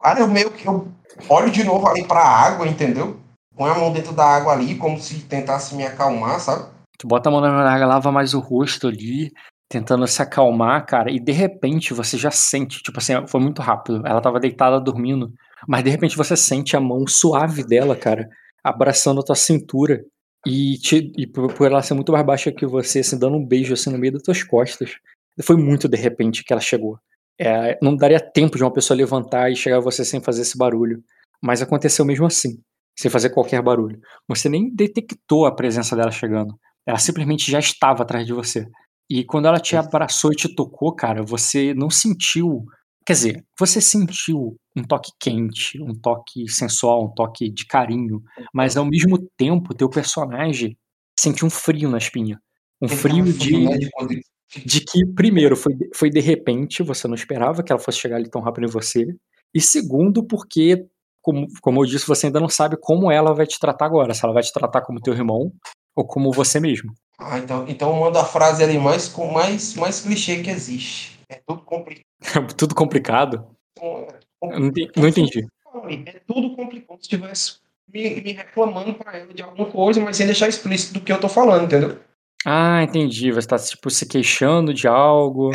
Cara, 0.00 0.20
eu 0.20 0.28
meio 0.28 0.50
que 0.50 0.66
eu 0.66 0.88
olho 1.28 1.50
de 1.50 1.64
novo 1.64 1.86
ali 1.88 2.06
pra 2.06 2.20
água, 2.20 2.66
entendeu? 2.66 3.18
Põe 3.56 3.70
a 3.70 3.74
mão 3.74 3.92
dentro 3.92 4.12
da 4.12 4.24
água 4.24 4.52
ali, 4.52 4.76
como 4.76 5.00
se 5.00 5.20
tentasse 5.22 5.74
me 5.74 5.84
acalmar, 5.84 6.40
sabe? 6.40 6.68
Tu 6.98 7.06
bota 7.06 7.28
a 7.28 7.32
mão 7.32 7.40
na 7.40 7.72
água, 7.72 7.86
lava 7.86 8.12
mais 8.12 8.34
o 8.34 8.40
rosto 8.40 8.88
ali, 8.88 9.32
tentando 9.68 10.06
se 10.06 10.20
acalmar, 10.20 10.84
cara, 10.86 11.10
e 11.10 11.18
de 11.18 11.32
repente 11.32 11.94
você 11.94 12.16
já 12.18 12.30
sente, 12.30 12.82
tipo 12.82 12.98
assim, 12.98 13.14
foi 13.26 13.40
muito 13.40 13.62
rápido. 13.62 14.02
Ela 14.06 14.20
tava 14.20 14.38
deitada 14.38 14.80
dormindo, 14.80 15.32
mas 15.66 15.82
de 15.82 15.90
repente 15.90 16.16
você 16.16 16.36
sente 16.36 16.76
a 16.76 16.80
mão 16.80 17.06
suave 17.06 17.64
dela, 17.64 17.96
cara, 17.96 18.28
abraçando 18.64 19.20
a 19.20 19.24
tua 19.24 19.36
cintura 19.36 20.04
e, 20.46 20.78
te, 20.78 21.12
e 21.16 21.26
por, 21.26 21.52
por 21.52 21.66
ela 21.66 21.82
ser 21.82 21.94
muito 21.94 22.12
mais 22.12 22.24
baixa 22.24 22.50
que 22.50 22.66
você, 22.66 23.00
assim, 23.00 23.18
dando 23.18 23.36
um 23.36 23.46
beijo 23.46 23.74
assim 23.74 23.90
no 23.90 23.98
meio 23.98 24.14
das 24.14 24.22
tuas 24.22 24.42
costas. 24.42 24.96
Foi 25.42 25.56
muito 25.56 25.88
de 25.88 25.96
repente 25.96 26.42
que 26.44 26.52
ela 26.52 26.60
chegou. 26.60 26.98
É, 27.38 27.78
não 27.82 27.96
daria 27.96 28.20
tempo 28.20 28.56
de 28.56 28.62
uma 28.62 28.72
pessoa 28.72 28.96
levantar 28.96 29.50
e 29.50 29.56
chegar 29.56 29.78
a 29.78 29.80
você 29.80 30.04
sem 30.04 30.20
fazer 30.20 30.42
esse 30.42 30.56
barulho, 30.56 31.02
mas 31.42 31.60
aconteceu 31.60 32.04
mesmo 32.04 32.26
assim, 32.26 32.60
sem 32.98 33.10
fazer 33.10 33.30
qualquer 33.30 33.60
barulho. 33.60 34.00
Você 34.28 34.48
nem 34.48 34.72
detectou 34.72 35.46
a 35.46 35.54
presença 35.54 35.96
dela 35.96 36.10
chegando. 36.10 36.58
Ela 36.86 36.98
simplesmente 36.98 37.50
já 37.50 37.58
estava 37.58 38.02
atrás 38.02 38.26
de 38.26 38.32
você. 38.32 38.66
E 39.10 39.24
quando 39.24 39.46
ela 39.46 39.58
te 39.58 39.76
abraçou 39.76 40.32
e 40.32 40.36
te 40.36 40.54
tocou, 40.54 40.94
cara, 40.94 41.22
você 41.22 41.74
não 41.74 41.90
sentiu. 41.90 42.64
Quer 43.06 43.12
dizer, 43.14 43.44
você 43.58 43.80
sentiu 43.80 44.56
um 44.76 44.82
toque 44.82 45.12
quente, 45.20 45.80
um 45.80 45.94
toque 45.94 46.48
sensual, 46.48 47.04
um 47.04 47.14
toque 47.14 47.48
de 47.48 47.66
carinho, 47.66 48.22
mas 48.52 48.76
ao 48.76 48.84
mesmo 48.84 49.18
tempo, 49.36 49.74
teu 49.74 49.88
personagem 49.88 50.76
sentiu 51.18 51.46
um 51.46 51.50
frio 51.50 51.88
na 51.88 51.98
espinha. 51.98 52.40
Um 52.82 52.88
frio 52.88 53.24
de. 53.32 53.56
né, 53.56 53.78
de 54.64 54.80
que, 54.80 55.06
primeiro, 55.06 55.56
foi, 55.56 55.74
de- 55.74 55.90
foi 55.94 56.10
de 56.10 56.20
repente, 56.20 56.82
você 56.82 57.08
não 57.08 57.14
esperava 57.14 57.62
que 57.62 57.72
ela 57.72 57.80
fosse 57.80 57.98
chegar 57.98 58.16
ali 58.16 58.28
tão 58.28 58.40
rápido 58.40 58.64
em 58.64 58.70
você. 58.70 59.06
E 59.54 59.60
segundo, 59.60 60.24
porque, 60.24 60.86
como, 61.22 61.46
como 61.60 61.82
eu 61.82 61.86
disse, 61.86 62.06
você 62.06 62.26
ainda 62.26 62.40
não 62.40 62.48
sabe 62.48 62.76
como 62.80 63.10
ela 63.10 63.32
vai 63.32 63.46
te 63.46 63.58
tratar 63.58 63.86
agora. 63.86 64.12
Se 64.12 64.24
ela 64.24 64.34
vai 64.34 64.42
te 64.42 64.52
tratar 64.52 64.82
como 64.82 65.00
teu 65.00 65.14
irmão 65.14 65.52
ou 65.96 66.04
como 66.06 66.32
você 66.32 66.60
mesmo. 66.60 66.92
Ah, 67.18 67.38
então, 67.38 67.64
então 67.68 67.92
manda 67.98 68.20
a 68.20 68.24
frase 68.24 68.62
ali 68.62 68.78
mais, 68.78 69.08
com 69.08 69.30
mais, 69.30 69.74
mais 69.74 70.00
clichê 70.00 70.42
que 70.42 70.50
existe. 70.50 71.18
É 71.28 71.40
tudo 71.46 71.62
complicado. 71.62 72.04
Tudo 72.56 72.74
complicado. 72.74 73.46
Não 74.50 74.66
entendi. 74.66 74.90
Não 74.96 75.08
entendi. 75.08 75.46
É 76.06 76.20
tudo 76.26 76.54
complicado. 76.54 76.96
Se 76.96 77.02
estivesse 77.02 77.56
me, 77.92 78.20
me 78.20 78.32
reclamando 78.32 78.94
pra 78.94 79.16
ela 79.16 79.32
de 79.32 79.42
alguma 79.42 79.70
coisa, 79.70 80.00
mas 80.00 80.16
sem 80.16 80.26
deixar 80.26 80.48
explícito 80.48 80.94
do 80.94 81.00
que 81.00 81.12
eu 81.12 81.20
tô 81.20 81.28
falando, 81.28 81.64
entendeu? 81.64 81.98
Ah, 82.44 82.82
entendi. 82.82 83.32
Você 83.32 83.48
tá, 83.48 83.58
tipo, 83.58 83.90
se 83.90 84.06
queixando 84.06 84.74
de 84.74 84.86
algo. 84.86 85.50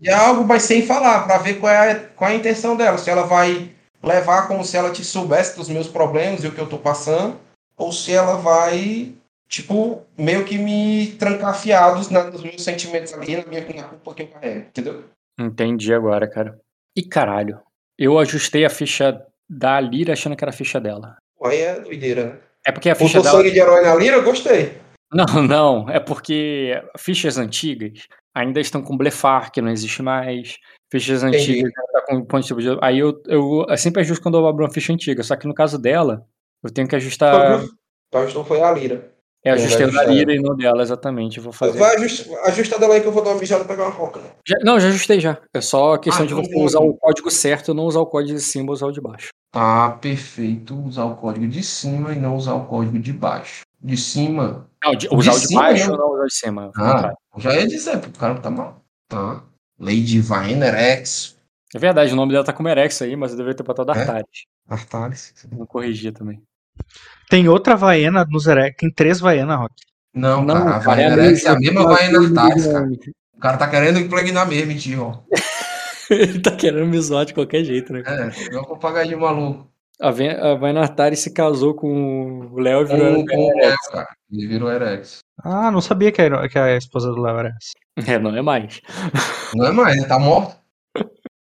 De 0.00 0.10
algo, 0.10 0.44
mas 0.44 0.62
sem 0.62 0.82
falar, 0.82 1.24
pra 1.24 1.38
ver 1.38 1.54
qual 1.58 1.72
é, 1.72 1.92
a, 1.92 2.00
qual 2.00 2.30
é 2.30 2.34
a 2.34 2.36
intenção 2.36 2.76
dela. 2.76 2.98
Se 2.98 3.08
ela 3.08 3.22
vai 3.22 3.70
levar 4.02 4.46
como 4.46 4.64
se 4.64 4.76
ela 4.76 4.92
te 4.92 5.04
soubesse 5.04 5.56
dos 5.56 5.68
meus 5.68 5.88
problemas 5.88 6.44
e 6.44 6.46
o 6.46 6.52
que 6.52 6.60
eu 6.60 6.68
tô 6.68 6.78
passando, 6.78 7.38
ou 7.76 7.90
se 7.90 8.12
ela 8.12 8.36
vai, 8.36 9.12
tipo, 9.48 10.02
meio 10.16 10.44
que 10.44 10.58
me 10.58 11.08
trancar 11.18 11.58
fiados 11.58 12.10
na, 12.10 12.24
nos 12.24 12.42
meus 12.42 12.62
sentimentos 12.62 13.12
ali, 13.14 13.36
na 13.36 13.46
minha 13.46 13.64
na 13.74 13.84
culpa 13.84 14.14
que 14.14 14.22
eu 14.22 14.28
carrego, 14.28 14.60
entendeu? 14.60 15.04
Entendi 15.38 15.92
agora, 15.92 16.28
cara. 16.28 16.58
E 16.94 17.02
caralho, 17.02 17.60
eu 17.98 18.18
ajustei 18.18 18.64
a 18.64 18.70
ficha 18.70 19.24
da 19.48 19.80
Lira 19.80 20.12
achando 20.12 20.36
que 20.36 20.44
era 20.44 20.50
a 20.50 20.56
ficha 20.56 20.80
dela. 20.80 21.16
Aí 21.44 21.60
é 21.60 21.80
doideira, 21.80 22.24
né? 22.24 22.38
É 22.66 22.72
porque 22.72 22.90
a 22.90 22.94
ficha 22.96 23.18
Botou 23.18 23.22
dela. 23.22 23.38
sangue 23.38 23.52
de 23.52 23.60
herói 23.60 23.82
na 23.82 23.94
lira, 23.94 24.16
eu 24.16 24.24
gostei. 24.24 24.76
Não, 25.12 25.24
não. 25.42 25.88
É 25.88 26.00
porque 26.00 26.82
fichas 26.98 27.38
antigas 27.38 28.08
ainda 28.34 28.60
estão 28.60 28.82
com 28.82 28.96
blefar, 28.96 29.52
que 29.52 29.62
não 29.62 29.70
existe 29.70 30.02
mais. 30.02 30.56
Fichas 30.90 31.22
Entendi. 31.22 31.36
antigas 31.36 31.72
ainda 31.76 31.92
tá 31.92 32.06
com 32.06 32.24
ponto 32.24 32.56
de... 32.56 32.78
Aí 32.82 32.98
eu, 32.98 33.22
eu, 33.26 33.66
eu 33.68 33.78
sempre 33.78 34.00
ajusto 34.00 34.22
quando 34.22 34.36
eu 34.36 34.46
abro 34.46 34.64
uma 34.64 34.72
ficha 34.72 34.92
antiga. 34.92 35.22
Só 35.22 35.36
que 35.36 35.46
no 35.46 35.54
caso 35.54 35.78
dela, 35.78 36.26
eu 36.62 36.72
tenho 36.72 36.88
que 36.88 36.96
ajustar. 36.96 37.62
Então, 38.08 38.28
então 38.28 38.44
foi 38.44 38.60
a 38.60 38.72
lira. 38.72 39.12
É, 39.46 39.52
ajustei 39.52 39.86
o 39.86 39.92
da 39.92 40.00
ajustar 40.00 40.14
Lira 40.14 40.34
e 40.34 40.40
não 40.40 40.56
dela, 40.56 40.82
exatamente. 40.82 41.38
Eu 41.38 41.44
vou 41.44 41.52
fazer. 41.52 41.78
Vai 41.78 41.94
ajustar, 41.96 42.38
ajusta 42.46 42.78
dela 42.78 42.94
aí 42.94 43.00
que 43.00 43.06
eu 43.06 43.12
vou 43.12 43.22
dar 43.22 43.30
uma 43.30 43.40
mijada 43.40 43.64
e 43.64 43.66
pegar 43.66 43.84
uma 43.84 43.92
coca. 43.92 44.20
né? 44.20 44.30
Já- 44.46 44.58
não, 44.64 44.80
já 44.80 44.88
ajustei 44.88 45.20
já. 45.20 45.38
É 45.54 45.60
só 45.60 45.96
questão 45.98 46.24
Ah, 46.24 46.28
de 46.28 46.34
você 46.34 46.58
usar 46.58 46.80
o 46.80 46.94
código 46.94 47.30
certo 47.30 47.70
e 47.70 47.74
não 47.74 47.84
usar 47.84 48.00
o 48.00 48.06
código 48.06 48.36
de 48.36 48.44
cima, 48.44 48.72
usar 48.72 48.86
o 48.86 48.92
de 48.92 49.00
baixo. 49.00 49.28
Tá 49.52 49.90
perfeito 50.00 50.74
usar 50.84 51.04
o 51.04 51.14
código 51.16 51.46
de 51.46 51.62
cima 51.62 52.12
e 52.12 52.18
não 52.18 52.34
usar 52.36 52.54
o 52.54 52.66
código 52.66 52.98
de 52.98 53.12
baixo. 53.12 53.62
De 53.80 53.96
cima. 53.96 54.68
Não, 54.84 54.94
de- 54.94 55.08
usar 55.12 55.32
o 55.32 55.38
de 55.40 55.46
cima 55.48 55.60
baixo 55.62 55.90
ou 55.92 55.96
não 55.98 56.10
usar 56.12 56.22
o 56.22 56.26
de 56.26 56.34
cima? 56.34 56.72
Ah, 56.76 57.12
já 57.38 57.54
ia 57.54 57.66
dizer, 57.68 57.98
porque 57.98 58.16
o 58.16 58.20
cara 58.20 58.34
tá 58.36 58.50
mal. 58.50 58.82
Tá. 59.08 59.42
Lady 59.78 60.20
Viner 60.20 60.74
X. 60.74 61.36
É 61.74 61.78
verdade, 61.78 62.12
o 62.12 62.16
nome 62.16 62.32
dela 62.32 62.44
tá 62.44 62.52
como 62.52 62.68
Erex 62.68 63.00
aí, 63.02 63.14
mas 63.16 63.32
eu 63.32 63.36
deveria 63.36 63.56
ter 63.56 63.62
botado 63.62 63.92
É? 63.92 63.98
Artares. 64.00 64.44
Artalis. 64.68 65.34
Não 65.52 65.66
corrigi 65.66 66.10
também. 66.10 66.42
Tem 67.28 67.48
outra 67.48 67.74
Vaiana 67.76 68.24
no 68.28 68.38
Zerek, 68.38 68.76
tem 68.76 68.90
três 68.90 69.18
Vaiana, 69.20 69.56
Rock. 69.56 69.74
Não, 70.14 70.42
Não, 70.44 70.54
cara, 70.54 70.76
a 70.76 70.80
cara, 70.80 71.00
é 71.02 71.04
é 71.04 71.08
a 71.48 71.58
mesma- 71.58 71.96
Viner 71.96 72.20
Artalis, 72.22 72.66
cara. 72.66 72.86
Ele 72.86 73.12
O 73.36 73.40
cara 73.40 73.56
tá 73.58 73.68
querendo 73.68 73.98
impregnar 73.98 74.48
mesmo, 74.48 74.68
mentira, 74.68 75.02
ó. 75.02 75.12
tá 76.42 76.52
querendo 76.56 76.86
me 76.86 76.98
zoar 77.00 77.24
de 77.26 77.34
qualquer 77.34 77.64
jeito, 77.64 77.92
né? 77.92 78.02
É, 78.06 78.50
não 78.52 78.62
vou 78.62 78.76
pagar 78.78 79.04
de 79.06 79.14
maluco. 79.16 79.68
A 80.00 80.10
Ven- 80.10 80.36
a 80.38 80.54
Vaina 80.54 80.80
Artares 80.82 81.20
se 81.20 81.30
casou 81.32 81.74
com 81.74 82.48
o 82.52 82.58
Léo 82.60 82.82
e 82.82 82.86
Com, 82.86 82.96
virou 82.96 83.26
com 83.26 83.36
o 83.48 83.56
Léo, 83.58 83.76
cara. 83.90 84.08
Ele 84.30 84.46
virou 84.46 84.70
Erex. 84.70 85.18
Ah, 85.42 85.70
não 85.70 85.80
sabia 85.80 86.12
que 86.12 86.20
a, 86.22 86.48
que 86.48 86.58
a 86.58 86.76
esposa 86.76 87.10
do 87.10 87.20
Léo 87.20 87.38
era 87.38 87.48
essa. 87.48 88.10
É, 88.12 88.18
não 88.18 88.34
é 88.36 88.42
mais. 88.42 88.80
Não 89.54 89.66
é 89.66 89.72
mais, 89.72 89.96
ele 89.96 90.06
tá 90.06 90.18
morto. 90.18 90.54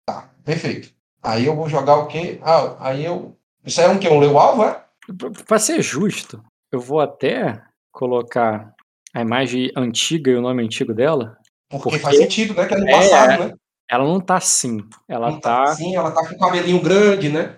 Tá, 0.06 0.28
perfeito. 0.44 0.90
Aí 1.22 1.46
eu 1.46 1.54
vou 1.56 1.68
jogar 1.68 1.96
o 1.96 2.06
quê? 2.06 2.38
Ah, 2.42 2.74
aí 2.80 3.04
eu. 3.04 3.36
Isso 3.64 3.80
aí 3.80 3.86
é 3.86 3.90
um 3.90 3.98
quê? 3.98 4.08
Um 4.08 4.18
Leu 4.20 4.38
Alvo, 4.38 4.64
é? 4.64 4.81
Pra- 5.18 5.30
Pra 5.46 5.58
ser 5.58 5.82
justo, 5.82 6.42
eu 6.70 6.80
vou 6.80 7.00
até 7.00 7.62
colocar 7.92 8.72
a 9.14 9.20
imagem 9.20 9.70
antiga 9.76 10.30
e 10.30 10.34
o 10.36 10.40
nome 10.42 10.62
antigo 10.62 10.94
dela. 10.94 11.36
Porque, 11.70 11.84
Porque- 11.84 11.98
faz 11.98 12.16
sentido, 12.18 12.54
né? 12.54 12.66
Que 12.66 12.74
é 12.74 12.78
no 12.78 12.88
É, 12.88 12.92
passado, 12.92 13.44
né? 13.44 13.54
Ela 13.90 14.04
não 14.04 14.20
tá 14.20 14.36
assim. 14.36 14.78
Ela 15.08 15.30
Não 15.30 15.40
tá. 15.40 15.66
Sim, 15.74 15.94
ela 15.96 16.10
tá 16.10 16.26
com 16.26 16.34
o 16.34 16.38
cabelinho 16.38 16.80
grande, 16.80 17.28
né? 17.28 17.56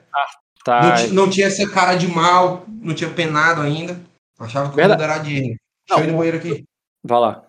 tá 0.64 0.80
Não, 0.82 0.96
ti- 0.96 1.12
não 1.14 1.30
tinha 1.30 1.46
essa 1.46 1.68
cara 1.70 1.94
de 1.94 2.08
mal, 2.08 2.64
não 2.68 2.94
tinha 2.94 3.10
penado 3.10 3.60
ainda. 3.60 4.00
Achava 4.38 4.68
que 4.68 4.72
o 4.72 4.76
Verdade. 4.76 5.02
era. 5.02 5.16
Não. 5.18 5.22
Deixa 5.22 5.58
eu 5.90 6.04
ir 6.04 6.06
no 6.10 6.16
banheiro 6.16 6.38
aqui. 6.38 6.64
Vai 7.04 7.20
lá. 7.20 7.44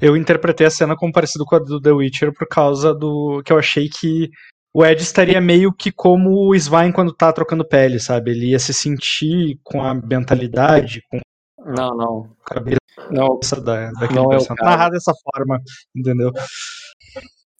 Eu 0.00 0.16
interpretei 0.16 0.66
a 0.66 0.70
cena 0.70 0.96
como 0.96 1.12
parecido 1.12 1.44
com 1.44 1.56
a 1.56 1.58
do 1.58 1.80
The 1.80 1.92
Witcher 1.92 2.32
por 2.32 2.48
causa 2.48 2.94
do 2.94 3.42
que 3.44 3.52
eu 3.52 3.58
achei 3.58 3.88
que 3.88 4.30
o 4.74 4.84
Ed 4.84 5.02
estaria 5.02 5.40
meio 5.40 5.72
que 5.72 5.92
como 5.92 6.48
o 6.48 6.54
Svein 6.54 6.92
quando 6.92 7.12
tá 7.12 7.32
trocando 7.32 7.64
pele, 7.66 8.00
sabe? 8.00 8.30
Ele 8.30 8.50
ia 8.50 8.58
se 8.58 8.72
sentir 8.72 9.58
com 9.62 9.82
a 9.82 9.94
mentalidade, 9.94 11.02
com 11.10 11.20
Não, 11.58 11.94
não. 11.96 12.36
a 12.44 12.54
cabeça 12.54 12.78
Não, 13.10 13.38
da, 13.62 13.90
daquele 13.92 14.14
Não 14.20 14.32
é 14.32 14.36
personagem. 14.36 14.56
caso. 14.56 14.70
Narrar 14.70 14.90
dessa 14.90 15.12
forma, 15.22 15.60
entendeu? 15.94 16.32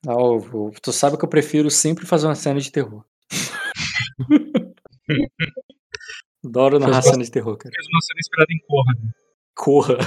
não, 0.04 0.70
tu 0.82 0.92
sabe 0.92 1.16
que 1.18 1.24
eu 1.24 1.28
prefiro 1.28 1.70
sempre 1.70 2.06
fazer 2.06 2.26
uma 2.26 2.34
cena 2.34 2.58
de 2.60 2.72
terror. 2.72 3.04
Adoro 6.44 6.78
narrar 6.78 7.02
cena 7.02 7.22
de 7.22 7.30
terror, 7.30 7.56
cara. 7.56 7.72
Fez 7.74 7.86
uma 7.88 8.00
cena 8.00 8.18
inspirada 8.20 8.52
em 8.52 8.58
Corra. 8.66 8.94
Corra. 9.54 9.98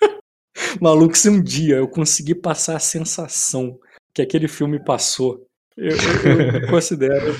Maluco, 0.80 1.16
se 1.16 1.28
um 1.28 1.42
dia 1.42 1.76
eu 1.76 1.88
conseguir 1.88 2.36
passar 2.36 2.76
a 2.76 2.80
sensação 2.80 3.78
que 4.14 4.22
aquele 4.22 4.48
filme 4.48 4.82
passou, 4.82 5.46
eu, 5.76 5.90
eu- 5.96 6.60
eu 6.62 6.68
considero. 6.68 7.34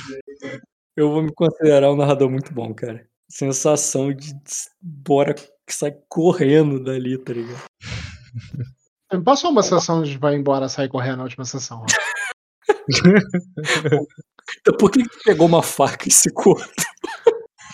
Eu 0.96 1.10
vou 1.10 1.22
me 1.22 1.32
considerar 1.32 1.90
um 1.92 1.96
narrador 1.96 2.28
muito 2.30 2.52
bom, 2.52 2.74
cara. 2.74 3.06
Sensação 3.28 4.12
de 4.12 4.32
bora 4.80 5.34
que 5.34 5.72
sai 5.74 5.92
correndo 6.08 6.82
dali, 6.82 7.16
tá 7.16 7.32
ligado? 7.32 7.62
Me 9.12 9.22
Passou 9.22 9.50
uma 9.50 9.62
sessão 9.62 10.02
de 10.02 10.18
vai 10.18 10.34
embora, 10.34 10.68
sair 10.68 10.88
correndo 10.88 11.18
na 11.18 11.22
última 11.24 11.44
sessão. 11.44 11.84
Então 14.60 14.76
por 14.76 14.90
que 14.90 15.02
que 15.02 15.22
pegou 15.24 15.46
uma 15.46 15.62
faca 15.62 16.08
e 16.08 16.12
se 16.12 16.30
cortou? 16.32 16.66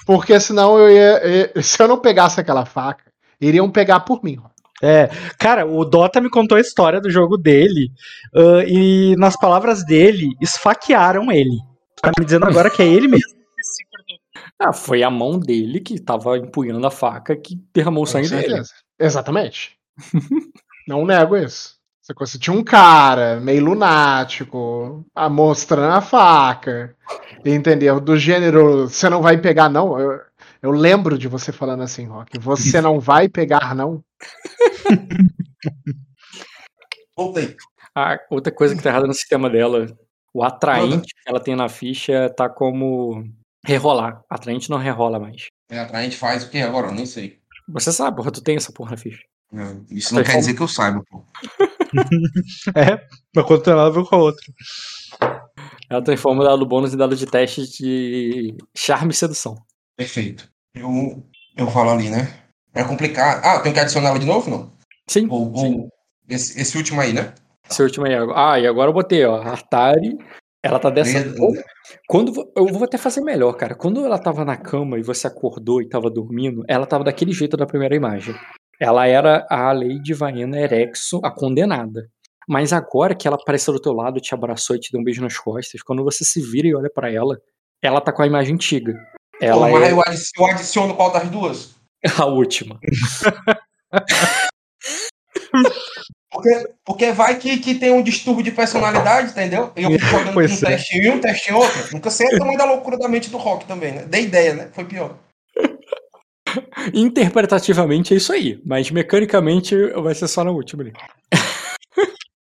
Porque 0.07 0.39
senão 0.39 0.78
eu 0.78 0.91
ia. 0.91 1.62
Se 1.62 1.83
eu 1.83 1.89
não 1.89 1.99
pegasse 2.01 2.41
aquela 2.41 2.65
faca, 2.65 3.05
iriam 3.41 3.70
pegar 3.70 4.01
por 4.01 4.23
mim. 4.23 4.39
ó. 4.43 4.49
É, 4.82 5.09
cara, 5.39 5.66
o 5.66 5.85
Dota 5.85 6.20
me 6.20 6.28
contou 6.28 6.59
a 6.59 6.61
história 6.61 7.01
do 7.01 7.11
jogo 7.11 7.36
dele 7.36 7.90
ah, 8.35 8.62
e 8.66 9.15
nas 9.16 9.36
palavras 9.36 9.85
dele, 9.85 10.28
esfaquearam 10.40 11.31
ele. 11.32 11.59
Tá 12.03 12.11
me 12.19 12.24
dizendo 12.24 12.44
agora 12.44 12.70
que 12.70 12.82
é 12.82 12.86
ele 12.86 13.09
mesmo 13.09 13.35
que 13.57 13.62
se 13.65 13.85
cortou. 13.90 14.16
Ah, 14.59 14.73
foi 14.73 15.03
a 15.03 15.11
mão 15.11 15.39
dele 15.39 15.81
que 15.81 15.98
tava 16.01 16.36
empunhando 16.39 16.86
a 16.86 16.90
faca 16.90 17.36
que 17.36 17.57
derramou 17.74 18.05
o 18.05 18.07
sangue 18.07 18.28
dele. 18.28 18.61
Exatamente. 18.98 19.77
não 20.86 21.05
nego 21.05 21.36
isso. 21.36 21.77
Você 22.03 22.15
conseguiu 22.15 22.40
tinha 22.44 22.57
um 22.61 22.62
cara 22.62 23.40
meio 23.40 23.65
lunático, 23.65 25.05
a- 25.12 25.28
mostrando 25.28 25.93
a 25.93 26.01
faca, 26.01 26.94
entendeu? 27.44 27.98
Do 27.98 28.16
gênero, 28.16 28.89
você 28.89 29.09
não 29.09 29.20
vai 29.20 29.39
pegar, 29.39 29.69
não. 29.69 29.98
Eu, 29.98 30.20
eu 30.62 30.70
lembro 30.70 31.19
de 31.19 31.27
você 31.27 31.51
falando 31.51 31.82
assim, 31.82 32.07
Rock. 32.07 32.39
Você 32.39 32.81
não 32.81 33.01
vai 33.01 33.28
pegar, 33.28 33.74
não. 33.74 34.05
Voltei. 37.16 37.56
Ah, 37.94 38.18
outra 38.30 38.52
coisa 38.52 38.76
que 38.76 38.82
tá 38.82 38.90
errada 38.90 39.06
no 39.06 39.14
sistema 39.14 39.48
dela, 39.48 39.86
o 40.34 40.43
atraente 40.44 41.14
que 41.14 41.28
ela 41.28 41.40
tem 41.40 41.56
na 41.56 41.68
ficha 41.68 42.28
tá 42.36 42.48
como 42.48 43.24
rerolar. 43.64 44.22
Atraente 44.28 44.68
não 44.68 44.76
rerola 44.76 45.18
mais. 45.18 45.47
É, 45.70 45.80
a 45.80 46.02
gente 46.02 46.16
faz 46.16 46.44
o 46.44 46.51
que 46.51 46.59
agora? 46.59 46.88
Eu 46.88 46.94
nem 46.94 47.06
sei. 47.06 47.40
Você 47.68 47.90
sabe, 47.90 48.16
porra, 48.16 48.30
tu 48.30 48.43
tem 48.43 48.56
essa 48.56 48.70
porra 48.70 48.93
na 48.93 48.97
ficha. 48.97 49.22
É, 49.52 49.76
Isso 49.90 50.14
não 50.14 50.22
quer 50.22 50.36
dizer 50.38 50.55
que 50.55 50.60
eu 50.60 50.68
saiba, 50.68 51.02
pô. 51.09 51.24
É, 52.76 53.06
mas 53.34 53.47
quando 53.47 53.62
tem 53.62 53.74
nada 53.74 53.86
a 53.88 53.90
ver 53.90 54.05
com 54.05 54.16
a 54.16 54.18
outra. 54.18 54.44
Ela 55.88 56.02
transforma 56.02 56.43
o 56.43 56.44
dado 56.44 56.66
bônus 56.66 56.93
em 56.93 56.97
dado 56.97 57.16
de 57.16 57.26
teste 57.26 57.62
de 57.62 58.56
charme 58.76 59.12
e 59.12 59.16
sedução. 59.16 59.56
Perfeito. 59.97 60.51
Eu, 60.74 61.24
eu 61.56 61.70
falo 61.70 61.90
ali, 61.90 62.10
né? 62.10 62.45
É 62.77 62.85
complicado. 62.85 63.40
Ah, 63.44 63.59
tenho 63.61 63.74
que 63.74 63.81
adicionar 63.81 64.11
ela 64.11 64.19
de 64.19 64.27
novo, 64.27 64.51
não? 64.51 64.73
Sim, 65.09 65.27
Ou, 65.31 65.57
sim. 65.57 65.81
ou 65.81 65.89
esse, 66.28 66.61
esse 66.61 66.77
último 66.77 67.01
aí, 67.01 67.12
né? 67.12 67.32
Esse 67.69 67.82
último 67.82 68.07
aí. 68.07 68.12
Ah, 68.35 68.61
e 68.61 68.66
agora 68.66 68.90
eu 68.90 68.94
botei, 68.94 69.24
ó, 69.24 69.36
Artari. 69.40 70.19
Ela 70.62 70.78
tá 70.78 70.90
dessa. 70.90 71.20
Beleza. 71.20 71.65
Quando 72.09 72.53
eu 72.57 72.66
vou 72.66 72.85
até 72.85 72.98
fazer 72.98 73.20
melhor, 73.20 73.53
cara. 73.55 73.74
Quando 73.74 74.05
ela 74.05 74.19
tava 74.19 74.44
na 74.44 74.57
cama 74.57 74.98
e 74.98 75.03
você 75.03 75.27
acordou 75.27 75.81
e 75.81 75.89
tava 75.89 76.11
dormindo, 76.11 76.65
ela 76.69 76.86
tava 76.86 77.05
daquele 77.05 77.32
jeito 77.32 77.57
da 77.57 77.66
primeira 77.66 77.94
imagem. 77.94 78.35
Ela 78.81 79.07
era 79.07 79.47
a 79.48 79.73
Lady 79.73 80.12
Vaena 80.12 80.59
Erexo, 80.59 81.20
a 81.23 81.31
condenada. 81.31 82.11
Mas 82.48 82.73
agora 82.73 83.15
que 83.15 83.27
ela 83.27 83.36
apareceu 83.36 83.73
do 83.73 83.81
teu 83.81 83.93
lado, 83.93 84.20
te 84.20 84.35
abraçou 84.35 84.77
e 84.77 84.81
te 84.81 84.93
deu 84.93 85.01
um 85.01 85.05
beijo 85.05 85.23
nas 85.23 85.39
costas, 85.39 85.82
quando 85.82 86.05
você 86.05 86.24
se 86.24 86.40
vira 86.40 86.69
e 86.69 86.74
olha 86.74 86.90
pra 86.90 87.11
ela, 87.11 87.40
ela 87.82 88.01
tá 88.01 88.12
com 88.12 88.23
a 88.23 88.27
imagem 88.27 88.55
antiga. 88.55 88.94
Ela 89.40 89.69
Pô, 89.69 89.78
é 89.78 89.93
eu 89.93 90.47
adiciono 90.47 90.94
qual 90.94 91.12
das 91.12 91.28
duas? 91.28 91.76
a 92.19 92.27
última. 92.27 92.78
Porque, 96.31 96.69
porque 96.85 97.12
vai 97.12 97.39
que, 97.39 97.59
que 97.59 97.77
tem 97.77 97.91
um 97.91 98.03
distúrbio 98.03 98.45
de 98.45 98.51
personalidade, 98.51 99.31
entendeu? 99.31 99.73
E 99.74 99.85
eu 99.85 99.93
fico 99.93 100.05
jogando 100.05 100.35
Pois 100.35 100.62
um 100.62 100.66
é. 100.66 100.70
teste 100.70 100.99
em 100.99 101.11
um, 101.11 101.15
um 101.15 101.20
teste 101.20 101.51
em 101.51 101.55
outro. 101.55 101.93
Nunca 101.93 102.11
sei 102.11 102.27
o 102.27 102.39
tamanho 102.39 102.59
da 102.59 102.66
loucura 102.66 102.99
da 102.99 103.09
mente 103.09 103.31
do 103.31 103.39
rock 103.39 103.65
também, 103.65 103.93
né? 103.93 104.05
Dei 104.05 104.24
ideia, 104.24 104.53
né? 104.53 104.69
Foi 104.73 104.85
pior. 104.85 105.16
Interpretativamente 106.93 108.12
é 108.12 108.19
isso 108.19 108.33
aí, 108.35 108.61
mas 108.66 108.91
mecanicamente 108.91 109.74
vai 109.93 110.15
ser 110.15 110.28
só 110.28 110.45
na 110.45 110.51
última 110.51 110.83
ali. 110.83 110.93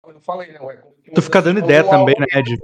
Eu 0.08 0.20
falei, 0.22 0.52
né? 0.52 0.60
Ué, 0.60 0.80
Tu 1.14 1.22
fica 1.22 1.42
dando 1.42 1.60
ideia 1.60 1.84
também, 1.84 2.16
né, 2.18 2.26
Ed? 2.34 2.58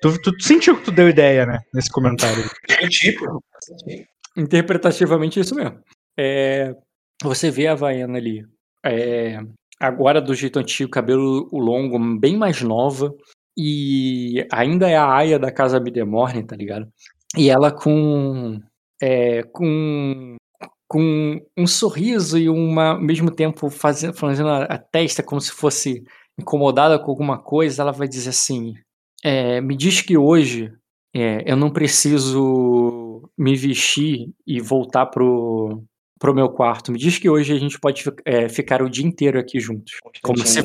Tu, 0.00 0.22
tu 0.22 0.42
sentiu 0.42 0.76
que 0.78 0.84
tu 0.84 0.92
deu 0.92 1.08
ideia, 1.08 1.44
né? 1.44 1.58
Nesse 1.74 1.90
comentário. 1.90 2.44
Senti, 2.68 3.12
pô. 3.12 3.42
Senti. 3.60 4.06
Interpretativamente 4.36 5.38
é 5.38 5.42
isso 5.42 5.54
mesmo. 5.54 5.80
É, 6.18 6.74
você 7.22 7.50
vê 7.50 7.66
a 7.66 7.72
Havaiana 7.72 8.18
ali, 8.18 8.44
é, 8.84 9.38
agora 9.80 10.20
do 10.20 10.34
jeito 10.34 10.58
antigo, 10.58 10.90
cabelo 10.90 11.48
longo, 11.52 11.98
bem 12.18 12.36
mais 12.36 12.62
nova, 12.62 13.14
e 13.56 14.46
ainda 14.50 14.88
é 14.88 14.96
a 14.96 15.12
Aya 15.12 15.38
da 15.38 15.52
casa 15.52 15.80
Midemorne, 15.80 16.46
tá 16.46 16.56
ligado? 16.56 16.88
E 17.36 17.48
ela 17.48 17.70
com, 17.70 18.60
é, 19.00 19.42
com, 19.52 20.36
com 20.88 21.40
um 21.56 21.66
sorriso 21.66 22.38
e 22.38 22.48
uma, 22.48 22.92
ao 22.92 23.00
mesmo 23.00 23.30
tempo 23.30 23.70
fazendo, 23.70 24.14
fazendo 24.14 24.48
a, 24.48 24.64
a 24.64 24.78
testa 24.78 25.22
como 25.22 25.40
se 25.40 25.52
fosse 25.52 26.04
incomodada 26.38 26.98
com 26.98 27.10
alguma 27.10 27.38
coisa, 27.38 27.82
ela 27.82 27.92
vai 27.92 28.08
dizer 28.08 28.30
assim, 28.30 28.74
é, 29.24 29.60
me 29.60 29.76
diz 29.76 30.00
que 30.00 30.16
hoje 30.16 30.72
é, 31.14 31.50
eu 31.50 31.56
não 31.56 31.70
preciso 31.70 33.28
me 33.38 33.54
vestir 33.56 34.32
e 34.46 34.60
voltar 34.60 35.06
pro, 35.06 35.84
pro 36.22 36.32
meu 36.32 36.48
quarto. 36.48 36.92
Me 36.92 36.98
diz 36.98 37.18
que 37.18 37.28
hoje 37.28 37.52
a 37.52 37.58
gente 37.58 37.80
pode 37.80 38.04
é, 38.24 38.48
ficar 38.48 38.80
o 38.80 38.88
dia 38.88 39.04
inteiro 39.04 39.40
aqui 39.40 39.58
juntos. 39.58 39.94
Como 40.22 40.38
se, 40.46 40.62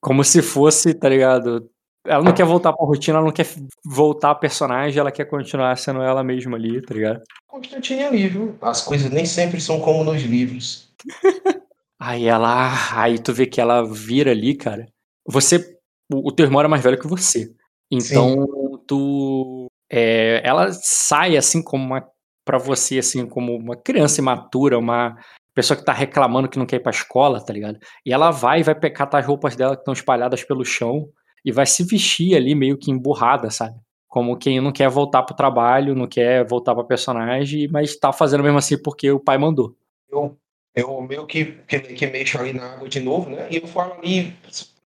como 0.00 0.24
se 0.24 0.42
fosse, 0.42 0.92
tá 0.92 1.08
ligado? 1.08 1.70
Ela 2.04 2.24
não 2.24 2.34
quer 2.34 2.44
voltar 2.44 2.72
pra 2.72 2.84
rotina, 2.84 3.18
ela 3.18 3.26
não 3.26 3.32
quer 3.32 3.46
voltar 3.84 4.32
a 4.32 4.34
personagem, 4.34 4.98
ela 4.98 5.12
quer 5.12 5.26
continuar 5.26 5.78
sendo 5.78 6.02
ela 6.02 6.24
mesma 6.24 6.56
ali, 6.56 6.82
tá 6.82 6.92
ligado? 6.92 7.22
Constantino 7.46 8.04
ali, 8.04 8.26
viu? 8.26 8.58
As 8.60 8.82
coisas 8.82 9.08
nem 9.08 9.24
sempre 9.24 9.60
são 9.60 9.78
como 9.80 10.02
nos 10.02 10.24
livros. 10.24 10.92
Aí 12.00 12.26
ela. 12.26 12.72
Aí 12.92 13.16
tu 13.16 13.32
vê 13.32 13.46
que 13.46 13.60
ela 13.60 13.82
vira 13.88 14.32
ali, 14.32 14.56
cara. 14.56 14.86
Você. 15.24 15.78
O, 16.12 16.30
o 16.30 16.32
teu 16.32 16.46
irmão 16.46 16.60
era 16.60 16.68
mais 16.68 16.82
velho 16.82 16.98
que 16.98 17.06
você. 17.06 17.54
Então 17.90 18.44
tu. 18.88 19.68
é, 19.90 20.40
ela 20.44 20.72
sai 20.72 21.36
assim 21.36 21.62
como 21.62 21.84
uma. 21.84 22.04
Pra 22.46 22.58
você, 22.58 22.98
assim, 23.00 23.26
como 23.26 23.54
uma 23.56 23.74
criança 23.76 24.20
imatura, 24.20 24.78
uma 24.78 25.16
pessoa 25.52 25.76
que 25.76 25.84
tá 25.84 25.92
reclamando 25.92 26.48
que 26.48 26.58
não 26.58 26.64
quer 26.64 26.76
ir 26.76 26.80
pra 26.80 26.90
escola, 26.92 27.44
tá 27.44 27.52
ligado? 27.52 27.78
E 28.04 28.12
ela 28.12 28.30
vai 28.30 28.60
e 28.60 28.62
vai 28.62 28.74
pe- 28.74 28.88
catar 28.90 29.18
as 29.18 29.26
roupas 29.26 29.56
dela 29.56 29.74
que 29.74 29.80
estão 29.80 29.92
espalhadas 29.92 30.44
pelo 30.44 30.64
chão 30.64 31.08
e 31.44 31.50
vai 31.50 31.66
se 31.66 31.82
vestir 31.82 32.36
ali 32.36 32.54
meio 32.54 32.78
que 32.78 32.90
emburrada, 32.90 33.50
sabe? 33.50 33.74
Como 34.06 34.36
quem 34.36 34.60
não 34.60 34.70
quer 34.70 34.88
voltar 34.88 35.24
pro 35.24 35.34
trabalho, 35.34 35.94
não 35.94 36.06
quer 36.06 36.46
voltar 36.46 36.72
pra 36.74 36.84
personagem, 36.84 37.66
mas 37.68 37.96
tá 37.96 38.12
fazendo 38.12 38.44
mesmo 38.44 38.58
assim 38.58 38.80
porque 38.80 39.10
o 39.10 39.18
pai 39.20 39.36
mandou. 39.38 39.74
Eu, 40.08 40.38
eu 40.74 41.00
meio 41.02 41.26
que, 41.26 41.46
que, 41.66 41.80
que 41.80 42.06
mexo 42.06 42.38
ali 42.38 42.52
na 42.52 42.74
água 42.74 42.88
de 42.88 43.00
novo, 43.00 43.28
né? 43.28 43.48
E 43.50 43.56
eu 43.56 43.66
falo 43.66 43.94
ali, 43.94 44.32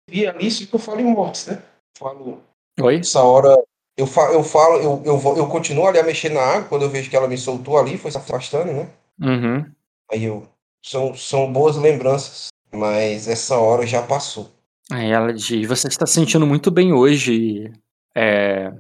vi 0.09 0.27
ali, 0.27 0.47
isso 0.47 0.67
que 0.67 0.75
eu 0.75 0.79
falo 0.81 1.01
em 1.01 1.05
mortes, 1.05 1.49
né? 1.49 1.63
Falo, 1.99 2.41
Oi? 2.81 2.97
essa 2.97 3.23
hora, 3.23 3.55
eu 3.97 4.07
falo, 4.07 4.33
eu, 4.35 4.43
falo 4.43 4.77
eu, 4.81 5.03
eu, 5.05 5.19
vou- 5.19 5.37
eu 5.37 5.47
continuo 5.49 5.87
ali 5.87 5.99
a 5.99 6.03
mexer 6.03 6.31
na 6.31 6.41
água, 6.41 6.69
quando 6.69 6.83
eu 6.83 6.91
vejo 6.91 7.09
que 7.11 7.17
ela 7.17 7.29
me 7.29 7.37
soltou 7.39 7.79
ali, 7.79 7.99
foi 7.99 8.11
se 8.11 8.19
afastando, 8.19 8.73
né? 8.73 8.91
Uhum. 9.21 9.65
Aí 10.11 10.25
eu, 10.25 10.47
são, 10.85 11.15
são 11.15 11.53
boas 11.53 11.77
lembranças, 11.77 12.49
mas 12.73 13.29
essa 13.29 13.57
hora 13.59 13.87
já 13.87 14.03
passou. 14.03 14.51
Aí 14.91 15.11
ela 15.11 15.33
diz: 15.33 15.67
Você 15.69 15.89
está 15.89 16.07
se 16.07 16.15
sentindo 16.15 16.47
muito 16.47 16.71
bem 16.71 16.93
hoje. 16.93 17.71
É, 18.15 18.73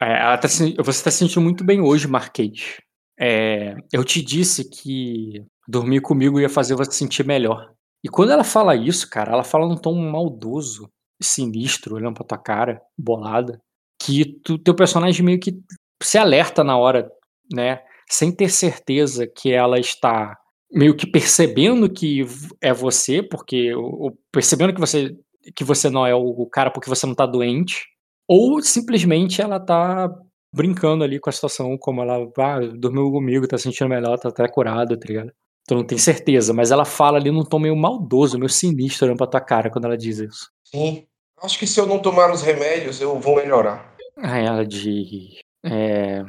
é, 0.00 0.22
ela 0.22 0.36
tá 0.38 0.48
você 0.48 0.74
está 0.90 1.10
se 1.10 1.18
sentindo 1.18 1.40
muito 1.42 1.64
bem 1.64 1.80
hoje, 1.80 2.08
Marquês. 2.08 2.80
É, 3.18 3.76
eu 3.92 4.02
te 4.04 4.20
disse 4.20 4.68
que 4.68 5.44
dormir 5.68 6.00
comigo 6.00 6.40
ia 6.40 6.48
fazer 6.48 6.74
você 6.74 6.90
se 6.90 6.98
sentir 6.98 7.24
melhor. 7.24 7.72
E 8.02 8.08
quando 8.08 8.32
ela 8.32 8.44
fala 8.44 8.74
isso, 8.76 9.08
cara, 9.08 9.32
ela 9.32 9.44
fala 9.44 9.66
num 9.66 9.76
tom 9.76 9.94
maldoso, 9.94 10.90
sinistro, 11.22 11.94
olhando 11.94 12.14
pra 12.14 12.24
tua 12.26 12.38
cara, 12.38 12.82
bolada, 12.98 13.62
que 14.04 14.24
tu, 14.44 14.58
teu 14.58 14.74
personagem 14.74 15.24
meio 15.24 15.38
que 15.40 15.54
se 16.02 16.18
alerta 16.18 16.62
na 16.64 16.76
hora, 16.76 17.10
né? 17.52 17.80
Sem 18.10 18.30
ter 18.30 18.50
certeza 18.50 19.26
que 19.26 19.52
ela 19.52 19.78
está 19.78 20.36
meio 20.72 20.94
que 20.94 21.06
percebendo 21.06 21.88
que 21.90 22.24
é 22.60 22.72
você, 22.72 23.22
porque 23.22 23.74
o- 23.74 24.08
o- 24.08 24.18
percebendo 24.32 24.74
que 24.74 24.80
você 24.80 25.16
que 25.54 25.62
você 25.62 25.90
não 25.90 26.06
é 26.06 26.14
o, 26.14 26.46
cara 26.46 26.70
porque 26.70 26.88
você 26.88 27.06
não 27.06 27.14
tá 27.14 27.26
doente, 27.26 27.84
ou 28.26 28.62
simplesmente 28.62 29.42
ela 29.42 29.60
tá 29.60 30.10
brincando 30.54 31.04
ali 31.04 31.20
com 31.20 31.28
a 31.28 31.32
situação, 31.32 31.76
como 31.76 32.00
ela 32.00 32.26
ah, 32.38 32.60
dormiu 32.78 33.10
comigo, 33.10 33.46
tá 33.46 33.58
se 33.58 33.64
sentindo 33.64 33.90
melhor, 33.90 34.18
tá 34.18 34.30
até 34.30 34.48
curada, 34.48 34.98
tá 34.98 35.06
ligado? 35.06 35.30
Tu 35.68 35.74
não 35.74 35.84
tem 35.84 35.98
certeza, 35.98 36.54
mas 36.54 36.70
ela 36.70 36.86
fala 36.86 37.18
ali 37.18 37.30
num 37.30 37.44
tom 37.44 37.58
meio 37.58 37.76
maldoso, 37.76 38.38
meio 38.38 38.48
sinistro 38.48 39.04
olhando 39.06 39.18
pra 39.18 39.26
tua 39.26 39.40
cara 39.40 39.70
quando 39.70 39.84
ela 39.84 39.98
diz 39.98 40.18
isso. 40.18 40.50
Sim, 40.64 41.06
acho 41.42 41.58
que 41.58 41.66
se 41.66 41.78
eu 41.78 41.86
não 41.86 41.98
tomar 41.98 42.32
os 42.32 42.40
remédios, 42.40 43.00
eu 43.00 43.18
vou 43.20 43.36
melhorar. 43.36 43.93
Aí 44.16 44.44
ela 44.44 44.64
diz. 44.64 45.40
É, 45.64 46.20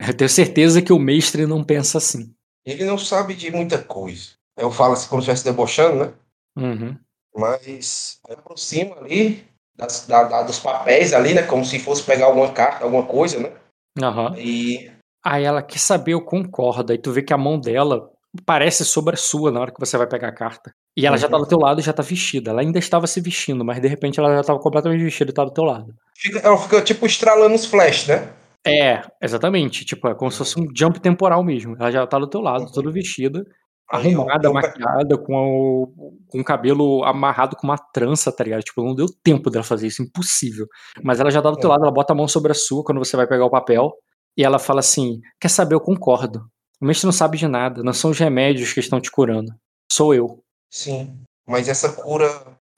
eu 0.00 0.16
tenho 0.16 0.28
certeza 0.28 0.82
que 0.82 0.92
o 0.92 0.98
mestre 0.98 1.46
não 1.46 1.64
pensa 1.64 1.98
assim. 1.98 2.34
Ele 2.64 2.84
não 2.84 2.96
sabe 2.98 3.34
de 3.34 3.50
muita 3.50 3.82
coisa. 3.82 4.30
Eu 4.56 4.70
falo 4.70 4.92
assim 4.94 5.08
como 5.08 5.20
se 5.22 5.30
estivesse 5.30 5.44
debochando, 5.44 6.04
né? 6.04 6.14
Uhum. 6.56 6.98
Mas 7.36 8.20
eu 8.28 8.34
aproximo 8.38 8.94
ali 8.94 9.44
das, 9.76 10.06
da- 10.06 10.24
da- 10.24 10.42
dos 10.42 10.58
papéis 10.60 11.12
ali, 11.12 11.34
né? 11.34 11.42
Como 11.42 11.64
se 11.64 11.78
fosse 11.80 12.02
pegar 12.04 12.26
alguma 12.26 12.52
carta, 12.52 12.84
alguma 12.84 13.04
coisa, 13.06 13.40
né? 13.40 13.52
Aham. 14.00 14.36
E 14.38 14.90
Aí 15.26 15.42
ela 15.44 15.62
quer 15.62 15.78
saber, 15.78 16.12
eu 16.12 16.22
concordo. 16.22 16.92
Aí 16.92 16.98
tu 16.98 17.10
vê 17.10 17.22
que 17.22 17.32
a 17.32 17.38
mão 17.38 17.58
dela 17.58 18.10
parece 18.44 18.84
sobre 18.84 19.14
a 19.14 19.18
sua 19.18 19.50
na 19.50 19.60
hora 19.60 19.72
que 19.72 19.80
você 19.80 19.96
vai 19.96 20.06
pegar 20.06 20.28
a 20.28 20.34
carta. 20.34 20.70
E 20.96 21.06
ela 21.06 21.16
já 21.16 21.28
tá 21.28 21.36
Uhum. 21.36 21.42
do 21.42 21.48
teu 21.48 21.58
lado 21.58 21.80
e 21.80 21.82
já 21.82 21.92
tá 21.92 22.02
vestida. 22.02 22.50
Ela 22.50 22.60
ainda 22.60 22.78
estava 22.78 23.06
se 23.06 23.20
vestindo, 23.20 23.64
mas 23.64 23.80
de 23.80 23.88
repente 23.88 24.20
ela 24.20 24.34
já 24.36 24.44
tava 24.44 24.58
completamente 24.60 25.02
vestida 25.02 25.30
e 25.30 25.34
tá 25.34 25.44
do 25.44 25.50
teu 25.52 25.64
lado. 25.64 25.94
fica, 26.16 26.38
ela 26.38 26.56
fica 26.56 26.80
tipo 26.82 27.04
estralando 27.06 27.54
os 27.54 27.66
flash, 27.66 28.06
né? 28.06 28.28
É, 28.66 29.02
exatamente. 29.20 29.84
Tipo, 29.84 30.08
é 30.08 30.14
como 30.14 30.30
se 30.30 30.38
fosse 30.38 30.58
um 30.60 30.66
jump 30.74 30.98
temporal 31.00 31.42
mesmo. 31.42 31.76
Ela 31.78 31.90
já 31.90 32.06
tá 32.06 32.18
do 32.18 32.28
teu 32.28 32.40
lado, 32.40 32.64
Uhum. 32.66 32.72
toda 32.72 32.90
vestida, 32.90 33.44
Aí 33.90 34.14
arrumada, 34.14 34.48
eu 34.48 34.52
maquiada, 34.54 35.18
com 35.18 35.34
o, 35.34 36.14
com 36.28 36.40
o 36.40 36.44
cabelo 36.44 37.04
amarrado 37.04 37.54
com 37.56 37.66
uma 37.66 37.76
trança, 37.76 38.32
tá 38.32 38.42
ligado? 38.44 38.62
Tipo, 38.62 38.82
não 38.82 38.94
deu 38.94 39.06
tempo 39.22 39.50
dela 39.50 39.62
fazer 39.64 39.88
isso, 39.88 40.02
impossível. 40.02 40.66
Mas 41.02 41.20
ela 41.20 41.30
já 41.30 41.42
tá 41.42 41.50
do 41.50 41.58
teu 41.58 41.68
É. 41.68 41.72
lado, 41.72 41.82
ela 41.82 41.92
bota 41.92 42.12
a 42.14 42.16
mão 42.16 42.26
sobre 42.26 42.52
a 42.52 42.54
sua 42.54 42.82
quando 42.82 42.98
você 42.98 43.16
vai 43.16 43.26
pegar 43.26 43.44
o 43.44 43.50
papel, 43.50 43.92
e 44.38 44.42
ela 44.44 44.58
fala 44.58 44.80
assim: 44.80 45.20
Quer 45.40 45.48
saber? 45.48 45.74
Eu 45.74 45.80
concordo. 45.80 46.46
O 46.80 46.86
mestre 46.86 47.04
não 47.04 47.12
sabe 47.12 47.36
de 47.36 47.46
nada, 47.46 47.82
não 47.82 47.92
são 47.92 48.10
os 48.10 48.18
remédios 48.18 48.72
que 48.72 48.80
estão 48.80 49.00
te 49.00 49.10
curando. 49.10 49.52
Sou 49.92 50.14
eu. 50.14 50.42
Sim, 50.74 51.16
mas 51.46 51.68
essa 51.68 51.92
cura 51.92 52.28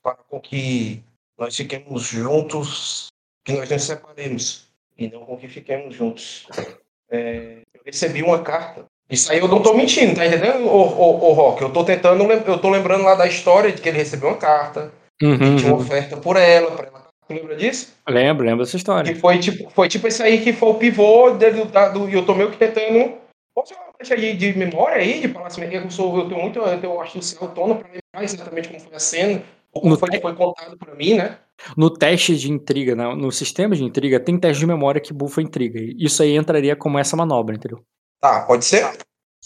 para 0.02 0.16
com 0.28 0.38
que 0.38 1.02
nós 1.38 1.56
fiquemos 1.56 2.02
juntos, 2.02 3.06
que 3.42 3.54
nós 3.54 3.70
nos 3.70 3.84
separemos, 3.84 4.66
e 4.98 5.08
não 5.08 5.24
com 5.24 5.34
que 5.38 5.48
fiquemos 5.48 5.94
juntos. 5.94 6.46
É, 7.10 7.60
eu 7.72 7.80
recebi 7.86 8.22
uma 8.22 8.42
carta. 8.42 8.84
Isso 9.08 9.32
aí 9.32 9.38
eu 9.38 9.48
não 9.48 9.62
tô 9.62 9.72
mentindo, 9.72 10.14
tá 10.14 10.26
entendendo, 10.26 10.66
ô, 10.66 10.82
ô, 10.82 11.30
ô 11.30 11.32
Rock? 11.32 11.62
Eu 11.62 11.72
tô 11.72 11.84
tentando, 11.84 12.22
eu 12.30 12.58
tô 12.58 12.68
lembrando 12.68 13.02
lá 13.02 13.14
da 13.14 13.26
história 13.26 13.72
de 13.72 13.80
que 13.80 13.88
ele 13.88 13.96
recebeu 13.96 14.28
uma 14.28 14.36
carta, 14.36 14.92
que 15.18 15.24
Uhum, 15.24 15.56
tinha 15.56 15.70
uma 15.72 15.78
uhum. 15.78 15.82
oferta 15.82 16.18
por 16.18 16.36
ela, 16.36 16.72
pra 16.72 16.88
ela. 16.88 17.06
Tu 17.26 17.32
lembra 17.32 17.56
disso? 17.56 17.94
Lembro, 18.06 18.44
lembro 18.44 18.62
dessa 18.66 18.76
história. 18.76 19.10
Que 19.10 19.18
foi 19.18 19.38
tipo, 19.38 19.70
foi 19.70 19.88
tipo 19.88 20.06
esse 20.06 20.22
aí 20.22 20.44
que 20.44 20.52
foi 20.52 20.68
o 20.68 20.74
pivô 20.74 21.30
dele, 21.30 21.64
da- 21.64 21.88
do, 21.88 22.10
e 22.10 22.12
eu 22.12 22.26
tô 22.26 22.34
meio 22.34 22.50
que 22.50 22.58
tentando. 22.58 23.14
Posso 23.56 23.72
uma 23.72 23.84
deixa 23.98 24.14
de, 24.18 24.34
de 24.34 24.52
memória 24.58 24.98
aí, 24.98 25.18
de 25.18 25.28
Palácio 25.28 25.60
Merreiro? 25.60 25.86
Eu, 25.86 25.90
sou, 25.90 26.18
eu 26.18 26.28
tenho 26.28 26.42
muito, 26.42 26.58
eu 26.58 26.78
tenho 26.78 27.00
astúcia 27.00 27.38
autônoma 27.40 27.80
pra 27.80 27.88
lembrar 27.88 28.22
exatamente 28.22 28.68
como 28.68 28.78
foi 28.78 28.94
a 28.94 28.98
cena, 29.00 29.42
ou 29.72 29.80
como 29.80 29.96
foi 29.96 30.10
que 30.10 30.16
te- 30.18 30.20
foi 30.22 30.34
contado 30.34 30.76
pra 30.76 30.94
mim, 30.94 31.14
né? 31.14 31.38
No 31.74 31.88
teste 31.90 32.36
de 32.36 32.52
intriga, 32.52 32.94
na- 32.94 33.16
no 33.16 33.32
sistema 33.32 33.74
de 33.74 33.82
intriga, 33.82 34.20
tem 34.20 34.38
teste 34.38 34.60
de 34.60 34.66
memória 34.66 35.00
que 35.00 35.10
bufa 35.10 35.40
intriga. 35.40 35.80
Isso 35.98 36.22
aí 36.22 36.36
entraria 36.36 36.76
como 36.76 36.98
essa 36.98 37.16
manobra, 37.16 37.56
entendeu? 37.56 37.82
Tá, 38.20 38.44
pode 38.44 38.62
ser? 38.66 38.84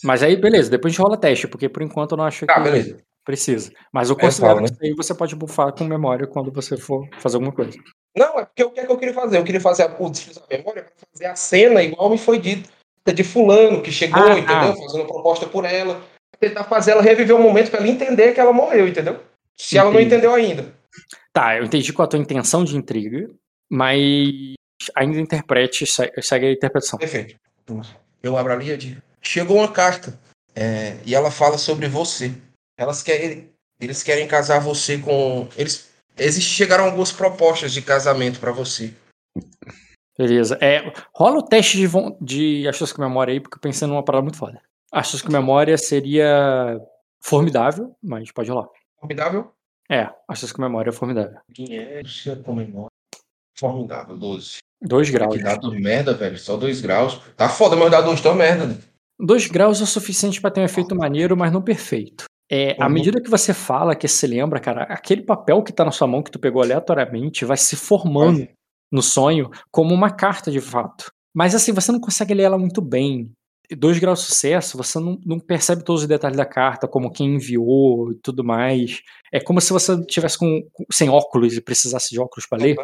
Mas 0.03 0.25
aí, 0.25 0.35
beleza, 0.35 0.69
depois 0.69 0.93
a 0.93 0.97
gente 0.97 1.03
rola 1.05 1.17
teste, 1.17 1.47
porque 1.47 1.69
por 1.69 1.81
enquanto 1.81 2.11
eu 2.13 2.19
não 2.19 2.25
acho 2.25 2.47
Tá, 2.47 2.55
que 2.55 2.61
beleza. 2.63 2.97
precisa. 3.25 3.71
Mas 3.93 4.11
eu 4.11 4.17
considero 4.17 4.55
falo, 4.57 4.63
né? 4.63 4.67
que 4.67 4.73
isso 4.75 4.83
aí 4.87 4.95
você 4.97 5.15
pode 5.15 5.37
bufar 5.37 5.73
com 5.73 5.85
memória 5.85 6.27
quando 6.27 6.51
você 6.51 6.77
for 6.77 7.07
fazer 7.21 7.37
alguma 7.37 7.53
coisa. 7.53 7.79
Não, 8.17 8.41
é 8.41 8.45
porque 8.45 8.65
o 8.65 8.71
que 8.73 8.81
é 8.81 8.87
que 8.87 8.91
eu 8.91 8.99
queria 8.99 9.15
fazer? 9.15 9.39
Eu 9.39 9.45
queria 9.45 9.61
fazer 9.61 9.85
a, 9.85 9.97
o 10.01 10.11
desfile 10.11 10.35
da 10.35 10.57
memória 10.57 10.83
pra 10.83 10.93
fazer 11.13 11.27
a 11.27 11.37
cena 11.37 11.81
igual 11.81 12.11
me 12.11 12.19
foi 12.19 12.41
dito. 12.41 12.69
De 13.07 13.25
fulano 13.25 13.83
que 13.83 13.91
chegou, 13.91 14.23
Ah, 14.23 14.39
entendeu? 14.39 14.47
tá. 14.47 14.77
Fazendo 14.77 15.07
proposta 15.07 15.47
por 15.47 15.65
ela. 15.65 16.01
Tentar 16.39 16.65
fazer 16.65 16.93
ela 16.93 17.03
reviver 17.03 17.35
o 17.35 17.43
momento 17.43 17.71
pra 17.71 17.81
ela 17.81 17.89
entender 17.89 18.33
que 18.33 18.41
ela 18.41 18.53
morreu, 18.53 18.87
entendeu? 18.89 19.21
Se 19.59 19.77
ela 19.77 19.91
não 19.91 20.01
entendeu 20.01 20.33
ainda. 20.35 20.73
Tá, 21.33 21.57
eu 21.57 21.65
entendi 21.65 21.93
qual 21.93 22.05
a 22.07 22.09
tua 22.09 22.19
intenção 22.19 22.65
de 22.65 22.77
intriga, 22.77 23.29
mas 23.71 24.55
ainda 24.95 25.21
interprete, 25.21 25.87
se- 25.87 26.11
segue 26.23 26.47
a 26.47 26.53
interpretação. 26.53 26.99
Perfeito. 26.99 27.37
Eu 28.23 28.37
abro 28.37 28.53
ali 28.53 28.71
e 28.71 28.77
digo, 28.77 29.03
chegou 29.23 29.59
uma 29.59 29.71
carta 29.71 30.19
é, 30.55 30.97
e 31.05 31.15
ela 31.15 31.31
fala 31.31 31.59
sobre 31.59 31.89
você. 31.89 32.33
Elas 32.79 33.03
querem, 33.03 33.51
Eles 33.81 34.03
querem 34.03 34.27
casar 34.29 34.61
você 34.61 34.99
com. 34.99 35.49
Eles, 35.57 35.91
eles 36.19 36.41
chegaram 36.43 36.85
algumas 36.85 37.11
propostas 37.13 37.73
de 37.73 37.81
casamento 37.83 38.39
pra 38.41 38.53
você. 38.53 38.93
Beleza. 40.21 40.59
É, 40.61 40.93
rola 41.15 41.39
o 41.39 41.43
teste 41.43 41.79
de, 41.79 41.89
de 42.21 42.69
astúcia 42.69 42.95
com 42.95 43.01
memória 43.01 43.33
aí, 43.33 43.41
porque 43.41 43.57
eu 43.57 43.61
pensei 43.61 43.89
numa 43.89 44.05
parada 44.05 44.23
muito 44.23 44.37
foda. 44.37 44.61
Astúcia 44.93 45.27
com 45.27 45.33
memória 45.33 45.79
seria 45.79 46.79
formidável, 47.23 47.97
mas 48.03 48.31
pode 48.31 48.51
rolar. 48.51 48.69
Formidável? 48.99 49.51
É, 49.91 50.11
astúcia 50.29 50.55
com 50.55 50.61
memória 50.63 50.91
é 50.91 50.93
formidável. 50.93 51.39
Quem 51.55 51.75
é? 51.79 52.03
Com 52.45 52.55
memória. 52.55 52.91
Formidável, 53.59 54.17
12. 54.17 54.59
Dois 54.83 55.09
graus. 55.09 55.37
Que 55.37 55.43
dado 55.43 55.73
merda, 55.73 56.13
velho. 56.13 56.37
Só 56.39 56.57
2 56.57 56.81
graus. 56.83 57.21
Tá 57.37 57.49
foda, 57.49 57.75
mas 57.77 57.91
dado 57.91 58.07
2 58.07 58.21
tá 58.21 58.35
merda. 58.35 58.67
né? 58.67 58.77
Dois 59.19 59.47
graus 59.47 59.81
é 59.81 59.85
o 59.85 59.87
suficiente 59.87 60.41
pra 60.41 60.51
ter 60.51 60.61
um 60.61 60.65
efeito 60.65 60.95
maneiro, 60.95 61.35
mas 61.37 61.51
não 61.53 61.63
perfeito. 61.63 62.25
É, 62.51 62.77
à 62.83 62.87
Uhum. 62.87 62.93
medida 62.93 63.23
que 63.23 63.31
você 63.31 63.55
fala, 63.55 63.95
que 63.95 64.09
você 64.09 64.27
lembra, 64.27 64.59
cara, 64.61 64.83
aquele 64.85 65.23
papel 65.23 65.63
que 65.63 65.73
tá 65.73 65.85
na 65.85 65.93
sua 65.93 66.07
mão 66.07 66.23
que 66.23 66.31
tu 66.31 66.39
pegou 66.39 66.63
aleatoriamente 66.63 67.45
vai 67.45 67.57
se 67.57 67.77
formando 67.77 68.49
no 68.91 69.03
sonho 69.03 69.51
como 69.71 69.95
uma 69.95 70.11
carta 70.11 70.51
de 70.51 70.61
fato. 70.61 71.13
Mas 71.35 71.55
assim, 71.55 71.73
você 71.73 71.93
não 71.93 72.01
consegue 72.01 72.35
ler 72.35 72.45
ela 72.45 72.59
muito 72.59 72.81
bem. 72.81 73.31
Dois 73.79 73.99
graus 74.01 74.21
de 74.21 74.27
sucesso, 74.27 74.77
você 74.77 74.99
não, 74.99 75.17
não 75.25 75.39
percebe 75.39 75.85
todos 75.85 76.03
os 76.03 76.09
detalhes 76.09 76.37
da 76.37 76.45
carta, 76.45 76.89
como 76.89 77.13
quem 77.13 77.37
enviou 77.37 78.11
e 78.11 78.17
tudo 78.17 78.43
mais. 78.43 79.01
É 79.33 79.39
como 79.39 79.61
se 79.61 79.73
você 79.73 80.05
tivesse 80.07 80.37
com, 80.37 80.61
sem 80.93 81.09
óculos 81.09 81.57
e 81.57 81.61
precisasse 81.61 82.11
de 82.11 82.19
óculos 82.19 82.47
para 82.49 82.63
ler. 82.63 82.77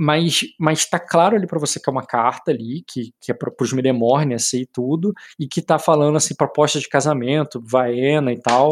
Mas, 0.00 0.42
mas 0.60 0.88
tá 0.88 1.00
claro 1.00 1.34
ali 1.34 1.44
pra 1.44 1.58
você 1.58 1.80
que 1.80 1.90
é 1.90 1.92
uma 1.92 2.06
carta 2.06 2.52
ali, 2.52 2.84
que, 2.86 3.10
que 3.20 3.32
é 3.32 3.34
para 3.34 3.52
os 3.60 3.72
Medemorne, 3.72 4.34
assim, 4.34 4.60
e 4.60 4.66
tudo, 4.66 5.12
e 5.40 5.48
que 5.48 5.60
tá 5.60 5.76
falando, 5.76 6.14
assim, 6.14 6.36
proposta 6.36 6.78
de 6.78 6.88
casamento, 6.88 7.60
vaena 7.60 8.32
e 8.32 8.40
tal. 8.40 8.68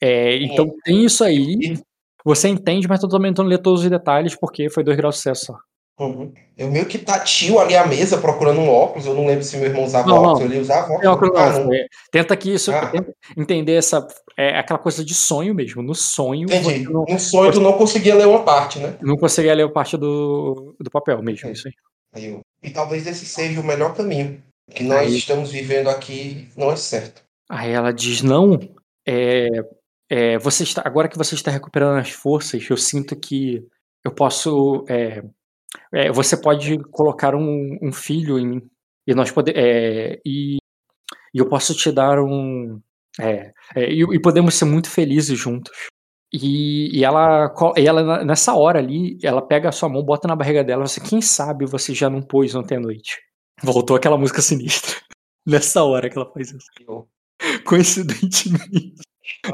É, 0.00 0.36
então 0.38 0.74
tem 0.84 1.04
isso 1.04 1.22
aí, 1.22 1.78
você 2.24 2.48
entende, 2.48 2.88
mas 2.88 2.98
também 2.98 3.30
tentando 3.30 3.48
ler 3.48 3.58
todos 3.58 3.84
os 3.84 3.90
detalhes, 3.90 4.34
porque 4.34 4.68
foi 4.68 4.82
dois 4.82 4.96
graus 4.96 5.14
de 5.14 5.18
sucesso 5.18 5.46
só. 5.46 5.58
Uhum. 5.98 6.32
Eu 6.56 6.68
meio 6.70 6.86
que 6.86 6.98
tatio 6.98 7.60
ali 7.60 7.76
à 7.76 7.86
mesa 7.86 8.18
procurando 8.18 8.60
um 8.60 8.68
óculos. 8.68 9.06
Eu 9.06 9.14
não 9.14 9.26
lembro 9.26 9.44
se 9.44 9.56
meu 9.56 9.66
irmão 9.66 9.84
usava 9.84 10.08
Não, 10.08 10.16
óculos. 10.16 10.40
não. 10.40 10.46
Ele 10.46 10.58
usava 10.60 10.92
óculos. 10.92 11.36
Ah, 11.36 11.52
não, 11.52 11.64
foi- 11.66 11.86
Tenta 12.10 12.36
que 12.36 12.52
isso, 12.52 12.72
Ah. 12.72 12.86
tenta 12.88 13.14
entender 13.36 13.74
essa, 13.74 14.04
é 14.36 14.58
aquela 14.58 14.78
coisa 14.78 15.04
de 15.04 15.14
sonho 15.14 15.54
mesmo, 15.54 15.82
no 15.82 15.94
sonho 15.94 16.44
Entendi. 16.46 16.84
você 16.84 16.92
não, 16.92 17.04
No 17.08 17.18
sonho 17.20 17.52
tu 17.52 17.60
não 17.60 17.74
conseguia 17.74 18.14
ler 18.16 18.26
uma 18.26 18.42
parte, 18.42 18.80
né? 18.80 18.96
não 19.00 19.16
conseguia 19.16 19.54
ler 19.54 19.64
a 19.66 19.70
parte 19.70 19.96
do, 19.96 20.74
do 20.80 20.90
papel 20.90 21.22
mesmo, 21.22 21.48
isso 21.50 21.68
aí. 21.68 21.74
Eu- 22.24 22.40
E 22.62 22.70
talvez 22.70 23.06
esse 23.06 23.24
seja 23.26 23.60
o 23.60 23.64
melhor 23.64 23.94
caminho. 23.94 24.42
Que 24.70 24.82
nós 24.82 25.00
Aí- 25.12 25.18
estamos 25.18 25.50
vivendo 25.52 25.88
aqui 25.90 26.48
não 26.56 26.70
é 26.72 26.76
certo. 26.76 27.22
Aí 27.50 27.70
ela 27.70 27.92
diz: 27.92 28.22
Não, 28.22 28.58
é, 29.06 29.48
é, 30.10 30.38
você 30.38 30.62
está, 30.64 30.82
agora 30.84 31.08
que 31.08 31.18
você 31.18 31.34
está 31.34 31.50
recuperando 31.50 31.98
as 31.98 32.10
forças, 32.10 32.66
eu 32.68 32.76
sinto 32.76 33.14
que 33.14 33.62
eu 34.04 34.10
posso. 34.10 34.84
é, 34.88 35.22
é, 35.92 36.10
você 36.12 36.36
pode 36.36 36.78
colocar 36.90 37.34
um, 37.34 37.78
um 37.82 37.92
filho 37.92 38.38
em 38.38 38.46
mim. 38.46 38.62
E 39.06 39.14
nós 39.14 39.30
pode, 39.30 39.52
é, 39.54 40.20
e, 40.24 40.56
e 41.34 41.38
eu 41.38 41.48
posso 41.48 41.74
te 41.74 41.90
dar 41.92 42.18
um. 42.20 42.80
é, 43.20 43.52
é, 43.76 43.92
e, 43.92 44.02
e 44.02 44.20
podemos 44.20 44.54
ser 44.54 44.64
muito 44.66 44.90
felizes 44.90 45.38
juntos. 45.38 45.72
E, 46.32 46.98
e 46.98 47.04
ela, 47.04 47.52
e 47.76 47.86
ela, 47.86 48.24
nessa 48.24 48.54
hora 48.54 48.80
ali, 48.80 49.18
ela 49.22 49.40
pega 49.40 49.68
a 49.68 49.72
sua 49.72 49.88
mão, 49.88 50.02
bota 50.02 50.26
na 50.26 50.34
barriga 50.36 50.64
dela, 50.64 50.86
você, 50.86 51.00
quem 51.00 51.22
sabe 51.22 51.64
você 51.66 51.94
já 51.94 52.10
não 52.10 52.20
pôs 52.22 52.54
ontem 52.56 52.76
à 52.76 52.80
noite. 52.80 53.18
Voltou 53.62 53.96
aquela 53.96 54.18
música 54.18 54.42
sinistra. 54.42 54.96
Nessa 55.46 55.84
hora 55.84 56.10
que 56.10 56.18
ela 56.18 56.30
faz 56.32 56.50
isso. 56.52 56.66
Eu- 56.88 57.08
Coincidentemente. 57.64 58.94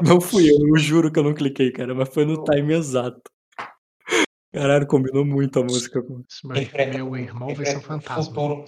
Não 0.03 0.19
fui 0.21 0.49
eu, 0.49 0.57
eu 0.67 0.77
juro 0.77 1.11
que 1.11 1.19
eu 1.19 1.23
não 1.23 1.33
cliquei, 1.33 1.71
cara, 1.71 1.93
mas 1.95 2.09
foi 2.13 2.25
no 2.25 2.43
time 2.45 2.73
exato. 2.73 3.21
Caralho, 4.53 4.85
combinou 4.87 5.25
muito 5.25 5.59
a 5.59 5.63
música. 5.63 6.01
com- 6.01 6.23
Esse 6.29 6.45
meu, 6.97 7.15
irmão 7.15 7.53
vai 7.55 7.65
ser 7.65 7.77
um 7.77 7.81
fantasma. 7.81 8.23
Futuro, 8.25 8.65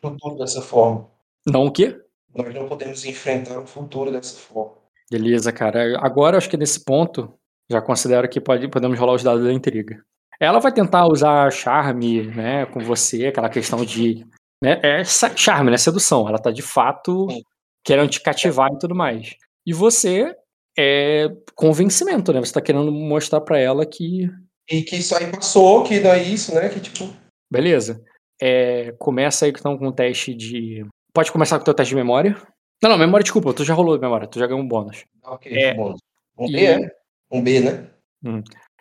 futuro 0.00 0.36
dessa 0.38 0.62
forma. 0.62 1.08
Não 1.46 1.66
o 1.66 1.72
quê? 1.72 1.98
Nós 2.34 2.54
não 2.54 2.68
podemos 2.68 3.04
enfrentar 3.04 3.58
o 3.58 3.66
futuro 3.66 4.10
dessa 4.12 4.38
forma. 4.38 4.74
Beleza, 5.10 5.52
cara. 5.52 5.98
Agora, 6.00 6.38
acho 6.38 6.48
que 6.48 6.56
nesse 6.56 6.84
ponto, 6.84 7.34
já 7.70 7.82
considero 7.82 8.28
que 8.28 8.40
pode, 8.40 8.68
podemos 8.68 8.98
rolar 8.98 9.14
os 9.14 9.22
dados 9.22 9.44
da 9.44 9.52
intriga. 9.52 10.02
Ela 10.40 10.58
vai 10.58 10.72
tentar 10.72 11.06
usar 11.06 11.50
charme, 11.52 12.22
né, 12.28 12.66
com 12.66 12.80
você, 12.80 13.26
aquela 13.26 13.48
questão 13.48 13.84
de. 13.84 14.24
Né, 14.62 14.80
é 14.82 15.04
charme, 15.04 15.70
né? 15.70 15.76
Sedução. 15.76 16.28
Ela 16.28 16.38
tá 16.38 16.50
de 16.50 16.62
fato 16.62 17.28
Sim. 17.30 17.42
querendo 17.84 18.08
te 18.10 18.20
cativar 18.20 18.70
e 18.72 18.78
tudo 18.78 18.94
mais. 18.94 19.34
E 19.66 19.72
você 19.72 20.34
é 20.78 21.28
convencimento, 21.54 22.32
né? 22.32 22.40
Você 22.40 22.52
tá 22.52 22.60
querendo 22.60 22.90
mostrar 22.90 23.40
pra 23.40 23.58
ela 23.58 23.84
que 23.84 24.30
E 24.70 24.82
que 24.82 24.96
isso 24.96 25.16
aí 25.16 25.30
passou, 25.30 25.82
que 25.84 25.94
é 25.94 26.22
isso, 26.22 26.54
né? 26.54 26.68
Que 26.68 26.80
tipo. 26.80 27.08
Beleza. 27.50 28.02
É, 28.40 28.92
começa 28.98 29.44
aí 29.44 29.50
então 29.50 29.76
com 29.76 29.88
o 29.88 29.92
teste 29.92 30.34
de. 30.34 30.84
Pode 31.12 31.30
começar 31.30 31.56
com 31.58 31.62
o 31.62 31.64
teu 31.64 31.74
teste 31.74 31.90
de 31.90 31.96
memória. 31.96 32.36
Não, 32.82 32.90
não, 32.90 32.98
memória, 32.98 33.22
desculpa, 33.22 33.52
tu 33.54 33.64
já 33.64 33.74
rolou 33.74 33.98
memória, 33.98 34.26
tu 34.26 34.38
já 34.38 34.46
ganhou 34.46 34.60
um 34.60 34.66
bônus. 34.66 35.04
Ok, 35.24 35.52
É. 35.52 35.74
bom. 35.74 35.94
Um 36.36 36.50
B, 36.50 36.64
é? 36.64 36.96
Um 37.30 37.42
B, 37.42 37.60
né? 37.60 37.90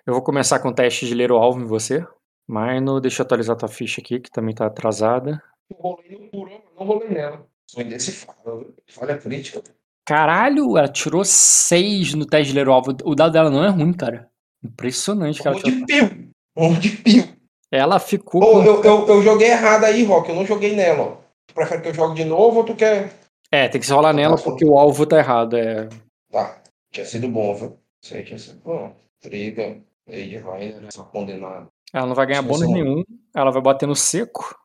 Eu 0.06 0.14
vou 0.14 0.24
começar 0.24 0.60
com 0.60 0.70
o 0.70 0.74
teste 0.74 1.06
de 1.06 1.14
ler 1.14 1.32
o 1.32 1.38
alvo 1.38 1.60
em 1.60 1.66
você. 1.66 2.04
Mino, 2.48 3.00
deixa 3.00 3.22
eu 3.22 3.26
atualizar 3.26 3.56
tua 3.56 3.68
ficha 3.70 4.02
aqui, 4.02 4.20
que 4.20 4.32
também 4.32 4.56
tá 4.56 4.66
atrasada. 4.66 5.42
Eu 5.70 5.78
rolei 5.78 6.12
no 6.12 6.30
puro, 6.30 6.52
não 6.78 6.86
rolei 6.86 7.10
nela. 7.10 7.46
Sou 7.70 7.84
indecifrável. 7.84 8.74
Falha 8.88 9.18
crítica. 9.18 9.62
Caralho, 10.06 10.78
ela 10.78 10.88
tirou 10.88 11.24
6 11.24 12.16
no 12.16 12.26
teste 12.26 12.52
de 12.52 12.58
ler 12.58 12.68
o 12.68 12.74
alvo. 12.74 12.96
O 13.04 13.14
dado 13.14 13.32
dela 13.34 13.50
não 13.52 13.64
é 13.64 13.70
ruim, 13.70 13.94
cara. 13.94 14.31
Impressionante 14.64 15.40
Um 15.48 15.54
tirou. 15.54 15.62
de 15.80 15.86
pio. 15.86 16.30
Um 16.56 16.74
de 16.80 16.90
pio. 16.98 17.24
Ela 17.72 18.00
ficou 18.00 18.44
Ô, 18.44 18.52
com. 18.54 18.64
eu, 18.64 18.84
eu, 18.84 19.08
eu 19.08 19.22
joguei 19.24 19.50
errado 19.50 19.86
aí, 19.86 20.04
Rock. 20.04 20.30
Eu 20.30 20.36
não 20.36 20.46
joguei 20.46 20.76
nela, 20.76 21.04
ó. 21.04 21.16
Tu 21.48 21.54
prefere 21.56 21.82
que 21.82 21.88
eu 21.90 21.94
jogue 21.94 22.16
de 22.16 22.26
novo 22.26 22.58
ou 22.60 22.64
tu 22.66 22.76
quer. 22.76 23.14
É, 23.52 23.68
tem 23.68 23.80
que 23.80 23.88
se 23.88 23.94
rolar 23.94 24.14
nela 24.14 24.38
porque 24.38 24.66
o 24.66 24.78
alvo 24.78 25.06
tá 25.06 25.18
errado. 25.18 25.56
É. 25.58 25.88
Tá. 26.32 26.62
Tinha 26.92 27.06
sido 27.06 27.28
bom, 27.30 27.54
viu? 27.56 27.78
Isso 28.04 28.14
aí 28.16 28.24
tinha 28.24 28.38
sido 28.40 28.60
bom. 28.62 28.96
Triga. 29.22 29.78
Aí 30.08 30.38
vai, 30.40 30.74
né? 30.74 30.90
Só 30.92 31.04
condenado. 31.04 31.68
Ela 31.94 32.06
não 32.08 32.16
vai 32.16 32.26
ganhar 32.26 32.42
bônus 32.42 32.68
um- 32.68 32.74
nenhum. 32.74 33.04
Ela 33.36 33.52
vai 33.52 33.62
bater 33.62 33.88
no 33.88 33.96
seco. 33.96 34.56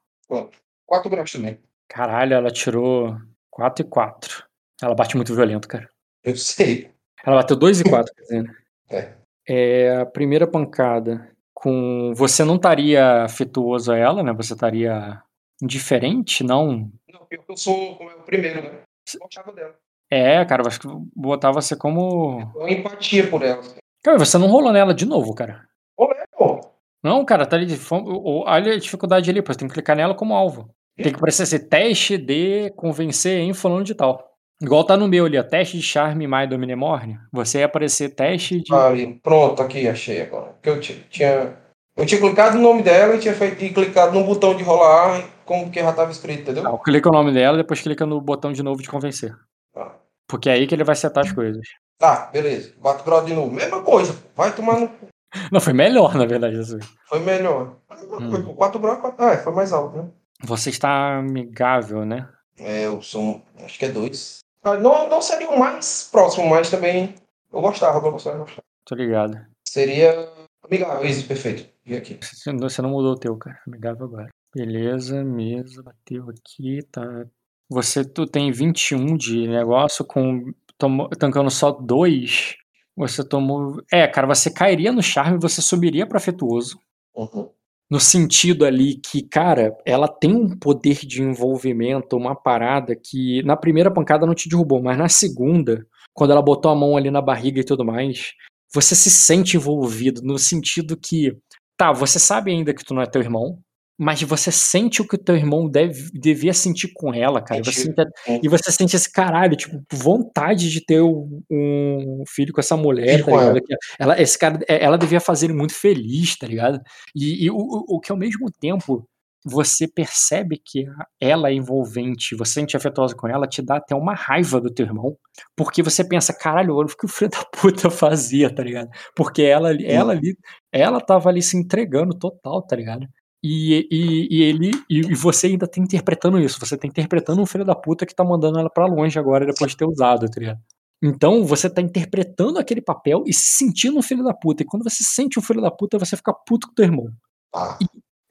Quatro 0.87 1.11
graus 1.11 1.31
também. 1.33 1.59
Caralho, 1.89 2.35
ela 2.35 2.51
tirou 2.51 3.17
4 3.51 3.85
e 3.85 3.89
4. 3.89 4.45
Ela 4.83 4.95
bate 4.95 5.17
muito 5.17 5.35
violento, 5.35 5.69
cara. 5.69 5.89
Eu 6.25 6.37
sei. 6.37 6.91
Ela 7.25 7.37
bateu 7.37 7.57
2 7.57 7.81
e 7.81 7.85
4, 7.85 8.13
quer 8.15 8.23
dizer. 8.23 8.43
né? 8.43 8.57
É. 8.91 9.13
É, 9.49 9.97
a 9.97 10.07
primeira 10.07 10.47
pancada 10.47 11.31
com. 11.55 12.13
Você 12.15 12.45
não 12.45 12.57
estaria 12.57 13.25
afetuoso 13.25 13.93
a 13.93 13.97
ela, 13.97 14.23
né? 14.23 14.33
Você 14.33 14.53
estaria 14.53 15.23
indiferente, 15.63 16.45
não. 16.45 16.91
Não, 17.11 17.27
eu 17.31 17.57
sou 17.57 17.97
é 18.01 18.15
o 18.15 18.23
primeiro, 18.23 18.63
né? 18.63 18.81
Eu 19.15 19.21
gostava 19.21 19.53
dela. 19.53 19.75
É, 20.11 20.45
cara, 20.45 20.63
eu 20.63 20.69
acho 20.69 20.81
que 20.81 20.89
botar 21.15 21.51
você 21.51 21.75
como. 21.75 22.53
Eu 22.55 22.67
tenho 22.67 22.81
empatia 22.81 23.29
por 23.29 23.43
ela. 23.43 23.63
Cara, 24.03 24.19
você 24.19 24.39
não 24.39 24.49
rolou 24.49 24.73
nela 24.73 24.95
de 24.95 25.07
novo, 25.07 25.35
cara. 25.35 25.67
Olé, 25.97 26.25
pô. 26.37 26.61
Não, 27.03 27.25
cara, 27.25 27.47
tá 27.47 27.57
ali. 27.57 27.67
de 27.67 27.79
Olha 27.91 28.75
a 28.75 28.79
dificuldade 28.79 29.31
ali, 29.31 29.43
pô. 29.43 29.53
Você 29.53 29.59
tem 29.61 29.69
que 29.69 29.75
clicar 29.75 29.97
nela 29.97 30.15
como 30.15 30.35
alvo. 30.35 30.69
Tem 30.97 31.13
que 31.13 31.17
aparecer 31.17 31.43
esse 31.43 31.59
teste 31.59 32.17
de 32.17 32.71
convencer 32.71 33.41
em 33.41 33.53
fulano 33.53 33.85
de 33.85 33.95
tal. 33.95 34.36
Igual 34.61 34.85
tá 34.85 34.97
no 34.97 35.07
meu 35.09 35.27
ali, 35.27 35.39
ó. 35.39 35.43
Teste 35.43 35.77
de 35.77 35.83
charme 35.83 36.27
mais 36.27 36.49
Dominemorne. 36.49 37.19
Você 37.33 37.59
ia 37.59 37.67
aparecer 37.67 38.15
teste 38.15 38.63
de. 38.63 39.21
Pronto, 39.23 39.63
aqui, 39.63 39.87
achei 39.89 40.23
agora. 40.23 40.53
Porque 40.53 40.71
eu 40.71 40.81
ti- 40.81 41.05
tinha. 41.11 41.57
Eu 41.97 42.05
tinha 42.05 42.21
clicado 42.21 42.57
no 42.57 42.63
nome 42.63 42.83
dela 42.83 43.17
e 43.17 43.19
tinha 43.19 43.35
feito 43.35 43.63
e 43.65 43.73
clicado 43.73 44.13
no 44.19 44.25
botão 44.25 44.55
de 44.55 44.63
rolar 44.63 45.25
como 45.47 45.71
que 45.71 45.81
já 45.81 45.91
estava 45.91 46.11
escrito, 46.11 46.43
entendeu? 46.43 46.67
Ah, 46.67 46.79
clica 46.83 47.09
o 47.09 47.13
nome 47.13 47.33
dela, 47.33 47.57
depois 47.57 47.81
clica 47.81 48.05
no 48.05 48.21
botão 48.21 48.53
de 48.53 48.63
novo 48.63 48.83
de 48.83 48.89
convencer. 48.89 49.35
Tá. 49.73 49.95
Porque 50.29 50.51
é 50.51 50.55
aí 50.55 50.67
que 50.67 50.75
ele 50.75 50.85
vai 50.85 50.95
setar 50.95 51.25
as 51.25 51.33
coisas. 51.33 51.67
Tá, 51.99 52.27
beleza. 52.33 52.75
4 52.83 53.05
graus 53.05 53.25
de 53.25 53.33
novo. 53.33 53.51
Mesma 53.51 53.83
coisa. 53.83 54.15
Vai 54.35 54.55
tomar 54.55 54.79
no. 54.81 54.91
Não, 55.53 55.61
foi 55.61 55.73
melhor, 55.73 56.15
na 56.15 56.27
verdade, 56.27 56.57
assim. 56.57 56.79
Foi 57.09 57.21
melhor. 57.21 57.77
Hum. 58.21 58.55
4 58.55 58.79
graus, 58.81 59.01
4... 59.01 59.25
Ah, 59.25 59.33
é, 59.33 59.37
foi 59.39 59.53
mais 59.55 59.73
alto, 59.73 59.97
né? 59.97 60.09
Você 60.43 60.69
está 60.71 61.17
amigável, 61.19 62.05
né? 62.05 62.29
É, 62.59 62.87
eu 62.87 63.01
sou. 63.01 63.43
Acho 63.65 63.79
que 63.79 63.85
é 63.87 63.89
2. 63.89 64.39
Não, 64.75 65.09
não 65.09 65.23
seria 65.23 65.49
o 65.49 65.59
mais 65.59 66.09
próximo, 66.11 66.49
mas 66.49 66.71
também. 66.71 67.15
Eu 67.53 67.61
gostava, 67.61 67.99
eu 67.99 68.13
gostava, 68.13 68.37
eu 68.37 68.41
gostava. 68.41 68.63
Tô 68.85 68.95
ligado. 68.95 69.39
Seria. 69.67 70.29
Amigável, 70.65 71.05
isso, 71.05 71.27
perfeito. 71.27 71.69
Vi 71.85 71.97
aqui. 71.97 72.19
Você 72.21 72.83
não, 72.83 72.91
mudou 72.91 73.13
o 73.13 73.19
teu, 73.19 73.37
cara. 73.37 73.61
Amigável 73.67 74.07
agora. 74.07 74.29
Beleza, 74.55 75.23
mesa, 75.23 75.83
bateu 75.83 76.29
aqui, 76.31 76.83
tá. 76.91 77.27
Você 77.69 78.05
tu 78.05 78.27
tem 78.27 78.51
21 78.51 79.17
de 79.17 79.47
negócio 79.47 80.05
com. 80.05 80.53
Tomou, 80.79 81.09
tancando 81.11 81.51
só 81.51 81.71
2. 81.71 82.57
Você 82.97 83.27
tomou. 83.27 83.83
É, 83.93 84.07
cara, 84.09 84.27
você 84.27 84.51
cairia 84.51 84.93
no 84.93 85.03
charme, 85.03 85.39
você 85.39 85.63
subiria 85.63 86.07
pra 86.07 86.19
afetuoso. 86.19 86.79
Uhum. 87.15 87.51
No 87.89 88.01
sentido 88.01 88.65
ali 88.65 88.97
que, 88.97 89.23
cara, 89.23 89.77
ela 89.85 90.09
tem 90.09 90.35
um 90.35 90.59
poder 90.59 90.97
de 91.07 91.23
envolvimento, 91.23 92.17
uma 92.17 92.35
parada 92.35 92.97
que 92.97 93.43
na 93.45 93.57
primeira 93.57 93.93
pancada 93.93 94.27
não 94.27 94.35
te 94.35 94.49
derrubou, 94.49 94.83
mas 94.83 94.99
na 94.99 95.09
segunda, 95.09 95.87
quando 96.13 96.33
ela 96.33 96.43
botou 96.43 96.71
a 96.71 96.75
mão 96.75 96.97
ali 96.97 97.11
na 97.11 97.23
barriga 97.23 97.61
e 97.61 97.65
tudo 97.65 97.85
mais, 97.85 98.33
você 98.75 98.95
se 98.97 99.11
sente 99.11 99.57
envolvido 99.57 100.21
no 100.23 100.37
sentido 100.39 100.97
que, 100.97 101.37
tá, 101.77 101.93
você 101.93 102.19
sabe 102.19 102.51
ainda 102.51 102.75
que 102.75 102.85
tu 102.85 102.93
não 102.93 103.03
é 103.03 103.07
teu 103.07 103.23
irmão, 103.23 103.59
mas 103.99 104.23
você 104.23 104.53
sente 104.53 105.01
o 105.01 105.09
que 105.09 105.15
o 105.15 105.19
teu 105.19 105.37
irmão 105.37 105.69
deve, 105.69 106.11
devia 106.13 106.53
sentir 106.53 106.93
com 106.95 107.15
ela, 107.15 107.43
cara. 107.43 107.65
Você 107.65 107.73
sente, 107.73 108.03
e 108.43 108.49
você 108.49 108.71
sente 108.71 108.95
esse 108.95 109.11
caralho, 109.11 109.57
tipo, 109.57 109.83
vontade 109.91 110.71
de 110.71 110.85
ter 110.85 111.01
um, 111.01 111.43
um 111.51 112.23
filho 112.29 112.53
com 112.53 112.61
essa 112.61 112.77
mulher, 112.77 113.25
tá 113.25 113.31
ligado? 113.31 113.61
Ela. 113.99 114.21
esse 114.21 114.39
cara, 114.39 114.59
é, 114.69 114.85
ela 114.85 114.99
devia 114.99 115.21
fazer 115.21 115.47
ele 115.47 115.55
muito 115.55 115.75
feliz, 115.75 116.37
tá 116.37 116.47
ligado? 116.47 116.81
E, 117.15 117.47
e 117.47 117.51
o, 117.51 117.57
o 117.57 118.01
que 118.01 118.13
ao 118.13 118.19
mesmo 118.19 118.51
tempo 118.61 119.09
você 119.49 119.87
percebe 119.87 120.61
que 120.63 120.85
ela 121.21 121.49
é 121.49 121.53
envolvente, 121.53 122.35
você 122.35 122.55
sente 122.55 122.77
afetuosa 122.77 123.15
com 123.15 123.29
ela, 123.29 123.47
te 123.47 123.63
dá 123.63 123.77
até 123.77 123.95
uma 123.95 124.13
raiva 124.13 124.61
do 124.61 124.75
teu 124.75 124.85
irmão, 124.85 125.17
porque 125.55 125.85
você 125.85 126.03
pensa, 126.03 126.35
caralho, 126.35 126.75
olha 126.75 126.89
o 126.89 126.97
que 126.97 127.07
o 127.07 127.09
filho 127.09 127.31
da 127.31 127.45
puta 127.57 127.89
fazia, 127.89 128.53
tá 128.53 128.63
ligado? 128.65 128.89
Porque 129.15 129.43
ela, 129.43 129.71
ela 129.85 130.13
ali, 130.13 130.37
ela 130.73 131.01
tava 131.01 131.29
ali 131.29 131.41
se 131.41 131.57
entregando 131.57 132.13
total, 132.19 132.61
tá 132.61 132.75
ligado? 132.75 133.07
E, 133.45 133.87
e, 133.91 134.29
e 134.31 134.43
ele 134.43 134.71
e, 134.89 135.15
você 135.15 135.49
ainda 135.49 135.69
tá 135.69 135.81
interpretando 135.81 136.39
isso. 136.39 136.59
Você 136.59 136.77
tá 136.77 136.87
interpretando 136.87 137.41
um 137.41 137.47
filho 137.47 137.65
da 137.65 137.75
puta 137.75 138.07
que 138.07 138.15
tá 138.15 138.25
mandando 138.25 138.59
ela 138.59 138.71
para 138.71 138.87
longe 138.87 139.19
agora 139.19 139.47
depois 139.47 139.73
de 139.73 139.77
ter 139.77 139.85
usado, 139.85 140.29
tá 140.29 140.41
ligado? 140.41 140.61
Então 141.03 141.45
você 141.45 141.69
tá 141.69 141.81
interpretando 141.81 142.59
aquele 142.59 142.81
papel 142.81 143.23
e 143.27 143.33
se 143.33 143.59
sentindo 143.59 143.99
um 143.99 144.03
filho 144.03 144.25
da 144.25 144.33
puta. 144.33 144.63
E 144.63 144.67
quando 144.67 144.83
você 144.83 145.05
sente 145.05 145.39
um 145.39 145.43
filho 145.43 145.61
da 145.61 145.71
puta, 145.71 145.99
você 145.99 146.17
fica 146.17 146.33
puto 146.33 146.69
com 146.69 146.75
teu 146.75 146.87
irmão. 146.87 147.09
Ah, 147.55 147.79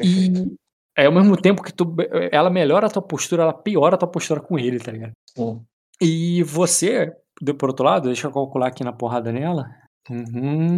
e, 0.01 0.27
e 0.27 0.55
é 0.97 1.05
ao 1.05 1.11
mesmo 1.11 1.35
tempo 1.37 1.61
que 1.61 1.73
tu, 1.73 1.95
ela 2.31 2.49
melhora 2.49 2.87
a 2.87 2.89
tua 2.89 3.01
postura, 3.01 3.43
ela 3.43 3.53
piora 3.53 3.95
a 3.95 3.97
tua 3.97 4.09
postura 4.09 4.41
com 4.41 4.57
ele, 4.57 4.79
tá 4.79 4.91
ligado? 4.91 5.11
Sim. 5.35 5.61
E 6.01 6.43
você, 6.43 7.13
por 7.57 7.69
outro 7.69 7.85
lado, 7.85 8.07
deixa 8.07 8.27
eu 8.27 8.31
calcular 8.31 8.67
aqui 8.67 8.83
na 8.83 8.93
porrada 8.93 9.31
nela. 9.31 9.69
Uhum. 10.09 10.77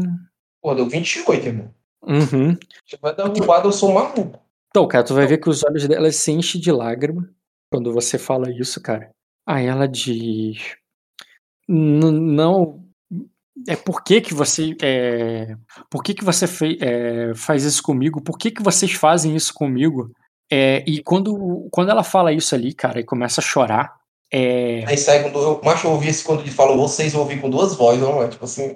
Pô, 0.62 0.74
deu 0.74 0.88
28, 0.88 1.46
irmão. 1.46 1.74
Uhum. 2.08 2.58
Você 2.86 2.98
vai 3.02 3.14
dar 3.14 3.28
roubada, 3.28 3.68
eu 3.68 3.72
sou 3.72 3.94
maluco. 3.94 4.40
Então, 4.70 4.88
cara, 4.88 5.04
tu 5.04 5.14
vai 5.14 5.28
ver 5.28 5.40
que 5.40 5.50
os 5.50 5.64
olhos 5.64 5.88
dela 5.88 6.12
se 6.12 6.32
enchem 6.32 6.62
de 6.62 6.72
lágrima 6.72 7.30
quando 7.70 7.92
você 7.92 8.18
fala 8.18 8.52
isso, 8.52 8.82
cara. 8.82 9.10
Aí 9.46 9.66
ela 9.66 9.88
diz. 9.88 10.76
Não. 11.68 12.84
É 13.68 13.76
por 13.76 14.04
que, 14.04 14.22
que 14.22 14.34
você. 14.34 14.76
É, 14.82 15.56
por 15.90 16.04
que, 16.04 16.14
que 16.14 16.24
você 16.24 16.48
fei, 16.48 16.78
é, 16.82 17.34
faz 17.36 17.64
isso 17.64 17.82
comigo? 17.82 18.22
Por 18.22 18.38
que, 18.38 18.52
que 18.52 18.64
vocês 18.64 18.94
fazem 18.94 19.36
isso 19.36 19.54
comigo? 19.54 20.12
É, 20.50 20.84
e 20.88 21.02
quando, 21.04 21.68
quando 21.72 21.90
ela 21.90 22.04
fala 22.04 22.32
isso 22.32 22.56
ali, 22.56 22.74
cara, 22.74 23.00
e 23.00 23.04
começa 23.04 23.42
a 23.42 23.44
chorar. 23.44 23.98
É... 24.32 24.84
Aí 24.86 24.98
sai 24.98 25.24
com. 25.24 25.38
Eu, 25.38 25.62
mas 25.64 25.84
eu 25.84 25.92
ouvi 25.92 26.10
isso 26.10 26.26
quando 26.26 26.42
ele 26.42 26.52
falou, 26.52 26.78
vocês 26.78 27.16
ouvir 27.16 27.42
com 27.42 27.50
duas 27.50 27.76
vozes, 27.76 28.02
não 28.02 28.22
é? 28.22 28.28
Tipo 28.28 28.46
assim. 28.46 28.76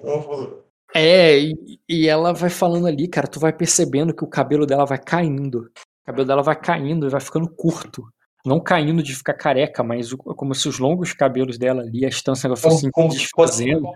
É, 0.94 1.40
e, 1.40 1.80
e, 1.88 2.08
ela 2.08 2.34
vai 2.34 2.50
falando 2.50 2.88
ali, 2.88 3.08
cara, 3.08 3.28
tu 3.28 3.40
vai 3.40 3.54
percebendo 3.54 4.14
que 4.14 4.24
o 4.24 4.30
cabelo 4.30 4.66
dela 4.66 4.86
vai 4.86 4.98
caindo. 4.98 5.70
O 6.04 6.06
cabelo 6.06 6.28
dela 6.28 6.44
vai 6.44 6.56
caindo 6.60 7.08
e 7.08 7.10
vai 7.10 7.22
ficando 7.22 7.50
curto. 7.50 8.04
Não 8.46 8.60
caindo 8.60 9.04
de 9.04 9.16
ficar 9.16 9.36
careca, 9.36 9.84
mas 9.84 10.14
como 10.14 10.54
se 10.56 10.68
os 10.68 10.80
longos 10.80 11.14
cabelos 11.14 11.58
dela 11.58 11.84
ali, 11.84 12.06
a 12.06 12.10
distância 12.10 12.54
fosse 12.56 12.90
como 12.92 13.10
desfazendo. 13.10 13.88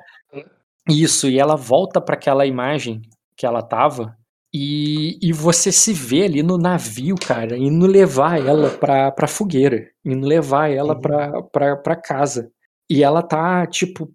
Isso, 0.88 1.28
e 1.28 1.40
ela 1.40 1.56
volta 1.56 2.00
para 2.00 2.16
aquela 2.16 2.46
imagem 2.46 3.02
que 3.36 3.46
ela 3.46 3.62
tava 3.62 4.16
e, 4.54 5.20
e 5.22 5.34
você 5.34 5.70
se 5.70 5.92
vê 5.92 6.24
ali 6.24 6.42
no 6.42 6.58
navio, 6.58 7.16
cara, 7.16 7.58
indo 7.58 7.86
levar 7.86 8.40
ela 8.40 8.70
pra, 8.70 9.12
pra 9.12 9.28
fogueira, 9.28 9.90
indo 10.06 10.26
levar 10.26 10.72
ela 10.72 10.94
uhum. 10.94 11.02
pra, 11.02 11.42
pra, 11.44 11.76
pra 11.76 11.96
casa. 11.98 12.50
E 12.90 13.04
ela 13.04 13.22
tá, 13.22 13.66
tipo, 13.66 14.10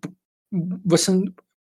você 0.82 1.12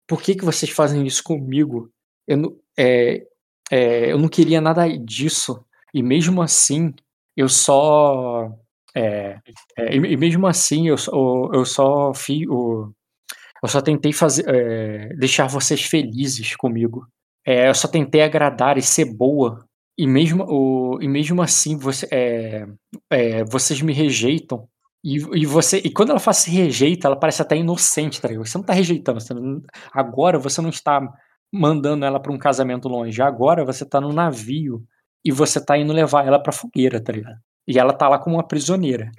por 0.06 0.22
que, 0.22 0.34
que 0.34 0.44
vocês 0.44 0.70
fazem 0.70 1.06
isso 1.06 1.22
comigo? 1.22 1.90
Eu 2.26 2.36
não, 2.36 2.56
é, 2.78 3.26
é, 3.70 4.12
eu 4.12 4.18
não 4.18 4.28
queria 4.28 4.60
nada 4.60 4.86
disso. 4.98 5.64
E 5.92 6.02
mesmo 6.02 6.42
assim, 6.42 6.92
eu 7.36 7.48
só. 7.48 8.50
É, 8.96 9.38
é, 9.76 9.96
e 9.96 10.16
mesmo 10.16 10.46
assim, 10.46 10.88
eu, 10.88 10.96
eu 11.52 11.64
só 11.64 12.12
fiz. 12.14 12.42
Eu 12.42 13.68
só 13.68 13.80
tentei 13.80 14.12
fazer, 14.12 14.44
é, 14.46 15.08
deixar 15.16 15.46
vocês 15.46 15.82
felizes 15.82 16.54
comigo. 16.56 17.06
É, 17.46 17.68
eu 17.68 17.74
só 17.74 17.88
tentei 17.88 18.22
agradar 18.22 18.76
e 18.78 18.82
ser 18.82 19.06
boa. 19.06 19.66
E 19.96 20.06
mesmo, 20.06 20.44
o, 20.48 20.98
e 21.00 21.08
mesmo 21.08 21.40
assim, 21.40 21.76
você, 21.76 22.08
vocês 23.48 23.80
me 23.80 23.92
rejeitam. 23.92 24.68
E, 25.04 25.16
e 25.16 25.44
você 25.44 25.82
e 25.84 25.92
quando 25.92 26.10
ela 26.10 26.18
faz 26.18 26.38
se 26.38 26.50
rejeita, 26.50 27.06
ela 27.06 27.16
parece 27.16 27.42
até 27.42 27.54
inocente, 27.54 28.22
tá 28.22 28.28
ligado? 28.28 28.46
Você 28.46 28.56
não 28.56 28.64
tá 28.64 28.72
rejeitando. 28.72 29.20
Você 29.20 29.34
não, 29.34 29.60
agora 29.92 30.38
você 30.38 30.62
não 30.62 30.70
está 30.70 31.06
mandando 31.52 32.06
ela 32.06 32.18
para 32.18 32.32
um 32.32 32.38
casamento 32.38 32.88
longe. 32.88 33.20
Agora 33.20 33.66
você 33.66 33.84
tá 33.84 34.00
no 34.00 34.14
navio 34.14 34.82
e 35.22 35.30
você 35.30 35.62
tá 35.62 35.76
indo 35.76 35.92
levar 35.92 36.26
ela 36.26 36.42
pra 36.42 36.52
fogueira, 36.52 37.02
tá 37.02 37.12
ligado? 37.12 37.36
E 37.68 37.78
ela 37.78 37.92
tá 37.92 38.08
lá 38.08 38.18
como 38.18 38.36
uma 38.36 38.48
prisioneira. 38.48 39.10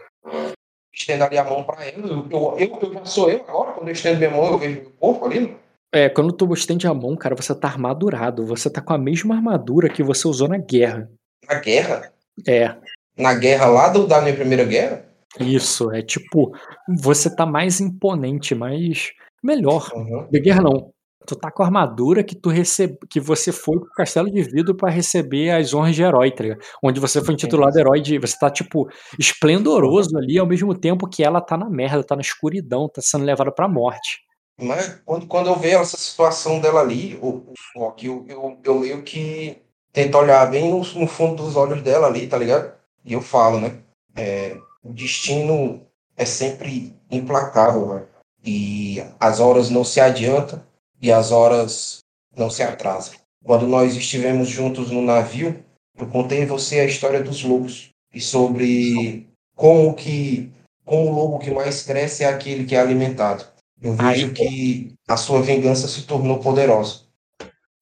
Estendo 0.91 1.23
ali 1.23 1.37
a 1.37 1.43
mão 1.43 1.63
pra 1.63 1.85
ela. 1.85 2.07
Eu, 2.07 2.27
eu, 2.31 2.55
eu, 2.57 2.93
eu 2.93 3.05
sou 3.05 3.29
eu 3.29 3.41
agora, 3.47 3.73
quando 3.73 3.87
eu 3.87 3.93
estendo 3.93 4.17
minha 4.17 4.31
mão, 4.31 4.45
eu 4.45 4.57
vejo 4.57 4.81
o 4.87 4.91
corpo 4.91 5.25
ali. 5.25 5.55
É, 5.93 6.09
quando 6.09 6.33
tu 6.33 6.51
estende 6.53 6.87
a 6.87 6.93
mão, 6.93 7.15
cara, 7.15 7.35
você 7.35 7.53
tá 7.53 7.67
armadurado. 7.67 8.43
Você 8.47 8.71
tá 8.71 8.81
com 8.81 8.93
a 8.93 8.97
mesma 8.97 9.35
armadura 9.35 9.87
que 9.87 10.01
você 10.01 10.27
usou 10.27 10.47
na 10.47 10.57
guerra. 10.57 11.09
Na 11.47 11.59
guerra? 11.59 12.11
É. 12.47 12.75
Na 13.17 13.35
guerra 13.35 13.67
lá 13.67 13.89
do, 13.89 14.07
da 14.07 14.19
minha 14.21 14.35
primeira 14.35 14.63
guerra? 14.63 15.05
Isso, 15.39 15.91
é 15.91 16.01
tipo, 16.01 16.51
você 16.97 17.33
tá 17.33 17.45
mais 17.45 17.79
imponente, 17.79 18.55
mais 18.55 19.11
melhor. 19.43 19.91
Uhum. 19.93 20.27
De 20.29 20.39
guerra 20.39 20.61
não. 20.61 20.91
Tu 21.27 21.35
tá 21.35 21.49
com 21.49 21.63
a 21.63 21.65
armadura 21.65 22.23
que 22.23 22.35
tu 22.35 22.49
recebe, 22.49 22.97
que 23.09 23.19
você 23.19 23.51
foi 23.51 23.79
pro 23.79 23.89
castelo 23.95 24.29
de 24.29 24.43
vidro 24.43 24.75
para 24.75 24.91
receber 24.91 25.49
as 25.49 25.73
honras 25.73 25.95
de 25.95 26.03
herói, 26.03 26.31
tá 26.31 26.43
ligado? 26.43 26.61
Onde 26.83 26.99
você 26.99 27.23
foi 27.23 27.33
intitulado 27.33 27.79
herói 27.79 27.99
de, 27.99 28.19
você 28.19 28.37
tá 28.37 28.49
tipo 28.49 28.87
esplendoroso 29.17 30.15
ali 30.17 30.37
ao 30.37 30.45
mesmo 30.45 30.75
tempo 30.75 31.09
que 31.09 31.23
ela 31.23 31.41
tá 31.41 31.57
na 31.57 31.67
merda, 31.67 32.03
tá 32.03 32.15
na 32.15 32.21
escuridão, 32.21 32.87
tá 32.87 33.01
sendo 33.01 33.25
levada 33.25 33.51
pra 33.51 33.67
morte. 33.67 34.19
Mas 34.61 35.01
quando, 35.03 35.27
quando 35.27 35.47
eu 35.47 35.55
vejo 35.55 35.79
essa 35.79 35.97
situação 35.97 36.61
dela 36.61 36.79
ali, 36.81 37.17
o, 37.21 37.53
o, 37.75 37.93
eu, 38.01 38.25
eu, 38.27 38.59
eu 38.63 38.79
meio 38.79 39.03
que 39.03 39.57
tento 39.91 40.17
olhar 40.17 40.49
bem 40.49 40.69
no, 40.69 40.77
no 40.77 41.07
fundo 41.07 41.43
dos 41.43 41.55
olhos 41.55 41.81
dela 41.81 42.07
ali, 42.07 42.27
tá 42.27 42.37
ligado? 42.37 42.73
E 43.03 43.13
eu 43.13 43.21
falo, 43.21 43.59
né? 43.59 43.79
É, 44.15 44.57
o 44.85 44.93
destino 44.93 45.81
é 46.15 46.23
sempre 46.25 46.95
implacável, 47.09 47.95
né? 47.95 48.03
e 48.45 49.03
as 49.19 49.39
horas 49.39 49.71
não 49.71 49.83
se 49.83 49.99
adiantam 49.99 50.61
e 51.01 51.11
as 51.11 51.31
horas 51.31 51.99
não 52.37 52.49
se 52.49 52.61
atrasam. 52.61 53.15
Quando 53.43 53.67
nós 53.67 53.95
estivemos 53.95 54.47
juntos 54.47 54.91
no 54.91 55.01
navio, 55.01 55.63
eu 55.97 56.07
contei 56.07 56.43
a 56.43 56.47
você 56.47 56.79
a 56.79 56.85
história 56.85 57.23
dos 57.23 57.43
lobos 57.43 57.89
e 58.13 58.21
sobre 58.21 59.27
como 59.55 59.95
que 59.95 60.51
como 60.85 61.09
o 61.09 61.15
lobo 61.15 61.39
que 61.39 61.49
mais 61.49 61.81
cresce 61.81 62.23
é 62.23 62.27
aquele 62.27 62.65
que 62.65 62.75
é 62.75 62.79
alimentado. 62.79 63.43
Eu 63.81 63.93
vejo 63.93 64.33
que 64.33 64.93
a 65.07 65.17
sua 65.17 65.41
vingança 65.41 65.87
se 65.87 66.03
tornou 66.03 66.39
poderosa, 66.39 67.01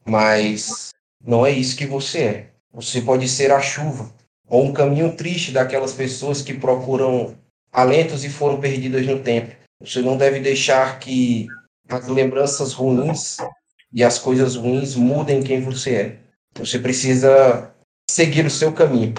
mas 0.05 0.89
não 1.21 1.45
é 1.45 1.51
isso 1.51 1.75
que 1.75 1.85
você 1.85 2.19
é. 2.19 2.49
Você 2.71 3.01
pode 3.01 3.27
ser 3.27 3.51
a 3.51 3.59
chuva 3.59 4.09
ou 4.53 4.65
um 4.65 4.71
caminho 4.71 5.15
triste 5.15 5.51
daquelas 5.51 5.93
pessoas 5.93 6.43
que 6.43 6.53
procuram 6.53 7.35
alentos 7.71 8.23
e 8.23 8.29
foram 8.29 8.61
perdidas 8.61 9.03
no 9.03 9.17
tempo. 9.17 9.55
Você 9.81 9.99
não 9.99 10.15
deve 10.15 10.39
deixar 10.39 10.99
que 10.99 11.47
as 11.89 12.07
lembranças 12.07 12.71
ruins 12.71 13.37
e 13.91 14.03
as 14.03 14.19
coisas 14.19 14.55
ruins 14.55 14.95
mudem 14.95 15.41
quem 15.41 15.59
você 15.59 15.95
é. 15.95 16.19
Você 16.59 16.77
precisa 16.77 17.73
seguir 18.07 18.45
o 18.45 18.51
seu 18.51 18.71
caminho. 18.71 19.15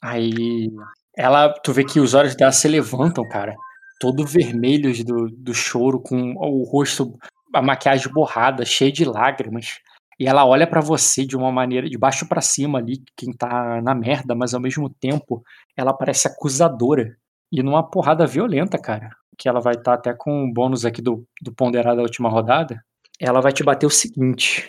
Aí 0.00 0.70
ela, 1.16 1.52
tu 1.52 1.72
vê 1.72 1.82
que 1.84 1.98
os 1.98 2.14
olhos 2.14 2.36
dela 2.36 2.52
se 2.52 2.68
levantam, 2.68 3.28
cara, 3.28 3.56
todo 3.98 4.24
vermelhos 4.24 5.02
do, 5.02 5.28
do 5.30 5.52
choro, 5.52 6.00
com 6.00 6.34
o 6.36 6.62
rosto, 6.62 7.18
a 7.52 7.60
maquiagem 7.60 8.12
borrada, 8.12 8.64
cheia 8.64 8.92
de 8.92 9.04
lágrimas. 9.04 9.80
E 10.18 10.26
ela 10.26 10.44
olha 10.44 10.66
para 10.66 10.80
você 10.80 11.24
de 11.24 11.36
uma 11.36 11.52
maneira 11.52 11.88
de 11.88 11.96
baixo 11.96 12.26
para 12.26 12.40
cima 12.40 12.78
ali, 12.78 13.02
quem 13.16 13.32
tá 13.32 13.80
na 13.80 13.94
merda, 13.94 14.34
mas 14.34 14.52
ao 14.52 14.60
mesmo 14.60 14.90
tempo 14.90 15.42
ela 15.76 15.92
parece 15.92 16.26
acusadora. 16.26 17.16
E 17.52 17.62
numa 17.62 17.88
porrada 17.88 18.26
violenta, 18.26 18.78
cara. 18.78 19.10
Que 19.38 19.48
ela 19.48 19.60
vai 19.60 19.74
estar 19.74 19.92
tá 19.92 19.94
até 19.94 20.12
com 20.12 20.44
um 20.44 20.52
bônus 20.52 20.84
aqui 20.84 21.00
do, 21.00 21.24
do 21.40 21.54
ponderado 21.54 21.96
da 21.96 22.02
última 22.02 22.28
rodada. 22.28 22.82
Ela 23.20 23.40
vai 23.40 23.52
te 23.52 23.62
bater 23.62 23.86
o 23.86 23.90
seguinte: 23.90 24.68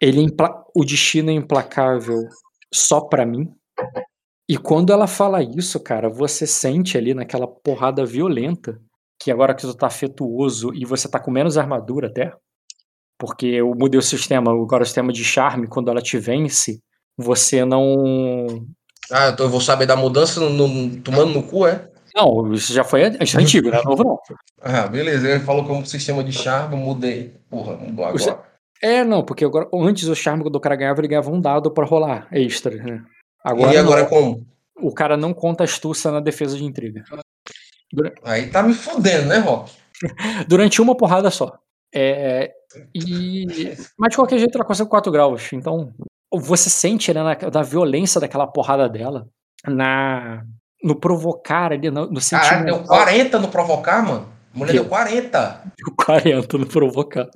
ele 0.00 0.26
o 0.74 0.84
destino 0.84 1.30
é 1.30 1.34
implacável 1.34 2.18
só 2.72 3.02
para 3.02 3.26
mim. 3.26 3.52
E 4.48 4.56
quando 4.56 4.92
ela 4.92 5.06
fala 5.06 5.42
isso, 5.42 5.78
cara, 5.78 6.08
você 6.08 6.46
sente 6.46 6.96
ali 6.96 7.14
naquela 7.14 7.46
porrada 7.46 8.04
violenta 8.04 8.80
que 9.20 9.30
agora 9.30 9.54
que 9.54 9.62
tu 9.62 9.74
tá 9.74 9.86
afetuoso 9.86 10.74
e 10.74 10.84
você 10.84 11.08
tá 11.08 11.20
com 11.20 11.30
menos 11.30 11.56
armadura 11.56 12.08
até, 12.08 12.32
porque 13.22 13.46
eu 13.46 13.72
mudei 13.72 14.00
o 14.00 14.02
sistema, 14.02 14.50
agora 14.50 14.82
o 14.82 14.84
sistema 14.84 15.12
de 15.12 15.24
charme, 15.24 15.68
quando 15.68 15.88
ela 15.88 16.02
te 16.02 16.18
vence, 16.18 16.82
você 17.16 17.64
não. 17.64 18.66
Ah, 19.12 19.28
então 19.28 19.46
eu 19.46 19.50
vou 19.50 19.60
saber 19.60 19.86
da 19.86 19.94
mudança 19.94 20.40
no, 20.40 20.50
no, 20.50 21.00
tomando 21.02 21.32
no 21.32 21.40
cu, 21.44 21.68
é? 21.68 21.88
Não, 22.16 22.52
isso 22.52 22.72
já 22.72 22.82
foi 22.82 23.02
isso 23.20 23.38
é 23.38 23.40
antigo, 23.40 23.70
não 23.70 23.78
é 23.78 23.84
novo 23.84 24.02
não. 24.02 24.18
Ah, 24.60 24.88
beleza. 24.88 25.28
Ele 25.28 25.38
falou 25.38 25.64
como 25.64 25.86
sistema 25.86 26.24
de 26.24 26.32
charme, 26.32 26.74
mudei. 26.74 27.36
Porra, 27.48 27.76
mudou 27.76 28.04
agora. 28.04 28.18
Você- 28.18 28.36
É, 28.82 29.04
não, 29.04 29.24
porque 29.24 29.44
agora, 29.44 29.68
antes 29.72 30.08
o 30.08 30.16
charme 30.16 30.42
do 30.50 30.58
cara 30.58 30.74
ganhava, 30.74 31.00
ele 31.00 31.06
ganhava 31.06 31.30
um 31.30 31.40
dado 31.40 31.70
pra 31.70 31.86
rolar 31.86 32.26
extra, 32.32 32.74
né? 32.74 33.04
Agora, 33.44 33.72
e 33.72 33.76
agora 33.76 34.02
não, 34.02 34.08
como? 34.08 34.46
o 34.80 34.92
cara 34.92 35.16
não 35.16 35.32
conta 35.32 35.62
astúcia 35.62 36.10
na 36.10 36.18
defesa 36.18 36.56
de 36.56 36.64
intriga. 36.64 37.04
Aí 38.24 38.48
tá 38.48 38.64
me 38.64 38.74
fudendo, 38.74 39.28
né, 39.28 39.38
Rock? 39.38 39.70
Durante 40.48 40.82
uma 40.82 40.96
porrada 40.96 41.30
só. 41.30 41.61
É, 41.94 42.50
e, 42.94 43.46
mas 43.98 44.10
de 44.10 44.16
qualquer 44.16 44.38
jeito 44.38 44.56
ela 44.56 44.64
consegue 44.64 44.88
4 44.88 45.12
graus. 45.12 45.52
Então 45.52 45.92
você 46.32 46.70
sente 46.70 47.12
né, 47.12 47.22
na, 47.22 47.34
da 47.34 47.62
violência 47.62 48.20
daquela 48.20 48.46
porrada 48.46 48.88
dela, 48.88 49.28
na 49.66 50.44
no 50.82 50.96
provocar 50.96 51.72
ali, 51.72 51.90
no, 51.90 52.10
no 52.10 52.20
Caralho, 52.20 52.64
deu 52.64 52.74
sentimento. 52.74 52.88
40 52.88 53.38
no 53.38 53.48
provocar, 53.48 54.02
mano. 54.04 54.28
A 54.54 54.58
mulher 54.58 54.72
Que? 54.72 54.78
deu 54.80 54.88
40. 54.88 55.62
40 55.96 56.58
no 56.58 56.66
provocar. 56.66 57.28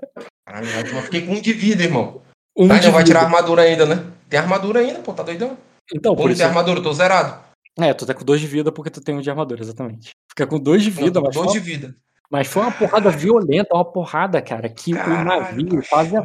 Caralho, 0.45 0.69
eu 0.69 1.03
fiquei 1.03 1.25
com 1.25 1.35
um 1.35 1.41
de 1.41 1.53
vida, 1.53 1.85
irmão. 1.85 2.21
Um 2.57 2.65
Ah, 2.65 2.79
de 2.79 2.87
ainda 2.87 2.91
vai 2.91 3.05
tirar 3.05 3.21
a 3.21 3.25
armadura 3.25 3.63
ainda, 3.63 3.87
né? 3.87 4.05
Tem 4.29 4.41
armadura 4.41 4.81
ainda, 4.81 4.99
pô, 5.01 5.13
tá 5.13 5.23
doidão? 5.23 5.57
Então, 5.95 6.13
Ou 6.13 6.17
por 6.17 6.31
isso. 6.31 6.39
tem 6.39 6.47
armadura, 6.47 6.83
tô 6.83 6.93
zerado. 6.93 7.39
É, 7.79 7.93
tu 7.93 8.07
tá 8.07 8.15
com 8.15 8.25
2 8.25 8.41
de 8.41 8.47
vida 8.47 8.73
porque 8.73 8.91
tu 8.91 9.01
tem 9.01 9.15
um 9.15 9.21
de 9.21 9.31
armadura, 9.31 9.63
exatamente. 9.63 10.11
Fica 10.31 10.47
com 10.47 10.59
2 10.59 10.83
de 10.83 10.91
vida, 10.91 11.21
mas 11.21 11.35
dois 11.35 11.53
foi, 11.53 11.61
de 11.61 11.65
vida. 11.65 11.95
Mas 12.31 12.47
foi 12.47 12.63
uma 12.63 12.73
porrada 12.73 13.11
violenta, 13.11 13.75
uma 13.75 13.85
porrada, 13.85 14.41
cara, 14.43 14.69
que 14.69 14.93
o 14.93 14.97
Caralho, 14.97 15.25
navio 15.25 15.83
quase 15.89 16.17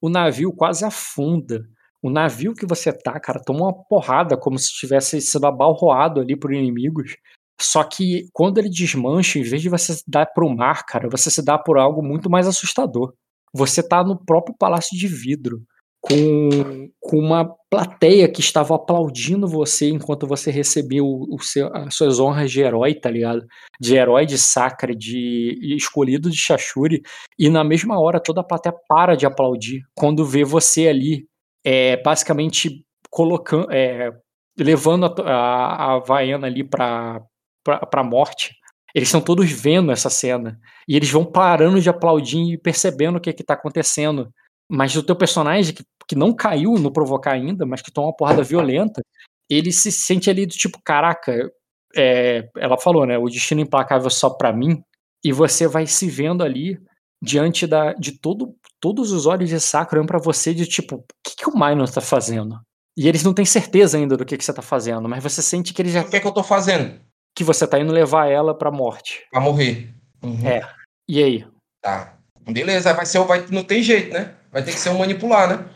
o 0.00 0.08
navio 0.08 0.52
quase 0.52 0.84
afunda. 0.84 1.66
O 2.02 2.10
navio 2.10 2.54
que 2.54 2.66
você 2.66 2.92
tá, 2.92 3.18
cara, 3.18 3.42
toma 3.44 3.64
uma 3.64 3.84
porrada 3.84 4.36
como 4.36 4.58
se 4.58 4.70
tivesse 4.72 5.20
sido 5.20 5.46
abalroado 5.46 6.20
ali 6.20 6.36
por 6.36 6.52
inimigos. 6.52 7.16
Só 7.60 7.82
que 7.82 8.28
quando 8.32 8.58
ele 8.58 8.68
desmancha, 8.68 9.38
em 9.38 9.42
vez 9.42 9.62
de 9.62 9.68
você 9.68 9.94
se 9.94 10.04
dar 10.06 10.26
pro 10.26 10.48
mar, 10.54 10.84
cara, 10.84 11.08
você 11.08 11.30
se 11.30 11.42
dá 11.42 11.58
por 11.58 11.78
algo 11.78 12.02
muito 12.02 12.28
mais 12.28 12.46
assustador. 12.46 13.14
Você 13.52 13.82
tá 13.82 14.04
no 14.04 14.16
próprio 14.16 14.54
palácio 14.56 14.96
de 14.96 15.08
vidro, 15.08 15.62
com, 16.08 16.88
com 17.00 17.18
uma 17.18 17.52
plateia 17.68 18.30
que 18.30 18.40
estava 18.40 18.76
aplaudindo 18.76 19.48
você 19.48 19.88
enquanto 19.88 20.26
você 20.26 20.52
recebeu 20.52 21.04
o 21.04 21.38
seu, 21.40 21.74
as 21.74 21.94
suas 21.96 22.20
honras 22.20 22.50
de 22.50 22.60
herói, 22.60 22.94
tá 22.94 23.10
ligado? 23.10 23.44
De 23.80 23.96
herói 23.96 24.24
de 24.24 24.38
Sacra, 24.38 24.94
de 24.94 25.58
escolhido 25.76 26.30
de 26.30 26.36
Shashuri. 26.36 27.02
E 27.36 27.48
na 27.48 27.64
mesma 27.64 28.00
hora 28.00 28.20
toda 28.20 28.40
a 28.40 28.44
plateia 28.44 28.74
para 28.88 29.16
de 29.16 29.26
aplaudir 29.26 29.82
quando 29.96 30.24
vê 30.24 30.44
você 30.44 30.86
ali, 30.86 31.26
é, 31.64 32.00
basicamente 32.00 32.84
colocando, 33.10 33.72
é, 33.72 34.12
levando 34.56 35.06
a, 35.06 35.32
a, 35.32 35.74
a 35.74 35.92
Havaiana 35.94 36.46
ali 36.46 36.62
pra, 36.62 37.20
pra 37.64 38.04
morte. 38.04 38.54
Eles 38.94 39.08
estão 39.08 39.20
todos 39.20 39.50
vendo 39.50 39.90
essa 39.90 40.08
cena. 40.08 40.58
E 40.88 40.96
eles 40.96 41.10
vão 41.10 41.24
parando 41.24 41.80
de 41.80 41.90
aplaudir 41.90 42.52
e 42.52 42.58
percebendo 42.58 43.16
o 43.16 43.20
que, 43.20 43.32
que 43.32 43.44
tá 43.44 43.54
acontecendo. 43.54 44.30
Mas 44.70 44.96
o 44.96 45.02
teu 45.02 45.14
personagem, 45.14 45.74
que, 45.74 45.84
que 46.08 46.14
não 46.16 46.32
caiu 46.34 46.74
no 46.74 46.92
provocar 46.92 47.32
ainda, 47.32 47.64
mas 47.66 47.82
que 47.82 47.90
toma 47.92 48.08
uma 48.08 48.16
porrada 48.16 48.42
violenta, 48.42 49.02
ele 49.50 49.72
se 49.72 49.90
sente 49.92 50.28
ali 50.30 50.46
do 50.46 50.52
tipo, 50.54 50.78
caraca, 50.84 51.50
é, 51.96 52.48
ela 52.56 52.78
falou, 52.78 53.06
né? 53.06 53.16
O 53.18 53.26
destino 53.28 53.60
implacável 53.60 54.10
só 54.10 54.30
pra 54.30 54.52
mim. 54.52 54.82
E 55.24 55.32
você 55.32 55.66
vai 55.66 55.86
se 55.86 56.08
vendo 56.08 56.42
ali 56.44 56.78
diante 57.22 57.66
da, 57.66 57.92
de 57.94 58.12
todo, 58.12 58.54
todos 58.80 59.10
os 59.12 59.26
olhos 59.26 59.48
de 59.48 59.58
Sakura 59.58 60.04
pra 60.04 60.18
você 60.18 60.52
de 60.54 60.66
tipo, 60.66 60.96
o 60.96 61.04
que, 61.24 61.36
que 61.36 61.48
o 61.48 61.54
Minor 61.58 61.88
tá 61.90 62.00
fazendo? 62.00 62.60
E 62.96 63.08
eles 63.08 63.22
não 63.24 63.34
têm 63.34 63.44
certeza 63.44 63.98
ainda 63.98 64.16
do 64.16 64.24
que, 64.24 64.36
que 64.36 64.44
você 64.44 64.52
tá 64.52 64.62
fazendo, 64.62 65.08
mas 65.08 65.22
você 65.22 65.42
sente 65.42 65.72
que 65.74 65.82
ele 65.82 65.90
já 65.90 66.02
O 66.02 66.08
que 66.10 66.16
é 66.16 66.20
que 66.20 66.26
eu 66.26 66.32
tô 66.32 66.42
fazendo? 66.42 67.00
que 67.34 67.44
você 67.44 67.66
tá 67.66 67.78
indo 67.78 67.92
levar 67.92 68.30
ela 68.30 68.56
pra 68.56 68.70
morte. 68.70 69.26
Pra 69.30 69.40
morrer. 69.40 69.92
Uhum. 70.22 70.46
É. 70.46 70.66
E 71.06 71.22
aí? 71.22 71.46
Tá. 71.82 72.16
Beleza, 72.48 72.94
vai 72.94 73.04
ser, 73.04 73.18
o- 73.18 73.26
vai, 73.26 73.44
não 73.50 73.62
tem 73.62 73.82
jeito, 73.82 74.12
né? 74.14 74.34
Vai 74.50 74.62
ter 74.62 74.72
que 74.72 74.78
ser 74.78 74.88
um 74.88 74.98
manipular, 74.98 75.46
né? 75.48 75.68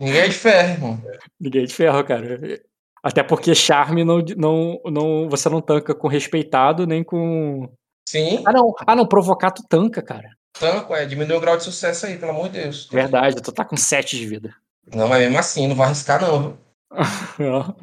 Ninguém 0.00 0.20
é 0.20 0.28
de 0.28 0.34
ferro, 0.34 0.68
irmão. 0.70 1.02
Ninguém 1.40 1.62
é 1.62 1.66
de 1.66 1.74
ferro, 1.74 2.04
cara. 2.04 2.38
Até 3.02 3.22
porque 3.22 3.54
charme 3.54 4.04
não, 4.04 4.18
não, 4.36 4.80
não, 4.84 5.28
você 5.28 5.48
não 5.48 5.60
tanca 5.60 5.94
com 5.94 6.08
respeitado 6.08 6.86
nem 6.86 7.02
com. 7.02 7.68
Sim, 8.08 8.42
Ah, 8.46 8.52
não. 8.52 8.74
Ah, 8.86 8.96
não. 8.96 9.06
Provocar 9.06 9.50
tu 9.50 9.62
tanca, 9.68 10.00
cara. 10.02 10.30
tanco, 10.58 10.94
é. 10.94 11.04
Diminui 11.04 11.36
o 11.36 11.40
grau 11.40 11.56
de 11.56 11.64
sucesso 11.64 12.06
aí, 12.06 12.16
pelo 12.18 12.32
amor 12.32 12.48
de 12.48 12.60
Deus. 12.60 12.88
Verdade, 12.90 13.40
tu 13.42 13.52
tá 13.52 13.64
com 13.64 13.76
7 13.76 14.16
de 14.16 14.26
vida. 14.26 14.54
Não, 14.94 15.06
mas 15.08 15.20
mesmo 15.20 15.38
assim, 15.38 15.66
não 15.66 15.76
vai 15.76 15.86
arriscar, 15.86 16.20
não. 16.20 16.56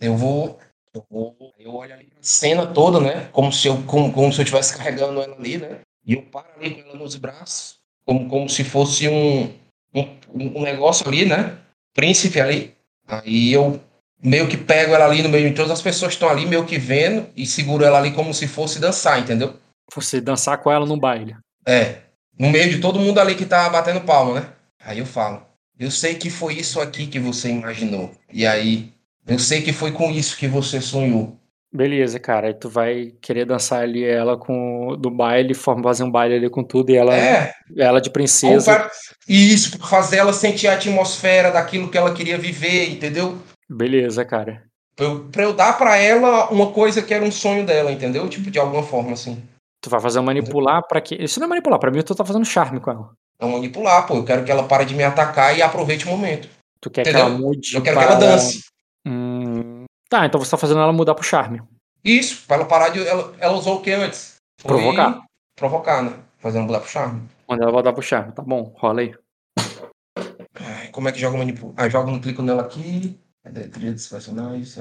Eu 0.00 0.16
vou. 0.16 0.58
Eu 0.94 1.04
vou. 1.10 1.36
Eu 1.58 1.74
olho 1.74 1.94
ali 1.94 2.12
a 2.14 2.18
cena 2.20 2.66
toda, 2.66 3.00
né? 3.00 3.28
Como 3.32 3.50
se 3.52 3.68
eu, 3.68 3.82
como, 3.84 4.12
como 4.12 4.30
se 4.32 4.40
eu 4.40 4.42
estivesse 4.42 4.76
carregando 4.76 5.22
ela 5.22 5.34
ali, 5.34 5.56
né? 5.56 5.80
E 6.04 6.12
eu 6.14 6.22
paro 6.22 6.48
ali 6.58 6.74
com 6.82 6.90
ela 6.90 6.98
nos 6.98 7.16
braços. 7.16 7.78
Como, 8.04 8.28
como 8.28 8.48
se 8.50 8.64
fosse 8.64 9.08
um, 9.08 9.50
um, 9.94 10.62
negócio 10.62 11.06
ali, 11.06 11.24
né? 11.24 11.58
Príncipe 11.94 12.40
ali. 12.40 12.74
Aí 13.06 13.52
eu 13.52 13.80
meio 14.22 14.48
que 14.48 14.56
pego 14.56 14.94
ela 14.94 15.04
ali 15.04 15.22
no 15.22 15.28
meio 15.28 15.48
de 15.50 15.56
todas 15.56 15.72
as 15.72 15.82
pessoas 15.82 16.10
que 16.10 16.14
estão 16.14 16.28
ali, 16.28 16.46
meio 16.46 16.64
que 16.64 16.78
vendo, 16.78 17.28
e 17.36 17.46
seguro 17.46 17.84
ela 17.84 17.98
ali 17.98 18.12
como 18.12 18.32
se 18.32 18.46
fosse 18.46 18.78
dançar, 18.78 19.20
entendeu? 19.20 19.56
Você 19.92 20.20
dançar 20.20 20.58
com 20.58 20.70
ela 20.70 20.86
num 20.86 20.98
baile. 20.98 21.36
É. 21.66 21.98
No 22.38 22.50
meio 22.50 22.70
de 22.70 22.80
todo 22.80 22.98
mundo 22.98 23.18
ali 23.18 23.34
que 23.34 23.44
tá 23.44 23.68
batendo 23.68 24.00
palma, 24.00 24.40
né? 24.40 24.48
Aí 24.84 24.98
eu 24.98 25.06
falo. 25.06 25.44
Eu 25.78 25.90
sei 25.90 26.14
que 26.14 26.30
foi 26.30 26.54
isso 26.54 26.80
aqui 26.80 27.06
que 27.06 27.18
você 27.18 27.50
imaginou. 27.50 28.12
E 28.32 28.46
aí, 28.46 28.92
eu 29.26 29.38
sei 29.38 29.62
que 29.62 29.72
foi 29.72 29.92
com 29.92 30.10
isso 30.10 30.36
que 30.36 30.46
você 30.46 30.80
sonhou. 30.80 31.36
Beleza, 31.72 32.20
cara. 32.20 32.48
Aí 32.48 32.54
tu 32.54 32.68
vai 32.68 33.12
querer 33.22 33.46
dançar 33.46 33.82
ali 33.82 34.04
ela 34.04 34.36
com 34.36 34.94
do 34.98 35.10
baile, 35.10 35.54
fazer 35.54 36.04
um 36.04 36.10
baile 36.10 36.34
ali 36.34 36.50
com 36.50 36.62
tudo 36.62 36.90
e 36.90 36.96
ela, 36.96 37.16
É, 37.16 37.52
ela 37.78 38.00
de 38.00 38.10
princesa. 38.10 38.74
pra- 38.74 38.90
Isso, 39.26 39.78
fazer 39.78 40.18
ela 40.18 40.32
sentir 40.34 40.68
a 40.68 40.74
atmosfera 40.74 41.50
daquilo 41.50 41.88
que 41.88 41.96
ela 41.96 42.12
queria 42.12 42.36
viver, 42.36 42.90
entendeu? 42.90 43.38
Beleza, 43.70 44.24
cara. 44.24 44.64
Pra 44.94 45.06
eu, 45.06 45.20
pra 45.32 45.42
eu 45.44 45.52
dar 45.54 45.78
pra 45.78 45.96
ela 45.96 46.48
uma 46.50 46.70
coisa 46.72 47.00
que 47.00 47.14
era 47.14 47.24
um 47.24 47.30
sonho 47.32 47.64
dela, 47.64 47.90
entendeu? 47.90 48.28
Tipo, 48.28 48.50
de 48.50 48.58
alguma 48.58 48.82
forma, 48.82 49.12
assim. 49.12 49.42
Tu 49.80 49.88
vai 49.88 50.00
fazer 50.00 50.18
um 50.20 50.22
manipular 50.24 50.86
pra 50.86 51.00
que. 51.00 51.14
Isso 51.14 51.40
não 51.40 51.46
é 51.46 51.48
manipular, 51.48 51.78
pra 51.80 51.90
mim 51.90 52.02
tu 52.02 52.14
tá 52.14 52.24
fazendo 52.24 52.44
charme 52.44 52.78
com 52.80 52.90
ela. 52.90 53.08
Não 53.40 53.48
manipular, 53.52 54.06
pô. 54.06 54.16
Eu 54.16 54.24
quero 54.24 54.44
que 54.44 54.50
ela 54.50 54.64
pare 54.64 54.84
de 54.84 54.94
me 54.94 55.02
atacar 55.02 55.56
e 55.56 55.62
aproveite 55.62 56.04
o 56.06 56.08
momento. 56.10 56.48
Tu 56.80 56.90
quer 56.90 57.02
que 57.02 57.08
Entendeu? 57.10 57.26
ela 57.28 57.38
mude. 57.38 57.74
Eu 57.74 57.80
quero 57.82 57.96
que 57.96 58.04
ela 58.04 58.16
para- 58.16 58.26
dance. 58.26 58.60
Hum, 59.06 59.71
Tá, 60.12 60.26
então 60.26 60.38
você 60.38 60.50
tá 60.50 60.58
fazendo 60.58 60.78
ela 60.78 60.92
mudar 60.92 61.14
pro 61.14 61.24
charme. 61.24 61.62
Isso, 62.04 62.46
pra 62.46 62.56
ela 62.56 62.66
parar 62.66 62.90
de. 62.90 63.02
Ela, 63.02 63.34
ela 63.38 63.54
usou 63.54 63.76
o 63.76 63.80
que 63.80 63.90
antes? 63.92 64.34
Foi 64.60 64.68
Provocar. 64.68 65.24
Provocar, 65.56 66.02
né? 66.02 66.12
Fazendo 66.36 66.66
mudar 66.66 66.80
pro 66.80 66.90
charme. 66.90 67.22
Quando 67.46 67.62
ela 67.62 67.72
vai 67.72 67.82
dar 67.82 67.94
pro 67.94 68.02
charme. 68.02 68.30
Tá 68.32 68.42
bom, 68.42 68.74
rola 68.76 69.00
aí. 69.00 69.14
Ai, 70.54 70.88
como 70.88 71.08
é 71.08 71.12
que 71.12 71.18
joga 71.18 71.38
manipulação? 71.38 71.74
Ah, 71.78 71.88
joga 71.88 72.10
no 72.10 72.20
clico 72.20 72.42
nela 72.42 72.60
aqui. 72.60 73.18
Cadê? 73.42 73.68
Trilha 73.68 73.94
dos 73.94 74.06
personagens. 74.06 74.76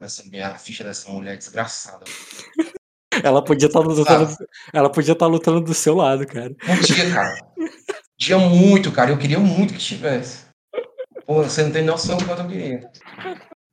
Essa 0.00 0.22
minha 0.30 0.54
ficha 0.56 0.84
dessa 0.84 1.10
mulher 1.10 1.34
é 1.34 1.36
desgraçada. 1.36 2.04
Ela 3.24 3.42
podia 3.42 3.66
estar 3.66 3.80
lutando. 3.80 4.36
Ela 4.72 4.88
podia 4.88 5.14
estar 5.14 5.26
lutando 5.26 5.62
do 5.62 5.74
seu 5.74 5.96
lado, 5.96 6.24
cara. 6.28 6.54
Podia, 6.64 7.10
cara. 7.12 7.36
Podia 8.16 8.38
muito, 8.38 8.92
cara. 8.92 9.10
Eu 9.10 9.18
queria 9.18 9.40
muito 9.40 9.74
que 9.74 9.80
tivesse. 9.80 10.44
Pô, 11.26 11.42
você 11.42 11.64
não 11.64 11.72
tem 11.72 11.82
noção 11.82 12.16
do 12.16 12.24
quanto 12.24 12.42
eu 12.42 12.48
queria. 12.48 12.88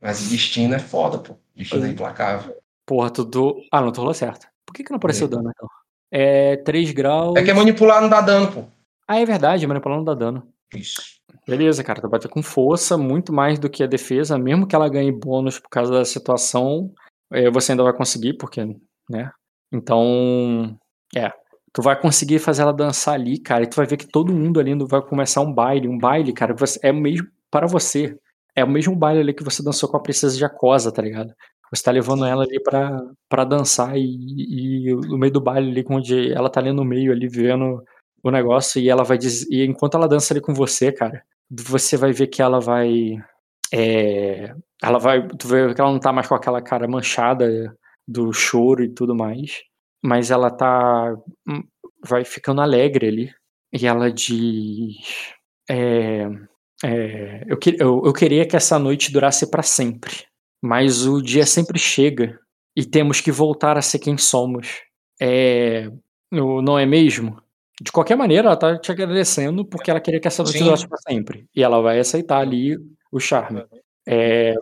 Mas 0.03 0.29
destino 0.29 0.75
é 0.75 0.79
foda, 0.79 1.17
pô. 1.17 1.37
Destino 1.55 1.85
é 1.85 1.89
implacável. 1.89 2.53
Porra, 2.85 3.09
tudo. 3.09 3.55
Ah, 3.71 3.79
não, 3.79 3.89
tu 3.89 3.99
rolou 3.99 4.13
certo. 4.13 4.45
Por 4.65 4.73
que, 4.73 4.83
que 4.83 4.91
não 4.91 4.97
apareceu 4.97 5.29
dano 5.29 5.49
então? 5.49 5.69
É 6.11 6.57
3 6.57 6.91
graus. 6.91 7.37
É 7.37 7.41
que 7.41 7.53
manipular 7.53 8.01
não 8.01 8.09
dá 8.09 8.19
dano, 8.19 8.51
pô. 8.51 8.65
Ah, 9.07 9.19
é 9.19 9.25
verdade, 9.25 9.65
manipular 9.65 9.97
não 9.97 10.03
dá 10.03 10.13
dano. 10.13 10.45
Isso. 10.75 11.01
Beleza, 11.47 11.83
cara, 11.83 12.01
tu 12.01 12.09
bateu 12.09 12.29
com 12.29 12.43
força, 12.43 12.97
muito 12.97 13.31
mais 13.31 13.57
do 13.57 13.69
que 13.69 13.81
a 13.81 13.87
defesa, 13.87 14.37
mesmo 14.37 14.67
que 14.67 14.75
ela 14.75 14.89
ganhe 14.89 15.11
bônus 15.11 15.57
por 15.57 15.69
causa 15.69 15.93
da 15.93 16.03
situação, 16.03 16.91
eh, 17.31 17.49
você 17.49 17.71
ainda 17.71 17.83
vai 17.83 17.93
conseguir, 17.93 18.33
porque, 18.33 18.65
né? 19.09 19.31
Então, 19.71 20.77
é, 21.15 21.31
tu 21.71 21.81
vai 21.81 21.99
conseguir 21.99 22.39
fazer 22.39 22.61
ela 22.61 22.73
dançar 22.73 23.15
ali, 23.15 23.39
cara, 23.39 23.63
e 23.63 23.67
tu 23.67 23.75
vai 23.75 23.85
ver 23.85 23.97
que 23.97 24.07
todo 24.07 24.33
mundo 24.33 24.59
ali 24.59 24.73
vai 24.85 25.01
começar 25.01 25.41
um 25.41 25.53
baile, 25.53 25.87
um 25.87 25.97
baile, 25.97 26.33
cara, 26.33 26.55
é 26.81 26.91
mesmo 26.91 27.27
para 27.51 27.67
você, 27.67 28.17
é 28.55 28.63
o 28.63 28.69
mesmo 28.69 28.95
baile 28.95 29.19
ali 29.21 29.33
que 29.33 29.43
você 29.43 29.63
dançou 29.63 29.89
com 29.89 29.97
a 29.97 30.01
princesa 30.01 30.37
Jacosa, 30.37 30.91
tá 30.91 31.01
ligado? 31.01 31.33
Você 31.71 31.83
tá 31.83 31.91
levando 31.91 32.25
ela 32.25 32.43
ali 32.43 32.61
pra, 32.61 32.99
pra 33.29 33.43
dançar 33.45 33.97
e, 33.97 34.03
e 34.89 34.95
no 34.95 35.17
meio 35.17 35.33
do 35.33 35.41
baile 35.41 35.71
ali, 35.71 35.85
onde 35.89 36.31
ela 36.31 36.49
tá 36.49 36.59
ali 36.59 36.71
no 36.71 36.85
meio 36.85 37.11
ali, 37.11 37.27
vivendo 37.27 37.83
o 38.23 38.31
negócio, 38.31 38.79
e 38.81 38.89
ela 38.89 39.03
vai 39.03 39.17
dizer, 39.17 39.47
e 39.51 39.65
enquanto 39.65 39.95
ela 39.97 40.07
dança 40.07 40.33
ali 40.33 40.41
com 40.41 40.53
você, 40.53 40.91
cara, 40.91 41.23
você 41.49 41.97
vai 41.97 42.11
ver 42.13 42.27
que 42.27 42.41
ela 42.41 42.59
vai. 42.59 43.17
é, 43.73 44.53
ela 44.81 44.99
vai. 44.99 45.27
Tu 45.27 45.47
vê 45.47 45.73
que 45.73 45.81
ela 45.81 45.91
não 45.91 45.99
tá 45.99 46.11
mais 46.13 46.27
com 46.27 46.35
aquela 46.35 46.61
cara 46.61 46.87
manchada 46.87 47.75
do 48.07 48.31
choro 48.33 48.83
e 48.83 48.89
tudo 48.93 49.15
mais. 49.15 49.63
Mas 50.03 50.31
ela 50.31 50.51
tá. 50.51 51.15
hum, 51.47 51.63
Vai 52.05 52.25
ficando 52.25 52.61
alegre 52.61 53.07
ali. 53.07 53.33
E 53.73 53.87
ela 53.87 54.11
diz. 54.11 55.33
é, 55.69 56.27
é, 56.83 57.43
eu, 57.47 57.57
que- 57.57 57.77
eu, 57.79 58.01
eu 58.05 58.13
queria 58.13 58.45
que 58.47 58.55
essa 58.55 58.77
noite 58.77 59.11
durasse 59.11 59.49
pra 59.49 59.63
sempre. 59.63 60.25
Mas 60.61 61.05
o 61.07 61.21
dia 61.21 61.45
sempre 61.45 61.77
chega. 61.79 62.39
e 62.75 62.83
temos 62.85 63.21
que 63.21 63.31
voltar 63.31 63.77
a 63.77 63.81
ser 63.83 63.99
quem 63.99 64.17
somos. 64.17 64.81
É, 65.21 65.89
não 66.31 66.77
é 66.79 66.85
mesmo? 66.87 67.39
De 67.81 67.91
qualquer 67.91 68.15
maneira, 68.15 68.47
ela 68.47 68.57
tá 68.57 68.77
te 68.79 68.91
agradecendo 68.91 69.63
porque 69.65 69.91
ela 69.91 69.99
queria 70.01 70.19
que 70.19 70.27
essa 70.27 70.41
noite 70.43 70.57
Sim. 70.57 70.63
durasse 70.65 70.87
pra 70.87 70.97
sempre. 70.97 71.45
E 71.55 71.61
ela 71.63 71.81
vai 71.81 71.99
aceitar 71.99 72.39
ali 72.39 72.77
o 73.11 73.19
charme. 73.19 73.63
É, 74.07 74.55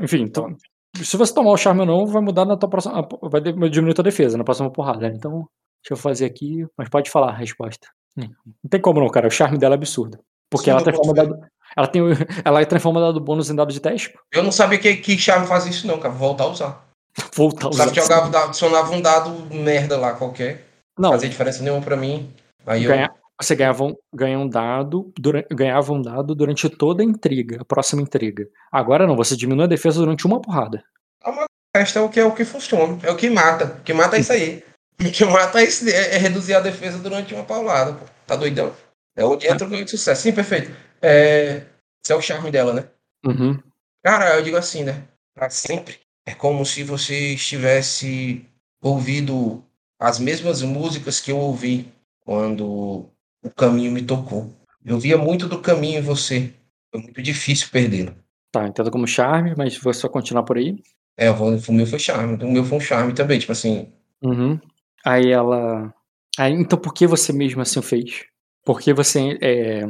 enfim, 0.00 0.22
então, 0.22 0.56
se 0.96 1.16
você 1.16 1.34
tomar 1.34 1.50
o 1.50 1.56
charme 1.56 1.80
ou 1.80 1.86
não, 1.86 2.06
vai 2.06 2.22
mudar 2.22 2.44
na 2.44 2.56
tua 2.56 2.68
próxima. 2.68 3.06
Vai 3.22 3.40
diminuir 3.40 3.94
tua 3.94 4.04
defesa 4.04 4.38
na 4.38 4.44
próxima 4.44 4.70
porrada. 4.70 5.08
né? 5.08 5.14
Então, 5.16 5.48
deixa 5.82 5.92
eu 5.92 5.96
fazer 5.96 6.26
aqui. 6.26 6.64
Mas 6.76 6.88
pode 6.88 7.10
falar 7.10 7.30
a 7.30 7.36
resposta. 7.36 7.88
Não 8.16 8.28
tem 8.70 8.80
como 8.80 9.00
não, 9.00 9.08
cara. 9.08 9.26
O 9.26 9.30
charme 9.30 9.58
dela 9.58 9.74
é 9.74 9.78
absurdo. 9.78 10.18
Porque 10.52 10.66
Sim, 10.66 10.70
ela 10.70 10.80
eu 10.80 10.84
transforma 10.84 11.14
dado. 11.14 11.40
Ela, 11.74 11.86
tem, 11.88 12.02
ela 12.44 12.66
transforma 12.66 13.00
dado 13.00 13.18
bônus 13.18 13.50
em 13.50 13.56
dado 13.56 13.72
de 13.72 13.80
teste. 13.80 14.10
pô. 14.10 14.18
Eu 14.30 14.42
não 14.42 14.52
sabia 14.52 14.78
que, 14.78 14.94
que 14.96 15.18
charme 15.18 15.46
fazia 15.46 15.70
isso, 15.70 15.86
não, 15.86 15.98
cara. 15.98 16.12
Vou 16.14 16.28
voltar 16.28 16.44
a 16.44 16.48
usar. 16.48 16.84
Voltar 17.34 17.66
a 17.66 17.70
usar. 17.70 17.84
Sabe 17.84 17.94
que 17.94 18.00
jogava, 18.02 18.44
adicionava 18.44 18.94
um 18.94 19.00
dado 19.00 19.30
merda 19.54 19.96
lá 19.98 20.12
qualquer. 20.12 20.64
Não, 20.98 21.12
Fazia 21.12 21.28
diferença 21.28 21.62
nenhuma 21.62 21.82
pra 21.82 21.96
mim. 21.96 22.30
Aí 22.66 22.84
eu. 22.84 22.90
ganha- 22.90 23.10
você 23.40 23.56
ganhava 23.56 23.84
um, 23.84 23.96
ganha 24.14 24.38
um 24.38 24.46
dado, 24.48 25.12
dura- 25.18 25.44
ganhava 25.50 25.92
um 25.92 26.00
dado 26.00 26.34
durante 26.34 26.68
toda 26.68 27.02
a 27.02 27.04
intriga, 27.06 27.60
a 27.60 27.64
próxima 27.64 28.00
intriga. 28.02 28.46
Agora 28.70 29.06
não, 29.06 29.16
você 29.16 29.34
diminui 29.36 29.64
a 29.64 29.68
defesa 29.68 29.98
durante 29.98 30.26
uma 30.26 30.40
porrada. 30.40 30.84
O 31.26 31.46
resto 31.76 31.98
é 31.98 32.02
o 32.02 32.08
que, 32.08 32.20
é 32.20 32.24
o 32.24 32.32
que 32.34 32.44
funciona. 32.44 32.98
É 33.02 33.10
o 33.10 33.16
que 33.16 33.28
mata. 33.30 33.76
O 33.80 33.82
que 33.82 33.92
mata 33.92 34.16
é 34.16 34.20
isso 34.20 34.32
aí. 34.32 34.62
O 35.00 35.10
que 35.10 35.24
mata 35.24 35.60
é, 35.62 35.64
é- 35.66 36.14
é 36.14 36.18
reduzir 36.18 36.54
a 36.54 36.60
defesa 36.60 36.98
durante 36.98 37.34
uma 37.34 37.44
paulada, 37.44 37.94
pô. 37.94 38.04
Tá 38.26 38.36
doidão? 38.36 38.72
É 39.16 39.24
onde 39.24 39.46
entra 39.46 39.66
o 39.66 39.70
ganho 39.70 39.84
de 39.84 39.90
sucesso. 39.90 40.22
Sim, 40.22 40.32
perfeito. 40.32 40.70
É... 41.00 41.62
Esse 42.02 42.12
é 42.12 42.16
o 42.16 42.22
charme 42.22 42.50
dela, 42.50 42.72
né? 42.72 42.88
Uhum. 43.24 43.58
Cara, 44.04 44.36
eu 44.36 44.42
digo 44.42 44.56
assim, 44.56 44.84
né? 44.84 45.04
Pra 45.34 45.48
sempre. 45.50 45.98
É 46.26 46.34
como 46.34 46.64
se 46.64 46.82
você 46.82 47.34
estivesse 47.34 48.44
ouvindo 48.82 49.62
as 50.00 50.18
mesmas 50.18 50.62
músicas 50.62 51.20
que 51.20 51.30
eu 51.30 51.38
ouvi 51.38 51.92
quando 52.20 53.08
o 53.44 53.50
caminho 53.56 53.92
me 53.92 54.02
tocou. 54.02 54.52
Eu 54.84 54.98
via 54.98 55.16
muito 55.16 55.48
do 55.48 55.60
caminho 55.60 56.00
em 56.00 56.02
você. 56.02 56.52
Foi 56.90 57.00
muito 57.00 57.22
difícil 57.22 57.68
perdê-lo. 57.70 58.14
Tá, 58.50 58.66
entendo 58.66 58.90
como 58.90 59.06
charme, 59.06 59.54
mas 59.56 59.76
vou 59.78 59.94
só 59.94 60.08
continuar 60.08 60.42
por 60.42 60.58
aí. 60.58 60.76
É, 61.16 61.30
o 61.30 61.72
meu 61.72 61.86
foi 61.86 61.98
charme. 61.98 62.42
O 62.42 62.50
meu 62.50 62.64
foi 62.64 62.78
um 62.78 62.80
charme 62.80 63.14
também. 63.14 63.38
Tipo 63.38 63.52
assim, 63.52 63.92
Uhum. 64.22 64.58
Aí 65.04 65.30
ela. 65.32 65.92
Aí, 66.38 66.52
então 66.52 66.78
por 66.78 66.94
que 66.94 67.06
você 67.06 67.32
mesmo 67.32 67.60
assim 67.60 67.78
o 67.78 67.82
fez? 67.82 68.24
Porque 68.64 68.92
você 68.92 69.38
é. 69.40 69.82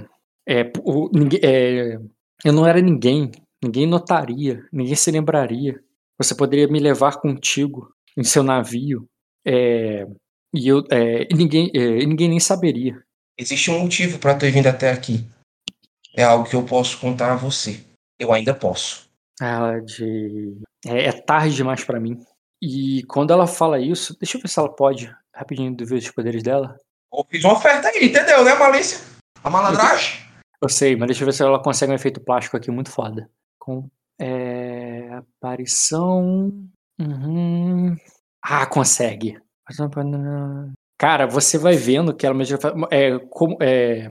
é, 0.48 0.72
o, 0.82 1.10
é, 1.42 1.98
eu 2.44 2.52
não 2.52 2.66
era 2.66 2.80
ninguém. 2.80 3.30
Ninguém 3.62 3.86
notaria. 3.86 4.64
Ninguém 4.72 4.96
se 4.96 5.10
lembraria. 5.10 5.80
Você 6.18 6.34
poderia 6.34 6.68
me 6.68 6.78
levar 6.78 7.20
contigo 7.20 7.92
em 8.16 8.24
seu 8.24 8.42
navio. 8.42 9.08
é, 9.46 10.06
e 10.54 10.68
eu, 10.68 10.84
é, 10.90 11.26
e 11.30 11.34
ninguém, 11.34 11.70
é, 11.74 12.04
ninguém 12.04 12.28
nem 12.28 12.40
saberia. 12.40 13.02
existe 13.38 13.70
um 13.70 13.80
motivo 13.80 14.18
para 14.18 14.34
ter 14.34 14.50
vindo 14.50 14.66
até 14.66 14.90
aqui. 14.90 15.24
É 16.14 16.22
algo 16.22 16.48
que 16.48 16.54
eu 16.54 16.62
posso 16.62 16.98
contar 17.00 17.32
a 17.32 17.36
você. 17.36 17.80
Eu 18.18 18.32
ainda 18.32 18.54
posso. 18.54 19.08
Ela 19.40 19.80
de. 19.80 20.58
É, 20.86 21.06
é 21.06 21.12
tarde 21.12 21.56
demais 21.56 21.82
pra 21.84 21.98
mim. 21.98 22.22
E 22.60 23.02
quando 23.04 23.32
ela 23.32 23.46
fala 23.46 23.80
isso, 23.80 24.16
deixa 24.20 24.36
eu 24.36 24.42
ver 24.42 24.48
se 24.48 24.58
ela 24.58 24.68
pode, 24.68 25.12
rapidinho, 25.34 25.74
ver 25.80 25.96
os 25.96 26.10
poderes 26.10 26.42
dela. 26.42 26.76
Eu 27.12 27.26
fiz 27.28 27.44
uma 27.44 27.54
oferta 27.54 27.88
aí, 27.88 28.06
entendeu, 28.06 28.42
né, 28.44 28.54
Malícia? 28.54 28.98
A 29.44 29.50
malandragem? 29.50 30.20
Eu 30.62 30.68
sei, 30.68 30.96
mas 30.96 31.08
deixa 31.08 31.22
eu 31.22 31.26
ver 31.26 31.32
se 31.32 31.42
ela 31.42 31.62
consegue 31.62 31.92
um 31.92 31.94
efeito 31.94 32.20
plástico 32.20 32.56
aqui 32.56 32.70
muito 32.70 32.90
foda. 32.90 33.28
Com. 33.58 33.88
É. 34.18 35.10
Aparição. 35.12 36.52
Uhum. 36.98 37.96
Ah, 38.40 38.64
consegue. 38.66 39.38
Cara, 40.96 41.26
você 41.26 41.58
vai 41.58 41.74
vendo 41.74 42.14
que 42.14 42.24
ela 42.24 42.36
é, 42.90 43.18
como, 43.28 43.56
é, 43.60 44.08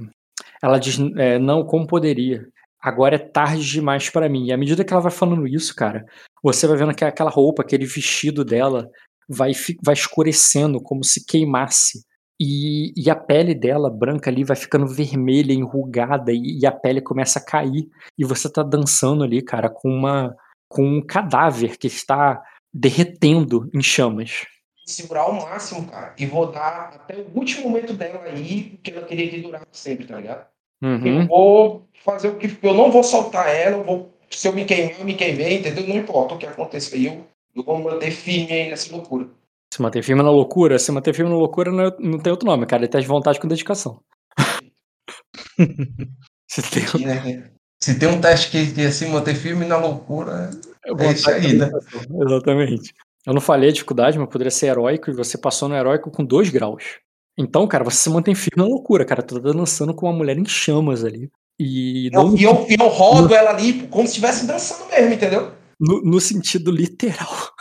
ela 0.62 0.78
diz 0.78 1.00
é, 1.18 1.40
não 1.40 1.66
como 1.66 1.88
poderia. 1.88 2.46
Agora 2.80 3.16
é 3.16 3.20
tarde 3.20 3.64
demais 3.64 4.10
pra 4.10 4.28
mim. 4.28 4.48
E 4.48 4.54
à 4.54 4.58
medida 4.58 4.84
que 4.84 4.92
ela 4.92 5.02
vai 5.02 5.12
falando 5.12 5.48
isso, 5.48 5.76
cara, 5.76 6.06
você 6.44 6.68
vai 6.68 6.78
vendo 6.78 6.94
que 6.94 7.06
aquela 7.06 7.30
roupa, 7.30 7.62
aquele 7.62 7.86
vestido 7.86 8.44
dela 8.44 8.90
vai, 9.30 9.54
vai 9.84 9.94
escurecendo, 9.94 10.82
como 10.82 11.04
se 11.04 11.26
queimasse. 11.26 12.04
E, 12.44 12.92
e 12.98 13.08
a 13.08 13.16
pele 13.16 13.54
dela, 13.54 13.88
branca 13.88 14.32
ali, 14.32 14.44
vai 14.44 14.56
ficando 14.56 14.88
vermelha, 14.88 15.54
enrugada, 15.54 16.32
e, 16.32 16.58
e 16.60 16.66
a 16.66 16.72
pele 16.72 17.00
começa 17.00 17.38
a 17.38 17.46
cair. 17.46 17.88
E 18.18 18.26
você 18.26 18.52
tá 18.52 18.64
dançando 18.64 19.24
ali, 19.24 19.44
cara, 19.44 19.70
com 19.70 19.88
uma 19.88 20.36
com 20.68 20.84
um 20.84 21.06
cadáver 21.06 21.78
que 21.78 21.86
está 21.86 22.42
derretendo 22.74 23.70
em 23.72 23.84
chamas. 23.84 24.48
Segurar 24.88 25.22
ao 25.22 25.34
máximo, 25.34 25.86
cara. 25.86 26.16
E 26.18 26.26
vou 26.26 26.52
dar 26.52 26.94
até 26.96 27.18
o 27.18 27.38
último 27.38 27.70
momento 27.70 27.94
dela 27.94 28.24
aí, 28.24 28.80
que 28.82 28.90
ela 28.90 29.06
queria 29.06 29.30
que 29.30 29.42
durasse 29.42 29.66
sempre, 29.74 30.08
tá 30.08 30.16
ligado? 30.16 30.48
Uhum. 30.82 31.22
Eu 31.22 31.28
vou 31.28 31.88
fazer 32.04 32.30
o 32.30 32.38
que. 32.38 32.58
Eu 32.64 32.74
não 32.74 32.90
vou 32.90 33.04
soltar 33.04 33.54
ela, 33.54 33.78
eu 33.78 33.84
vou. 33.84 34.18
Se 34.32 34.48
eu 34.48 34.54
me 34.54 34.66
queimar, 34.66 35.00
eu 35.00 35.06
me 35.06 35.14
queimei, 35.14 35.60
entendeu? 35.60 35.86
Não 35.86 35.96
importa 35.96 36.34
o 36.34 36.38
que 36.40 36.48
aconteça 36.48 36.96
aí, 36.96 37.06
eu, 37.06 37.28
eu 37.56 37.62
vou 37.62 37.78
manter 37.78 38.10
firme 38.10 38.52
aí 38.52 38.70
nessa 38.70 38.92
loucura. 38.92 39.30
Se 39.74 39.82
manter 39.82 40.04
firme 40.04 40.22
na 40.22 40.30
loucura, 40.30 40.78
se 40.78 40.92
manter 40.92 41.14
firme 41.14 41.32
na 41.32 41.38
loucura 41.38 41.72
não, 41.72 41.86
é- 41.86 41.96
não 42.00 42.20
tem 42.20 42.32
outro 42.32 42.46
nome, 42.48 42.66
cara. 42.66 42.82
Ele 42.84 42.92
teste 42.92 43.04
de 43.04 43.08
vontade 43.08 43.40
com 43.40 43.48
dedicação. 43.48 44.02
se 46.50 46.62
tem 46.64 47.06
né, 47.06 47.52
Se 47.82 47.98
tem 47.98 48.10
um 48.10 48.20
teste 48.20 48.52
que, 48.52 48.74
que 48.74 48.82
é 48.82 48.92
se 48.92 49.06
manter 49.08 49.36
firme 49.36 49.66
na 49.66 49.78
loucura, 49.78 50.50
é 50.86 50.92
isso 51.14 51.24
vontade 51.26 51.48
aí, 51.48 51.54
né? 51.54 51.66
dedicação. 51.70 52.22
Exatamente. 52.28 52.94
Eu 53.26 53.34
não 53.34 53.42
falei 53.42 53.70
a 53.70 53.74
dificuldade, 53.74 54.18
mas 54.20 54.30
poderia 54.30 54.52
ser 54.52 54.68
heróico 54.68 55.10
e 55.10 55.16
você 55.16 55.38
passou 55.38 55.70
no 55.70 55.76
heróico 55.76 56.10
com 56.12 56.26
dois 56.26 56.50
graus. 56.50 56.84
Então, 57.38 57.68
cara, 57.68 57.84
você 57.84 57.98
se 57.98 58.10
mantém 58.10 58.36
firme 58.36 58.62
na 58.62 58.68
loucura, 58.68 59.06
cara. 59.06 59.22
Tu 59.24 59.40
tá 59.40 59.52
dançando 59.52 59.94
com 59.94 60.06
uma 60.06 60.14
mulher 60.14 60.38
em 60.38 60.46
chamas 60.46 61.04
ali. 61.06 61.30
E 61.60 62.10
Eu, 62.12 62.36
e 62.36 62.44
eu, 62.44 62.66
e 62.68 62.76
eu 62.80 62.88
rodo 62.88 63.34
ela 63.34 63.52
ali 63.52 63.88
como 63.88 64.04
se 64.08 64.10
estivesse 64.14 64.46
dançando 64.48 64.90
mesmo, 64.90 65.14
entendeu? 65.14 65.52
no, 65.80 66.02
no 66.02 66.20
sentido 66.20 66.72
literal. 66.72 67.52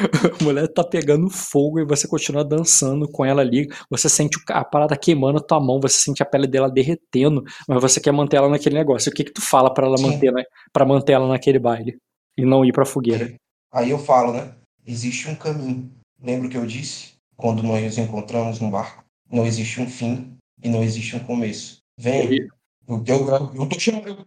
A 0.40 0.44
mulher 0.44 0.68
tá 0.68 0.84
pegando 0.84 1.28
fogo 1.30 1.80
e 1.80 1.84
você 1.84 2.06
continua 2.08 2.44
dançando 2.44 3.08
com 3.08 3.24
ela 3.24 3.42
ali. 3.42 3.68
Você 3.90 4.08
sente 4.08 4.38
o 4.38 4.40
a 4.50 4.64
parada 4.64 4.96
queimando 4.96 5.38
a 5.38 5.42
tua 5.42 5.60
mão, 5.60 5.80
você 5.80 5.96
sente 5.98 6.22
a 6.22 6.26
pele 6.26 6.46
dela 6.46 6.70
derretendo, 6.70 7.42
mas 7.68 7.80
você 7.80 8.00
quer 8.00 8.12
manter 8.12 8.36
ela 8.36 8.48
naquele 8.48 8.76
negócio. 8.76 9.10
O 9.10 9.14
que 9.14 9.24
que 9.24 9.32
tu 9.32 9.40
fala 9.40 9.72
pra 9.72 9.86
ela 9.86 9.96
Sim. 9.96 10.06
manter, 10.06 10.32
né, 10.32 10.44
para 10.72 10.84
manter 10.84 11.12
ela 11.12 11.28
naquele 11.28 11.58
baile 11.58 11.98
e 12.36 12.44
não 12.44 12.64
ir 12.64 12.72
pra 12.72 12.84
fogueira? 12.84 13.34
Aí 13.72 13.90
eu 13.90 13.98
falo, 13.98 14.32
né? 14.32 14.54
Existe 14.86 15.28
um 15.28 15.34
caminho. 15.34 15.90
Lembra 16.22 16.46
o 16.46 16.50
que 16.50 16.56
eu 16.56 16.66
disse? 16.66 17.12
Quando 17.36 17.62
nós 17.62 17.82
nos 17.82 17.98
encontramos 17.98 18.60
no 18.60 18.70
barco, 18.70 19.04
não 19.30 19.46
existe 19.46 19.80
um 19.80 19.88
fim 19.88 20.36
e 20.62 20.68
não 20.68 20.82
existe 20.82 21.16
um 21.16 21.20
começo. 21.20 21.78
Vem. 21.98 22.48
Eu, 22.88 23.02
eu, 23.06 23.50
eu 23.54 23.66
tô 23.68 23.78
chamando. 23.78 24.08
eu- 24.08 24.26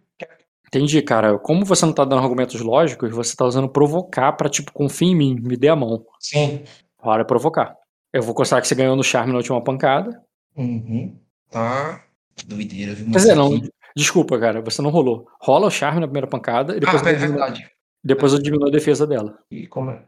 Entendi, 0.68 1.00
cara. 1.02 1.38
Como 1.38 1.64
você 1.64 1.86
não 1.86 1.92
tá 1.92 2.04
dando 2.04 2.22
argumentos 2.22 2.60
lógicos, 2.60 3.10
você 3.14 3.36
tá 3.36 3.44
usando 3.44 3.68
provocar 3.68 4.32
pra, 4.32 4.48
tipo, 4.48 4.72
confia 4.72 5.08
em 5.08 5.14
mim, 5.14 5.36
me 5.40 5.56
dê 5.56 5.68
a 5.68 5.76
mão. 5.76 6.04
Sim. 6.20 6.62
É 7.04 7.24
provocar. 7.24 7.76
Eu 8.12 8.22
vou 8.22 8.34
considerar 8.34 8.60
que 8.62 8.66
você 8.68 8.74
ganhou 8.74 8.96
no 8.96 9.04
charme 9.04 9.30
na 9.30 9.38
última 9.38 9.62
pancada. 9.62 10.20
Uhum. 10.56 11.16
Tá. 11.50 12.02
Doideira, 12.46 12.94
viu? 12.94 13.10
Quer 13.12 13.18
dizer, 13.18 13.34
não. 13.36 13.60
Desculpa, 13.96 14.38
cara, 14.38 14.60
você 14.60 14.82
não 14.82 14.90
rolou. 14.90 15.26
Rola 15.40 15.68
o 15.68 15.70
charme 15.70 16.00
na 16.00 16.06
primeira 16.06 16.26
pancada 16.26 16.76
e 16.76 16.80
depois, 16.80 17.02
Ah, 17.06 17.10
é 17.10 17.14
verdade. 17.14 17.70
depois 18.02 18.32
eu 18.32 18.42
diminuo 18.42 18.68
a 18.68 18.70
defesa 18.72 19.06
dela. 19.06 19.38
E 19.50 19.66
como 19.66 19.90
é? 19.90 20.02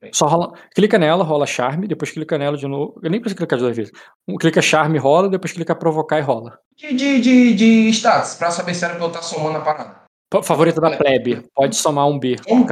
Peraí. 0.00 0.12
Só 0.14 0.26
rola. 0.26 0.52
Clica 0.74 0.98
nela, 0.98 1.22
rola 1.22 1.46
charme, 1.46 1.86
depois 1.86 2.10
clica 2.10 2.36
nela 2.36 2.56
de 2.56 2.66
novo. 2.66 2.98
Eu 3.02 3.10
nem 3.10 3.20
preciso 3.20 3.36
clicar 3.38 3.58
de 3.58 3.64
duas 3.64 3.76
vezes. 3.76 3.92
Um, 4.26 4.36
Clica 4.36 4.60
charme, 4.60 4.98
rola, 4.98 5.28
depois 5.28 5.52
clica 5.52 5.74
provocar 5.74 6.18
e 6.18 6.22
rola. 6.22 6.58
De, 6.76 6.92
de, 6.94 7.20
de, 7.20 7.54
de 7.54 7.88
status, 7.90 8.34
pra 8.34 8.50
saber 8.50 8.74
se 8.74 8.84
era 8.84 8.94
pra 8.94 9.04
eu 9.04 9.08
estar 9.08 9.22
somando 9.22 9.58
a 9.58 9.60
parada. 9.60 10.02
Fa- 10.32 10.42
Favorito 10.42 10.80
da 10.80 10.96
plebe. 10.96 11.44
Pode 11.54 11.76
somar 11.76 12.08
um 12.08 12.18
B. 12.18 12.36
Como? 12.44 12.66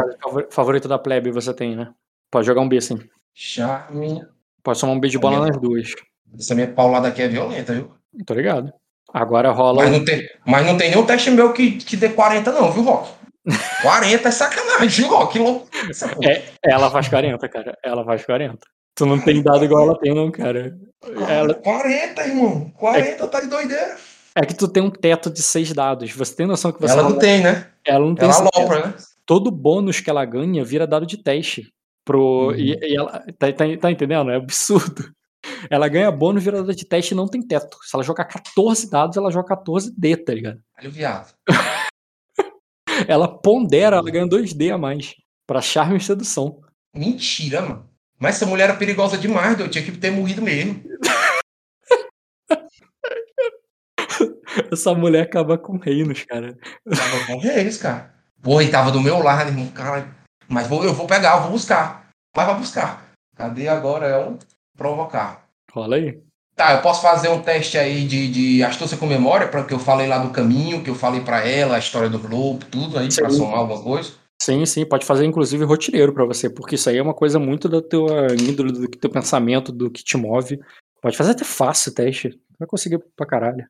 Da 0.89 0.99
plebe 0.99 1.31
você 1.31 1.55
tem, 1.55 1.77
né? 1.77 1.93
Pode 2.31 2.47
jogar 2.47 2.63
um 2.63 2.69
B 2.69 2.81
sim. 2.81 2.99
Charme. 3.35 4.23
Pode 4.63 4.79
somar 4.79 4.97
um 4.97 5.01
B 5.01 5.09
de 5.09 5.19
bola 5.19 5.41
Olha. 5.41 5.49
nas 5.53 5.61
duas. 5.61 5.89
Essa 6.39 6.55
minha 6.55 6.69
paulada 6.69 7.09
aqui 7.09 7.23
é 7.23 7.29
violenta, 7.29 7.73
viu? 7.73 7.91
Tô 8.27 8.35
ligado. 8.35 8.73
Agora 9.13 9.51
rola. 9.51 9.83
Mas 9.85 9.93
não 9.93 10.05
tem, 10.05 10.29
mas 10.47 10.67
não 10.67 10.77
tem 10.77 10.91
nenhum 10.91 11.05
teste 11.05 11.31
meu 11.31 11.53
que, 11.53 11.73
que 11.73 11.97
dê 11.97 12.09
40, 12.11 12.53
não, 12.53 12.71
viu, 12.73 12.83
Rock? 12.85 13.11
40 13.83 14.29
é 14.29 14.31
sacanagem, 14.31 15.07
Rock? 15.07 15.33
Que 15.35 15.39
louco. 15.39 15.69
É, 16.23 16.43
ela 16.65 16.91
faz 16.91 17.09
40, 17.09 17.49
cara. 17.49 17.77
Ela 17.85 18.05
faz 18.05 18.25
40. 18.25 18.59
Tu 18.95 19.07
não 19.07 19.19
tem 19.19 19.43
dado 19.43 19.65
igual 19.65 19.85
ela 19.85 19.99
tem, 19.99 20.15
não, 20.15 20.31
cara. 20.31 20.77
Ela, 21.29 21.55
40, 21.55 22.23
irmão. 22.27 22.71
40 22.77 23.27
tá 23.29 23.41
de 23.41 23.47
doideira. 23.47 23.97
é 24.35 24.45
que 24.45 24.55
tu 24.55 24.69
tem 24.69 24.83
um 24.83 24.91
teto 24.91 25.31
de 25.31 25.43
seis 25.43 25.73
dados. 25.73 26.11
Você 26.13 26.35
tem 26.37 26.47
noção 26.47 26.71
que 26.73 26.81
você 26.81 26.93
Ela 26.93 27.03
não 27.05 27.19
tem, 27.19 27.43
né? 27.43 27.67
ela 27.87 28.05
não 28.05 28.15
tem 28.15 28.29
Ela 28.29 28.37
alopra, 28.55 28.87
né? 28.89 28.95
todo 29.25 29.51
bônus 29.51 30.01
que 30.01 30.11
ela 30.11 30.25
ganha 30.25 30.63
vira 30.65 30.87
dado 30.87 31.07
de 31.07 31.17
teste. 31.23 31.73
Pro, 32.05 32.49
Uhum. 32.49 32.55
e, 32.57 32.79
e 32.83 32.97
ela. 32.97 33.25
Tá, 33.39 33.53
tá, 33.53 33.65
tá 33.81 33.91
entendendo? 33.91 34.31
É 34.31 34.37
absurdo. 34.37 35.11
Ela 35.71 35.89
ganha 35.89 36.11
bônus, 36.11 36.43
vira 36.45 36.59
dado 36.59 36.75
de 36.75 36.85
teste 36.85 37.15
e 37.15 37.17
não 37.17 37.27
tem 37.29 37.41
teto. 37.41 37.79
Se 37.83 37.95
ela 37.95 38.03
jogar 38.03 38.25
14 38.27 38.91
dados, 38.91 39.17
ela 39.17 39.31
joga 39.31 39.57
14D, 39.57 40.25
tá 40.25 40.35
ligado? 40.35 40.59
Olha 40.79 40.89
o 40.89 40.93
viado. 40.93 41.33
Ela 43.09 43.29
pondera, 43.29 43.97
ela 43.97 44.11
ganha 44.11 44.27
2D 44.27 44.73
a 44.73 44.79
mais. 44.79 45.15
Pra 45.47 45.61
charme 45.61 45.99
e 45.99 46.01
sedução. 46.01 46.61
Mentira, 46.95 47.63
mano. 47.63 47.89
Mas 48.19 48.37
essa 48.37 48.47
mulher 48.47 48.65
era 48.65 48.77
perigosa 48.77 49.17
demais, 49.17 49.59
eu 49.59 49.71
tinha 49.71 49.85
que 49.85 49.93
ter 49.93 50.11
morrido 50.11 50.43
mesmo. 50.43 50.83
Essa 54.71 54.95
mulher 54.95 55.23
acaba 55.23 55.57
com 55.57 55.79
reinos, 55.79 56.25
cara. 56.25 56.59
Tava 56.85 57.27
com 57.27 57.39
reis, 57.39 57.79
cara. 57.79 58.13
Porra, 58.43 58.65
e 58.65 58.71
tava 58.71 58.91
do 58.91 59.01
meu 59.01 59.23
lado, 59.23 59.49
irmão. 59.49 59.69
Cara, 59.69 60.15
mas 60.49 60.67
vou, 60.67 60.85
eu 60.85 60.93
vou 60.93 61.07
pegar, 61.07 61.37
eu 61.37 61.43
vou 61.43 61.53
buscar. 61.53 62.11
Mas 62.37 62.47
vai 62.47 62.59
buscar. 62.59 63.11
Cadê 63.37 63.69
agora? 63.69 64.07
É 64.07 64.27
um 64.27 64.39
provocar. 64.77 65.47
Rola 65.73 65.97
aí. 65.97 66.21
Tá, 66.61 66.75
eu 66.75 66.83
posso 66.83 67.01
fazer 67.01 67.31
um 67.31 67.41
teste 67.41 67.79
aí 67.79 68.05
de, 68.05 68.29
de 68.31 68.63
astúcia 68.63 68.95
com 68.95 69.07
memória, 69.07 69.49
para 69.49 69.65
que 69.65 69.73
eu 69.73 69.79
falei 69.79 70.07
lá 70.07 70.19
do 70.19 70.29
caminho, 70.29 70.85
que 70.85 70.91
eu 70.91 70.95
falei 70.95 71.23
para 71.23 71.49
ela, 71.49 71.77
a 71.77 71.79
história 71.79 72.11
do 72.11 72.19
globo, 72.19 72.67
tudo 72.71 72.99
aí, 72.99 73.09
pra 73.15 73.31
somar 73.31 73.61
alguma 73.61 73.83
coisa. 73.83 74.13
Sim, 74.43 74.67
sim, 74.67 74.85
pode 74.85 75.07
fazer 75.07 75.25
inclusive 75.25 75.65
rotineiro 75.65 76.13
pra 76.13 76.27
você, 76.27 76.51
porque 76.51 76.75
isso 76.75 76.91
aí 76.91 76.99
é 76.99 77.03
uma 77.03 77.15
coisa 77.15 77.39
muito 77.39 77.67
da 77.67 77.81
tua 77.81 78.27
índole, 78.39 78.73
do 78.73 78.87
teu 78.89 79.09
pensamento, 79.09 79.73
do 79.73 79.91
que 79.91 80.05
te 80.05 80.19
move. 80.19 80.61
Pode 81.01 81.17
fazer 81.17 81.31
até 81.31 81.45
fácil 81.45 81.93
o 81.93 81.95
teste. 81.95 82.39
Vai 82.59 82.69
conseguir 82.69 83.03
pra 83.17 83.25
caralho. 83.27 83.65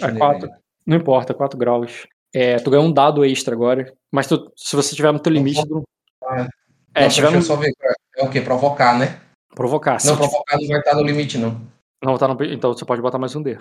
É 0.00 0.10
quatro. 0.12 0.48
Não 0.86 0.96
importa, 0.96 1.34
4 1.34 1.58
graus. 1.58 2.06
É, 2.34 2.56
tu 2.56 2.70
ganha 2.70 2.82
um 2.82 2.90
dado 2.90 3.22
extra 3.22 3.54
agora. 3.54 3.92
Mas 4.10 4.26
tu- 4.26 4.50
se 4.56 4.74
você 4.74 4.96
tiver 4.96 5.12
no 5.12 5.18
teu 5.18 5.30
limite, 5.30 5.60
tu 5.68 5.74
não. 5.74 5.84
Ah, 6.24 6.48
É, 6.94 7.02
Não, 7.02 7.10
se 7.10 7.16
tiver 7.16 7.32
deixa 7.32 7.36
eu 7.36 7.40
no. 7.40 7.42
só 7.42 7.56
ver. 7.56 7.70
É 8.16 8.24
o 8.24 8.30
quê? 8.30 8.40
Provocar, 8.40 8.98
né? 8.98 9.20
Provocar. 9.54 9.98
Não, 10.06 10.16
provocar 10.16 10.56
não 10.58 10.66
vai 10.68 10.78
estar 10.78 10.94
no 10.94 11.02
limite, 11.02 11.36
não. 11.36 11.60
Não 12.02 12.16
tá 12.16 12.26
no... 12.28 12.36
Então 12.44 12.72
você 12.72 12.84
pode 12.84 13.02
botar 13.02 13.18
mais 13.18 13.34
um 13.36 13.42
D. 13.42 13.58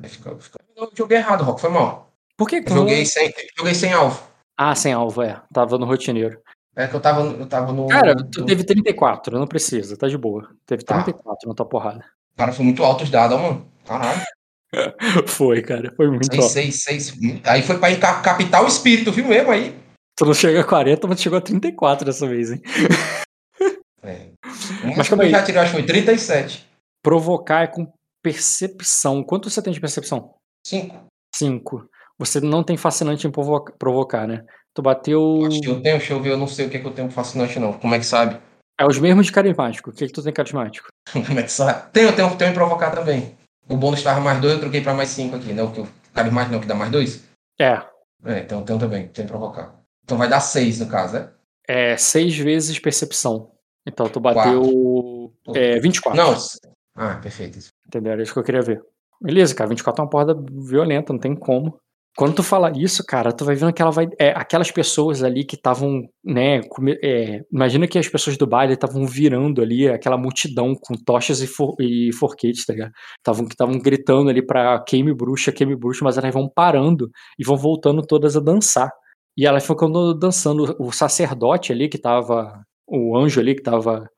Vai 0.00 0.08
ficar- 0.08 0.32
Não, 0.76 0.84
eu 0.84 0.92
joguei 0.96 1.18
errado, 1.18 1.42
Rock, 1.42 1.60
foi 1.60 1.70
mal. 1.70 2.12
Por 2.36 2.48
que 2.48 2.62
que 2.62 2.70
Eu 2.72 2.76
joguei 2.76 2.98
não... 2.98 3.06
sem, 3.06 3.32
joguei 3.56 3.74
sem 3.74 3.92
alvo. 3.92 4.22
Ah, 4.56 4.74
sem 4.74 4.92
alvo, 4.92 5.22
é. 5.22 5.40
Tava 5.52 5.78
no 5.78 5.86
rotineiro. 5.86 6.40
É 6.76 6.86
que 6.88 6.94
eu 6.94 7.00
tava, 7.00 7.22
eu 7.22 7.46
tava 7.46 7.72
no. 7.72 7.86
Cara, 7.88 8.14
no- 8.14 8.24
tu 8.30 8.44
teve 8.44 8.64
34, 8.64 9.38
não 9.38 9.46
precisa, 9.46 9.96
tá 9.96 10.08
de 10.08 10.18
boa. 10.18 10.48
Teve 10.66 10.84
Tá. 10.84 10.94
34 11.02 11.48
na 11.48 11.54
tua 11.54 11.66
porrada. 11.66 12.04
Cara, 12.36 12.52
foi 12.52 12.64
muito 12.64 12.82
alto 12.82 13.04
os 13.04 13.10
dados, 13.10 13.36
ó, 13.36 13.40
mano. 13.42 13.68
Caralho. 13.86 14.20
Foi, 15.28 15.62
cara. 15.62 15.92
Foi 15.96 16.08
muito 16.08 16.26
Seis, 16.26 16.42
alto. 16.42 16.52
seis, 16.52 16.82
seis. 16.82 17.14
Aí 17.44 17.62
foi 17.62 17.78
pra 17.78 17.94
captar 17.96 18.64
o 18.64 18.66
espírito, 18.66 19.12
viu 19.12 19.24
mesmo 19.24 19.52
aí? 19.52 19.78
Tu 20.16 20.24
não 20.26 20.34
chega 20.34 20.60
a 20.60 20.64
40, 20.64 21.06
mas 21.06 21.20
chegou 21.20 21.38
a 21.38 21.40
34 21.40 22.04
dessa 22.04 22.26
vez, 22.26 22.50
hein? 22.50 22.60
É. 24.02 24.30
Mas 24.96 25.08
como 25.08 25.22
eu 25.22 25.30
já 25.30 25.42
tirei, 25.44 25.60
acho 25.60 25.70
que 25.70 25.78
foi 25.78 25.86
37. 25.86 26.66
Provocar 27.04 27.64
é 27.64 27.66
com 27.66 27.86
percepção. 28.22 29.22
Quanto 29.22 29.50
você 29.50 29.60
tem 29.60 29.74
de 29.74 29.78
percepção? 29.78 30.36
5. 30.66 31.04
5. 31.36 31.86
Você 32.18 32.40
não 32.40 32.64
tem 32.64 32.78
fascinante 32.78 33.26
em 33.26 33.30
provoca- 33.30 33.74
provocar, 33.78 34.26
né? 34.26 34.42
Tu 34.72 34.80
bateu. 34.80 35.44
Acho 35.46 35.60
que 35.60 35.68
eu 35.68 35.82
tenho, 35.82 35.98
deixa 35.98 36.14
eu 36.14 36.22
ver, 36.22 36.30
eu 36.30 36.38
não 36.38 36.46
sei 36.46 36.66
o 36.66 36.70
que, 36.70 36.78
que 36.78 36.86
eu 36.86 36.94
tenho 36.94 37.10
fascinante, 37.10 37.58
não. 37.58 37.74
Como 37.74 37.94
é 37.94 37.98
que 37.98 38.06
sabe? 38.06 38.40
É 38.80 38.86
os 38.86 38.98
mesmos 38.98 39.26
de 39.26 39.32
carismático. 39.32 39.90
O 39.90 39.92
que, 39.92 40.06
que 40.06 40.12
tu 40.14 40.22
tem 40.22 40.32
carismático? 40.32 40.88
Como 41.12 41.38
é 41.38 41.42
que 41.42 41.52
sabe? 41.52 41.90
Tenho, 41.92 42.16
tenho, 42.16 42.34
tenho 42.36 42.50
em 42.50 42.54
provocar 42.54 42.90
também. 42.90 43.36
O 43.68 43.76
bônus 43.76 43.98
estava 44.00 44.20
mais 44.20 44.40
2, 44.40 44.54
eu 44.54 44.60
troquei 44.60 44.80
pra 44.80 44.94
mais 44.94 45.10
5 45.10 45.36
aqui, 45.36 45.52
né? 45.52 45.62
O 45.62 45.70
que 45.70 45.84
carismático 46.14 46.54
não, 46.54 46.60
que 46.60 46.66
dá 46.66 46.74
mais 46.74 46.90
2? 46.90 47.22
É. 47.60 47.82
É, 48.24 48.38
então 48.38 48.64
tenho 48.64 48.78
também, 48.78 49.08
tenho 49.08 49.26
em 49.26 49.28
provocar. 49.28 49.78
Então 50.02 50.16
vai 50.16 50.28
dar 50.28 50.40
6 50.40 50.80
no 50.80 50.86
caso, 50.86 51.14
né? 51.14 51.30
É 51.68 51.96
seis 51.98 52.34
vezes 52.36 52.78
percepção. 52.78 53.52
Então 53.86 54.08
tu 54.08 54.20
bateu. 54.20 55.32
É, 55.54 55.78
24. 55.78 56.18
Não. 56.18 56.34
Ah, 56.94 57.16
perfeito. 57.16 57.58
Entendeu? 57.86 58.12
Era 58.12 58.22
isso 58.22 58.32
que 58.32 58.38
eu 58.38 58.44
queria 58.44 58.62
ver. 58.62 58.80
Beleza, 59.20 59.54
cara, 59.54 59.70
24 59.70 60.00
é 60.00 60.04
uma 60.04 60.10
porrada 60.10 60.34
violenta, 60.68 61.12
não 61.12 61.20
tem 61.20 61.34
como. 61.34 61.78
Quando 62.16 62.36
tu 62.36 62.42
fala 62.44 62.70
isso, 62.76 63.02
cara, 63.04 63.32
tu 63.32 63.44
vai 63.44 63.56
vendo 63.56 63.72
que 63.72 63.82
ela 63.82 63.90
vai. 63.90 64.06
É, 64.20 64.30
aquelas 64.30 64.70
pessoas 64.70 65.24
ali 65.24 65.44
que 65.44 65.56
estavam, 65.56 66.02
né? 66.24 66.60
é, 67.02 67.40
imagina 67.52 67.88
que 67.88 67.98
as 67.98 68.08
pessoas 68.08 68.36
do 68.36 68.46
baile 68.46 68.74
estavam 68.74 69.04
virando 69.04 69.60
ali, 69.60 69.88
aquela 69.88 70.16
multidão 70.16 70.74
com 70.80 70.94
tochas 70.94 71.40
e, 71.42 71.46
for, 71.48 71.74
e 71.80 72.12
forquetes, 72.12 72.64
tá 72.64 72.72
ligado? 72.72 72.92
Que 73.24 73.30
estavam 73.52 73.78
gritando 73.80 74.30
ali 74.30 74.46
pra 74.46 74.80
queime 74.86 75.12
bruxa, 75.12 75.50
queime 75.50 75.74
bruxa, 75.74 76.04
mas 76.04 76.16
elas 76.16 76.32
vão 76.32 76.48
parando 76.48 77.10
e 77.36 77.44
vão 77.44 77.56
voltando 77.56 78.00
todas 78.02 78.36
a 78.36 78.40
dançar. 78.40 78.90
E 79.36 79.44
elas 79.44 79.66
ficam 79.66 79.90
dançando. 80.16 80.76
O 80.78 80.92
sacerdote 80.92 81.72
ali 81.72 81.88
que 81.88 81.98
tava. 81.98 82.62
O 82.86 83.16
anjo 83.16 83.40
ali 83.40 83.56
que 83.56 83.62
tava 83.62 84.08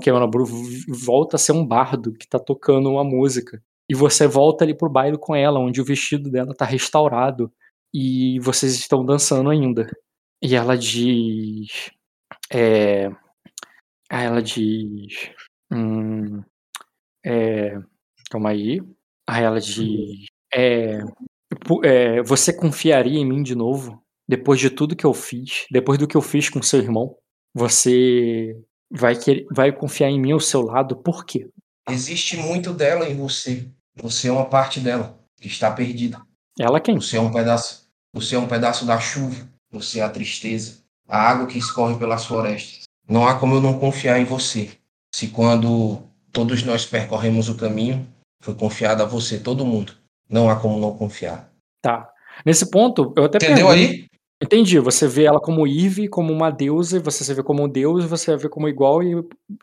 queimando 0.00 0.24
a 0.24 0.28
bruxa, 0.28 0.54
volta 0.88 1.36
a 1.36 1.38
ser 1.38 1.52
um 1.52 1.66
bardo 1.66 2.12
que 2.12 2.28
tá 2.28 2.38
tocando 2.38 2.90
uma 2.90 3.04
música. 3.04 3.62
E 3.88 3.94
você 3.94 4.26
volta 4.26 4.64
ali 4.64 4.74
pro 4.74 4.88
baile 4.88 5.18
com 5.18 5.34
ela, 5.34 5.58
onde 5.58 5.80
o 5.80 5.84
vestido 5.84 6.30
dela 6.30 6.54
tá 6.54 6.64
restaurado 6.64 7.52
e 7.92 8.38
vocês 8.40 8.74
estão 8.74 9.04
dançando 9.04 9.50
ainda. 9.50 9.90
E 10.42 10.54
ela 10.54 10.76
diz. 10.76 11.90
É. 12.52 13.10
Ela 14.08 14.40
diz. 14.40 15.30
Hum, 15.72 16.42
é, 17.24 17.78
calma 18.30 18.50
aí. 18.50 18.80
Aí 19.28 19.44
ela 19.44 19.60
diz. 19.60 20.26
É, 20.54 21.00
é, 21.84 22.22
você 22.22 22.52
confiaria 22.52 23.18
em 23.18 23.26
mim 23.26 23.42
de 23.42 23.54
novo? 23.54 24.02
Depois 24.28 24.60
de 24.60 24.70
tudo 24.70 24.96
que 24.96 25.04
eu 25.04 25.12
fiz, 25.12 25.66
depois 25.70 25.98
do 25.98 26.06
que 26.06 26.16
eu 26.16 26.22
fiz 26.22 26.48
com 26.48 26.62
seu 26.62 26.78
irmão, 26.78 27.16
você 27.52 28.56
vai, 28.90 29.16
querer, 29.16 29.46
vai 29.50 29.72
confiar 29.72 30.08
em 30.10 30.20
mim 30.20 30.32
ao 30.32 30.40
seu 30.40 30.62
lado? 30.62 30.96
Por 30.96 31.24
quê? 31.24 31.48
Existe 31.88 32.36
muito 32.36 32.72
dela 32.72 33.08
em 33.08 33.16
você. 33.16 33.68
Você 33.96 34.28
é 34.28 34.32
uma 34.32 34.44
parte 34.46 34.80
dela 34.80 35.18
que 35.40 35.48
está 35.48 35.70
perdida. 35.70 36.20
Ela 36.58 36.80
quem? 36.80 36.96
Você 37.00 37.16
é 37.16 37.20
um 37.20 37.32
pedaço. 37.32 37.88
Você 38.12 38.34
é 38.34 38.38
um 38.38 38.46
pedaço 38.48 38.84
da 38.84 38.98
chuva. 38.98 39.48
Você 39.70 40.00
é 40.00 40.02
a 40.02 40.10
tristeza. 40.10 40.78
A 41.08 41.18
água 41.18 41.46
que 41.46 41.58
escorre 41.58 41.96
pelas 41.98 42.24
florestas. 42.24 42.84
Não 43.08 43.26
há 43.26 43.34
como 43.38 43.56
eu 43.56 43.60
não 43.60 43.78
confiar 43.78 44.20
em 44.20 44.24
você. 44.24 44.70
Se 45.14 45.28
quando 45.28 46.02
todos 46.32 46.62
nós 46.62 46.86
percorremos 46.86 47.48
o 47.48 47.56
caminho, 47.56 48.06
foi 48.42 48.54
confiado 48.54 49.02
a 49.02 49.06
você, 49.06 49.38
todo 49.38 49.66
mundo. 49.66 49.94
Não 50.28 50.48
há 50.48 50.54
como 50.54 50.78
não 50.78 50.96
confiar. 50.96 51.50
Tá. 51.82 52.08
Nesse 52.46 52.70
ponto, 52.70 53.12
eu 53.16 53.24
até 53.24 53.38
Entendeu 53.38 53.66
pergunto- 53.66 53.72
aí? 53.92 54.06
Entendi. 54.42 54.78
Você 54.78 55.06
vê 55.06 55.24
ela 55.24 55.40
como 55.40 55.66
Eve, 55.66 56.08
como 56.08 56.32
uma 56.32 56.50
deusa, 56.50 56.96
e 56.96 57.00
você 57.00 57.22
se 57.24 57.34
vê 57.34 57.42
como 57.42 57.62
um 57.64 57.68
deus, 57.68 58.04
e 58.04 58.08
você 58.08 58.32
a 58.32 58.36
vê 58.36 58.48
como 58.48 58.68
igual, 58.68 59.02
e 59.02 59.14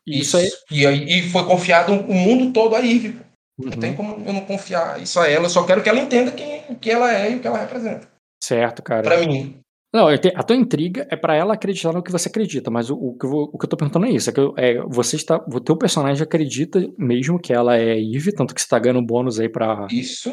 e 0.06 0.20
isso 0.20 0.38
aí. 0.38 0.48
E, 0.72 0.86
aí, 0.86 1.04
e 1.04 1.30
foi 1.30 1.44
confiado 1.46 1.94
o 1.94 2.14
mundo 2.14 2.54
todo 2.54 2.76
a 2.76 2.80
Ivy. 2.80 3.14
pô. 3.14 3.24
Não 3.60 3.72
Uhum. 3.74 3.80
tem 3.80 3.96
como 3.96 4.24
eu 4.24 4.34
não 4.34 4.42
confiar 4.42 5.02
isso 5.02 5.20
a 5.20 5.28
ela. 5.28 5.46
Eu 5.46 5.50
só 5.50 5.64
quero 5.66 5.82
que 5.82 5.90
ela 5.90 6.00
entenda 6.00 6.32
quem, 6.32 6.62
o 6.70 6.76
que 6.76 6.92
ela 6.92 7.12
é 7.12 7.32
e 7.32 7.36
o 7.38 7.40
que 7.40 7.48
ela 7.48 7.58
representa. 7.58 8.08
Certo, 8.44 8.84
cara. 8.84 9.02
Pra 9.02 9.18
mim. 9.26 9.58
Não, 9.92 10.16
te- 10.16 10.32
a 10.36 10.44
tua 10.44 10.56
intriga 10.56 11.08
é 11.10 11.16
pra 11.16 11.34
ela 11.36 11.56
acreditar 11.56 11.92
no 11.92 12.04
que 12.04 12.12
você 12.12 12.30
acredita, 12.30 12.70
mas 12.70 12.92
o, 12.92 12.96
o 12.96 13.18
que, 13.18 13.26
eu, 13.26 13.30
vou- 13.32 13.50
o 13.52 13.58
que 13.58 13.66
eu 13.66 13.70
tô 13.70 13.76
perguntando 13.78 14.06
é 14.06 14.12
isso: 14.12 14.30
é 14.30 14.34
que 14.34 14.40
eu- 14.40 14.54
é, 14.58 14.80
você 14.88 15.16
está. 15.16 15.38
O 15.52 15.60
teu 15.60 15.76
personagem 15.76 16.22
acredita 16.22 16.80
mesmo 17.00 17.40
que 17.40 17.52
ela 17.52 17.76
é 17.76 17.98
Eve, 18.00 18.32
tanto 18.32 18.54
que 18.54 18.62
você 18.62 18.68
tá 18.68 18.78
ganhando 18.78 19.02
bônus 19.02 19.40
aí 19.40 19.50
pra, 19.50 19.88
Isso. 19.90 20.30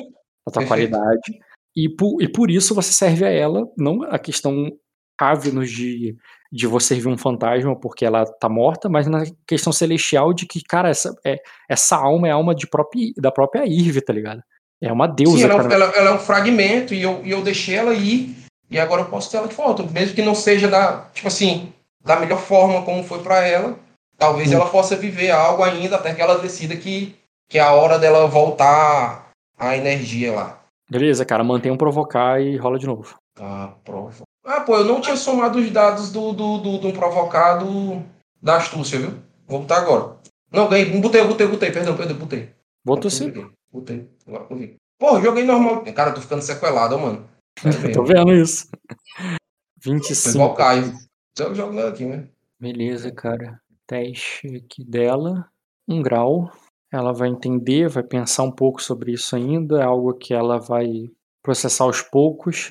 a 0.46 0.50
tua 0.50 0.62
Perfeito. 0.66 0.68
qualidade. 0.68 1.38
E 1.76 1.88
por, 1.88 2.22
e 2.22 2.28
por 2.28 2.50
isso 2.50 2.74
você 2.74 2.92
serve 2.92 3.24
a 3.24 3.30
ela, 3.30 3.66
não 3.76 4.02
a 4.04 4.18
questão 4.18 4.70
cabe-nos 5.16 5.70
de, 5.70 6.16
de 6.52 6.66
você 6.66 6.88
servir 6.94 7.08
um 7.08 7.16
fantasma 7.18 7.74
porque 7.78 8.04
ela 8.04 8.24
tá 8.24 8.48
morta, 8.48 8.88
mas 8.88 9.06
na 9.06 9.24
questão 9.46 9.72
celestial 9.72 10.32
de 10.32 10.46
que, 10.46 10.62
cara, 10.62 10.88
essa, 10.88 11.14
é, 11.24 11.38
essa 11.68 11.96
alma 11.96 12.28
é 12.28 12.30
a 12.30 12.34
alma 12.34 12.54
de 12.54 12.66
própria, 12.66 13.12
da 13.16 13.30
própria 13.30 13.64
Irve, 13.66 14.00
tá 14.00 14.12
ligado? 14.12 14.42
É 14.82 14.92
uma 14.92 15.06
deusa, 15.06 15.38
Sim, 15.38 15.44
ela, 15.44 15.54
é 15.54 15.66
um- 15.66 15.70
ela- 15.70 15.92
ela 15.96 16.10
é 16.10 16.14
um 16.14 16.18
fragmento 16.18 16.92
e 16.94 17.02
eu, 17.02 17.20
e 17.24 17.30
eu 17.30 17.42
deixei 17.42 17.76
ela 17.76 17.94
ir. 17.94 18.34
E 18.70 18.78
agora 18.78 19.02
eu 19.02 19.06
posso 19.06 19.30
ter 19.30 19.36
ela 19.36 19.46
de 19.48 19.54
volta. 19.54 19.82
Mesmo 19.84 20.14
que 20.14 20.22
não 20.22 20.34
seja 20.34 20.68
da, 20.68 21.08
tipo 21.14 21.28
assim, 21.28 21.72
da 22.04 22.18
melhor 22.18 22.40
forma 22.40 22.82
como 22.82 23.04
foi 23.04 23.20
pra 23.22 23.46
ela. 23.46 23.78
Talvez 24.18 24.50
Hum. 24.50 24.54
ela 24.56 24.66
possa 24.68 24.96
viver 24.96 25.30
algo 25.30 25.62
ainda 25.62 25.96
até 25.96 26.12
que 26.14 26.20
ela 26.20 26.38
decida 26.38 26.76
que, 26.76 27.14
que 27.48 27.58
é 27.58 27.62
a 27.62 27.72
hora 27.72 27.98
dela 27.98 28.26
voltar 28.26 29.30
a 29.58 29.76
energia 29.76 30.32
lá. 30.32 30.60
Beleza, 30.90 31.24
cara, 31.24 31.42
mantém 31.42 31.72
um 31.72 31.76
provocar 31.76 32.40
e 32.40 32.56
rola 32.56 32.78
de 32.78 32.86
novo. 32.86 33.16
Tá, 33.34 33.74
prova. 33.84 34.24
Ah, 34.44 34.60
pô, 34.60 34.76
eu 34.76 34.84
não 34.84 35.00
tinha 35.00 35.16
somado 35.16 35.58
os 35.58 35.70
dados 35.70 36.12
do, 36.12 36.32
do, 36.32 36.58
do, 36.58 36.78
do 36.78 36.92
provocado 36.92 38.04
da 38.40 38.56
astúcia, 38.56 38.98
viu? 38.98 39.14
Vou 39.46 39.60
botar 39.60 39.78
agora. 39.78 40.16
Não, 40.52 40.68
ganhei. 40.68 40.84
Botei, 41.00 41.24
botei, 41.24 41.46
botei. 41.46 41.72
Perdão, 41.72 41.96
perdão, 41.96 42.16
botei. 42.16 42.50
Botou 42.84 43.10
sim. 43.10 43.32
Botei. 43.72 44.08
Agora 44.26 44.46
eu 44.50 44.56
vi. 44.56 44.76
Pô, 44.98 45.20
joguei 45.20 45.44
normal. 45.44 45.82
Cara, 45.94 46.10
eu 46.10 46.14
tô 46.14 46.20
ficando 46.20 46.42
sequelado, 46.42 46.94
ó, 46.94 46.98
mano. 46.98 47.28
Tô 47.94 48.04
vendo 48.04 48.32
isso. 48.34 48.68
Foi 49.80 49.92
igual 49.92 50.00
25. 50.00 50.54
Caio. 50.54 50.94
Jogo 51.54 51.72
nada 51.72 51.88
aqui, 51.88 52.04
né? 52.04 52.28
Beleza, 52.60 53.10
cara. 53.10 53.60
Teste 53.86 54.56
aqui 54.56 54.84
dela. 54.84 55.48
Um 55.88 56.00
grau. 56.02 56.50
Ela 56.94 57.12
vai 57.12 57.28
entender, 57.28 57.88
vai 57.88 58.04
pensar 58.04 58.44
um 58.44 58.52
pouco 58.52 58.80
sobre 58.80 59.12
isso 59.12 59.34
ainda. 59.34 59.80
É 59.80 59.84
algo 59.84 60.14
que 60.14 60.32
ela 60.32 60.58
vai 60.58 61.10
processar 61.42 61.84
aos 61.84 62.00
poucos. 62.00 62.70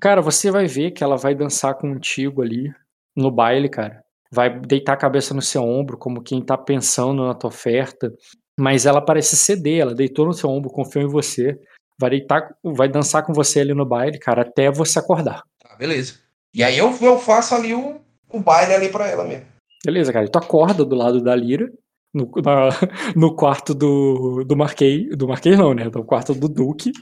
Cara, 0.00 0.22
você 0.22 0.48
vai 0.48 0.66
ver 0.66 0.92
que 0.92 1.02
ela 1.02 1.16
vai 1.16 1.34
dançar 1.34 1.74
contigo 1.74 2.40
ali 2.40 2.72
no 3.16 3.32
baile, 3.32 3.68
cara. 3.68 4.00
Vai 4.30 4.60
deitar 4.60 4.92
a 4.92 4.96
cabeça 4.96 5.34
no 5.34 5.42
seu 5.42 5.62
ombro, 5.62 5.98
como 5.98 6.22
quem 6.22 6.40
tá 6.40 6.56
pensando 6.56 7.26
na 7.26 7.34
tua 7.34 7.48
oferta. 7.48 8.12
Mas 8.58 8.86
ela 8.86 9.00
parece 9.00 9.36
ceder, 9.36 9.80
ela 9.80 9.94
deitou 9.94 10.24
no 10.24 10.32
seu 10.32 10.48
ombro, 10.48 10.70
confiou 10.70 11.04
em 11.04 11.10
você. 11.10 11.58
Vai 11.98 12.10
deitar, 12.10 12.54
vai 12.62 12.88
dançar 12.88 13.24
com 13.24 13.32
você 13.32 13.60
ali 13.60 13.74
no 13.74 13.84
baile, 13.84 14.18
cara, 14.20 14.42
até 14.42 14.70
você 14.70 15.00
acordar. 15.00 15.42
Tá, 15.60 15.74
beleza. 15.76 16.14
E 16.54 16.62
aí 16.62 16.78
eu, 16.78 16.96
eu 17.00 17.18
faço 17.18 17.56
ali 17.56 17.74
o, 17.74 18.00
o 18.30 18.38
baile 18.38 18.72
ali 18.72 18.88
pra 18.88 19.08
ela 19.08 19.24
mesmo. 19.24 19.46
Beleza, 19.84 20.12
cara. 20.12 20.28
Tu 20.28 20.38
acorda 20.38 20.84
do 20.84 20.94
lado 20.94 21.20
da 21.20 21.34
Lira, 21.34 21.70
no, 22.14 22.30
na- 22.42 22.70
no 23.16 23.34
quarto 23.34 23.74
do, 23.74 24.44
do 24.44 24.56
Marquês. 24.56 25.08
Do 25.16 25.28
Marquês 25.28 25.58
não, 25.58 25.74
né? 25.74 25.90
No 25.92 26.04
quarto 26.04 26.32
do 26.34 26.48
Duque, 26.48 26.92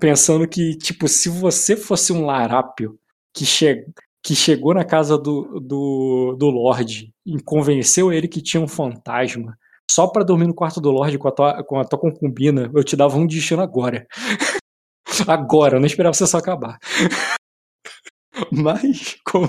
pensando 0.00 0.48
que, 0.48 0.76
tipo, 0.76 1.06
se 1.08 1.28
você 1.28 1.76
fosse 1.76 2.12
um 2.12 2.24
larápio 2.24 2.98
que, 3.34 3.44
che 3.44 3.84
que 4.24 4.36
chegou 4.36 4.72
na 4.72 4.84
casa 4.84 5.18
do, 5.18 5.58
do, 5.60 6.36
do 6.38 6.48
Lorde 6.48 7.12
e 7.26 7.40
convenceu 7.42 8.12
ele 8.12 8.28
que 8.28 8.40
tinha 8.40 8.62
um 8.62 8.68
fantasma 8.68 9.58
só 9.90 10.06
pra 10.06 10.22
dormir 10.22 10.46
no 10.46 10.54
quarto 10.54 10.80
do 10.80 10.90
Lorde 10.92 11.18
com 11.18 11.26
a 11.28 11.32
tua, 11.32 11.64
com 11.64 11.78
a 11.78 11.84
tua 11.84 11.98
concubina, 11.98 12.70
eu 12.72 12.84
te 12.84 12.96
dava 12.96 13.16
um 13.18 13.26
destino 13.26 13.60
agora. 13.62 14.06
agora, 15.26 15.76
eu 15.76 15.80
não 15.80 15.86
esperava 15.86 16.14
você 16.14 16.26
só 16.26 16.38
acabar. 16.38 16.78
Mas, 18.50 19.16
como 19.24 19.48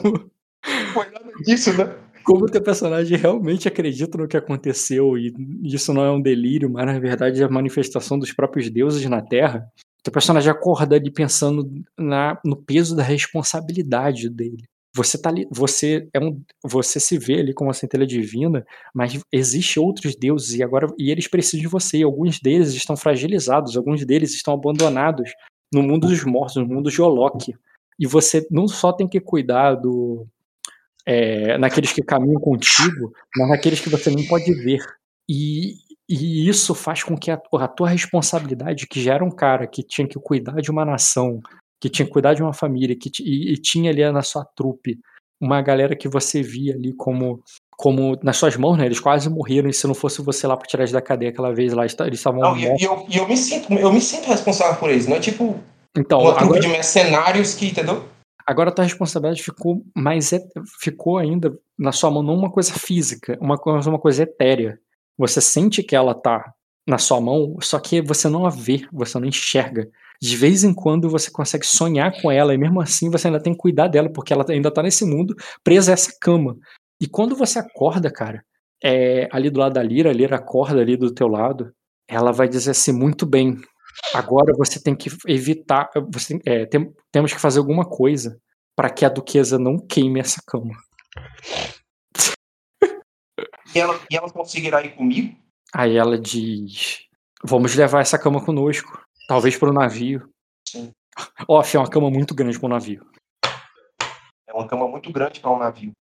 Foi 0.93 1.05
nada 1.11 1.31
disso, 1.45 1.71
né? 1.77 1.95
Como 2.23 2.45
o 2.45 2.49
teu 2.49 2.61
personagem 2.61 3.17
realmente 3.17 3.67
acredita 3.67 4.17
no 4.17 4.27
que 4.27 4.37
aconteceu 4.37 5.17
e 5.17 5.33
isso 5.63 5.93
não 5.93 6.03
é 6.03 6.11
um 6.11 6.21
delírio, 6.21 6.69
mas 6.69 6.85
na 6.85 6.99
verdade 6.99 7.41
é 7.41 7.45
a 7.45 7.49
manifestação 7.49 8.17
dos 8.17 8.31
próprios 8.31 8.69
deuses 8.69 9.05
na 9.05 9.21
Terra, 9.21 9.67
teu 10.03 10.11
personagem 10.11 10.51
acorda 10.51 10.95
ali 10.95 11.09
pensando 11.09 11.69
na, 11.97 12.39
no 12.43 12.57
peso 12.57 12.95
da 12.95 13.03
responsabilidade 13.03 14.29
dele. 14.29 14.63
Você 14.95 15.19
tá 15.19 15.29
ali, 15.29 15.47
você 15.49 16.07
é 16.13 16.19
um, 16.19 16.39
você 16.63 16.99
se 16.99 17.17
vê 17.17 17.39
ali 17.39 17.53
como 17.53 17.69
uma 17.69 17.73
centelha 17.73 18.05
divina, 18.05 18.63
mas 18.93 19.19
existe 19.31 19.79
outros 19.79 20.15
deuses 20.15 20.53
e 20.53 20.61
agora 20.61 20.87
e 20.99 21.09
eles 21.09 21.27
precisam 21.27 21.61
de 21.61 21.67
você. 21.67 21.97
E 21.97 22.03
alguns 22.03 22.39
deles 22.39 22.73
estão 22.73 22.95
fragilizados, 22.95 23.75
alguns 23.75 24.05
deles 24.05 24.35
estão 24.35 24.53
abandonados 24.53 25.31
no 25.73 25.81
mundo 25.81 26.07
dos 26.07 26.23
mortos, 26.23 26.57
no 26.57 26.67
mundo 26.67 26.91
de 26.91 27.01
Olok. 27.01 27.53
E 27.99 28.05
você 28.05 28.45
não 28.51 28.67
só 28.67 28.91
tem 28.91 29.07
que 29.07 29.19
cuidar 29.19 29.75
do 29.75 30.27
é, 31.05 31.57
naqueles 31.57 31.91
que 31.91 32.01
caminham 32.01 32.39
contigo, 32.39 33.11
mas 33.37 33.49
naqueles 33.49 33.79
que 33.79 33.89
você 33.89 34.09
nem 34.09 34.25
pode 34.27 34.53
ver. 34.53 34.79
E, 35.29 35.75
e 36.07 36.47
isso 36.47 36.73
faz 36.73 37.03
com 37.03 37.17
que 37.17 37.31
a, 37.31 37.41
a 37.59 37.67
tua 37.67 37.89
responsabilidade, 37.89 38.87
que 38.87 39.01
já 39.01 39.15
era 39.15 39.23
um 39.23 39.31
cara 39.31 39.67
que 39.67 39.83
tinha 39.83 40.07
que 40.07 40.19
cuidar 40.19 40.61
de 40.61 40.71
uma 40.71 40.85
nação, 40.85 41.39
que 41.81 41.89
tinha 41.89 42.05
que 42.05 42.11
cuidar 42.11 42.33
de 42.33 42.41
uma 42.41 42.53
família, 42.53 42.95
que 42.95 43.11
e, 43.21 43.53
e 43.53 43.57
tinha 43.57 43.91
ali 43.91 44.09
na 44.11 44.21
sua 44.21 44.45
trupe 44.55 44.99
uma 45.41 45.61
galera 45.61 45.95
que 45.95 46.07
você 46.07 46.41
via 46.41 46.73
ali 46.73 46.93
como 46.93 47.41
como 47.75 48.17
nas 48.23 48.37
suas 48.37 48.55
mãos, 48.55 48.77
né? 48.77 48.85
Eles 48.85 48.99
quase 48.99 49.29
morreram 49.29 49.67
e 49.67 49.73
se 49.73 49.87
não 49.87 49.95
fosse 49.95 50.21
você 50.21 50.45
lá 50.47 50.55
para 50.55 50.67
tirar 50.67 50.83
eles 50.83 50.93
da 50.93 51.01
cadeia 51.01 51.31
aquela 51.31 51.53
vez 51.53 51.73
lá, 51.73 51.83
eles 51.83 52.19
estavam 52.19 52.39
Não, 52.39 52.57
e, 52.57 52.81
eu, 52.81 53.05
eu 53.11 53.27
me 53.27 53.35
sinto, 53.35 53.73
eu 53.73 53.91
me 53.91 53.99
sinto 53.99 54.27
responsável 54.27 54.75
por 54.75 54.89
eles, 54.89 55.07
não 55.07 55.17
é 55.17 55.19
tipo 55.19 55.59
Então, 55.97 56.19
uma 56.19 56.33
trupe 56.33 56.45
agora, 56.45 56.61
de 56.61 56.67
mercenários 56.67 57.55
que, 57.55 57.67
entendeu? 57.67 58.05
Agora 58.45 58.69
a 58.69 58.73
tua 58.73 58.83
responsabilidade 58.83 59.43
ficou 59.43 59.83
mais 59.95 60.31
et- 60.33 60.47
ficou 60.81 61.17
ainda 61.17 61.57
na 61.77 61.91
sua 61.91 62.11
mão 62.11 62.23
não 62.23 62.35
uma 62.35 62.51
coisa 62.51 62.73
física, 62.73 63.37
uma 63.41 63.57
coisa 63.57 63.89
uma 63.89 63.99
coisa 63.99 64.23
etérea. 64.23 64.79
Você 65.17 65.41
sente 65.41 65.83
que 65.83 65.95
ela 65.95 66.13
tá 66.13 66.53
na 66.87 66.97
sua 66.97 67.21
mão, 67.21 67.57
só 67.61 67.79
que 67.79 68.01
você 68.01 68.27
não 68.27 68.45
a 68.45 68.49
vê, 68.49 68.85
você 68.91 69.19
não 69.19 69.27
enxerga. 69.27 69.87
De 70.21 70.35
vez 70.37 70.63
em 70.63 70.73
quando 70.73 71.09
você 71.09 71.31
consegue 71.31 71.65
sonhar 71.65 72.11
com 72.21 72.31
ela 72.31 72.53
e 72.53 72.57
mesmo 72.57 72.81
assim 72.81 73.09
você 73.09 73.27
ainda 73.27 73.41
tem 73.41 73.53
que 73.53 73.59
cuidar 73.59 73.87
dela 73.87 74.09
porque 74.11 74.33
ela 74.33 74.45
ainda 74.49 74.71
tá 74.71 74.81
nesse 74.83 75.05
mundo 75.05 75.35
presa 75.63 75.91
a 75.91 75.93
essa 75.93 76.11
cama. 76.19 76.57
E 77.01 77.07
quando 77.07 77.35
você 77.35 77.59
acorda, 77.59 78.11
cara, 78.11 78.43
é, 78.83 79.27
ali 79.31 79.49
do 79.49 79.59
lado 79.59 79.73
da 79.73 79.83
Lira, 79.83 80.09
a 80.09 80.13
Lira 80.13 80.35
acorda 80.37 80.81
ali 80.81 80.97
do 80.97 81.13
teu 81.13 81.27
lado, 81.27 81.73
ela 82.07 82.31
vai 82.31 82.47
dizer 82.47 82.71
assim, 82.71 82.91
muito 82.91 83.25
bem, 83.25 83.57
agora 84.13 84.53
você 84.57 84.81
tem 84.81 84.95
que 84.95 85.09
evitar, 85.27 85.89
você, 86.11 86.39
é, 86.45 86.65
tem- 86.65 86.93
temos 87.11 87.33
que 87.33 87.39
fazer 87.39 87.59
alguma 87.59 87.85
coisa 87.85 88.39
para 88.75 88.89
que 88.89 89.05
a 89.05 89.09
duquesa 89.09 89.57
não 89.59 89.77
queime 89.77 90.19
essa 90.19 90.41
cama. 90.47 90.73
E 93.75 93.79
ela, 93.79 93.99
e 94.09 94.15
ela 94.15 94.29
conseguirá 94.31 94.83
ir 94.83 94.95
comigo? 94.95 95.35
Aí 95.73 95.95
ela 95.97 96.19
diz, 96.19 97.07
vamos 97.43 97.75
levar 97.75 98.01
essa 98.01 98.19
cama 98.19 98.43
conosco, 98.43 99.01
talvez 99.27 99.57
para 99.57 99.69
o 99.69 99.73
navio. 99.73 100.29
Sim. 100.67 100.91
Off, 101.47 101.75
é 101.75 101.79
uma 101.79 101.89
cama 101.89 102.09
muito 102.09 102.35
grande 102.35 102.59
para 102.59 102.67
o 102.67 102.69
navio. 102.69 103.05
É 104.47 104.53
uma 104.53 104.67
cama 104.67 104.87
muito 104.87 105.11
grande 105.11 105.39
para 105.39 105.51
um 105.51 105.57
navio. 105.59 105.91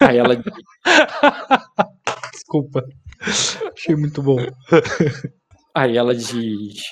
Aí 0.00 0.16
ela 0.16 0.36
diz, 0.36 0.52
Desculpa. 2.32 2.82
Achei 3.74 3.94
muito 3.94 4.22
bom. 4.22 4.36
Aí 5.74 5.96
ela 5.96 6.14
diz: 6.14 6.82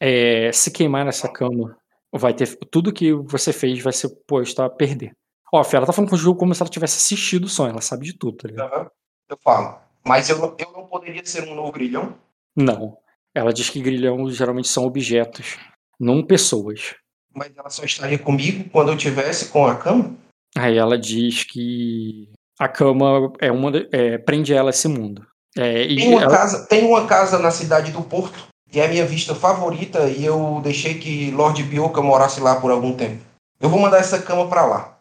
é, 0.00 0.50
se 0.52 0.70
queimar 0.70 1.04
nessa 1.04 1.28
cama, 1.28 1.76
vai 2.12 2.34
ter. 2.34 2.46
Tudo 2.70 2.92
que 2.92 3.12
você 3.12 3.52
fez 3.52 3.82
vai 3.82 3.92
ser 3.92 4.08
posto 4.26 4.60
a 4.62 4.70
perder. 4.70 5.12
Ó, 5.52 5.62
Fê, 5.62 5.76
ela 5.76 5.86
tá 5.86 5.92
falando 5.92 6.10
com 6.10 6.16
o 6.16 6.18
jogo 6.18 6.38
como 6.38 6.54
se 6.54 6.62
ela 6.62 6.68
tivesse 6.70 6.96
assistido 6.98 7.44
o 7.44 7.48
sonho, 7.48 7.70
ela 7.70 7.80
sabe 7.80 8.04
de 8.04 8.12
tudo, 8.18 8.36
tá 8.38 8.48
ligado? 8.48 8.72
Aham. 8.72 8.90
Eu 9.28 9.38
falo. 9.42 9.78
Mas 10.04 10.28
eu, 10.28 10.38
não- 10.38 10.54
eu 10.58 10.72
não 10.72 10.86
poderia 10.86 11.24
ser 11.24 11.48
um 11.48 11.54
novo 11.54 11.72
grilhão? 11.72 12.16
Não. 12.54 12.96
Ela 13.34 13.52
diz 13.52 13.68
que 13.70 13.80
grilhão 13.80 14.28
geralmente 14.30 14.68
são 14.68 14.84
objetos, 14.84 15.56
não 16.00 16.22
pessoas. 16.24 16.94
Mas 17.34 17.52
ela 17.56 17.68
só 17.70 17.84
estaria 17.84 18.18
comigo 18.18 18.68
quando 18.70 18.90
eu 18.92 18.96
tivesse 18.96 19.48
com 19.50 19.66
a 19.66 19.76
cama? 19.76 20.16
Aí 20.56 20.76
ela 20.78 20.96
diz 20.98 21.44
que 21.44 22.30
a 22.58 22.66
cama 22.68 23.32
é 23.40 23.50
uma. 23.52 23.70
é, 23.92 24.16
prende 24.18 24.54
ela 24.54 24.70
a 24.70 24.70
esse 24.70 24.88
mundo. 24.88 25.26
É, 25.58 25.86
Tem 25.86 26.08
uma, 26.08 26.22
ela- 26.22 26.30
casa, 26.30 26.66
tem 26.66 26.84
uma 26.84 27.06
casa 27.06 27.38
na 27.38 27.50
cidade 27.50 27.92
do 27.92 28.02
Porto, 28.02 28.38
que 28.70 28.78
é 28.80 28.86
a 28.86 28.88
minha 28.88 29.06
vista 29.06 29.34
favorita, 29.34 30.08
e 30.08 30.24
eu 30.24 30.60
deixei 30.62 30.98
que 30.98 31.30
Lord 31.30 31.62
Bioka 31.62 32.02
morasse 32.02 32.40
lá 32.40 32.60
por 32.60 32.70
algum 32.70 32.94
tempo. 32.94 33.22
Eu 33.60 33.68
vou 33.70 33.80
mandar 33.80 33.98
essa 33.98 34.20
cama 34.20 34.48
para 34.48 34.66
lá. 34.66 34.98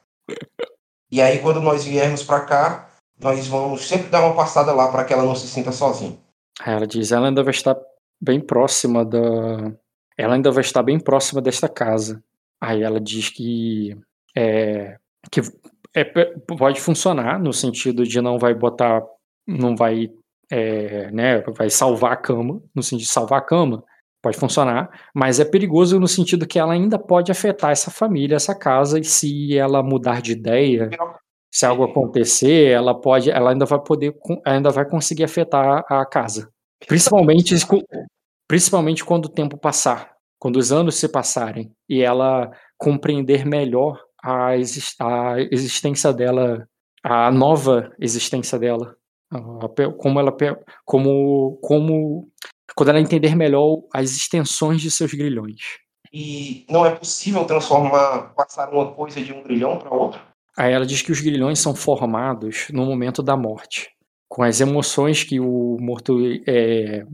E 1.12 1.22
aí, 1.22 1.40
quando 1.40 1.62
nós 1.62 1.84
viermos 1.86 2.24
para 2.24 2.42
cá, 2.42 2.90
nós 3.20 3.48
vamos 3.48 3.88
sempre 3.88 4.08
dar 4.10 4.22
uma 4.26 4.34
passada 4.36 4.72
lá 4.74 4.90
para 4.92 5.04
que 5.04 5.14
ela 5.14 5.24
não 5.24 5.36
se 5.36 5.48
sinta 5.48 5.72
sozinha. 5.72 6.18
Ela 6.66 6.88
diz, 6.88 7.12
ela 7.12 7.28
ainda 7.28 7.44
vai 7.44 7.52
estar 7.52 7.76
bem 8.22 8.40
próxima 8.40 9.04
da. 9.06 9.20
Ela 10.18 10.36
ainda 10.36 10.52
vai 10.52 10.62
estar 10.62 10.82
bem 10.84 11.00
próxima 11.00 11.42
desta 11.42 11.68
casa. 11.68 12.24
Aí 12.62 12.82
ela 12.82 13.00
diz 13.00 13.30
que 13.30 13.96
é, 14.36 14.98
que 15.30 15.42
é, 15.94 16.04
p- 16.06 16.34
pode 16.58 16.80
funcionar 16.80 17.38
no 17.40 17.52
sentido 17.54 18.04
de 18.06 18.22
não 18.22 18.40
vai 18.40 18.54
botar, 18.54 19.02
não 19.46 19.76
vai, 19.76 20.10
é, 20.52 21.12
né, 21.12 21.42
vai 21.42 21.70
salvar 21.70 22.14
a 22.14 22.18
cama, 22.18 22.62
no 22.74 22.84
sentido 22.84 23.06
de 23.06 23.12
salvar 23.12 23.40
a 23.40 23.46
cama, 23.46 23.84
pode 24.22 24.38
funcionar, 24.38 24.90
mas 25.14 25.40
é 25.40 25.46
perigoso 25.46 26.00
no 26.00 26.08
sentido 26.08 26.48
que 26.48 26.58
ela 26.58 26.74
ainda 26.74 26.98
pode 26.98 27.32
afetar 27.32 27.72
essa 27.72 27.92
família, 27.92 28.36
essa 28.36 28.56
casa, 28.56 29.00
e 29.00 29.04
se 29.04 29.56
ela 29.56 29.84
mudar 29.84 30.22
de 30.22 30.32
ideia, 30.32 30.90
se 31.52 31.66
algo 31.66 31.84
acontecer, 31.84 32.72
ela 32.72 33.00
pode, 33.00 33.30
ela 33.30 33.52
ainda 33.52 33.66
vai 33.66 33.80
poder, 33.80 34.16
ainda 34.46 34.72
vai 34.72 34.84
conseguir 34.84 35.24
afetar 35.24 35.86
a 35.88 36.06
casa. 36.06 36.50
Principalmente, 36.88 37.56
principalmente 38.48 39.06
quando 39.06 39.26
o 39.26 39.32
tempo 39.32 39.58
passar, 39.58 40.12
quando 40.40 40.58
os 40.58 40.72
anos 40.72 40.96
se 40.96 41.08
passarem 41.08 41.72
e 41.88 42.02
ela 42.02 42.52
compreender 42.78 43.46
melhor 43.46 44.02
a, 44.24 44.58
exis- 44.58 44.96
a 45.00 45.40
existência 45.40 46.12
dela, 46.12 46.68
a 47.04 47.32
nova 47.32 47.94
existência 48.00 48.58
dela, 48.58 48.96
como 49.98 50.20
ela, 50.20 50.36
como, 50.84 51.58
como, 51.62 52.30
quando 52.76 52.90
ela 52.90 53.00
entender 53.00 53.36
melhor 53.36 53.84
as 53.94 54.12
extensões 54.12 54.82
de 54.82 54.92
seus 54.92 55.14
grilhões. 55.14 55.80
E 56.12 56.66
não 56.70 56.86
é 56.86 56.96
possível 56.96 57.46
transformar, 57.46 58.34
passar 58.36 58.70
uma 58.70 58.94
coisa 58.94 59.22
de 59.22 59.34
um 59.34 59.44
grilhão 59.44 59.78
para 59.78 59.94
outro? 59.94 60.22
Aí 60.58 60.72
ela 60.72 60.86
diz 60.86 61.02
que 61.02 61.12
os 61.12 61.20
grilhões 61.20 61.60
são 61.60 61.76
formados 61.76 62.68
no 62.72 62.86
momento 62.86 63.22
da 63.22 63.36
morte, 63.36 63.90
com 64.30 64.42
as 64.42 64.62
emoções 64.62 65.24
que 65.24 65.40
o 65.40 65.78
morto 65.80 66.18
é, 66.48 67.06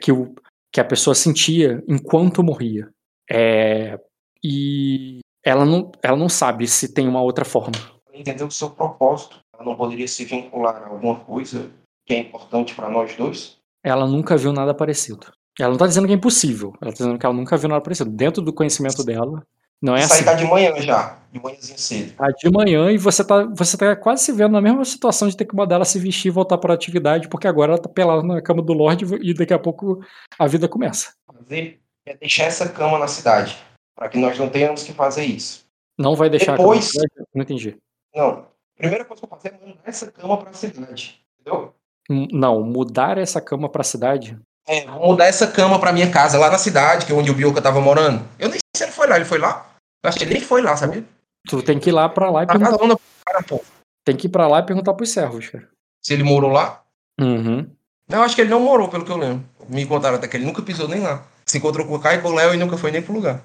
que, 0.00 0.10
o, 0.10 0.34
que 0.72 0.80
a 0.80 0.84
pessoa 0.84 1.14
sentia 1.14 1.82
enquanto 1.86 2.42
morria. 2.42 2.88
É, 3.30 3.98
e 4.42 5.20
ela 5.44 5.64
não, 5.64 5.92
ela 6.02 6.16
não 6.16 6.28
sabe 6.28 6.66
se 6.66 6.92
tem 6.92 7.06
uma 7.06 7.22
outra 7.22 7.44
forma. 7.44 7.76
Entender 8.12 8.44
o 8.44 8.50
seu 8.50 8.70
propósito. 8.70 9.38
Ela 9.56 9.64
não 9.64 9.76
poderia 9.76 10.06
se 10.06 10.24
vincular 10.24 10.76
a 10.82 10.88
alguma 10.88 11.16
coisa 11.20 11.70
que 12.04 12.14
é 12.14 12.18
importante 12.18 12.74
para 12.74 12.88
nós 12.88 13.14
dois? 13.16 13.56
Ela 13.82 14.06
nunca 14.06 14.36
viu 14.36 14.52
nada 14.52 14.74
parecido. 14.74 15.26
Ela 15.58 15.70
não 15.70 15.78
tá 15.78 15.86
dizendo 15.86 16.06
que 16.06 16.12
é 16.12 16.16
impossível, 16.16 16.74
ela 16.82 16.92
tá 16.92 16.98
dizendo 16.98 17.18
que 17.18 17.24
ela 17.24 17.34
nunca 17.34 17.56
viu 17.56 17.68
nada 17.68 17.80
parecido. 17.80 18.10
Dentro 18.10 18.42
do 18.42 18.52
conhecimento 18.52 19.02
dela, 19.02 19.42
não 19.80 19.94
é 19.96 20.02
Sair 20.02 20.16
assim. 20.16 20.24
cá 20.24 20.34
de 20.34 20.44
manhã 20.44 20.74
já, 20.82 21.18
de 21.32 21.40
manhãzinho 21.42 21.78
cedo. 21.78 22.12
Tá 22.14 22.26
de 22.28 22.50
manhã 22.50 22.90
e 22.90 22.98
você 22.98 23.24
tá, 23.24 23.44
você 23.44 23.76
tá 23.78 23.96
quase 23.96 24.24
se 24.24 24.32
vendo 24.32 24.52
na 24.52 24.60
mesma 24.60 24.84
situação 24.84 25.28
de 25.28 25.36
ter 25.36 25.46
que 25.46 25.56
mandar 25.56 25.76
ela 25.76 25.84
se 25.86 25.98
vestir 25.98 26.28
e 26.28 26.30
voltar 26.30 26.58
para 26.58 26.74
a 26.74 26.76
atividade, 26.76 27.28
porque 27.28 27.48
agora 27.48 27.72
ela 27.72 27.80
tá 27.80 27.88
pelada 27.88 28.22
na 28.22 28.42
cama 28.42 28.62
do 28.62 28.74
Lorde 28.74 29.06
e 29.22 29.32
daqui 29.32 29.54
a 29.54 29.58
pouco 29.58 30.00
a 30.38 30.46
vida 30.46 30.68
começa. 30.68 31.14
Fazer 31.32 31.80
é 32.04 32.14
deixar 32.16 32.44
essa 32.44 32.68
cama 32.68 32.98
na 32.98 33.08
cidade, 33.08 33.56
para 33.94 34.08
que 34.10 34.18
nós 34.18 34.38
não 34.38 34.50
tenhamos 34.50 34.82
que 34.82 34.92
fazer 34.92 35.24
isso. 35.24 35.64
Não 35.98 36.14
vai 36.14 36.28
deixar 36.28 36.52
a 36.54 36.56
Depois- 36.58 36.92
cama- 36.92 37.26
Não 37.34 37.42
entendi. 37.42 37.76
Não. 38.14 38.44
A 38.76 38.82
primeira 38.82 39.04
coisa 39.04 39.20
que 39.20 39.24
eu 39.26 39.30
fazer 39.36 39.48
é 39.48 39.66
mandar 39.66 39.80
essa 39.84 40.10
cama 40.12 40.36
para 40.38 40.50
a 40.50 40.54
cidade. 40.54 41.20
Entendeu? 41.40 41.74
Hum, 42.10 42.28
Não, 42.32 42.62
mudar 42.62 43.18
essa 43.18 43.40
cama 43.40 43.68
pra 43.68 43.82
cidade. 43.82 44.38
É, 44.68 44.84
vou 44.86 45.06
mudar 45.12 45.26
essa 45.26 45.46
cama 45.46 45.78
para 45.78 45.92
minha 45.92 46.10
casa, 46.10 46.38
lá 46.38 46.50
na 46.50 46.58
cidade, 46.58 47.06
que 47.06 47.12
é 47.12 47.14
onde 47.14 47.30
o 47.30 47.34
Bioka 47.34 47.62
tava 47.62 47.80
morando. 47.80 48.24
Eu 48.38 48.48
nem 48.48 48.58
sei 48.58 48.60
se 48.76 48.84
ele 48.84 48.92
foi 48.92 49.06
lá, 49.06 49.16
ele 49.16 49.24
foi 49.24 49.38
lá? 49.38 49.70
Eu 50.02 50.08
acho 50.08 50.18
que 50.18 50.24
ele 50.24 50.34
nem 50.34 50.42
foi 50.42 50.60
lá, 50.60 50.76
sabia? 50.76 51.04
Tu 51.48 51.62
tem 51.62 51.78
que 51.78 51.88
ir 51.90 51.92
lá 51.92 52.08
pra 52.08 52.30
lá 52.30 52.42
e 52.42 52.46
Tá 52.46 52.58
perguntar. 52.58 52.98
cara, 53.24 53.42
pô. 53.44 53.62
Tem 54.04 54.16
que 54.16 54.26
ir 54.26 54.30
pra 54.30 54.46
lá 54.48 54.58
e 54.60 54.62
perguntar 54.66 54.92
pros 54.94 55.10
servos, 55.10 55.48
cara. 55.48 55.68
Se 56.04 56.12
ele 56.12 56.22
morou 56.24 56.50
lá? 56.50 56.82
Uhum. 57.20 57.68
Eu 58.08 58.22
acho 58.22 58.34
que 58.34 58.40
ele 58.42 58.50
não 58.50 58.60
morou, 58.60 58.88
pelo 58.88 59.04
que 59.04 59.10
eu 59.10 59.16
lembro. 59.16 59.44
Me 59.68 59.86
contaram 59.86 60.16
até 60.16 60.28
que 60.28 60.36
ele 60.36 60.44
nunca 60.44 60.62
pisou 60.62 60.86
nem 60.88 61.00
lá. 61.00 61.24
Se 61.44 61.58
encontrou 61.58 61.86
com 61.86 61.94
o 61.94 62.00
Kai 62.00 62.16
e 62.16 62.20
com 62.22 62.28
o 62.28 62.34
Léo 62.34 62.54
e 62.54 62.56
nunca 62.56 62.76
foi 62.76 62.90
nem 62.92 63.02
pro 63.02 63.14
lugar. 63.14 63.42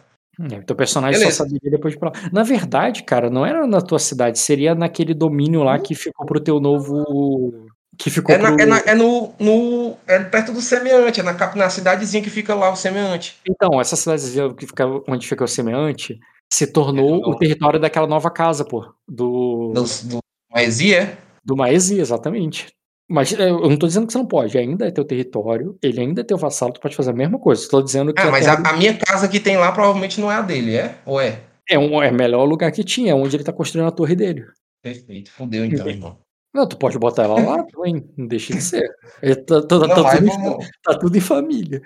É, 0.51 0.61
teu 0.61 0.75
personagem 0.75 1.19
Beleza. 1.19 1.37
só 1.37 1.43
saberia 1.43 1.71
depois 1.71 1.93
de 1.93 1.99
pra 1.99 2.09
lá. 2.09 2.15
Na 2.31 2.43
verdade, 2.43 3.03
cara, 3.03 3.29
não 3.29 3.45
era 3.45 3.67
na 3.67 3.81
tua 3.81 3.99
cidade, 3.99 4.39
seria 4.39 4.73
naquele 4.73 5.13
domínio 5.13 5.63
lá 5.63 5.77
que 5.79 5.93
ficou 5.95 6.25
pro 6.25 6.39
teu 6.39 6.59
novo. 6.59 7.67
Que 7.97 8.09
ficou 8.09 8.33
É, 8.33 8.37
na- 8.37 8.51
pro... 8.53 8.61
é 8.61 8.65
na- 8.65 8.79
é 8.85 8.95
no, 8.95 9.33
no- 9.39 9.95
É 10.07 10.17
perto 10.19 10.51
do 10.51 10.61
semeante, 10.61 11.19
é 11.19 11.23
na, 11.23 11.33
na 11.55 11.69
cidadezinha 11.69 12.23
que 12.23 12.29
fica 12.29 12.55
lá 12.55 12.71
o 12.71 12.75
semeante. 12.75 13.35
Então, 13.47 13.79
essa 13.79 13.95
cidadezinha 13.95 14.53
que 14.53 14.65
fica, 14.65 14.85
onde 15.07 15.27
fica 15.27 15.43
o 15.43 15.47
semeante 15.47 16.19
se 16.51 16.65
tornou 16.67 17.21
É, 17.23 17.27
o 17.27 17.35
território 17.35 17.79
daquela 17.79 18.07
nova 18.07 18.31
casa, 18.31 18.65
pô. 18.65 18.85
Do. 19.07 19.71
Do, 19.73 19.83
do 20.05 20.19
Maesi, 20.51 20.93
é? 20.95 21.17
Do 21.45 21.55
Maesi, 21.55 21.99
exatamente. 21.99 22.67
Mas 23.11 23.33
é, 23.33 23.49
eu 23.49 23.59
não 23.69 23.77
tô 23.77 23.87
dizendo 23.87 24.07
que 24.07 24.13
você 24.13 24.19
não 24.19 24.25
pode, 24.25 24.57
ainda 24.57 24.87
é 24.87 24.91
teu 24.91 25.03
território, 25.03 25.77
ele 25.83 25.99
ainda 25.99 26.21
é 26.21 26.23
teu 26.23 26.37
vassalo, 26.37 26.71
tu 26.71 26.79
pode 26.79 26.95
fazer 26.95 27.09
a 27.09 27.13
mesma 27.13 27.37
coisa. 27.37 27.67
Tô 27.69 27.81
dizendo 27.81 28.13
que 28.13 28.21
Ah, 28.21 28.31
mas 28.31 28.47
a, 28.47 28.53
a 28.53 28.73
minha 28.73 28.97
casa 28.97 29.27
que 29.27 29.37
tem 29.39 29.57
lá 29.57 29.69
provavelmente 29.73 30.21
não 30.21 30.31
é 30.31 30.35
a 30.35 30.41
dele, 30.41 30.75
é? 30.77 30.97
Ou 31.05 31.19
é? 31.19 31.41
é 31.69 31.77
um 31.77 32.01
é 32.01 32.09
o 32.09 32.13
melhor 32.13 32.45
lugar 32.45 32.71
que 32.71 32.83
tinha, 32.85 33.11
é 33.11 33.15
onde 33.15 33.35
ele 33.35 33.43
tá 33.43 33.51
construindo 33.51 33.87
a 33.87 33.91
torre 33.91 34.15
dele. 34.15 34.45
Perfeito, 34.81 35.29
fudeu 35.31 35.65
então, 35.65 35.87
irmão. 35.89 36.17
Não, 36.53 36.67
tu 36.67 36.77
pode 36.77 36.97
botar 36.97 37.23
ela 37.23 37.39
lá 37.39 37.63
também, 37.63 38.03
não 38.17 38.27
deixa 38.27 38.53
de 38.53 38.61
ser. 38.61 38.89
É, 39.21 39.35
tá, 39.35 39.61
tá- 39.61 39.79
tá 39.79 39.87
Não, 39.87 40.07
aí 40.07 40.17
tudo, 40.17 40.27
em- 40.27 40.43
vamos. 40.43 40.69
tá 40.83 40.97
tudo 40.99 41.17
em 41.17 41.21
família. 41.21 41.81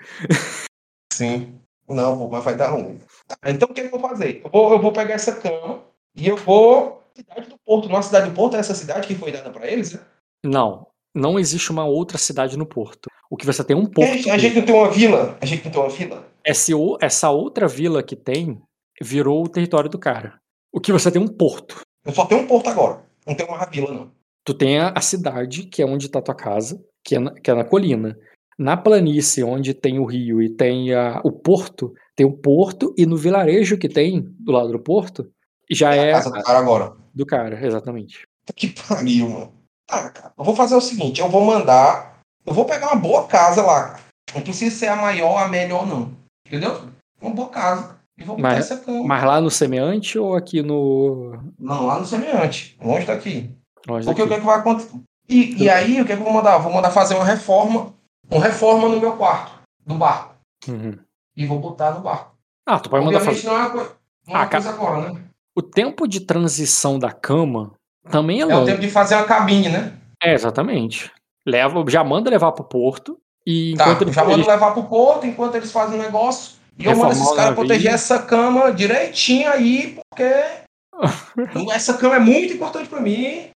Sim. 1.12 1.54
Não, 1.88 2.28
mas 2.28 2.44
vai 2.44 2.56
dar 2.56 2.70
ruim. 2.70 2.98
Tá, 3.28 3.36
Então 3.46 3.68
o 3.70 3.74
que 3.74 3.80
eu 3.80 3.90
vou 3.90 4.00
fazer? 4.00 4.42
Eu 4.44 4.50
vou, 4.50 4.72
eu 4.72 4.80
vou 4.80 4.92
pegar 4.92 5.14
essa 5.14 5.32
cama 5.36 5.82
e 6.16 6.26
eu 6.28 6.36
vou. 6.36 7.02
Cidade 7.14 7.48
do 7.48 7.56
Porto. 7.64 7.88
Numa 7.88 8.02
cidade 8.02 8.28
do 8.28 8.34
Porto 8.34 8.56
é 8.56 8.60
essa 8.60 8.74
cidade 8.74 9.06
que 9.06 9.14
foi 9.14 9.32
dada 9.32 9.50
pra 9.50 9.66
eles? 9.70 9.92
né? 9.94 10.00
Não, 10.44 10.86
não 11.16 11.38
existe 11.38 11.70
uma 11.70 11.84
outra 11.84 12.18
cidade 12.18 12.56
no 12.56 12.66
porto. 12.66 13.08
O 13.30 13.36
que 13.36 13.46
você 13.46 13.64
tem 13.64 13.76
é 13.76 13.78
um 13.80 13.86
porto. 13.86 14.30
A 14.30 14.38
gente 14.38 14.56
não 14.56 14.64
tem 14.66 14.74
uma 14.74 14.90
vila? 14.90 15.38
A 15.40 15.46
gente 15.46 15.64
não 15.64 15.72
tem 15.72 15.80
uma 15.80 15.88
vila? 15.90 16.28
Esse 16.44 16.72
essa 17.00 17.30
outra 17.30 17.66
vila 17.66 18.02
que 18.02 18.14
tem 18.14 18.60
virou 19.02 19.42
o 19.44 19.48
território 19.48 19.90
do 19.90 19.98
cara. 19.98 20.38
O 20.72 20.80
que 20.80 20.92
você 20.92 21.10
tem 21.10 21.20
é 21.20 21.24
um 21.24 21.28
porto. 21.28 21.80
Eu 22.04 22.12
só 22.12 22.24
tenho 22.26 22.42
um 22.42 22.46
porto 22.46 22.68
agora. 22.68 23.04
Não 23.26 23.34
tenho 23.34 23.48
uma 23.48 23.64
vila, 23.66 23.92
não. 23.92 24.10
Tu 24.44 24.54
tem 24.54 24.78
a, 24.78 24.90
a 24.90 25.00
cidade, 25.00 25.64
que 25.64 25.82
é 25.82 25.86
onde 25.86 26.08
tá 26.08 26.22
tua 26.22 26.34
casa, 26.34 26.80
que 27.04 27.16
é 27.16 27.18
na, 27.18 27.32
que 27.32 27.50
é 27.50 27.54
na 27.54 27.64
colina. 27.64 28.16
Na 28.58 28.76
planície, 28.76 29.42
onde 29.42 29.74
tem 29.74 29.98
o 29.98 30.04
rio 30.04 30.40
e 30.40 30.48
tem 30.48 30.94
a- 30.94 31.20
o 31.24 31.32
porto, 31.32 31.92
tem 32.14 32.24
o 32.24 32.32
porto, 32.32 32.94
e 32.96 33.04
no 33.04 33.16
vilarejo 33.16 33.76
que 33.76 33.88
tem 33.88 34.22
do 34.38 34.52
lado 34.52 34.70
do 34.70 34.78
porto, 34.78 35.28
já 35.70 35.94
É 35.94 36.10
é 36.10 36.10
a 36.12 36.12
casa 36.14 36.30
do 36.30 36.42
cara 36.42 36.58
agora. 36.60 36.92
do 37.12 37.26
cara, 37.26 37.66
exatamente. 37.66 38.22
Que 38.54 38.68
pariu, 38.68 39.28
mano. 39.28 39.52
Tá, 39.86 40.10
cara. 40.10 40.32
Eu 40.36 40.44
vou 40.44 40.54
fazer 40.56 40.74
o 40.74 40.80
seguinte, 40.80 41.20
eu 41.20 41.28
vou 41.28 41.44
mandar. 41.44 42.16
Eu 42.44 42.52
vou 42.54 42.64
pegar 42.64 42.88
uma 42.88 42.96
boa 42.96 43.26
casa 43.26 43.62
lá, 43.62 43.88
cara. 43.90 44.00
Não 44.34 44.42
precisa 44.42 44.74
ser 44.74 44.86
a 44.88 44.96
maior, 44.96 45.36
a 45.38 45.48
melhor, 45.48 45.86
não. 45.86 46.12
Entendeu? 46.46 46.88
Uma 47.20 47.30
boa 47.34 47.48
casa. 47.48 47.96
E 48.18 48.24
vou 48.24 48.36
botar 48.36 48.48
Mas- 48.48 48.70
essa 48.70 48.76
cama. 48.84 49.04
Mas 49.06 49.24
lá 49.24 49.40
no 49.40 49.50
semeante 49.50 50.18
ou 50.18 50.34
aqui 50.34 50.62
no. 50.62 51.38
Não, 51.58 51.86
lá 51.86 51.98
no 51.98 52.06
semeante. 52.06 52.76
Longe 52.82 53.06
daqui. 53.06 53.50
Longe 53.86 54.06
Porque 54.06 54.22
o 54.22 54.26
daqui? 54.26 54.28
que, 54.28 54.34
é 54.34 54.40
que 54.40 54.46
vai 54.46 54.58
acontecer? 54.58 54.90
E, 55.28 55.62
e 55.64 55.68
aí, 55.70 56.00
o 56.00 56.04
que, 56.04 56.12
é 56.12 56.16
que 56.16 56.22
eu 56.22 56.24
vou 56.24 56.32
mandar? 56.34 56.54
Eu 56.54 56.62
vou 56.62 56.72
mandar 56.72 56.90
fazer 56.90 57.14
uma 57.14 57.24
reforma. 57.24 57.92
Uma 58.30 58.42
reforma 58.42 58.88
no 58.88 58.98
meu 59.00 59.16
quarto, 59.16 59.52
do 59.84 59.94
barco. 59.94 60.34
Uhum. 60.66 60.98
E 61.36 61.46
vou 61.46 61.60
botar 61.60 61.92
no 61.92 62.00
barco. 62.00 62.34
Ah, 62.66 62.80
tu 62.80 62.90
pode 62.90 63.04
mandar 63.04 63.18
Obviamente 63.18 63.42
fazer. 63.44 63.54
não 63.54 63.56
é 63.56 63.66
uma, 63.66 63.70
coi- 63.70 63.90
não 64.26 64.36
é 64.36 64.42
Ah, 64.42 64.46
coisa 64.48 64.70
agora, 64.70 65.12
né? 65.12 65.20
O 65.54 65.62
tempo 65.62 66.08
de 66.08 66.20
transição 66.20 66.98
da 66.98 67.12
cama 67.12 67.72
também 68.10 68.38
é 68.38 68.42
É 68.42 68.46
o 68.46 68.50
longo. 68.50 68.66
tempo 68.66 68.80
de 68.80 68.90
fazer 68.90 69.14
uma 69.16 69.24
cabine, 69.24 69.68
né? 69.68 69.92
É, 70.22 70.32
exatamente. 70.34 71.10
Leva, 71.46 71.84
já 71.88 72.02
manda 72.02 72.30
levar 72.30 72.52
pro 72.52 72.64
porto 72.64 73.18
e 73.46 73.74
Tá, 73.76 73.84
enquanto 73.84 74.02
ele, 74.02 74.12
já 74.12 74.24
mando 74.24 74.38
ele- 74.40 74.46
levar 74.50 74.70
pro 74.72 74.84
porto 74.84 75.26
enquanto 75.26 75.54
eles 75.54 75.70
fazem 75.70 75.98
o 75.98 76.02
negócio. 76.02 76.56
E 76.78 76.84
eu 76.84 76.96
mando 76.96 77.12
esses 77.12 77.32
caras 77.32 77.54
proteger 77.54 77.92
essa 77.94 78.18
cama 78.18 78.70
direitinho 78.72 79.50
aí, 79.50 79.96
porque 80.10 80.44
essa 81.72 81.94
cama 81.94 82.16
é 82.16 82.18
muito 82.18 82.52
importante 82.54 82.88
pra 82.88 83.00
mim. 83.00 83.48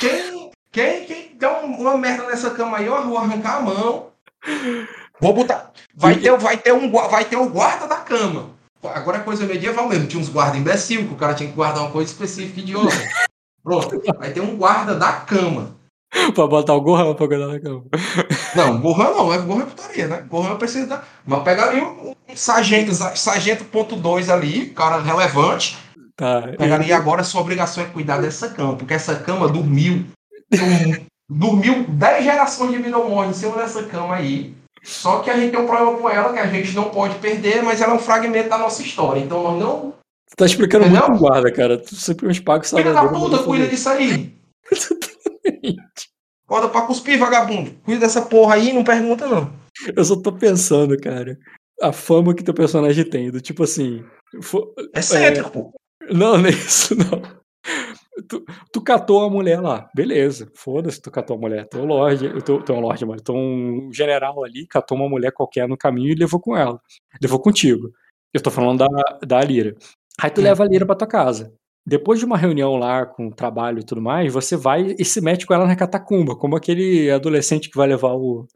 Quem, 0.00 0.50
quem, 0.72 1.04
quem 1.04 1.34
um- 1.62 1.80
uma 1.82 1.96
merda 1.98 2.26
nessa 2.26 2.50
cama 2.50 2.78
aí, 2.78 2.86
eu 2.86 3.06
vou 3.06 3.18
arrancar 3.18 3.58
a 3.58 3.60
mão. 3.60 4.06
Vou 5.20 5.32
botar. 5.34 5.70
Vai 5.94 6.16
ter, 6.16 6.36
vai 6.38 6.56
ter, 6.56 6.72
um, 6.72 6.90
vai 6.90 7.24
ter 7.24 7.36
o 7.36 7.48
guarda 7.48 7.86
da 7.86 7.96
cama. 7.96 8.50
Agora 8.82 9.18
é 9.18 9.20
coisa 9.22 9.46
medieval 9.46 9.88
mesmo. 9.88 10.06
Tinha 10.06 10.20
uns 10.20 10.28
guardas 10.28 10.58
imbecil, 10.58 11.06
que 11.06 11.14
o 11.14 11.16
cara 11.16 11.34
tinha 11.34 11.48
que 11.48 11.54
guardar 11.54 11.82
uma 11.82 11.90
coisa 11.90 12.10
específica 12.10 12.60
idiota. 12.60 12.94
Pronto. 13.64 14.02
Vai 14.18 14.30
ter 14.30 14.40
um 14.42 14.56
guarda 14.56 14.94
da 14.94 15.10
cama. 15.12 15.74
pra 16.34 16.46
botar 16.46 16.74
o 16.74 16.80
gorrão 16.80 17.14
pra 17.14 17.26
cuidar 17.26 17.46
da 17.48 17.58
cama. 17.60 17.82
Não, 18.54 18.80
Gohan 18.80 19.10
não, 19.10 19.32
é 19.32 19.38
Gohan 19.38 19.62
é 19.62 19.66
putaria, 19.66 20.06
né? 20.06 20.24
Gohan 20.28 20.50
eu 20.50 20.58
preciso 20.58 20.86
da. 20.86 21.02
Mas 21.26 21.42
pega 21.42 21.64
ali 21.70 21.80
um, 21.80 22.10
um 22.10 22.36
sargento, 22.36 22.94
sargento 23.16 23.64
ponto 23.64 23.96
2 23.96 24.28
ali, 24.30 24.66
cara 24.66 25.00
relevante. 25.00 25.76
Tá. 26.16 26.42
Pega 26.56 26.74
ali 26.76 26.92
agora 26.92 27.24
sua 27.24 27.40
obrigação 27.40 27.82
é 27.82 27.86
cuidar 27.86 28.18
dessa 28.18 28.48
cama, 28.50 28.76
porque 28.76 28.94
essa 28.94 29.16
cama 29.16 29.48
dormiu. 29.48 30.04
um- 30.52 31.04
dormiu 31.28 31.84
10 31.88 32.22
gerações 32.22 32.70
de 32.70 32.78
Minomon 32.78 33.24
em 33.24 33.32
cima 33.32 33.56
dessa 33.56 33.82
cama 33.84 34.14
aí. 34.14 34.54
Só 34.84 35.20
que 35.20 35.30
a 35.30 35.36
gente 35.36 35.50
tem 35.52 35.58
um 35.60 35.66
problema 35.66 35.96
com 35.96 36.08
ela 36.10 36.32
que 36.34 36.38
a 36.38 36.46
gente 36.46 36.76
não 36.76 36.90
pode 36.90 37.14
perder, 37.16 37.62
mas 37.62 37.80
ela 37.80 37.94
é 37.94 37.96
um 37.96 38.00
fragmento 38.00 38.50
da 38.50 38.58
nossa 38.58 38.82
história. 38.82 39.18
Então 39.20 39.42
nós 39.42 39.58
não. 39.58 39.94
Tu 40.34 40.38
tá 40.38 40.46
explicando 40.46 40.86
Entendeu? 40.86 41.08
muito 41.08 41.20
com 41.20 41.28
guarda, 41.28 41.52
cara. 41.52 41.78
Tu 41.78 41.94
simplesmente 41.94 42.42
paga 42.42 42.64
o 42.64 42.68
Filha 42.68 42.82
salário 42.82 42.94
da 42.94 43.00
dele, 43.02 43.14
puta, 43.14 43.36
manda 43.36 43.44
cuida 43.44 43.68
disso 43.68 43.88
aí. 43.88 44.34
Acorda 46.44 46.68
pra 46.68 46.82
cuspir, 46.82 47.18
vagabundo. 47.18 47.70
Cuida 47.84 48.00
dessa 48.00 48.20
porra 48.22 48.56
aí, 48.56 48.72
não 48.72 48.82
pergunta 48.82 49.28
não. 49.28 49.52
Eu 49.96 50.04
só 50.04 50.16
tô 50.16 50.32
pensando, 50.32 50.98
cara. 51.00 51.38
A 51.80 51.92
fama 51.92 52.34
que 52.34 52.42
teu 52.42 52.52
personagem 52.52 53.08
tem, 53.08 53.30
do 53.30 53.40
tipo 53.40 53.62
assim. 53.62 54.04
É 54.92 55.00
cético, 55.00 55.50
pô. 55.50 55.72
Não, 56.10 56.36
não 56.38 56.46
é 56.46 56.50
isso, 56.50 56.96
não. 56.96 57.22
Tu, 58.28 58.44
tu 58.72 58.80
catou 58.80 59.24
a 59.24 59.30
mulher 59.30 59.60
lá, 59.60 59.88
beleza. 59.94 60.50
Foda-se, 60.54 61.00
tu 61.00 61.12
catou 61.12 61.36
a 61.36 61.40
mulher. 61.40 61.68
Teu 61.68 61.84
Lorde, 61.84 62.42
teu, 62.42 62.60
teu 62.60 62.80
Lorde, 62.80 63.06
mano. 63.06 63.20
Teu 63.20 63.36
um 63.36 63.90
general 63.92 64.42
ali 64.44 64.66
catou 64.66 64.98
uma 64.98 65.08
mulher 65.08 65.30
qualquer 65.32 65.68
no 65.68 65.76
caminho 65.76 66.10
e 66.10 66.16
levou 66.16 66.40
com 66.40 66.56
ela. 66.56 66.80
Levou 67.22 67.38
contigo. 67.38 67.92
Eu 68.32 68.42
tô 68.42 68.50
falando 68.50 68.80
da, 68.80 69.18
da 69.24 69.40
Lira. 69.40 69.76
Aí 70.20 70.30
tu 70.30 70.40
Hum. 70.40 70.44
leva 70.44 70.64
a 70.64 70.66
Lira 70.68 70.86
pra 70.86 70.94
tua 70.94 71.08
casa. 71.08 71.52
Depois 71.86 72.18
de 72.18 72.24
uma 72.24 72.38
reunião 72.38 72.76
lá 72.76 73.04
com 73.04 73.30
trabalho 73.30 73.80
e 73.80 73.84
tudo 73.84 74.00
mais, 74.00 74.32
você 74.32 74.56
vai 74.56 74.94
e 74.98 75.04
se 75.04 75.20
mete 75.20 75.46
com 75.46 75.52
ela 75.52 75.66
na 75.66 75.76
catacumba, 75.76 76.34
como 76.34 76.56
aquele 76.56 77.10
adolescente 77.10 77.68
que 77.68 77.76
vai 77.76 77.86
levar 77.88 78.14
o. 78.14 78.46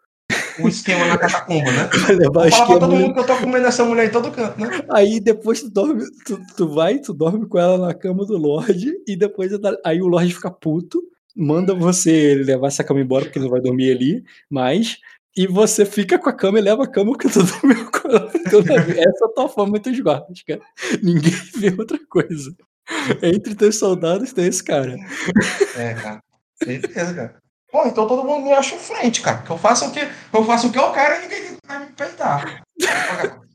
O 0.60 0.66
esquema 0.68 1.06
na 1.06 1.16
catacumba, 1.18 1.70
né? 1.70 1.88
Levar 2.08 2.42
Vou 2.42 2.50
falar 2.50 2.66
pra 2.66 2.78
todo 2.78 2.96
mundo 2.96 3.14
que 3.14 3.20
eu 3.20 3.26
tô 3.26 3.36
comendo 3.36 3.66
essa 3.66 3.84
mulher 3.84 4.08
em 4.08 4.10
todo 4.10 4.30
canto, 4.32 4.58
né? 4.60 4.80
Aí 4.90 5.20
depois 5.20 5.62
tu 5.62 5.70
dorme, 5.70 6.04
tu, 6.26 6.40
tu 6.56 6.68
vai, 6.74 6.98
tu 6.98 7.12
dorme 7.14 7.46
com 7.46 7.58
ela 7.58 7.78
na 7.78 7.94
cama 7.94 8.24
do 8.26 8.36
Lorde, 8.36 8.92
e 9.06 9.16
depois 9.16 9.52
aí 9.84 10.00
o 10.02 10.08
Lorde 10.08 10.34
fica 10.34 10.50
puto, 10.50 11.00
manda 11.36 11.74
você 11.74 12.34
levar 12.34 12.66
essa 12.68 12.82
cama 12.82 13.00
embora, 13.00 13.26
porque 13.26 13.38
não 13.38 13.48
vai 13.50 13.60
dormir 13.60 13.92
ali, 13.92 14.24
mas. 14.50 14.96
E 15.36 15.46
você 15.46 15.84
fica 15.86 16.18
com 16.18 16.28
a 16.28 16.32
cama 16.32 16.58
e 16.58 16.62
leva 16.62 16.84
a 16.84 16.90
cama 16.90 17.12
porque 17.12 17.28
tu 17.28 17.42
dormiu 17.42 17.90
com 17.90 18.08
ela. 18.08 18.32
toda 18.50 18.82
vez. 18.82 18.98
Essa 18.98 19.24
é 19.24 19.28
a 19.28 19.32
tua 19.34 19.48
forma 19.48 19.76
entre 19.76 19.92
os 19.92 20.00
guardas, 20.00 20.42
cara. 20.42 20.60
Ninguém 21.02 21.30
vê 21.56 21.74
outra 21.78 21.98
coisa. 22.08 22.52
Entre 23.22 23.54
teus 23.54 23.76
soldados 23.78 24.32
tem 24.32 24.46
esse 24.46 24.64
cara. 24.64 24.96
É, 25.76 25.94
cara. 25.94 26.22
Certeza, 26.62 27.14
cara. 27.14 27.36
Pô, 27.70 27.84
então 27.86 28.08
todo 28.08 28.24
mundo 28.26 28.44
me 28.44 28.52
acha 28.52 28.76
frente, 28.76 29.20
cara. 29.20 29.42
Que 29.42 29.50
eu 29.50 29.58
faço 29.58 29.84
o 29.86 29.92
que 29.92 30.00
eu 30.00 30.44
faço 30.44 30.68
o 30.68 30.72
que 30.72 30.78
eu 30.78 30.90
quero 30.92 31.16
e 31.16 31.22
ninguém 31.28 31.56
vai 31.66 31.80
me 31.80 31.92
peitar. 31.92 32.62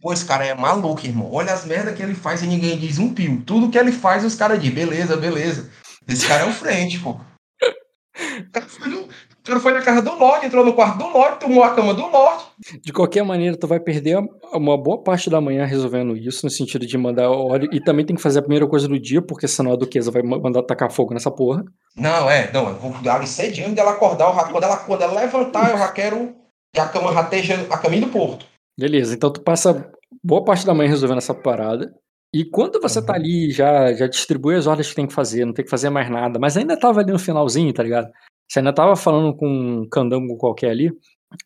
Pô, 0.02 0.14
esse 0.14 0.24
cara 0.26 0.46
é 0.46 0.54
maluco, 0.54 1.04
irmão. 1.06 1.30
Olha 1.32 1.52
as 1.52 1.66
merdas 1.66 1.96
que 1.96 2.04
ele 2.04 2.14
faz 2.14 2.44
e 2.44 2.48
ninguém 2.48 2.78
diz 2.78 3.00
um 3.00 3.12
pio. 3.14 3.42
Tudo 3.42 3.70
que 3.72 3.78
ele 3.78 3.92
faz, 3.92 4.24
os 4.24 4.36
caras 4.36 4.60
dizem, 4.60 4.76
beleza, 4.76 5.18
beleza. 5.18 5.70
Esse 6.08 6.28
cara 6.28 6.44
é 6.44 6.48
o 6.50 6.54
frente, 6.54 7.00
pô. 7.00 7.12
O 7.12 8.52
cara 8.52 8.68
foi, 8.68 8.88
no- 8.90 9.08
o 9.44 9.46
cara 9.46 9.60
foi 9.60 9.74
na 9.74 9.82
casa 9.82 10.02
do 10.02 10.16
Lorde, 10.18 10.46
entrou 10.46 10.64
no 10.66 10.74
quarto 10.74 10.98
do 11.00 11.08
Lorde, 11.10 11.40
tomou 11.42 11.64
a 11.64 11.72
cama 11.76 11.94
do 11.94 12.02
Lorde. 12.08 12.44
De 12.82 12.94
qualquer 12.94 13.24
maneira, 13.26 13.58
tu 13.58 13.68
vai 13.68 13.78
perder 13.80 14.18
uma 14.54 14.78
boa 14.82 15.04
parte 15.04 15.30
da 15.30 15.42
manhã 15.42 15.66
resolvendo 15.66 16.16
isso, 16.16 16.46
no 16.46 16.50
sentido 16.50 16.86
de 16.88 16.98
mandar 16.98 17.30
óleo. 17.30 17.68
E 17.74 17.84
também 17.84 18.06
tem 18.06 18.16
que 18.16 18.22
fazer 18.22 18.40
a 18.40 18.42
primeira 18.42 18.66
coisa 18.66 18.88
do 18.88 18.98
dia, 18.98 19.22
porque 19.22 19.48
senão 19.48 19.74
a 19.74 19.76
duquesa 19.76 20.10
vai 20.12 20.24
ma- 20.24 20.40
mandar 20.40 20.64
tacar 20.64 20.90
fogo 20.90 21.14
nessa 21.14 21.30
porra. 21.30 21.66
Não, 21.96 22.32
é, 22.32 22.50
não, 22.54 22.70
eu 22.70 22.76
vou 22.76 22.92
dar 23.04 23.26
cedinho 23.28 23.76
dela 23.76 23.92
acordar, 23.92 24.30
eu 24.30 24.36
já- 24.36 24.46
quando, 24.46 24.64
ela, 24.64 24.78
quando 24.78 25.02
ela 25.02 25.20
levantar, 25.22 25.72
eu 25.72 25.78
já 25.78 25.92
quero 25.92 26.34
que 26.74 26.80
a 26.80 26.88
cama 26.88 27.12
já 27.14 27.22
esteja 27.24 27.68
a 27.70 27.78
caminho 27.78 28.06
do 28.06 28.12
porto. 28.14 28.46
Beleza, 28.80 29.14
então 29.14 29.30
tu 29.32 29.42
passa 29.42 29.92
boa 30.24 30.44
parte 30.44 30.66
da 30.66 30.74
manhã 30.74 30.90
resolvendo 30.90 31.18
essa 31.18 31.34
parada. 31.34 31.94
E 32.34 32.44
quando 32.46 32.82
você 32.82 33.00
tá 33.00 33.14
Uhum. 33.14 33.20
ali, 33.20 33.52
já, 33.52 33.94
já 33.94 34.08
distribui 34.08 34.56
as 34.56 34.66
ordens 34.66 34.90
que 34.90 34.96
tem 34.96 35.06
que 35.06 35.14
fazer, 35.14 35.46
não 35.46 35.54
tem 35.54 35.64
que 35.66 35.70
fazer 35.70 35.92
mais 35.92 36.10
nada, 36.10 36.40
mas 36.40 36.58
ainda 36.58 36.76
tava 36.80 37.02
ali 37.02 37.12
no 37.12 37.20
finalzinho, 37.20 37.72
tá 37.72 37.84
ligado? 37.84 38.08
Você 38.50 38.60
ainda 38.60 38.74
tava 38.74 38.96
falando 38.96 39.36
com 39.36 39.48
um 39.48 39.90
candango 39.90 40.38
qualquer 40.38 40.70
ali, 40.72 40.92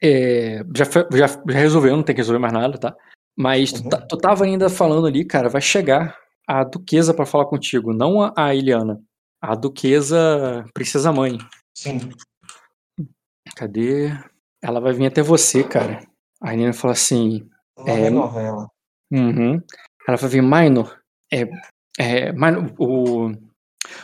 é, 0.01 0.61
já, 0.75 0.83
já, 0.85 1.27
já 1.27 1.41
resolveu, 1.59 1.95
não 1.95 2.03
tem 2.03 2.13
que 2.15 2.21
resolver 2.21 2.39
mais 2.39 2.53
nada, 2.53 2.77
tá? 2.77 2.95
Mas 3.37 3.71
tu, 3.71 3.83
Uhum. 3.83 3.89
tá- 3.89 4.01
tu 4.01 4.17
tava 4.17 4.43
ainda 4.45 4.69
falando 4.69 5.07
ali, 5.07 5.23
cara, 5.23 5.47
vai 5.47 5.61
chegar 5.61 6.17
a 6.47 6.63
duquesa 6.63 7.13
pra 7.13 7.25
falar 7.25 7.45
contigo, 7.45 7.93
não 7.93 8.21
a, 8.21 8.33
a 8.35 8.55
Eliana. 8.55 9.01
A 9.41 9.53
duquesa 9.55 10.65
Princesa 10.73 11.11
Mãe. 11.13 11.37
Sim. 11.75 11.99
Cadê? 13.55 14.09
Ela 14.61 14.79
vai 14.79 14.93
vir 14.93 15.05
até 15.05 15.21
você, 15.21 15.63
cara. 15.63 15.99
A 16.41 16.53
Nina 16.53 16.73
fala 16.73 16.93
assim. 16.93 17.47
É, 17.85 18.01
é 18.05 18.09
novela. 18.09 18.67
Uhum. 19.11 19.61
Ela 20.07 20.17
vai 20.17 20.29
vir, 20.29 20.41
Minor, 20.41 20.97
é, 21.31 21.47
é, 21.99 22.31
Minor, 22.33 22.73
o, 22.79 23.31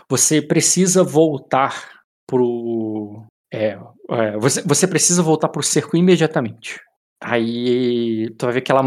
você 0.09 0.41
precisa 0.41 1.03
voltar 1.03 2.02
pro. 2.33 3.25
É, 3.53 3.77
é, 4.09 4.37
você, 4.37 4.61
você 4.63 4.87
precisa 4.87 5.21
voltar 5.21 5.49
pro 5.49 5.61
cerco 5.61 5.95
imediatamente. 5.95 6.79
Aí 7.21 8.29
tu 8.37 8.47
vai 8.47 8.55
ver 8.55 8.61
que 8.61 8.71
ela, 8.71 8.81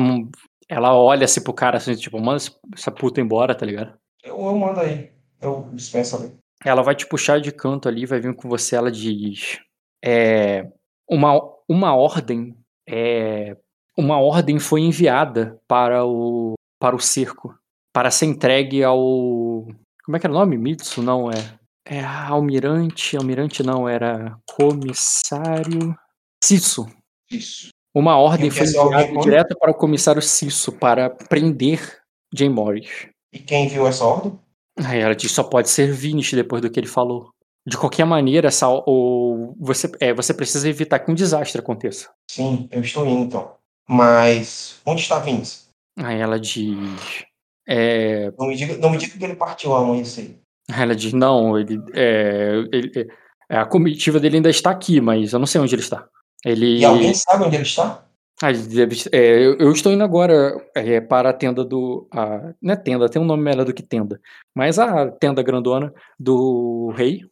ela 0.69 0.95
olha 0.95 1.25
assim 1.25 1.43
pro 1.43 1.55
cara 1.55 1.77
assim, 1.77 1.95
tipo, 1.95 2.21
manda 2.21 2.43
essa 2.75 2.91
puta 2.91 3.21
embora, 3.21 3.55
tá 3.55 3.65
ligado? 3.65 3.97
Eu, 4.25 4.37
eu 4.37 4.57
mando 4.57 4.81
aí. 4.81 5.13
Eu 5.41 5.69
dispenso 5.73 6.17
ali. 6.17 6.35
Ela 6.65 6.83
vai 6.83 6.97
te 6.97 7.07
puxar 7.07 7.41
de 7.41 7.53
canto 7.53 7.89
ali, 7.89 8.05
vai 8.05 8.19
vir 8.19 8.35
com 8.35 8.49
você, 8.49 8.75
ela 8.75 8.91
diz. 8.91 9.59
É, 10.05 10.67
uma, 11.09 11.41
uma 11.69 11.95
ordem. 11.95 12.57
É, 12.89 13.57
uma 13.97 14.19
ordem 14.19 14.59
foi 14.59 14.81
enviada 14.81 15.59
para 15.69 16.05
o, 16.05 16.55
para 16.81 16.97
o 16.97 17.01
cerco. 17.01 17.55
Para 17.93 18.11
ser 18.11 18.27
entregue 18.27 18.83
ao. 18.83 19.67
Como 20.05 20.17
é 20.17 20.21
que 20.21 20.27
era 20.27 20.35
o 20.35 20.39
nome? 20.39 20.59
Mitsu? 20.59 21.03
Não, 21.03 21.31
é. 21.31 21.56
É 21.87 22.03
almirante. 22.03 23.17
Almirante 23.17 23.63
não, 23.63 23.89
era 23.89 24.37
comissário. 24.45 25.97
Cisso. 26.43 26.87
Isso. 27.31 27.69
Uma 27.95 28.19
ordem 28.19 28.51
que 28.51 28.57
foi 28.57 28.67
enviada 28.67 29.09
foi? 29.09 29.23
direto 29.23 29.57
para 29.59 29.71
o 29.71 29.75
comissário 29.75 30.21
Cisso 30.21 30.73
para 30.73 31.09
prender 31.09 31.99
Jane 32.35 32.53
Morris. 32.53 33.09
E 33.33 33.39
quem 33.39 33.69
viu 33.69 33.87
essa 33.87 34.05
ordem? 34.05 34.39
Aí 34.85 35.01
ela 35.01 35.15
diz 35.15 35.33
só 35.33 35.43
pode 35.43 35.71
ser 35.71 35.93
Vinish 35.93 36.33
depois 36.33 36.61
do 36.61 36.69
que 36.71 36.79
ele 36.79 36.87
falou. 36.87 37.31
De 37.67 37.77
qualquer 37.77 38.05
maneira, 38.05 38.49
essa, 38.49 38.69
o, 38.69 39.55
você, 39.59 39.91
é, 39.99 40.13
você 40.13 40.35
precisa 40.35 40.69
evitar 40.69 41.01
que 41.01 41.11
um 41.11 41.15
desastre 41.15 41.61
aconteça. 41.61 42.11
Sim, 42.31 42.69
eu 42.71 42.81
estou 42.81 43.07
indo 43.07 43.23
então. 43.25 43.57
Mas 43.89 44.81
onde 44.85 45.01
está 45.01 45.19
Vince? 45.19 45.67
Aí 45.99 46.21
ela 46.21 46.39
diz. 46.39 47.25
É, 47.67 48.31
Não 48.39 48.49
me 48.49 48.57
diga, 48.57 48.77
não 48.77 48.91
me 48.91 48.99
diga 48.99 49.19
que 49.19 49.25
ele 49.25 49.35
partiu 49.35 49.73
ao 49.73 49.85
amanhecer. 49.85 50.25
aí 50.25 50.46
ela 50.69 50.95
diz, 50.95 51.13
não, 51.13 51.59
ele, 51.59 51.81
é, 51.95 52.53
ele- 52.73 53.09
é, 53.49 53.57
a 53.57 53.65
comitiva 53.65 54.19
dele 54.19 54.37
ainda 54.37 54.51
está 54.51 54.71
aqui, 54.71 55.01
mas 55.01 55.33
eu 55.33 55.39
não 55.39 55.47
sei 55.47 55.61
onde 55.61 55.75
ele 55.75 55.83
está. 55.83 56.09
Ele. 56.45 56.79
E 56.81 56.85
alguém 56.85 57.15
sabe 57.15 57.45
onde 57.45 57.57
ele 57.57 57.63
está? 57.63 58.05
Ah, 58.43 58.51
ele 58.51 58.63
deve- 58.65 59.09
é, 59.13 59.47
eu, 59.47 59.57
eu 59.59 59.73
estou 59.73 59.91
indo 59.93 60.05
agora 60.05 60.55
é, 60.75 61.01
para 61.01 61.31
a 61.31 61.33
tenda 61.33 61.65
do. 61.65 62.07
A, 62.13 62.53
não 62.61 62.75
é 62.75 62.77
tenda, 62.77 63.09
tem 63.09 63.21
um 63.21 63.25
nome 63.25 63.43
melhor 63.43 63.65
do 63.65 63.73
que 63.73 63.83
tenda. 63.83 64.21
Mas 64.55 64.79
a 64.79 65.11
tenda 65.11 65.43
grandona 65.43 65.93
do 66.19 66.93
rei 66.95 67.23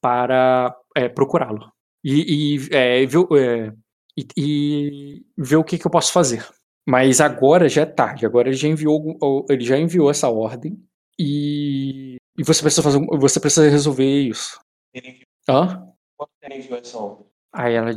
para 0.00 0.74
é, 0.96 1.08
procurá-lo. 1.08 1.70
E, 2.04 2.56
e, 2.56 2.68
é, 2.74 3.04
ver, 3.06 3.18
o- 3.18 3.28
e, 4.16 4.26
e 4.36 5.22
ver 5.36 5.56
o 5.56 5.64
que, 5.64 5.78
que 5.78 5.86
eu 5.86 5.90
posso 5.90 6.12
fazer. 6.12 6.46
Mas 6.88 7.20
agora 7.20 7.68
já 7.68 7.82
é 7.82 7.86
tarde. 7.86 8.24
Agora 8.24 8.48
ele 8.48 8.56
já 8.56 8.68
enviou, 8.68 9.18
ele 9.48 9.64
já 9.64 9.78
enviou 9.78 10.10
essa 10.10 10.28
ordem. 10.28 10.78
E, 11.22 12.16
e 12.38 12.42
você 12.42 12.62
precisa 12.62 12.82
fazer. 12.82 12.98
Você 13.18 13.38
precisa 13.38 13.68
resolver 13.68 14.22
isso. 14.22 14.58
Hã? 15.46 15.86
Essa 16.72 16.98
ordem? 16.98 17.26
Aí 17.52 17.74
ela 17.74 17.90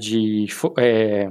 fo- 0.52 0.74
é, 0.78 1.30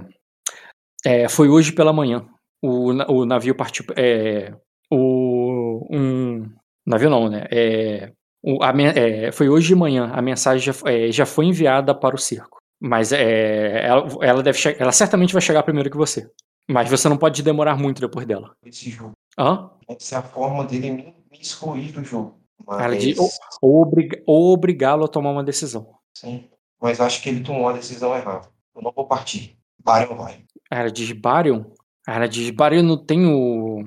é, 1.05 1.29
foi 1.29 1.51
hoje 1.51 1.73
pela 1.73 1.93
manhã. 1.93 2.27
O, 2.63 2.93
o 2.93 3.27
navio 3.27 3.55
partiu. 3.55 3.85
É, 3.95 4.55
o, 4.91 5.87
um, 5.91 6.51
navio 6.87 7.11
não, 7.11 7.29
né? 7.29 7.47
É, 7.51 8.13
o, 8.43 8.63
a, 8.63 8.73
é, 8.97 9.31
foi 9.31 9.51
hoje 9.51 9.69
de 9.69 9.75
manhã. 9.75 10.11
A 10.15 10.23
mensagem 10.23 10.73
já, 10.73 10.91
é, 10.91 11.13
já 11.13 11.27
foi 11.27 11.45
enviada 11.45 11.95
para 11.95 12.15
o 12.15 12.19
circo. 12.19 12.59
Mas 12.81 13.13
é, 13.13 13.87
ela, 13.87 14.09
ela, 14.23 14.43
deve 14.43 14.59
ela 14.79 14.93
certamente 14.93 15.35
vai 15.35 15.43
chegar 15.43 15.63
primeiro 15.63 15.91
que 15.91 15.97
você. 15.97 16.27
Mas 16.71 16.89
você 16.89 17.07
não 17.07 17.19
pode 17.19 17.43
demorar 17.43 17.77
muito 17.77 18.01
depois 18.01 18.27
dela. 18.27 18.55
Esse 18.65 18.89
jogo. 18.89 19.13
Hã? 19.39 19.71
Essa 19.87 20.17
é 20.17 20.19
a 20.19 20.23
forma 20.23 20.65
dele 20.65 21.22
me, 21.33 21.41
excluir 21.41 21.93
do 21.93 22.05
jogo. 22.05 22.39
Ela 22.69 22.89
Mas, 22.89 23.03
diz, 23.03 23.19
ou, 23.61 23.83
obriga- 23.83 24.23
ou 24.27 24.53
obrigá-lo 24.53 25.05
a 25.05 25.09
tomar 25.09 25.31
uma 25.33 25.43
decisão. 25.43 25.95
sim, 26.17 26.49
mas 26.81 27.01
acho 27.01 27.23
que 27.23 27.29
ele 27.29 27.43
tomou 27.43 27.69
a 27.69 27.73
decisão 27.73 28.15
errada. 28.15 28.49
Eu 28.75 28.83
não 28.83 28.93
vou 28.93 29.07
partir. 29.07 29.57
Baryon 29.85 30.17
vai. 30.17 30.45
Ela 30.71 30.91
diz 30.91 31.11
Barion. 31.13 31.65
Ela 32.07 32.27
diz 32.27 32.51
Barion 32.51 32.83
não 32.83 32.97
tem 33.05 33.27
o, 33.27 33.85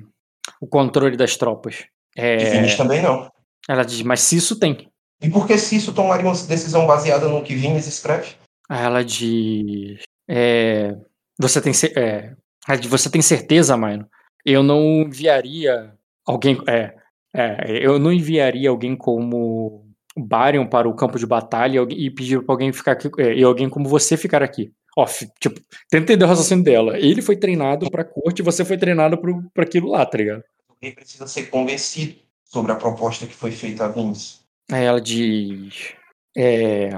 o 0.61 0.67
controle 0.67 1.17
das 1.17 1.35
tropas. 1.37 1.85
É, 2.15 2.37
Vinícius 2.37 2.77
também 2.77 3.01
não. 3.01 3.29
ela 3.67 3.83
diz, 3.83 4.01
mas 4.01 4.21
se 4.21 4.37
isso 4.37 4.57
tem. 4.59 4.89
E 5.21 5.29
por 5.29 5.45
que 5.47 5.57
se 5.57 5.75
isso 5.77 5.93
tomaria 5.93 6.25
uma 6.25 6.33
decisão 6.35 6.85
baseada 6.87 7.27
no 7.27 7.43
que 7.43 7.55
Vinícius 7.55 7.95
escreve? 7.95 8.35
Aí 8.69 8.83
ela 8.85 9.03
diz. 9.03 10.01
É, 10.29 10.95
você, 11.39 11.61
tem, 11.61 11.73
é, 11.97 12.33
ela 12.67 12.77
diz, 12.77 12.89
você 12.89 13.09
tem 13.09 13.21
certeza, 13.21 13.75
Maino? 13.77 14.07
Eu 14.45 14.61
não 14.63 15.01
enviaria 15.01 15.93
alguém. 16.25 16.61
É, 16.67 16.95
é, 17.35 17.85
eu 17.85 17.99
não 17.99 18.11
enviaria 18.11 18.69
alguém 18.69 18.95
como 18.95 19.85
Barion 20.17 20.65
para 20.67 20.87
o 20.87 20.95
campo 20.95 21.19
de 21.19 21.25
batalha 21.25 21.85
e 21.89 22.09
pedir 22.09 22.41
para 22.43 22.53
alguém 22.53 22.71
ficar 22.71 22.93
aqui. 22.93 23.09
é, 23.19 23.33
e 23.33 23.43
alguém 23.43 23.69
como 23.69 23.89
você 23.89 24.15
ficar 24.15 24.41
aqui. 24.41 24.71
Ó, 24.97 25.05
tipo, 25.39 25.59
tenta 25.89 26.03
entender 26.03 26.23
o 26.23 26.27
raciocínio 26.27 26.63
dela. 26.63 26.97
Ele 26.97 27.21
foi 27.21 27.35
treinado 27.35 27.91
pra 27.91 28.05
corte 28.05 28.39
e 28.39 28.43
você 28.43 28.63
foi 28.63 28.77
treinado 28.77 29.17
pro, 29.17 29.43
pra 29.53 29.63
aquilo 29.63 29.89
lá, 29.89 30.05
tá 30.05 30.17
ligado? 30.17 30.43
Rei 30.81 30.93
precisa 30.93 31.27
ser 31.27 31.49
convencido 31.49 32.15
sobre 32.45 32.71
a 32.71 32.75
proposta 32.75 33.27
que 33.27 33.33
foi 33.33 33.51
feita 33.51 33.85
a 33.85 33.87
Vinícius. 33.89 34.45
Aí 34.71 34.85
ela 34.85 35.01
diz. 35.01 35.93
É, 36.35 36.91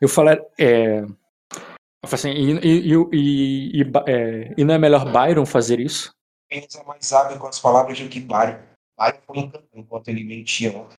eu 0.00 0.08
falei. 0.08 0.40
É, 0.58 1.00
eu 1.00 2.08
assim, 2.10 2.30
e, 2.30 2.52
e, 2.62 2.94
e, 3.12 3.82
e, 3.82 3.92
é, 4.06 4.54
e 4.56 4.64
não 4.64 4.74
é 4.74 4.78
melhor 4.78 5.10
Byron 5.12 5.44
fazer 5.44 5.80
isso? 5.80 6.14
Vinícius 6.50 6.82
é 6.82 6.86
mais 6.86 7.12
hábil 7.12 7.38
com 7.38 7.46
as 7.46 7.58
palavras 7.58 7.98
do 7.98 8.08
que 8.08 8.20
Baryon. 8.20 8.73
Baryon 8.96 9.20
foi 9.26 9.38
encantado 9.38 9.68
enquanto 9.74 10.08
ele 10.08 10.24
mentia 10.24 10.70
ontem. 10.76 10.94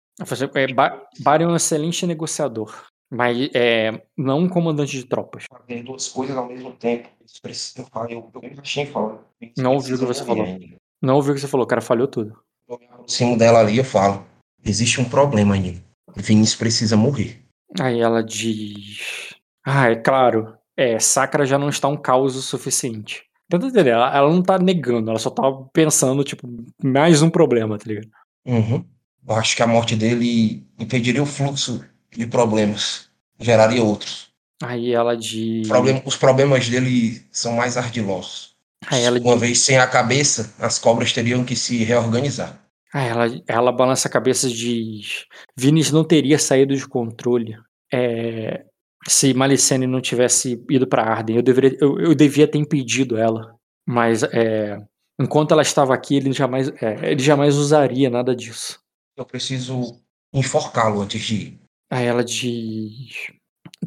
É, 0.55 0.73
Ba- 0.73 1.01
Byron 1.19 1.49
é 1.49 1.53
um 1.53 1.55
excelente 1.55 2.05
negociador, 2.05 2.85
mas 3.11 3.49
é, 3.53 4.01
não 4.17 4.39
um 4.39 4.49
comandante 4.49 4.91
de 4.93 5.03
tropas. 5.05 5.43
Fazer 5.49 5.83
duas 5.83 6.07
coisas 6.07 6.35
ao 6.37 6.47
mesmo 6.47 6.71
tempo. 6.73 7.09
Eles 7.19 7.39
precisam- 7.39 7.85
falei, 7.91 8.15
eu, 8.15 8.31
eu 8.33 8.85
falado. 8.87 9.19
Vinícius 9.39 9.63
Não 9.63 9.73
ouvi 9.73 9.93
o 9.93 9.99
que 9.99 10.05
você 10.05 10.23
falou. 10.25 10.59
Não 11.01 11.15
ouviu 11.15 11.31
o 11.33 11.35
que 11.35 11.41
você 11.41 11.47
falou, 11.47 11.65
o 11.65 11.67
cara 11.67 11.81
falhou 11.81 12.07
tudo. 12.07 12.39
Eu 12.67 12.79
me 12.79 12.85
aproximo 12.87 13.37
dela 13.37 13.59
ali 13.59 13.79
e 13.79 13.83
falo. 13.83 14.25
Existe 14.63 14.99
um 15.01 15.05
problema 15.05 15.53
ainda. 15.55 15.83
Vinícius 16.15 16.57
precisa 16.57 16.95
morrer. 16.97 17.41
Aí 17.79 17.99
ela 17.99 18.23
diz. 18.23 19.33
Ah, 19.65 19.89
é 19.91 19.95
claro. 19.95 20.57
É, 20.77 20.97
Sakra 20.99 21.45
já 21.45 21.57
não 21.57 21.69
está 21.69 21.87
um 21.87 21.97
caos 21.97 22.35
o 22.35 22.41
suficiente. 22.41 23.23
Tenta 23.49 23.67
entender, 23.67 23.91
ela, 23.91 24.15
ela 24.15 24.29
não 24.33 24.41
tá 24.41 24.57
negando, 24.57 25.09
ela 25.09 25.19
só 25.19 25.29
tá 25.29 25.43
pensando, 25.71 26.23
tipo, 26.23 26.47
mais 26.83 27.21
um 27.21 27.29
problema, 27.29 27.77
tá 27.77 27.85
ligado? 27.87 28.09
Uhum. 28.45 28.83
Eu 29.27 29.35
acho 29.35 29.55
que 29.55 29.61
a 29.63 29.67
morte 29.67 29.95
dele 29.95 30.65
impediria 30.79 31.21
o 31.21 31.25
fluxo 31.25 31.83
de 32.11 32.25
problemas. 32.27 33.09
Geraria 33.39 33.83
outros. 33.83 34.29
Aí 34.63 34.93
ela 34.93 35.15
diz. 35.17 35.67
Problem- 35.67 36.01
os 36.05 36.15
problemas 36.15 36.69
dele 36.69 37.21
são 37.31 37.53
mais 37.53 37.75
ardilosos. 37.77 38.55
Aí 38.87 39.03
ela 39.03 39.19
Uma 39.19 39.33
diz. 39.33 39.41
vez 39.41 39.59
sem 39.59 39.77
a 39.77 39.87
cabeça, 39.87 40.53
as 40.59 40.79
cobras 40.79 41.11
teriam 41.11 41.43
que 41.43 41.55
se 41.55 41.83
reorganizar. 41.83 42.59
Aí 42.93 43.07
ela, 43.09 43.25
ela 43.47 43.71
balança 43.71 44.07
a 44.07 44.11
cabeça 44.11 44.47
e 44.47 44.53
diz: 44.53 45.25
Vinícius 45.57 45.93
não 45.93 46.03
teria 46.03 46.39
saído 46.39 46.75
de 46.75 46.87
controle 46.87 47.57
é, 47.91 48.63
se 49.07 49.33
Malicene 49.33 49.85
não 49.87 50.01
tivesse 50.01 50.63
ido 50.69 50.87
para 50.87 51.03
Arden. 51.03 51.37
Eu, 51.37 51.43
deveria, 51.43 51.77
eu, 51.79 51.99
eu 51.99 52.15
devia 52.15 52.47
ter 52.47 52.57
impedido 52.57 53.17
ela. 53.17 53.55
Mas 53.87 54.23
é, 54.23 54.81
enquanto 55.19 55.51
ela 55.51 55.61
estava 55.61 55.93
aqui, 55.93 56.15
ele 56.15 56.31
jamais, 56.31 56.69
é, 56.81 57.11
ele 57.11 57.21
jamais 57.21 57.55
usaria 57.55 58.09
nada 58.09 58.35
disso. 58.35 58.79
Eu 59.15 59.25
preciso 59.25 60.01
enforcá-lo 60.33 61.01
antes 61.01 61.21
de 61.21 61.35
ir. 61.35 61.59
Aí 61.89 62.05
ela 62.05 62.23
diz: 62.23 63.31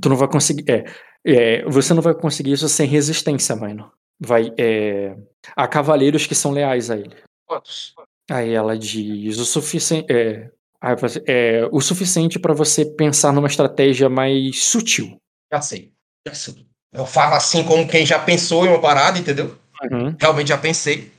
Tu 0.00 0.08
não 0.08 0.16
vai 0.16 0.28
conseguir. 0.28 0.64
É, 0.70 0.84
é, 1.24 1.64
você 1.64 1.92
não 1.92 2.02
vai 2.02 2.14
conseguir 2.14 2.52
isso 2.52 2.68
sem 2.68 2.86
resistência, 2.86 3.56
mano. 3.56 3.90
Vai, 4.20 4.52
é, 4.58 5.16
há 5.54 5.68
cavaleiros 5.68 6.26
que 6.26 6.34
são 6.34 6.52
leais 6.52 6.90
a 6.90 6.96
ele. 6.96 7.16
Quantos? 7.46 7.94
Aí 8.30 8.52
ela 8.52 8.78
diz 8.78 9.38
o 9.38 9.44
suficiente, 9.44 10.12
é, 10.12 10.50
é, 11.26 11.68
o 11.72 11.80
suficiente 11.80 12.38
para 12.38 12.54
você 12.54 12.84
pensar 12.84 13.32
numa 13.32 13.48
estratégia 13.48 14.08
mais 14.08 14.64
sutil. 14.64 15.20
Já 15.52 15.60
sei. 15.60 15.92
Já 16.26 16.34
sei. 16.34 16.66
Eu 16.92 17.04
falo 17.06 17.34
assim 17.34 17.64
como 17.64 17.86
quem 17.86 18.06
já 18.06 18.18
pensou 18.18 18.64
em 18.64 18.68
uma 18.68 18.80
parada, 18.80 19.18
entendeu? 19.18 19.56
Realmente 20.18 20.48
já 20.48 20.58
pensei. 20.58 21.10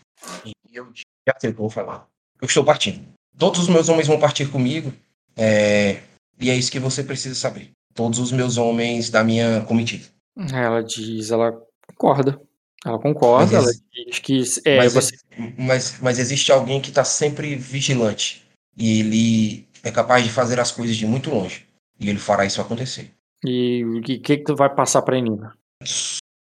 E 0.46 0.54
eu 0.74 0.88
já 0.96 1.36
sei 1.40 1.50
o 1.50 1.54
que 1.54 1.60
eu 1.60 1.64
vou 1.64 1.70
falar. 1.70 2.08
Eu 2.42 2.46
estou 2.46 2.64
partindo. 2.64 3.06
Todos 3.38 3.62
os 3.62 3.68
meus 3.70 3.90
homens 3.90 4.08
vão 4.08 4.20
partir 4.20 4.50
comigo. 4.50 4.94
é, 5.38 6.00
E 6.40 6.50
é 6.50 6.56
isso 6.56 6.72
que 6.72 6.80
você 6.80 7.04
precisa 7.04 7.36
saber. 7.36 7.72
Todos 7.94 8.20
os 8.20 8.32
meus 8.32 8.58
homens 8.58 9.10
da 9.10 9.24
minha 9.24 9.62
comitiva. 9.62 10.08
Ela 10.54 10.82
diz, 10.82 11.32
ela 11.32 11.54
concorda. 11.88 12.40
Ela 12.86 12.98
concorda, 12.98 13.62
Mas 13.62 13.66
ela 13.66 13.72
diz 14.06 14.20
que 14.20 14.44
é, 14.64 14.78
mas, 14.78 14.94
você, 14.94 15.16
mas, 15.58 16.00
mas 16.00 16.18
existe 16.18 16.50
alguém 16.52 16.82
que 16.82 16.90
está 16.90 17.04
sempre 17.04 17.56
vigilante. 17.56 18.48
E 18.78 19.00
ele 19.00 19.68
é 19.84 19.92
capaz 19.92 20.24
de 20.24 20.32
fazer 20.32 20.60
as 20.60 20.72
coisas 20.72 20.96
de 20.96 21.06
muito 21.06 21.30
longe. 21.30 21.66
E 22.00 22.10
ele 22.10 22.20
fará 22.20 22.46
isso 22.46 22.62
acontecer. 22.62 23.12
E 23.44 23.84
o 23.86 24.02
que, 24.02 24.20
que 24.20 24.38
tu 24.38 24.56
vai 24.56 24.74
passar 24.74 25.02
pra 25.02 25.20
Nina? 25.20 25.54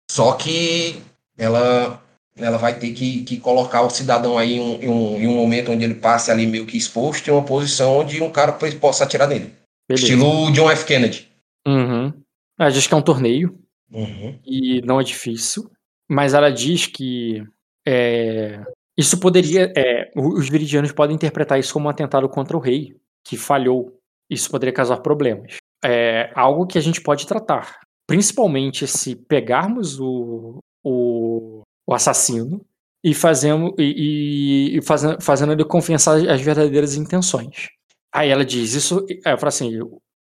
Só 0.10 0.34
que 0.34 1.02
ela 1.38 2.02
ela 2.36 2.58
vai 2.58 2.78
ter 2.80 2.94
que, 2.94 3.24
que 3.24 3.38
colocar 3.38 3.82
o 3.82 3.90
cidadão 3.90 4.38
aí 4.38 4.54
em 4.54 4.60
um, 4.60 4.82
em, 4.82 4.90
um, 4.90 5.18
em 5.18 5.28
um 5.28 5.36
momento 5.36 5.72
onde 5.72 5.84
ele 5.84 5.96
passe 5.96 6.32
ali 6.32 6.48
meio 6.48 6.66
que 6.66 6.78
exposto 6.78 7.28
em 7.28 7.32
uma 7.32 7.44
posição 7.44 8.00
onde 8.00 8.22
um 8.22 8.32
cara 8.32 8.54
possa 8.80 9.04
atirar 9.04 9.28
nele. 9.28 9.54
Beleza. 9.88 10.06
Estilo 10.06 10.52
John 10.52 10.72
F. 10.72 10.86
Kennedy. 10.86 11.28
Uhum. 11.68 12.14
Ela 12.58 12.72
diz 12.72 12.88
que 12.88 12.94
é 12.94 12.98
um 12.98 13.02
torneio 13.02 13.58
Uhum. 13.94 14.40
e 14.46 14.82
não 14.84 15.02
é 15.02 15.04
difícil, 15.04 15.70
mas 16.10 16.34
ela 16.34 16.50
diz 16.50 16.88
que 16.88 17.44
é, 17.86 18.64
isso 19.02 19.20
poderia. 19.20 19.74
é, 19.76 20.12
os 20.16 20.48
viridianos 20.48 20.92
podem 20.92 21.16
interpretar 21.16 21.60
isso 21.60 21.74
como 21.74 21.88
um 21.88 21.90
atentado 21.90 22.30
contra 22.30 22.56
o 22.56 22.60
rei, 22.60 22.96
que 23.26 23.36
falhou. 23.36 23.98
Isso 24.30 24.50
poderia 24.50 24.74
causar 24.74 24.98
problemas. 24.98 25.58
É 25.84 26.32
algo 26.36 26.68
que 26.68 26.78
a 26.78 26.82
gente 26.82 27.02
pode 27.02 27.26
tratar. 27.28 27.80
Principalmente 28.08 28.88
se 28.88 29.16
pegarmos 29.16 30.00
o, 30.00 30.60
o, 30.84 31.62
o 31.88 31.94
assassino 31.94 32.62
e, 33.04 33.14
fazemos, 33.14 33.74
e, 33.80 34.78
e- 34.78 34.82
fazendo, 34.84 35.22
fazendo 35.22 35.54
ele 35.54 35.66
confessar 35.66 36.18
as 36.30 36.42
verdadeiras 36.42 36.96
intenções. 36.96 37.70
Aí 38.14 38.30
ela 38.30 38.46
diz, 38.46 38.74
isso. 38.74 39.06
Ela 39.26 39.38
fala 39.38 39.50
assim: 39.50 39.80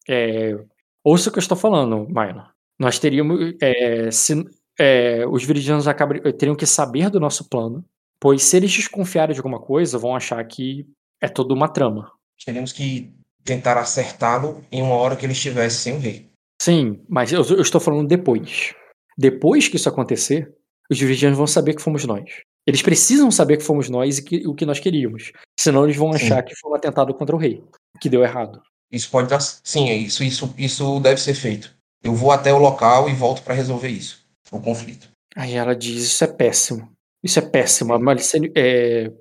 é, 0.07 0.55
ouça 1.03 1.29
o 1.29 1.31
que 1.31 1.39
eu 1.39 1.41
estou 1.41 1.57
falando, 1.57 2.07
Maina. 2.09 2.51
Nós 2.79 2.99
teríamos. 2.99 3.55
é, 3.61 4.11
se, 4.11 4.45
é, 4.79 5.25
os 5.27 5.43
viridianos 5.43 5.87
acabam, 5.87 6.19
teriam 6.37 6.55
que 6.55 6.65
saber 6.67 7.09
do 7.09 7.19
nosso 7.19 7.49
plano, 7.49 7.83
pois 8.19 8.43
se 8.43 8.57
eles 8.57 8.71
desconfiarem 8.71 9.33
de 9.33 9.39
alguma 9.39 9.59
coisa, 9.59 9.97
vão 9.97 10.15
achar 10.15 10.43
que 10.45 10.87
é 11.21 11.27
toda 11.27 11.53
uma 11.53 11.67
trama. 11.69 12.11
Teremos 12.45 12.71
que 12.71 13.11
tentar 13.43 13.77
acertá-lo 13.77 14.63
em 14.71 14.81
uma 14.81 14.95
hora 14.95 15.15
que 15.15 15.25
ele 15.25 15.33
estivesse 15.33 15.77
sem 15.77 15.95
o 15.95 15.99
rei. 15.99 16.29
Sim, 16.61 17.01
mas 17.07 17.31
eu, 17.31 17.43
eu 17.43 17.61
estou 17.61 17.79
falando 17.79 18.07
depois. 18.07 18.73
Depois 19.17 19.67
que 19.67 19.75
isso 19.77 19.89
acontecer, 19.89 20.53
os 20.89 20.99
viridianos 20.99 21.37
vão 21.37 21.47
saber 21.47 21.73
que 21.75 21.81
fomos 21.81 22.05
nós. 22.05 22.41
Eles 22.67 22.81
precisam 22.81 23.31
saber 23.31 23.57
que 23.57 23.63
fomos 23.63 23.89
nós 23.89 24.17
e 24.17 24.23
que- 24.23 24.47
o 24.47 24.53
que 24.53 24.65
nós 24.65 24.79
queríamos. 24.79 25.31
Senão 25.59 25.85
eles 25.85 25.95
vão 25.95 26.11
Sim. 26.13 26.25
achar 26.25 26.43
que 26.43 26.55
foi 26.55 26.69
um 26.71 26.75
atentado 26.75 27.13
contra 27.13 27.35
o 27.35 27.39
rei, 27.39 27.63
que 28.01 28.09
deu 28.09 28.23
errado. 28.23 28.61
Isso 28.91 29.09
pode 29.09 29.29
dar. 29.29 29.39
Sim, 29.39 29.89
é 29.89 29.95
isso, 29.95 30.23
isso, 30.23 30.53
isso 30.57 30.99
deve 30.99 31.19
ser 31.21 31.33
feito. 31.33 31.73
Eu 32.03 32.13
vou 32.13 32.31
até 32.31 32.53
o 32.53 32.57
local 32.57 33.09
e 33.09 33.13
volto 33.13 33.41
para 33.43 33.53
resolver 33.53 33.89
isso. 33.89 34.25
O 34.51 34.59
conflito. 34.59 35.09
Aí 35.35 35.53
ela 35.55 35.75
diz: 35.75 36.03
Isso 36.03 36.23
é 36.23 36.27
péssimo. 36.27 36.89
Isso 37.27 37.39
é 37.39 37.41
péssimo. 37.41 37.93
A 37.93 37.99
Malicene, 37.99 38.49
é, 38.55 39.11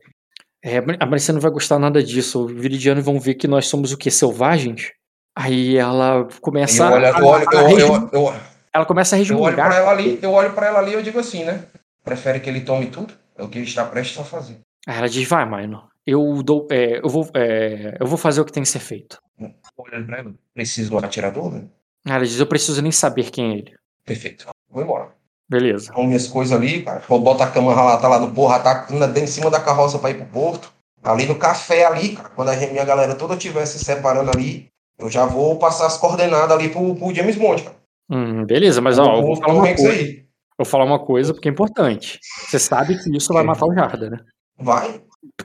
é, 0.62 0.78
a 0.78 1.06
Malicene 1.06 1.34
não 1.34 1.42
vai 1.42 1.50
gostar 1.50 1.76
nada 1.76 2.00
disso. 2.00 2.44
Os 2.44 2.52
viridianos 2.52 3.04
vão 3.04 3.18
ver 3.18 3.34
que 3.34 3.48
nós 3.48 3.66
somos 3.66 3.92
o 3.92 3.98
quê? 3.98 4.12
Selvagens? 4.12 4.92
Aí 5.34 5.76
ela 5.76 6.28
começa 6.40 6.84
eu 6.84 6.92
olho, 6.92 7.04
a, 7.04 7.18
eu 7.18 7.26
olho, 7.26 7.48
a 7.48 7.54
eu, 7.54 7.78
eu, 7.78 8.10
eu, 8.12 8.34
ela 8.72 8.86
começa 8.86 9.16
a 9.16 9.18
eu 9.18 9.40
olho 9.40 9.56
para 9.56 9.64
resmungar. 9.64 9.72
ela 9.76 9.90
ali, 9.90 10.18
eu 10.22 10.30
olho 10.30 10.52
para 10.52 10.68
ela 10.68 10.78
ali 10.78 10.92
e 10.92 10.94
eu 10.94 11.02
digo 11.02 11.18
assim, 11.18 11.42
né? 11.44 11.64
Prefere 12.04 12.38
que 12.38 12.48
ele 12.48 12.60
tome 12.60 12.86
tudo? 12.86 13.12
É 13.36 13.42
o 13.42 13.48
que 13.48 13.58
ele 13.58 13.66
está 13.66 13.84
prestes 13.84 14.18
a 14.18 14.24
fazer. 14.24 14.60
Aí 14.86 14.96
ela 14.96 15.08
diz: 15.08 15.28
Vai, 15.28 15.44
Maino. 15.44 15.82
Eu, 16.06 16.40
dou, 16.44 16.68
é, 16.70 17.00
eu, 17.00 17.08
vou, 17.08 17.28
é, 17.34 17.96
eu 17.98 18.06
vou 18.06 18.16
fazer 18.16 18.40
o 18.40 18.44
que 18.44 18.52
tem 18.52 18.62
que 18.62 18.68
ser 18.68 18.78
feito. 18.78 19.18
Olhando 19.76 20.06
para 20.06 20.18
ela. 20.18 20.34
Preciso 20.54 20.90
do 20.90 20.98
atirador? 20.98 21.52
Né? 21.52 21.64
Ela 22.06 22.24
diz: 22.24 22.38
Eu 22.38 22.46
preciso 22.46 22.80
nem 22.80 22.92
saber 22.92 23.32
quem 23.32 23.52
é 23.52 23.58
ele. 23.58 23.74
Perfeito. 24.04 24.46
Vou 24.70 24.82
embora. 24.82 25.10
Beleza. 25.48 25.92
Arrumo 25.92 26.08
minhas 26.08 26.26
coisas 26.26 26.56
ali, 26.56 26.82
cara. 26.82 27.02
Eu 27.08 27.18
boto 27.20 27.42
a 27.42 27.46
cama 27.46 27.74
lá, 27.74 27.96
tá 27.96 28.08
lá 28.08 28.18
no 28.18 28.32
porra, 28.32 28.58
tá 28.58 28.86
dentro 28.88 29.20
em 29.20 29.26
cima 29.26 29.50
da 29.50 29.60
carroça 29.60 29.98
para 29.98 30.10
ir 30.10 30.14
pro 30.14 30.26
porto. 30.26 30.72
Ali 31.02 31.26
no 31.26 31.36
café 31.36 31.86
ali, 31.86 32.16
cara. 32.16 32.30
Quando 32.30 32.48
a 32.48 32.56
minha 32.56 32.84
galera 32.84 33.14
toda 33.14 33.34
estiver 33.34 33.64
se 33.66 33.78
separando 33.78 34.30
ali, 34.30 34.68
eu 34.98 35.08
já 35.08 35.24
vou 35.24 35.58
passar 35.58 35.86
as 35.86 35.96
coordenadas 35.96 36.50
ali 36.50 36.68
pro, 36.68 36.94
pro 36.96 37.14
James 37.14 37.36
Bond, 37.36 37.62
cara. 37.62 37.76
Hum, 38.10 38.44
beleza, 38.44 38.80
mas 38.80 38.98
ó, 38.98 39.16
eu 39.16 39.22
vou 39.22 39.36
falar 39.36 39.54
uma 39.54 39.68
com 39.68 39.74
coisa. 39.74 39.92
aí. 39.92 40.26
Vou 40.58 40.64
falar 40.64 40.84
uma 40.84 40.98
coisa 40.98 41.34
porque 41.34 41.48
é 41.48 41.52
importante. 41.52 42.18
Você 42.48 42.58
sabe 42.58 42.96
que 43.00 43.16
isso 43.16 43.32
vai 43.32 43.44
matar 43.44 43.66
o 43.66 43.74
Jarda, 43.74 44.10
né? 44.10 44.18
Vai. 44.58 45.00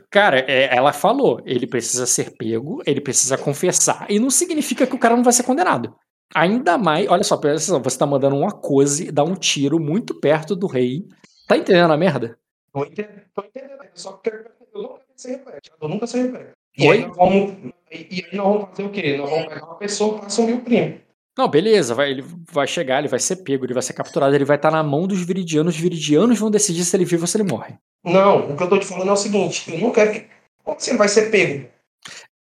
Cara, 0.10 0.40
é, 0.40 0.76
ela 0.76 0.94
falou, 0.94 1.42
ele 1.46 1.68
precisa 1.68 2.06
ser 2.06 2.32
pego, 2.38 2.82
ele 2.86 3.02
precisa 3.02 3.38
confessar, 3.38 4.06
e 4.10 4.20
não 4.20 4.30
significa 4.30 4.88
que 4.88 4.96
o 4.96 5.00
cara 5.00 5.16
não 5.16 5.24
vai 5.24 5.34
ser 5.34 5.44
condenado. 5.44 5.96
Ainda 6.34 6.78
mais, 6.78 7.08
olha 7.10 7.24
só, 7.24 7.38
presta 7.38 7.74
atenção, 7.74 7.84
você 7.84 7.98
tá 7.98 8.06
mandando 8.06 8.38
uma 8.38 8.52
coisa, 8.52 9.12
dar 9.12 9.24
um 9.24 9.36
tiro 9.36 9.80
muito 9.80 10.20
perto 10.20 10.56
do 10.56 10.68
rei. 10.68 11.06
Tá 11.48 11.58
entendendo 11.58 11.92
a 11.92 11.98
merda? 11.98 12.38
Tô 12.72 12.86
entendendo, 12.86 13.22
tô 13.34 13.44
entendendo. 13.44 13.82
Só 13.94 14.14
que 14.14 14.30
eu 14.30 14.82
nunca 14.82 15.02
se 15.16 15.30
repete. 15.30 15.72
Eu 15.82 15.90
nunca 15.90 16.08
se 16.08 16.22
repete. 16.22 16.52
E 16.78 16.88
Oi? 16.88 16.98
aí, 16.98 17.06
nós 17.06 17.18
vamos, 17.18 17.74
e, 17.92 18.26
aí 18.32 18.38
nós 18.38 18.48
vamos 18.48 18.70
fazer 18.70 18.84
o 18.84 18.90
quê? 18.90 19.18
Nós 19.18 19.30
vamos 19.30 19.48
pegar 19.48 19.66
uma 19.66 19.76
pessoa 19.76 20.18
para 20.18 20.28
assumir 20.28 20.54
o 20.54 20.62
crime. 20.62 21.02
Não, 21.38 21.48
beleza, 21.48 21.96
vai, 21.96 22.12
ele 22.12 22.24
vai 22.52 22.68
chegar, 22.68 23.00
ele 23.00 23.08
vai 23.08 23.20
ser 23.20 23.38
pego, 23.38 23.66
ele 23.66 23.74
vai 23.74 23.84
ser 23.84 23.94
capturado, 23.94 24.36
ele 24.36 24.46
vai 24.46 24.58
estar 24.58 24.72
na 24.72 24.84
mão 24.84 25.08
dos 25.08 25.22
viridianos, 25.26 25.76
os 25.76 25.80
viridianos 25.80 26.38
vão 26.38 26.52
decidir 26.52 26.84
se 26.84 26.96
ele 26.96 27.06
vive 27.06 27.24
ou 27.24 27.28
se 27.28 27.38
ele 27.38 27.50
morre. 27.50 27.76
Não, 28.04 28.52
o 28.52 28.58
que 28.58 28.64
eu 28.64 28.70
tô 28.70 28.78
te 28.78 28.86
falando 28.86 29.10
é 29.10 29.14
o 29.14 29.18
seguinte: 29.18 29.72
eu 29.74 29.80
não 29.80 29.92
quero 29.92 30.12
que. 30.12 30.28
Como 30.64 30.78
assim 30.78 30.92
ele 30.92 30.98
vai 30.98 31.08
ser 31.08 31.32
pego? 31.32 31.68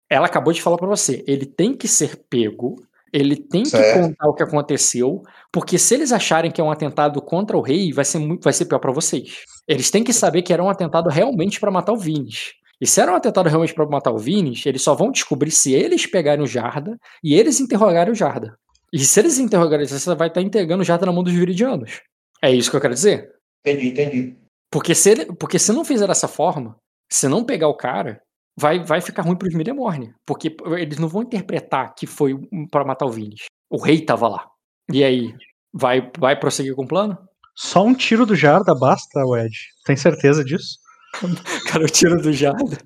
Ela 0.09 0.27
acabou 0.27 0.53
de 0.53 0.63
falar 0.63 0.77
pra 0.77 0.87
você, 0.87 1.25
ele 1.27 1.45
tem 1.45 1.77
que 1.77 1.89
ser 1.89 2.17
pego, 2.31 2.81
ele 3.17 3.37
tem 3.37 3.63
que 3.63 3.71
Certo. 3.71 4.01
contar 4.01 4.29
o 4.29 4.35
que 4.35 4.43
aconteceu, 4.43 5.23
porque 5.51 5.79
se 5.79 5.95
eles 5.95 6.13
acharem 6.13 6.51
que 6.51 6.61
é 6.61 6.65
um 6.65 6.71
atentado 6.71 7.23
contra 7.23 7.57
o 7.57 7.63
rei, 7.63 7.91
vai 7.93 8.05
ser, 8.05 8.19
muito, 8.19 8.45
vai 8.45 8.53
ser 8.53 8.67
pior 8.67 8.79
pra 8.79 8.93
vocês. 8.93 9.39
Eles 9.67 9.91
têm 9.91 10.05
que 10.05 10.13
saber 10.13 10.43
que 10.43 10.53
era 10.53 10.63
um 10.63 10.69
atentado 10.69 11.09
realmente 11.09 11.59
pra 11.59 11.71
matar 11.71 11.93
o 11.93 11.97
Vinis. 11.97 12.53
E 12.79 12.87
se 12.87 13.01
era 13.01 13.11
um 13.11 13.17
atentado 13.17 13.49
realmente 13.49 13.73
pra 13.75 13.87
matar 13.87 14.13
o 14.13 14.19
Vinis, 14.19 14.67
eles 14.67 14.83
só 14.83 14.95
vão 14.95 15.11
descobrir 15.11 15.51
se 15.51 15.73
eles 15.73 16.05
pegarem 16.07 16.45
o 16.45 16.47
Jarda 16.47 16.99
e 17.25 17.35
eles 17.35 17.59
interrogarem 17.59 18.13
o 18.13 18.17
Jarda. 18.17 18.55
E 18.93 18.99
se 18.99 19.19
eles 19.19 19.39
interrogarem, 19.39 19.87
você 19.87 20.15
vai 20.15 20.29
estar 20.29 20.43
entregando 20.43 20.83
o 20.83 20.85
Jarda 20.85 21.07
na 21.07 21.13
mão 21.13 21.23
dos 21.25 21.33
viridianos. 21.33 22.03
É 22.43 22.51
isso 22.51 22.71
que 22.71 22.77
eu 22.77 22.81
quero 22.81 22.93
dizer. 22.95 23.31
Entendi, 23.67 23.89
entendi. 23.89 24.37
Porque 24.71 24.95
se, 24.95 25.11
ele, 25.11 25.27
porque 25.27 25.59
se 25.59 25.73
não 25.73 25.87
fizer 25.87 26.07
dessa 26.07 26.29
forma, 26.29 26.77
se 27.11 27.29
não 27.29 27.45
pegar 27.45 27.69
o 27.69 27.77
cara, 27.77 28.21
vai, 28.59 28.83
vai 28.85 29.01
ficar 29.01 29.23
ruim 29.23 29.37
pros 29.37 29.55
Midemorne. 29.55 30.15
Porque 30.27 30.57
eles 30.79 30.99
não 30.99 31.09
vão 31.09 31.23
interpretar 31.23 31.95
que 31.95 32.07
foi 32.07 32.35
pra 32.71 32.85
matar 32.85 33.07
o 33.07 33.11
Vinis. 33.11 33.45
O 33.71 33.79
rei 33.83 34.01
tava 34.01 34.29
lá. 34.29 34.47
E 34.93 35.03
aí, 35.03 35.35
vai, 35.73 36.11
vai 36.19 36.39
prosseguir 36.39 36.75
com 36.75 36.85
o 36.85 36.89
plano? 36.89 37.19
Só 37.55 37.83
um 37.85 37.95
tiro 37.95 38.25
do 38.27 38.35
Jarda 38.37 38.75
basta, 38.75 39.21
Ed. 39.39 39.57
Tem 39.85 39.97
certeza 39.97 40.45
disso? 40.45 40.79
Cara, 41.71 41.85
o 41.85 41.89
tiro 41.89 42.21
do 42.21 42.33
Jarda. 42.33 42.79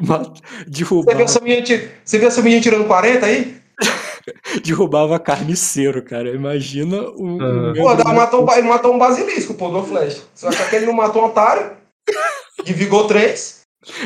mata- 0.00 0.32
Você 0.34 0.64
viu 0.66 1.02
Derrubava, 1.04 1.22
essa 1.22 1.40
menina, 1.40 1.62
ti- 1.62 1.90
você 2.04 2.18
viu 2.18 2.28
essa 2.28 2.42
menina 2.42 2.60
tirando 2.62 2.86
40 2.86 3.26
aí? 3.26 3.60
derrubava 4.62 5.18
carniceiro, 5.18 6.04
cara. 6.04 6.30
Imagina 6.34 6.96
um 7.16 7.38
Ah. 7.40 7.72
Pô, 7.74 7.94
dá- 7.94 8.12
matou, 8.12 8.46
um 8.46 8.52
ele 8.52 8.68
matou 8.68 8.94
um 8.94 8.98
basilisco, 8.98 9.54
pô, 9.54 9.68
no 9.68 9.82
flash. 9.82 10.22
Você 10.34 10.46
vai 10.46 10.54
achar 10.54 10.68
que 10.70 10.76
ele 10.76 10.86
não 10.86 10.92
matou 10.92 11.22
um 11.22 11.26
otário? 11.26 11.76
De 12.62 12.72
Vigor 12.74 13.06
3? 13.08 13.60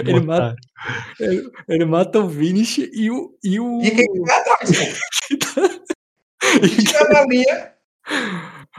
Ele 0.07 0.20
mata, 0.20 0.55
ele, 1.20 1.50
ele 1.68 1.84
mata 1.84 2.20
o 2.20 2.28
Vinis 2.28 2.78
e 2.78 3.10
o. 3.10 3.36
E, 3.42 3.60
o, 3.60 3.80
E 3.82 3.90
quem 3.90 4.22
vai 4.22 4.40
atrás, 4.40 4.70
pô? 5.54 5.84
e 6.62 6.84
Tira 6.84 7.08
na 7.08 7.26
linha. 7.26 7.74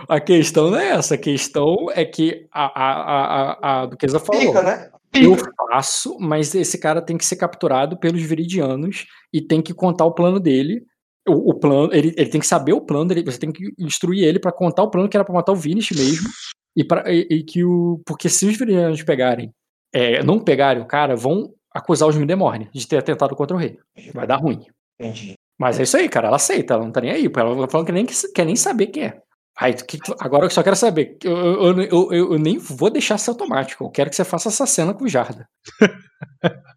A 0.07 0.19
questão 0.19 0.69
não 0.69 0.77
é 0.77 0.89
essa, 0.89 1.15
a 1.15 1.17
questão 1.17 1.87
é 1.91 2.03
que 2.05 2.47
a, 2.51 2.65
a, 2.65 2.91
a, 2.91 3.81
a, 3.81 3.85
Duquesa 3.85 4.19
falou. 4.19 4.41
Pica, 4.41 4.61
né? 4.61 4.89
Eu 5.13 5.37
faço, 5.69 6.17
mas 6.19 6.53
esse 6.53 6.77
cara 6.77 7.01
tem 7.01 7.17
que 7.17 7.25
ser 7.25 7.37
capturado 7.37 7.97
pelos 7.97 8.21
viridianos 8.21 9.05
e 9.31 9.41
tem 9.41 9.61
que 9.61 9.73
contar 9.73 10.05
o 10.05 10.13
plano 10.13 10.39
dele. 10.39 10.85
O, 11.27 11.51
o 11.51 11.53
plano, 11.53 11.89
ele, 11.93 12.13
ele 12.17 12.29
tem 12.29 12.41
que 12.41 12.45
saber 12.47 12.73
o 12.73 12.81
plano, 12.81 13.11
ele, 13.13 13.23
você 13.23 13.39
tem 13.39 13.51
que 13.51 13.73
instruir 13.79 14.25
ele 14.25 14.39
pra 14.39 14.51
contar 14.51 14.83
o 14.83 14.91
plano 14.91 15.07
que 15.07 15.15
era 15.15 15.23
pra 15.23 15.33
matar 15.33 15.53
o 15.53 15.55
Vinis 15.55 15.89
mesmo. 15.91 16.29
E, 16.75 16.83
pra, 16.83 17.11
e, 17.11 17.25
e 17.29 17.43
que 17.43 17.63
o. 17.63 18.01
Porque 18.05 18.27
se 18.27 18.45
os 18.45 18.57
viridianos 18.57 19.01
pegarem, 19.03 19.51
é, 19.93 20.21
não 20.21 20.37
pegarem 20.37 20.83
o 20.83 20.87
cara, 20.87 21.15
vão 21.15 21.53
acusar 21.75 22.07
os 22.09 22.15
Midemorne 22.15 22.69
de 22.73 22.87
ter 22.87 22.97
atentado 22.97 23.35
contra 23.35 23.55
o 23.55 23.59
rei. 23.59 23.77
Vai 24.13 24.25
dar 24.25 24.37
ruim. 24.37 24.65
Entendi. 24.99 25.33
Mas 25.59 25.79
é 25.79 25.83
isso 25.83 25.97
aí, 25.97 26.07
cara. 26.09 26.27
Ela 26.27 26.37
aceita, 26.37 26.73
ela 26.73 26.83
não 26.83 26.91
tá 26.91 27.01
nem 27.01 27.11
aí. 27.11 27.25
Ela 27.35 27.67
falando 27.67 27.85
que 27.87 27.91
nem 27.91 28.05
quer 28.05 28.45
nem 28.45 28.55
saber 28.55 28.87
quem 28.87 29.03
é. 29.05 29.21
Aí, 29.57 29.73
que- 29.73 29.99
agora 30.19 30.45
eu 30.45 30.49
só 30.49 30.61
quero 30.63 30.75
saber. 30.75 31.17
Eu, 31.23 31.35
eu, 31.37 31.81
eu, 31.81 32.13
eu- 32.13 32.33
eu 32.33 32.39
nem 32.39 32.57
vou 32.57 32.89
deixar 32.89 33.17
ser 33.17 33.29
automático. 33.29 33.85
Eu 33.85 33.89
quero 33.89 34.09
que 34.09 34.15
você 34.15 34.25
faça 34.25 34.49
essa 34.49 34.65
cena 34.65 34.93
com 34.93 35.03
o 35.05 35.07
Jarda. 35.09 35.47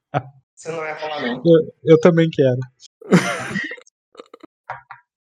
Você 0.55 0.73
não 0.73 0.79
vai 0.79 0.99
falar, 0.99 1.23
não. 1.23 1.41
Eu 1.85 2.01
também 2.01 2.29
quero. 2.29 2.59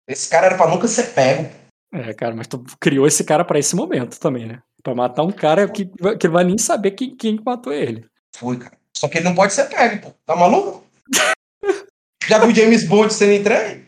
Esse 0.07 0.29
cara 0.29 0.45
era 0.47 0.55
pra 0.55 0.69
nunca 0.69 0.87
ser 0.87 1.13
pego. 1.13 1.49
É, 1.93 2.13
cara, 2.13 2.33
mas 2.35 2.47
tu 2.47 2.63
criou 2.79 3.05
esse 3.07 3.23
cara 3.25 3.43
pra 3.43 3.59
esse 3.59 3.75
momento 3.75 4.19
também, 4.19 4.45
né? 4.45 4.61
Pra 4.81 4.95
matar 4.95 5.23
um 5.23 5.31
cara 5.31 5.67
que, 5.69 5.85
que 6.17 6.27
não 6.27 6.33
vai 6.33 6.43
nem 6.45 6.57
saber 6.57 6.91
quem, 6.91 7.13
quem 7.15 7.41
matou 7.45 7.73
ele. 7.73 8.05
Foi, 8.35 8.57
cara. 8.57 8.76
Só 8.97 9.07
que 9.07 9.17
ele 9.19 9.25
não 9.25 9.35
pode 9.35 9.53
ser 9.53 9.65
pego, 9.65 10.01
pô. 10.07 10.13
Tá 10.25 10.35
maluco? 10.35 10.83
Já 12.27 12.39
viu 12.39 12.53
James 12.55 12.83
Bond 12.87 13.13
sendo 13.13 13.33
entregue? 13.33 13.85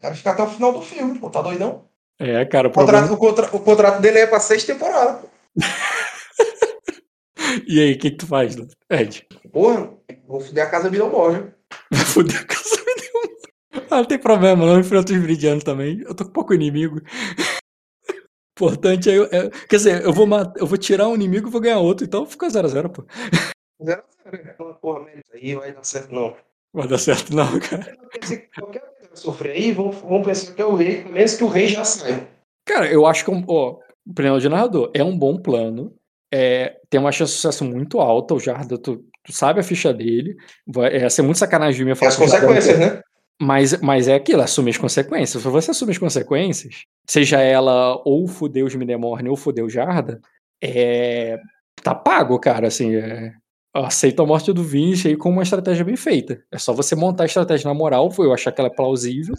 Quero 0.00 0.16
ficar 0.16 0.32
até 0.32 0.42
o 0.42 0.50
final 0.50 0.72
do 0.72 0.82
filme, 0.82 1.18
pô. 1.18 1.30
Tá 1.30 1.40
doidão? 1.40 1.88
É, 2.18 2.44
cara, 2.44 2.66
o 2.66 2.70
O 2.70 2.74
problema. 2.74 3.06
contrato, 3.08 3.14
o, 3.14 3.16
contra- 3.18 3.56
o 3.56 3.60
contrato 3.60 4.00
dele 4.02 4.18
é 4.18 4.26
pra 4.26 4.40
seis 4.40 4.64
temporadas, 4.64 5.20
pô. 5.22 5.28
E 7.68 7.80
aí, 7.80 7.92
o 7.92 7.98
que, 7.98 8.10
que 8.10 8.16
tu 8.16 8.26
faz, 8.26 8.56
Ed? 8.90 9.26
Porra, 9.52 9.92
vou 10.26 10.40
fuder 10.40 10.64
a 10.66 10.70
casa 10.70 10.90
de 10.90 10.98
morre. 10.98 11.44
fudeu 12.06 12.40
a 12.40 12.44
casa 12.44 12.76
Viridiana. 12.76 13.86
Ah, 13.90 13.96
não 13.98 14.04
tem 14.06 14.18
problema, 14.18 14.64
não 14.64 14.80
enfrento 14.80 15.12
os 15.12 15.18
Viridianos 15.20 15.62
também. 15.62 16.00
Eu 16.00 16.14
tô 16.14 16.24
com 16.24 16.32
pouco 16.32 16.54
inimigo. 16.54 17.00
Importante 18.56 19.08
é, 19.10 19.16
eu- 19.16 19.24
é- 19.32 19.50
Quer 19.68 19.76
dizer, 19.76 20.02
eu 20.02 20.12
vou, 20.12 20.26
eu 20.56 20.66
vou 20.66 20.76
tirar 20.78 21.08
um 21.08 21.14
inimigo 21.14 21.48
e 21.48 21.50
vou 21.50 21.60
ganhar 21.60 21.78
outro, 21.78 22.04
então 22.04 22.26
fica 22.26 22.48
0x0, 22.48 22.88
pô. 22.90 23.04
Zero 23.82 24.02
a 24.02 24.30
zero, 24.30 24.44
né? 24.44 24.54
Porra, 24.80 25.00
mas 25.00 25.14
isso 25.18 25.34
aí 25.34 25.54
vai 25.54 25.72
dar 25.72 25.84
certo, 25.84 26.14
não. 26.14 26.36
Vai 26.72 26.86
dar 26.88 26.98
certo, 26.98 27.34
não, 27.34 27.58
cara. 27.60 27.96
Qualquer 28.58 28.80
coisa 28.80 29.08
vai 29.08 29.16
sofrer 29.16 29.52
aí, 29.52 29.72
vão, 29.72 29.90
vão 29.90 30.22
pensar 30.22 30.54
que 30.54 30.62
é 30.62 30.66
o 30.66 30.74
rei, 30.74 31.04
menos 31.04 31.34
que 31.34 31.44
o 31.44 31.48
rei 31.48 31.66
já 31.68 31.84
saiba. 31.84 32.26
Cara, 32.66 32.90
eu 32.90 33.06
acho 33.06 33.24
que 33.24 33.30
é 33.30 33.34
um, 33.34 33.44
ó, 33.48 33.78
o 34.06 34.14
plano 34.14 34.40
de 34.40 34.48
narrador 34.48 34.90
é 34.94 35.02
um 35.02 35.16
bom 35.18 35.36
plano. 35.36 35.94
É, 36.32 36.78
tem 36.88 36.98
uma 37.00 37.12
chance 37.12 37.32
de 37.32 37.36
sucesso 37.40 37.64
muito 37.64 38.00
alta. 38.00 38.34
O 38.34 38.40
Jarda, 38.40 38.78
tu, 38.78 39.04
tu 39.24 39.32
sabe 39.32 39.60
a 39.60 39.62
ficha 39.62 39.92
dele. 39.92 40.36
Vai, 40.66 40.94
é 40.96 41.08
ser 41.10 41.22
muito 41.22 41.38
sacanagem 41.38 41.78
de 41.78 41.84
mim 41.84 41.94
falar 41.94 42.10
as 42.10 42.16
que 42.16 42.22
consequências, 42.22 42.78
né? 42.78 43.02
Mas, 43.40 43.78
mas 43.80 44.08
é 44.08 44.14
aquilo, 44.14 44.40
assumir 44.40 44.70
as 44.70 44.78
consequências. 44.78 45.42
Se 45.42 45.48
você 45.48 45.72
assumir 45.72 45.92
as 45.92 45.98
consequências, 45.98 46.84
seja 47.06 47.40
ela 47.40 48.00
ou 48.04 48.26
fuder 48.28 48.64
os 48.64 48.74
Midemorne 48.74 49.28
ou 49.28 49.36
fuder 49.36 49.64
o 49.64 49.70
Jarda, 49.70 50.20
é, 50.62 51.38
tá 51.82 51.94
pago, 51.94 52.38
cara. 52.38 52.68
Assim, 52.68 52.94
é, 52.96 53.32
aceita 53.74 54.22
a 54.22 54.26
morte 54.26 54.52
do 54.52 54.62
Vince 54.62 55.08
aí 55.08 55.16
com 55.16 55.30
uma 55.30 55.42
estratégia 55.42 55.84
bem 55.84 55.96
feita. 55.96 56.42
É 56.52 56.58
só 56.58 56.72
você 56.72 56.94
montar 56.94 57.24
a 57.24 57.26
estratégia 57.26 57.68
na 57.68 57.74
moral, 57.74 58.10
foi 58.10 58.26
eu 58.26 58.32
achar 58.32 58.52
que 58.52 58.60
ela 58.60 58.68
é 58.70 58.74
plausível. 58.74 59.34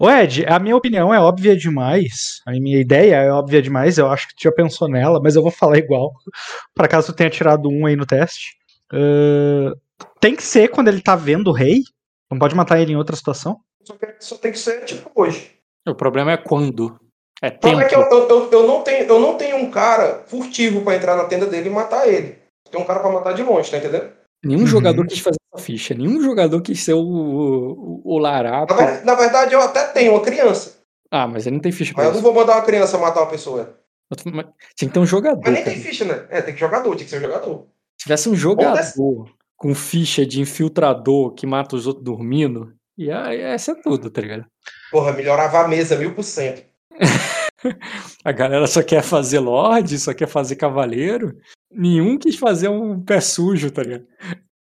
Ô 0.00 0.08
Ed, 0.08 0.46
a 0.46 0.60
minha 0.60 0.76
opinião 0.76 1.12
é 1.12 1.18
óbvia 1.18 1.56
demais. 1.56 2.40
A 2.46 2.52
minha 2.52 2.78
ideia 2.80 3.16
é 3.16 3.32
óbvia 3.32 3.60
demais. 3.60 3.98
Eu 3.98 4.08
acho 4.08 4.28
que 4.28 4.34
tu 4.36 4.42
já 4.44 4.52
pensou 4.52 4.88
nela, 4.88 5.20
mas 5.20 5.34
eu 5.34 5.42
vou 5.42 5.50
falar 5.50 5.76
igual. 5.78 6.12
Por 6.72 6.84
acaso 6.84 7.12
tu 7.12 7.16
tenha 7.16 7.28
tirado 7.28 7.68
um 7.68 7.84
aí 7.84 7.96
no 7.96 8.06
teste. 8.06 8.56
Ahn, 8.92 9.72
tem 10.20 10.36
que 10.36 10.42
ser 10.44 10.68
quando 10.68 10.86
ele 10.86 11.00
tá 11.00 11.16
vendo 11.16 11.48
o 11.48 11.52
rei. 11.52 11.82
Não 12.30 12.38
pode 12.38 12.54
matar 12.54 12.78
ele 12.80 12.92
em 12.92 12.96
outra 12.96 13.16
situação. 13.16 13.58
Só, 13.82 13.94
que- 13.96 14.14
só 14.20 14.36
tem 14.36 14.52
que 14.52 14.58
ser 14.60 14.84
tipo 14.84 15.10
hoje. 15.16 15.50
O 15.88 15.94
problema 15.96 16.30
é 16.30 16.36
quando. 16.36 16.96
É 17.42 17.50
tempo. 17.50 17.80
é 17.80 17.84
que 17.84 17.94
eu, 17.94 18.02
eu, 18.02 18.28
eu, 18.28 18.50
eu 18.50 18.66
não 18.66 18.82
tenho, 18.82 19.04
eu 19.06 19.20
não 19.20 19.36
tenho 19.36 19.56
um 19.56 19.70
cara 19.70 20.24
furtivo 20.26 20.82
pra 20.82 20.96
entrar 20.96 21.16
na 21.16 21.24
tenda 21.24 21.46
dele 21.46 21.68
e 21.68 21.72
matar 21.72 22.08
ele. 22.08 22.38
Tem 22.70 22.80
um 22.80 22.84
cara 22.84 23.00
pra 23.00 23.10
matar 23.10 23.32
de 23.32 23.42
longe, 23.42 23.70
tá 23.70 23.78
entendendo? 23.78 24.10
Nenhum 24.44 24.60
Uhum. 24.60 24.66
jogador 24.66 25.06
quis 25.06 25.20
fazer 25.20 25.38
essa 25.54 25.64
ficha. 25.64 25.94
Nenhum 25.94 26.20
jogador 26.22 26.60
quis 26.60 26.82
ser 26.82 26.92
o, 26.94 27.00
o, 27.02 28.02
o 28.04 28.18
Larato. 28.18 28.74
Na, 28.74 29.00
na 29.02 29.14
verdade, 29.14 29.54
eu 29.54 29.60
até 29.60 29.84
tenho 29.88 30.12
uma 30.12 30.20
criança. 30.22 30.78
Ah, 31.10 31.26
mas 31.26 31.46
ele 31.46 31.56
não 31.56 31.62
tem 31.62 31.72
ficha 31.72 31.92
Mas 31.92 31.94
pra 31.96 32.04
eu 32.04 32.08
não 32.10 32.14
isso. 32.18 32.22
vou 32.22 32.34
mandar 32.34 32.56
uma 32.56 32.64
criança 32.64 32.98
matar 32.98 33.20
uma 33.22 33.30
pessoa. 33.30 33.78
Mas 34.10 34.46
Tinha 34.76 34.88
que 34.88 34.94
ter 34.94 35.00
um 35.00 35.06
jogador. 35.06 35.40
Mas 35.44 35.54
nem 35.54 35.62
cara. 35.64 35.74
tem 35.74 35.82
ficha, 35.84 36.04
né? 36.04 36.26
É, 36.30 36.40
tem 36.42 36.54
que 36.54 36.60
jogador, 36.60 36.94
tem 36.96 37.04
que 37.04 37.10
ser 37.10 37.20
jogador. 37.20 37.66
Se 37.98 38.04
tivesse 38.04 38.28
um 38.28 38.34
jogador 38.34 39.28
com 39.56 39.74
ficha 39.74 40.24
de 40.24 40.40
infiltrador 40.40 41.32
que 41.34 41.46
mata 41.46 41.74
os 41.74 41.86
outros 41.86 42.04
dormindo, 42.04 42.72
ia, 42.96 43.34
ia 43.34 43.58
ser 43.58 43.74
tudo, 43.82 44.08
tá 44.10 44.20
ligado? 44.20 44.46
Porra, 44.90 45.12
melhorava 45.12 45.60
a 45.60 45.68
mesa 45.68 45.96
mil 45.96 46.14
por 46.14 46.22
cento. 46.22 46.62
A 48.24 48.32
galera 48.32 48.66
só 48.66 48.82
quer 48.82 49.02
fazer 49.02 49.40
Lorde, 49.40 49.98
só 49.98 50.14
quer 50.14 50.28
fazer 50.28 50.56
Cavaleiro. 50.56 51.36
Nenhum 51.72 52.16
quis 52.18 52.36
fazer 52.36 52.68
um 52.68 53.00
pé 53.02 53.20
sujo, 53.20 53.70
tá 53.70 53.82
ligado? 53.82 54.06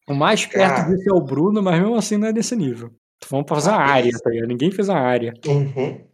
O 0.08 0.14
mais 0.14 0.46
perto 0.46 0.76
Cara. 0.76 0.90
disso 0.90 1.10
é 1.10 1.14
o 1.14 1.22
Bruno, 1.22 1.64
mas 1.64 1.80
mesmo 1.80 1.96
assim 1.96 2.18
não 2.18 2.28
é 2.28 2.34
desse 2.34 2.56
nível. 2.56 2.92
Vamos 3.30 3.48
fazer 3.50 3.72
Ah, 3.72 3.78
área, 3.78 4.04
beleza. 4.04 4.24
tá 4.24 4.30
ligado? 4.30 4.48
Ninguém 4.48 4.72
fez 4.72 4.88
uma 4.88 5.00
área. 5.00 5.34
Uhum. 5.48 6.06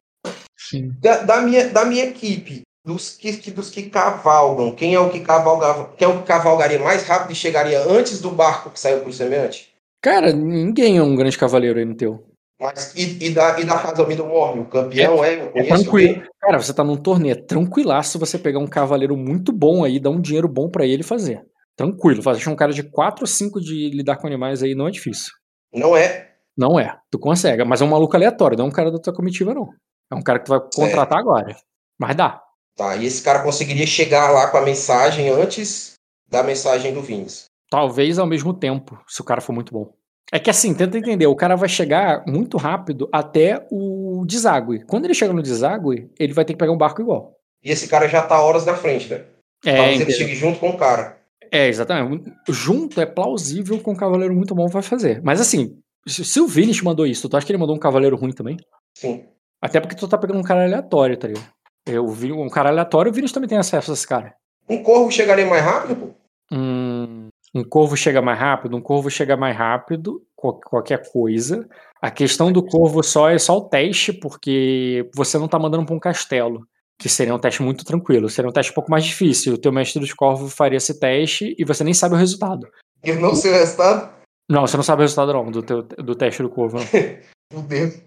Da, 1.01 1.23
da 1.23 1.41
minha, 1.41 1.67
da 1.69 1.83
minha 1.83 2.05
equipe, 2.05 2.61
dos 2.85 3.17
que, 3.17 3.51
dos 3.51 3.69
que 3.69 3.89
cavalgam, 3.89 4.73
quem 4.73 4.93
é 4.93 4.99
o 4.99 5.09
que 5.09 5.19
cavalgava, 5.19 5.93
quem 5.97 6.07
é 6.07 6.09
o 6.09 6.21
que 6.21 6.27
cavalgaria 6.27 6.79
mais 6.79 7.03
rápido 7.03 7.31
e 7.31 7.35
chegaria 7.35 7.81
antes 7.83 8.21
do 8.21 8.31
barco 8.31 8.69
que 8.69 8.79
saiu 8.79 9.01
pro 9.01 9.11
semelhante? 9.11 9.73
Cara, 10.01 10.31
ninguém 10.31 10.97
é 10.97 11.03
um 11.03 11.15
grande 11.15 11.37
cavaleiro 11.37 11.77
aí 11.77 11.85
no 11.85 11.95
teu. 11.95 12.23
Mas, 12.61 12.93
e, 12.95 13.25
e 13.25 13.29
da, 13.31 13.59
e 13.59 13.65
da 13.65 13.79
casa 13.79 14.05
do 14.05 14.25
Morne, 14.25 14.61
o 14.61 14.65
campeão 14.65 15.25
é, 15.25 15.33
É 15.33 15.49
conheço 15.49 15.83
tranquilo. 15.83 16.23
Cara, 16.39 16.61
você 16.61 16.71
tá 16.71 16.83
num 16.83 16.95
torneio, 16.95 17.31
é 17.31 17.35
tranquilaço 17.35 18.19
você 18.19 18.37
pegar 18.37 18.59
um 18.59 18.67
cavaleiro 18.67 19.17
muito 19.17 19.51
bom 19.51 19.83
aí, 19.83 19.99
dar 19.99 20.11
um 20.11 20.21
dinheiro 20.21 20.47
bom 20.47 20.69
pra 20.69 20.85
ele 20.85 21.01
fazer. 21.01 21.43
Tranquilo, 21.75 22.21
fazer 22.21 22.47
um 22.47 22.55
cara 22.55 22.71
de 22.71 22.83
4 22.83 23.23
ou 23.23 23.27
5 23.27 23.59
de 23.59 23.89
lidar 23.89 24.17
com 24.17 24.27
animais 24.27 24.61
aí 24.61 24.75
não 24.75 24.87
é 24.87 24.91
difícil. 24.91 25.33
Não 25.73 25.97
é. 25.97 26.29
Não 26.55 26.79
é, 26.79 26.95
tu 27.09 27.17
consegue, 27.17 27.63
mas 27.63 27.81
é 27.81 27.85
um 27.85 27.89
maluco 27.89 28.15
aleatório, 28.15 28.55
não 28.55 28.65
é 28.65 28.67
um 28.67 28.71
cara 28.71 28.91
da 28.91 28.99
tua 28.99 29.15
comitiva 29.15 29.55
não. 29.55 29.69
É 30.11 30.15
um 30.15 30.21
cara 30.21 30.37
que 30.37 30.45
tu 30.45 30.49
vai 30.49 30.59
contratar 30.59 31.17
agora. 31.17 31.55
Mas 31.99 32.15
dá. 32.15 32.43
Tá, 32.77 32.95
e 32.95 33.07
esse 33.07 33.23
cara 33.23 33.41
conseguiria 33.41 33.87
chegar 33.87 34.29
lá 34.29 34.51
com 34.51 34.57
a 34.57 34.61
mensagem 34.61 35.29
antes 35.29 35.93
da 36.29 36.43
mensagem 36.43 36.93
do 36.93 37.01
Vins. 37.01 37.45
Talvez 37.71 38.19
ao 38.19 38.27
mesmo 38.27 38.53
tempo, 38.53 39.01
se 39.07 39.19
o 39.19 39.23
cara 39.23 39.41
for 39.41 39.53
muito 39.53 39.73
bom. 39.73 39.91
É 40.31 40.39
que 40.39 40.49
assim, 40.49 40.73
tenta 40.73 40.97
entender, 40.97 41.27
o 41.27 41.35
cara 41.35 41.55
vai 41.55 41.67
chegar 41.67 42.23
muito 42.25 42.57
rápido 42.57 43.09
até 43.11 43.67
o 43.69 44.23
deságue. 44.25 44.85
Quando 44.85 45.05
ele 45.05 45.13
chega 45.13 45.33
no 45.33 45.41
deságue, 45.41 46.09
ele 46.17 46.33
vai 46.33 46.45
ter 46.45 46.53
que 46.53 46.59
pegar 46.59 46.71
um 46.71 46.77
barco 46.77 47.01
igual. 47.01 47.35
E 47.61 47.69
esse 47.69 47.87
cara 47.87 48.07
já 48.07 48.21
tá 48.21 48.41
horas 48.41 48.65
na 48.65 48.75
frente, 48.75 49.09
né? 49.09 49.25
É, 49.65 49.75
Talvez 49.75 49.95
ele 50.01 50.03
entendeu? 50.03 50.15
chegue 50.17 50.35
junto 50.35 50.59
com 50.59 50.69
o 50.69 50.77
cara. 50.77 51.17
É, 51.51 51.67
exatamente. 51.67 52.31
Junto 52.47 53.01
é 53.01 53.05
plausível 53.05 53.77
que 53.77 53.89
um 53.89 53.95
cavaleiro 53.95 54.33
muito 54.33 54.55
bom 54.55 54.67
vai 54.67 54.81
fazer. 54.81 55.21
Mas 55.21 55.41
assim, 55.41 55.77
se, 56.07 56.39
o 56.39 56.47
Vini 56.47 56.73
te 56.73 56.83
mandou 56.83 57.05
isso, 57.05 57.27
tu 57.27 57.35
acha 57.35 57.45
que 57.45 57.51
ele 57.51 57.59
mandou 57.59 57.75
um 57.75 57.79
cavaleiro 57.79 58.15
ruim 58.15 58.31
também? 58.31 58.57
Sim. 58.97 59.25
Até 59.61 59.79
porque 59.81 59.95
tu 59.95 60.07
tá 60.07 60.17
pegando 60.17 60.39
um 60.39 60.43
cara 60.43 60.63
aleatório, 60.63 61.17
tá 61.17 61.27
ligado? 61.27 61.45
Eu 61.85 62.07
vi 62.07 62.31
um 62.31 62.49
cara 62.49 62.69
aleatório, 62.69 63.11
o 63.11 63.13
Vini 63.13 63.29
também 63.29 63.49
tem 63.49 63.57
acesso 63.57 63.91
a 63.91 63.93
esse 63.93 64.07
cara. 64.07 64.33
Um 64.69 64.81
corvo 64.81 65.11
chegaria 65.11 65.45
mais 65.45 65.63
rápido, 65.63 65.95
pô? 65.95 66.07
Hum, 66.51 67.27
um 67.53 67.63
corvo 67.63 67.97
chega 67.97 68.21
mais 68.21 68.39
rápido, 68.39 68.77
um 68.77 68.81
corvo 68.81 69.09
chega 69.09 69.35
mais 69.35 69.55
rápido, 69.55 70.23
qual- 70.35 70.59
qualquer 70.59 71.11
coisa. 71.11 71.67
A 72.01 72.09
questão 72.09 72.51
do 72.51 72.63
corvo 72.63 73.03
só 73.03 73.29
é 73.29 73.37
só 73.37 73.57
o 73.57 73.69
teste, 73.69 74.11
porque 74.13 75.09
você 75.13 75.37
não 75.37 75.47
tá 75.47 75.59
mandando 75.59 75.85
pra 75.85 75.95
um 75.95 75.99
castelo. 75.99 76.65
Que 76.97 77.09
seria 77.09 77.33
um 77.33 77.39
teste 77.39 77.63
muito 77.63 77.83
tranquilo. 77.83 78.29
Seria 78.29 78.49
um 78.49 78.53
teste 78.53 78.71
um 78.71 78.75
pouco 78.75 78.91
mais 78.91 79.03
difícil. 79.03 79.55
O 79.55 79.57
teu 79.57 79.71
mestre 79.71 79.99
dos 79.99 80.13
corvos 80.13 80.53
faria 80.53 80.77
esse 80.77 80.99
teste 80.99 81.55
e 81.57 81.65
você 81.65 81.83
nem 81.83 81.93
sabe 81.95 82.13
o 82.13 82.17
resultado. 82.17 82.67
Eu 83.03 83.19
não 83.19 83.33
sei 83.33 83.51
o 83.51 83.55
resultado. 83.55 84.13
Não, 84.49 84.67
você 84.67 84.77
não 84.77 84.83
sabe 84.83 85.01
o 85.01 85.03
resultado 85.03 85.33
não, 85.33 85.49
do, 85.49 85.63
teu, 85.63 85.81
do 85.81 86.15
teste 86.15 86.43
do 86.43 86.49
corvo. 86.49 86.77
Não. 86.77 86.85
Meu 87.51 87.63
Deus. 87.63 88.01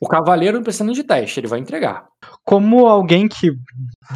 O 0.00 0.08
cavaleiro 0.08 0.56
não 0.56 0.64
precisa 0.64 0.84
nem 0.84 0.94
de 0.94 1.04
teste, 1.04 1.40
ele 1.40 1.46
vai 1.46 1.58
entregar. 1.58 2.06
Como 2.44 2.86
alguém 2.86 3.28
que 3.28 3.52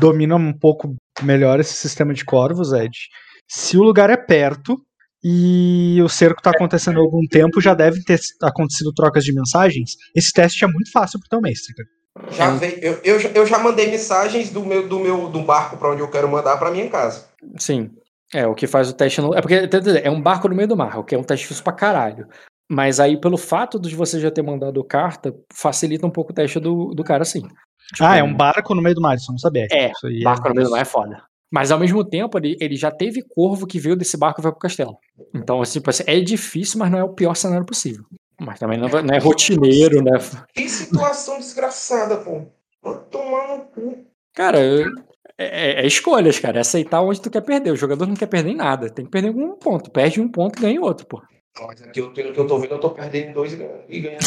domina 0.01 0.37
um 0.37 0.53
pouco 0.53 0.95
melhor 1.23 1.61
esse 1.61 1.75
sistema 1.75 2.13
de 2.13 2.25
corvos, 2.25 2.73
Ed, 2.73 3.09
se 3.49 3.77
o 3.77 3.83
lugar 3.83 4.11
é 4.11 4.17
perto 4.17 4.77
e 5.23 6.01
o 6.03 6.09
cerco 6.09 6.41
tá 6.43 6.51
acontecendo 6.51 6.99
há 6.99 7.03
algum 7.03 7.27
tempo, 7.27 7.61
já 7.61 7.75
devem 7.75 8.03
ter 8.03 8.19
acontecido 8.43 8.93
trocas 8.93 9.25
de 9.25 9.33
mensagens, 9.35 9.93
esse 10.15 10.33
teste 10.33 10.65
é 10.65 10.69
muito 10.69 10.91
fácil 10.93 11.19
pro 11.19 11.29
teu 11.29 11.41
mestre, 11.41 11.75
cara. 11.75 11.89
Já 12.31 12.51
Hum. 12.51 12.57
veio, 12.59 12.79
eu, 12.81 13.01
eu, 13.05 13.19
já- 13.21 13.29
eu 13.31 13.47
já 13.47 13.59
mandei 13.59 13.91
mensagens 13.91 14.51
do 14.51 14.65
meu, 14.65 14.89
do 14.89 14.99
meu 15.01 15.29
do 15.29 15.43
barco 15.43 15.77
pra 15.77 15.91
onde 15.91 16.01
eu 16.01 16.09
quero 16.11 16.29
mandar 16.31 16.57
pra 16.57 16.71
minha 16.71 16.89
casa. 16.89 17.27
Sim. 17.59 17.91
É, 18.35 18.47
o 18.47 18.55
que 18.55 18.67
faz 18.67 18.89
o 18.91 18.93
teste. 18.95 19.21
No... 19.21 19.35
É 19.35 19.41
porque 19.41 19.55
é 20.03 20.11
um 20.11 20.21
barco 20.21 20.49
no 20.49 20.55
meio 20.55 20.67
do 20.69 20.77
mar, 20.77 20.99
o 20.99 21.05
que 21.05 21.15
é 21.15 21.19
um 21.19 21.23
teste 21.23 21.45
difícil 21.45 21.63
pra 21.63 21.73
caralho. 21.73 22.27
Mas 22.69 22.99
aí, 22.99 23.21
pelo 23.21 23.37
fato 23.37 23.79
de 23.79 23.95
você 23.95 24.19
já 24.19 24.31
ter 24.31 24.43
mandado 24.43 24.83
carta, 24.83 25.33
facilita 25.53 26.07
um 26.07 26.11
pouco 26.11 26.33
o 26.33 26.35
teste 26.35 26.59
do, 26.59 26.93
do 26.95 27.05
cara, 27.05 27.25
sim. 27.25 27.43
Tipo, 27.43 28.05
Ah, 28.05 28.17
é 28.17 28.23
um 28.23 28.35
barco 28.35 28.75
no 28.75 28.83
meio 28.83 28.95
do 28.97 29.01
mar, 29.01 29.15
isso 29.15 29.31
eu 29.31 29.33
não 29.35 29.39
sabia. 29.39 29.67
É, 29.71 29.91
Isso 29.93 30.07
aí 30.07 30.23
barco 30.25 30.49
no 30.49 30.55
meio 30.55 30.67
do 30.67 30.73
mar 30.73 30.81
é 30.81 30.85
foda. 30.85 31.23
Mas 31.51 31.71
ao 31.71 31.79
mesmo 31.79 32.05
tempo, 32.05 32.37
ele, 32.39 32.57
ele 32.61 32.77
já 32.77 32.91
teve 32.91 33.23
corvo 33.23 33.67
que 33.67 33.79
veio 33.79 33.97
desse 33.97 34.17
barco 34.17 34.41
e 34.41 34.43
vai 34.43 34.51
pro 34.53 34.61
castelo. 34.61 34.97
Então, 35.35 35.63
assim, 35.63 35.75
tipo 35.79 35.89
assim, 35.91 36.03
é 36.07 36.19
difícil, 36.21 36.79
mas 36.79 36.91
não 36.91 36.99
é 36.99 37.05
o 37.05 37.15
pior 37.15 37.35
cenário 37.35 37.65
possível. 37.65 38.05
Mas 38.41 38.59
também 38.59 38.79
não, 38.79 38.89
vai- 38.89 39.03
não 39.03 39.15
é 39.15 39.19
rotineiro, 39.19 40.03
né? 40.03 40.11
Que 40.55 40.69
situação 40.69 41.39
desgraçada, 41.39 42.17
pô. 42.19 42.43
Vou 42.83 42.99
tomar 42.99 43.57
no 43.57 43.65
cu. 43.67 44.05
Cara, 44.35 44.61
eu- 44.63 44.91
é, 45.39 45.83
é 45.83 45.87
escolhas, 45.87 46.39
cara. 46.39 46.59
É 46.59 46.61
aceitar 46.61 47.01
onde 47.01 47.21
tu 47.23 47.31
quer 47.31 47.41
perder. 47.43 47.71
O 47.71 47.77
jogador 47.77 48.07
não 48.07 48.15
quer 48.15 48.27
perder 48.27 48.51
em 48.51 48.57
nada. 48.57 48.91
Tem 48.91 49.05
que 49.05 49.11
perder 49.11 49.31
em 49.35 49.43
um 49.45 49.57
ponto. 49.57 49.91
Perde 49.91 50.21
um 50.21 50.29
ponto 50.31 50.59
e 50.59 50.63
ganha 50.63 50.81
outro, 50.81 51.07
pô. 51.07 51.23
Mas 51.67 51.81
aqui, 51.83 52.01
eu, 52.01 52.13
pelo 52.13 52.33
que 52.35 52.41
eu 52.41 52.47
tô 52.47 52.59
vendo, 52.59 52.73
eu 52.75 52.81
tô 52.81 52.91
perdendo 52.91 53.33
dois 53.35 53.53
e 53.53 53.57
ganhando. 53.57 53.85
e 53.89 54.01
ganhando. 54.01 54.21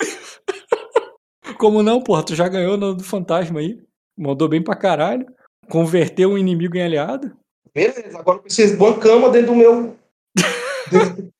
Como 1.58 1.82
não, 1.82 2.00
porra? 2.00 2.22
Tu 2.24 2.34
já 2.34 2.48
ganhou 2.48 2.76
no 2.76 2.94
do 2.94 3.04
fantasma 3.04 3.60
aí. 3.60 3.78
Mandou 4.16 4.48
bem 4.48 4.62
pra 4.62 4.76
caralho. 4.76 5.26
Converteu 5.68 6.30
um 6.30 6.38
inimigo 6.38 6.76
em 6.76 6.82
aliado. 6.82 7.32
Beleza, 7.74 8.18
agora 8.18 8.38
eu 8.38 8.42
preciso 8.42 8.76
de 8.76 8.82
uma 8.82 8.96
cama 8.98 9.28
dentro 9.30 9.48
do 9.52 9.56
meu. 9.56 9.96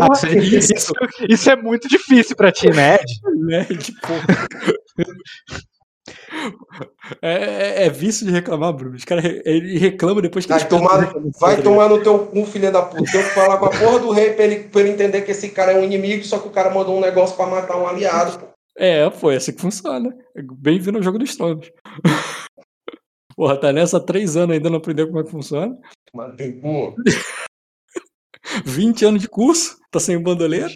Ah, 0.00 0.36
isso, 0.38 0.72
isso- 0.72 0.92
isso 1.28 1.50
é 1.50 1.54
muito 1.56 1.88
difícil 1.88 2.34
pra 2.34 2.50
ti, 2.50 2.70
né, 2.70 2.94
Ed? 2.94 3.04
Né? 3.46 3.64
Que 3.66 3.92
porra. 4.00 4.48
É, 7.20 7.32
é- 7.82 7.86
é 7.86 7.90
vício 7.90 8.24
de 8.26 8.32
reclamar, 8.32 8.72
Bruno. 8.72 8.96
Os 8.96 9.04
caras 9.04 9.24
re- 9.24 9.42
ele 9.44 9.78
reclama 9.78 10.22
depois 10.22 10.46
que 10.46 10.52
Vai 10.52 10.66
tomar, 10.66 11.12
vai 11.38 11.56
tá 11.56 11.62
tomar 11.62 11.88
no 11.88 12.02
teu 12.02 12.18
cu, 12.26 12.46
filha 12.46 12.70
da 12.70 12.80
puta. 12.82 13.10
Tenho 13.10 13.24
que 13.24 13.30
falar 13.30 13.58
com 13.58 13.66
a 13.66 13.70
porra 13.70 13.98
do 13.98 14.10
rei 14.10 14.32
pra 14.32 14.44
ele, 14.44 14.64
pra 14.68 14.80
ele 14.80 14.90
entender 14.90 15.20
que 15.22 15.32
esse 15.32 15.50
cara 15.50 15.72
é 15.72 15.78
um 15.78 15.84
inimigo, 15.84 16.24
só 16.24 16.38
que 16.38 16.48
o 16.48 16.52
cara 16.52 16.70
mandou 16.72 16.96
um 16.96 17.00
negócio 17.00 17.36
pra 17.36 17.46
matar 17.46 17.76
um 17.76 17.86
aliado. 17.86 18.38
pô. 18.38 18.46
É, 18.76 19.08
pô, 19.10 19.30
é 19.30 19.36
assim 19.36 19.52
que 19.52 19.60
funciona. 19.60 20.14
Bem-vindo 20.58 20.96
ao 20.98 21.02
jogo 21.04 21.18
dos 21.18 21.36
tronos. 21.36 21.70
Porra, 23.38 23.56
tá 23.56 23.72
nessa 23.72 23.98
há 23.98 24.00
três 24.00 24.36
anos 24.36 24.56
ainda 24.56 24.68
não 24.68 24.78
aprendeu 24.78 25.06
como 25.06 25.20
é 25.20 25.22
que 25.22 25.30
funciona. 25.30 25.78
Mas, 26.12 26.34
pô, 26.60 26.92
20 28.64 29.04
anos 29.04 29.22
de 29.22 29.28
curso. 29.28 29.78
Tá 29.92 30.00
sem 30.00 30.16
o 30.16 30.22
bandoleiro? 30.22 30.66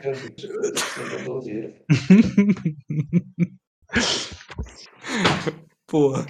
Porra. 5.89 6.25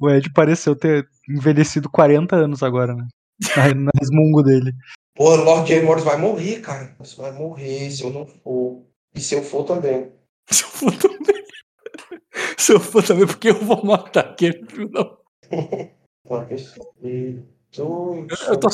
O 0.00 0.08
Ed 0.08 0.32
pareceu 0.32 0.74
ter 0.74 1.06
envelhecido 1.28 1.90
40 1.90 2.34
anos 2.34 2.62
agora, 2.62 2.94
né? 2.94 3.06
Na, 3.54 3.74
na 3.74 3.90
resmungo 4.00 4.42
dele. 4.42 4.72
Pô, 5.14 5.36
Lord 5.36 5.68
J. 5.68 5.82
Morris 5.82 6.02
vai 6.02 6.16
morrer, 6.16 6.62
cara. 6.62 6.96
Você 6.98 7.14
vai 7.20 7.32
morrer 7.32 7.90
se 7.90 8.02
eu 8.04 8.10
não 8.10 8.24
for. 8.26 8.86
E 9.14 9.20
se 9.20 9.34
eu 9.34 9.42
for 9.42 9.64
também. 9.64 10.10
Se 10.50 10.64
eu 10.64 10.68
for 10.68 10.96
também. 10.96 11.36
Se 12.56 12.72
eu 12.72 12.80
for 12.80 13.04
também, 13.04 13.26
porque 13.26 13.50
eu 13.50 13.58
vou 13.60 13.84
matar 13.84 14.20
aquele 14.20 14.64
filho 14.66 14.88
da 14.90 15.17
Eu 18.48 18.58
tô, 18.58 18.68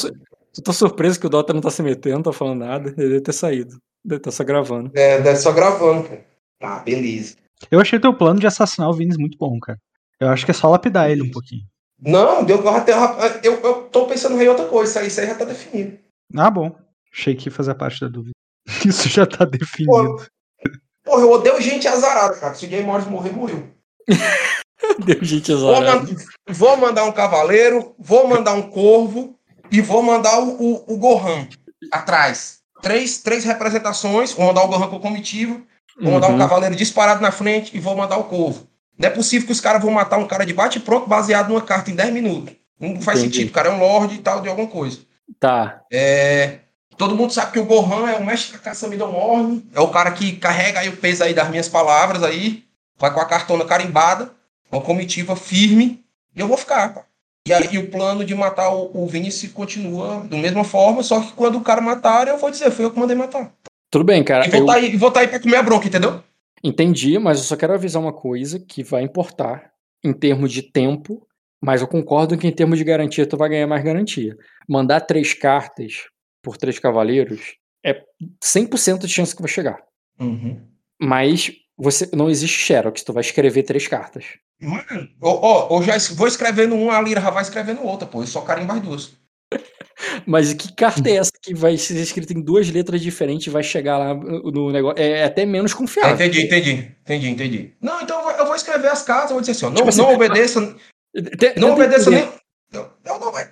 eu 0.56 0.62
tô 0.62 0.72
surpreso 0.72 1.18
que 1.18 1.26
o 1.26 1.30
Dota 1.30 1.52
não 1.52 1.60
tá 1.60 1.70
se 1.70 1.82
metendo, 1.82 2.16
não 2.16 2.22
tá 2.22 2.32
falando 2.32 2.60
nada. 2.60 2.90
Ele 2.96 3.08
deve 3.08 3.20
ter 3.20 3.32
saído. 3.32 3.78
Deve 4.04 4.20
estar 4.20 4.30
só 4.30 4.44
gravando. 4.44 4.90
É, 4.94 5.20
deve 5.20 5.36
só 5.36 5.52
gravando, 5.52 6.08
pô. 6.08 6.16
Tá, 6.58 6.80
beleza. 6.80 7.36
Eu 7.70 7.80
achei 7.80 7.98
teu 7.98 8.14
plano 8.14 8.40
de 8.40 8.46
assassinar 8.46 8.88
o 8.88 8.92
Vinicius 8.92 9.20
muito 9.20 9.38
bom, 9.38 9.58
cara. 9.58 9.78
Eu 10.20 10.28
acho 10.28 10.44
que 10.44 10.50
é 10.50 10.54
só 10.54 10.68
lapidar 10.68 11.10
ele 11.10 11.22
um 11.22 11.30
pouquinho. 11.30 11.62
Não, 12.00 12.44
deu 12.44 12.68
até. 12.68 12.92
Eu, 13.42 13.60
eu 13.60 13.82
tô 13.84 14.06
pensando 14.06 14.40
em 14.40 14.48
outra 14.48 14.66
coisa. 14.66 15.02
Isso 15.02 15.20
aí, 15.20 15.26
já 15.26 15.34
tá 15.34 15.44
definido. 15.44 15.98
Ah, 16.36 16.50
bom. 16.50 16.76
Achei 17.12 17.34
que 17.34 17.48
ia 17.48 17.52
fazer 17.52 17.74
parte 17.74 18.00
da 18.00 18.08
dúvida. 18.08 18.32
Isso 18.86 19.08
já 19.08 19.26
tá 19.26 19.44
definido. 19.44 19.90
Pô, 19.92 20.22
porra, 21.04 21.22
eu 21.22 21.30
odeio 21.30 21.60
gente 21.60 21.88
azarada, 21.88 22.36
cara. 22.38 22.54
Se 22.54 22.66
o 22.66 22.68
Jay 22.68 22.82
Morris 22.82 23.06
morrer, 23.06 23.32
morreu. 23.32 23.68
Deu 25.04 25.18
gente 25.24 25.52
man- 25.52 26.06
vou 26.48 26.76
mandar 26.76 27.04
um 27.04 27.12
cavaleiro, 27.12 27.94
vou 27.98 28.26
mandar 28.28 28.52
um 28.54 28.62
corvo 28.62 29.34
e 29.70 29.80
vou 29.80 30.02
mandar 30.02 30.38
o, 30.40 30.50
o, 30.62 30.94
o 30.94 30.96
Gohan 30.98 31.48
atrás. 31.90 32.58
Três, 32.82 33.18
três 33.18 33.44
representações. 33.44 34.32
Vou 34.32 34.46
mandar 34.46 34.62
o 34.64 34.68
Gohan 34.68 34.88
com 34.88 35.00
comitiva, 35.00 35.60
vou 36.00 36.12
mandar 36.12 36.28
um 36.28 36.32
Uhum. 36.32 36.38
cavaleiro 36.38 36.76
disparado 36.76 37.20
na 37.22 37.30
frente 37.32 37.76
e 37.76 37.80
vou 37.80 37.96
mandar 37.96 38.18
o 38.18 38.24
corvo. 38.24 38.66
Não 38.98 39.08
é 39.08 39.10
possível 39.10 39.46
que 39.46 39.52
os 39.52 39.60
caras 39.60 39.82
vão 39.82 39.90
matar 39.90 40.18
um 40.18 40.26
cara 40.26 40.44
de 40.46 40.52
bate-pronto 40.52 41.08
baseado 41.08 41.48
numa 41.48 41.62
carta 41.62 41.90
em 41.90 41.94
10 41.94 42.12
minutos. 42.12 42.54
Não 42.78 43.00
faz 43.00 43.18
Entendi. 43.20 43.34
sentido. 43.36 43.50
O 43.50 43.52
cara 43.54 43.68
é 43.68 43.72
um 43.72 43.78
lord 43.78 44.14
e 44.14 44.18
tal 44.18 44.40
de 44.40 44.48
alguma 44.48 44.68
coisa. 44.68 44.98
Tá. 45.40 45.80
É, 45.92 46.58
todo 46.96 47.16
mundo 47.16 47.32
sabe 47.32 47.52
que 47.52 47.58
o 47.58 47.64
Gohan 47.64 48.08
é 48.10 48.16
o 48.16 48.24
mestre 48.24 48.52
da 48.52 48.58
caça 48.58 48.86
Midomorne. 48.86 49.66
É 49.74 49.80
o 49.80 49.88
cara 49.88 50.10
que 50.12 50.36
carrega 50.36 50.80
aí 50.80 50.88
o 50.88 50.96
peso 50.96 51.24
aí 51.24 51.32
das 51.34 51.48
minhas 51.48 51.68
palavras 51.68 52.22
aí. 52.22 52.64
Vai 52.98 53.12
com 53.12 53.20
a 53.20 53.24
cartona 53.24 53.64
carimbada, 53.64 54.30
uma 54.70 54.80
comitiva 54.80 55.36
firme. 55.36 56.04
E 56.34 56.40
eu 56.40 56.48
vou 56.48 56.56
ficar, 56.56 56.94
pá. 56.94 57.06
E 57.46 57.52
aí 57.52 57.76
o 57.76 57.90
plano 57.90 58.24
de 58.24 58.34
matar 58.34 58.70
o, 58.70 58.90
o 58.94 59.06
Vinicius 59.06 59.52
continua 59.52 60.26
da 60.30 60.36
mesma 60.36 60.64
forma, 60.64 61.02
só 61.02 61.20
que 61.20 61.32
quando 61.34 61.58
o 61.58 61.60
cara 61.60 61.80
matar, 61.80 62.26
eu 62.26 62.38
vou 62.38 62.50
dizer, 62.50 62.70
foi 62.70 62.86
eu 62.86 62.90
que 62.90 62.98
mandei 62.98 63.14
matar. 63.14 63.52
Tudo 63.90 64.04
bem, 64.04 64.24
cara. 64.24 64.46
E 64.46 64.50
vou 64.50 64.60
Eu 64.60 64.66
tá 64.66 64.74
aí, 64.74 64.96
vou 64.96 65.10
tá 65.10 65.20
aí 65.20 65.28
pra 65.28 65.38
comer 65.38 65.56
a 65.56 65.62
bronca, 65.62 65.86
entendeu? 65.86 66.22
entendi, 66.62 67.18
mas 67.18 67.38
eu 67.38 67.44
só 67.44 67.56
quero 67.56 67.74
avisar 67.74 68.00
uma 68.00 68.12
coisa 68.12 68.58
que 68.58 68.82
vai 68.82 69.02
importar 69.02 69.70
em 70.02 70.14
termos 70.14 70.50
de 70.50 70.62
tempo, 70.62 71.26
mas 71.60 71.82
eu 71.82 71.86
concordo 71.86 72.38
que 72.38 72.46
em 72.46 72.52
termos 72.52 72.78
de 72.78 72.84
garantia 72.84 73.26
tu 73.26 73.36
vai 73.36 73.50
ganhar 73.50 73.66
mais 73.66 73.84
garantia. 73.84 74.34
Mandar 74.66 75.02
três 75.02 75.34
cartas 75.34 76.04
por 76.42 76.56
três 76.56 76.78
cavaleiros 76.78 77.56
é 77.84 78.02
100% 78.42 79.00
de 79.00 79.08
chance 79.08 79.36
que 79.36 79.42
vai 79.42 79.50
chegar. 79.50 79.82
Mas 80.98 81.52
você 81.76 82.08
não 82.14 82.30
existe 82.30 82.58
Xerox, 82.58 83.02
tu 83.02 83.12
vai 83.12 83.20
escrever 83.20 83.62
três 83.64 83.86
cartas. 83.86 84.38
Mano, 84.60 85.08
ó, 85.20 85.68
ó, 85.74 85.78
eu 85.78 85.82
já 85.82 85.96
vou 86.14 86.26
escrevendo 86.26 86.74
um, 86.74 86.90
a 86.90 87.00
Lira 87.00 87.20
já 87.20 87.30
vai 87.30 87.42
escrevendo 87.42 87.82
outra, 87.84 88.06
pô. 88.06 88.22
Eu 88.22 88.26
só 88.26 88.40
carimbo 88.40 88.72
as 88.72 88.80
duas. 88.80 89.12
Mas 90.26 90.52
que 90.54 90.72
carta 90.72 91.08
é 91.08 91.16
essa 91.16 91.32
que 91.42 91.54
vai 91.54 91.76
ser 91.76 91.96
escrita 91.96 92.32
em 92.32 92.40
duas 92.40 92.70
letras 92.70 93.00
diferentes 93.00 93.46
e 93.46 93.50
vai 93.50 93.62
chegar 93.62 93.98
lá 93.98 94.14
no 94.14 94.70
negócio? 94.70 95.02
É 95.02 95.24
até 95.24 95.44
menos 95.44 95.72
É, 95.72 95.76
confiável. 95.76 96.14
entendi, 96.14 96.42
entendi, 96.46 96.92
entendi, 97.02 97.28
entendi. 97.28 97.72
Não, 97.80 98.00
então 98.00 98.30
eu 98.30 98.46
vou, 98.46 98.54
escrever 98.54 98.88
as 98.88 99.02
cartas, 99.02 99.30
eu 99.30 99.34
vou 99.34 99.40
dizer 99.40 99.52
assim, 99.52 99.66
ó, 99.66 99.68
não, 99.70 99.76
Tipo 99.76 99.88
assim, 99.88 99.98
não 100.02 100.14
obedeça, 100.14 100.76
Te- 101.38 101.58
não 101.58 101.72
obedeça 101.72 102.10
nem... 102.10 102.28
Eu, 102.72 102.90
eu 103.04 103.18
não 103.20 103.30
vai... 103.30 103.48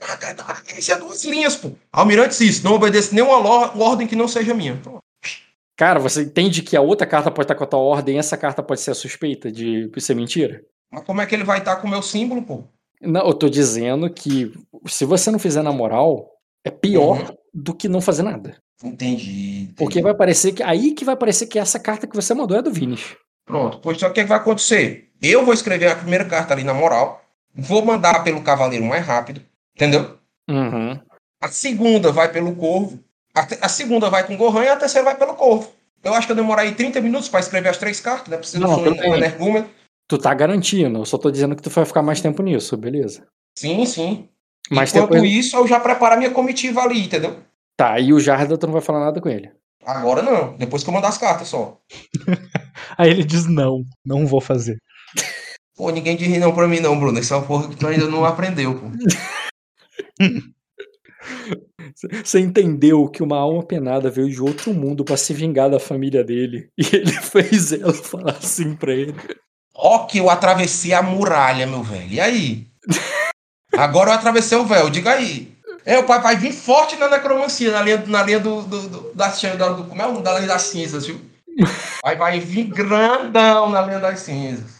Isso 0.76 0.92
é 0.92 0.98
duas 0.98 1.24
linhas, 1.24 1.56
pô. 1.56 1.72
Almirante 1.92 2.34
Cis, 2.34 2.62
não 2.62 2.72
obedeça 2.74 3.14
nenhuma 3.14 3.36
ordem 3.81 4.06
que 4.06 4.16
não 4.16 4.26
seja 4.26 4.52
minha. 4.55 4.76
Pô, 4.82 4.98
Cara, 5.76 6.00
você 6.00 6.22
entende 6.22 6.62
que 6.62 6.76
a 6.76 6.81
outra 6.81 7.06
carta 7.06 7.31
pode 7.31 7.44
estar 7.44 7.55
com 7.55 7.64
a 7.64 7.66
tua 7.66 7.81
ordem 7.81 8.16
e 8.16 8.18
essa 8.18 8.36
carta 8.36 8.62
pode 8.62 8.81
ser 8.81 8.90
a 8.90 8.94
suspeita 8.94 9.50
de 9.50 9.90
ser 9.98 10.14
mentira? 10.14 10.64
Mas 10.92 11.04
como 11.04 11.20
é 11.22 11.26
que 11.26 11.34
ele 11.34 11.44
vai 11.44 11.58
estar 11.58 11.76
com 11.76 11.86
o 11.86 11.90
meu 11.90 12.02
símbolo, 12.02 12.42
pô? 12.42 12.64
Não, 13.00 13.26
eu 13.26 13.34
tô 13.34 13.48
dizendo 13.48 14.08
que 14.10 14.52
se 14.86 15.04
você 15.04 15.30
não 15.30 15.38
fizer 15.38 15.62
na 15.62 15.72
moral, 15.72 16.30
é 16.64 16.70
pior 16.70 17.18
Uhum. 17.30 17.36
do 17.52 17.74
que 17.74 17.88
não 17.88 18.00
fazer 18.00 18.22
nada. 18.22 18.56
Entendi. 18.84 19.62
entendi. 19.62 19.74
Porque 19.76 20.02
vai 20.02 20.14
parecer 20.14 20.52
que. 20.52 20.62
Aí 20.62 20.92
que 20.92 21.04
vai 21.04 21.16
parecer 21.16 21.46
que 21.46 21.58
essa 21.58 21.78
carta 21.78 22.06
que 22.06 22.14
você 22.14 22.34
mandou 22.34 22.56
é 22.56 22.62
do 22.62 22.70
Vinis. 22.72 23.16
Pronto, 23.44 23.78
pois 23.80 23.96
então 23.96 24.08
o 24.10 24.12
que, 24.12 24.22
vai 24.24 24.38
acontecer? 24.38 25.08
Eu 25.20 25.44
vou 25.44 25.54
escrever 25.54 25.88
a 25.90 25.96
primeira 25.96 26.24
carta 26.24 26.52
ali 26.54 26.62
na 26.64 26.74
moral, 26.74 27.22
vou 27.54 27.84
mandar 27.84 28.22
pelo 28.22 28.42
cavaleiro 28.42 28.84
mais 28.84 29.04
rápido, 29.04 29.40
entendeu? 29.74 30.16
Uhum. 30.48 30.98
A 31.40 31.48
segunda 31.48 32.12
vai 32.12 32.30
pelo 32.30 32.54
corvo, 32.54 33.00
a, 33.34 33.44
te- 33.46 33.58
a 33.60 33.68
segunda 33.68 34.08
vai 34.10 34.24
com 34.26 34.34
o 34.34 34.36
Gohan 34.36 34.64
e 34.64 34.68
a 34.68 34.76
terceira 34.76 35.04
vai 35.04 35.16
pelo 35.16 35.34
corvo. 35.34 35.72
Eu 36.04 36.14
acho 36.14 36.26
que 36.26 36.32
eu 36.32 36.36
demorei 36.36 36.72
30 36.72 37.00
minutos 37.00 37.28
para 37.28 37.40
escrever 37.40 37.68
as 37.68 37.76
três 37.78 38.00
cartas, 38.00 38.28
né? 38.28 38.36
Preciso 38.36 38.60
Não, 38.62 38.82
de 38.82 38.88
um 38.90 39.14
energúmeno. 39.14 39.68
Tu 40.08 40.18
tá 40.18 40.34
garantindo, 40.34 40.98
eu 40.98 41.05
só 41.05 41.16
tô 41.16 41.31
dizendo 41.31 41.56
que 41.56 41.62
tu 41.62 41.70
vai 41.70 41.84
ficar 41.84 42.02
mais 42.02 42.20
tempo 42.20 42.42
nisso, 42.42 42.76
beleza. 42.76 43.26
Sim, 43.58 43.84
sim. 43.86 44.28
Mas 44.70 44.94
Enquanto 44.94 45.10
depois. 45.12 45.32
isso, 45.32 45.56
eu 45.56 45.66
já 45.66 45.81
preparo 45.81 46.14
a 46.14 46.16
minha 46.16 46.31
comitiva 46.31 46.82
ali, 46.82 47.05
entendeu? 47.05 47.42
Tá, 47.76 47.98
e 47.98 48.12
o 48.12 48.20
Jarda 48.20 48.56
tu 48.56 48.66
não 48.66 48.72
vai 48.72 48.82
falar 48.82 49.00
nada 49.00 49.20
com 49.20 49.28
ele. 49.28 49.50
Agora 49.84 50.22
não, 50.22 50.56
depois 50.56 50.84
que 50.84 50.90
eu 50.90 50.94
mandar 50.94 51.08
as 51.08 51.18
cartas 51.18 51.48
só. 51.48 51.81
Aí 52.97 53.10
ele 53.10 53.24
diz 53.24 53.47
não, 53.47 53.84
não 54.05 54.26
vou 54.26 54.40
fazer. 54.40 54.78
Pô, 55.76 55.90
ninguém 55.90 56.16
diz 56.16 56.28
não 56.39 56.55
pra 56.55 56.68
mim 56.68 56.81
não, 56.81 56.98
Bruno. 56.98 57.18
Essa 57.18 57.34
é 57.34 57.39
uma 57.39 57.47
porra 57.47 57.68
que 57.68 57.76
tu 57.76 57.86
ainda 57.86 58.06
não 58.06 58.24
aprendeu, 58.24 58.78
pô. 58.78 58.86
Você 62.24 62.39
entendeu 62.40 63.08
que 63.08 63.22
uma 63.22 63.39
alma 63.39 63.64
penada 63.64 64.10
veio 64.10 64.31
de 64.31 64.40
outro 64.40 64.72
mundo 64.74 65.05
pra 65.05 65.16
se 65.16 65.32
vingar 65.32 65.70
da 65.70 65.81
família 65.81 66.22
dele. 66.22 66.68
E 66.76 66.94
ele 66.94 67.12
fez 67.12 67.72
ela 67.72 67.92
falar 67.92 68.32
assim 68.32 68.76
pra 68.76 68.92
ele. 68.92 69.14
Ó 69.75 70.01
que 70.07 70.18
eu 70.18 70.28
atravessei 70.31 70.92
a 70.92 71.02
muralha, 71.02 71.67
meu 71.67 71.83
velho. 71.83 72.09
E 72.10 72.20
aí? 72.20 72.67
Agora 73.76 74.10
eu 74.10 74.15
atravessei 74.15 74.59
o 74.59 74.67
véu, 74.67 74.91
diga 74.91 75.12
aí. 75.12 75.51
É, 75.84 75.99
o 75.99 76.05
pai 76.05 76.20
vai 76.20 76.36
vir 76.36 76.52
forte 76.52 76.94
na 76.97 77.09
necromancia, 77.09 77.73
na 77.73 77.83
linha, 77.83 78.05
na 78.07 78.23
linha 78.23 78.39
do, 78.39 78.62
do, 78.62 78.89
do, 78.89 79.15
da, 79.15 79.28
da- 79.28 79.68
do- 79.70 79.84
Como 79.84 80.01
é 80.01 80.07
o 80.07 80.12
nome 80.12 80.23
da 80.25 80.34
linha 80.34 80.47
das 80.49 80.62
cinzas, 80.62 81.07
viu? 81.07 81.20
Vai, 82.02 82.17
vai 82.17 82.41
vir 82.41 82.65
grandão 82.65 83.68
na 83.70 83.83
linha 83.83 83.99
das 84.01 84.20
cinzas. 84.20 84.78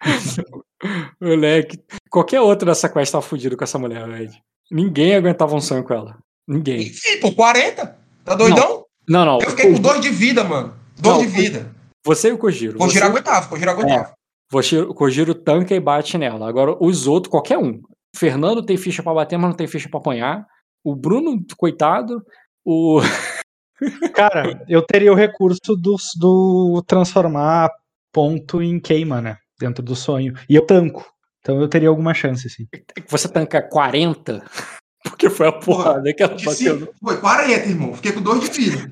Moleque, 1.20 1.78
qualquer 2.10 2.40
outro 2.40 2.66
dessa 2.66 2.88
quest 2.88 3.12
tava 3.12 3.22
fudido 3.22 3.56
com 3.56 3.64
essa 3.64 3.78
mulher, 3.78 4.06
velho. 4.08 4.30
Ninguém 4.70 5.14
aguentava 5.14 5.54
um 5.54 5.60
sonho 5.60 5.84
com 5.84 5.94
ela. 5.94 6.18
Ninguém. 6.46 6.82
Enfim, 6.88 7.20
pô, 7.20 7.32
40? 7.32 7.96
Tá 8.24 8.34
doidão? 8.34 8.84
Não, 9.08 9.24
não. 9.24 9.38
Eu 9.40 9.50
fiquei 9.50 9.70
com 9.70 9.76
o- 9.76 9.80
dois 9.80 10.00
de 10.00 10.10
vida, 10.10 10.42
mano. 10.44 10.74
Dois 10.98 11.16
Não, 11.18 11.24
de 11.24 11.28
vida. 11.30 11.74
Você 12.04 12.28
e 12.28 12.32
o 12.32 12.38
Kojiro. 12.38 12.78
Vou 12.78 12.88
Você- 12.88 13.02
aguentava, 13.02 13.46
vou 13.48 13.58
girar 13.58 13.74
aguentava. 13.74 14.14
Você- 14.50 14.80
O 14.80 14.94
Kojiro 14.94 15.34
tanca 15.34 15.74
e 15.74 15.80
bate 15.80 16.18
nela. 16.18 16.48
Agora, 16.48 16.76
os 16.80 17.06
outros, 17.06 17.30
qualquer 17.30 17.58
um. 17.58 17.80
O 18.14 18.18
Fernando 18.18 18.62
tem 18.64 18.76
ficha 18.76 19.02
pra 19.02 19.14
bater, 19.14 19.38
mas 19.38 19.50
não 19.50 19.56
tem 19.56 19.66
ficha 19.66 19.88
pra 19.88 19.98
apanhar. 19.98 20.46
O 20.84 20.94
Bruno, 20.94 21.42
coitado. 21.56 22.22
O. 22.64 23.00
Cara, 24.14 24.64
eu 24.68 24.82
teria 24.82 25.12
o 25.12 25.16
recurso 25.16 25.74
do, 25.76 25.96
do 26.18 26.82
transformar 26.86 27.70
ponto 28.12 28.62
em 28.62 28.78
queima, 28.78 29.20
né? 29.20 29.38
Dentro 29.58 29.82
do 29.82 29.96
sonho. 29.96 30.34
E 30.48 30.54
eu 30.54 30.66
tanco. 30.66 31.04
Então 31.40 31.60
eu 31.60 31.68
teria 31.68 31.88
alguma 31.88 32.14
chance, 32.14 32.46
assim. 32.46 32.66
Você 33.08 33.28
tanca 33.28 33.60
40? 33.62 34.44
Porque 35.02 35.28
foi 35.28 35.48
a 35.48 35.52
porrada 35.52 36.12
que 36.14 36.22
ela 36.22 36.36
De 36.36 36.44
bateu. 36.44 36.92
Foi 37.02 37.16
40, 37.16 37.68
irmão. 37.68 37.94
Fiquei 37.94 38.12
com 38.12 38.20
dois 38.22 38.48
de 38.48 38.50
vida. 38.50 38.90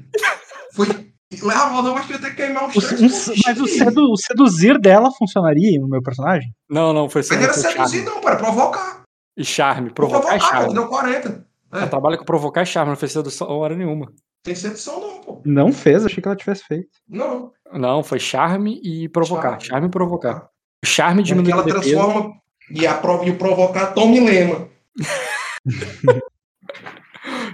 Foi. 0.75 0.87
Leva, 1.41 1.81
não, 1.83 1.97
acho 1.97 2.09
que 2.09 2.13
eu 2.15 2.17
ia 2.17 2.23
ter 2.23 2.31
que 2.31 2.37
queimar 2.43 2.65
uns 2.65 2.77
O- 2.77 2.81
três. 2.81 3.01
mas 3.47 3.61
o, 3.61 3.65
de 3.65 3.71
sedu- 3.71 4.11
o 4.13 4.17
seduzir 4.17 4.81
dela 4.81 5.13
funcionaria 5.13 5.79
no 5.81 5.89
meu 5.89 6.03
personagem? 6.03 6.53
Não, 6.69 6.93
não, 6.93 7.09
foi, 7.09 7.21
Mas 7.23 7.31
era 7.31 7.53
seduzir, 7.53 7.99
charme. 7.99 8.01
não, 8.03 8.21
para 8.21 8.35
provocar. 8.37 9.03
E 9.37 9.45
charme. 9.45 9.91
Provocar 9.91 10.19
e 10.37 10.39
provocar, 10.39 10.49
pô, 10.49 10.57
charme. 10.59 10.75
deu 10.75 10.89
40. 10.89 11.47
Ela 11.73 11.87
trabalha 11.87 12.19
com 12.19 12.25
provocar 12.25 12.63
e 12.63 12.67
charme, 12.67 12.91
não 12.91 12.97
fez 12.97 13.13
sedução 13.13 13.49
hora 13.49 13.77
nenhuma. 13.77 14.13
Tem 14.43 14.57
sedução, 14.57 15.01
não, 15.01 15.21
pô. 15.21 15.41
Não 15.47 15.73
fez, 15.73 16.05
achei 16.05 16.21
que 16.21 16.27
ela 16.29 16.35
tivesse 16.37 16.65
feito. 16.65 16.89
Não. 17.09 17.53
Não, 17.73 18.03
foi 18.03 18.19
charme 18.19 18.81
e 18.83 19.09
provocar. 19.09 19.51
Charme. 19.51 19.65
Charme, 19.67 19.87
e 19.87 19.91
provocar. 19.91 20.49
O 20.85 20.87
charme 20.87 21.21
É 21.21 21.25
que 21.25 21.29
diminui 21.29 21.53
ela 21.53 21.63
transforma 21.63 22.33
e, 22.73 22.87
a 22.89 23.01
e 23.25 23.31
o 23.31 23.37
provocar 23.39 23.93
Tom 23.95 24.09
Milema. 24.09 24.69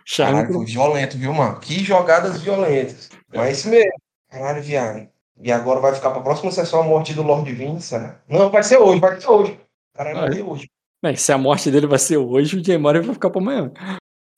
Charme 0.05 0.45
e 0.49 0.53
foi 0.53 0.65
violento, 0.65 1.19
viu, 1.19 1.35
mano? 1.35 1.59
Que 1.59 1.83
jogadas 1.85 2.41
violentas. 2.41 3.11
Mas 3.37 3.49
é 3.49 3.53
isso 3.53 3.69
mesmo. 3.69 3.93
Caralho, 4.31 4.63
viado. 4.63 5.09
E 5.41 5.53
agora 5.53 5.81
vai 5.81 5.95
ficar 5.95 6.11
pra 6.11 6.21
próxima 6.21 6.51
sessão 6.51 6.81
a 6.81 6.85
morte 6.85 7.13
do 7.13 7.23
Lord 7.23 7.51
Vince, 7.53 7.89
será? 7.89 8.17
Não, 8.29 8.51
vai 8.51 8.63
ser 8.63 8.79
hoje, 8.79 9.01
vai 9.01 9.21
ser 9.21 9.29
hoje. 9.29 9.61
Caralho, 9.95 10.21
vai 10.21 10.33
ser 10.33 10.43
hoje. 10.43 10.71
Bem, 11.03 11.15
se 11.15 11.31
a 11.33 11.39
morte 11.39 11.71
dele 11.71 11.87
vai 11.87 11.99
ser 11.99 12.17
hoje, 12.17 12.57
o 12.57 12.65
Jay 12.65 12.79
Murray 12.79 13.03
vai 13.03 13.15
ficar 13.15 13.31
pra 13.31 13.41
amanhã. 13.41 13.71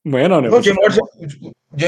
Amanhã 0.04 0.28
não, 0.28 0.40
né? 0.40 0.48
Não, 0.48 0.58
o 0.58 0.62
Jay 0.62 0.74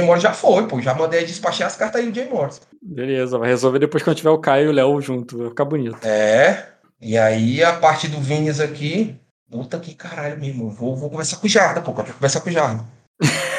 Morris 0.03 0.23
já, 0.23 0.33
foi, 0.33 0.67
pô. 0.69 0.81
Já 0.81 0.95
mandei 0.95 1.25
despachar 1.25 1.67
as 1.67 1.77
cartas 1.77 2.01
aí 2.01 2.11
do 2.11 2.15
Jay 2.15 2.29
Morris. 2.29 2.61
Beleza, 2.81 3.39
vai 3.39 3.49
resolver 3.49 3.79
depois 3.79 4.03
quando 4.03 4.17
tiver 4.17 4.31
o 4.31 4.39
Caio 4.39 4.67
e 4.67 4.69
o 4.69 4.73
Léo 4.73 5.01
junto. 5.01 5.39
Vai 5.39 5.49
ficar 5.49 5.65
bonito. 5.65 5.99
É. 6.07 6.69
E 7.01 7.19
aí 7.19 7.65
a 7.65 7.73
parte 7.73 8.09
do 8.09 8.21
Vinícius 8.21 8.61
aqui. 8.61 9.17
Puta 9.51 9.81
que 9.81 9.95
caralho 9.95 10.39
mesmo. 10.39 10.71
Vou, 10.71 10.95
vou 10.95 11.11
conversar 11.11 11.39
com 11.39 11.47
o 11.47 11.51
Jarda, 11.51 11.81
pô. 11.81 11.93
Quero 11.93 12.15
conversar 12.15 12.41
com 12.41 12.51
o 12.51 12.53
Jarda. 12.53 12.85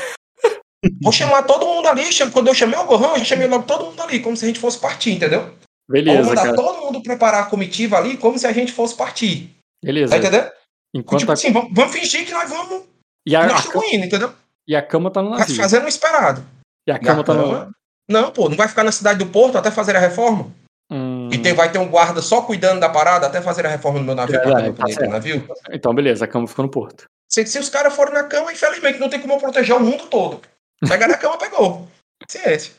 Vou 1.01 1.11
chamar 1.11 1.43
todo 1.43 1.65
mundo 1.65 1.87
ali. 1.87 2.03
Quando 2.31 2.47
eu 2.47 2.55
chamei 2.55 2.79
o 2.79 2.85
Gohan, 2.85 3.09
eu 3.13 3.19
já 3.19 3.25
chamei 3.25 3.47
logo 3.47 3.65
todo 3.65 3.85
mundo 3.85 4.01
ali, 4.01 4.19
como 4.19 4.35
se 4.35 4.45
a 4.45 4.47
gente 4.47 4.59
fosse 4.59 4.79
partir, 4.79 5.11
entendeu? 5.11 5.53
Beleza, 5.89 6.29
mandar 6.29 6.43
cara. 6.43 6.55
todo 6.55 6.79
mundo 6.81 7.03
preparar 7.03 7.43
a 7.43 7.45
comitiva 7.45 7.97
ali, 7.97 8.17
como 8.17 8.39
se 8.39 8.47
a 8.47 8.51
gente 8.51 8.71
fosse 8.71 8.95
partir. 8.95 9.49
Beleza. 9.83 10.11
Tá 10.11 10.17
entendendo? 10.17 10.51
Enquanto 10.95 11.19
tipo 11.19 11.31
a... 11.31 11.33
assim, 11.33 11.51
vamos, 11.51 11.71
vamos 11.73 11.91
fingir 11.93 12.25
que 12.25 12.31
nós 12.31 12.49
vamos. 12.49 12.83
E, 13.27 13.35
a, 13.35 13.45
nós 13.45 13.57
a, 13.57 13.59
estamos 13.59 13.93
indo, 13.93 14.05
entendeu? 14.05 14.33
e 14.67 14.75
a 14.75 14.81
cama 14.81 15.11
tá 15.11 15.21
no 15.21 15.31
navio. 15.31 15.55
Fazendo 15.55 15.85
o 15.85 15.89
esperado. 15.89 16.43
E 16.87 16.91
a 16.91 16.95
E 16.95 16.97
a 16.97 16.99
cama 16.99 17.23
tá 17.23 17.33
no. 17.33 17.43
cama- 17.43 17.71
Não, 18.09 18.31
pô, 18.31 18.49
não 18.49 18.57
vai 18.57 18.67
ficar 18.67 18.83
na 18.83 18.91
cidade 18.91 19.19
do 19.19 19.27
Porto 19.27 19.57
até 19.57 19.69
fazer 19.69 19.95
a 19.95 19.99
reforma? 19.99 20.51
Hum, 20.91 21.29
E 21.31 21.37
tem, 21.37 21.53
vai 21.53 21.71
ter 21.71 21.77
um 21.77 21.87
guarda 21.87 22.21
só 22.21 22.41
cuidando 22.41 22.79
da 22.79 22.89
parada 22.89 23.27
até 23.27 23.41
fazer 23.41 23.65
a 23.65 23.69
reforma 23.69 23.99
do 23.99 24.05
meu 24.05 24.15
navio. 24.15 24.35
É 24.35 24.67
ir 24.89 24.95
tá 24.95 25.07
navio. 25.07 25.47
Então, 25.71 25.93
beleza, 25.93 26.25
a 26.25 26.27
cama 26.27 26.47
ficou 26.47 26.65
no 26.65 26.71
porto. 26.71 27.05
Se, 27.29 27.45
se 27.45 27.59
os 27.59 27.69
caras 27.69 27.95
forem 27.95 28.13
na 28.13 28.23
cama, 28.23 28.51
infelizmente 28.51 28.99
não 28.99 29.09
tem 29.09 29.19
como 29.19 29.33
eu 29.33 29.37
proteger 29.37 29.75
o 29.75 29.79
mundo 29.79 30.07
todo. 30.07 30.41
Pegar 30.87 31.07
na 31.07 31.17
cama, 31.17 31.37
pegou. 31.37 31.87
Ciência. 32.27 32.73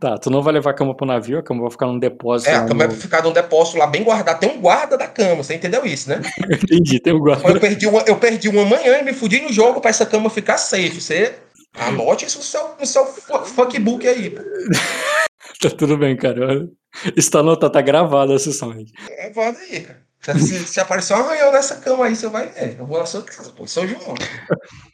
Tá, 0.00 0.16
tu 0.18 0.30
não 0.30 0.42
vai 0.42 0.52
levar 0.54 0.70
a 0.70 0.74
cama 0.74 0.96
pro 0.96 1.06
navio, 1.06 1.38
a 1.38 1.42
cama 1.42 1.62
vai 1.62 1.70
ficar 1.70 1.86
num 1.86 1.98
depósito. 1.98 2.50
É, 2.50 2.54
a 2.54 2.64
cama 2.66 2.84
no- 2.84 2.90
vai 2.90 2.98
ficar 3.00 3.22
num 3.22 3.32
depósito 3.32 3.76
lá 3.78 3.86
bem 3.86 4.02
guardado. 4.02 4.40
Tem 4.40 4.48
um 4.50 4.60
guarda 4.60 4.96
da 4.96 5.06
cama, 5.06 5.42
você 5.42 5.54
entendeu 5.54 5.84
isso, 5.84 6.08
né? 6.08 6.20
Entendi, 6.50 7.00
tem 7.00 7.12
um 7.12 7.18
guarda. 7.18 7.48
Eu 7.48 7.60
perdi 7.60 7.86
uma, 7.86 8.00
eu 8.02 8.16
perdi 8.16 8.48
uma 8.48 8.64
manhã 8.64 8.98
e 8.98 9.02
me 9.02 9.12
fudi 9.12 9.40
no 9.40 9.52
jogo 9.52 9.80
pra 9.80 9.90
essa 9.90 10.06
cama 10.06 10.30
ficar 10.30 10.58
safe. 10.58 11.00
Você 11.00 11.34
anote 11.78 12.24
isso 12.24 12.38
no 12.38 12.44
seu, 12.44 12.74
no 12.78 12.86
seu 12.86 13.04
fu- 13.06 13.44
fuckbook 13.44 14.06
aí. 14.06 14.30
pô. 14.30 14.40
Tá 15.60 15.70
tudo 15.70 15.96
bem, 15.96 16.16
cara. 16.16 16.68
Isso 17.16 17.30
tá 17.30 17.38
anotado, 17.38 17.72
tá 17.72 17.80
gravado 17.80 18.32
a 18.32 18.38
sessão. 18.38 18.74
É, 19.10 19.30
pode 19.30 19.56
aí, 19.58 19.80
cara. 19.82 20.01
Se, 20.22 20.66
se 20.66 20.80
aparecer 20.80 21.14
um 21.14 21.16
arranhão 21.16 21.50
nessa 21.50 21.76
cama 21.76 22.06
aí, 22.06 22.14
você 22.14 22.28
vai 22.28 22.48
ver. 22.48 22.76
Eu 22.78 22.86
vou 22.86 22.98
na 22.98 23.06
sua 23.06 23.22
casa, 23.22 23.50
pô. 23.50 23.66
São 23.66 23.86
João. 23.86 24.14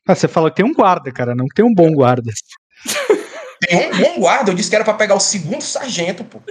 Ah, 0.06 0.14
você 0.14 0.26
falou 0.26 0.50
que 0.50 0.56
tem 0.56 0.64
um 0.64 0.72
guarda, 0.72 1.12
cara, 1.12 1.34
não 1.34 1.46
que 1.46 1.54
tem 1.54 1.64
um 1.64 1.74
bom 1.74 1.92
guarda. 1.92 2.32
Tem 3.60 3.92
um 3.92 3.98
bom 3.98 4.20
guarda, 4.20 4.50
eu 4.50 4.54
disse 4.54 4.70
que 4.70 4.76
era 4.76 4.84
pra 4.84 4.94
pegar 4.94 5.14
o 5.14 5.20
segundo 5.20 5.60
sargento, 5.60 6.24
pô. 6.24 6.40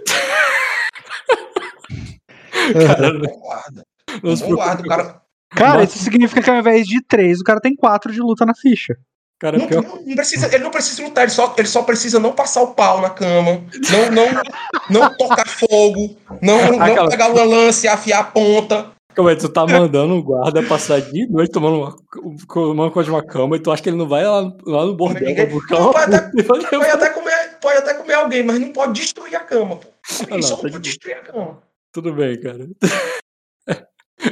Cara, 2.74 3.16
Um 3.16 3.22
bom 3.22 3.40
guarda. 3.40 3.84
Um 4.24 4.36
bom 4.36 4.56
guarda, 4.56 4.84
o 4.84 4.88
cara. 4.88 5.22
Cara, 5.50 5.80
Nossa. 5.80 5.96
isso 5.96 6.04
significa 6.04 6.42
que 6.42 6.50
ao 6.50 6.58
invés 6.58 6.86
de 6.86 7.02
três, 7.02 7.40
o 7.40 7.44
cara 7.44 7.62
tem 7.62 7.74
quatro 7.74 8.12
de 8.12 8.20
luta 8.20 8.46
na 8.46 8.54
ficha. 8.54 8.98
Cara, 9.40 9.58
Não, 9.60 9.68
pior... 9.68 9.84
não- 9.84 10.16
precisa, 10.16 10.48
ele 10.48 10.64
não 10.64 10.72
precisa 10.72 11.04
lutar, 11.04 11.24
ele 11.24 11.32
só, 11.32 11.54
ele 11.58 11.68
só 11.68 11.84
precisa 11.84 12.20
não 12.20 12.34
passar 12.34 12.64
o 12.64 12.74
pau 12.74 13.02
na 13.02 13.10
cama, 13.12 13.64
não, 13.92 14.12
não, 14.12 14.42
não 14.90 15.16
tocar 15.16 15.48
fogo, 15.48 16.18
não, 16.42 16.72
não 16.72 16.82
Aquela- 16.82 17.10
pegar 17.10 17.28
uma 17.30 17.44
lance 17.44 17.86
e 17.86 17.90
afiar 17.90 18.22
a 18.22 18.24
ponta. 18.24 18.88
Calma 19.14 19.32
aí, 19.32 19.36
tu 19.36 19.48
tá 19.50 19.66
mandando 19.66 20.14
um 20.16 20.22
guarda 20.24 20.62
passar 20.64 21.02
de 21.02 21.28
noite 21.28 21.52
tomando 21.52 21.78
uma, 21.78 21.96
tomando 22.48 22.92
coisa 22.92 23.10
de 23.10 23.16
uma 23.16 23.24
cama 23.24 23.56
e 23.56 23.60
tu 23.60 23.72
acha 23.72 23.82
que 23.84 23.90
ele 23.90 23.98
não 23.98 24.08
vai 24.08 24.24
lá, 24.24 24.42
lá 24.66 24.86
no 24.86 24.96
bordel 24.96 25.28
Ninguém- 25.28 25.48
buscar 25.48 25.76
Não, 25.76 25.86
uma 25.86 25.94
pode 25.94 26.16
até- 26.16 26.44
Pode 26.44 26.66
até, 26.66 27.10
comer, 27.10 27.58
pode 27.62 27.78
até 27.78 27.94
comer 27.94 28.14
alguém, 28.16 28.44
mas 28.44 28.60
não 28.60 28.72
pode 28.74 28.94
destruir 29.00 29.36
a 29.36 29.40
cama, 29.42 29.76
pô. 29.78 29.88
Ah, 30.32 30.38
não, 30.38 30.40
tá 30.50 30.56
de 30.56 30.62
pode 30.62 30.80
destruir 30.80 31.14
a 31.16 31.20
cama. 31.22 31.60
Tudo 31.94 32.14
bem, 32.14 32.40
cara. 32.42 32.68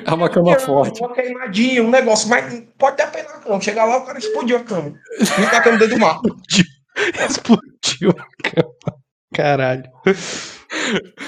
É 0.06 0.14
uma 0.14 0.30
cama 0.30 0.58
forte. 0.60 1.00
Uma 1.02 1.14
queimadinha, 1.14 1.84
um 1.84 1.90
negócio, 1.90 2.28
mas 2.30 2.64
pode 2.78 2.98
ter 2.98 3.08
pena 3.12 3.30
a 3.30 3.40
cama. 3.40 3.62
Chegar 3.62 3.86
lá, 3.86 3.98
o 3.98 4.06
cara 4.06 4.18
explodiu 4.18 4.58
a 4.58 4.64
cama. 4.64 4.94
Fica 5.20 5.58
a 5.58 5.62
cama 5.62 5.78
dentro 5.78 5.96
do 5.96 6.02
mar. 6.02 6.20
Explodiu 7.30 8.10
a 8.12 8.50
cama. 8.50 8.74
Caralho. 9.34 9.84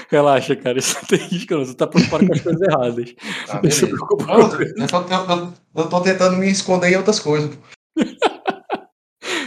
Relaxa, 0.09 0.55
cara. 0.55 0.79
Isso 0.79 0.95
não 0.95 1.03
tem 1.03 1.19
risco, 1.27 1.53
não. 1.55 1.65
Tu 1.65 1.73
tá 1.75 1.87
preocupado 1.87 2.25
com 2.25 2.33
as 2.33 2.41
coisas 2.41 2.61
erradas. 2.61 3.13
Tá, 3.45 3.61
Não 3.61 3.71
se 3.71 3.85
preocupa 3.87 4.25
com 4.25 4.31
eu, 4.33 4.49
tô, 4.49 4.55
eu, 4.61 5.37
eu- 5.37 5.53
eu 5.75 5.89
tô 5.89 6.01
tentando 6.01 6.37
me 6.37 6.49
esconder 6.49 6.91
em 6.91 6.95
outras 6.97 7.19
coisas. 7.19 7.51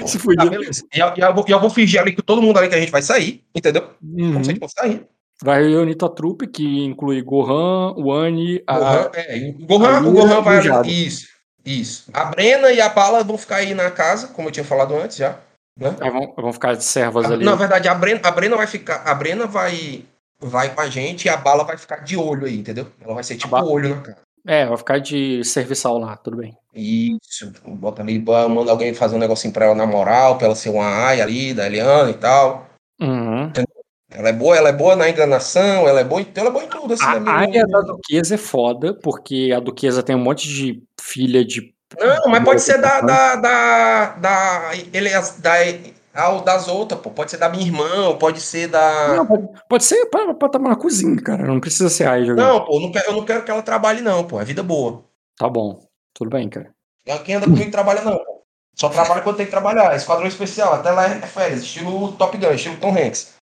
Se 0.06 0.18
fudir. 0.18 0.36
Tá, 0.38 0.46
beleza. 0.50 0.82
E 0.94 0.98
eu, 0.98 1.12
eu 1.16 1.34
vou, 1.34 1.44
eu 1.48 1.60
vou 1.60 1.70
fingir 1.70 2.00
ali 2.00 2.14
que 2.14 2.22
todo 2.22 2.42
mundo 2.42 2.58
ali 2.58 2.68
que 2.68 2.74
a 2.74 2.80
gente 2.80 2.92
vai 2.92 3.02
sair, 3.02 3.44
entendeu? 3.54 3.90
Uhum. 4.02 4.32
Como 4.34 4.44
se 4.44 4.50
a 4.50 4.52
gente 4.54 4.60
fosse 4.60 4.74
sair. 4.74 5.06
Vai 5.42 5.62
reunir 5.62 5.94
tua 5.94 6.08
trupe, 6.10 6.46
que 6.46 6.84
inclui 6.84 7.22
Gohan, 7.22 7.94
Wani, 7.96 8.62
a. 8.66 8.78
Gohan, 8.78 9.10
é, 9.14 9.54
o 9.58 9.66
Gohan, 9.66 9.96
a 9.96 10.00
o 10.00 10.12
Gohan 10.12 10.40
vai. 10.42 10.86
Isso, 10.86 11.28
isso. 11.64 12.10
A 12.12 12.26
Brena 12.26 12.70
e 12.70 12.80
a 12.80 12.88
Bala 12.88 13.24
vão 13.24 13.38
ficar 13.38 13.56
aí 13.56 13.72
na 13.72 13.90
casa, 13.90 14.28
como 14.28 14.48
eu 14.48 14.52
tinha 14.52 14.64
falado 14.64 14.94
antes 14.94 15.16
já. 15.16 15.38
Né? 15.78 15.96
Aí 16.00 16.10
vão, 16.10 16.34
vão 16.36 16.52
ficar 16.52 16.74
de 16.74 16.84
servas 16.84 17.30
ali. 17.30 17.44
Na 17.44 17.54
verdade, 17.54 17.88
a 17.88 17.94
Brena, 17.94 18.20
a 18.22 18.30
Brena 18.30 18.56
vai 18.56 18.66
ficar. 18.66 19.02
A 19.04 19.14
Brena 19.14 19.46
vai, 19.46 20.04
vai 20.38 20.74
com 20.74 20.80
a 20.82 20.90
gente 20.90 21.24
e 21.24 21.28
a 21.30 21.36
Bala 21.38 21.64
vai 21.64 21.78
ficar 21.78 22.04
de 22.04 22.18
olho 22.18 22.46
aí, 22.46 22.58
entendeu? 22.58 22.86
Ela 23.00 23.14
vai 23.14 23.24
ser 23.24 23.36
tipo 23.36 23.50
Ba- 23.50 23.64
olho 23.64 23.96
na 23.96 24.00
cara. 24.02 24.18
É, 24.46 24.66
vai 24.66 24.76
ficar 24.76 24.98
de 24.98 25.44
serviçal 25.44 25.98
lá, 25.98 26.16
tudo 26.16 26.38
bem. 26.38 26.56
Isso, 26.74 27.52
bota 27.66 28.00
ali, 28.02 28.18
manda 28.18 28.70
alguém 28.70 28.94
fazer 28.94 29.16
um 29.16 29.18
negocinho 29.18 29.52
pra 29.52 29.66
ela 29.66 29.74
na 29.74 29.86
moral, 29.86 30.36
pra 30.38 30.46
ela 30.46 30.56
ser 30.56 30.70
uma 30.70 30.86
ai 30.86 31.20
ali, 31.20 31.52
da 31.52 31.66
Eliana 31.66 32.10
e 32.10 32.14
tal. 32.14 32.66
Uhum. 33.00 33.52
Ela 34.10 34.30
é 34.30 34.32
boa, 34.32 34.56
ela 34.56 34.68
é 34.70 34.72
boa 34.72 34.96
na 34.96 35.08
enganação, 35.08 35.86
ela 35.88 36.00
é 36.00 36.04
boa, 36.04 36.20
em- 36.20 36.26
ela 36.34 36.48
é 36.48 36.52
boa 36.52 36.64
em 36.64 36.68
tudo, 36.68 36.94
assim, 36.94 37.04
né? 37.20 37.30
A 37.30 37.34
área 37.34 37.66
da 37.66 37.80
Duquesa 37.80 38.34
é 38.34 38.38
foda, 38.38 38.92
porque 38.94 39.52
a 39.54 39.60
Duquesa 39.60 40.02
tem 40.02 40.16
um 40.16 40.20
monte 40.20 40.48
de 40.48 40.82
filha 41.00 41.44
de. 41.44 41.72
Não, 41.98 42.30
mas 42.30 42.44
pode 42.44 42.60
ser 42.60 42.80
da. 42.80 43.00
da, 43.00 43.36
da, 43.36 44.06
da 44.16 44.70
ele 44.92 45.08
é 45.08 45.20
da, 45.38 46.38
das 46.40 46.68
outras, 46.68 47.00
pô. 47.00 47.10
Pode 47.10 47.30
ser 47.30 47.36
da 47.36 47.48
minha 47.48 47.64
irmã, 47.64 48.08
ou 48.08 48.16
pode 48.16 48.40
ser 48.40 48.66
da. 48.68 49.14
Não, 49.16 49.26
pode, 49.26 49.48
pode 49.68 49.84
ser 49.84 50.06
pra, 50.06 50.34
pra 50.34 50.48
tomar 50.48 50.70
na 50.70 50.76
cozinha, 50.76 51.20
cara. 51.22 51.44
Não 51.46 51.60
precisa 51.60 51.88
ser 51.88 52.08
aí 52.08 52.24
jogando. 52.24 52.46
Não, 52.46 52.64
pô, 52.64 52.76
eu 52.76 52.80
não, 52.80 52.92
quero, 52.92 53.06
eu 53.10 53.12
não 53.16 53.24
quero 53.24 53.44
que 53.44 53.50
ela 53.50 53.62
trabalhe, 53.62 54.00
não, 54.00 54.24
pô. 54.24 54.40
É 54.40 54.44
vida 54.44 54.62
boa. 54.62 55.04
Tá 55.38 55.48
bom. 55.48 55.80
Tudo 56.14 56.30
bem, 56.30 56.48
cara. 56.48 56.70
Quem 57.24 57.36
anda 57.36 57.46
comigo 57.46 57.70
trabalha, 57.70 58.02
não, 58.02 58.16
pô. 58.18 58.40
Só 58.76 58.88
trabalha 58.88 59.20
quando 59.22 59.36
tem 59.36 59.46
que 59.46 59.50
trabalhar. 59.52 59.94
Esquadrão 59.94 60.26
especial, 60.26 60.74
até 60.74 60.90
lá 60.90 61.06
é 61.06 61.20
férias, 61.20 61.62
estilo 61.62 62.12
Top 62.12 62.36
Gun, 62.36 62.52
estilo 62.52 62.76
Tom 62.78 62.96
Hanks. 62.96 63.34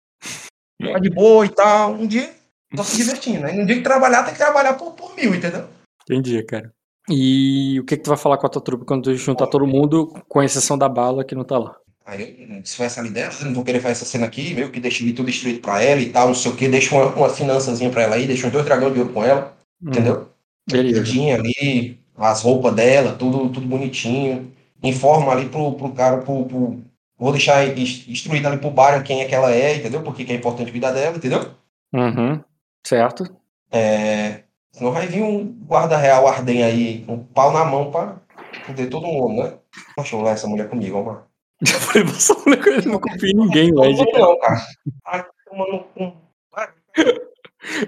Tá 0.81 0.99
de 0.99 1.11
boa 1.11 1.45
e 1.45 1.49
tal. 1.49 1.93
Um 1.95 2.07
dia 2.07 2.31
tô 2.75 2.85
se 2.85 2.97
divertindo. 2.97 3.47
Aí 3.47 3.61
um 3.61 3.67
dia 3.67 3.77
que 3.77 3.83
trabalhar, 3.83 4.23
tem 4.25 4.33
que 4.33 4.39
trabalhar 4.39 4.75
por, 4.75 4.93
por 4.93 5.15
mil, 5.17 5.35
entendeu? 5.35 5.65
Entendi, 6.03 6.43
cara. 6.45 6.73
E 7.09 7.81
o 7.81 7.85
que, 7.85 7.97
que 7.97 8.03
tu 8.03 8.09
vai 8.11 8.19
falar 8.19 8.37
com 8.39 8.47
a 8.47 8.51
tua 8.51 8.63
trupe 8.63 8.85
quando 8.85 9.05
tu 9.05 9.15
juntar 9.15 9.47
todo 9.47 9.67
mundo, 9.67 10.13
com 10.29 10.43
exceção 10.43 10.77
da 10.77 10.89
bala 10.89 11.25
que 11.25 11.35
não 11.35 11.45
tá 11.45 11.59
lá? 11.59 11.77
Aí 12.05 12.47
eu 12.51 12.63
desfaço 12.63 13.01
ali 13.01 13.11
dela, 13.11 13.33
não 13.43 13.53
vou 13.55 13.65
querer 13.65 13.81
fazer 13.81 13.93
essa 13.93 14.05
cena 14.07 14.27
aqui, 14.27 14.55
meio 14.55 14.71
que 14.71 14.81
deixa 14.81 15.03
ali 15.03 15.13
tudo 15.13 15.27
destruído 15.27 15.61
pra 15.61 15.83
ela 15.83 16.01
e 16.01 16.09
tal, 16.11 16.29
não 16.29 16.35
sei 16.35 16.51
o 16.51 16.57
que, 16.57 16.67
deixa 16.69 16.95
uma, 16.95 17.07
uma 17.15 17.29
finançazinha 17.29 17.91
pra 17.91 18.03
ela 18.03 18.15
aí, 18.15 18.27
deixa 18.27 18.47
uns 18.47 18.53
dois 18.53 18.65
dragões 18.65 18.95
de 18.95 19.01
ouro 19.01 19.13
com 19.13 19.23
ela, 19.25 19.55
entendeu? 19.83 20.23
Hum, 20.23 20.27
beleza. 20.71 21.03
Tudinho 21.05 21.35
ali, 21.37 22.01
as 22.17 22.41
roupas 22.43 22.75
dela, 22.75 23.13
tudo, 23.13 23.51
tudo 23.51 23.67
bonitinho. 23.67 24.51
Informa 24.83 25.33
ali 25.33 25.49
pro, 25.51 25.73
pro 25.75 25.93
cara, 25.93 26.19
pro, 26.19 26.45
pro- 26.47 26.81
Vou 27.19 27.33
deixar 27.33 27.67
ins- 27.77 28.07
instruído 28.09 28.47
ali 28.49 28.59
pro 28.59 28.71
Byron 28.71 29.03
quem 29.03 29.21
é 29.23 29.25
que 29.27 29.35
ela 29.35 29.53
é, 29.53 29.77
entendeu? 29.77 30.03
Porque 30.03 30.25
que 30.25 30.33
é 30.33 30.37
importante 30.37 30.69
a 30.71 30.73
vida 30.73 30.93
dela, 30.93 31.17
entendeu? 31.17 31.51
Uhum. 31.93 32.43
Certo. 32.87 33.25
É, 33.73 34.45
senão 34.73 34.93
vai 34.93 35.07
vir 35.07 35.23
um 35.23 35.45
guarda 35.67 35.97
real 35.97 36.27
Arden 36.29 36.63
aí, 36.63 37.05
um 37.09 37.19
pau 37.19 37.53
na 37.53 37.65
mão 37.65 37.91
pra 37.91 38.17
fuder 38.65 38.89
todo 38.89 39.07
mundo, 39.07 39.43
né? 39.43 39.59
Deixa 39.97 40.15
eu 40.15 40.21
levar 40.21 40.33
essa 40.33 40.47
mulher 40.47 40.69
comigo, 40.69 40.97
vamos 41.03 41.15
lá. 41.21 41.27
Já 41.63 41.75
falei, 41.81 42.05
você 42.05 42.33
não, 42.35 42.93
não 42.93 43.01
confia 43.01 43.31
em 43.31 43.35
ninguém, 43.35 43.73
Não, 43.73 43.83
Led. 43.83 44.05
não, 44.13 44.39
cara. 44.39 44.67
Ai, 45.07 45.27
com. 45.49 46.17
Vai. 46.53 46.69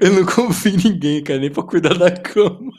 Eu 0.00 0.12
não 0.12 0.26
confio 0.26 0.72
em 0.74 0.76
ninguém, 0.76 1.22
cara, 1.22 1.38
nem 1.38 1.50
pra 1.52 1.62
cuidar 1.62 1.96
da 1.96 2.10
cama. 2.10 2.72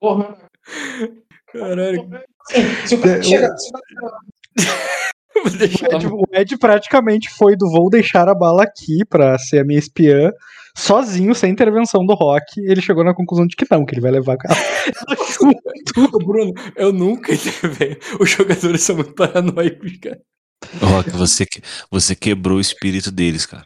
Porra, 0.00 0.36
Caralho. 1.52 2.08
Sim, 2.50 2.86
se 2.86 2.94
o 2.94 3.00
cara 3.00 3.22
chega. 3.22 3.56
se 3.58 3.68
o 3.68 3.72
cara- 3.72 3.84
eu 5.36 5.42
vou 5.44 5.52
deixar 5.52 5.88
O 5.88 5.94
Ed, 5.96 6.06
o 6.06 6.24
Ed 6.32 6.58
praticamente 6.58 7.30
foi 7.30 7.56
do 7.56 7.70
vou 7.70 7.88
deixar 7.90 8.28
a 8.28 8.34
bala 8.34 8.62
aqui 8.64 9.04
pra 9.08 9.38
ser 9.38 9.60
a 9.60 9.64
minha 9.64 9.78
espiã, 9.78 10.30
sozinho, 10.76 11.34
sem 11.34 11.50
intervenção 11.52 12.04
do 12.04 12.14
Rock. 12.14 12.60
Ele 12.60 12.80
chegou 12.82 13.04
na 13.04 13.14
conclusão 13.14 13.46
de 13.46 13.54
que 13.54 13.64
não, 13.70 13.84
que 13.84 13.94
ele 13.94 14.00
vai 14.00 14.10
levar 14.10 14.36
junto. 15.40 15.58
Ô, 16.14 16.18
Bruno, 16.18 16.52
eu 16.76 16.92
nunca 16.92 17.32
intervenho. 17.34 17.96
Os 18.20 18.30
jogadores 18.30 18.82
são 18.82 18.96
muito 18.96 19.14
paranoicos, 19.14 19.96
cara. 19.98 20.20
Rock, 20.82 21.10
você, 21.10 21.46
que- 21.46 21.62
você 21.90 22.14
quebrou 22.16 22.58
o 22.58 22.60
espírito 22.60 23.12
deles, 23.12 23.46
cara. 23.46 23.64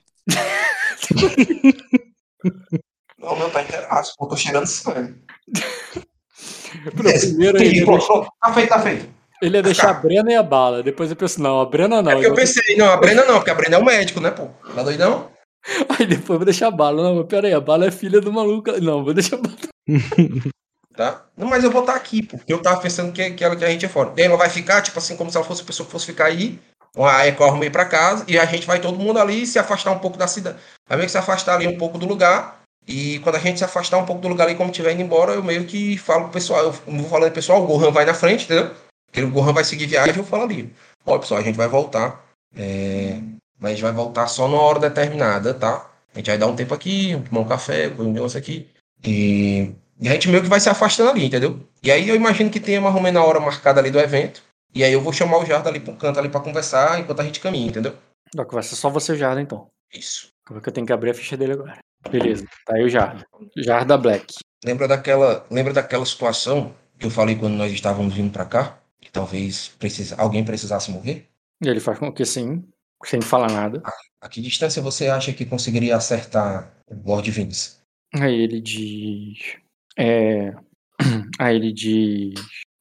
Não, 3.19 3.37
meu, 3.39 3.51
tá 3.51 3.63
inteiraço, 3.63 4.15
pô, 4.19 4.27
tô 4.29 4.37
cheirando 4.37 4.67
sangue. 4.67 5.15
Primeiro 6.95 7.59
ele 7.59 7.85
pronto, 7.85 7.99
deixar, 7.99 8.15
pronto. 8.15 8.33
Tá 8.41 8.53
feito, 8.53 8.69
tá 8.69 8.79
feito. 8.81 9.09
ele 9.43 9.57
ia 9.57 9.63
deixar 9.63 9.91
a 9.91 9.95
Brena 9.95 10.33
e 10.33 10.37
a 10.37 10.43
bala. 10.43 10.83
Depois 10.83 11.11
eu 11.11 11.17
pensei, 11.17 11.43
não, 11.43 11.61
a 11.61 11.67
Brena 11.67 12.03
não. 12.03 12.11
É 12.11 12.15
porque 12.15 12.29
eu 12.29 12.35
pensei, 12.35 12.77
não, 12.77 12.91
a 12.91 12.97
Brenda 12.97 13.25
não, 13.25 13.37
porque 13.37 13.51
a 13.51 13.55
Brenda 13.55 13.77
é 13.77 13.79
o 13.79 13.85
médico, 13.85 14.21
né, 14.21 14.31
pô? 14.31 14.49
Tá 14.75 14.83
doidão? 14.83 15.31
Aí 15.99 16.07
depois 16.07 16.31
eu 16.31 16.39
vou 16.39 16.45
deixar 16.45 16.69
a 16.69 16.71
bala. 16.71 17.03
Não, 17.03 17.17
mas 17.17 17.27
pera 17.27 17.47
aí, 17.47 17.55
a 17.55 17.61
bala 17.61 17.87
é 17.87 17.91
filha 17.91 18.21
do 18.21 18.33
maluco. 18.33 18.73
Não, 18.81 19.05
vou 19.05 19.15
deixar 19.15 19.37
a 19.37 19.41
bala. 19.41 19.57
tá? 20.97 21.25
Não, 21.37 21.49
mas 21.49 21.65
eu 21.65 21.71
vou 21.71 21.83
estar 21.83 21.95
aqui, 21.95 22.23
porque 22.23 22.53
eu 22.53 22.61
tava 22.61 22.81
pensando 22.81 23.13
que, 23.13 23.31
que, 23.31 23.45
ela, 23.45 23.57
que 23.57 23.65
a 23.65 23.69
gente 23.69 23.87
é 23.87 23.89
fora. 23.89 24.13
Ela 24.17 24.37
vai 24.37 24.49
ficar, 24.49 24.83
tipo 24.83 24.99
assim, 24.99 25.17
como 25.17 25.31
se 25.31 25.37
ela 25.37 25.47
fosse 25.47 25.63
a 25.63 25.65
pessoa 25.65 25.87
que 25.87 25.93
fosse 25.93 26.07
ficar 26.07 26.27
aí. 26.27 26.59
Aí 26.97 27.35
eu 27.39 27.47
arrumei 27.47 27.71
pra 27.71 27.87
casa 27.87 28.25
e 28.29 28.39
a 28.39 28.45
gente 28.45 28.67
vai 28.67 28.79
todo 28.79 28.99
mundo 28.99 29.19
ali 29.19 29.47
se 29.47 29.59
afastar 29.59 29.93
um 29.93 29.99
pouco 29.99 30.19
da 30.19 30.27
cidade. 30.27 30.59
Vai 30.87 30.99
meio 30.99 31.07
que 31.07 31.13
se 31.13 31.19
afastar 31.19 31.55
ali 31.55 31.67
um 31.67 31.79
pouco 31.79 31.97
do 31.97 32.07
lugar. 32.07 32.62
E 32.87 33.21
quando 33.21 33.37
a 33.37 33.39
gente 33.39 33.59
se 33.59 33.65
afastar 33.65 33.99
um 33.99 34.07
pouco 34.07 34.21
do 34.21 34.29
lugar 34.29 34.47
ali, 34.47 34.57
como 34.57 34.71
estiver 34.71 34.93
indo 34.93 35.03
embora, 35.03 35.33
eu 35.33 35.43
meio 35.43 35.65
que 35.65 35.97
falo 35.99 36.25
pro 36.25 36.33
pessoal, 36.33 36.65
eu 36.65 36.73
vou 36.73 37.09
falando 37.09 37.33
pessoal, 37.33 37.63
o 37.63 37.67
Gohan 37.67 37.91
vai 37.91 38.05
na 38.05 38.15
frente, 38.15 38.45
entendeu? 38.45 38.75
Porque 39.07 39.23
o 39.23 39.31
Gohan 39.31 39.53
vai 39.53 39.65
seguir 39.65 39.87
viagem 39.87 40.15
e 40.15 40.19
eu 40.19 40.25
falo 40.25 40.45
ali. 40.45 40.73
Ó, 41.07 41.19
pessoal, 41.19 41.41
a 41.41 41.45
gente 41.45 41.57
vai 41.57 41.69
voltar. 41.69 42.25
É... 42.57 43.19
Mas 43.59 43.71
a 43.71 43.75
gente 43.75 43.83
vai 43.83 43.93
voltar 43.93 44.27
só 44.27 44.49
numa 44.49 44.63
hora 44.63 44.81
determinada, 44.81 45.55
tá? 45.55 45.91
A 46.13 46.19
gente 46.19 46.27
vai 46.27 46.39
dar 46.39 46.47
um 46.47 46.57
tempo 46.57 46.75
aqui, 46.75 47.23
tomar 47.29 47.43
um 47.43 47.49
café, 47.49 47.89
comer 47.91 48.09
um 48.09 48.13
negócio 48.13 48.39
aqui. 48.39 48.69
E... 49.05 49.71
e 50.01 50.09
a 50.09 50.13
gente 50.13 50.29
meio 50.29 50.43
que 50.43 50.49
vai 50.49 50.61
se 50.61 50.69
afastando 50.69 51.11
ali, 51.11 51.27
entendeu? 51.27 51.61
E 51.83 51.93
aí 51.93 52.09
eu 52.09 52.17
imagino 52.17 52.51
que 52.51 52.59
tenha 52.59 52.81
mais 52.81 52.95
ou 52.95 53.01
menos 53.01 53.23
a 53.23 53.25
hora 53.25 53.39
marcada 53.39 53.81
ali 53.81 53.91
do 53.91 54.01
evento. 54.01 54.43
E 54.75 54.83
aí 54.83 54.93
eu 54.93 55.01
vou 55.01 55.13
chamar 55.13 55.39
o 55.39 55.45
Jarda 55.45 55.69
ali 55.69 55.81
pro 55.81 55.95
canto 55.95 56.19
ali 56.19 56.31
pra 56.31 56.41
conversar 56.41 56.99
enquanto 56.99 57.21
a 57.21 57.25
gente 57.25 57.41
caminha, 57.41 57.69
entendeu? 57.69 57.95
Não, 58.35 58.63
ser 58.63 58.77
só 58.77 58.89
você 58.89 59.13
e 59.13 59.15
o 59.15 59.19
Jarda, 59.19 59.41
então. 59.41 59.69
Isso. 59.93 60.29
Como 60.47 60.59
é 60.59 60.63
que 60.63 60.69
eu 60.69 60.73
tenho 60.73 60.87
que 60.87 60.93
abrir 60.93 61.11
a 61.11 61.15
ficha 61.15 61.37
dele 61.37 61.53
agora? 61.53 61.79
Beleza, 62.11 62.47
tá 62.67 62.75
aí 62.77 62.85
o 62.85 62.89
Jarda. 62.89 63.97
Black. 63.99 64.35
Lembra 64.65 64.87
daquela, 64.87 65.47
lembra 65.51 65.73
daquela 65.73 66.05
situação 66.05 66.75
que 66.99 67.07
eu 67.07 67.11
falei 67.11 67.37
quando 67.37 67.55
nós 67.55 67.73
estávamos 67.73 68.15
vindo 68.15 68.33
pra 68.33 68.45
cá? 68.45 68.79
Que 69.01 69.11
talvez 69.11 69.69
precisa, 69.79 70.15
alguém 70.17 70.45
precisasse 70.45 70.91
morrer? 70.91 71.29
E 71.63 71.69
ele 71.69 71.81
faz 71.81 71.99
com 71.99 72.13
que 72.13 72.25
sim, 72.25 72.65
sem 73.05 73.21
falar 73.21 73.51
nada. 73.51 73.83
A 74.21 74.29
que 74.29 74.41
distância 74.41 74.81
você 74.81 75.09
acha 75.09 75.33
que 75.33 75.45
conseguiria 75.45 75.97
acertar 75.97 76.73
o 76.87 76.95
Lord 77.05 77.29
Vince? 77.31 77.79
Aí 78.15 78.41
ele 78.41 78.61
diz. 78.61 79.57
É, 79.99 80.55
aí 81.39 81.57
ele 81.57 81.73
diz. 81.73 82.35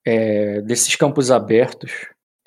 é, 0.05 0.61
desses 0.61 0.95
campos 0.95 1.31
abertos, 1.31 1.91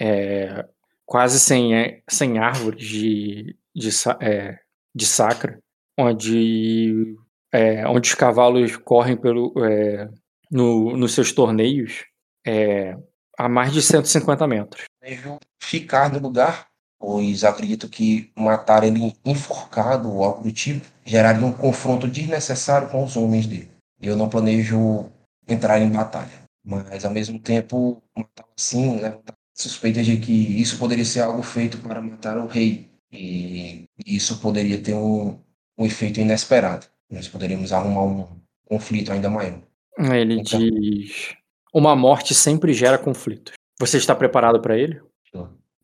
é, 0.01 0.65
quase 1.07 1.41
sem, 1.41 1.75
é, 1.75 2.03
sem 2.09 2.39
árvores 2.39 2.87
de, 2.87 3.57
de, 3.75 3.89
é, 4.21 4.59
de 4.95 5.07
sacra, 5.07 5.59
onde, 5.99 7.17
é, 7.53 7.87
onde 7.87 8.09
os 8.09 8.15
cavalos 8.15 8.77
correm 8.77 9.17
pelo, 9.17 9.53
é, 9.65 10.09
no, 10.51 10.97
nos 10.97 11.13
seus 11.15 11.33
torneios, 11.33 12.05
é, 12.47 12.97
a 13.39 13.49
mais 13.49 13.73
de 13.73 13.83
150 13.83 14.47
metros. 14.47 14.85
Devo 15.03 15.39
ficar 15.63 16.13
no 16.13 16.19
lugar, 16.19 16.67
pois 16.99 17.45
acredito 17.45 17.89
que 17.89 18.31
matar 18.37 18.85
ele 18.85 19.15
enforcado 19.25 20.11
ou 20.11 20.25
algo 20.25 20.43
do 20.43 20.53
tipo 20.53 20.87
geraria 21.05 21.47
um 21.47 21.53
confronto 21.53 22.09
desnecessário 22.09 22.89
com 22.89 23.05
os 23.05 23.17
homens 23.17 23.47
dele. 23.47 23.71
Eu 24.01 24.17
não 24.17 24.29
planejo 24.29 25.11
entrar 25.47 25.81
em 25.81 25.91
batalha, 25.91 26.45
mas 26.65 27.05
ao 27.05 27.13
mesmo 27.13 27.39
tempo 27.39 28.03
matar 28.17 28.45
assim, 28.57 29.01
levantar 29.01 29.35
suspeitas 29.55 30.05
de 30.05 30.17
que 30.17 30.33
isso 30.61 30.79
poderia 30.79 31.05
ser 31.05 31.21
algo 31.21 31.43
feito 31.43 31.79
para 31.79 32.01
matar 32.01 32.39
o 32.39 32.47
rei 32.47 32.91
e 33.13 33.85
isso 34.05 34.41
poderia 34.41 34.81
ter 34.83 34.95
um, 34.95 35.39
um 35.77 35.85
efeito 35.87 36.21
inesperado. 36.21 36.87
Nós 37.11 37.29
poderíamos 37.29 37.73
arrumar 37.73 38.03
um 38.05 38.41
conflito 38.67 39.13
ainda 39.13 39.31
maior. 39.31 39.61
Aí 39.99 40.21
ele 40.21 40.41
Então. 40.41 40.59
diz: 40.59 41.35
Uma 41.73 41.95
morte 41.95 42.35
sempre 42.35 42.73
gera 42.73 42.99
conflitos. 42.99 43.55
Você 43.79 43.99
está 43.99 44.15
preparado 44.15 44.61
para 44.61 44.79
ele? 44.79 45.01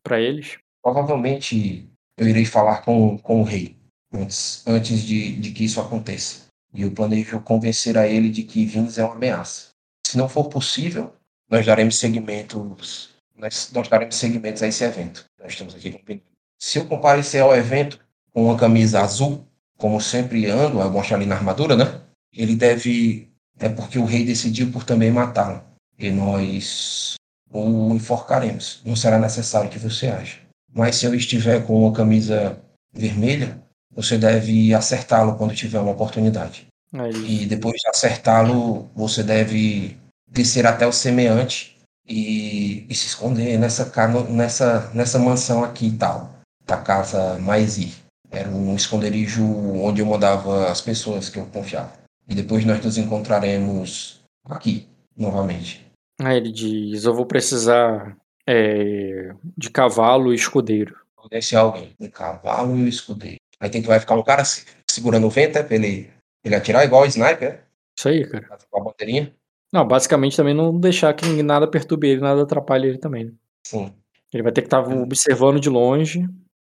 Para 0.03 0.19
eles? 0.19 0.57
Provavelmente 0.81 1.87
eu 2.17 2.27
irei 2.27 2.45
falar 2.45 2.81
com, 2.83 3.17
com 3.17 3.41
o 3.41 3.43
rei 3.43 3.77
antes, 4.13 4.63
antes 4.67 5.01
de, 5.01 5.35
de 5.35 5.51
que 5.51 5.63
isso 5.65 5.79
aconteça. 5.79 6.47
E 6.73 6.81
eu 6.83 6.91
planejo 6.91 7.39
convencer 7.41 7.97
a 7.97 8.07
ele 8.07 8.29
de 8.29 8.43
que 8.43 8.65
Vince 8.65 8.99
é 8.99 9.03
uma 9.03 9.15
ameaça. 9.15 9.69
Se 10.05 10.17
não 10.17 10.27
for 10.29 10.45
possível, 10.49 11.13
nós 11.49 11.65
daremos 11.65 11.97
segmentos, 11.97 13.09
nós, 13.35 13.71
nós 13.73 13.87
daremos 13.87 14.15
segmentos 14.15 14.63
a 14.63 14.67
esse 14.67 14.83
evento. 14.83 15.25
Nós 15.39 15.51
estamos 15.51 15.75
aqui 15.75 15.91
combinando. 15.91 16.25
Se 16.57 16.79
eu 16.79 16.85
comparecer 16.85 17.41
ao 17.41 17.55
evento 17.55 17.99
com 18.33 18.45
uma 18.45 18.57
camisa 18.57 19.01
azul, 19.01 19.45
como 19.81 19.99
sempre 19.99 20.45
ando, 20.45 20.77
mostro 20.91 21.15
ali 21.15 21.25
na 21.25 21.35
armadura, 21.35 21.75
né? 21.75 21.99
Ele 22.31 22.55
deve. 22.55 23.27
É 23.59 23.67
porque 23.67 23.97
o 23.97 24.05
rei 24.05 24.23
decidiu 24.23 24.71
por 24.71 24.83
também 24.83 25.11
matá-lo. 25.11 25.61
E 25.97 26.11
nós 26.11 27.15
o 27.51 27.93
enforcaremos. 27.93 28.81
Não 28.85 28.95
será 28.95 29.17
necessário 29.19 29.69
que 29.69 29.79
você 29.79 30.07
haja. 30.07 30.37
Mas 30.73 30.95
se 30.95 31.05
eu 31.05 31.15
estiver 31.15 31.65
com 31.65 31.83
uma 31.83 31.93
camisa 31.93 32.57
vermelha, 32.93 33.61
você 33.93 34.17
deve 34.17 34.73
acertá-lo 34.73 35.35
quando 35.35 35.55
tiver 35.55 35.79
uma 35.79 35.91
oportunidade. 35.91 36.67
Aí 36.93 37.09
ele 37.09 37.43
E 37.43 37.45
depois 37.45 37.73
de 37.73 37.89
acertá-lo, 37.89 38.89
você 38.95 39.23
deve 39.23 39.97
descer 40.27 40.65
até 40.65 40.85
o 40.87 40.93
semeante 40.93 41.77
e, 42.07 42.85
e 42.87 42.95
se 42.95 43.07
esconder 43.07 43.57
nessa, 43.57 43.91
nessa, 44.29 44.91
nessa 44.93 45.19
mansão 45.19 45.63
aqui 45.63 45.87
e 45.87 45.97
tal, 45.97 46.33
da 46.65 46.77
casa 46.77 47.37
Maesi. 47.39 48.00
Era 48.31 48.49
um 48.49 48.75
esconderijo 48.75 49.43
onde 49.43 50.01
eu 50.01 50.05
mandava 50.05 50.71
as 50.71 50.79
pessoas 50.81 51.27
que 51.29 51.37
eu 51.37 51.45
confiava. 51.47 51.91
E 52.27 52.33
depois 52.33 52.63
nós 52.65 52.83
nos 52.83 52.97
encontraremos 52.97 54.21
aqui, 54.45 54.87
novamente. 55.17 55.85
Aí 56.21 56.37
ele 56.37 56.51
diz: 56.51 57.03
Eu 57.03 57.13
vou 57.13 57.25
precisar 57.25 58.15
é, 58.47 59.33
de 59.57 59.69
cavalo 59.69 60.31
e 60.31 60.35
escudeiro. 60.35 60.95
Desce 61.29 61.55
alguém, 61.55 61.93
um 61.99 62.09
cavalo 62.09 62.75
e 62.77 62.83
um 62.83 62.87
escudeiro. 62.87 63.37
Aí 63.59 63.69
tem 63.69 63.81
que 63.81 63.87
vai 63.87 63.99
ficar 63.99 64.15
um 64.15 64.23
cara 64.23 64.43
se- 64.43 64.65
segurando 64.89 65.27
o 65.27 65.29
vento, 65.29 65.57
é, 65.57 65.63
pra 65.63 65.75
ele, 65.75 66.09
ele 66.43 66.55
atirar 66.55 66.83
igual 66.83 67.03
o 67.03 67.05
sniper, 67.05 67.63
Isso 67.97 68.09
aí, 68.09 68.25
cara. 68.27 68.47
é? 68.51 68.57
com 68.69 68.79
a 68.81 68.83
bandeirinha. 68.83 69.31
Não, 69.71 69.87
basicamente 69.87 70.35
também 70.35 70.53
não 70.53 70.77
deixar 70.79 71.13
que 71.13 71.43
nada 71.43 71.67
perturbe 71.67 72.07
ele, 72.09 72.21
nada 72.21 72.41
atrapalhe 72.41 72.87
ele 72.87 72.97
também. 72.97 73.25
né? 73.25 73.31
Sim. 73.67 73.93
Ele 74.33 74.41
vai 74.43 74.51
ter 74.51 74.61
que 74.61 74.67
estar 74.67 74.79
observando 74.81 75.59
de 75.59 75.69
longe. 75.69 76.27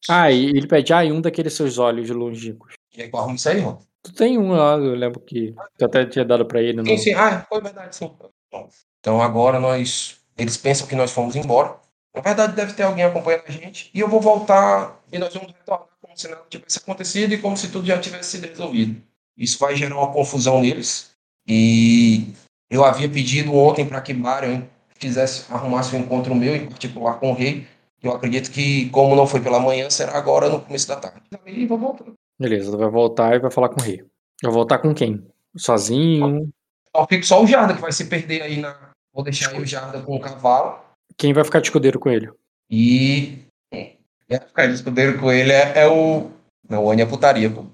Ah, 0.08 0.30
e 0.30 0.46
ele 0.46 0.66
pede, 0.66 0.92
ah, 0.92 1.04
e 1.04 1.12
um 1.12 1.20
daqueles 1.20 1.52
seus 1.52 1.78
olhos 1.78 2.08
longínquos. 2.10 2.74
E 2.96 3.02
aí, 3.02 3.10
arruma 3.12 3.34
isso 3.34 3.48
aí, 3.48 3.56
irmão? 3.58 3.78
Tu 4.02 4.12
tem 4.14 4.38
um 4.38 4.52
lá, 4.52 4.76
eu 4.76 4.94
lembro 4.94 5.20
que 5.20 5.54
tu 5.78 5.84
até 5.84 6.06
tinha 6.06 6.24
dado 6.24 6.46
pra 6.46 6.62
ele. 6.62 6.82
Sim, 6.82 6.92
No... 6.92 6.98
sim. 6.98 7.14
Ah, 7.14 7.44
foi 7.48 7.60
verdade, 7.60 7.94
sim. 7.94 8.10
Bom, 8.50 8.68
Então 9.00 9.20
agora 9.20 9.60
nós. 9.60 10.16
Eles 10.38 10.56
pensam 10.56 10.86
que 10.86 10.94
nós 10.94 11.10
fomos 11.12 11.36
embora. 11.36 11.76
Na 12.14 12.22
verdade, 12.22 12.56
deve 12.56 12.72
ter 12.72 12.82
alguém 12.82 13.04
acompanhando 13.04 13.44
a 13.46 13.52
gente. 13.52 13.90
E 13.92 14.00
eu 14.00 14.08
vou 14.08 14.20
voltar 14.20 15.00
e 15.12 15.18
nós 15.18 15.34
vamos 15.34 15.52
retornar 15.52 15.86
como 16.00 16.16
se 16.16 16.28
nada 16.28 16.42
tivesse 16.48 16.78
acontecido 16.78 17.34
e 17.34 17.38
como 17.38 17.56
se 17.56 17.70
tudo 17.70 17.86
já 17.86 17.98
tivesse 17.98 18.30
sido 18.38 18.48
resolvido. 18.48 19.00
Isso 19.36 19.58
vai 19.58 19.76
gerar 19.76 19.96
uma 19.96 20.10
confusão 20.12 20.60
neles. 20.60 21.10
E 21.46 22.32
eu 22.70 22.84
havia 22.84 23.08
pedido 23.08 23.54
ontem 23.54 23.84
para 23.86 24.00
que 24.00 24.14
Marion 24.14 24.62
fizesse, 24.96 25.44
arrumasse 25.52 25.94
um 25.94 26.00
encontro 26.00 26.34
meu, 26.34 26.56
em 26.56 26.66
particular 26.66 27.20
com 27.20 27.30
o 27.32 27.34
rei. 27.34 27.66
Eu 28.02 28.12
acredito 28.12 28.50
que, 28.50 28.88
como 28.90 29.14
não 29.14 29.26
foi 29.26 29.40
pela 29.40 29.60
manhã, 29.60 29.90
será 29.90 30.16
agora 30.16 30.48
no 30.48 30.60
começo 30.60 30.88
da 30.88 30.96
tarde. 30.96 31.20
E 31.46 31.66
vou 31.66 31.78
voltar. 31.78 32.06
Beleza, 32.38 32.70
tu 32.70 32.78
vai 32.78 32.88
voltar 32.88 33.36
e 33.36 33.38
vai 33.38 33.50
falar 33.50 33.68
com 33.68 33.80
o 33.80 33.84
rei. 33.84 34.02
Vai 34.42 34.52
voltar 34.52 34.78
com 34.78 34.94
quem? 34.94 35.26
Sozinho? 35.56 36.50
Só 36.96 37.06
fica 37.06 37.22
só 37.24 37.42
o 37.42 37.46
Jarda 37.46 37.74
que 37.74 37.80
vai 37.80 37.92
se 37.92 38.06
perder 38.06 38.42
aí 38.42 38.56
na. 38.58 38.90
Vou 39.12 39.22
deixar 39.22 39.50
aí 39.50 39.60
o 39.60 39.66
Jarda 39.66 40.00
com 40.00 40.16
o 40.16 40.20
cavalo. 40.20 40.80
Quem 41.16 41.32
vai 41.32 41.44
ficar 41.44 41.60
de 41.60 41.66
escudeiro 41.66 41.98
com 41.98 42.08
ele? 42.10 42.30
E. 42.70 43.40
É, 43.72 44.38
ficar 44.40 44.66
de 44.66 44.74
escudeiro 44.74 45.18
com 45.18 45.30
ele 45.30 45.52
é, 45.52 45.80
é 45.80 45.88
o. 45.88 46.30
Não, 46.68 46.84
o 46.84 46.90
Anny 46.90 47.02
é 47.02 47.06
putaria, 47.06 47.50
pô. 47.50 47.66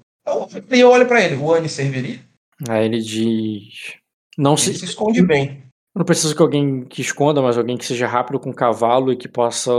E 0.71 0.79
eu 0.79 0.89
olho 0.89 1.07
pra 1.07 1.23
ele, 1.23 1.35
o 1.35 1.53
Anny 1.53 1.69
serviria? 1.69 2.19
Aí 2.67 2.85
ele 2.85 2.99
diz. 2.99 3.95
Não 4.37 4.53
Ele 4.53 4.61
se. 4.61 4.73
se 4.79 4.85
esconde 4.85 5.21
bem. 5.21 5.63
Não 5.97 6.05
preciso 6.05 6.35
que 6.35 6.41
alguém 6.43 6.85
que 6.85 7.01
esconda, 7.01 7.41
mas 7.41 7.57
alguém 7.57 7.75
que 7.75 7.83
seja 7.83 8.05
rápido 8.05 8.39
com 8.39 8.53
cavalo 8.53 9.11
e 9.11 9.17
que 9.17 9.27
possa 9.27 9.71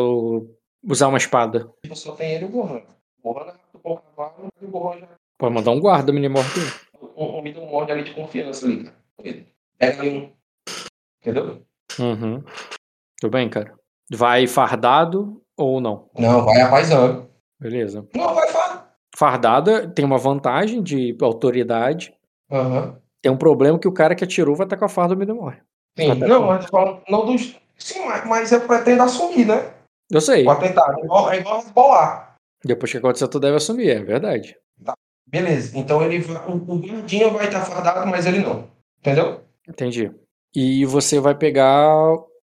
usar 0.82 1.06
uma 1.06 1.16
espada. 1.16 1.70
Tipo, 1.80 1.94
só 1.94 2.12
tem 2.12 2.34
ele 2.34 2.44
e 2.44 2.48
o 2.48 2.50
Gohan. 2.50 2.82
O 3.22 3.32
Gohan 3.32 3.44
é 3.44 3.50
rápido 3.50 3.78
com 3.80 3.92
o 3.92 3.97
cavalo 3.98 4.48
e 4.60 4.64
o 4.64 4.68
Gohan 4.68 4.98
já. 4.98 5.08
Pode 5.38 5.55
mandar 5.55 5.70
um 5.70 5.78
guarda 5.78 6.12
minimorto. 6.12 6.58
Um, 7.16 7.38
um 7.38 7.42
middle 7.42 7.66
morde 7.66 7.92
ali 7.92 8.02
de 8.02 8.12
confiança 8.12 8.66
ali. 8.66 9.47
Pega 9.78 10.00
ali 10.02 10.10
um. 10.10 10.32
Entendeu? 11.20 11.62
Uhum. 12.00 12.42
Tudo 13.20 13.30
bem, 13.30 13.48
cara. 13.48 13.72
Vai 14.10 14.48
fardado 14.48 15.40
ou 15.56 15.80
não? 15.80 16.10
Não, 16.18 16.44
vai 16.44 16.60
apaisando. 16.60 17.30
Beleza. 17.60 18.08
Não, 18.12 18.34
vai 18.34 18.48
falar. 18.48 18.92
Fardada 19.16 19.88
tem 19.88 20.05
uma 20.05 20.18
vantagem 20.18 20.82
de 20.82 21.16
autoridade. 21.22 22.12
Aham. 22.50 23.00
Tem 23.22 23.30
um 23.30 23.38
problema 23.38 23.78
que 23.78 23.86
o 23.86 23.92
cara 23.92 24.16
que 24.16 24.24
atirou 24.24 24.56
vai 24.56 24.66
estar 24.66 24.76
com 24.76 24.84
a 24.84 24.88
farda 24.88 25.14
do 25.14 25.18
Midemore. 25.18 25.67
Sim, 25.98 26.12
Até 26.12 26.28
não, 26.28 26.46
mas 26.46 26.66
falando. 26.66 27.00
Não 27.08 27.26
dos. 27.26 27.56
Sim, 27.76 28.06
mas, 28.26 28.52
eu 28.52 28.60
pretendo 28.60 29.02
assumir, 29.02 29.44
né? 29.44 29.72
Eu 30.08 30.20
sei. 30.20 30.46
O 30.46 30.50
atentado. 30.50 30.96
É 31.00 31.04
igual, 31.04 31.32
é 31.32 31.38
igual 31.38 31.64
bolar. 31.74 32.36
Depois 32.64 32.92
que 32.92 32.98
acontecer, 32.98 33.26
tu 33.26 33.40
deve 33.40 33.56
assumir, 33.56 33.90
é 33.90 34.00
verdade. 34.00 34.56
Beleza, 35.26 35.76
então 35.76 36.02
ele 36.02 36.24
o, 36.46 36.52
o 36.52 36.78
guardinha 36.78 37.28
vai 37.28 37.46
estar 37.46 37.60
fardado, 37.60 38.06
mas 38.06 38.26
ele 38.26 38.38
não. 38.38 38.68
Entendeu? 39.00 39.40
Entendi. 39.68 40.10
E 40.54 40.86
você 40.86 41.20
vai 41.20 41.34
pegar 41.34 41.92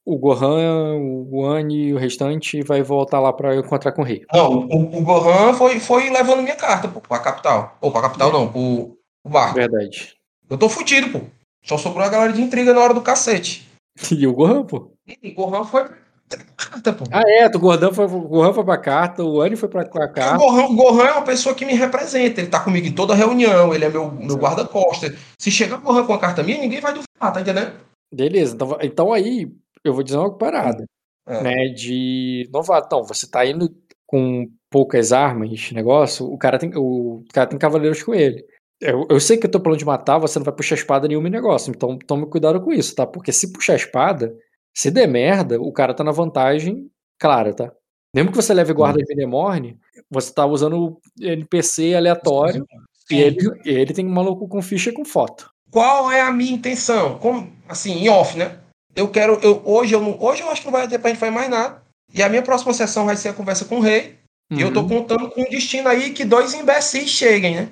o 0.04 0.18
Gohan, 0.18 0.94
o 0.96 1.40
Wani 1.40 1.88
e 1.88 1.94
o 1.94 1.98
restante 1.98 2.58
e 2.58 2.62
vai 2.62 2.82
voltar 2.82 3.20
lá 3.20 3.32
pra 3.32 3.56
encontrar 3.56 3.92
com 3.92 4.02
o 4.02 4.04
rei. 4.04 4.24
Não, 4.32 4.68
o, 4.68 4.98
o 4.98 5.02
Gohan 5.02 5.54
foi, 5.54 5.80
foi 5.80 6.10
levando 6.10 6.42
minha 6.42 6.56
carta, 6.56 6.86
pô, 6.86 7.00
pra 7.00 7.18
capital. 7.18 7.76
Ou 7.80 7.90
pra 7.90 8.02
capital 8.02 8.32
não, 8.32 8.52
pro, 8.52 8.96
pro 9.22 9.32
barco. 9.32 9.54
Verdade. 9.54 10.14
Eu 10.48 10.56
tô 10.56 10.68
fudido, 10.68 11.10
pô. 11.10 11.26
Só 11.62 11.76
sobrou 11.78 12.04
a 12.04 12.08
galera 12.08 12.32
de 12.32 12.40
intriga 12.42 12.72
na 12.72 12.80
hora 12.80 12.94
do 12.94 13.02
cacete. 13.02 13.68
E 14.12 14.26
o 14.26 14.32
Gohan, 14.32 14.64
pô. 14.64 14.92
E 15.22 15.30
Gohan 15.32 15.64
foi 15.64 15.84
pra 15.84 16.38
carta, 16.56 16.92
pô. 16.92 17.04
Ah, 17.10 17.22
é, 17.26 17.46
o 17.46 17.58
Gohan 17.58 17.92
foi, 17.92 18.04
o 18.06 18.20
Gohan 18.28 18.52
foi 18.54 18.64
pra 18.64 18.78
carta, 18.78 19.22
o 19.24 19.40
Annie 19.42 19.56
foi 19.56 19.68
pra, 19.68 19.84
pra 19.84 20.06
O 20.06 20.12
carta. 20.12 20.36
Gohan, 20.38 20.64
o 20.66 20.74
Gohan 20.76 21.04
é 21.06 21.12
uma 21.12 21.22
pessoa 21.24 21.54
que 21.54 21.66
me 21.66 21.74
representa. 21.74 22.40
Ele 22.40 22.48
tá 22.48 22.60
comigo 22.60 22.86
em 22.86 22.94
toda 22.94 23.14
reunião, 23.14 23.74
ele 23.74 23.84
é 23.84 23.88
meu, 23.90 24.10
meu 24.10 24.36
guarda-costas. 24.36 25.18
Se 25.38 25.50
chegar 25.50 25.76
o 25.78 25.80
Gohan 25.82 26.06
com 26.06 26.14
a 26.14 26.18
carta 26.18 26.42
minha, 26.42 26.58
ninguém 26.60 26.80
vai 26.80 26.92
duvidar, 26.94 27.32
tá 27.32 27.40
entendendo? 27.40 27.72
Beleza, 28.12 28.54
então, 28.54 28.78
então 28.80 29.12
aí 29.12 29.52
eu 29.84 29.92
vou 29.92 30.02
dizer 30.02 30.16
uma 30.16 30.32
parada, 30.36 30.84
É. 31.28 31.42
né, 31.42 31.68
de 31.74 32.48
novatão, 32.52 33.02
você 33.04 33.28
tá 33.28 33.44
indo 33.44 33.68
com 34.06 34.48
poucas 34.70 35.12
armas, 35.12 35.70
negócio, 35.72 36.26
o 36.26 36.38
cara 36.38 36.58
tem, 36.58 36.72
o 36.74 37.22
cara 37.32 37.48
tem 37.48 37.58
cavaleiros 37.58 38.02
com 38.02 38.14
ele. 38.14 38.44
Eu, 38.80 39.06
eu 39.10 39.20
sei 39.20 39.36
que 39.36 39.46
eu 39.46 39.50
tô 39.50 39.60
plano 39.60 39.76
de 39.76 39.84
matar, 39.84 40.18
você 40.18 40.38
não 40.38 40.44
vai 40.44 40.54
puxar 40.54 40.74
espada 40.74 41.06
nenhuma 41.06 41.28
em 41.28 41.30
negócio, 41.30 41.70
então 41.70 41.98
tome 41.98 42.26
cuidado 42.26 42.60
com 42.60 42.72
isso, 42.72 42.94
tá? 42.94 43.06
Porque 43.06 43.30
se 43.32 43.52
puxar 43.52 43.74
espada, 43.76 44.34
se 44.74 44.90
der 44.90 45.06
merda, 45.06 45.60
o 45.60 45.70
cara 45.72 45.92
tá 45.92 46.02
na 46.02 46.12
vantagem 46.12 46.90
clara, 47.18 47.52
tá? 47.52 47.70
Mesmo 48.14 48.30
que 48.30 48.36
você 48.36 48.54
leve 48.54 48.72
guarda 48.72 48.98
de 48.98 49.04
Venemorne, 49.04 49.78
você 50.10 50.32
tá 50.32 50.46
usando 50.46 50.98
NPC 51.20 51.94
aleatório 51.94 52.66
e 53.10 53.20
ele, 53.20 53.36
ele 53.64 53.92
tem 53.92 54.06
um 54.06 54.10
maluco 54.10 54.48
com 54.48 54.62
ficha 54.62 54.90
e 54.90 54.92
com 54.94 55.04
foto. 55.04 55.50
Qual 55.70 56.10
é 56.10 56.20
a 56.20 56.32
minha 56.32 56.52
intenção? 56.52 57.18
Como, 57.18 57.52
assim, 57.68 57.92
em 57.92 58.08
off, 58.08 58.36
né? 58.36 58.58
Eu 58.96 59.08
quero. 59.08 59.34
Eu, 59.42 59.62
hoje, 59.64 59.94
eu 59.94 60.00
não, 60.00 60.16
hoje 60.20 60.42
eu 60.42 60.50
acho 60.50 60.62
que 60.62 60.66
não 60.66 60.72
vai 60.72 60.88
ter 60.88 60.98
pra 60.98 61.10
gente 61.10 61.20
fazer 61.20 61.30
mais 61.30 61.48
nada. 61.48 61.82
E 62.12 62.22
a 62.22 62.28
minha 62.28 62.42
próxima 62.42 62.72
sessão 62.72 63.06
vai 63.06 63.16
ser 63.16 63.28
a 63.28 63.32
conversa 63.32 63.64
com 63.64 63.76
o 63.76 63.80
rei. 63.80 64.16
E 64.50 64.60
eu 64.60 64.72
tô 64.72 64.80
Uhum. 64.80 64.88
contando 64.88 65.30
com 65.30 65.42
o 65.42 65.48
destino 65.48 65.88
aí 65.88 66.10
que 66.10 66.24
dois 66.24 66.54
imbecis 66.54 67.08
cheguem, 67.08 67.54
né? 67.54 67.68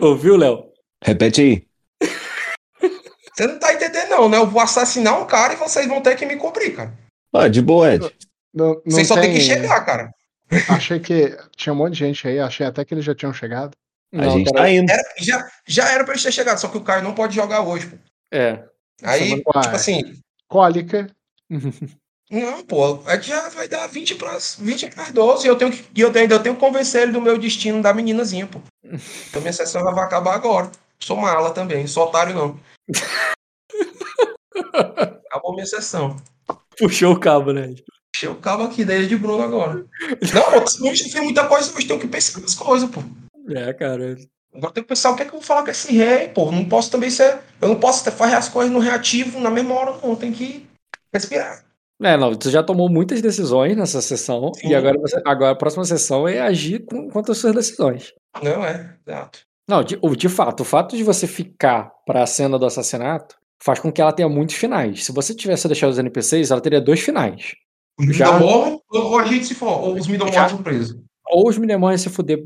Ouviu, 0.00 0.36
Léo? 0.36 0.72
Repete 1.02 1.40
aí. 1.40 1.66
Você 3.34 3.46
não 3.46 3.58
tá 3.58 3.74
entendendo, 3.74 4.10
não, 4.10 4.28
né? 4.28 4.36
Eu 4.36 4.46
vou 4.46 4.62
assassinar 4.62 5.20
um 5.20 5.26
cara 5.26 5.54
e 5.54 5.56
vocês 5.56 5.88
vão 5.88 6.00
ter 6.00 6.14
que 6.16 6.24
me 6.24 6.36
cobrir, 6.36 6.70
cara. 6.70 6.96
Ah, 7.32 7.48
de 7.48 7.60
boa, 7.60 7.92
Ed. 7.92 8.14
Não, 8.54 8.74
não 8.74 8.82
Vocês 8.86 9.08
só 9.08 9.20
tem 9.20 9.34
que 9.34 9.40
chegar, 9.40 9.84
cara. 9.84 10.12
Achei 10.70 11.00
que 11.00 11.36
tinha 11.56 11.72
um 11.72 11.76
monte 11.76 11.94
de 11.94 11.98
gente 11.98 12.28
aí, 12.28 12.38
achei 12.38 12.64
até 12.64 12.84
que 12.84 12.94
eles 12.94 13.04
já 13.04 13.14
tinham 13.14 13.32
chegado. 13.32 13.72
A 14.12 14.28
gente 14.28 14.52
tá 14.52 14.70
indo. 14.70 14.88
Era- 14.88 15.02
já, 15.18 15.50
já 15.66 15.90
era 15.90 16.04
pra 16.04 16.12
eles 16.12 16.22
terem 16.22 16.34
chegado, 16.34 16.58
só 16.58 16.68
que 16.68 16.76
o 16.76 16.84
Caio 16.84 17.02
não 17.02 17.14
pode 17.14 17.34
jogar 17.34 17.62
hoje, 17.62 17.88
pô. 17.88 17.96
É. 18.30 18.62
Aí, 19.02 19.32
Ué. 19.32 19.62
tipo 19.62 19.74
assim, 19.74 20.20
Cólica. 20.46 21.10
não, 22.30 22.64
pô, 22.64 23.02
é 23.06 23.18
que 23.18 23.28
já 23.28 23.48
vai 23.50 23.68
dar 23.68 23.86
20 23.86 24.14
para 24.14 24.38
20 24.58 24.90
para 24.90 25.10
12 25.10 25.46
e 25.46 25.48
eu 25.48 25.56
tenho 25.56 25.70
que 25.70 25.84
e 25.94 26.00
eu 26.00 26.10
tenho, 26.10 26.24
ainda 26.24 26.40
tenho 26.40 26.54
que 26.54 26.60
convencer 26.60 27.02
ele 27.02 27.12
do 27.12 27.20
meu 27.20 27.38
destino 27.38 27.82
da 27.82 27.92
meninazinha, 27.92 28.46
pô. 28.46 28.60
Então 28.82 29.42
minha 29.42 29.52
sessão 29.52 29.82
já 29.82 29.90
vai 29.90 30.04
acabar 30.04 30.34
agora. 30.34 30.70
Sou 30.98 31.16
mala 31.16 31.50
também, 31.50 31.86
sou 31.86 32.04
otário 32.04 32.34
não. 32.34 32.58
Acabou 35.28 35.54
minha 35.54 35.66
sessão. 35.66 36.16
Puxou 36.78 37.12
o 37.12 37.20
cabo, 37.20 37.52
né? 37.52 37.74
Puxei 38.12 38.28
o 38.28 38.36
cabo 38.36 38.64
aqui 38.64 38.84
da 38.84 38.96
ilha 38.96 39.06
de 39.06 39.16
Bruno 39.16 39.42
agora. 39.42 39.84
Não, 40.32 40.52
pô, 40.52 40.64
não 40.80 40.94
já 40.94 41.04
fiz 41.04 41.14
muita 41.16 41.46
coisa, 41.46 41.76
hoje 41.76 41.86
tenho 41.86 42.00
que 42.00 42.08
pensar 42.08 42.40
nas 42.40 42.54
coisas, 42.54 42.88
pô. 42.88 43.02
É, 43.50 43.72
cara. 43.74 44.16
Agora 44.54 44.72
tem 44.72 44.82
que 44.82 44.88
pensar 44.88 45.10
o 45.10 45.16
que 45.16 45.22
é 45.22 45.24
que 45.24 45.32
eu 45.32 45.40
vou 45.40 45.46
falar 45.46 45.64
com 45.64 45.70
esse 45.70 45.92
rei, 45.92 46.28
pô. 46.28 46.50
Não 46.50 46.64
posso 46.64 46.90
também 46.90 47.10
ser. 47.10 47.40
Eu 47.60 47.68
não 47.68 47.78
posso 47.78 48.10
fazer 48.10 48.34
as 48.34 48.48
coisas 48.48 48.72
no 48.72 48.78
reativo 48.78 49.40
na 49.40 49.50
mesma 49.50 49.74
hora, 49.74 49.98
não. 50.02 50.16
Tem 50.16 50.32
que 50.32 50.66
respirar. 51.12 51.64
É, 52.02 52.16
não, 52.16 52.32
você 52.32 52.50
já 52.50 52.62
tomou 52.62 52.88
muitas 52.90 53.22
decisões 53.22 53.76
nessa 53.76 54.00
sessão 54.02 54.52
Sim. 54.54 54.68
e 54.68 54.74
agora, 54.74 54.98
você- 55.00 55.22
agora 55.24 55.52
a 55.52 55.56
próxima 55.56 55.84
sessão 55.84 56.26
é 56.26 56.40
agir 56.40 56.84
com, 56.84 57.08
quanto 57.08 57.32
às 57.32 57.38
suas 57.38 57.54
decisões. 57.54 58.12
Não, 58.42 58.64
é, 58.64 58.96
exato. 59.06 59.40
Não, 59.68 59.82
de, 59.82 59.98
o- 60.02 60.14
de 60.16 60.28
fato, 60.28 60.60
o 60.60 60.64
fato 60.64 60.96
de 60.96 61.04
você 61.04 61.26
ficar 61.26 61.90
pra 62.04 62.26
cena 62.26 62.58
do 62.58 62.66
assassinato 62.66 63.36
faz 63.62 63.78
com 63.78 63.90
que 63.92 64.02
ela 64.02 64.12
tenha 64.12 64.28
muitos 64.28 64.56
finais. 64.56 65.04
Se 65.04 65.12
você 65.12 65.34
tivesse 65.34 65.66
deixado 65.68 65.90
os 65.90 65.98
NPCs, 65.98 66.50
ela 66.50 66.60
teria 66.60 66.80
dois 66.80 67.00
finais. 67.00 67.52
Os 67.98 68.14
Já- 68.16 68.32
Midomorros 68.32 68.80
ou 68.90 69.18
a 69.18 69.24
gente 69.24 69.46
se 69.46 69.54
for, 69.54 69.68
ou 69.84 69.94
os 69.94 70.06
Midomorros 70.08 70.50
são 70.50 70.62
presos. 70.62 71.00
Ou 71.30 71.48
os 71.48 71.56
Minemões 71.56 72.00
se 72.02 72.10
fuder 72.10 72.42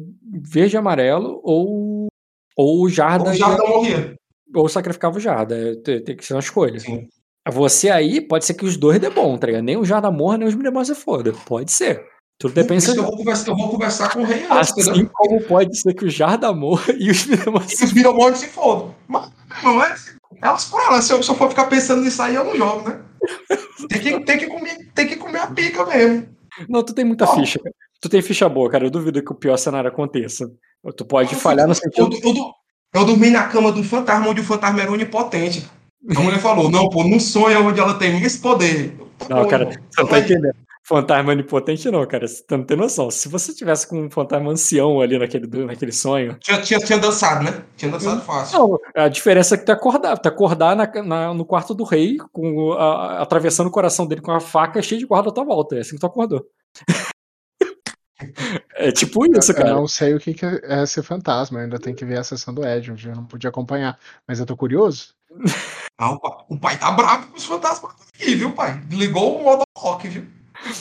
verde 0.47 0.77
e 0.77 0.79
amarelo, 0.79 1.41
ou, 1.43 2.07
ou 2.55 2.83
o 2.85 2.89
Jarda, 2.89 3.25
Ou 3.31 3.33
ia- 3.33 3.39
já 3.39 3.51
estão 3.51 3.67
morrendo. 3.69 4.15
ou 4.55 4.69
sacrificava 4.69 5.17
o 5.17 5.21
Jarda. 5.21 5.57
É, 5.59 5.75
Tem, 5.77 6.05
tem 6.05 6.17
que 6.17 6.25
ser 6.25 6.35
uma 6.35 6.41
escolha. 6.41 6.79
Sim. 6.79 7.09
Você 7.51 7.89
aí, 7.91 8.21
pode 8.21 8.45
ser 8.45 8.55
que 8.55 8.65
os 8.65 8.77
dois 8.77 9.01
dê 9.01 9.09
bom, 9.11 9.37
tá 9.39 9.47
ligado? 9.47 9.63
Nem 9.65 9.77
o 9.77 9.85
Jarda 9.85 10.11
morra, 10.11 10.39
nem 10.39 10.49
os 10.49 10.55
Minemões 10.55 10.87
se 10.89 10.95
foda. 10.95 11.33
Pode 11.47 11.73
ser. 11.73 12.05
Tudo 12.39 12.55
depende 12.55 12.83
se 12.85 12.97
eu 12.97 13.03
vou 13.03 13.17
conversar, 13.17 13.51
eu 13.51 13.57
vou 13.57 13.69
conversar 13.71 14.13
com 14.13 14.21
o 14.21 14.25
rei 14.25 14.47
Assim 14.49 14.81
entendeu? 14.83 15.11
como 15.13 15.43
pode 15.43 15.77
ser 15.77 15.93
que 15.93 16.05
o 16.05 16.11
Jarda 16.11 16.53
morra 16.53 16.95
e 16.97 17.11
os 17.11 17.27
Minemões 17.27 17.73
E 17.73 17.77
se 17.77 17.85
os 17.85 17.93
Midomorros 17.93 18.39
se 18.39 18.47
fodam. 18.49 18.95
Mas, 19.09 19.29
não 19.63 19.83
é? 19.83 19.95
Elas 20.41 20.67
por 20.67 20.81
elas. 20.81 21.05
Se 21.05 21.13
eu, 21.13 21.23
se 21.23 21.31
eu 21.31 21.35
for 21.35 21.49
ficar 21.49 21.65
pensando 21.67 22.03
nisso 22.03 22.23
aí, 22.23 22.35
eu 22.37 22.45
não 22.45 22.55
jogo, 22.57 22.89
né? 22.89 23.01
Tem 23.89 24.01
que, 24.01 24.21
tem 24.25 24.39
que, 24.39 24.47
comer, 24.47 24.77
tem 24.95 25.07
que 25.09 25.17
comer 25.17 25.39
a 25.41 25.47
pica 25.49 25.85
mesmo. 25.87 26.29
Não, 26.69 26.85
tu 26.85 26.93
tem 26.95 27.05
muita 27.05 27.25
Ó. 27.25 27.35
ficha, 27.35 27.59
cara. 27.59 27.75
Tu 28.01 28.09
tem 28.09 28.23
ficha 28.23 28.49
boa, 28.49 28.71
cara. 28.71 28.85
Eu 28.87 28.91
duvido 28.91 29.25
que 29.25 29.33
o 29.33 29.35
pior 29.35 29.57
cenário 29.57 29.89
aconteça. 29.91 30.49
Tu 30.97 31.05
pode 31.05 31.35
falhar 31.35 31.67
no 31.67 31.73
Eu, 31.73 31.75
sentido. 31.75 32.17
eu, 32.23 32.35
eu, 32.37 32.53
eu 32.95 33.05
dormi 33.05 33.31
na 33.31 33.49
cama 33.49 33.73
do 33.73 33.83
fantasma, 33.83 34.29
onde 34.29 34.41
o 34.43 34.45
fantasma 34.45 34.81
era 34.81 34.93
onipotente. 34.93 35.69
A 36.17 36.21
mulher 36.21 36.39
falou: 36.41 36.71
não, 36.71 36.89
pô, 36.89 37.05
não 37.05 37.19
sonha 37.19 37.59
onde 37.61 37.81
ela 37.81 37.95
tem 37.95 38.23
esse 38.23 38.39
poder. 38.41 38.97
Não, 39.29 39.43
Pô, 39.43 39.49
cara. 39.49 39.67
Você 39.67 40.01
não 40.03 40.09
tá 40.09 40.19
entendendo. 40.21 40.55
Fantasma 40.85 41.33
onipotente, 41.33 41.91
não, 41.91 42.07
cara. 42.07 42.27
Você 42.27 42.43
não 42.51 42.65
tem 42.65 42.75
noção. 42.77 43.11
Se 43.11 43.29
você 43.29 43.53
tivesse 43.53 43.87
com 43.87 44.05
um 44.07 44.11
fantasma 44.11 44.51
ancião 44.51 45.03
ali 45.03 45.19
naquele, 45.19 45.47
naquele 45.67 45.93
sonho. 45.93 46.39
Tinha, 46.41 46.63
tinha, 46.63 46.79
tinha 46.79 46.99
dançado, 46.99 47.45
né? 47.45 47.63
Tinha 47.77 47.91
dançado 47.91 48.23
fácil. 48.23 48.59
Não, 48.59 48.79
a 48.95 49.09
diferença 49.09 49.55
é 49.55 49.59
que 49.59 49.67
tu 49.67 49.73
acordar. 49.73 50.17
Tu 50.17 50.29
acordar 50.29 50.75
na, 50.75 50.87
na- 51.03 51.35
no 51.35 51.45
quarto 51.45 51.75
do 51.75 51.85
rei, 51.85 52.17
com 52.33 52.73
a- 52.73 53.21
atravessando 53.21 53.67
o 53.67 53.71
coração 53.71 54.07
dele 54.07 54.23
com 54.23 54.31
a 54.33 54.41
faca 54.41 54.81
cheia 54.81 54.99
de 54.99 55.05
guarda 55.07 55.29
à 55.29 55.33
tua 55.33 55.45
volta. 55.45 55.77
É 55.77 55.81
assim 55.81 55.97
que 55.97 56.01
tu 56.01 56.07
acordou. 56.07 56.47
é 58.77 58.91
tipo 58.91 59.27
isso, 59.27 59.53
Eu 59.53 59.57
cara. 59.57 59.75
não 59.75 59.87
sei 59.87 60.15
o 60.15 60.19
que 60.19 60.33
que 60.33 60.47
é 60.47 60.83
esse 60.83 61.03
fantasma, 61.03 61.59
eu 61.59 61.65
ainda 61.65 61.79
tenho 61.79 61.95
que 61.97 62.05
ver 62.05 62.19
a 62.19 62.25
sessão 62.25 62.55
do 62.55 62.67
Ed, 62.67 62.89
eu 63.07 63.15
não 63.15 63.27
pude 63.27 63.47
acompanhar. 63.47 63.99
Mas 64.27 64.41
eu 64.41 64.47
tô 64.47 64.57
curioso. 64.57 65.18
Ah, 65.99 66.13
o, 66.13 66.21
pai, 66.21 66.45
o 66.49 66.59
pai 66.59 66.79
tá 66.79 66.91
bravo 66.93 67.29
com 67.29 67.37
os 67.37 67.45
fantasmas 67.45 67.93
aqui, 68.15 68.35
viu, 68.37 68.53
pai? 68.53 68.81
Ligou 68.91 69.41
o 69.41 69.45
modo 69.45 69.63
rock, 69.77 70.09
viu? 70.09 70.27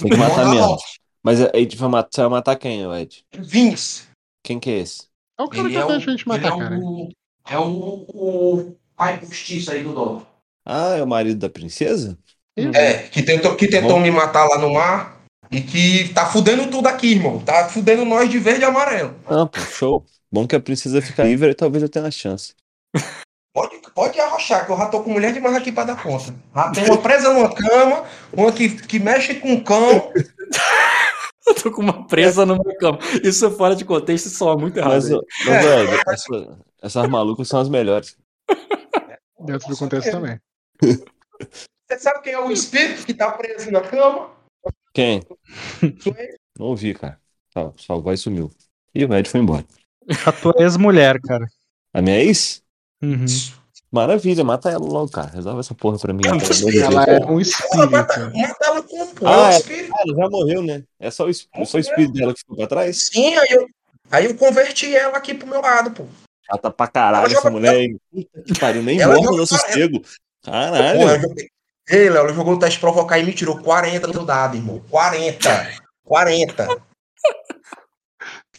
Tem 0.02 0.12
que 0.12 0.18
matar 0.18 0.46
mesmo. 0.50 0.66
rock. 0.66 0.84
Mas 1.24 1.42
aí 1.54 1.66
tu 1.66 1.76
vai 1.78 1.90
matar, 1.90 2.10
você 2.12 2.22
vai 2.22 2.30
matar 2.30 2.56
quem, 2.56 2.94
Ed? 2.94 3.26
Vince. 3.34 4.04
Quem 4.44 4.60
que 4.60 4.70
é 4.70 4.78
esse? 4.78 5.08
É 5.40 5.44
o 5.44 5.50
cara 5.50 5.64
Ele 5.64 5.72
que 5.72 5.78
é 5.78 5.86
o, 5.86 5.92
a 5.92 6.00
gente 6.00 6.28
matar, 6.28 6.54
ele 6.54 6.56
é 6.56 6.60
cara. 6.64 6.80
o, 6.80 7.10
é 7.50 7.58
o, 7.60 8.06
o 8.10 8.76
pai 8.96 9.20
justiça 9.22 9.74
aí 9.74 9.84
do 9.84 9.94
dólar. 9.94 10.24
Ah, 10.66 10.96
é 10.96 11.04
o 11.04 11.08
marido 11.08 11.40
da 11.40 11.50
princesa? 11.50 12.18
É, 12.56 13.04
que 13.10 13.22
tentou, 13.24 13.56
que 13.56 13.68
tentou 13.68 13.98
Bom. 13.98 14.00
me 14.00 14.10
matar 14.10 14.46
lá 14.48 14.58
no 14.58 14.74
mar 14.74 15.22
e 15.52 15.62
que 15.62 16.10
tá 16.14 16.26
fudendo 16.26 16.70
tudo 16.70 16.88
aqui, 16.88 17.08
irmão. 17.12 17.40
Tá 17.40 17.70
fudendo 17.70 18.04
nós 18.04 18.30
de 18.30 18.40
verde 18.40 18.62
e 18.62 18.66
amarelo. 18.66 19.16
Ah, 19.26 19.46
pô, 19.46 19.60
show. 19.62 20.06
Bom 20.32 20.48
que 20.48 20.56
a 20.56 20.60
princesa 20.60 21.02
fica 21.02 21.24
livre 21.24 21.52
e 21.52 21.56
talvez 21.56 21.84
eu 21.84 21.90
tenha 21.90 22.06
a 22.06 22.12
chance. 22.12 22.54
Pode, 23.58 23.76
pode 23.96 24.20
arrochar, 24.20 24.68
que 24.68 24.72
eu 24.72 24.78
já 24.78 24.86
tô 24.88 25.02
com 25.02 25.10
mulher 25.10 25.34
demais 25.34 25.56
aqui 25.56 25.72
pra 25.72 25.84
dar 25.84 26.00
conta. 26.04 26.32
Já 26.56 26.70
tem 26.70 26.86
uma 26.86 27.02
presa 27.02 27.34
numa 27.34 27.52
cama, 27.52 28.06
uma 28.32 28.52
que, 28.52 28.70
que 28.70 29.00
mexe 29.00 29.34
com 29.40 29.64
cão. 29.64 30.12
Eu 31.48 31.56
tô 31.56 31.72
com 31.72 31.82
uma 31.82 32.06
presa 32.06 32.46
no 32.46 32.54
meu 32.56 32.76
cama. 32.78 33.00
Isso 33.24 33.48
é 33.48 33.50
fora 33.50 33.76
de 33.76 33.84
contexto 33.84 34.28
e 34.28 34.30
soa 34.30 34.56
muito 34.58 34.78
errado. 34.78 34.92
Mas, 34.92 35.10
É. 35.10 35.84
Ed, 35.86 36.02
essa- 36.08 36.60
essas 36.84 37.10
malucas 37.10 37.48
são 37.48 37.60
as 37.60 37.68
melhores. 37.70 38.16
Dentro 39.40 39.70
do 39.70 39.78
contexto 39.78 40.12
também. 40.12 40.40
Você 40.84 41.98
sabe 41.98 42.22
quem 42.22 42.34
é 42.34 42.40
o 42.40 42.52
espírito 42.52 43.06
que 43.08 43.14
tá 43.14 43.32
preso 43.32 43.72
na 43.72 43.82
cama? 43.82 44.30
Quem? 44.94 45.24
Não 46.60 46.68
ouvi, 46.68 46.94
cara. 46.94 47.20
Só, 47.52 47.74
só 47.78 47.94
a 47.94 47.98
voz 47.98 48.20
sumiu. 48.20 48.52
E 48.94 49.04
o 49.04 49.16
Ed 49.16 49.28
foi 49.28 49.40
embora. 49.40 49.66
A 50.28 50.32
tua 50.32 50.54
ex-mulher, 50.60 51.20
cara. 51.22 51.48
A 51.94 52.02
minha 52.04 52.20
ex? 52.20 52.62
Uhum. 53.02 53.26
Maravilha, 53.92 54.44
mata 54.44 54.70
ela 54.70 54.86
logo, 54.86 55.10
cara. 55.10 55.30
Resolve 55.30 55.60
essa 55.62 55.74
porra 55.74 55.98
pra 55.98 56.14
mim. 56.14 56.22
de 56.22 56.30
Deus. 56.30 56.62
Ela 56.76 57.04
é 57.06 57.26
um 57.26 57.40
espírito. 57.40 57.90
Mata 57.92 58.20
ela 58.66 58.82
com 58.84 58.98
Ah, 59.26 59.32
é 59.32 59.38
o 59.38 59.52
é. 59.52 59.58
espírito. 59.58 59.94
Ah, 59.96 60.04
ela 60.06 60.18
já 60.18 60.30
morreu, 60.30 60.62
né? 60.62 60.84
É 61.00 61.10
só 61.10 61.26
o, 61.26 61.30
es- 61.30 61.48
só 61.66 61.78
o 61.78 61.80
espírito 61.80 62.14
dela 62.14 62.34
que 62.34 62.40
ficou 62.40 62.58
pra 62.58 62.68
trás? 62.68 63.10
Sim, 63.14 63.36
aí 63.38 63.48
eu, 63.52 63.66
aí 64.12 64.26
eu 64.26 64.36
converti 64.36 64.94
ela 64.94 65.18
aqui 65.18 65.34
pro 65.34 65.48
meu 65.48 65.62
lado, 65.62 65.92
pô. 65.92 66.06
Ela 66.50 66.60
tá 66.60 66.70
pra 66.70 66.88
caralho, 66.88 67.38
essa 67.38 67.50
mulher. 67.50 67.88
Puta 68.12 68.42
que 68.46 68.60
pariu, 68.60 68.84
nem 68.84 69.00
Ela 69.00 69.16
morre 69.16 69.38
no 69.38 69.48
sossego. 69.48 70.02
Caralho. 70.44 71.22
Ei, 71.90 72.10
Léo, 72.10 72.24
ela 72.26 72.34
jogou 72.34 72.56
o 72.56 72.60
teste 72.60 72.80
provocar 72.82 73.18
e 73.20 73.24
me 73.24 73.32
tirou 73.34 73.58
40 73.60 74.08
no 74.08 74.14
teu 74.14 74.26
dado, 74.26 74.58
irmão. 74.58 74.82
40. 74.90 75.70
40. 76.04 76.68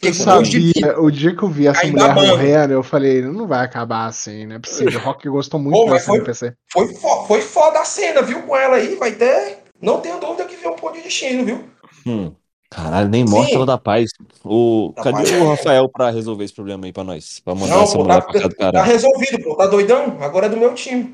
Eu 0.00 0.14
sabia, 0.14 1.00
o 1.00 1.10
dia 1.10 1.34
que 1.34 1.42
eu 1.42 1.48
vi 1.48 1.66
essa 1.66 1.86
mulher 1.86 2.14
morrendo, 2.14 2.72
eu 2.72 2.82
falei, 2.82 3.20
não 3.22 3.46
vai 3.46 3.64
acabar 3.64 4.06
assim, 4.06 4.46
não 4.46 4.56
é 4.56 4.58
possível. 4.58 5.00
O 5.00 5.02
Rock 5.02 5.28
gostou 5.28 5.58
muito 5.58 5.74
Pô, 5.76 5.98
foi- 5.98 6.16
NPC. 6.18 6.54
Foi, 6.72 6.94
fo- 6.94 7.24
foi 7.26 7.40
foda 7.40 7.80
a 7.80 7.84
cena, 7.84 8.22
viu? 8.22 8.42
Com 8.42 8.56
ela 8.56 8.76
aí, 8.76 8.94
vai 8.94 9.12
ter. 9.12 9.58
Não 9.80 10.00
tenho 10.00 10.18
dúvida 10.20 10.44
que 10.44 10.56
veio 10.56 10.72
um 10.72 10.76
ponto 10.76 10.94
de 10.96 11.02
destino, 11.02 11.44
viu? 11.44 11.64
Hum. 12.06 12.32
Caralho, 12.70 13.08
nem 13.08 13.24
morte 13.24 13.48
Sim. 13.50 13.56
ela 13.56 13.64
dá 13.66 13.78
paz. 13.78 14.10
O... 14.44 14.92
Dá 14.94 15.04
Cadê 15.04 15.16
paz. 15.30 15.32
o 15.32 15.48
Rafael 15.48 15.88
pra 15.88 16.10
resolver 16.10 16.44
esse 16.44 16.54
problema 16.54 16.84
aí 16.84 16.92
pra 16.92 17.02
nós? 17.02 17.40
Pra 17.40 17.54
mandar 17.54 17.76
Não, 17.76 17.82
essa 17.84 17.96
pô, 17.96 18.02
mulher 18.04 18.20
tá, 18.20 18.22
pra 18.22 18.32
casa 18.34 18.48
do 18.48 18.54
tá 18.56 18.72
cara. 18.72 18.82
resolvido, 18.84 19.42
pô. 19.42 19.56
Tá 19.56 19.66
doidão? 19.66 20.18
Agora 20.20 20.46
é 20.46 20.48
do 20.50 20.56
meu 20.58 20.74
time. 20.74 21.10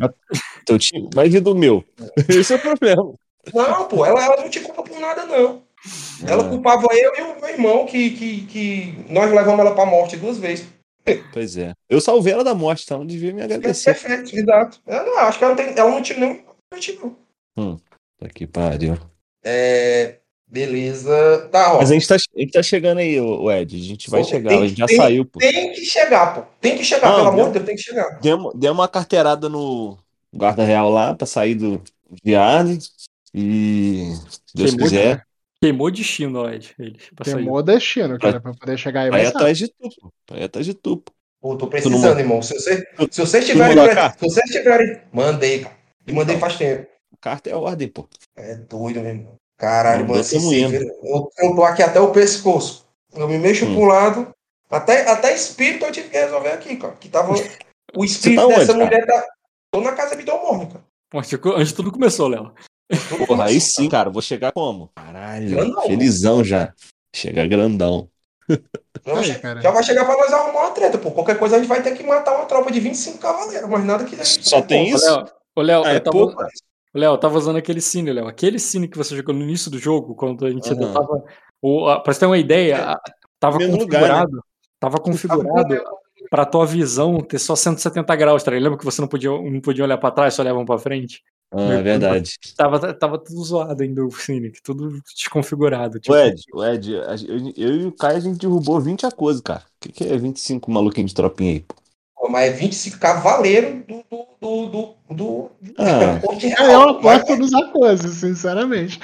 Teu 0.66 0.78
time, 0.78 1.08
mas 1.14 1.32
e 1.32 1.38
do 1.40 1.54
meu? 1.54 1.84
Esse 2.28 2.54
é 2.54 2.56
o 2.56 2.58
problema. 2.58 3.12
Não, 3.54 3.84
pô, 3.86 4.04
ela, 4.04 4.24
ela 4.24 4.36
não 4.42 4.50
te 4.50 4.60
culpa 4.60 4.82
por 4.82 4.98
nada, 4.98 5.26
não. 5.26 5.62
Ela 6.26 6.46
Ah, 6.46 6.48
culpava 6.48 6.86
eu 6.92 7.12
e 7.16 7.20
o 7.22 7.40
meu 7.40 7.48
irmão, 7.50 7.86
que, 7.86 8.10
que, 8.10 8.46
que 8.46 8.94
nós 9.10 9.30
levamos 9.30 9.60
ela 9.60 9.74
pra 9.74 9.84
morte 9.86 10.16
duas 10.16 10.38
vezes. 10.38 10.66
Pois 11.32 11.56
é. 11.58 11.72
Eu 11.88 12.00
salvei 12.00 12.32
ela 12.32 12.42
da 12.44 12.54
morte, 12.54 12.84
então 12.84 13.04
devia 13.04 13.32
me 13.32 13.42
É 13.42 13.44
agradecer. 13.44 13.92
perfeito, 13.94 14.34
exato. 14.36 14.80
Eu 14.86 15.04
não, 15.04 15.18
acho 15.18 15.38
que 15.38 15.44
ela 15.44 15.54
não, 15.54 15.64
tem, 15.64 15.78
ela 15.78 15.90
não 15.90 16.02
tinha 16.02 16.18
nenhum 16.18 16.40
motivo. 16.72 17.18
Tá 18.18 18.28
que 18.32 18.46
pariu. 18.46 18.96
É. 19.44 20.16
Beleza. 20.46 21.48
Tá, 21.50 21.74
ó. 21.74 21.78
Mas 21.78 21.90
a 21.90 21.94
gente 21.94 22.06
tá, 22.06 22.14
a 22.14 22.40
gente 22.40 22.52
tá 22.52 22.62
chegando 22.62 22.98
aí, 22.98 23.20
o 23.20 23.50
Ed. 23.50 23.76
A 23.76 23.78
gente 23.84 24.08
vai 24.08 24.22
Pô, 24.22 24.28
chegar, 24.28 24.48
tem- 24.50 24.62
a 24.62 24.68
gente 24.68 24.78
já 24.78 24.86
tem- 24.86 24.96
saiu, 24.96 25.24
pô. 25.24 25.38
Tem 25.40 25.72
que 25.72 25.84
chegar, 25.84 26.34
pô. 26.34 26.42
Tem 26.60 26.76
que 26.78 26.84
chegar, 26.84 27.08
Não, 27.08 27.16
pelo 27.16 27.28
amor 27.28 27.36
deu- 27.36 27.46
de 27.46 27.52
Deus, 27.54 27.66
tem 27.66 27.76
que 27.76 27.82
chegar. 27.82 28.20
Demos, 28.20 28.52
demos 28.54 28.78
uma 28.78 28.88
carteirada 28.88 29.48
no 29.48 29.98
guarda 30.32 30.64
real 30.64 30.88
lá 30.90 31.12
pra 31.14 31.26
sair 31.26 31.54
do 31.56 31.82
viagem. 32.22 32.78
E 33.34 34.12
se 34.30 34.40
Deus 34.54 34.70
de- 34.72 34.76
quiser, 34.78 35.26
Queimou 35.64 35.90
destino, 35.90 36.40
ó, 36.40 36.50
Ed. 36.50 36.74
Ele. 36.78 36.98
Queimou 37.22 37.62
destino, 37.62 38.18
cara, 38.18 38.38
pra 38.38 38.52
poder 38.52 38.76
chegar 38.78 39.02
aí. 39.02 39.10
vai 39.10 39.24
atrás 39.24 39.56
de 39.56 39.68
tu, 39.68 39.88
pô. 39.98 40.12
Vai 40.30 40.42
atrás 40.42 40.66
de 40.66 40.74
tu, 40.74 40.98
pô. 40.98 41.56
Tô 41.56 41.66
precisando, 41.68 42.18
irmão. 42.18 42.42
Se, 42.42 42.52
você, 42.52 42.86
se 43.10 43.20
vocês 43.20 43.46
tiverem. 43.46 43.74
Se 44.18 44.20
vocês 44.20 44.50
tiverem. 44.50 45.00
Mandei, 45.10 45.60
cara. 45.60 45.74
E 46.06 46.12
mandei 46.12 46.36
faz 46.36 46.56
tempo. 46.58 46.86
Carta 47.18 47.48
é 47.48 47.56
ordem, 47.56 47.88
pô. 47.88 48.06
É 48.36 48.56
doido, 48.56 49.00
meu 49.00 49.08
irmão. 49.08 49.36
Caralho, 49.56 50.06
mano. 50.06 50.22
indo. 50.22 50.74
eu, 50.74 51.30
eu 51.38 51.54
tô 51.54 51.64
aqui 51.64 51.82
até 51.82 51.98
o 51.98 52.12
pescoço. 52.12 52.86
Eu 53.14 53.26
me 53.26 53.38
mexo 53.38 53.64
Hum. 53.64 53.74
pro 53.74 53.84
lado. 53.84 54.34
Até, 54.70 55.08
até 55.10 55.34
espírito 55.34 55.86
eu 55.86 55.92
tive 55.92 56.10
que 56.10 56.18
resolver 56.18 56.50
aqui, 56.50 56.76
cara. 56.76 56.94
Que 56.96 57.08
tava. 57.08 57.32
O 57.96 58.04
espírito 58.04 58.40
tá 58.40 58.46
onde, 58.48 58.56
dessa 58.56 58.72
cara? 58.72 58.84
mulher 58.84 59.06
tá. 59.06 59.24
Tô 59.70 59.80
na 59.80 59.92
casa 59.92 60.16
Bidomorne, 60.16 60.66
cara. 60.66 60.84
Antes 61.14 61.32
antes 61.32 61.68
de 61.68 61.74
tudo 61.74 61.92
começou, 61.92 62.26
Léo. 62.26 62.52
Porra, 63.26 63.46
aí 63.46 63.60
sim, 63.60 63.88
cara. 63.88 64.10
Vou 64.10 64.22
chegar 64.22 64.52
como? 64.52 64.90
Caralho, 64.94 65.48
Grandão. 65.50 65.82
felizão 65.82 66.44
já. 66.44 66.72
Chegar 67.14 67.46
grandão. 67.48 68.08
Já, 69.06 69.12
Aí, 69.18 69.62
já 69.62 69.70
vai 69.70 69.82
chegar 69.82 70.06
pra 70.06 70.16
nós 70.16 70.32
arrumar 70.32 70.60
uma 70.62 70.70
treta, 70.70 70.96
pô. 70.96 71.10
Qualquer 71.10 71.38
coisa 71.38 71.56
a 71.56 71.58
gente 71.58 71.68
vai 71.68 71.82
ter 71.82 71.94
que 71.94 72.02
matar 72.02 72.36
uma 72.36 72.46
tropa 72.46 72.72
de 72.72 72.80
25 72.80 73.18
cavaleiros, 73.18 73.68
mas 73.68 73.84
nada 73.84 74.02
que. 74.06 74.16
Só 74.24 74.62
tem 74.62 74.90
Ô, 74.94 74.96
isso? 74.96 75.24
Ô, 75.54 75.60
Léo, 75.60 75.82
Ah, 75.84 75.92
é 75.92 75.96
eu 75.96 76.00
tava, 76.02 76.48
Léo, 76.94 77.12
eu 77.12 77.18
tava 77.18 77.36
usando 77.36 77.56
aquele 77.56 77.82
cine, 77.82 78.10
Léo. 78.10 78.26
Aquele 78.26 78.58
cine 78.58 78.88
que 78.88 78.96
você 78.96 79.14
jogou 79.14 79.34
no 79.34 79.42
início 79.42 79.70
do 79.70 79.78
jogo, 79.78 80.14
quando 80.14 80.46
a 80.46 80.50
gente 80.50 80.72
ainda 80.72 80.86
Aham. 80.86 80.94
tava. 80.94 81.24
O, 81.60 81.86
a, 81.86 82.00
pra 82.00 82.14
você 82.14 82.20
ter 82.20 82.26
uma 82.26 82.38
ideia, 82.38 82.92
a- 82.92 83.00
tava 83.38 83.58
Mesmo 83.58 83.76
lugar, 83.76 84.00
configurado. 84.00 84.44
Tava 84.80 84.98
configurado 84.98 85.82
pra 86.34 86.44
tua 86.44 86.66
visão 86.66 87.20
ter 87.20 87.38
só 87.38 87.54
170 87.54 88.16
graus, 88.16 88.42
tá? 88.42 88.50
Lembra 88.50 88.76
que 88.76 88.84
você 88.84 89.00
não 89.00 89.06
podia, 89.06 89.30
não 89.30 89.60
podia 89.60 89.84
olhar 89.84 89.96
pra 89.96 90.10
trás, 90.10 90.34
só 90.34 90.42
olhavam 90.42 90.64
pra 90.64 90.80
frente? 90.80 91.22
Ah, 91.52 91.74
é 91.74 91.80
verdade. 91.80 92.32
Tava, 92.56 92.92
tava 92.92 93.18
tudo 93.18 93.40
zoado 93.44 93.80
ainda 93.80 94.04
o 94.04 94.10
cine, 94.10 94.50
tudo 94.64 95.00
desconfigurado. 95.16 96.00
Tipo, 96.00 96.12
O 96.12 96.18
Ed, 96.18 96.42
o 96.52 96.64
Ed, 96.64 96.96
a 97.02 97.14
eu, 97.14 97.52
eu 97.56 97.76
e 97.82 97.86
o 97.86 97.92
Caio 97.92 98.16
a 98.16 98.20
gente 98.20 98.40
derrubou 98.40 98.80
20 98.80 99.06
a 99.06 99.12
coisa, 99.12 99.40
cara. 99.40 99.60
O 99.60 99.64
que, 99.82 99.92
que 99.92 100.12
é 100.12 100.18
25 100.18 100.72
maluquinho 100.72 101.06
de 101.06 101.14
tropinha 101.14 101.52
aí, 101.52 101.60
pô? 101.60 101.76
Pô, 102.16 102.28
mas 102.28 102.52
é 102.52 102.56
25 102.56 102.98
cavaleiros 102.98 103.84
do. 103.86 104.04
do. 104.10 104.66
do. 104.66 104.94
do. 105.14 105.14
do... 105.14 105.50
Ah. 105.78 106.18
Porto 106.20 106.44
É, 106.44 106.52
eu 106.52 106.66
Real. 106.66 107.00
Mas 107.00 107.22
aposto 107.22 107.36
nos 107.36 107.54
Aquoses, 107.54 108.16
sinceramente. 108.16 108.98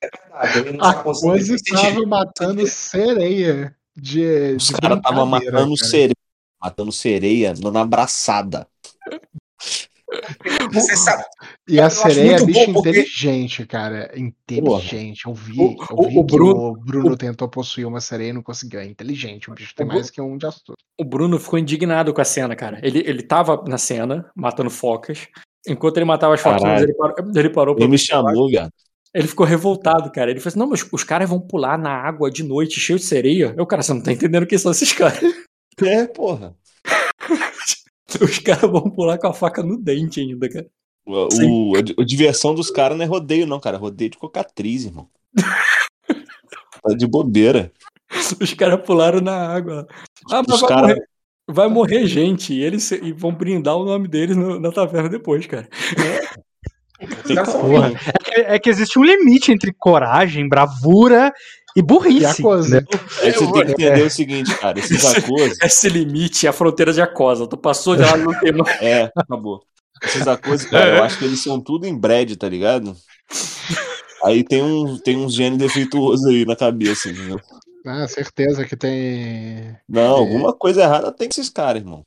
É 0.00 0.08
verdade, 0.08 0.68
eu 0.68 0.72
não 0.72 0.82
A 0.86 0.90
aposto 0.92 1.26
coisa 1.26 1.52
nesse 1.52 1.74
estava 1.74 2.06
matando 2.06 2.66
sereia 2.66 3.76
de. 3.96 4.54
Os 4.56 4.70
caras 4.70 4.98
estavam 4.98 5.26
matando 5.26 5.74
cara. 5.76 5.88
sereia. 5.90 6.14
Matando 6.62 6.92
sereia 6.92 7.54
na 7.72 7.80
abraçada. 7.82 8.66
Você 10.72 10.96
sabe. 10.96 11.24
E 11.68 11.80
a 11.80 11.90
sereia 11.90 12.36
é 12.36 12.44
bicho 12.44 12.66
bom, 12.66 12.74
porque- 12.74 12.90
inteligente, 12.90 13.66
cara. 13.66 14.10
Inteligente. 14.16 15.26
Eu 15.26 15.34
vi, 15.34 15.60
O- 15.60 15.76
eu 15.90 16.08
vi 16.08 16.18
o 16.18 16.24
que 16.24 16.36
Bruno- 16.36 16.68
o 16.68 16.76
Bruno 16.76 17.16
tentou 17.16 17.48
possuir 17.48 17.86
uma 17.86 18.00
sereia 18.00 18.30
e 18.30 18.32
não 18.32 18.42
conseguiu. 18.42 18.80
É 18.80 18.86
inteligente. 18.86 19.50
O 19.50 19.54
bicho 19.54 19.74
tem 19.74 19.84
O 19.84 19.88
mais 19.88 20.08
que 20.10 20.20
um 20.20 20.36
de 20.38 20.46
astuto. 20.46 20.76
O 20.98 21.04
Bruno 21.04 21.38
ficou 21.38 21.58
indignado 21.58 22.14
com 22.14 22.20
a 22.20 22.24
cena, 22.24 22.54
cara. 22.56 22.78
Ele, 22.82 23.00
ele 23.00 23.22
tava 23.22 23.62
na 23.66 23.78
cena, 23.78 24.30
matando 24.34 24.70
focas. 24.70 25.26
Enquanto 25.68 25.96
ele 25.98 26.04
matava 26.06 26.34
as 26.34 26.42
Caralho. 26.42 26.84
ele 26.84 26.94
parou, 26.94 27.14
ele 27.34 27.50
parou 27.50 27.74
pra 27.74 27.84
Ele 27.84 27.90
me 27.90 27.98
chamou, 27.98 28.48
viado. 28.48 28.70
Ele 29.16 29.26
ficou 29.28 29.46
revoltado, 29.46 30.10
cara. 30.12 30.30
Ele 30.30 30.40
falou 30.40 30.48
assim: 30.50 30.58
não, 30.58 30.66
mas 30.68 30.86
os 30.92 31.02
caras 31.04 31.28
vão 31.28 31.40
pular 31.40 31.78
na 31.78 31.90
água 31.90 32.30
de 32.30 32.42
noite 32.42 32.78
cheio 32.78 32.98
de 32.98 33.04
sereia. 33.06 33.54
Eu, 33.56 33.66
cara, 33.66 33.82
você 33.82 33.94
não 33.94 34.02
tá 34.02 34.12
entendendo 34.12 34.46
quem 34.46 34.58
são 34.58 34.70
esses 34.72 34.92
caras. 34.92 35.20
É, 35.82 36.06
porra. 36.06 36.54
É 36.84 36.96
Os 38.24 38.38
caras 38.38 38.70
vão 38.70 38.90
pular 38.90 39.18
com 39.18 39.26
a 39.26 39.32
faca 39.32 39.62
no 39.62 39.76
dente 39.78 40.20
ainda, 40.20 40.48
cara. 40.48 40.66
O, 41.06 41.72
o- 41.72 41.76
a, 41.76 42.02
a 42.02 42.04
diversão 42.04 42.54
dos 42.54 42.70
caras 42.70 42.96
não 42.96 43.04
é 43.04 43.08
rodeio, 43.08 43.46
não, 43.46 43.58
cara. 43.60 43.78
Rodeio 43.78 44.10
de 44.10 44.18
cocatriz, 44.18 44.84
irmão. 44.84 45.08
tá 46.82 46.94
de 46.96 47.06
bobeira. 47.06 47.72
Os 48.40 48.54
caras 48.54 48.80
pularam 48.84 49.20
na 49.20 49.34
água. 49.34 49.86
Ah, 50.30 50.42
mas 50.46 50.56
Os 50.56 50.60
vai, 50.60 50.68
cara- 50.68 50.82
morrer, 50.88 51.02
vai 51.48 51.68
morrer 51.68 52.06
gente. 52.06 52.52
E 52.52 52.62
eles 52.62 52.84
se- 52.84 53.00
e 53.02 53.12
vão 53.12 53.32
brindar 53.34 53.76
o 53.76 53.84
nome 53.84 54.08
deles 54.08 54.36
no- 54.36 54.60
na 54.60 54.70
taverna 54.70 55.08
depois, 55.08 55.46
cara. 55.46 55.68
Os 57.00 57.34
caras 57.34 57.48
são 57.50 57.60
Porra. 57.60 57.92
É 58.36 58.44
que, 58.44 58.52
é 58.52 58.58
que 58.58 58.70
existe 58.70 58.98
um 58.98 59.04
limite 59.04 59.52
entre 59.52 59.72
coragem, 59.72 60.48
bravura 60.48 61.32
e 61.74 61.82
burrice. 61.82 62.42
E 62.42 62.46
entendeu? 62.46 62.82
Aí 63.22 63.32
você 63.32 63.52
tem 63.52 63.52
que 63.52 63.72
entender 63.72 64.02
o 64.02 64.10
seguinte, 64.10 64.54
cara. 64.58 64.78
Esses 64.78 65.04
acos. 65.04 65.58
Esse 65.62 65.88
limite 65.88 66.46
é 66.46 66.50
a 66.50 66.52
fronteira 66.52 66.92
de 66.92 67.00
Acosa. 67.00 67.46
Tu 67.46 67.56
passou 67.56 67.96
de 67.96 68.02
lá 68.02 68.16
no 68.16 68.38
tema. 68.38 68.64
É, 68.80 69.10
acabou. 69.16 69.62
Esses 70.02 70.26
acos, 70.28 70.64
cara, 70.64 70.98
eu 70.98 71.04
acho 71.04 71.18
que 71.18 71.24
eles 71.24 71.42
são 71.42 71.60
tudo 71.60 71.86
em 71.86 71.98
bread, 71.98 72.36
tá 72.36 72.48
ligado? 72.48 72.94
Aí 74.24 74.44
tem, 74.44 74.62
um, 74.62 74.98
tem 74.98 75.16
uns 75.16 75.34
genes 75.34 75.58
defeituosos 75.58 76.26
aí 76.26 76.44
na 76.44 76.56
cabeça, 76.56 77.08
entendeu? 77.08 77.40
Ah, 77.86 78.06
certeza 78.08 78.64
que 78.64 78.76
tem. 78.76 79.76
Não, 79.88 80.16
alguma 80.16 80.52
coisa 80.52 80.82
errada 80.82 81.12
tem 81.12 81.28
com 81.28 81.32
esses 81.32 81.48
caras, 81.48 81.80
irmão. 81.82 82.04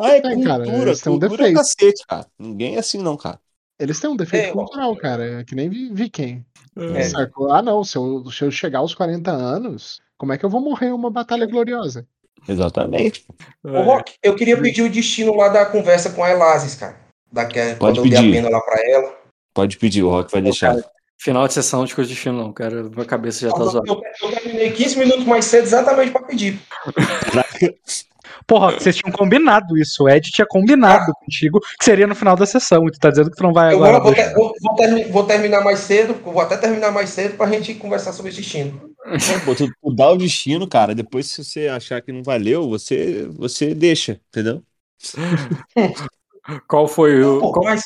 Ah, 0.00 0.10
é 0.10 0.20
Tem, 0.20 0.44
cara, 0.44 0.64
cultura, 0.64 0.96
têm 0.96 1.12
um 1.12 1.18
cultura 1.18 1.42
é 1.42 1.52
defeito. 1.52 1.56
cacete, 1.56 2.06
cara. 2.06 2.26
Ninguém 2.38 2.76
é 2.76 2.78
assim, 2.78 2.98
não, 2.98 3.16
cara. 3.16 3.40
Eles 3.78 4.00
têm 4.00 4.10
um 4.10 4.16
defeito 4.16 4.48
É, 4.48 4.52
cultural, 4.52 4.94
cara. 4.96 5.44
Que 5.44 5.54
nem 5.54 5.68
vi, 5.68 5.90
vi 5.92 6.08
quem. 6.10 6.44
É. 6.76 7.02
Sacou? 7.04 7.52
Ah, 7.52 7.62
não. 7.62 7.84
Se 7.84 7.96
eu, 7.96 8.24
se 8.30 8.44
eu 8.44 8.50
chegar 8.50 8.80
aos 8.80 8.94
40 8.94 9.30
anos, 9.30 10.00
como 10.16 10.32
é 10.32 10.38
que 10.38 10.44
eu 10.44 10.50
vou 10.50 10.60
morrer 10.60 10.86
em 10.88 10.92
uma 10.92 11.10
batalha 11.10 11.46
gloriosa? 11.46 12.06
Exatamente. 12.48 13.24
Ô, 13.64 13.82
Rock, 13.82 14.14
eu 14.22 14.34
queria 14.34 14.56
pedir 14.60 14.82
o 14.82 14.90
destino 14.90 15.34
lá 15.36 15.48
da 15.48 15.66
conversa 15.66 16.10
com 16.10 16.22
a 16.24 16.30
Elazes, 16.30 16.74
cara. 16.74 16.96
Daquela, 17.30 17.74
Pode 17.76 17.98
quando 18.00 18.06
eu 18.06 18.10
dei 18.10 18.18
a 18.18 18.22
pedir. 18.22 18.32
pena 18.32 18.48
lá 18.48 18.60
pra 18.60 18.80
ela. 18.90 19.14
Pode 19.52 19.76
pedir, 19.76 20.02
o 20.02 20.08
Rock 20.10 20.32
vai 20.32 20.40
deixar. 20.42 20.74
cara, 20.74 20.84
Final 21.20 21.48
de 21.48 21.54
sessão 21.54 21.84
de 21.84 21.94
coisa 21.94 22.08
de 22.08 22.14
destino, 22.14 22.38
não, 22.38 22.52
cara. 22.52 22.84
Minha 22.84 23.04
cabeça 23.04 23.48
já 23.48 23.52
tá 23.52 23.64
zoada. 23.64 23.90
eu, 23.90 24.00
eu 24.22 24.30
terminei 24.32 24.70
15 24.70 24.98
minutos 24.98 25.24
mais 25.24 25.44
cedo 25.46 25.64
exatamente 25.64 26.12
pra 26.12 26.22
pedir. 26.22 26.60
Porra, 28.48 28.72
vocês 28.72 28.96
tinham 28.96 29.12
combinado 29.12 29.76
isso. 29.76 30.04
O 30.04 30.08
Ed 30.08 30.30
tinha 30.30 30.46
combinado 30.46 31.12
contigo 31.20 31.60
que 31.78 31.84
seria 31.84 32.06
no 32.06 32.14
final 32.14 32.34
da 32.34 32.46
sessão. 32.46 32.88
E 32.88 32.90
tu 32.90 32.98
tá 32.98 33.10
dizendo 33.10 33.30
que 33.30 33.36
tu 33.36 33.42
não 33.42 33.52
vai 33.52 33.74
Eu 33.74 33.78
vou, 33.78 33.86
agora. 33.86 34.02
vou, 34.02 34.14
ter- 34.14 34.34
vou- 34.34 34.54
vou 34.62 34.74
termi- 34.74 35.04
vou 35.04 35.24
terminar 35.24 35.60
mais 35.62 35.80
cedo, 35.80 36.14
vou 36.14 36.40
até 36.40 36.56
terminar 36.56 36.90
mais 36.90 37.10
cedo 37.10 37.36
pra 37.36 37.46
gente 37.46 37.74
conversar 37.74 38.14
sobre 38.14 38.30
esse 38.32 38.40
destino. 38.40 38.90
Pô, 39.44 39.54
tu, 39.54 39.68
tu 39.82 39.94
dá 39.94 40.10
o 40.10 40.16
destino, 40.16 40.66
cara. 40.66 40.94
Depois, 40.94 41.26
se 41.26 41.44
você 41.44 41.68
achar 41.68 42.00
que 42.00 42.10
não 42.10 42.22
valeu, 42.22 42.66
você, 42.70 43.28
você 43.32 43.74
deixa, 43.74 44.18
entendeu? 44.30 44.62
Qual 46.66 46.88
foi 46.88 47.22
o. 47.22 47.40
Pô, 47.40 47.52
qual- 47.52 47.64
mas 47.66 47.82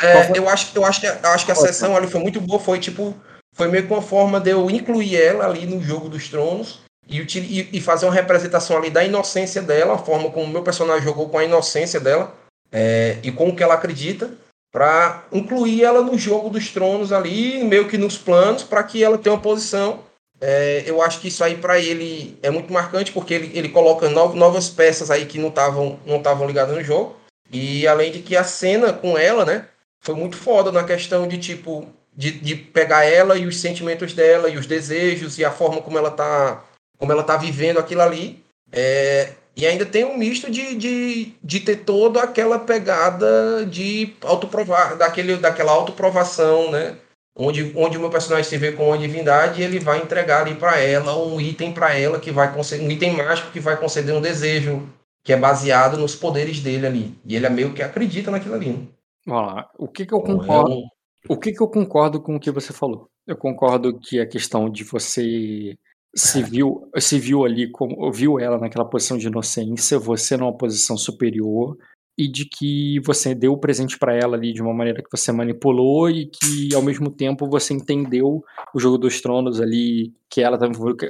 é, 0.00 0.12
qual 0.12 0.36
eu, 0.36 0.48
acho, 0.48 0.70
eu, 0.76 0.84
acho 0.84 1.00
que, 1.00 1.06
eu 1.08 1.30
acho 1.30 1.44
que 1.46 1.52
a 1.52 1.56
sessão 1.56 1.96
ali 1.96 2.06
foi 2.06 2.20
muito 2.20 2.40
boa, 2.40 2.60
foi 2.60 2.78
tipo, 2.78 3.14
foi 3.52 3.68
meio 3.68 3.84
que 3.86 3.92
uma 3.92 4.02
forma 4.02 4.40
de 4.40 4.50
eu 4.50 4.70
incluir 4.70 5.16
ela 5.16 5.44
ali 5.46 5.66
no 5.66 5.80
jogo 5.82 6.08
dos 6.08 6.28
tronos 6.28 6.83
e, 7.08 7.68
e, 7.72 7.80
fazer 7.80 8.06
uma 8.06 8.14
representação 8.14 8.76
ali 8.76 8.90
da 8.90 9.04
inocência 9.04 9.60
dela, 9.60 9.94
a 9.94 9.98
forma 9.98 10.30
como 10.30 10.46
o 10.46 10.48
meu 10.48 10.62
personagem 10.62 11.04
jogou 11.04 11.28
com 11.28 11.38
a 11.38 11.44
inocência 11.44 12.00
dela 12.00 12.34
é, 12.72 13.18
e 13.22 13.30
com 13.30 13.48
o 13.48 13.56
que 13.56 13.62
ela 13.62 13.74
acredita, 13.74 14.30
para 14.72 15.24
incluir 15.30 15.84
ela 15.84 16.02
no 16.02 16.18
jogo 16.18 16.50
dos 16.50 16.70
tronos 16.70 17.12
ali, 17.12 17.62
meio 17.62 17.86
que 17.86 17.96
nos 17.96 18.18
planos, 18.18 18.62
para 18.62 18.82
que 18.82 19.04
ela 19.04 19.18
tenha 19.18 19.34
uma 19.34 19.40
posição. 19.40 20.00
É, 20.40 20.82
eu 20.86 21.00
acho 21.00 21.20
que 21.20 21.28
isso 21.28 21.44
aí 21.44 21.56
para 21.56 21.78
ele 21.78 22.36
é 22.42 22.50
muito 22.50 22.72
marcante, 22.72 23.12
porque 23.12 23.34
ele, 23.34 23.56
ele 23.56 23.68
coloca 23.68 24.08
no- 24.08 24.34
novas 24.34 24.68
peças 24.68 25.10
aí 25.10 25.26
que 25.26 25.38
não 25.38 25.48
estavam 25.48 26.00
não 26.04 26.16
estavam 26.16 26.46
ligadas 26.46 26.74
no 26.74 26.82
jogo. 26.82 27.16
E 27.52 27.86
além 27.86 28.10
de 28.10 28.18
que 28.18 28.36
a 28.36 28.42
cena 28.42 28.92
com 28.92 29.16
ela, 29.16 29.44
né, 29.44 29.68
foi 30.00 30.14
muito 30.14 30.36
foda 30.36 30.72
na 30.72 30.82
questão 30.82 31.28
de 31.28 31.38
tipo 31.38 31.86
de, 32.16 32.32
de 32.32 32.56
pegar 32.56 33.04
ela 33.04 33.38
e 33.38 33.46
os 33.46 33.60
sentimentos 33.60 34.12
dela 34.12 34.48
e 34.48 34.56
os 34.56 34.66
desejos 34.66 35.38
e 35.38 35.44
a 35.44 35.50
forma 35.50 35.80
como 35.82 35.98
ela 35.98 36.10
tá 36.10 36.62
como 36.98 37.12
ela 37.12 37.22
tá 37.22 37.36
vivendo 37.36 37.78
aquilo 37.78 38.02
ali. 38.02 38.42
É, 38.72 39.32
e 39.56 39.66
ainda 39.66 39.86
tem 39.86 40.04
um 40.04 40.16
misto 40.18 40.50
de, 40.50 40.74
de, 40.74 41.32
de 41.42 41.60
ter 41.60 41.76
toda 41.84 42.22
aquela 42.22 42.58
pegada 42.58 43.64
de 43.66 44.14
autoprovar, 44.22 44.96
daquele, 44.96 45.36
daquela 45.36 45.72
autoprovação, 45.72 46.70
né? 46.70 46.96
onde, 47.36 47.72
onde 47.76 47.96
o 47.96 48.00
meu 48.00 48.10
personagem 48.10 48.44
se 48.48 48.56
vê 48.56 48.72
com 48.72 48.88
uma 48.88 48.98
divindade 48.98 49.60
e 49.60 49.64
ele 49.64 49.78
vai 49.78 49.98
entregar 50.00 50.42
ali 50.42 50.54
para 50.54 50.78
ela 50.78 51.16
um 51.16 51.40
item 51.40 51.72
para 51.72 51.96
ela 51.96 52.20
que 52.20 52.30
vai 52.30 52.52
conceder 52.52 52.86
um 52.86 52.90
item 52.90 53.16
mágico 53.16 53.50
que 53.52 53.60
vai 53.60 53.76
conceder 53.76 54.14
um 54.14 54.20
desejo 54.20 54.88
que 55.24 55.32
é 55.32 55.36
baseado 55.36 55.96
nos 55.96 56.14
poderes 56.14 56.60
dele 56.60 56.86
ali. 56.86 57.18
E 57.24 57.34
ele 57.34 57.46
é 57.46 57.50
meio 57.50 57.72
que 57.72 57.82
acredita 57.82 58.30
naquilo 58.30 58.54
ali. 58.54 58.70
Né? 58.70 58.86
Olha 59.28 59.46
lá, 59.46 59.70
o 59.78 59.88
que 59.88 60.04
que 60.04 60.12
eu 60.14 60.18
Então, 60.18 60.34
é 60.34 60.38
concordo? 60.38 60.70
um- 60.72 60.88
O 61.28 61.38
que 61.38 61.52
que 61.52 61.62
eu 61.62 61.68
concordo 61.68 62.20
com 62.20 62.36
o 62.36 62.40
que 62.40 62.50
você 62.50 62.72
falou? 62.72 63.08
Eu 63.26 63.36
concordo 63.36 63.98
que 63.98 64.20
a 64.20 64.26
questão 64.26 64.68
de 64.68 64.84
você 64.84 65.74
se 66.14 66.42
viu, 66.42 66.88
se 66.98 67.18
viu 67.18 67.44
ali 67.44 67.70
como 67.70 68.10
viu 68.12 68.38
ela 68.38 68.58
naquela 68.58 68.84
posição 68.84 69.18
de 69.18 69.26
inocência, 69.26 69.98
você 69.98 70.36
numa 70.36 70.56
posição 70.56 70.96
superior 70.96 71.76
e 72.16 72.28
de 72.30 72.44
que 72.44 73.00
você 73.00 73.34
deu 73.34 73.52
o 73.52 73.58
presente 73.58 73.98
pra 73.98 74.14
ela 74.14 74.36
ali 74.36 74.52
de 74.52 74.62
uma 74.62 74.72
maneira 74.72 75.02
que 75.02 75.10
você 75.10 75.32
manipulou 75.32 76.08
e 76.08 76.26
que 76.26 76.72
ao 76.74 76.82
mesmo 76.82 77.10
tempo 77.10 77.48
você 77.48 77.74
entendeu 77.74 78.44
o 78.72 78.78
jogo 78.78 78.96
dos 78.96 79.20
tronos 79.20 79.60
ali, 79.60 80.12
que 80.30 80.40
ela 80.40 80.56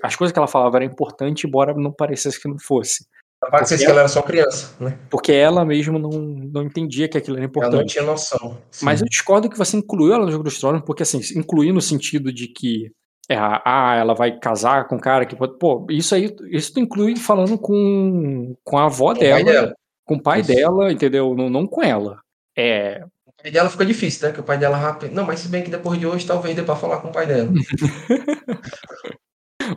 as 0.02 0.16
coisas 0.16 0.32
que 0.32 0.38
ela 0.38 0.48
falava 0.48 0.78
eram 0.78 0.86
importantes, 0.86 1.44
embora 1.44 1.74
não 1.74 1.92
parecesse 1.92 2.40
que 2.40 2.48
não 2.48 2.58
fosse, 2.58 3.06
Parece 3.50 3.76
que 3.76 3.84
ela 3.84 4.00
era 4.00 4.08
só 4.08 4.22
criança, 4.22 4.74
né? 4.80 4.98
porque 5.10 5.32
ela 5.32 5.64
mesma 5.64 5.98
não, 5.98 6.10
não 6.10 6.62
entendia 6.62 7.08
que 7.08 7.18
aquilo 7.18 7.36
era 7.36 7.44
Ela 7.44 7.50
importante. 7.50 7.76
não 7.80 7.86
tinha 7.86 8.04
noção. 8.04 8.58
Sim. 8.70 8.84
Mas 8.84 9.00
eu 9.00 9.06
discordo 9.06 9.48
que 9.48 9.58
você 9.58 9.76
incluiu 9.76 10.14
ela 10.14 10.24
no 10.24 10.32
Jogo 10.32 10.44
dos 10.44 10.58
Tronos, 10.58 10.82
porque 10.84 11.02
assim, 11.02 11.20
incluir 11.36 11.72
no 11.72 11.80
sentido 11.80 12.32
de 12.32 12.48
que 12.48 12.90
é, 13.28 13.36
ah, 13.38 13.94
ela 13.98 14.14
vai 14.14 14.38
casar 14.38 14.86
com 14.86 14.96
um 14.96 15.00
cara 15.00 15.24
que 15.26 15.34
pode. 15.36 15.58
Pô, 15.58 15.86
isso 15.90 16.14
aí, 16.14 16.34
isso 16.50 16.74
tu 16.74 16.80
inclui 16.80 17.16
falando 17.16 17.58
com, 17.58 18.54
com 18.62 18.78
a 18.78 18.84
avó 18.86 19.14
Com 19.14 19.20
dela, 19.20 19.44
dela. 19.44 19.74
com 20.04 20.14
o 20.16 20.22
pai 20.22 20.40
Isso. 20.40 20.54
dela, 20.54 20.92
entendeu? 20.92 21.34
Não, 21.34 21.48
não 21.48 21.66
com 21.66 21.82
ela. 21.82 22.18
É. 22.56 23.02
O 23.26 23.32
pai 23.42 23.50
dela 23.50 23.70
fica 23.70 23.84
difícil, 23.86 24.28
né? 24.28 24.34
Que 24.34 24.40
o 24.40 24.44
pai 24.44 24.58
dela 24.58 24.76
rápido. 24.76 25.14
Não, 25.14 25.24
mas 25.24 25.40
se 25.40 25.48
bem 25.48 25.62
que 25.62 25.70
depois 25.70 25.98
de 25.98 26.06
hoje 26.06 26.26
talvez 26.26 26.54
dê 26.54 26.62
pra 26.62 26.76
falar 26.76 26.98
com 27.00 27.08
o 27.08 27.12
pai 27.12 27.26
dela. 27.26 27.48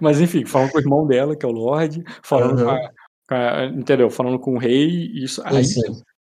Mas 0.02 0.20
enfim, 0.20 0.46
falando 0.46 0.72
com 0.72 0.78
o 0.78 0.82
irmão 0.82 1.08
dela, 1.08 1.36
que 1.36 1.46
é 1.46 1.50
o 1.50 1.52
Lorde, 1.52 2.04
falando 2.22 2.64
com, 2.64 2.70
Aham. 2.70 2.78
a, 2.78 2.90
com 3.30 3.36
a- 3.36 3.66
Entendeu? 3.68 4.10
Falando 4.10 4.40
com 4.40 4.56
o 4.56 4.58
rei, 4.58 5.10
isso. 5.14 5.42
Aí, 5.46 5.64
Sim, 5.64 5.82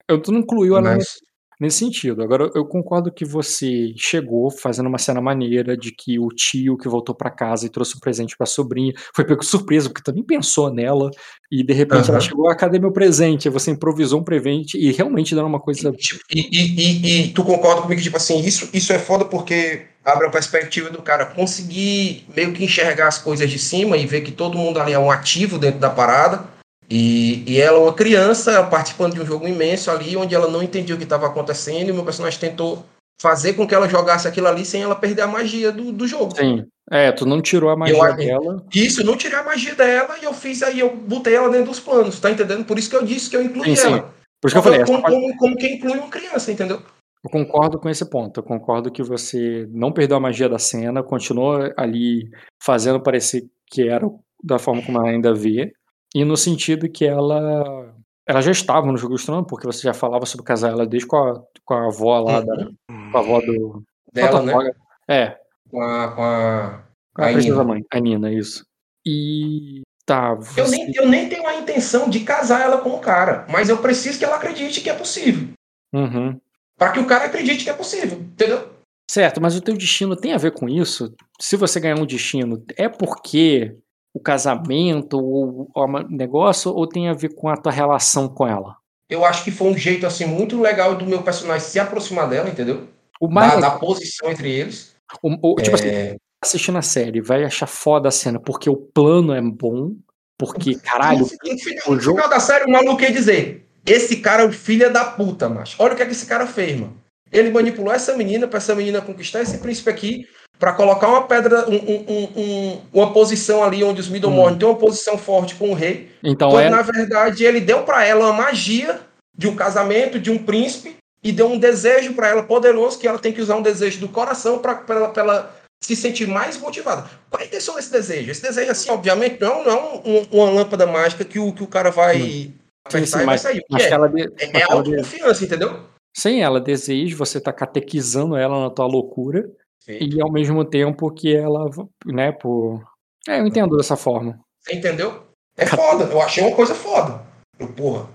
eu, 0.09 0.21
tu 0.21 0.31
não 0.31 0.41
incluiu 0.41 0.77
ela 0.77 0.95
Mas, 0.97 1.15
nesse 1.61 1.79
sentido. 1.79 2.23
Agora, 2.23 2.51
eu 2.55 2.65
concordo 2.65 3.13
que 3.13 3.25
você 3.25 3.93
chegou 3.97 4.51
fazendo 4.51 4.89
uma 4.89 4.99
cena 4.99 5.21
maneira 5.21 5.77
de 5.77 5.93
que 5.93 6.19
o 6.19 6.29
tio 6.29 6.77
que 6.77 6.89
voltou 6.89 7.15
pra 7.15 7.31
casa 7.31 7.67
e 7.67 7.71
trouxe 7.71 7.97
um 7.97 8.01
presente 8.01 8.37
pra 8.37 8.47
sobrinha 8.47 8.93
foi 9.15 9.25
pego 9.25 9.45
surpresa, 9.45 9.89
porque 9.89 10.03
também 10.03 10.23
pensou 10.23 10.73
nela 10.73 11.11
e 11.51 11.65
de 11.65 11.73
repente 11.73 12.09
ela 12.09 12.19
Aham. 12.19 12.21
chegou, 12.21 12.49
ah, 12.49 12.55
cadê 12.55 12.79
meu 12.79 12.93
presente? 12.93 13.49
Aí 13.49 13.53
você 13.53 13.71
improvisou 13.71 14.21
um 14.21 14.25
presente 14.25 14.79
e 14.79 14.93
realmente 14.93 15.35
deram 15.35 15.49
uma 15.49 15.61
coisa. 15.61 15.93
tipo, 15.93 16.21
e, 16.35 16.49
e, 16.53 16.77
e, 16.77 17.21
e 17.23 17.29
tu 17.33 17.45
concorda 17.45 17.83
comigo, 17.83 18.01
tipo 18.01 18.17
assim, 18.17 18.41
isso, 18.41 18.69
isso 18.73 18.93
é 18.93 18.99
foda 18.99 19.25
porque 19.25 19.87
abre 20.05 20.27
a 20.27 20.31
perspectiva 20.31 20.89
do 20.89 21.03
cara 21.03 21.27
conseguir 21.27 22.25
meio 22.35 22.53
que 22.53 22.65
enxergar 22.65 23.09
as 23.09 23.19
coisas 23.19 23.51
de 23.51 23.59
cima 23.59 23.97
e 23.97 24.07
ver 24.07 24.21
que 24.21 24.31
todo 24.31 24.57
mundo 24.57 24.79
ali 24.79 24.93
é 24.93 24.99
um 24.99 25.11
ativo 25.11 25.59
dentro 25.59 25.81
da 25.81 25.91
parada. 25.91 26.56
E, 26.89 27.43
e 27.47 27.61
ela, 27.61 27.79
uma 27.79 27.93
criança, 27.93 28.63
participando 28.65 29.15
de 29.15 29.21
um 29.21 29.27
jogo 29.27 29.47
imenso 29.49 29.91
ali, 29.91 30.17
onde 30.17 30.35
ela 30.35 30.49
não 30.49 30.63
entendia 30.63 30.95
o 30.95 30.99
que 30.99 31.05
estava 31.05 31.27
acontecendo, 31.27 31.89
e 31.89 31.93
o 31.93 31.95
meu 31.95 32.05
personagem 32.05 32.39
tentou 32.39 32.85
fazer 33.21 33.55
com 33.55 33.67
que 33.67 33.75
ela 33.75 33.89
jogasse 33.89 34.29
aquilo 34.29 34.47
ali 34.47 34.65
sem 34.65 34.83
ela 34.83 34.95
perder 34.95 35.23
a 35.23 35.27
magia 35.27 35.73
do, 35.73 35.91
do 35.91 36.07
jogo. 36.07 36.37
Sim. 36.37 36.67
É, 36.89 37.11
tu 37.11 37.27
não 37.27 37.43
tirou 37.43 37.71
a 37.71 37.77
magia 37.77 37.97
Eu 37.97 38.17
dela. 38.17 38.65
Isso, 38.73 39.01
eu 39.01 39.07
não 39.07 39.17
tirei 39.17 39.39
a 39.39 39.43
magia 39.43 39.75
dela 39.75 40.17
e 40.21 40.25
eu 40.25 40.33
fiz 40.33 40.63
aí, 40.63 40.79
eu 40.79 40.95
botei 40.95 41.35
ela 41.35 41.49
dentro 41.51 41.67
dos 41.67 41.81
planos, 41.81 42.21
tá 42.21 42.31
entendendo? 42.31 42.65
Por 42.65 42.79
isso 42.79 42.89
que 42.89 42.97
eu 42.97 43.05
disse 43.05 43.29
que 43.29 43.37
eu 43.37 43.43
incluí 43.43 43.71
Sim, 43.71 43.77
sim. 43.77 43.87
ela. 43.89 44.15
Por 44.41 44.49
isso 44.49 44.55
que 44.55 44.59
eu 44.59 44.63
falei, 44.63 44.85
como, 44.85 45.03
parte- 45.03 45.15
como, 45.15 45.37
como 45.37 45.57
quem 45.57 45.77
inclui 45.77 45.99
uma 45.99 46.09
criança, 46.09 46.53
entendeu? 46.53 46.81
eu 47.27 47.31
concordo 47.31 47.79
com 47.81 47.89
esse 47.89 48.09
ponto. 48.09 48.39
Eu 48.39 48.45
concordo 48.45 48.91
que 48.91 49.03
você 49.03 49.69
não 49.73 49.91
perdeu 49.93 50.17
a 50.17 50.21
magia 50.21 50.49
da 50.49 50.61
cena, 50.61 51.03
continuou 51.03 51.73
ali 51.77 52.31
fazendo 52.63 53.03
parecer 53.03 53.45
que 53.67 53.89
era 53.89 54.09
da 54.43 54.61
forma 54.61 54.81
como 54.83 54.99
ela 54.99 55.09
ainda 55.11 55.35
vê. 55.35 55.73
E 56.15 56.25
no 56.25 56.37
sentido 56.37 56.89
que 56.89 57.05
ela. 57.05 57.95
Ela 58.29 58.41
já 58.41 58.51
estava 58.51 58.87
no 58.91 58.97
Jogo 58.99 59.15
dos 59.15 59.25
Tronos, 59.25 59.47
porque 59.49 59.67
você 59.67 59.83
já 59.83 59.95
falava 59.95 60.27
sobre 60.27 60.45
casar 60.45 60.71
ela 60.73 60.85
desde 60.87 61.07
com 61.07 61.17
a, 61.17 61.43
com 61.65 61.75
a 61.75 61.87
avó 61.87 62.19
lá, 62.21 62.41
da, 62.41 62.69
com 62.89 63.17
a 63.17 63.21
avó 63.21 63.41
do. 63.41 63.83
Dela, 64.13 64.43
né? 64.43 64.73
É, 65.09 65.39
Com 65.71 65.81
a, 65.81 66.09
com 66.13 66.23
a, 66.23 66.83
com 67.15 67.23
a 67.23 67.27
A 67.29 67.33
princesa 67.33 67.63
mãe, 67.63 67.85
a 67.93 68.01
Nina, 68.01 68.33
isso. 68.33 68.65
E. 69.07 69.83
Tá, 70.05 70.31
Eu 70.31 70.43
você- 70.43 70.71
nem, 70.77 70.93
eu 70.95 71.09
nem 71.09 71.29
tenho 71.29 71.47
a 71.47 71.57
intenção 71.57 72.09
de 72.09 72.21
casar 72.21 72.63
ela 72.63 72.79
com 72.79 72.91
o 72.91 73.01
cara, 73.01 73.45
mas 73.51 73.69
eu 73.69 73.79
preciso 73.79 74.19
que 74.19 74.25
ela 74.25 74.37
acredite 74.37 74.81
que 74.81 74.89
é 74.89 74.95
possível. 74.95 75.49
Uhum. 75.93 76.41
Para 76.79 76.93
que 76.93 77.01
o 77.01 77.07
cara 77.07 77.25
acredite 77.27 77.65
que 77.65 77.71
é 77.71 77.75
possível, 77.75 78.17
entendeu? 78.19 78.69
Certo, 79.11 79.41
mas 79.41 79.57
o 79.57 79.61
teu 79.61 79.77
destino 79.77 80.15
tem 80.17 80.33
a 80.33 80.39
ver 80.39 80.53
com 80.53 80.69
isso? 80.69 81.13
Se 81.41 81.57
você 81.57 81.81
ganhar 81.81 81.99
um 81.99 82.07
destino, 82.07 82.65
é 82.77 82.89
porque 82.89 83.77
o 84.17 84.21
casamento 84.21 85.19
ou 85.19 85.69
o 85.75 85.99
negócio 86.09 86.73
ou 86.73 86.87
tem 86.87 87.09
a 87.09 87.13
ver 87.13 87.35
com 87.35 87.49
a 87.49 87.57
tua 87.57 87.71
relação 87.73 88.29
com 88.29 88.47
ela? 88.47 88.77
Eu 89.11 89.25
acho 89.25 89.45
que 89.45 89.51
foi 89.51 89.69
um 89.69 89.77
jeito 89.77 90.07
assim 90.07 90.25
muito 90.25 90.61
legal 90.61 90.97
do 90.97 91.05
meu 91.07 91.23
personagem 91.23 91.69
se 91.69 91.79
aproximar 91.79 92.29
dela, 92.29 92.49
entendeu? 92.49 92.89
O 93.21 93.29
mais 93.29 93.53
Da, 93.55 93.61
da 93.61 93.71
posição 93.79 94.31
entre 94.31 94.51
eles. 94.51 94.95
o- 95.23 95.53
o- 95.53 95.57
tipo 95.63 95.77
assim, 95.77 95.89
É, 95.89 96.17
assistindo 96.43 96.79
a 96.79 96.83
série, 96.83 97.21
vai 97.21 97.45
achar 97.45 97.67
foda 97.67 98.09
a 98.09 98.13
cena 98.13 98.41
porque 98.41 98.69
o 98.71 98.77
plano 98.77 99.33
é 99.35 99.41
bom, 99.41 99.93
porque 100.39 100.75
caralho, 100.77 101.21
no, 101.21 101.53
no 101.53 101.59
final, 101.59 101.83
o 101.89 101.95
no 101.95 102.01
jogo- 102.01 102.17
final 102.19 102.31
da 102.31 102.41
série, 102.41 102.65
o 102.65 102.71
maluco 102.73 103.03
ia 103.03 103.13
dizer: 103.13 103.67
Esse 103.87 104.17
cara 104.17 104.43
é 104.43 104.47
o 104.47 104.53
filho 104.53 104.93
da 104.93 105.05
puta, 105.05 105.49
macho. 105.49 105.77
Olha 105.79 105.93
o 105.93 105.97
que, 105.97 106.03
é 106.03 106.07
que 106.07 106.13
esse 106.13 106.27
cara 106.27 106.47
fez, 106.47 106.79
mano. 106.81 106.97
Ele 107.31 107.51
manipulou 107.51 107.93
essa 107.93 108.17
menina 108.17 108.49
pra 108.49 108.57
essa 108.59 108.75
menina 108.75 109.01
conquistar 109.01 109.43
esse 109.43 109.59
príncipe 109.59 109.89
aqui, 109.91 110.27
pra 110.59 110.73
colocar 110.73 111.09
uma 111.09 111.23
pedra, 111.23 111.69
um- 111.69 111.75
um- 111.75 112.05
um- 112.09 112.41
um- 112.41 112.81
uma 112.93 113.13
posição 113.13 113.63
ali 113.63 113.85
onde 113.85 114.01
os 114.01 114.09
Middlemorn 114.09 114.59
têm 114.59 114.69
uma 114.69 114.77
posição 114.79 115.19
forte 115.19 115.55
com 115.55 115.71
o 115.71 115.75
rei. 115.75 116.11
então 116.25 116.51
Quando, 116.51 116.65
é 116.65 116.71
na 116.71 116.83
verdade, 116.83 117.45
ele 117.45 117.61
deu 117.61 117.83
pra 117.83 118.05
ela 118.05 118.25
uma 118.27 118.33
magia 118.33 119.01
de 119.37 119.47
um 119.49 119.55
casamento, 119.55 120.19
de 120.19 120.31
um 120.31 120.39
príncipe, 120.39 120.97
e 121.23 121.31
deu 121.33 121.49
um 121.49 121.59
desejo 121.59 122.15
pra 122.15 122.29
ela 122.29 122.43
poderoso, 122.43 122.99
que 122.99 123.07
ela 123.07 123.19
tem 123.19 123.33
que 123.33 123.41
usar 123.41 123.57
um 123.57 123.63
desejo 123.63 124.01
do 124.01 124.09
coração 124.09 124.59
pra 124.59 124.83
ela, 124.89 125.09
pra 125.09 125.23
ela 125.23 125.57
se 125.85 125.95
sentir 125.95 126.27
mais 126.27 126.57
motivada. 126.57 127.05
Qual 127.29 127.41
é 127.41 127.45
a 127.45 127.47
intenção 127.47 127.75
desse 127.75 127.93
desejo? 127.93 128.31
Esse 128.31 128.43
desejo, 128.43 128.71
assim, 128.71 128.91
obviamente, 128.91 129.41
não, 129.41 129.63
não 129.63 129.71
é 129.71 129.83
um- 130.09 130.27
uma 130.33 130.51
lâmpada 130.51 130.87
mágica 130.87 131.25
que 131.25 131.39
o, 131.39 131.53
que 131.53 131.63
o 131.63 131.67
cara 131.67 131.91
vai 131.91 132.19
Sim, 132.19 132.55
apertar 132.87 133.07
sim, 133.19 133.23
e 133.23 133.27
vai 133.27 133.39
sair. 133.39 133.63
Mas 133.71 133.83
é? 133.85 133.91
ela 133.91 134.09
de- 134.09 134.23
É, 134.23 134.27
é 134.59 134.61
ela 134.63 134.83
de- 134.83 134.95
autoconfiança, 134.95 135.45
entendeu? 135.45 135.81
sem 136.17 136.43
ela 136.43 136.59
deseja, 136.61 137.15
você 137.15 137.39
tá 137.39 137.53
catequizando 137.53 138.37
ela 138.37 138.59
na 138.59 138.71
tua 138.71 138.87
loucura 138.87 139.51
e 139.89 140.21
ao 140.21 140.31
mesmo 140.31 140.65
tempo 140.65 141.11
que 141.11 141.35
ela, 141.37 141.69
né, 142.05 142.33
por 142.33 142.83
É, 143.29 143.41
eu 143.41 143.47
entendo 143.47 143.77
dessa 143.77 143.97
forma. 143.97 144.39
Você 144.63 144.75
entendeu? 144.75 145.27
É 145.57 145.65
foda. 145.67 146.05
Eu 146.05 146.21
achei 146.21 146.43
uma 146.45 146.55
coisa 146.55 146.75
foda. 146.75 147.25
Eu, 147.59 147.73
porra. 147.73 148.09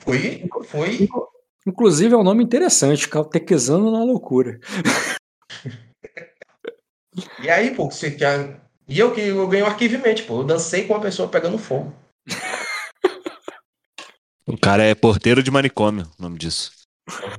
Foi. 0.00 0.44
Foi. 0.64 1.08
Inclusive 1.66 2.14
é 2.14 2.16
um 2.16 2.22
nome 2.22 2.42
interessante, 2.42 3.08
catequizando 3.08 3.90
na 3.90 4.02
loucura. 4.04 4.58
E 7.42 7.50
aí, 7.50 7.74
pô, 7.74 7.90
você 7.90 8.12
quer. 8.12 8.60
E 8.86 8.96
eu 8.98 9.12
que 9.12 9.20
eu 9.20 9.48
ganhei 9.48 9.64
o 9.64 9.66
arquivamente, 9.66 10.22
pô. 10.22 10.40
Eu 10.40 10.44
dancei 10.44 10.86
com 10.86 10.94
uma 10.94 11.00
pessoa 11.00 11.28
pegando 11.28 11.58
fogo. 11.58 11.92
O 14.46 14.56
cara 14.56 14.82
é 14.84 14.94
porteiro 14.94 15.42
de 15.42 15.50
manicômio, 15.50 16.06
o 16.18 16.22
nome 16.22 16.38
disso. 16.38 16.70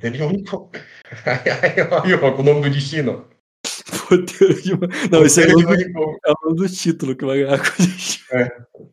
Ele 0.01 0.21
é 0.21 0.25
um- 0.25 0.43
Aí, 1.25 2.13
ó, 2.13 2.31
com 2.35 2.41
o 2.41 2.45
nome 2.45 2.61
do 2.61 2.69
destino. 2.69 3.25
Porteiro 4.07 4.61
de... 4.61 4.71
Não, 5.11 5.23
esse 5.25 5.41
é 5.41 5.47
o, 5.47 5.51
nome, 5.51 5.65
manicômio. 5.65 6.17
é 6.25 6.31
o 6.31 6.35
nome 6.45 6.55
do 6.57 6.69
título 6.69 7.15
que 7.15 7.25
vai 7.25 7.39
ganhar 7.43 7.57
com 7.59 7.81
a 7.81 7.85
gente. 7.85 8.25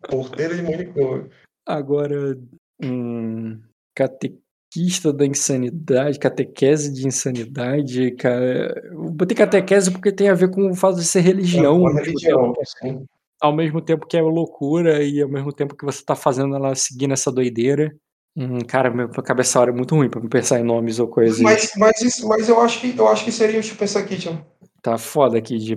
Porteiro 0.08 0.56
de 0.56 0.62
manicômio. 0.62 1.30
Agora, 1.66 2.38
um 2.82 3.58
catequista 3.94 5.12
da 5.12 5.26
insanidade, 5.26 6.18
catequese 6.18 6.92
de 6.92 7.06
insanidade, 7.06 8.12
cara. 8.12 8.74
Botei 8.94 9.36
catequese 9.36 9.90
porque 9.90 10.12
tem 10.12 10.28
a 10.28 10.34
ver 10.34 10.50
com 10.50 10.70
o 10.70 10.74
fato 10.74 10.96
de 10.96 11.04
ser 11.04 11.20
religião. 11.20 11.86
Ao 11.86 11.94
mesmo 11.94 11.98
religião, 12.00 12.52
tempo- 12.52 12.60
assim. 12.60 13.06
Ao 13.40 13.54
mesmo 13.54 13.82
tempo 13.82 14.06
que 14.06 14.16
é 14.16 14.22
loucura 14.22 15.02
e 15.02 15.20
ao 15.20 15.28
mesmo 15.28 15.52
tempo 15.52 15.76
que 15.76 15.84
você 15.84 16.02
tá 16.02 16.14
fazendo 16.14 16.54
ela 16.54 16.74
seguir 16.74 17.06
nessa 17.06 17.30
doideira. 17.30 17.94
Hum, 18.34 18.58
cara, 18.60 18.90
minha 18.90 19.08
cabeça 19.08 19.58
hora 19.58 19.70
é 19.70 19.74
muito 19.74 19.94
ruim 19.94 20.10
pra 20.10 20.20
me 20.20 20.28
pensar 20.28 20.60
em 20.60 20.62
nomes 20.62 20.98
ou 20.98 21.08
coisas. 21.08 21.40
Mas, 21.40 21.72
mas, 21.76 22.00
isso, 22.02 22.28
mas 22.28 22.48
eu, 22.48 22.60
acho 22.60 22.80
que, 22.80 22.94
eu 22.96 23.08
acho 23.08 23.24
que 23.24 23.32
seria, 23.32 23.54
deixa 23.54 23.72
eu 23.72 23.78
pensar 23.78 24.00
aqui, 24.00 24.16
tio. 24.18 24.38
Tá 24.86 24.96
foda 24.96 25.36
aqui 25.36 25.58
de 25.58 25.74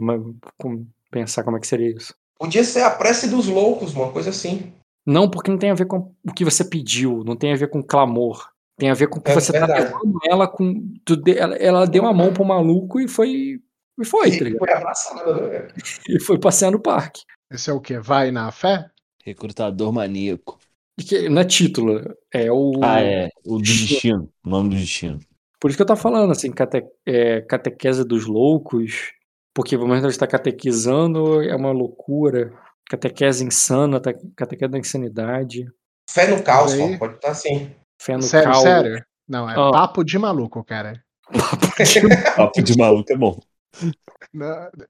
pensar 1.10 1.44
como 1.44 1.58
é 1.58 1.60
que 1.60 1.66
seria 1.66 1.90
isso. 1.90 2.14
Podia 2.38 2.64
ser 2.64 2.84
a 2.84 2.92
prece 2.92 3.28
dos 3.28 3.48
loucos, 3.48 3.96
uma 3.96 4.12
coisa 4.12 4.30
assim. 4.30 4.72
Não, 5.04 5.28
porque 5.28 5.50
não 5.50 5.58
tem 5.58 5.72
a 5.72 5.74
ver 5.74 5.88
com 5.88 6.14
o 6.24 6.32
que 6.32 6.46
você 6.46 6.64
pediu, 6.64 7.24
não 7.26 7.36
tem 7.36 7.52
a 7.52 7.56
ver 7.56 7.72
com 7.72 7.82
clamor. 7.82 8.48
Tem 8.78 8.92
a 8.92 8.94
ver 8.94 9.08
com 9.10 9.20
que 9.20 9.32
É 9.32 9.34
você 9.34 9.52
tá 9.52 9.66
verdade. 9.66 9.86
levando 9.86 10.20
ela 10.30 10.48
com. 10.48 10.94
tu 11.04 11.16
de- 11.18 11.36
ela, 11.40 11.56
ela 11.56 11.88
deu 11.88 12.06
a 12.06 12.14
mão 12.14 12.32
pro 12.32 12.46
maluco 12.46 13.02
e 13.02 13.08
foi. 13.08 13.60
E 14.00 14.06
foi, 14.06 14.30
tá 14.30 14.36
E 14.36 14.40
ligado? 14.42 14.60
foi 14.60 14.72
abraçada, 14.74 15.48
né? 15.50 15.68
E 16.08 16.20
foi 16.22 16.40
passear 16.40 16.72
no 16.72 16.80
parque. 16.80 17.24
Esse 17.52 17.72
é 17.72 17.74
o 17.74 17.82
quê? 17.82 17.98
Vai 17.98 18.30
na 18.30 18.52
fé? 18.52 18.92
Recrutador 19.26 19.92
maníaco. 19.92 20.60
Que 21.00 21.28
não 21.30 21.42
é 21.42 21.46
título, 21.46 22.00
é 22.32 22.52
o. 22.52 22.74
Ah, 22.84 23.02
é. 23.02 23.30
O 23.44 23.58
do 23.58 23.64
destino. 23.64 24.30
O 24.46 24.50
nome 24.52 24.70
do 24.70 24.76
destino. 24.76 25.20
Por 25.60 25.70
isso 25.70 25.78
que 25.78 25.82
eu 25.82 25.88
tô 25.88 25.96
falando, 25.96 26.32
assim, 26.32 26.52
cate, 26.52 26.84
é, 27.06 27.42
catequese 27.42 28.04
dos 28.06 28.26
loucos. 28.26 29.12
Porque 29.54 29.76
o 29.76 29.80
momento 29.80 30.04
de 30.04 30.10
estar 30.10 30.28
catequizando 30.28 31.42
é 31.42 31.56
uma 31.56 31.72
loucura. 31.72 32.54
Catequese 32.90 33.44
insana, 33.44 34.00
ta- 34.00 34.14
catequese 34.36 34.72
da 34.72 34.78
insanidade. 34.78 35.66
Fé 36.10 36.28
no 36.28 36.42
caos, 36.42 36.74
aí- 36.74 36.98
pode 36.98 37.16
estar 37.16 37.32
assim. 37.32 37.72
Fé 38.02 38.16
no 38.16 38.22
sério, 38.22 38.52
cal. 38.52 38.62
sério? 38.62 39.04
Não, 39.28 39.50
é 39.50 39.54
Ah. 39.54 39.72
papo 39.72 40.04
de 40.04 40.18
maluco, 40.18 40.64
cara. 40.64 41.04
Papo 42.36 42.64
de 42.64 42.76
maluco 42.78 43.12
é 43.14 43.16
bom. 43.18 43.40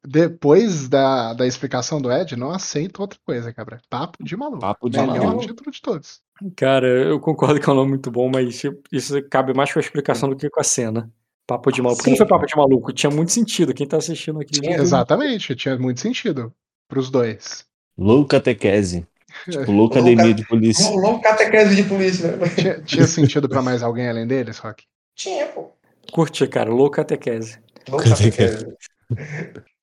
Depois 0.06 0.88
da, 0.88 1.33
da 1.33 1.45
explicação 1.45 2.01
do 2.01 2.11
Ed, 2.11 2.35
não 2.35 2.51
aceito 2.51 2.99
outra 3.01 3.19
coisa, 3.25 3.53
cabra. 3.53 3.81
Papo 3.89 4.23
de 4.23 4.35
maluco. 4.38 4.59
Papo 4.59 4.89
de 4.89 4.99
Melhor 4.99 5.17
maluco. 5.23 5.48
título 5.48 5.72
de 5.72 5.81
todos. 5.81 6.22
Cara, 6.56 6.88
eu 6.88 7.19
concordo 7.19 7.59
que 7.59 7.69
é 7.69 7.74
um 7.74 7.76
nome 7.76 7.90
muito 7.90 8.09
bom, 8.09 8.30
mas 8.34 8.64
isso 8.92 9.22
cabe 9.30 9.53
mais 9.53 9.72
com 9.74 9.80
a 9.80 9.82
explicação 9.82 10.30
do 10.30 10.35
que 10.35 10.50
com 10.50 10.59
a 10.59 10.64
cena. 10.64 11.11
Papo 11.45 11.72
de 11.72 11.82
maluco. 11.82 11.98
Por 11.98 12.03
que 12.06 12.09
não 12.11 12.16
Sim. 12.18 12.19
foi 12.19 12.27
papo 12.27 12.45
de 12.45 12.56
maluco? 12.56 12.93
Tinha 12.93 13.09
muito 13.09 13.32
sentido. 13.32 13.74
Quem 13.74 13.88
tá 13.88 13.98
assistindo 13.98 14.40
aqui. 14.40 14.51
Tinha. 14.61 14.77
Exatamente, 14.77 15.56
tinha 15.56 15.77
muito 15.77 16.00
sentido 16.00 16.53
pros 16.88 17.09
dois. 17.09 17.66
Loucatequese. 17.98 19.06
Tipo, 19.50 19.72
loucademia 19.72 20.34
de 20.34 20.45
polícia. 20.48 20.90
Louco 20.90 21.22
catequese 21.22 21.76
de 21.76 21.84
polícia? 21.84 22.38
Tinha, 22.56 22.82
tinha 22.82 23.08
sentido 23.08 23.48
pra 23.50 23.61
mais 23.61 23.84
alguém 23.84 24.08
além 24.09 24.26
deles, 24.27 24.58
Rock? 24.59 24.84
Tinha, 25.16 25.48
pô. 25.48 25.72
Curti, 26.11 26.48
cara. 26.48 26.69
Louco 26.72 26.95
catequese. 26.95 27.59
Louco 27.88 28.08
catequese. 28.09 28.66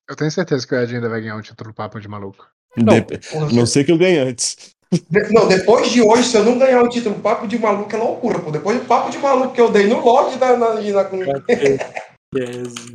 Eu 0.09 0.15
tenho 0.15 0.31
certeza 0.31 0.65
que 0.65 0.73
o 0.73 0.79
Ed 0.81 0.95
ainda 0.95 1.09
vai 1.09 1.21
ganhar 1.21 1.35
um 1.35 1.41
título 1.41 1.73
papo 1.73 1.99
de 1.99 2.07
maluco. 2.07 2.47
Dep- 2.77 3.19
Porra, 3.29 3.51
Não 3.51 3.65
sei 3.65 3.83
que 3.83 3.91
eu 3.91 3.97
ganhe 3.97 4.17
antes. 4.19 4.75
Não, 5.31 5.47
depois 5.47 5.89
de 5.89 6.01
hoje, 6.01 6.23
se 6.23 6.37
eu 6.37 6.45
não 6.45 6.57
ganhar 6.57 6.81
o 6.81 6.89
título 6.89 7.19
Papo 7.19 7.47
de 7.47 7.59
Maluco, 7.59 7.93
é 7.93 7.99
loucura, 7.99 8.39
pô. 8.39 8.51
Depois 8.51 8.79
do 8.79 8.85
Papo 8.85 9.09
de 9.09 9.17
Maluco 9.17 9.53
que 9.53 9.59
eu 9.59 9.71
dei 9.71 9.87
no 9.87 9.99
log 9.99 10.35
da. 10.37 10.55
Na, 10.55 10.75
na, 10.75 11.03
Catequese. 11.03 12.93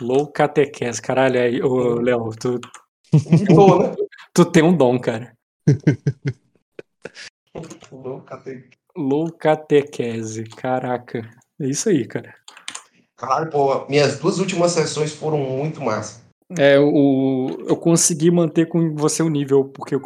Louco 0.00 0.32
catequese. 0.32 1.00
Caralho, 1.00 1.40
aí, 1.40 1.62
ô, 1.62 1.94
Léo, 2.00 2.30
tu, 2.38 2.60
boa, 3.54 3.88
né? 3.88 3.94
tu 4.34 4.44
tem 4.44 4.62
um 4.62 4.76
dom, 4.76 4.98
cara. 4.98 5.36
Louco 7.92 8.24
catequese. 8.24 8.70
Louco 8.96 9.38
catequese. 9.38 10.44
Caraca. 10.44 11.30
É 11.60 11.66
isso 11.66 11.88
aí, 11.88 12.06
cara. 12.06 12.34
Caralho, 13.16 13.50
pô, 13.50 13.86
minhas 13.88 14.18
duas 14.18 14.38
últimas 14.38 14.72
sessões 14.72 15.14
foram 15.14 15.38
muito 15.38 15.80
massa. 15.80 16.21
É, 16.58 16.78
o, 16.78 17.48
eu 17.68 17.76
consegui 17.76 18.30
manter 18.30 18.66
com 18.66 18.94
você 18.94 19.22
o 19.22 19.28
nível, 19.28 19.64
porque 19.66 19.94
eu, 19.94 20.02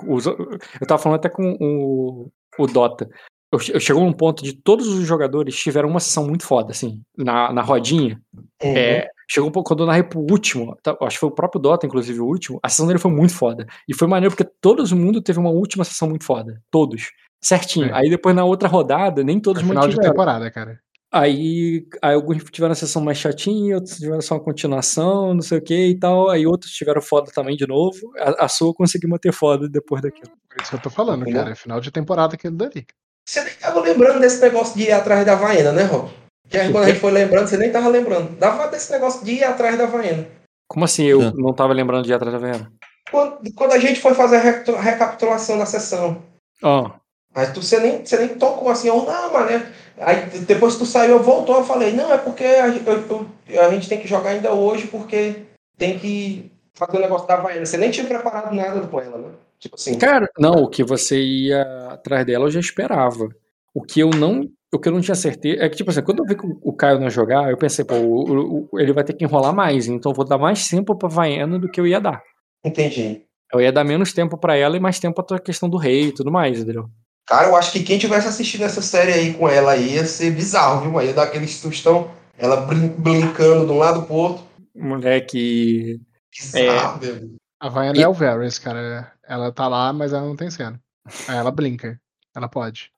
eu 0.80 0.86
tava 0.86 1.02
falando 1.02 1.18
até 1.18 1.28
com 1.28 1.56
o, 1.60 2.30
o 2.58 2.66
Dota. 2.66 3.08
Eu, 3.52 3.58
eu 3.74 3.80
chegou 3.80 4.04
num 4.04 4.12
ponto 4.12 4.42
de 4.42 4.52
todos 4.52 4.88
os 4.88 5.06
jogadores 5.06 5.56
tiveram 5.56 5.88
uma 5.88 6.00
sessão 6.00 6.26
muito 6.26 6.44
foda, 6.44 6.72
assim, 6.72 7.00
na, 7.16 7.52
na 7.52 7.62
rodinha. 7.62 8.20
Uhum. 8.62 8.76
É, 8.76 9.08
chegou 9.30 9.48
um 9.48 9.52
pouco 9.52 9.68
quando 9.68 9.80
eu 9.80 9.86
narrei 9.86 10.02
pro 10.02 10.20
último, 10.20 10.76
tá, 10.82 10.96
acho 11.02 11.16
que 11.16 11.20
foi 11.20 11.28
o 11.28 11.34
próprio 11.34 11.60
Dota, 11.60 11.86
inclusive, 11.86 12.20
o 12.20 12.26
último. 12.26 12.58
A 12.62 12.68
sessão 12.68 12.86
dele 12.86 12.98
foi 12.98 13.10
muito 13.10 13.34
foda. 13.34 13.66
E 13.88 13.94
foi 13.94 14.08
maneiro 14.08 14.34
porque 14.34 14.50
todo 14.60 14.84
mundo 14.96 15.22
teve 15.22 15.38
uma 15.38 15.50
última 15.50 15.84
sessão 15.84 16.08
muito 16.08 16.24
foda. 16.24 16.60
Todos. 16.70 17.10
Certinho. 17.40 17.86
É. 17.86 17.92
Aí 17.94 18.10
depois 18.10 18.34
na 18.34 18.44
outra 18.44 18.68
rodada, 18.68 19.22
nem 19.22 19.38
todos 19.38 19.62
Foi 19.62 19.68
final 19.68 19.82
de 19.82 19.88
mantiveram. 19.88 20.12
temporada, 20.12 20.50
cara. 20.50 20.80
Aí, 21.12 21.86
aí 22.02 22.14
alguns 22.14 22.42
tiveram 22.50 22.72
a 22.72 22.74
sessão 22.74 23.00
mais 23.02 23.16
chatinha, 23.18 23.76
outros 23.76 23.96
tiveram 23.96 24.20
só 24.20 24.34
uma 24.34 24.40
continuação, 24.44 25.32
não 25.34 25.40
sei 25.40 25.58
o 25.58 25.62
que 25.62 25.88
e 25.88 25.98
tal. 25.98 26.28
Aí 26.28 26.46
outros 26.46 26.72
tiveram 26.72 27.00
foda 27.00 27.30
também 27.32 27.56
de 27.56 27.66
novo. 27.66 27.96
A, 28.18 28.44
a 28.44 28.48
sua 28.48 28.68
eu 28.70 28.74
consegui 28.74 29.06
manter 29.06 29.32
foda 29.32 29.68
depois 29.68 30.02
daquilo. 30.02 30.32
Por 30.48 30.60
isso 30.60 30.70
que 30.70 30.76
eu 30.76 30.80
tô 30.82 30.90
falando, 30.90 31.22
Entendeu? 31.22 31.40
cara. 31.42 31.52
É 31.52 31.56
final 31.56 31.80
de 31.80 31.90
temporada 31.90 32.34
aquilo 32.34 32.56
dali. 32.56 32.86
Você 33.28 33.42
nem 33.42 33.54
tava 33.54 33.80
lembrando 33.80 34.20
desse 34.20 34.40
negócio 34.42 34.76
de 34.76 34.84
ir 34.84 34.92
atrás 34.92 35.24
da 35.24 35.32
Havaiana, 35.32 35.72
né, 35.72 35.82
Rob? 35.84 36.10
Que 36.48 36.58
aí 36.58 36.70
quando 36.70 36.84
a 36.84 36.88
gente 36.88 37.00
foi 37.00 37.10
lembrando, 37.12 37.48
você 37.48 37.56
nem 37.56 37.72
tava 37.72 37.88
lembrando. 37.88 38.36
Dava 38.38 38.68
desse 38.68 38.92
negócio 38.92 39.24
de 39.24 39.32
ir 39.32 39.44
atrás 39.44 39.76
da 39.78 39.84
Havaiana. 39.84 40.26
Como 40.68 40.84
assim 40.84 41.04
eu 41.04 41.20
Ah. 41.22 41.32
não 41.34 41.52
tava 41.52 41.72
lembrando 41.72 42.04
de 42.04 42.10
ir 42.10 42.14
atrás 42.14 42.32
da 42.32 42.38
Vera? 42.38 42.70
Quando, 43.10 43.52
quando 43.54 43.72
a 43.72 43.78
gente 43.78 44.00
foi 44.00 44.14
fazer 44.14 44.36
a 44.36 44.40
recapitula- 44.40 44.80
recapitulação 44.80 45.58
da 45.58 45.66
sessão, 45.66 46.22
Ó, 46.62 46.90
Aí 47.34 47.52
tu, 47.52 47.60
você, 47.62 47.78
nem, 47.78 48.02
você 48.04 48.16
nem 48.16 48.28
tocou 48.28 48.70
assim, 48.70 48.88
ó, 48.88 49.04
não, 49.04 49.32
mané. 49.32 49.70
Aí 49.98 50.26
depois 50.40 50.74
que 50.74 50.80
tu 50.80 50.86
saiu, 50.86 51.12
eu 51.16 51.22
voltou, 51.22 51.56
eu 51.56 51.64
falei, 51.64 51.92
não, 51.92 52.12
é 52.12 52.18
porque 52.18 52.44
a, 52.44 52.68
eu- 52.68 53.26
eu- 53.48 53.60
a 53.62 53.70
gente 53.70 53.88
tem 53.88 53.98
que 54.00 54.06
jogar 54.08 54.30
ainda 54.30 54.52
hoje, 54.52 54.86
porque 54.88 55.36
tem 55.78 55.98
que 55.98 56.50
fazer 56.74 56.98
o 56.98 57.00
negócio 57.00 57.26
da 57.26 57.34
Havaiana. 57.34 57.64
Você 57.64 57.76
nem 57.78 57.90
tinha 57.90 58.06
preparado 58.06 58.54
nada 58.54 58.80
com 58.86 59.00
ela, 59.00 59.18
né? 59.18 59.28
Tipo 59.58 59.74
assim. 59.76 59.98
cara, 59.98 60.28
não, 60.38 60.52
o 60.64 60.68
que 60.68 60.84
você 60.84 61.18
ia 61.18 61.62
atrás 61.90 62.26
dela 62.26 62.44
eu 62.44 62.50
já 62.50 62.60
esperava. 62.60 63.26
O 63.74 63.82
que 63.82 64.00
eu 64.00 64.10
não. 64.10 64.48
O 64.74 64.78
que 64.78 64.88
eu 64.88 64.92
não 64.92 65.00
tinha 65.00 65.14
certeza 65.14 65.62
é 65.64 65.68
que, 65.68 65.76
tipo 65.76 65.88
assim, 65.90 66.02
quando 66.02 66.18
eu 66.18 66.26
vi 66.26 66.34
que 66.36 66.44
o- 66.62 66.72
Caio 66.74 66.98
não 67.00 67.08
jogar, 67.08 67.50
eu 67.50 67.56
pensei, 67.56 67.82
pô, 67.84 67.94
o- 67.94 68.68
o- 68.70 68.78
ele 68.80 68.92
vai 68.92 69.02
ter 69.04 69.14
que 69.14 69.24
enrolar 69.24 69.54
mais, 69.54 69.86
então 69.86 70.12
eu 70.12 70.16
vou 70.16 70.24
dar 70.26 70.36
mais 70.36 70.68
tempo 70.68 70.94
pra 70.94 71.08
Vaiana 71.08 71.58
do 71.58 71.70
que 71.70 71.80
eu 71.80 71.86
ia 71.86 71.98
dar. 72.00 72.22
Entendi. 72.64 73.22
Eu 73.52 73.60
ia 73.60 73.72
dar 73.72 73.84
menos 73.84 74.12
tempo 74.12 74.36
pra 74.36 74.56
ela 74.56 74.76
e 74.76 74.80
mais 74.80 74.98
tempo 74.98 75.22
pra 75.22 75.38
questão 75.38 75.68
do 75.70 75.78
rei 75.78 76.08
e 76.08 76.12
tudo 76.12 76.30
mais, 76.30 76.60
entendeu? 76.60 76.86
Cara, 77.26 77.48
eu 77.48 77.56
acho 77.56 77.72
que 77.72 77.82
quem 77.82 77.98
tivesse 77.98 78.28
assistido 78.28 78.62
essa 78.62 78.80
série 78.80 79.12
aí 79.12 79.34
com 79.34 79.48
ela 79.48 79.72
aí 79.72 79.94
ia 79.94 80.06
ser 80.06 80.30
bizarro, 80.30 80.82
viu? 80.82 81.02
Ia 81.02 81.12
dar 81.12 81.24
aquele 81.24 81.48
sustão, 81.48 82.10
ela 82.38 82.56
brin 82.60 82.88
brincando 82.88 83.66
de 83.66 83.72
um 83.72 83.78
lado 83.78 84.02
pro 84.02 84.14
outro. 84.14 84.44
Moleque. 84.74 86.00
Bizarro, 86.30 87.00
meu. 87.00 87.36
A 87.60 87.68
Vaiana 87.68 88.00
é 88.00 88.06
o 88.06 88.12
Varys, 88.12 88.58
cara. 88.58 89.12
Ela 89.26 89.50
tá 89.50 89.66
lá, 89.66 89.92
mas 89.92 90.12
ela 90.12 90.24
não 90.24 90.36
tem 90.36 90.50
cena. 90.50 90.80
Aí 91.26 91.36
ela 91.36 91.50
brinca. 91.50 92.00
Ela 92.34 92.48
pode. 92.48 92.92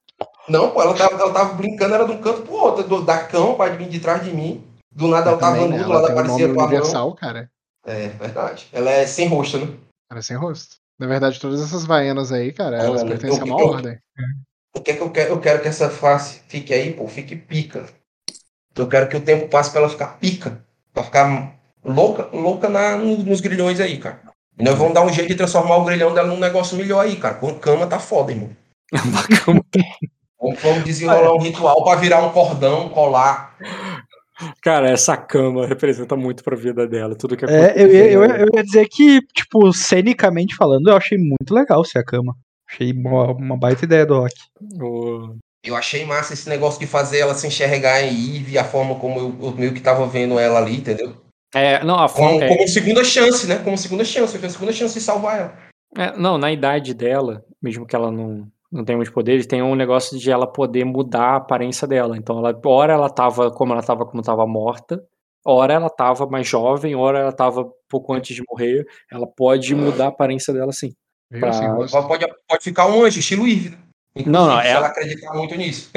Não, 0.48 0.70
pô, 0.70 0.82
ela 0.82 0.94
tava, 0.94 1.14
ela 1.14 1.32
tava 1.32 1.54
brincando, 1.54 1.94
era 1.94 2.04
de 2.04 2.12
um 2.12 2.20
canto 2.20 2.42
pro 2.42 2.54
outro, 2.54 2.84
do, 2.84 3.02
da 3.02 3.24
cama 3.24 3.54
pra 3.54 3.68
vir 3.68 3.88
de 3.88 4.00
trás 4.00 4.24
de 4.24 4.32
mim. 4.32 4.64
Do 4.92 5.08
nada 5.08 5.30
ela 5.30 5.38
tava 5.38 5.56
né, 5.56 5.76
andando, 5.76 5.92
ela 5.92 5.94
ela 6.00 6.06
tem 6.06 6.16
um 6.16 6.18
aparecia 6.18 6.46
nome 6.48 6.54
com 6.54 6.60
a 6.60 6.64
mão. 6.64 6.72
universal, 6.72 7.14
cara. 7.14 7.50
É, 7.86 8.08
verdade. 8.08 8.68
Ela 8.72 8.90
é 8.90 9.06
sem 9.06 9.28
rosto, 9.28 9.58
né? 9.58 9.76
Ela 10.10 10.18
é 10.18 10.22
sem 10.22 10.36
rosto. 10.36 10.76
Na 10.98 11.06
verdade, 11.06 11.38
todas 11.40 11.60
essas 11.62 11.84
vaianas 11.84 12.32
aí, 12.32 12.52
cara, 12.52 12.76
elas 12.76 13.02
Olha, 13.02 13.10
pertencem 13.10 13.40
a 13.42 13.46
eu- 13.46 13.52
uma 13.54 13.60
eu- 13.60 13.66
ordem. 13.68 13.98
O 14.76 14.80
que 14.80 14.90
é 14.90 14.94
que 14.94 15.00
eu 15.02 15.10
quero? 15.10 15.30
Eu 15.30 15.40
quero 15.40 15.62
que 15.62 15.68
essa 15.68 15.88
face 15.88 16.40
fique 16.48 16.74
aí, 16.74 16.92
pô, 16.92 17.06
fique 17.08 17.36
pica. 17.36 17.86
Eu 18.76 18.86
quero 18.88 19.08
que 19.08 19.16
o 19.16 19.20
tempo 19.20 19.48
passe 19.48 19.70
pra 19.70 19.80
ela 19.80 19.88
ficar 19.88 20.18
pica. 20.18 20.62
Pra 20.92 21.02
ficar 21.04 21.52
louca, 21.84 22.28
louca 22.32 22.68
na, 22.68 22.96
nos, 22.96 23.40
grilhões 23.40 23.80
aí, 23.80 23.98
cara. 23.98 24.20
E 24.58 24.62
nós 24.64 24.74
vamos 24.76 24.94
dar 24.94 25.04
um 25.04 25.12
jeito 25.12 25.28
de 25.28 25.34
transformar 25.36 25.76
o 25.76 25.84
grilhão 25.84 26.12
dela 26.14 26.28
num 26.28 26.38
negócio 26.38 26.76
melhor 26.76 27.00
aí, 27.04 27.16
cara. 27.16 27.34
Com 27.34 27.54
cama 27.58 27.86
tá 27.86 27.98
foda, 27.98 28.32
irmão. 28.32 28.50
Vamos, 30.40 30.62
vamos 30.62 30.84
desenrolar 30.84 31.34
um 31.34 31.40
ritual 31.40 31.82
pra 31.82 31.96
virar 31.96 32.22
um 32.24 32.30
cordão, 32.30 32.88
colar. 32.90 33.56
Cara, 34.62 34.90
essa 34.90 35.16
cama 35.16 35.66
representa 35.66 36.14
muito 36.16 36.44
pra 36.44 36.56
vida 36.56 36.86
dela. 36.86 37.16
Tudo 37.16 37.36
que 37.36 37.44
É, 37.44 37.74
eu, 37.76 37.88
ia- 37.90 38.10
eu, 38.10 38.24
eu 38.24 38.46
ia 38.54 38.62
dizer 38.62 38.86
que, 38.88 39.20
tipo, 39.34 39.72
cenicamente 39.72 40.54
falando, 40.54 40.88
eu 40.90 40.96
achei 40.96 41.18
muito 41.18 41.52
legal 41.52 41.84
ser 41.84 41.98
a 41.98 42.04
cama. 42.04 42.36
Achei 42.70 42.92
uma, 42.92 43.32
uma 43.32 43.56
baita 43.56 43.84
ideia 43.84 44.04
do 44.06 44.18
Rock. 44.20 44.34
O- 44.80 45.36
Eu 45.64 45.74
achei 45.74 46.04
massa 46.04 46.34
esse 46.34 46.48
negócio 46.48 46.78
de 46.78 46.86
fazer 46.86 47.18
ela 47.18 47.34
se 47.34 47.46
enxergar 47.46 48.02
em 48.02 48.36
Eve, 48.36 48.56
a 48.58 48.64
forma 48.64 48.94
como 48.96 49.18
eu, 49.18 49.36
eu 49.48 49.52
meio 49.56 49.74
que 49.74 49.80
tava 49.80 50.06
vendo 50.06 50.38
ela 50.38 50.58
ali, 50.60 50.76
entendeu? 50.76 51.16
É, 51.54 51.82
não, 51.82 51.94
a 51.98 52.08
Como, 52.08 52.28
forma. 52.30 52.44
é- 52.44 52.48
como 52.48 52.68
segunda 52.68 53.02
chance, 53.02 53.46
né? 53.46 53.56
Como 53.64 53.76
segunda 53.78 54.04
chance. 54.04 54.34
Eu 54.34 54.40
fiz 54.40 54.50
a 54.50 54.54
segunda 54.54 54.72
chance 54.72 54.94
de 54.94 55.00
salvar 55.00 55.38
ela. 55.40 55.58
É, 55.96 56.16
não, 56.16 56.36
na 56.38 56.52
idade 56.52 56.92
dela, 56.94 57.42
mesmo 57.62 57.86
que 57.86 57.96
ela 57.96 58.12
não, 58.12 58.46
não 58.70 58.84
tenha 58.84 58.96
muitos 58.96 59.12
poderes, 59.14 59.46
tem 59.46 59.62
um 59.62 59.74
negócio 59.74 60.18
de 60.18 60.30
ela 60.30 60.46
poder 60.46 60.84
mudar 60.84 61.32
a 61.32 61.36
aparência 61.36 61.86
dela. 61.86 62.16
Então, 62.16 62.38
ela, 62.38 62.58
ora 62.66 62.92
ela 62.92 63.08
tava 63.10 63.50
como 63.50 63.72
ela 63.72 63.82
tava 63.82 64.04
como 64.06 64.22
tava 64.22 64.46
morta, 64.46 65.02
ora 65.46 65.72
ela 65.74 65.88
tava 65.90 66.26
mais 66.26 66.46
jovem, 66.46 66.94
ora 66.94 67.18
ela 67.20 67.32
tava 67.32 67.66
pouco 67.88 68.12
antes 68.12 68.36
de 68.36 68.42
morrer. 68.48 68.86
Ela 69.10 69.26
pode 69.26 69.74
mudar 69.74 70.06
a 70.06 70.08
aparência 70.08 70.52
dela 70.52 70.72
sim. 70.72 70.92
Viu? 71.30 71.40
Pra- 71.40 71.72
rosto. 71.74 71.96
Ela 71.96 72.06
pode, 72.08 72.26
pode 72.48 72.64
ficar 72.64 72.86
um 72.86 73.02
anjo, 73.04 73.18
estilo 73.20 73.46
Eve, 73.46 73.70
né? 73.70 73.78
Não, 74.26 74.46
não, 74.46 74.52
ela- 74.60 74.64
ela 74.64 74.86
acreditar 74.88 75.32
muito 75.34 75.54
nisso. 75.54 75.90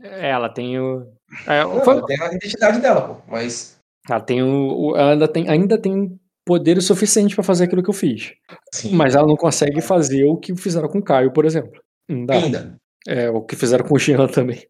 É, 0.00 0.28
Ela 0.30 0.48
tem 0.50 0.78
o. 0.78 1.06
é, 1.46 1.64
Não, 1.64 1.80
foi- 1.82 1.94
ela 1.96 2.06
tem 2.06 2.20
a 2.20 2.26
identidade 2.34 2.80
dela, 2.80 3.00
pô. 3.00 3.16
Mas, 3.28 3.78
ela 4.08 4.20
tem 4.20 4.42
o. 4.42 4.94
Ela 4.96 5.12
ainda 5.12 5.26
tem, 5.28 5.48
ainda 5.48 5.78
tem 5.80 6.20
poder 6.44 6.76
o 6.76 6.82
suficiente 6.82 7.34
pra 7.34 7.42
fazer 7.42 7.64
aquilo 7.64 7.82
que 7.82 7.88
eu 7.88 7.94
fiz. 7.94 8.34
sim, 8.72 8.94
Mas 8.94 9.14
ela 9.14 9.26
não 9.26 9.36
consegue 9.36 9.80
fazer 9.80 10.24
o 10.26 10.36
que 10.36 10.54
fizeram 10.54 10.88
com 10.88 10.98
o 10.98 11.02
Caio, 11.02 11.32
por 11.32 11.44
exemplo. 11.46 11.80
Não 12.08 12.24
dá. 12.26 12.34
ainda. 12.34 12.76
É, 13.06 13.30
o 13.30 13.42
que 13.42 13.56
fizeram 13.56 13.84
com 13.86 13.94
o 13.94 13.98
Jean 13.98 14.26
também. 14.28 14.66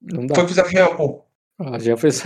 Não 0.00 0.26
dá. 0.26 0.34
Foi 0.34 0.44
que 0.44 0.50
fizeram 0.50 0.68
Jean, 0.70 0.96
pô. 0.96 1.24
A 1.58 1.78
Jean 1.78 1.96
fez. 1.96 2.22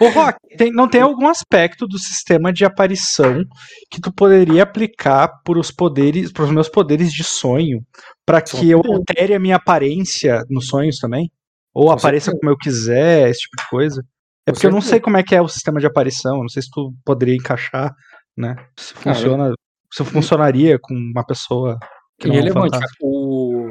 Ô, 0.00 0.08
Rock, 0.10 0.38
tem- 0.58 0.70
não 0.72 0.86
tem 0.88 1.00
algum 1.00 1.26
aspecto 1.28 1.86
do 1.86 1.98
sistema 1.98 2.52
de 2.52 2.64
aparição 2.64 3.42
que 3.90 4.00
tu 4.00 4.12
poderia 4.12 4.64
aplicar 4.64 5.28
pros 5.42 5.70
poderes, 5.70 6.30
pros 6.30 6.50
meus 6.50 6.68
poderes 6.68 7.10
de 7.12 7.24
sonho, 7.24 7.82
pra 8.26 8.42
que 8.42 8.68
eu 8.68 8.82
altere 8.84 9.34
a 9.34 9.38
minha 9.40 9.56
aparência 9.56 10.42
nos 10.50 10.66
sonhos 10.66 10.98
também? 10.98 11.30
Ou 11.72 11.86
Com 11.86 11.92
apareça 11.92 12.26
certeza. 12.26 12.40
como 12.40 12.52
eu 12.52 12.58
quiser, 12.58 13.30
esse 13.30 13.40
tipo 13.40 13.56
de 13.62 13.68
coisa? 13.70 14.02
É 14.46 14.50
Com 14.50 14.54
porque 14.54 14.66
eu 14.66 14.70
não 14.70 14.80
certeza. 14.82 14.90
sei 14.90 15.00
como 15.00 15.16
é 15.16 15.22
que 15.22 15.34
é 15.34 15.40
o 15.40 15.48
sistema 15.48 15.80
de 15.80 15.86
aparição, 15.86 16.40
não 16.40 16.48
sei 16.48 16.60
se 16.62 16.70
tu 16.70 16.92
poderia 17.04 17.34
encaixar, 17.36 17.94
né? 18.36 18.56
Se 18.78 18.92
Cara, 18.94 19.14
funciona, 19.16 19.54
se 19.90 20.04
funcionaria 20.04 20.78
com 20.78 20.92
uma 20.94 21.24
pessoa 21.24 21.78
é 22.28 22.30
um 22.30 22.34
Irrelevante. 22.34 22.70
fantasma. 22.70 22.86
O... 23.02 23.66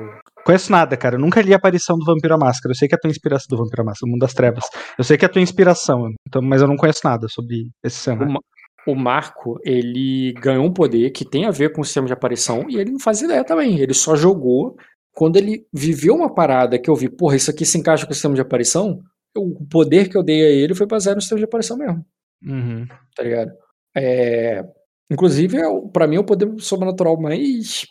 Conheço 0.45 0.71
nada, 0.71 0.97
cara. 0.97 1.15
Eu 1.15 1.19
nunca 1.19 1.41
li 1.41 1.53
a 1.53 1.57
aparição 1.57 1.97
do 1.97 2.05
Vampiro 2.05 2.33
à 2.33 2.38
Máscara. 2.38 2.71
Eu 2.71 2.75
sei 2.75 2.88
que 2.88 2.95
é 2.95 2.97
a 2.97 2.99
tua 2.99 3.09
inspiração 3.11 3.45
do 3.49 3.57
Vampiro 3.63 3.81
à 3.83 3.85
Máscara, 3.85 4.07
do 4.07 4.11
Mundo 4.11 4.21
das 4.21 4.33
Trevas. 4.33 4.63
Eu 4.97 5.03
sei 5.03 5.17
que 5.17 5.25
é 5.25 5.27
a 5.27 5.31
tua 5.31 5.41
inspiração, 5.41 6.07
então, 6.27 6.41
mas 6.41 6.61
eu 6.61 6.67
não 6.67 6.75
conheço 6.77 7.01
nada 7.03 7.27
sobre 7.30 7.67
esse 7.83 7.97
o 7.99 8.03
cenário. 8.03 8.33
Ma- 8.33 8.39
o 8.88 8.95
Marco, 8.95 9.59
ele 9.63 10.33
ganhou 10.41 10.65
um 10.65 10.73
poder 10.73 11.11
que 11.11 11.23
tem 11.23 11.45
a 11.45 11.51
ver 11.51 11.71
com 11.71 11.81
o 11.81 11.85
sistema 11.85 12.07
de 12.07 12.13
aparição 12.13 12.65
e 12.67 12.77
ele 12.77 12.89
não 12.91 12.99
faz 12.99 13.21
ideia 13.21 13.43
também. 13.43 13.77
Ele 13.80 13.93
só 13.93 14.15
jogou. 14.15 14.75
Quando 15.13 15.35
ele 15.38 15.65
viveu 15.71 16.15
uma 16.15 16.33
parada 16.33 16.80
que 16.80 16.89
eu 16.89 16.95
vi, 16.95 17.07
porra, 17.09 17.35
isso 17.35 17.51
aqui 17.51 17.63
se 17.65 17.77
encaixa 17.77 18.05
com 18.05 18.11
o 18.11 18.15
sistema 18.15 18.33
de 18.33 18.41
aparição, 18.41 18.99
o 19.38 19.63
poder 19.69 20.09
que 20.09 20.17
eu 20.17 20.23
dei 20.23 20.41
a 20.41 20.49
ele 20.49 20.73
foi 20.73 20.88
baseado 20.88 21.15
no 21.17 21.21
sistema 21.21 21.38
de 21.39 21.45
aparição 21.45 21.77
mesmo, 21.77 22.03
Uhum. 22.43 22.88
tá 23.15 23.21
ligado? 23.21 23.51
É, 23.95 24.63
inclusive, 25.11 25.57
é, 25.57 25.67
o- 25.67 25.89
pra 25.89 26.07
mim, 26.07 26.15
é 26.15 26.19
o 26.19 26.23
poder 26.25 26.49
sobrenatural 26.59 27.19
mais 27.21 27.85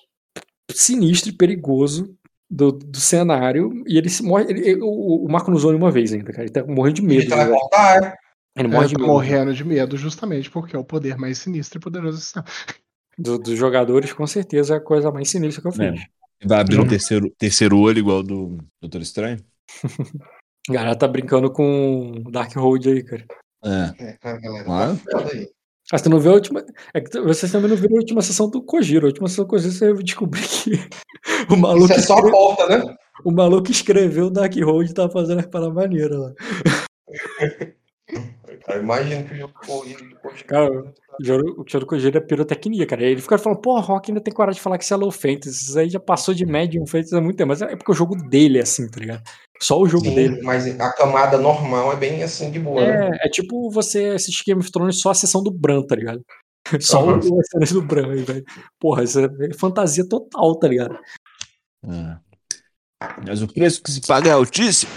sinistro 0.76 1.30
e 1.30 1.36
perigoso 1.36 2.14
do, 2.50 2.72
do 2.72 2.98
cenário. 3.00 3.82
E 3.86 3.96
ele 3.98 4.08
se 4.08 4.22
morre. 4.22 4.46
ele- 4.48 4.68
ele- 4.68 4.82
o, 4.82 5.24
o 5.26 5.28
Marco 5.30 5.50
não 5.50 5.56
usou 5.56 5.70
nenhuma 5.72 5.90
vez 5.90 6.12
ainda, 6.12 6.30
cara. 6.32 6.42
Ele 6.44 6.52
tá 6.52 6.64
morrendo 6.64 6.96
de 6.96 7.02
medo. 7.02 7.28
teleportar, 7.28 8.02
é. 8.02 8.14
Ele 8.56 8.68
É, 8.68 8.70
morre 8.70 8.88
de 8.88 8.94
tá 8.94 8.98
medo. 9.00 9.12
morrendo 9.12 9.54
de 9.54 9.64
medo 9.64 9.96
justamente 9.96 10.50
porque 10.50 10.74
é 10.74 10.78
o 10.78 10.84
poder 10.84 11.16
mais 11.16 11.38
sinistro 11.38 11.78
e 11.78 11.80
poderoso 11.80 12.32
do 13.18 13.38
dos 13.38 13.56
jogadores, 13.58 14.12
com 14.12 14.26
certeza, 14.26 14.74
é 14.74 14.76
a 14.78 14.80
coisa 14.80 15.10
mais 15.12 15.28
sinistra 15.30 15.62
que 15.62 15.68
eu 15.80 15.84
É. 15.84 15.92
fiz. 15.92 16.02
Vai 16.44 16.60
abrir 16.60 16.78
um 16.78 16.82
Uhum. 16.82 16.88
terceiro, 16.88 17.30
terceiro 17.38 17.78
olho 17.78 17.98
igual 17.98 18.22
do 18.22 18.58
Doutor 18.80 19.02
Estranho? 19.02 19.38
Galera 20.68 20.96
tá 20.96 21.06
brincando 21.06 21.50
com 21.52 22.22
Dark 22.30 22.54
Road 22.56 22.88
aí, 22.88 23.02
cara. 23.02 23.24
É. 23.64 24.04
É, 24.04 24.12
cara, 24.18 24.40
galera, 24.40 24.64
Claro. 24.64 25.00
tá 25.08 25.18
aí. 25.32 25.48
Ah, 25.92 25.98
você 25.98 26.08
não 26.08 26.20
viu 26.20 26.30
a 26.30 26.34
última. 26.34 26.64
É 26.94 27.00
que 27.00 27.20
vocês 27.20 27.50
também 27.50 27.68
não 27.68 27.76
viram 27.76 27.96
a 27.96 27.98
última 28.00 28.22
sessão 28.22 28.48
do 28.48 28.62
Kojiro. 28.62 29.06
A 29.06 29.08
última 29.08 29.28
sessão 29.28 29.44
do 29.44 29.48
Kojiro 29.48 29.72
você 29.72 29.92
descobriu 29.94 30.42
que 30.46 30.72
o 31.52 31.56
maluco, 31.56 31.84
Isso 31.92 31.94
é 31.94 31.98
só 32.02 32.14
a 32.14 32.16
escreve- 32.16 32.30
porta, 32.36 32.66
né? 32.68 32.96
o 33.24 33.30
maluco 33.32 33.70
escreveu 33.70 34.26
o 34.26 34.30
Dark 34.30 34.54
Road 34.56 34.90
e 34.90 34.94
tá 34.94 35.08
fazendo 35.10 35.40
as 35.40 35.46
paradas 35.46 35.74
maneiras 35.74 36.18
lá. 36.18 36.32
Cara, 38.70 38.82
imagina 38.82 39.22
que 39.24 39.34
o 39.34 39.36
jogo 39.36 39.54
corrido. 39.66 40.04
Cara, 40.46 40.70
O 41.20 41.24
Joro- 41.24 41.56
o 41.58 42.16
é 42.16 42.20
pirotecnia, 42.20 42.86
cara. 42.86 43.02
Ele 43.02 43.20
fica 43.20 43.36
falando, 43.36 43.60
pô, 43.60 43.78
Rock 43.80 44.10
ainda 44.10 44.22
tem 44.22 44.32
coragem 44.32 44.56
de 44.58 44.62
falar 44.62 44.78
que 44.78 44.84
isso 44.84 44.94
é 44.94 44.96
low 44.96 45.10
fantasy. 45.10 45.64
Isso 45.66 45.78
aí 45.78 45.90
já 45.90 46.00
passou 46.00 46.32
de 46.32 46.46
Medium 46.46 46.86
fantasy 46.86 47.14
há 47.14 47.20
muito 47.20 47.36
tempo. 47.36 47.48
Mas 47.48 47.60
é 47.60 47.76
porque 47.76 47.92
o 47.92 47.94
jogo 47.94 48.16
dele 48.16 48.58
é 48.58 48.62
assim, 48.62 48.88
tá 48.88 49.00
ligado? 49.00 49.22
Só 49.60 49.78
o 49.78 49.86
jogo 49.86 50.04
dele. 50.04 50.36
Sim, 50.36 50.42
mas 50.42 50.80
a 50.80 50.92
camada 50.92 51.36
normal 51.36 51.92
é 51.92 51.96
bem 51.96 52.22
assim 52.22 52.50
de 52.50 52.58
boa, 52.58 52.80
né? 52.80 53.10
É, 53.22 53.26
é 53.26 53.30
tipo 53.30 53.70
você 53.70 54.06
assistir 54.06 54.44
Game 54.46 54.60
of 54.60 54.70
Thrones 54.70 55.00
só 55.00 55.10
a 55.10 55.14
sessão 55.14 55.42
do 55.42 55.50
Bran, 55.50 55.82
tá 55.82 55.94
ligado? 55.94 56.24
Só 56.80 57.00
Aham. 57.00 57.18
o 57.18 57.74
do 57.74 57.82
Bran 57.82 58.12
aí, 58.12 58.22
velho. 58.22 58.44
Porra, 58.78 59.02
isso 59.02 59.18
é 59.18 59.28
fantasia 59.58 60.06
total, 60.06 60.58
tá 60.58 60.68
ligado? 60.68 60.98
É. 61.84 62.16
Mas 63.26 63.42
o 63.42 63.48
preço 63.48 63.82
que 63.82 63.90
se 63.90 64.00
paga 64.06 64.28
é 64.28 64.32
altíssimo. 64.32 64.92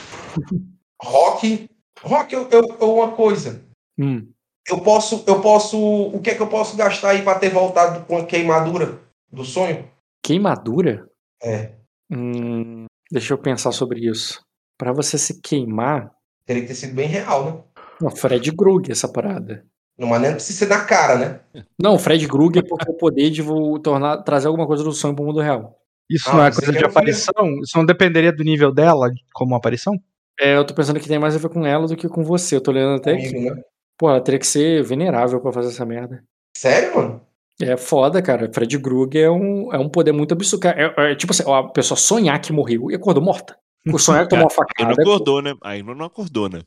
Rock. 1.02 1.70
Rock, 2.04 2.34
eu, 2.34 2.48
eu, 2.52 2.78
eu- 2.80 2.94
uma 2.96 3.12
coisa. 3.14 3.64
Hum. 3.98 4.28
Eu 4.70 4.80
posso, 4.82 5.24
eu 5.28 5.42
posso. 5.42 5.78
O 5.78 6.20
que 6.22 6.30
é 6.30 6.36
que 6.36 6.42
eu 6.42 6.48
posso 6.48 6.76
gastar 6.78 7.10
aí 7.12 7.22
pra 7.22 7.36
ter 7.40 7.50
voltado 7.50 8.06
com 8.06 8.18
a 8.18 8.26
queimadura 8.26 9.00
do 9.32 9.44
sonho? 9.44 9.90
Queimadura? 10.24 11.10
É. 11.42 11.72
Hum, 12.12 12.86
deixa 13.12 13.34
eu 13.34 13.38
pensar 13.38 13.72
sobre 13.72 14.08
isso. 14.10 14.42
Pra 14.78 14.94
você 14.94 15.18
se 15.18 15.42
queimar. 15.42 16.12
Teria 16.46 16.62
que 16.62 16.68
ter 16.70 16.76
sido 16.76 16.94
bem 16.96 17.08
real, 17.08 17.46
né? 17.46 17.60
Não, 18.02 18.10
Fred 18.12 18.52
Grug 18.52 18.92
essa 18.92 19.08
parada. 19.08 19.66
Não, 19.98 20.08
mas 20.08 20.22
não 20.22 20.32
precisa 20.32 20.60
ser 20.60 20.68
na 20.68 20.84
cara, 20.86 21.18
né? 21.18 21.64
Não, 21.82 22.00
Fred 22.00 22.26
Grug 22.26 22.58
é 22.58 22.64
porque 22.64 22.90
o 22.90 22.96
poder 22.98 23.30
de 23.30 23.44
tornar, 23.84 24.24
trazer 24.24 24.48
alguma 24.48 24.66
coisa 24.66 24.84
do 24.84 24.92
sonho 24.92 25.16
pro 25.16 25.24
mundo 25.26 25.40
real. 25.40 25.78
Isso 26.10 26.30
Ah, 26.30 26.34
não 26.36 26.46
é 26.46 26.52
coisa 26.52 26.72
de 26.72 26.84
um 26.84 26.88
aparição? 26.88 27.60
Isso 27.62 27.78
não 27.78 27.86
dependeria 27.86 28.34
do 28.34 28.44
nível 28.44 28.74
dela 28.74 29.10
como 29.34 29.56
aparição? 29.56 29.94
É, 30.40 30.56
eu 30.58 30.66
tô 30.66 30.74
pensando 30.74 31.00
que 31.00 31.08
tem 31.08 31.20
mais 31.20 31.36
a 31.36 31.40
ver 31.40 31.50
com 31.50 31.66
ela 31.66 31.88
do 31.88 31.96
que 31.96 32.08
com 32.10 32.24
você. 32.24 32.56
Eu 32.56 32.62
tô 32.62 32.72
lendo 32.72 32.96
até 32.96 33.16
Comigo, 33.16 33.34
que. 33.34 33.50
né? 33.52 33.62
Pô, 33.98 34.10
ela 34.10 34.22
teria 34.22 34.40
que 34.40 34.48
ser 34.48 34.84
venerável 34.84 35.40
pra 35.40 35.52
fazer 35.54 35.70
essa 35.70 35.86
merda. 35.86 36.24
Sério, 36.58 36.96
mano? 36.96 37.22
É 37.62 37.78
foda, 37.78 38.22
cara. 38.22 38.50
Fred 38.52 38.78
Grug 38.80 39.16
é 39.18 39.30
um, 39.30 39.72
é 39.72 39.78
um 39.78 39.88
poder 39.88 40.12
muito 40.12 40.34
absurdo. 40.34 40.68
É, 40.68 41.12
é 41.12 41.16
tipo 41.16 41.32
assim, 41.32 41.44
a 41.48 41.64
pessoa 41.64 41.98
sonhar 41.98 42.40
que 42.42 42.52
morreu 42.52 42.90
e 42.90 42.96
acordou 42.96 43.24
morta. 43.24 43.56
O 43.88 44.00
sonhar 44.00 44.24
que 44.24 44.30
tomou 44.30 44.48
uma 44.50 44.52
Aí 44.52 44.86
não 44.86 44.96
facada. 44.96 45.02
acordou, 45.02 45.42
né? 45.42 45.54
Aí 45.64 45.84
não, 45.84 45.94
não 45.94 46.06
acordou, 46.06 46.50
né? 46.50 46.62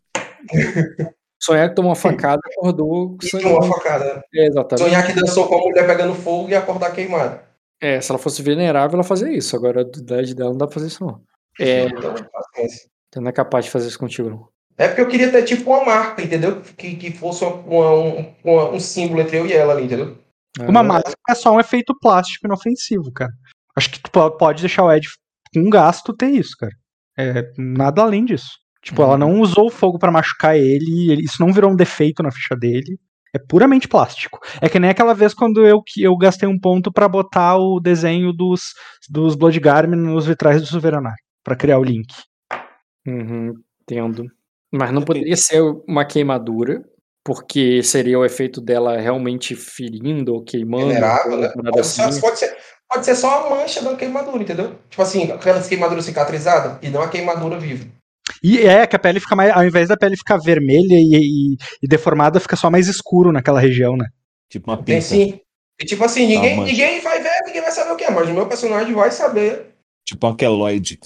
Sonhar 1.43 1.69
que 1.69 1.75
tomou 1.75 1.91
uma 1.91 1.97
facada 1.97 2.41
acordou 2.47 3.17
E 3.23 3.29
sangrando. 3.29 3.57
uma 3.57 3.67
facada. 3.77 4.15
né? 4.15 4.23
É, 4.35 4.47
exatamente. 4.47 4.85
Sonhar 4.89 5.07
que 5.07 5.13
dançou 5.13 5.47
com 5.47 5.55
a 5.57 5.59
mulher 5.59 5.87
pegando 5.87 6.15
fogo 6.15 6.49
e 6.49 6.55
acordar 6.55 6.93
queimado. 6.95 7.41
É, 7.81 8.01
se 8.01 8.11
ela 8.11 8.19
fosse 8.19 8.43
venerável, 8.43 8.95
ela 8.95 9.05
fazia 9.05 9.31
isso. 9.31 9.55
Agora, 9.55 9.81
a 9.81 9.99
idade 9.99 10.35
dela 10.35 10.51
não 10.51 10.57
dá 10.57 10.67
pra 10.67 10.75
fazer 10.75 10.87
isso, 10.87 11.05
não. 11.05 11.21
É, 11.61 11.85
Então, 11.87 12.15
paciência. 12.33 12.89
Você 13.17 13.21
não 13.21 13.29
é 13.29 13.33
capaz 13.33 13.65
de 13.65 13.71
fazer 13.71 13.89
isso 13.89 13.99
contigo, 13.99 14.29
não. 14.31 14.49
É 14.79 14.89
porque 14.89 15.01
eu 15.01 15.09
queria 15.09 15.31
ter 15.33 15.43
tipo 15.45 15.71
uma 15.71 15.85
marca, 15.87 16.23
entendeu? 16.23 16.61
Que, 16.77 16.97
que 16.97 17.11
fosse 17.11 17.43
uma- 17.45 17.55
uma- 17.57 17.91
um, 17.95 18.35
uma- 18.45 18.71
um 18.73 18.81
símbolo 18.81 19.23
entre 19.23 19.39
eu 19.39 19.47
e 19.47 19.53
ela 19.53 19.73
ali, 19.73 19.85
entendeu? 19.85 20.19
Uma 20.61 20.81
Ah, 20.81 20.85
máscara 20.85 21.15
é 21.31 21.35
só 21.35 21.51
um 21.53 21.61
efeito 21.61 21.95
plástico 21.99 22.47
inofensivo, 22.47 23.11
cara. 23.13 23.33
Acho 23.75 23.91
que 23.91 24.01
tu 24.01 24.11
po- 24.11 24.31
pode 24.33 24.61
deixar 24.61 24.85
o 24.85 24.93
Ed 24.93 25.07
com 25.55 25.61
um 25.61 25.71
gasto 25.71 26.15
ter 26.15 26.29
isso, 26.29 26.53
cara. 26.59 26.73
É, 27.19 27.51
nada 27.59 28.03
além 28.03 28.25
disso. 28.25 28.51
Tipo, 28.83 29.03
ela 29.03 29.17
não 29.19 29.41
usou 29.41 29.67
o 29.67 29.71
fogo 29.71 29.99
pra 29.99 30.13
machucar 30.13 30.57
ele, 30.57 31.11
ele- 31.11 31.25
isso 31.25 31.41
não 31.41 31.53
virou 31.53 31.71
um 31.73 31.77
defeito 31.77 32.23
na 32.23 32.31
ficha 32.31 32.55
dele. 32.55 32.99
É 33.35 33.39
puramente 33.39 33.89
plástico. 33.89 34.39
É 34.61 34.69
que 34.69 34.79
nem 34.79 34.91
aquela 34.91 35.15
vez 35.15 35.35
quando 35.35 35.67
eu, 35.67 35.83
que 35.83 36.03
eu 36.03 36.17
gastei 36.17 36.49
um 36.49 36.59
ponto 36.59 36.93
pra 36.93 37.09
botar 37.09 37.57
o 37.57 37.81
desenho 37.81 38.33
dos, 38.33 38.73
dos 39.11 39.35
Bloodgarm 39.35 39.95
nos 39.95 40.27
vitrais 40.27 40.61
do 40.61 40.67
Silveranar, 40.69 41.17
pra 41.45 41.57
criar 41.57 41.79
o 41.79 41.85
link. 41.85 42.07
Uhum, 43.07 43.55
entendo. 43.83 44.27
Mas 44.73 44.93
não 44.93 45.03
poderia 45.03 45.37
ser 45.37 45.63
uma 45.89 46.05
queimadura, 46.05 46.83
porque 47.25 47.83
seria 47.83 48.19
o 48.19 48.25
efeito 48.25 48.61
dela 48.61 48.99
realmente 48.99 49.55
ferindo 49.55 50.35
ou 50.35 50.43
queimando. 50.45 50.89
Venerável, 50.89 51.39
né? 51.39 51.53
Pode 51.71 51.87
ser, 51.87 52.03
assim. 52.03 52.21
pode, 52.21 52.39
ser, 52.39 52.57
pode 52.89 53.05
ser 53.05 53.15
só 53.15 53.47
a 53.47 53.51
mancha 53.51 53.83
da 53.83 53.95
queimadura, 53.97 54.43
entendeu? 54.43 54.77
Tipo 54.91 55.03
assim, 55.03 55.31
aquelas 55.31 55.69
queimaduras 55.69 56.05
cicatrizadas 56.05 56.79
e 56.83 56.89
não 56.91 57.01
a 57.03 57.09
queimadura 57.09 57.59
viva. 57.59 57.87
E 58.43 58.59
é 58.59 58.87
que 58.87 58.97
a 58.97 58.99
pele 58.99 59.21
fica 59.21 59.37
mais. 59.37 59.53
Ao 59.55 59.65
invés 59.65 59.89
da 59.89 59.97
pele 59.97 60.17
ficar 60.17 60.37
vermelha 60.37 60.95
e, 60.95 61.15
e- 61.55 61.57
e 61.83 61.89
deformada, 61.89 62.41
fica 62.41 62.57
só 62.57 62.69
mais 62.69 62.89
escuro 62.89 63.31
naquela 63.33 63.61
região, 63.61 63.97
né? 63.97 64.07
Tipo 64.51 64.71
uma 64.71 64.77
Tem 64.77 64.97
pinta. 64.97 65.01
sim. 65.07 65.41
E 65.81 65.85
tipo 65.85 66.03
assim, 66.05 66.27
ninguém, 66.27 66.57
mancha. 66.57 66.73
ninguém 66.73 67.01
vai 67.01 67.23
ver, 67.23 67.31
ninguém 67.47 67.63
vai 67.63 67.71
saber 67.71 67.93
o 67.93 67.97
que 67.97 68.05
é, 68.05 68.11
mas 68.11 68.29
o 68.29 68.33
meu 68.35 68.47
personagem 68.49 68.93
vai 68.95 69.11
saber. 69.11 69.75
Tipo 70.05 70.27
uma 70.27 70.37
queloide. 70.37 70.99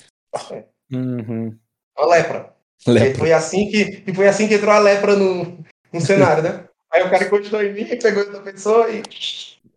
Uhum. 0.92 1.56
A 2.00 2.06
lepra. 2.06 2.52
E 2.86 2.90
Lepra. 2.90 3.18
foi 3.18 3.32
assim 3.32 3.68
que, 3.70 4.02
e 4.06 4.14
foi 4.14 4.26
assim 4.26 4.48
que 4.48 4.54
entrou 4.54 4.72
a 4.72 4.78
lepra 4.78 5.14
no, 5.14 5.58
no 5.92 6.00
cenário, 6.00 6.42
né? 6.42 6.64
Aí 6.90 7.02
o 7.02 7.10
cara 7.10 7.24
encostou 7.24 7.62
em 7.62 7.72
mim, 7.74 7.84
pegou 7.84 8.24
outra 8.24 8.40
pessoa 8.40 8.88
e 8.90 9.02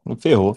Não 0.05 0.15
ferrou. 0.15 0.55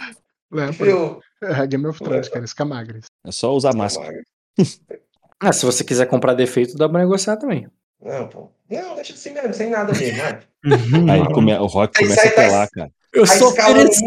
Eu. 0.80 1.20
É 1.42 1.66
Game 1.66 1.86
of 1.86 2.02
Thrones, 2.02 2.28
cara, 2.28 2.44
escamagres. 2.44 3.06
É 3.26 3.30
só 3.32 3.52
usar 3.54 3.74
máscara. 3.74 4.22
Ah, 5.38 5.52
se 5.52 5.66
você 5.66 5.84
quiser 5.84 6.06
comprar 6.06 6.32
defeito, 6.32 6.78
dá 6.78 6.88
pra 6.88 6.98
negociar 7.00 7.36
também. 7.36 7.68
Não, 8.02 8.26
pô. 8.26 8.50
Não, 8.70 8.94
deixa 8.94 9.12
assim 9.12 9.34
mesmo, 9.34 9.52
sem 9.52 9.68
nada 9.68 9.92
mesmo. 9.92 10.16
vai. 10.16 10.40
Aí 11.10 11.32
come- 11.34 11.54
o 11.58 11.66
Rock 11.66 11.98
começa 11.98 12.22
aí 12.22 12.28
a 12.28 12.30
tá 12.30 12.36
pelar, 12.42 12.70
cara. 12.70 12.90
Eu 13.12 13.24
Tá 13.24 13.32
só 13.38 13.48
ofereci, 13.48 14.04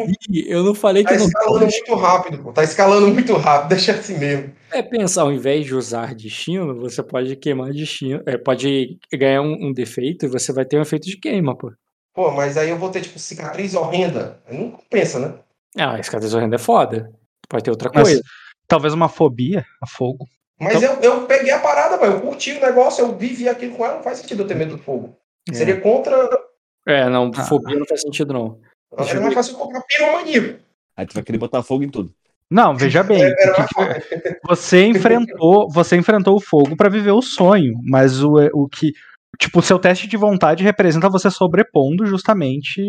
eu 0.47 0.63
não 0.63 0.75
falei 0.75 1.03
que 1.03 1.09
Tá 1.09 1.15
eu 1.15 1.19
não 1.19 1.27
escalando 1.27 1.65
muito 1.65 1.95
rápido, 1.95 2.43
pô. 2.43 2.51
Tá 2.53 2.63
escalando 2.63 3.07
muito 3.07 3.33
rápido, 3.35 3.69
deixa 3.69 3.93
assim 3.93 4.17
mesmo. 4.17 4.53
É 4.71 4.81
pensar, 4.83 5.23
ao 5.23 5.31
invés 5.31 5.65
de 5.65 5.73
usar 5.73 6.13
destino, 6.13 6.79
você 6.79 7.01
pode 7.01 7.35
queimar 7.35 7.71
destino. 7.71 8.21
É, 8.25 8.37
pode 8.37 8.99
ganhar 9.11 9.41
um, 9.41 9.67
um 9.69 9.73
defeito 9.73 10.25
e 10.25 10.29
você 10.29 10.53
vai 10.53 10.63
ter 10.65 10.77
um 10.77 10.81
efeito 10.81 11.07
de 11.07 11.17
queima, 11.17 11.57
pô. 11.57 11.71
Pô, 12.13 12.31
mas 12.31 12.57
aí 12.57 12.69
eu 12.69 12.77
vou 12.77 12.89
ter, 12.89 13.01
tipo, 13.01 13.17
cicatriz 13.17 13.73
horrenda. 13.73 14.41
Aí 14.47 14.57
Não 14.57 14.71
compensa, 14.71 15.19
né? 15.19 15.33
Ah, 15.77 15.93
a 15.95 15.99
escada 15.99 16.25
horrenda 16.35 16.55
é 16.55 16.59
foda. 16.59 17.09
Pode 17.47 17.63
ter 17.63 17.71
outra 17.71 17.89
Mas 17.93 18.03
coisa. 18.03 18.21
talvez 18.67 18.93
uma 18.93 19.09
fobia 19.09 19.65
a 19.81 19.87
fogo. 19.87 20.25
Mas 20.59 20.83
eu, 20.83 20.93
eu 21.01 21.21
peguei 21.25 21.51
a 21.51 21.59
parada, 21.59 21.97
velho. 21.97 22.13
Eu 22.13 22.21
curti 22.21 22.51
o 22.51 22.59
negócio, 22.61 23.03
eu 23.05 23.15
vivi 23.15 23.47
aquilo 23.47 23.75
com 23.75 23.85
ela, 23.85 23.95
não 23.95 24.03
faz 24.03 24.19
sentido 24.19 24.43
eu 24.43 24.47
ter 24.47 24.55
medo 24.55 24.75
do 24.77 24.83
fogo. 24.83 25.15
É. 25.49 25.53
Seria 25.53 25.79
contra. 25.79 26.29
É, 26.87 27.07
não, 27.09 27.31
Ah. 27.35 27.43
fobia 27.45 27.77
não 27.79 27.85
faz 27.85 28.01
sentido, 28.01 28.33
não. 28.33 28.59
Deixa 28.97 29.11
Era 29.11 29.19
eu 29.19 29.23
mais 29.23 29.33
fácil 29.35 29.53
eu 29.53 29.57
comprar 29.59 29.81
piromania. 29.81 30.59
Aí 30.97 31.05
tu 31.05 31.13
vai 31.13 31.23
querer 31.23 31.37
botar 31.37 31.63
fogo 31.63 31.83
em 31.83 31.89
tudo. 31.89 32.11
Não, 32.51 32.75
veja 32.75 33.03
bem. 33.03 33.21
Era 33.21 33.51
o 33.51 33.55
que 33.55 33.59
mais 33.61 34.03
que- 34.03 34.19
fácil. 34.19 34.35
você 34.47 34.85
enfrentou, 34.87 35.69
você 35.69 35.95
enfrentou 35.95 36.35
o 36.35 36.41
fogo 36.41 36.75
pra 36.75 36.89
viver 36.89 37.11
o 37.11 37.21
sonho, 37.21 37.73
mas 37.83 38.23
o, 38.23 38.33
o 38.53 38.67
que, 38.67 38.91
tipo, 39.39 39.59
o 39.59 39.63
seu 39.63 39.77
teste 39.77 40.07
de 40.07 40.17
vontade 40.17 40.63
representa 40.63 41.09
você 41.09 41.29
sobrepondo 41.29 42.05
justamente 42.05 42.81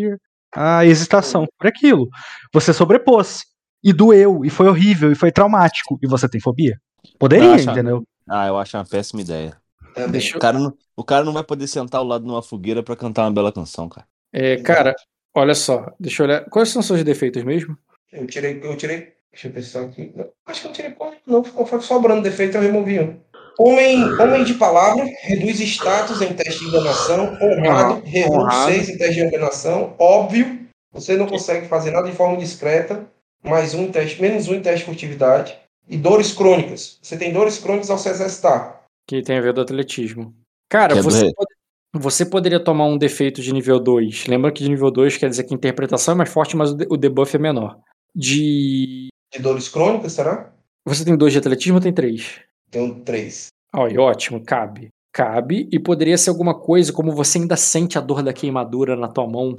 a 0.53 0.85
hesitação 0.85 1.45
por 1.57 1.67
aquilo. 1.67 2.07
Você 2.53 2.73
sobrepôs 2.73 3.43
e 3.83 3.93
doeu 3.93 4.43
e 4.43 4.49
foi 4.49 4.67
horrível 4.67 5.11
e 5.11 5.15
foi 5.15 5.31
traumático 5.31 5.97
e 6.01 6.07
você 6.07 6.27
tem 6.27 6.41
fobia? 6.41 6.77
Poderia, 7.19 7.53
Acha- 7.53 7.71
entendeu? 7.71 8.03
Ah, 8.29 8.47
eu 8.47 8.57
acho 8.57 8.75
uma 8.77 8.85
péssima 8.85 9.21
ideia. 9.21 9.55
Também. 9.93 10.11
Deixa 10.11 10.33
O 10.33 10.37
eu... 10.37 10.39
cara 10.41 10.57
não, 10.59 10.73
o 10.95 11.03
cara 11.03 11.23
não 11.23 11.33
vai 11.33 11.43
poder 11.43 11.67
sentar 11.67 11.99
ao 12.01 12.07
lado 12.07 12.23
de 12.25 12.29
uma 12.31 12.41
fogueira 12.41 12.81
pra 12.81 12.95
cantar 12.95 13.23
uma 13.23 13.31
bela 13.31 13.51
canção, 13.51 13.87
cara. 13.89 14.07
É, 14.33 14.57
cara, 14.57 14.95
olha 15.33 15.55
só, 15.55 15.93
deixa 15.99 16.23
eu 16.23 16.27
olhar. 16.27 16.45
Quais 16.49 16.69
são 16.69 16.79
os 16.79 16.85
seus 16.87 17.03
defeitos 17.03 17.43
mesmo? 17.43 17.77
Eu 18.11 18.27
tirei, 18.27 18.59
eu 18.63 18.75
tirei. 18.77 19.13
Deixa 19.31 19.47
eu 19.47 19.51
pensar 19.53 19.81
aqui. 19.83 20.11
Não, 20.15 20.27
acho 20.45 20.61
que 20.61 20.67
eu 20.67 20.69
não 20.69 20.75
tirei 20.75 20.91
porra, 20.91 21.13
não. 21.25 21.43
Ficou 21.43 21.81
sobrando 21.81 22.21
defeito, 22.21 22.57
eu 22.57 22.61
removi 22.61 22.99
um. 22.99 23.19
Homem, 23.59 24.01
homem 24.19 24.43
de 24.43 24.53
palavra, 24.55 25.05
reduz 25.23 25.59
status 25.59 26.21
em 26.21 26.33
teste 26.33 26.59
de 26.59 26.65
enganação. 26.67 27.37
Honrado, 27.41 28.01
reduz 28.05 28.35
honrado. 28.35 28.71
6 28.71 28.89
em 28.89 28.97
teste 28.97 29.15
de 29.15 29.21
enganação. 29.21 29.95
Óbvio, 29.99 30.59
Você 30.93 31.15
não 31.15 31.25
consegue 31.27 31.67
fazer 31.67 31.91
nada 31.91 32.09
de 32.09 32.15
forma 32.15 32.35
discreta, 32.37 33.05
mais 33.41 33.73
um 33.73 33.83
em 33.83 33.91
teste, 33.91 34.21
menos 34.21 34.49
um 34.49 34.55
em 34.55 34.61
teste 34.61 34.79
de 34.79 34.85
furtividade. 34.85 35.57
E 35.87 35.95
dores 35.97 36.33
crônicas. 36.33 36.97
Você 37.01 37.17
tem 37.17 37.31
dores 37.31 37.57
crônicas 37.57 37.89
ao 37.89 37.97
se 37.97 38.09
exercitar. 38.09 38.81
Que 39.07 39.21
tem 39.21 39.37
a 39.37 39.41
ver 39.41 39.53
do 39.53 39.61
atletismo. 39.61 40.33
Cara, 40.69 40.95
você, 41.01 41.31
pode- 41.33 41.53
você 41.93 42.25
poderia 42.25 42.59
tomar 42.59 42.85
um 42.85 42.97
defeito 42.97 43.41
de 43.41 43.53
nível 43.53 43.79
2. 43.79 44.27
Lembra 44.27 44.51
que 44.51 44.63
de 44.63 44.69
nível 44.69 44.89
2 44.91 45.17
quer 45.17 45.29
dizer 45.29 45.43
que 45.43 45.53
a 45.53 45.57
interpretação 45.57 46.13
é 46.13 46.17
mais 46.17 46.29
forte, 46.31 46.55
mas 46.55 46.71
o 46.71 46.75
de- 46.75 46.87
o 46.89 46.97
debuff 46.97 47.35
é 47.35 47.39
menor. 47.39 47.77
De. 48.15 49.07
De 49.33 49.39
dores 49.41 49.69
crônicas, 49.69 50.13
será? 50.13 50.51
Você 50.85 51.05
tem 51.05 51.15
dois 51.15 51.31
de 51.33 51.39
atletismo 51.39 51.75
ou 51.75 51.81
tem 51.81 51.93
três? 51.93 52.39
Tenho 52.69 52.95
três. 53.03 53.47
Olha, 53.73 54.01
ótimo, 54.01 54.43
cabe. 54.43 54.89
Cabe, 55.13 55.67
e 55.71 55.77
poderia 55.79 56.17
ser 56.17 56.29
alguma 56.29 56.53
coisa 56.57 56.93
como 56.93 57.11
você 57.13 57.37
ainda 57.37 57.57
sente 57.57 57.97
a 57.97 58.01
dor 58.01 58.23
da 58.23 58.31
queimadura 58.31 58.95
na 58.95 59.09
tua 59.09 59.27
mão, 59.27 59.53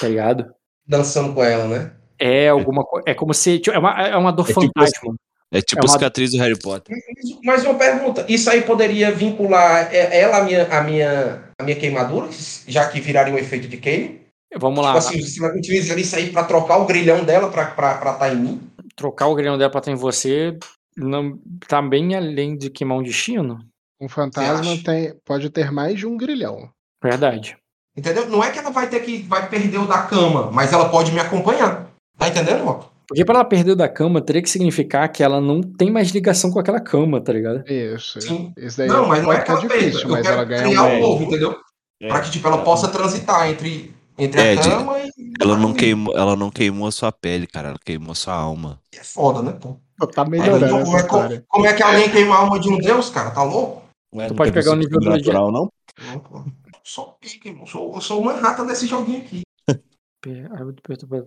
tá 0.00 0.06
ligado? 0.08 0.52
Dançando 0.86 1.34
com 1.34 1.42
ela, 1.42 1.66
né? 1.66 1.92
É 2.18 2.48
alguma 2.48 2.84
coisa. 2.84 3.04
É 3.08 3.14
como 3.14 3.34
se. 3.34 3.58
tipo, 3.58 3.74
É 3.76 3.78
uma, 3.78 3.90
é 4.08 4.16
uma 4.16 4.30
dor 4.32 4.44
É 4.44 4.46
tipo 4.48 4.60
fantasma. 4.62 5.14
É 5.52 5.60
tipo 5.60 5.80
É 5.80 5.82
uma- 5.82 5.90
a 5.90 5.92
cicatriz 5.92 6.30
do 6.32 6.38
Harry 6.38 6.58
Potter. 6.58 6.94
Mas- 6.96 7.38
Mas 7.44 7.64
uma 7.64 7.74
pergunta, 7.74 8.24
isso 8.28 8.48
aí 8.50 8.62
poderia 8.62 9.10
vincular 9.10 9.92
é, 9.92 10.20
ela 10.20 10.38
à 10.38 10.44
minha, 10.44 10.66
à 10.68 10.82
minha, 10.82 11.47
à 11.58 11.64
minha 11.64 11.76
queimadura, 11.76 12.28
já 12.66 12.88
que 12.88 13.00
viraria 13.00 13.34
um 13.34 13.38
efeito 13.38 13.68
de 13.68 13.76
queime? 13.76 14.20
Vamos 14.56 14.82
lá. 14.82 14.94
Tipo 14.94 14.98
assim, 14.98 15.20
você 15.20 15.40
vai 15.40 15.50
utilizar 15.56 15.98
isso 15.98 16.16
aí 16.16 16.30
pra 16.30 16.44
trocar 16.44 16.78
o 16.78 16.86
grilhão 16.86 17.24
dela 17.24 17.50
pra 17.50 17.64
estar 17.64 18.14
tá 18.14 18.32
em 18.32 18.36
mim? 18.36 18.60
Trocar 18.96 19.26
o 19.26 19.34
grão 19.34 19.58
dela 19.58 19.70
pra 19.70 19.80
estar 19.80 19.92
em 19.92 19.96
você 19.96 20.56
não, 20.96 21.38
tá 21.66 21.82
bem 21.82 22.14
além 22.14 22.56
de 22.56 22.70
queimar 22.70 22.98
um 22.98 23.02
destino? 23.02 23.58
Um 24.00 24.08
fantasma 24.08 24.76
tem, 24.84 25.14
pode 25.24 25.50
ter 25.50 25.70
mais 25.70 25.98
de 25.98 26.06
um 26.06 26.16
grilhão. 26.16 26.70
Verdade. 27.02 27.56
Entendeu? 27.96 28.28
Não 28.28 28.42
é 28.42 28.50
que 28.50 28.58
ela 28.58 28.70
vai 28.70 28.88
ter 28.88 29.00
que 29.00 29.18
vai 29.22 29.48
perder 29.48 29.78
o 29.78 29.86
da 29.86 30.02
cama, 30.02 30.50
mas 30.52 30.72
ela 30.72 30.88
pode 30.88 31.12
me 31.12 31.20
acompanhar. 31.20 31.90
Tá 32.16 32.28
entendendo, 32.28 32.64
Moto? 32.64 32.90
Porque 33.08 33.24
pra 33.24 33.36
ela 33.36 33.44
perder 33.44 33.74
da 33.74 33.88
cama, 33.88 34.20
teria 34.20 34.42
que 34.42 34.50
significar 34.50 35.08
que 35.08 35.22
ela 35.22 35.40
não 35.40 35.62
tem 35.62 35.90
mais 35.90 36.10
ligação 36.10 36.50
com 36.50 36.58
aquela 36.60 36.78
cama, 36.80 37.20
tá 37.22 37.32
ligado? 37.32 37.64
Isso. 37.66 38.20
Sim. 38.20 38.52
Isso 38.56 38.76
daí 38.76 38.86
Não, 38.88 39.08
mas 39.08 39.22
não 39.22 39.32
é 39.32 39.40
que 39.40 39.50
ela 39.50 39.60
perda. 39.60 39.78
difícil, 39.78 40.02
Eu 40.02 40.08
mas 40.10 40.22
quero 40.22 40.34
ela 40.34 40.44
ganha 40.44 40.62
criar 40.64 40.82
um. 40.84 41.00
novo, 41.00 41.24
entendeu? 41.24 41.56
É. 42.02 42.08
Pra 42.08 42.20
que 42.20 42.30
tipo, 42.30 42.46
ela 42.46 42.58
possa 42.62 42.86
transitar 42.88 43.48
entre, 43.48 43.94
entre 44.18 44.40
É, 44.40 44.52
a 44.52 44.54
de- 44.56 44.68
cama 44.68 44.98
e. 45.00 45.08
Ela 45.40 45.56
não, 45.56 45.72
queimou, 45.72 46.14
ela 46.16 46.36
não 46.36 46.50
queimou 46.50 46.86
a 46.86 46.92
sua 46.92 47.10
pele, 47.10 47.46
cara. 47.46 47.68
Ela 47.70 47.78
queimou 47.84 48.12
a 48.12 48.14
sua 48.14 48.34
alma. 48.34 48.78
É 48.94 49.02
foda, 49.02 49.40
né, 49.42 49.52
pô? 49.52 49.76
Tá 50.14 50.24
melhorando 50.24 50.66
então, 50.66 50.78
essa 50.78 50.84
como, 50.84 50.96
é, 50.96 51.00
história. 51.00 51.44
como 51.48 51.66
é 51.66 51.72
que 51.72 51.82
alguém 51.82 52.10
queima 52.10 52.34
a 52.34 52.38
alma 52.40 52.60
de 52.60 52.68
um 52.68 52.76
deus, 52.78 53.08
cara? 53.10 53.30
Tá 53.30 53.42
louco? 53.42 53.82
Ué, 54.14 54.28
não 54.28 54.36
pode 54.36 54.52
pegar 54.52 54.72
o 54.72 54.76
nível 54.76 55.00
do 55.00 55.08
natural, 55.10 55.50
não? 55.50 55.68
Não, 56.06 56.18
pô. 56.20 56.44
Sou 56.84 57.16
pique, 57.20 57.48
irmão. 57.48 57.66
Sou, 57.66 57.94
eu 57.94 58.00
sou 58.00 58.20
uma 58.20 58.32
rata 58.34 58.64
desse 58.64 58.86
joguinho 58.86 59.18
aqui. 59.18 59.42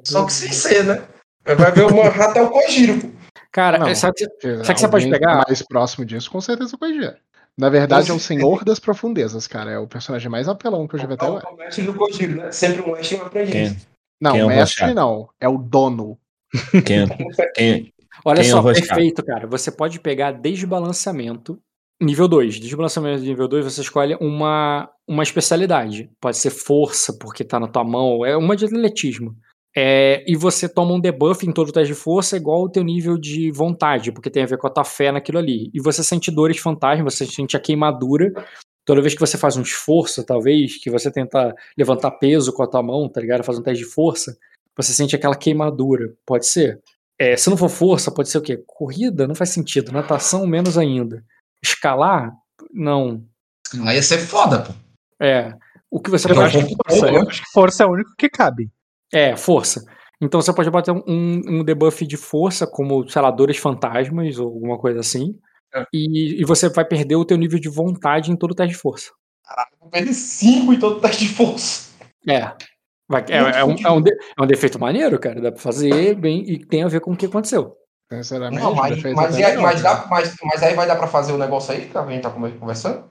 Só 0.03 0.25
que 0.25 0.33
sem 0.33 0.51
ser, 0.51 0.83
né? 0.85 1.03
Vai 1.45 1.71
ver 1.71 1.85
uma 1.85 2.09
rata 2.09 2.39
é 2.39 2.41
o 2.43 2.49
Kojiro. 2.49 3.11
Cara, 3.51 3.77
Não. 3.79 3.87
é, 3.87 3.95
sabe, 3.95 4.13
que- 4.15 4.57
Sabe 4.63 4.73
que 4.75 4.79
você 4.79 4.87
pode 4.87 5.09
pegar? 5.09 5.43
Mais 5.47 5.61
próximo 5.61 6.05
disso, 6.05 6.29
com 6.31 6.39
certeza 6.39 6.75
foi 6.77 6.93
Gera. 6.93 7.17
Na 7.57 7.69
verdade, 7.69 8.09
é 8.09 8.13
o 8.13 8.19
Senhor 8.19 8.63
das 8.63 8.79
Profundezas, 8.79 9.45
cara. 9.45 9.71
É 9.71 9.77
o 9.77 9.87
personagem 9.87 10.29
mais 10.29 10.47
apelão 10.47 10.87
que 10.87 10.95
eu 10.95 10.99
já 10.99 11.05
vi 11.07 11.13
até 11.15 11.25
É 11.25 11.29
o- 11.29 11.31
agora. 11.37 11.47
é 11.49 11.53
o 11.53 11.57
mestre 11.57 11.83
do 11.83 11.93
Kojiro, 11.93 12.35
né? 12.37 12.51
Sempre 12.51 12.81
um 12.81 12.93
mestre 12.93 13.17
e 13.17 13.19
um 13.19 13.25
aprendiz. 13.25 13.51
Quem, 13.53 13.77
Não, 14.21 14.31
Quem 14.33 14.41
é 14.41 14.45
o 14.45 14.47
mestre 14.47 14.93
não. 14.93 15.29
É 15.39 15.49
o 15.49 15.57
dono. 15.57 16.17
quem, 16.85 17.07
quem, 17.55 17.93
olha 18.23 18.41
Quem 18.41 18.49
é 18.49 18.51
só, 18.53 18.59
o 18.59 18.63
perfeito, 18.63 19.23
cara. 19.25 19.47
Você 19.47 19.71
pode 19.71 19.99
pegar 19.99 20.31
desbalanceamento, 20.31 21.59
nível 22.01 22.27
2. 22.27 22.59
Desbalanceamento 22.59 23.21
de 23.21 23.27
nível 23.29 23.47
2, 23.47 23.65
você 23.65 23.81
escolhe 23.81 24.15
uma, 24.21 24.89
uma 25.07 25.23
especialidade. 25.23 26.09
Pode 26.21 26.37
ser 26.37 26.51
força, 26.51 27.13
porque 27.19 27.43
tá 27.43 27.59
na 27.59 27.67
tua 27.67 27.83
mão, 27.83 28.25
é 28.25 28.37
uma 28.37 28.55
de 28.55 28.65
atletismo. 28.65 29.35
É, 29.75 30.23
e 30.27 30.35
você 30.35 30.67
toma 30.67 30.93
um 30.93 30.99
debuff 30.99 31.47
em 31.47 31.51
todo 31.53 31.69
o 31.69 31.71
teste 31.71 31.93
de 31.93 31.99
força 31.99 32.35
igual 32.35 32.61
ao 32.61 32.69
teu 32.69 32.83
nível 32.83 33.17
de 33.17 33.51
vontade, 33.51 34.11
porque 34.11 34.29
tem 34.29 34.43
a 34.43 34.45
ver 34.47 34.57
com 34.57 34.67
a 34.67 34.69
tua 34.69 34.83
fé 34.83 35.11
naquilo 35.11 35.37
ali. 35.37 35.71
E 35.73 35.79
você 35.81 36.03
sente 36.03 36.29
dores 36.29 36.57
fantasmas, 36.57 37.13
você 37.13 37.25
sente 37.25 37.55
a 37.55 37.59
queimadura. 37.59 38.33
Toda 38.83 39.01
vez 39.01 39.13
que 39.13 39.19
você 39.19 39.37
faz 39.37 39.55
um 39.55 39.61
esforço, 39.61 40.25
talvez, 40.25 40.77
que 40.77 40.89
você 40.89 41.09
tenta 41.11 41.53
levantar 41.77 42.11
peso 42.11 42.51
com 42.51 42.63
a 42.63 42.67
tua 42.67 42.83
mão, 42.83 43.07
tá 43.07 43.21
ligado? 43.21 43.43
Faz 43.43 43.57
um 43.57 43.63
teste 43.63 43.83
de 43.85 43.89
força, 43.89 44.35
você 44.75 44.91
sente 44.91 45.15
aquela 45.15 45.35
queimadura. 45.35 46.13
Pode 46.25 46.47
ser. 46.47 46.81
É, 47.17 47.37
se 47.37 47.49
não 47.49 47.55
for 47.55 47.69
força, 47.69 48.11
pode 48.11 48.29
ser 48.29 48.39
o 48.39 48.41
quê? 48.41 48.61
Corrida? 48.65 49.27
Não 49.27 49.35
faz 49.35 49.51
sentido. 49.51 49.91
Natação, 49.91 50.45
menos 50.47 50.77
ainda. 50.77 51.23
Escalar? 51.63 52.31
Não. 52.73 53.23
Aí 53.85 53.95
ia 53.95 54.01
ser 54.03 54.17
foda, 54.17 54.63
pô. 54.63 54.73
É. 55.21 55.53
O 55.89 56.01
que 56.01 56.09
você 56.09 56.29
Eu 56.29 56.35
pode. 56.35 56.57
acho 56.57 56.67
que 56.67 56.75
força, 56.75 57.07
eu 57.07 57.27
acho 57.27 57.43
que 57.43 57.51
força 57.51 57.83
é 57.83 57.85
o 57.85 57.91
único 57.91 58.11
que 58.17 58.29
cabe. 58.29 58.69
É, 59.13 59.35
força. 59.35 59.83
Então 60.21 60.39
você 60.41 60.53
pode 60.53 60.69
bater 60.69 60.91
um, 60.91 61.01
um 61.07 61.63
debuff 61.63 62.05
de 62.05 62.15
força, 62.17 62.67
como, 62.67 63.07
sei 63.09 63.21
lá, 63.21 63.31
dores 63.31 63.57
fantasmas 63.57 64.37
ou 64.37 64.47
alguma 64.47 64.77
coisa 64.77 64.99
assim. 64.99 65.35
É. 65.73 65.85
E, 65.93 66.41
e 66.41 66.45
você 66.45 66.69
vai 66.69 66.85
perder 66.85 67.15
o 67.15 67.25
teu 67.25 67.37
nível 67.37 67.59
de 67.59 67.69
vontade 67.69 68.31
em 68.31 68.35
todo 68.35 68.51
o 68.51 68.55
teste 68.55 68.73
de 68.73 68.79
força. 68.79 69.11
Vou 69.79 69.89
perder 69.89 70.13
5 70.13 70.73
em 70.73 70.79
todo 70.79 70.99
teste 71.01 71.25
de 71.27 71.33
força. 71.33 71.89
É. 72.27 72.51
Vai- 73.09 73.25
é, 73.29 73.37
é 73.37 73.65
um, 73.65 73.75
é, 73.75 73.91
um 73.91 74.01
de- 74.01 74.11
é 74.11 74.41
um 74.43 74.45
defeito 74.47 74.79
maneiro, 74.79 75.19
cara. 75.19 75.41
Dá 75.41 75.51
pra 75.51 75.61
fazer 75.61 76.15
bem 76.15 76.43
e 76.49 76.59
tem 76.65 76.83
a 76.83 76.87
ver 76.87 77.01
com 77.01 77.11
o 77.11 77.17
que 77.17 77.25
aconteceu. 77.25 77.75
Sinceramente, 78.11 78.61
Não, 78.61 78.75
mas, 78.75 79.01
mas, 79.03 79.35
aí- 79.35 79.45
legal, 79.45 79.63
mas, 79.63 79.81
dá, 79.81 80.05
mas, 80.09 80.35
mas 80.43 80.61
aí 80.63 80.75
vai 80.75 80.85
dar 80.85 80.97
pra 80.97 81.07
fazer 81.07 81.31
o 81.33 81.37
negócio 81.37 81.73
aí, 81.73 81.87
que 81.89 81.97
a 81.97 82.05
gente 82.09 82.21
tá 82.21 82.29
conversando? 82.29 83.05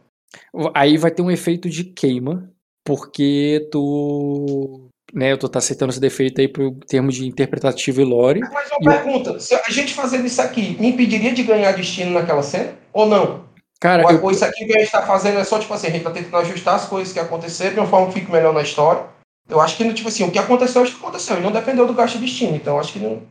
Aí 0.75 0.97
vai 0.97 1.11
ter 1.11 1.23
um 1.23 1.31
efeito 1.31 1.69
de 1.69 1.85
queima, 1.85 2.51
porque 2.85 3.69
tu. 3.73 4.90
Né, 5.13 5.37
tu 5.37 5.49
tá 5.49 5.59
aceitando 5.59 5.91
esse 5.91 6.01
defeito 6.01 6.41
aí 6.41 6.47
pro 6.47 6.73
termo 6.87 7.11
de 7.11 7.27
interpretativo 7.27 8.01
e 8.01 8.05
lore. 8.05 8.41
Mas 8.41 8.71
uma 8.71 8.79
E 8.81 8.85
eu- 8.87 9.03
pergunta, 9.03 9.41
se 9.41 9.55
a 9.55 9.63
gente 9.71 9.93
fazendo 9.93 10.27
isso 10.27 10.41
aqui, 10.41 10.77
me 10.79 10.89
impediria 10.89 11.33
de 11.33 11.43
ganhar 11.43 11.73
destino 11.73 12.13
naquela 12.13 12.43
cena? 12.43 12.75
Ou 12.93 13.07
não? 13.07 13.45
Cara, 13.81 14.05
Ou, 14.05 14.11
eu, 14.13 14.23
ou 14.25 14.31
isso 14.31 14.45
aqui 14.45 14.67
que 14.67 14.77
a 14.77 14.81
gente 14.81 14.93
tá 14.93 15.03
fazendo 15.03 15.39
é 15.39 15.45
só, 15.45 15.59
tipo 15.59 15.73
assim, 15.75 15.89
a 15.89 15.91
gente 15.91 16.05
tá 16.05 16.11
tentando 16.11 16.37
ajustar 16.37 16.75
as 16.77 16.87
coisas 16.87 17.13
que 17.13 17.19
aconteceram 17.19 17.75
de 17.75 17.81
uma 17.81 17.89
forma 17.89 18.07
que 18.09 18.21
fique 18.21 18.31
melhor 18.31 18.53
na 18.53 18.63
história. 18.63 19.05
Eu 19.49 19.61
acho 19.61 19.77
que, 19.77 19.93
tipo 19.95 20.09
assim, 20.09 20.23
o 20.23 20.31
que 20.31 20.39
aconteceu, 20.39 20.83
acho 20.83 20.95
que 20.97 21.03
aconteceu. 21.03 21.39
E 21.39 21.41
não 21.41 21.51
dependeu 21.51 21.87
do 21.87 21.95
gasto 21.95 22.19
de 22.19 22.25
destino. 22.27 22.55
Então, 22.55 22.79
acho 22.79 22.93
que 22.93 22.99
não. 23.01 23.23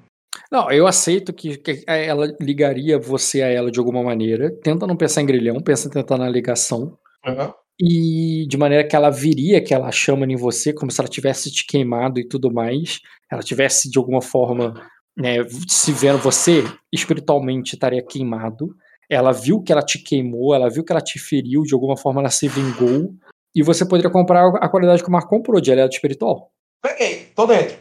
Não, 0.51 0.69
eu 0.71 0.85
aceito 0.87 1.31
que, 1.31 1.55
que 1.57 1.83
ela 1.87 2.25
ligaria 2.41 2.97
você 2.99 3.41
a 3.41 3.47
ela 3.47 3.71
de 3.71 3.79
alguma 3.79 4.03
maneira. 4.03 4.51
Tenta 4.63 4.85
não 4.87 4.97
pensar 4.97 5.21
em 5.21 5.25
grilhão, 5.25 5.61
pensa 5.61 5.87
em 5.87 5.91
tentar 5.91 6.17
na 6.17 6.27
ligação. 6.27 6.97
Uhum. 7.25 7.53
E 7.81 8.45
de 8.47 8.57
maneira 8.57 8.85
que 8.85 8.95
ela 8.95 9.09
viria 9.09 9.57
aquela 9.57 9.89
chama 9.91 10.25
em 10.25 10.35
você, 10.35 10.73
como 10.73 10.91
se 10.91 10.99
ela 10.99 11.07
tivesse 11.07 11.49
te 11.49 11.65
queimado 11.65 12.19
e 12.19 12.27
tudo 12.27 12.51
mais. 12.51 12.99
Ela 13.31 13.41
tivesse, 13.41 13.89
de 13.89 13.97
alguma 13.97 14.21
forma, 14.21 14.73
né, 15.17 15.37
se 15.67 15.93
vendo 15.93 16.19
você 16.19 16.63
espiritualmente 16.91 17.75
estaria 17.75 18.05
queimado. 18.05 18.75
Ela 19.09 19.31
viu 19.31 19.61
que 19.61 19.71
ela 19.71 19.81
te 19.81 19.97
queimou, 19.97 20.53
ela 20.53 20.69
viu 20.69 20.83
que 20.83 20.91
ela 20.91 21.01
te 21.01 21.17
feriu, 21.17 21.63
de 21.63 21.73
alguma 21.73 21.95
forma 21.95 22.21
ela 22.21 22.29
se 22.29 22.47
vingou. 22.47 23.13
E 23.55 23.63
você 23.63 23.87
poderia 23.87 24.11
comprar 24.11 24.45
a 24.57 24.69
qualidade 24.69 25.01
que 25.01 25.09
o 25.09 25.11
Marco 25.11 25.29
comprou, 25.29 25.61
de 25.61 25.71
aliado 25.71 25.91
espiritual. 25.91 26.51
Peguei, 26.81 27.25
tô 27.35 27.47
dentro. 27.47 27.77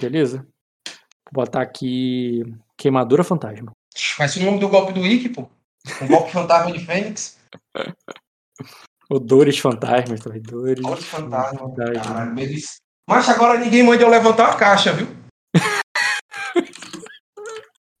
Beleza? 0.00 0.46
Vou 1.30 1.44
botar 1.44 1.62
aqui 1.62 2.42
queimadura 2.76 3.22
fantasma. 3.22 3.72
Vai 4.18 4.28
ser 4.28 4.40
o 4.40 4.46
nome 4.46 4.58
do 4.58 4.68
golpe 4.68 4.92
do 4.92 5.00
Wiki, 5.00 5.28
pô. 5.28 5.48
Um 6.00 6.06
golpe 6.08 6.32
fantasma 6.32 6.72
de 6.72 6.84
Fênix. 6.84 7.38
Odores 9.12 9.58
fantasmas 9.58 10.20
também. 10.20 10.40
Dores. 10.40 10.80
Golpe 10.80 11.02
fantasma. 11.02 11.58
fantasma. 11.58 12.02
Caralho, 12.02 12.40
eles... 12.40 12.76
Mas 13.06 13.28
agora 13.28 13.58
ninguém 13.58 13.82
manda 13.82 14.02
eu 14.02 14.08
levantar 14.08 14.50
a 14.50 14.56
caixa, 14.56 14.92
viu? 14.92 15.06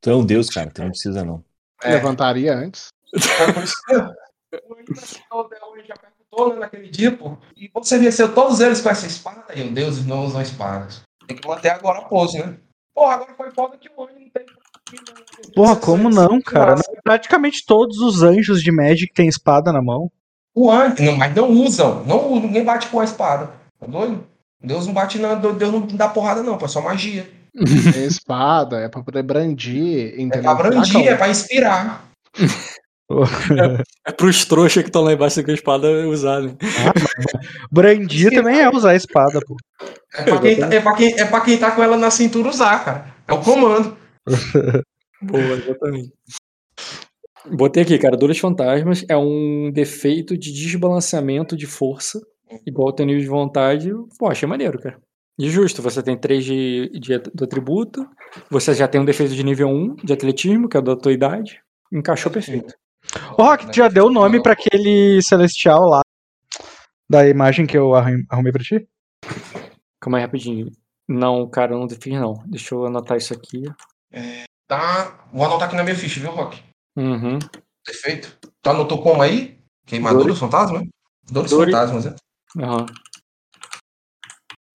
Tu 0.00 0.10
é 0.10 0.14
um 0.14 0.24
deus, 0.24 0.48
cara. 0.48 0.70
Tu 0.70 0.80
não 0.80 0.88
precisa, 0.88 1.22
não. 1.22 1.44
É. 1.82 1.94
Levantaria 1.94 2.54
antes. 2.54 2.88
Por 3.10 3.20
isso 3.62 3.74
que 3.86 3.94
o 3.94 5.48
né, 5.48 5.58
o 5.62 5.86
já 5.86 5.94
perguntou 5.96 6.54
né, 6.54 6.60
naquele 6.60 6.88
dia, 6.88 7.14
pô. 7.14 7.36
E 7.56 7.70
você 7.72 7.98
venceu 7.98 8.34
todos 8.34 8.60
eles 8.60 8.80
com 8.80 8.88
essa 8.88 9.06
espada? 9.06 9.44
E 9.54 9.60
eu, 9.60 9.70
Deus, 9.70 10.04
não 10.06 10.24
usam 10.24 10.40
espadas. 10.40 11.02
Tem 11.26 11.36
que 11.36 11.46
manter 11.46 11.68
agora 11.68 11.98
a 11.98 12.04
pose, 12.04 12.38
né? 12.38 12.56
Porra, 12.94 13.14
agora 13.14 13.34
foi 13.34 13.50
foda 13.50 13.76
que 13.76 13.88
o 13.94 14.02
Anjo 14.02 14.18
não 14.18 14.30
tem. 14.30 14.46
Porra, 15.54 15.76
como 15.76 16.08
não, 16.08 16.40
cara? 16.40 16.74
Praticamente 17.04 17.64
todos 17.66 17.98
os 17.98 18.22
anjos 18.22 18.62
de 18.62 18.72
Magic 18.72 19.12
têm 19.12 19.28
espada 19.28 19.72
na 19.72 19.82
mão. 19.82 20.10
O 20.54 20.70
anjo, 20.70 21.02
não, 21.02 21.16
mas 21.16 21.34
não 21.34 21.50
usam. 21.50 22.04
Não, 22.04 22.38
ninguém 22.40 22.64
bate 22.64 22.88
com 22.88 23.00
a 23.00 23.04
espada. 23.04 23.50
Tá 23.80 23.86
doido? 23.86 24.24
Deus 24.62 24.86
não 24.86 24.94
bate 24.94 25.18
não, 25.18 25.40
Deus 25.40 25.72
não 25.72 25.86
dá 25.86 26.08
porrada 26.08 26.42
não, 26.42 26.56
pô, 26.56 26.66
é 26.66 26.68
só 26.68 26.80
magia. 26.80 27.28
Tem 27.92 28.04
espada, 28.04 28.78
é 28.78 28.88
pra 28.88 29.02
poder 29.02 29.22
brandir, 29.22 30.14
É 30.14 30.22
entendeu? 30.22 30.42
pra 30.42 30.54
brandir, 30.54 30.92
Taca 30.92 31.10
é 31.10 31.16
pra 31.16 31.28
inspirar. 31.28 32.04
É 34.06 34.12
pros 34.12 34.44
trouxas 34.46 34.82
que 34.82 34.88
estão 34.88 35.02
lá 35.02 35.12
embaixo 35.12 35.44
com 35.44 35.50
a 35.50 35.54
espada 35.54 35.88
usar, 36.08 36.40
né? 36.40 36.54
Brandir 37.70 38.32
também 38.32 38.60
é 38.60 38.70
usar 38.70 38.92
a 38.92 38.96
espada, 38.96 39.40
pô. 39.46 39.56
É 40.14 40.22
pra, 40.22 40.38
quem 40.38 40.56
tá, 40.56 40.74
é, 40.74 40.80
pra 40.80 40.94
quem, 40.94 41.20
é 41.20 41.24
pra 41.24 41.40
quem 41.40 41.58
tá 41.58 41.70
com 41.72 41.82
ela 41.82 41.96
na 41.96 42.10
cintura 42.10 42.48
usar, 42.48 42.84
cara. 42.84 43.06
É 43.28 43.32
o 43.34 43.38
comando. 43.38 43.96
Boa, 45.20 45.42
exatamente. 45.42 46.12
Botei 47.50 47.82
aqui, 47.82 47.98
cara, 47.98 48.16
Dores 48.16 48.38
Fantasmas 48.38 49.04
é 49.08 49.16
um 49.16 49.70
defeito 49.72 50.36
de 50.36 50.52
desbalanceamento 50.52 51.56
de 51.56 51.66
força, 51.66 52.20
igual 52.66 52.88
ao 52.88 52.94
teu 52.94 53.04
nível 53.06 53.20
de 53.22 53.28
vontade. 53.28 53.90
Pô, 54.18 54.28
achei 54.28 54.48
maneiro, 54.48 54.78
cara. 54.78 55.00
E 55.38 55.48
justo, 55.48 55.82
você 55.82 56.02
tem 56.02 56.16
3 56.16 56.44
de, 56.44 56.90
de, 57.00 57.18
do 57.34 57.44
atributo, 57.44 58.06
você 58.50 58.74
já 58.74 58.86
tem 58.86 59.00
um 59.00 59.04
defesa 59.04 59.34
de 59.34 59.42
nível 59.42 59.68
1 59.68 59.96
de 60.04 60.12
atletismo, 60.12 60.68
que 60.68 60.76
é 60.76 60.80
da 60.82 60.94
tua 60.94 61.12
idade. 61.12 61.60
Encaixou 61.92 62.30
perfeito. 62.30 62.74
O 63.36 63.42
Rock 63.42 63.66
tu 63.70 63.76
já 63.76 63.88
deu 63.88 64.06
o 64.06 64.10
nome 64.12 64.40
pra 64.42 64.52
aquele 64.52 65.20
celestial 65.22 65.80
lá 65.88 66.00
da 67.10 67.28
imagem 67.28 67.66
que 67.66 67.76
eu 67.76 67.94
arrum- 67.94 68.24
arrumei 68.30 68.52
pra 68.52 68.62
ti? 68.62 68.86
Calma 70.00 70.18
aí 70.18 70.22
rapidinho. 70.24 70.70
Não, 71.08 71.48
cara, 71.48 71.74
eu 71.74 71.78
não 71.80 71.88
fiz 71.88 72.12
não. 72.14 72.34
Deixa 72.46 72.74
eu 72.74 72.86
anotar 72.86 73.16
isso 73.16 73.34
aqui. 73.34 73.62
Tá. 74.68 75.26
Vou 75.32 75.44
anotar 75.44 75.66
aqui 75.68 75.76
na 75.76 75.82
minha 75.82 75.96
ficha, 75.96 76.20
viu, 76.20 76.30
Rock? 76.30 76.62
Uhum. 76.96 77.38
Perfeito. 77.84 78.36
Tu 78.60 78.70
anotou 78.70 79.02
como 79.02 79.22
aí? 79.22 79.58
Queimadura 79.86 80.28
dos 80.28 80.38
fantasmas? 80.38 80.86
Dores 81.30 81.50
fantasmas, 81.52 82.04
né? 82.04 82.14
Aham. 82.58 82.86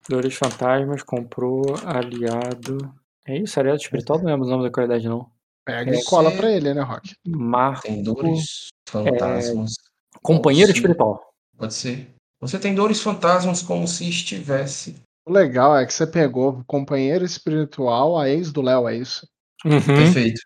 Dores 0.08 0.34
fantasmas, 0.34 1.02
comprou, 1.02 1.62
aliado. 1.84 2.78
É 3.26 3.36
isso, 3.38 3.60
aliado 3.60 3.80
espiritual, 3.80 4.18
não 4.18 4.26
lembro 4.26 4.46
o 4.46 4.50
nome 4.50 4.64
da 4.64 4.70
qualidade, 4.70 5.06
não. 5.08 5.30
Pega 5.64 5.94
É, 5.94 5.98
e 6.00 6.04
cola 6.04 6.30
você- 6.30 6.36
pra 6.38 6.50
ele, 6.50 6.72
né, 6.72 6.80
Rock? 6.82 7.14
Marco. 7.26 7.82
Tem 7.82 8.02
dores 8.02 8.68
fantasmas. 8.88 9.74
Companheiro 10.22 10.72
Sim. 10.72 10.78
espiritual. 10.78 11.30
Pode 11.58 11.74
ser. 11.74 12.14
Você 12.40 12.58
tem 12.58 12.74
dores 12.74 13.02
fantasmas 13.02 13.60
como 13.62 13.86
se 13.86 14.08
estivesse. 14.08 14.96
O 15.26 15.32
legal 15.32 15.76
é 15.76 15.84
que 15.84 15.92
você 15.92 16.06
pegou 16.06 16.62
companheiro 16.66 17.24
espiritual, 17.24 18.18
a 18.18 18.28
ex 18.30 18.50
do 18.50 18.62
Léo, 18.62 18.88
é 18.88 18.96
isso? 18.96 19.26
Uhum. 19.64 19.80
Perfeito. 19.80 20.40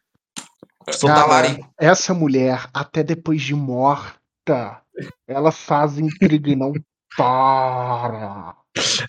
Cara. 1.07 1.59
Essa 1.79 2.13
mulher, 2.15 2.67
até 2.73 3.03
depois 3.03 3.43
de 3.43 3.55
morta, 3.55 4.79
ela 5.29 5.51
faz 5.53 5.99
intriga 5.99 6.51
e 6.51 6.57
não 6.57 6.73
para. 7.17 8.55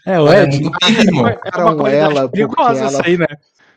É, 0.06 0.20
o 0.20 0.28
Ela 0.28 0.36
é 0.36 0.48
pica, 0.48 0.90
irmão. 1.02 1.28
É 1.28 1.64
uma 1.64 1.90
ela 1.90 2.30
perigosa 2.30 2.80
ela- 2.80 2.88
essa 2.88 3.06
aí, 3.06 3.18
né? 3.18 3.26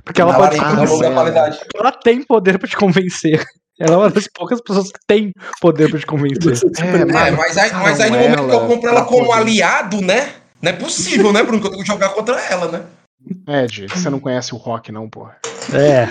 Porque 0.04 0.20
ela 0.20 0.34
pode 0.34 0.54
te 0.56 0.60
Talarico 0.60 1.04
é 1.04 1.10
qualidade. 1.12 1.60
Ela 1.74 1.92
tem 1.92 2.22
poder 2.22 2.58
pra 2.58 2.68
te 2.68 2.76
convencer. 2.76 3.44
Ela 3.78 3.94
é 3.94 3.96
uma 3.98 4.10
das 4.10 4.26
poucas 4.32 4.60
pessoas 4.60 4.90
que 4.90 4.98
tem 5.06 5.32
poder 5.60 5.90
pra 5.90 5.98
te 5.98 6.06
convencer. 6.06 6.52
É, 6.80 6.86
É, 6.86 7.04
mano, 7.04 7.36
mas 7.36 7.58
aí, 7.58 7.72
mas 7.72 8.00
aí 8.00 8.10
no 8.10 8.16
momento 8.18 8.34
que 8.36 8.40
eu 8.40 8.50
ela 8.50 8.66
compro 8.68 8.88
ela 8.88 9.00
pra 9.00 9.08
como 9.08 9.26
poder- 9.26 9.40
aliado, 9.40 10.00
né? 10.00 10.32
Não 10.62 10.70
é 10.70 10.72
possível, 10.74 11.32
né, 11.32 11.42
Bruno? 11.42 11.60
Que 11.60 11.66
eu 11.66 11.70
tenho 11.72 11.82
que 11.82 11.88
jogar 11.88 12.08
contra 12.10 12.40
ela, 12.46 12.68
né? 12.68 12.84
Ed, 13.48 13.86
você 13.88 14.08
não 14.08 14.18
conhece 14.20 14.54
o 14.54 14.56
Rock, 14.56 14.90
não, 14.92 15.08
porra. 15.10 15.36
É. 15.74 16.08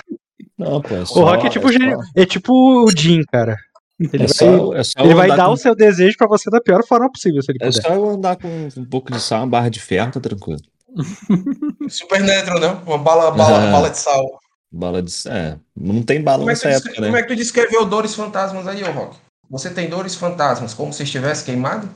Não, 0.58 0.82
pô, 0.82 0.95
é 0.95 1.01
O 1.01 1.06
só, 1.06 1.24
Rock 1.25 1.48
é 1.48 1.50
tipo, 1.50 1.67
o 1.67 1.74
só- 1.74 1.80
é 2.16 2.25
tipo 2.25 2.53
o 2.85 2.92
Jim, 2.95 3.22
cara. 3.32 3.58
Ele 4.00 4.09
É 4.14 4.17
vai, 4.19 4.27
só, 4.27 4.74
é 4.75 4.84
só 4.84 5.00
ele 5.00 5.14
vai 5.16 5.27
dar 5.30 5.45
com- 5.48 5.53
o 5.53 5.58
seu 5.58 5.74
desejo 5.75 6.17
pra 6.17 6.27
você 6.27 6.50
da 6.50 6.59
pior 6.61 6.84
forma 6.85 7.09
possível, 7.11 7.42
se 7.42 7.51
ele 7.51 7.59
É 7.61 7.67
puder. 7.67 7.82
só 7.82 7.93
eu 7.93 8.09
andar 8.09 8.35
com 8.38 8.67
um 8.77 8.85
pouco 8.85 9.11
de 9.11 9.19
sal, 9.22 9.40
uma 9.42 9.48
barra 9.48 9.69
de 9.69 9.80
ferro, 9.80 10.11
tá 10.11 10.19
tranquilo. 10.19 10.59
Super 11.90 12.22
Netro, 12.22 12.59
né? 12.59 12.77
Uma 12.85 12.98
bala, 12.98 13.32
bala, 13.32 13.67
Ah. 13.67 13.72
bala 13.72 13.90
de 13.90 13.98
sal. 13.98 14.40
Bala 14.72 15.01
de. 15.01 15.11
É, 15.27 15.58
não 15.75 16.03
tem 16.03 16.22
bala 16.22 16.40
Como 16.40 16.50
é, 16.50 16.53
nessa 16.53 16.69
época, 16.69 16.93
como 16.95 17.11
né? 17.11 17.19
é 17.19 17.22
que 17.22 17.27
tu 17.30 17.35
descreveu 17.35 17.85
dores 17.85 18.14
fantasmas 18.16 18.67
aí, 18.67 18.84
ô 18.84 18.92
Rock? 18.92 19.17
Você 19.50 19.69
tem 19.69 19.90
dores 19.90 20.16
fantasmas 20.16 20.74
como 20.74 20.92
se 20.92 21.03
estivesse 21.03 21.45
queimado? 21.45 21.88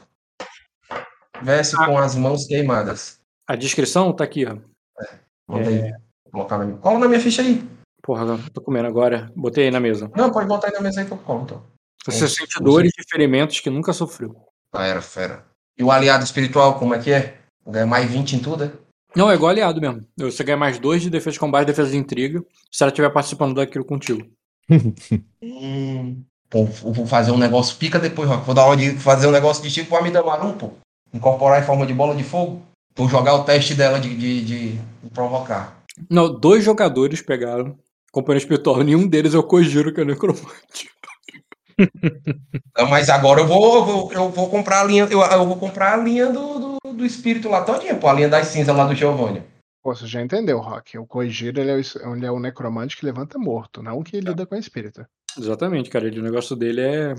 Veste 1.42 1.76
Ah. 1.78 1.86
com 1.86 1.98
as 1.98 2.16
mãos 2.16 2.46
queimadas. 2.46 3.20
A 3.48 3.56
descrição 3.56 4.14
tá 4.14 4.24
aqui, 4.24 4.46
ó. 4.46 4.56
Manda 5.48 5.70
aí. 5.70 5.92
Colocar 6.32 6.58
na 6.60 6.66
minha... 6.66 6.78
Cola 6.78 7.00
na 7.00 7.08
minha 7.08 7.20
ficha 7.20 7.42
aí. 7.42 7.64
Porra, 8.02 8.40
tô 8.54 8.62
comendo 8.62 8.88
agora. 8.88 9.32
Botei 9.36 9.66
aí 9.66 9.72
na 9.72 9.80
mesa. 9.80 10.10
Não, 10.16 10.32
pode 10.32 10.48
botar 10.48 10.68
aí 10.68 10.74
na 10.74 10.82
mesa 10.82 11.02
aí 11.02 11.06
que 11.08 11.12
eu 11.12 11.18
colo, 11.18 11.44
então. 11.44 11.64
Você 12.06 12.26
Isso, 12.26 12.36
sente 12.36 12.64
dores 12.64 12.92
e 12.98 13.04
ferimentos 13.10 13.60
que 13.60 13.70
nunca 13.70 13.92
sofreu. 13.94 14.36
Ah, 14.74 14.86
era 14.86 15.02
fera. 15.02 15.46
E 15.78 15.84
o 15.84 15.92
aliado 15.92 16.24
espiritual, 16.24 16.80
como 16.80 16.94
é 16.94 17.00
que 17.00 17.12
é? 17.12 17.38
Ganha 17.68 17.86
mais 17.86 18.10
20 18.10 18.36
em 18.36 18.40
tudo, 18.40 18.64
é? 18.64 18.72
Não, 19.16 19.30
é 19.30 19.36
igual 19.36 19.50
aliado 19.50 19.82
mesmo. 19.82 20.06
Você 20.18 20.44
ganha 20.44 20.58
mais 20.58 20.80
dois 20.80 21.02
de 21.02 21.10
defesa 21.10 21.34
de 21.34 21.40
combate 21.40 21.64
e 21.64 21.66
defesa 21.68 21.92
de 21.92 21.98
intriga 21.98 22.44
se 22.72 22.84
ela 22.84 22.90
estiver 22.92 23.10
participando 23.12 23.56
daquilo 23.56 23.86
contigo. 23.86 24.26
Hum. 25.42 26.24
Pô, 26.50 26.66
vou 26.66 27.06
fazer 27.06 27.32
um 27.32 27.38
negócio 27.38 27.78
pica 27.78 28.00
depois, 28.00 28.28
Rock. 28.28 28.44
Vou 28.46 28.56
dar 28.56 28.66
uma 28.66 28.76
de 28.76 28.92
fazer 28.98 29.28
um 29.28 29.32
negócio 29.32 29.62
de 29.64 29.72
tipo 29.72 29.96
Amidamarum, 29.96 30.54
pô. 30.54 30.72
Incorporar 31.14 31.62
em 31.62 31.66
forma 31.66 31.86
de 31.86 31.94
bola 31.94 32.16
de 32.16 32.24
fogo. 32.24 32.62
Vou 32.96 33.08
jogar 33.08 33.36
o 33.36 33.44
teste 33.44 33.76
dela 33.76 34.00
de, 34.00 34.16
de, 34.16 34.44
de- 34.44 34.72
de 34.74 35.10
provocar. 35.14 35.78
Não, 36.10 36.34
dois 36.34 36.64
jogadores 36.64 37.22
pegaram 37.22 37.78
companheiro 38.12 38.44
espiritual. 38.44 38.84
Nenhum 38.84 39.08
deles 39.08 39.34
é 39.34 39.38
o 39.38 39.44
Kojiro, 39.44 39.94
que 39.94 40.00
é 40.00 40.04
o 40.04 40.08
necromante. 40.08 40.90
Não, 42.78 42.90
mas 42.90 43.10
agora 43.10 43.42
eu 43.42 43.48
vou, 43.48 43.76
eu 43.76 43.86
vou, 43.86 44.14
eu 44.14 44.30
vou 44.30 44.50
comprar 44.50 44.82
a 44.82 44.84
linha. 44.84 45.08
Eu, 45.10 45.22
eu 45.22 45.46
vou 45.46 45.58
comprar 45.58 45.94
a 45.94 45.98
linha 45.98 46.28
do, 46.28 46.78
do, 46.84 46.94
do 46.94 47.06
espírito 47.06 47.48
lá 47.48 47.64
todinha, 47.64 47.96
pô. 47.96 48.08
A 48.08 48.14
linha 48.14 48.30
das 48.30 48.48
cinzas 48.48 48.76
lá 48.76 48.86
do 48.86 48.96
Giovanni. 48.96 49.44
Pô, 49.82 49.96
você 49.96 50.06
já 50.06 50.22
entendeu, 50.22 50.60
Rock. 50.60 50.98
O 50.98 51.08
Kojiro, 51.08 51.62
ele 51.62 51.72
é 51.72 51.76
o, 51.76 52.16
ele 52.16 52.26
é 52.26 52.32
o 52.32 52.40
necromante 52.40 52.98
que 52.98 53.06
levanta 53.06 53.40
morto, 53.40 53.82
não 53.82 54.04
que 54.04 54.20
lida 54.20 54.46
com 54.46 54.56
espírito. 54.56 55.06
Exatamente, 55.38 55.90
cara. 55.90 56.08
Ele, 56.08 56.20
o 56.20 56.24
negócio 56.24 56.56
dele 56.56 56.82
é. 56.82 57.14
Ó, 57.14 57.16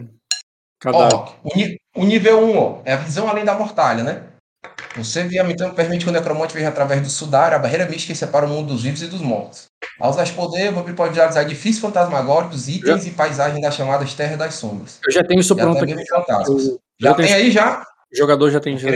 Cadáver. 0.78 1.14
Rock, 1.14 1.80
o, 1.96 2.02
o 2.02 2.04
nível 2.04 2.44
1, 2.44 2.58
ó, 2.58 2.82
é 2.84 2.92
a 2.92 2.96
visão 2.96 3.28
além 3.28 3.44
da 3.44 3.54
mortalha, 3.54 4.02
né? 4.02 4.29
Você 4.96 5.22
via 5.24 5.42
então 5.48 5.72
permite 5.72 6.04
que 6.04 6.10
o 6.10 6.12
necromante 6.12 6.52
veja 6.52 6.68
através 6.68 7.00
do 7.00 7.08
sudar, 7.08 7.52
a 7.54 7.58
barreira 7.58 7.86
mística 7.86 8.12
que 8.12 8.18
separa 8.18 8.44
o 8.46 8.48
mundo 8.48 8.68
dos 8.72 8.82
vivos 8.82 9.02
e 9.02 9.06
dos 9.06 9.20
mortos. 9.20 9.66
Ao 10.00 10.10
usar 10.10 10.24
esse 10.24 10.32
poder, 10.32 10.70
o 10.70 10.74
vampiro 10.74 10.96
pode 10.96 11.10
visualizar 11.10 11.44
edifícios 11.44 11.78
fantasmagóricos, 11.80 12.68
itens 12.68 13.06
e 13.06 13.10
paisagens 13.10 13.60
das 13.62 13.74
chamadas 13.74 14.12
Terras 14.14 14.36
das 14.38 14.54
Sombras. 14.54 14.98
Eu 15.06 15.12
já 15.12 15.22
tenho 15.22 15.40
isso 15.40 15.54
pronto 15.54 15.82
aqui. 15.82 15.92
Eu- 15.92 16.80
Já 17.00 17.10
eu 17.10 17.14
tem 17.14 17.26
tenho- 17.26 17.36
aí 17.36 17.50
já? 17.50 17.82
O 18.12 18.16
jogador 18.16 18.50
já 18.50 18.58
tem 18.60 18.76
já. 18.76 18.88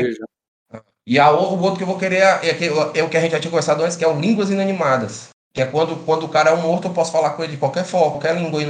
E 1.07 1.19
a, 1.19 1.31
o 1.31 1.61
outro 1.61 1.77
que 1.77 1.83
eu 1.83 1.87
vou 1.87 1.99
querer 1.99 2.17
é, 2.17 2.49
é 2.51 2.99
é 2.99 3.03
o 3.03 3.09
que 3.09 3.17
a 3.17 3.21
gente 3.21 3.33
já 3.33 3.39
tinha 3.41 3.51
conversado 3.51 3.83
antes, 3.85 3.97
que 3.97 4.05
é 4.05 4.09
o 4.09 4.19
Línguas 4.19 4.51
Inanimadas. 4.51 5.29
Que 5.55 5.63
é 5.63 5.67
quando, 5.67 5.97
quando 6.05 6.25
o 6.25 6.29
cara 6.29 6.51
é 6.51 6.55
um 6.55 6.61
morto, 6.63 6.89
eu 6.89 6.93
posso 6.93 7.13
falar 7.13 7.31
com 7.31 7.45
ele 7.45 7.53
de 7.53 7.59
qualquer 7.59 7.85
forma, 7.85 8.13
qualquer 8.13 8.35
língua. 8.37 8.61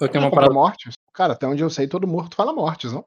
Eu 0.00 0.08
tenho 0.08 0.24
uma 0.24 0.30
parada. 0.30 0.52
mortes? 0.52 0.92
Cara, 1.14 1.32
até 1.32 1.46
onde 1.46 1.62
eu 1.62 1.70
sei, 1.70 1.88
todo 1.88 2.06
morto 2.06 2.36
fala 2.36 2.52
mortes, 2.52 2.92
não? 2.92 3.04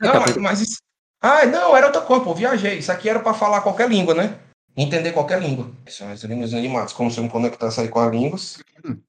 Não, 0.00 0.14
mas, 0.20 0.36
mas 0.36 0.60
isso... 0.62 0.78
Ah, 1.22 1.46
não, 1.46 1.76
era 1.76 1.86
outra 1.86 2.02
coisa, 2.02 2.24
pô, 2.24 2.34
viajei. 2.34 2.78
Isso 2.78 2.90
aqui 2.90 3.08
era 3.08 3.20
pra 3.20 3.32
falar 3.32 3.60
qualquer 3.60 3.88
língua, 3.88 4.12
né? 4.14 4.34
Entender 4.76 5.12
qualquer 5.12 5.40
língua. 5.40 5.70
Que 5.86 5.92
são 5.92 6.10
as 6.10 6.22
línguas 6.24 6.50
inanimadas. 6.50 6.92
Como 6.92 7.10
se 7.10 7.18
eu 7.18 7.24
me 7.24 7.30
conectasse 7.30 7.80
aí 7.80 7.88
com 7.88 8.00
as 8.00 8.10
línguas. 8.10 8.58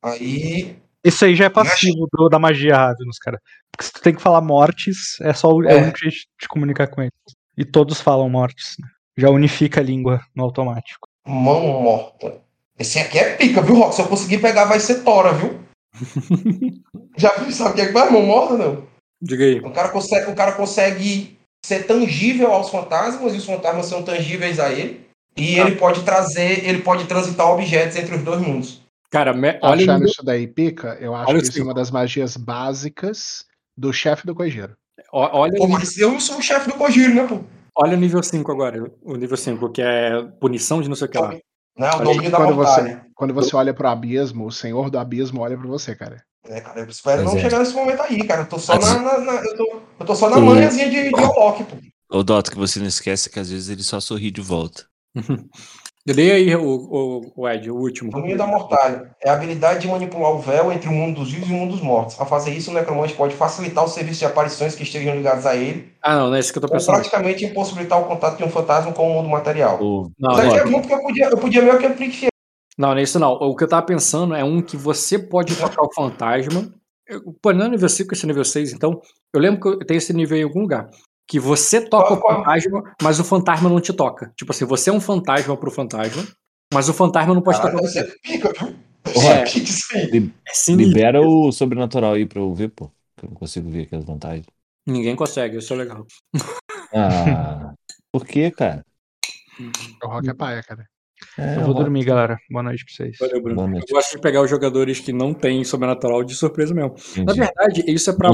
Aí. 0.01 0.77
Isso 1.03 1.25
aí 1.25 1.35
já 1.35 1.45
é 1.45 1.50
passivo 1.50 2.08
do- 2.11 2.30
da 2.30 2.38
magia 2.40 2.75
Ravenous, 2.77 3.17
cara. 3.17 3.40
Porque 3.72 3.85
se 3.85 3.92
tu 3.93 4.01
tem 4.01 4.14
que 4.14 4.22
falar 4.22 4.42
mortes, 4.42 5.19
é 5.22 5.33
só 5.33 5.50
o, 5.50 5.64
é. 5.67 5.74
É. 5.74 5.75
o 5.75 5.83
único 5.83 5.98
jeito 5.98 6.17
de 6.40 6.48
comunicar 6.48 6.88
com 6.88 7.01
eles. 7.01 7.11
E 7.58 7.66
todos 7.66 8.00
falam 8.00 8.30
mortes. 8.30 8.75
né? 8.80 8.88
Já 9.17 9.30
unifica 9.30 9.80
a 9.80 9.83
língua 9.83 10.22
no 10.35 10.43
automático. 10.43 11.08
Mão 11.25 11.82
morta. 11.82 12.42
Esse 12.77 13.00
aqui 13.00 13.17
é 13.19 13.35
pica, 13.35 13.61
viu, 13.61 13.75
Rock? 13.75 13.95
Se 13.95 14.01
eu 14.01 14.08
conseguir 14.08 14.40
pegar, 14.40 14.66
vai 14.66 14.80
ser 14.80 15.03
tora, 15.03 15.32
viu? 15.33 15.59
Já? 17.17 17.30
Sabe 17.51 17.72
o 17.72 17.74
que 17.75 17.82
é 17.82 17.85
que 17.88 17.92
vai? 17.92 18.09
Mão 18.09 18.24
morta, 18.24 18.58
não? 18.58 18.88
Diga 19.22 19.43
aí. 19.45 19.59
O 19.59 19.72
cara, 19.72 19.90
consegue, 19.90 20.32
o 20.32 20.35
cara 20.35 20.51
consegue 20.53 21.38
ser 21.66 21.85
tangível 21.88 22.51
aos 22.53 22.69
fantasmas 22.69 23.33
e 23.33 23.38
os 23.38 23.45
fantasmas 23.45 23.85
são 23.85 24.03
tangíveis 24.03 24.59
a 24.59 24.72
ele. 24.72 25.08
E 25.35 25.58
ele 25.58 25.75
pode 25.77 26.03
trazer, 26.03 26.64
ele 26.67 26.82
pode 26.83 27.06
transitar 27.06 27.48
objetos 27.50 27.95
entre 27.98 28.16
os 28.16 28.22
dois 28.22 28.40
mundos. 28.40 28.83
Cara, 29.09 29.33
me- 29.33 29.58
olha, 29.61 29.64
o 29.64 29.74
Achando 29.74 29.93
nível, 29.93 30.08
isso 30.08 30.24
daí 30.24 30.45
pica, 30.48 30.98
eu 31.00 31.16
acho 31.16 31.30
Olha 31.30 31.40
que 31.42 31.48
isso 31.48 31.59
é 31.59 31.64
uma 31.64 31.74
das 31.74 31.90
magias 31.90 32.38
básicas 32.38 33.45
do 33.75 33.92
chefe 33.92 34.27
do 34.27 34.35
Kojiro. 34.35 34.75
ó- 35.11 35.30
olha, 35.40 35.53
Pô, 35.58 35.67
mas 35.67 35.98
eu 35.98 36.11
não 36.11 36.19
sou 36.19 36.38
o 36.38 36.42
chefe 36.42 36.67
do 36.69 36.75
Kojiro, 36.75 37.14
né, 37.16 37.25
pô? 37.27 37.40
olha 37.75 37.98
o 37.98 38.00
nível 38.00 38.22
5 38.22 38.51
agora. 38.51 38.92
O 39.01 39.16
nível 39.16 39.38
5, 39.38 39.69
que 39.72 39.82
é 39.82 40.22
punição 40.40 40.82
de 40.82 40.90
não 40.90 40.95
sei 40.95 41.08
o 41.08 41.09
que 41.09 41.17
lá. 41.17 41.35
Não, 41.75 41.88
o 41.88 41.95
Olha 41.95 42.03
domínio 42.03 42.30
da 42.32 42.38
Quando 42.38 42.56
você, 42.56 42.82
mortalha. 42.82 43.06
quando 43.16 43.33
você 43.33 43.56
olha 43.56 43.74
pro 43.74 43.88
abismo, 43.88 44.45
o 44.45 44.51
senhor 44.51 44.92
do 44.92 45.00
abismo 45.00 45.42
olha 45.42 45.58
pra 45.58 45.67
você, 45.67 45.95
cara. 45.95 46.24
É, 46.48 46.60
cara, 46.62 46.80
eu 46.82 46.86
espero 46.90 47.22
Pois 47.24 47.32
não 47.34 47.40
é. 47.40 47.42
chegar 47.44 47.60
nesse 47.60 47.74
momento 47.74 48.02
aí, 48.02 48.24
cara. 48.28 48.42
Eu 48.42 48.48
tô 48.50 48.60
só 48.60 48.76
Mas- 48.76 48.86
na, 48.86 49.00
na- 49.02 49.18
na- 49.20 49.42
eu, 49.46 49.56
tô, 49.58 49.82
eu 50.00 50.06
tô 50.06 50.16
só 50.16 50.30
na 50.30 50.38
Hum. 50.38 50.46
manhãzinha 50.46 50.90
de, 50.90 51.10
de 51.10 51.16
Alok, 51.24 51.64
pô. 51.64 51.78
Ô, 52.18 52.24
Dota, 52.24 52.52
que 52.52 52.58
você 52.58 52.80
não 52.80 52.86
esquece 52.88 53.30
que 53.30 53.40
às 53.40 53.50
vezes 53.50 53.70
ele 53.70 53.82
só 53.84 54.00
sorri 54.00 54.30
de 54.30 54.42
volta. 54.42 54.86
Dei 56.06 56.32
aí 56.34 56.54
o, 56.58 56.62
o, 56.62 57.32
o 57.34 57.48
Ed, 57.50 57.72
o 57.72 57.76
último. 57.78 58.12
Domínio 58.12 58.38
da 58.38 58.46
mortalha. 58.46 59.16
É 59.24 59.30
a 59.30 59.34
habilidade 59.36 59.80
de 59.80 59.88
manipular 59.88 60.32
o 60.34 60.40
véu 60.40 60.70
entre 60.70 60.90
o 60.90 60.92
mundo 60.92 61.22
dos 61.22 61.32
vivos 61.32 61.48
e 61.50 61.54
o 61.54 61.56
mundo 61.56 61.72
dos 61.72 61.82
mortos. 61.82 62.20
Ao 62.20 62.26
fazer 62.28 62.52
isso, 62.52 62.72
o 62.72 62.74
necromante 62.74 63.14
pode 63.14 63.34
facilitar 63.34 63.86
o 63.86 63.88
serviço 63.88 64.20
de 64.20 64.26
aparições 64.26 64.76
que 64.76 64.84
estejam 64.84 65.16
ligadas 65.16 65.46
a 65.46 65.56
ele, 65.56 65.94
Ah, 66.02 66.18
não, 66.18 66.28
não 66.28 66.36
é 66.36 66.40
isso 66.42 66.52
que 66.52 66.58
eu 66.58 66.62
tô 66.62 66.68
ou 66.68 66.74
pensando. 66.74 66.96
praticamente 66.96 67.46
impossibilitar 67.46 68.02
o 68.02 68.04
contato 68.06 68.36
de 68.36 68.44
um 68.44 68.50
fantasma 68.50 68.92
com 68.92 69.10
o 69.10 69.14
mundo 69.14 69.30
material. 69.30 69.82
Ô, 69.82 70.12
Não, 70.20 70.32
Isso 70.34 70.42
aqui 70.42 70.50
não, 70.50 70.58
é 70.58 70.66
bom 70.66 70.82
porque 70.82 70.94
eu 70.94 71.02
podia, 71.02 71.26
eu 71.30 71.38
podia 71.38 71.62
meio 71.62 71.80
que 71.80 71.86
amplificar. 71.86 72.30
Não, 72.77 72.90
não 72.90 72.98
é 72.98 73.03
isso 73.03 73.19
não. 73.19 73.32
O 73.34 73.56
que 73.56 73.64
eu 73.64 73.68
tava 73.68 73.85
pensando 73.85 74.34
é 74.35 74.43
um 74.43 74.61
que 74.61 74.76
você 74.77 75.18
pode 75.19 75.56
tocar 75.56 75.82
o 75.84 75.93
fantasma. 75.93 76.74
Pô, 77.42 77.52
não 77.53 77.66
é 77.66 77.69
nível 77.69 77.90
5, 77.90 78.14
esse 78.14 78.24
é 78.26 78.27
nível 78.27 78.45
6, 78.45 78.74
então. 78.74 79.02
Eu 79.34 79.40
lembro 79.42 79.61
que 79.61 79.68
eu 79.68 79.85
tenho 79.85 79.98
esse 79.98 80.14
nível 80.14 80.38
em 80.38 80.43
algum 80.43 80.61
lugar. 80.61 80.90
Que 81.27 81.40
você 81.40 81.82
toca 81.82 82.08
Qual- 82.08 82.19
o 82.19 82.22
qual? 82.22 82.38
fantasma, 82.43 82.95
mas 83.02 83.19
o 83.19 83.24
fantasma 83.24 83.69
não 83.69 83.80
te 83.80 83.93
toca. 83.93 84.34
Tipo 84.35 84.52
assim, 84.52 84.66
você 84.66 84.90
é 84.90 84.93
um 84.93 85.00
fantasma 85.00 85.56
pro 85.56 85.72
fantasma, 85.72 86.24
mas 86.74 86.90
o 86.90 86.93
fantasma 86.93 87.34
não 87.34 87.42
pode 87.42 87.58
Caralho, 87.60 87.77
tocar 87.77 87.88
você 87.90 88.03
você. 88.03 88.19
pica, 88.22 88.52
viu? 88.53 88.76
É. 89.32 89.43
É 90.69 90.72
libera 90.72 91.22
o 91.22 91.52
sobrenatural 91.52 92.14
aí 92.14 92.26
pra 92.26 92.40
eu 92.40 92.53
ver, 92.53 92.69
pô. 92.69 92.90
Que 93.18 93.26
eu 93.26 93.30
não 93.30 93.35
consigo 93.35 93.69
ver 93.69 93.84
aqui 93.84 93.95
as 93.95 94.03
vantagens. 94.06 94.45
Ninguém 94.88 95.16
consegue, 95.16 95.58
isso 95.58 95.74
é 95.74 95.77
legal. 95.77 96.06
Ah, 96.93 97.74
por 98.11 98.26
que, 98.26 98.50
cara? 98.52 98.85
O 100.03 100.08
rock 100.08 100.30
é 100.30 100.34
paia, 100.34 100.64
cara. 100.64 100.85
É, 101.38 101.58
Eu 101.58 101.61
vou 101.64 101.74
dormir, 101.74 102.03
galera. 102.06 102.38
Boa 102.50 102.64
noite 102.64 102.84
pra 102.85 102.93
vocês. 102.95 103.18
Valeu, 103.19 103.42
Bruno. 103.42 103.56
Boa 103.68 103.80
Eu 103.80 103.95
gosto 103.95 104.11
de 104.16 104.22
pegar 104.22 104.42
os 104.42 104.50
jogadores 104.50 105.00
que 105.00 105.11
não 105.14 105.34
têm 105.34 105.64
sobrenatural 105.64 106.24
de 106.24 106.35
surpresa 106.35 106.74
mesmo. 106.74 106.95
Na 107.18 107.22
entendi. 107.24 107.40
verdade, 107.40 107.84
isso 107.88 108.10
é 108.10 108.14
pra, 108.14 108.32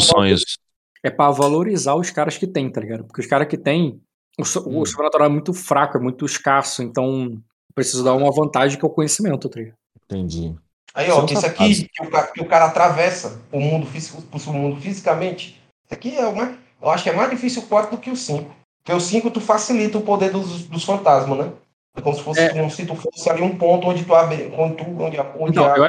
é 1.03 1.09
pra 1.09 1.31
valorizar 1.31 1.95
os 1.95 2.09
caras 2.11 2.37
que 2.37 2.47
tem, 2.47 2.69
tá 2.71 2.81
ligado? 2.81 3.05
Porque 3.05 3.21
os 3.21 3.27
caras 3.27 3.47
que 3.47 3.57
tem, 3.57 3.99
o, 4.37 4.45
so- 4.45 4.67
o 4.67 4.81
Hum. 4.81 4.85
sobrenatural 4.85 5.27
é 5.27 5.31
muito 5.31 5.53
fraco, 5.53 5.97
é 5.97 6.01
muito 6.01 6.25
escasso, 6.25 6.83
então 6.83 7.41
preciso 7.73 8.03
dar 8.03 8.13
uma 8.15 8.31
vantagem 8.31 8.77
que 8.77 8.83
é 8.85 8.87
o 8.87 8.91
conhecimento, 8.91 9.47
tá 9.47 9.59
ligado? 9.59 9.75
Entendi. 10.05 10.55
Aí, 10.93 11.09
ó, 11.11 11.23
esse 11.23 11.35
safados. 11.35 11.51
aqui, 11.61 11.87
que 11.93 12.03
o, 12.03 12.09
ca- 12.09 12.27
que 12.27 12.41
o 12.41 12.45
cara 12.45 12.65
atravessa 12.65 13.39
o 13.51 13.59
mundo, 13.59 13.85
físico, 13.85 14.21
o 14.33 14.53
mundo 14.53 14.81
fisicamente, 14.81 15.61
esse 15.85 15.93
aqui 15.93 16.15
é 16.17 16.25
o 16.27 16.35
mais, 16.35 16.57
eu 16.81 16.89
acho 16.89 17.03
que 17.03 17.09
é 17.09 17.15
mais 17.15 17.29
difícil 17.29 17.61
o 17.61 17.65
4 17.67 17.91
do 17.95 18.01
que 18.01 18.09
o 18.09 18.15
5. 18.15 18.53
Porque 18.83 18.93
o 18.93 18.99
5 18.99 19.29
tu 19.29 19.39
facilita 19.39 19.97
o 19.97 20.01
poder 20.01 20.31
dos, 20.31 20.63
dos 20.63 20.83
fantasmas, 20.83 21.37
né? 21.37 21.51
É 21.99 22.01
como 22.01 22.15
se 22.15 22.23
fosse 22.23 22.39
É. 22.41 22.49
como 22.49 22.69
se 22.71 22.85
tu 22.85 22.95
fosse 22.95 23.29
ali 23.29 23.41
um 23.41 23.57
ponto 23.57 23.87
onde 23.87 24.03
tu 24.03 24.13
abre, 24.15 24.51
onde 24.57 24.75
tu, 24.77 24.83
onde, 25.01 25.17
onde 25.39 25.55
Não, 25.55 25.65
a- 25.65 25.77
eu, 25.77 25.83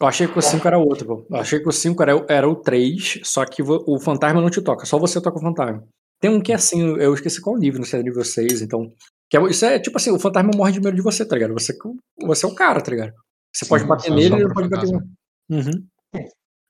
eu 0.00 0.06
achei 0.06 0.26
que 0.26 0.38
o 0.38 0.42
5 0.42 0.66
era 0.66 0.78
outro, 0.78 1.06
pô. 1.06 1.26
Eu 1.30 1.36
achei 1.36 1.60
que 1.60 1.68
o 1.68 1.72
5 1.72 2.02
era, 2.02 2.24
era 2.28 2.48
o 2.48 2.56
3, 2.56 3.20
só 3.22 3.44
que 3.44 3.62
o 3.62 3.98
fantasma 4.00 4.40
não 4.40 4.50
te 4.50 4.60
toca, 4.62 4.84
só 4.86 4.98
você 4.98 5.20
toca 5.20 5.38
o 5.38 5.42
fantasma. 5.42 5.84
Tem 6.20 6.30
um 6.30 6.40
que 6.40 6.52
é 6.52 6.54
assim, 6.56 6.96
eu 6.98 7.14
esqueci 7.14 7.40
qual 7.40 7.56
nível, 7.56 7.78
não 7.80 7.86
sei, 7.86 8.00
é 8.00 8.02
nível 8.02 8.24
6, 8.24 8.60
então. 8.62 8.92
que 9.30 9.36
é- 9.36 9.42
isso 9.48 9.64
é 9.64 9.78
tipo 9.78 9.96
assim, 9.96 10.10
o 10.10 10.18
fantasma 10.18 10.50
morre 10.56 10.72
de 10.72 10.80
medo 10.80 10.96
de 10.96 11.02
você, 11.02 11.24
tá 11.24 11.36
ligado? 11.36 11.52
Você, 11.54 11.72
você 12.22 12.44
é 12.44 12.48
o 12.48 12.54
cara, 12.54 12.80
tá 12.80 12.90
ligado? 12.90 13.12
Você 13.54 13.64
Sim, 13.64 13.68
pode 13.68 13.84
bater 13.84 14.10
nele, 14.10 14.34
ele 14.34 14.52
pode 14.52 14.68
bater. 14.68 14.86
fantasma. 14.88 15.06
Uhum. 15.48 15.84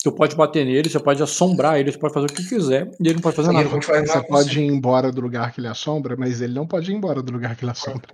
Tu 0.02 0.12
pode 0.12 0.35
bater 0.36 0.65
nele, 0.65 0.89
você 0.89 0.99
pode 1.01 1.23
assombrar 1.23 1.78
ele, 1.81 1.91
você 1.93 1.99
pode 1.99 2.12
fazer 2.15 2.27
o 2.27 2.33
que 2.35 2.47
quiser, 2.49 2.91
e 3.01 3.07
ele 3.07 3.15
não 3.15 3.20
pode 3.20 3.36
fazer 3.36 3.49
Ele 3.51 3.59
nada. 3.59 3.69
pode 3.70 3.85
Você 3.86 3.93
nada 4.02 4.25
pode 4.27 4.60
ir 4.60 4.67
embora 4.67 5.10
do 5.12 5.20
lugar 5.20 5.52
que 5.52 5.60
ele 5.60 5.69
assombra, 5.69 6.17
mas 6.19 6.41
ele 6.41 6.52
não 6.55 6.67
pode 6.67 6.91
ir 6.91 6.94
embora 6.94 7.23
do 7.23 7.33
lugar 7.33 7.55
que 7.57 7.65
ele 7.65 7.70
assombra. 7.73 8.09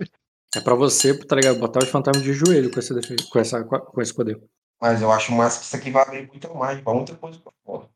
É 0.55 0.61
pra 0.61 0.75
você, 0.75 1.17
tá 1.25 1.35
ligado? 1.35 1.59
Botar 1.59 1.83
os 1.83 1.89
fantasmas 1.89 2.23
de 2.23 2.33
joelho 2.33 2.71
com 2.71 2.79
esse, 2.79 2.93
defe- 2.93 3.15
com 3.29 3.39
essa, 3.39 3.63
com 3.63 4.01
esse 4.01 4.13
poder. 4.13 4.41
Mas 4.79 5.01
eu 5.01 5.11
acho 5.11 5.31
massa 5.33 5.59
que 5.59 5.65
isso 5.65 5.75
aqui 5.75 5.91
vai 5.91 6.03
abrir 6.03 6.27
muita 6.27 6.53
mais, 6.53 6.79
pra 6.81 6.93
muita 6.93 7.15
coisa 7.15 7.39
pra 7.39 7.51
fora. 7.65 7.87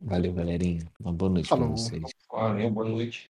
Valeu, 0.00 0.32
galerinha. 0.32 0.84
Uma 1.00 1.12
boa 1.12 1.30
noite 1.30 1.48
Falou. 1.48 1.68
pra 1.68 1.76
vocês. 1.76 2.02
Valeu, 2.30 2.70
boa 2.70 2.88
noite. 2.88 3.30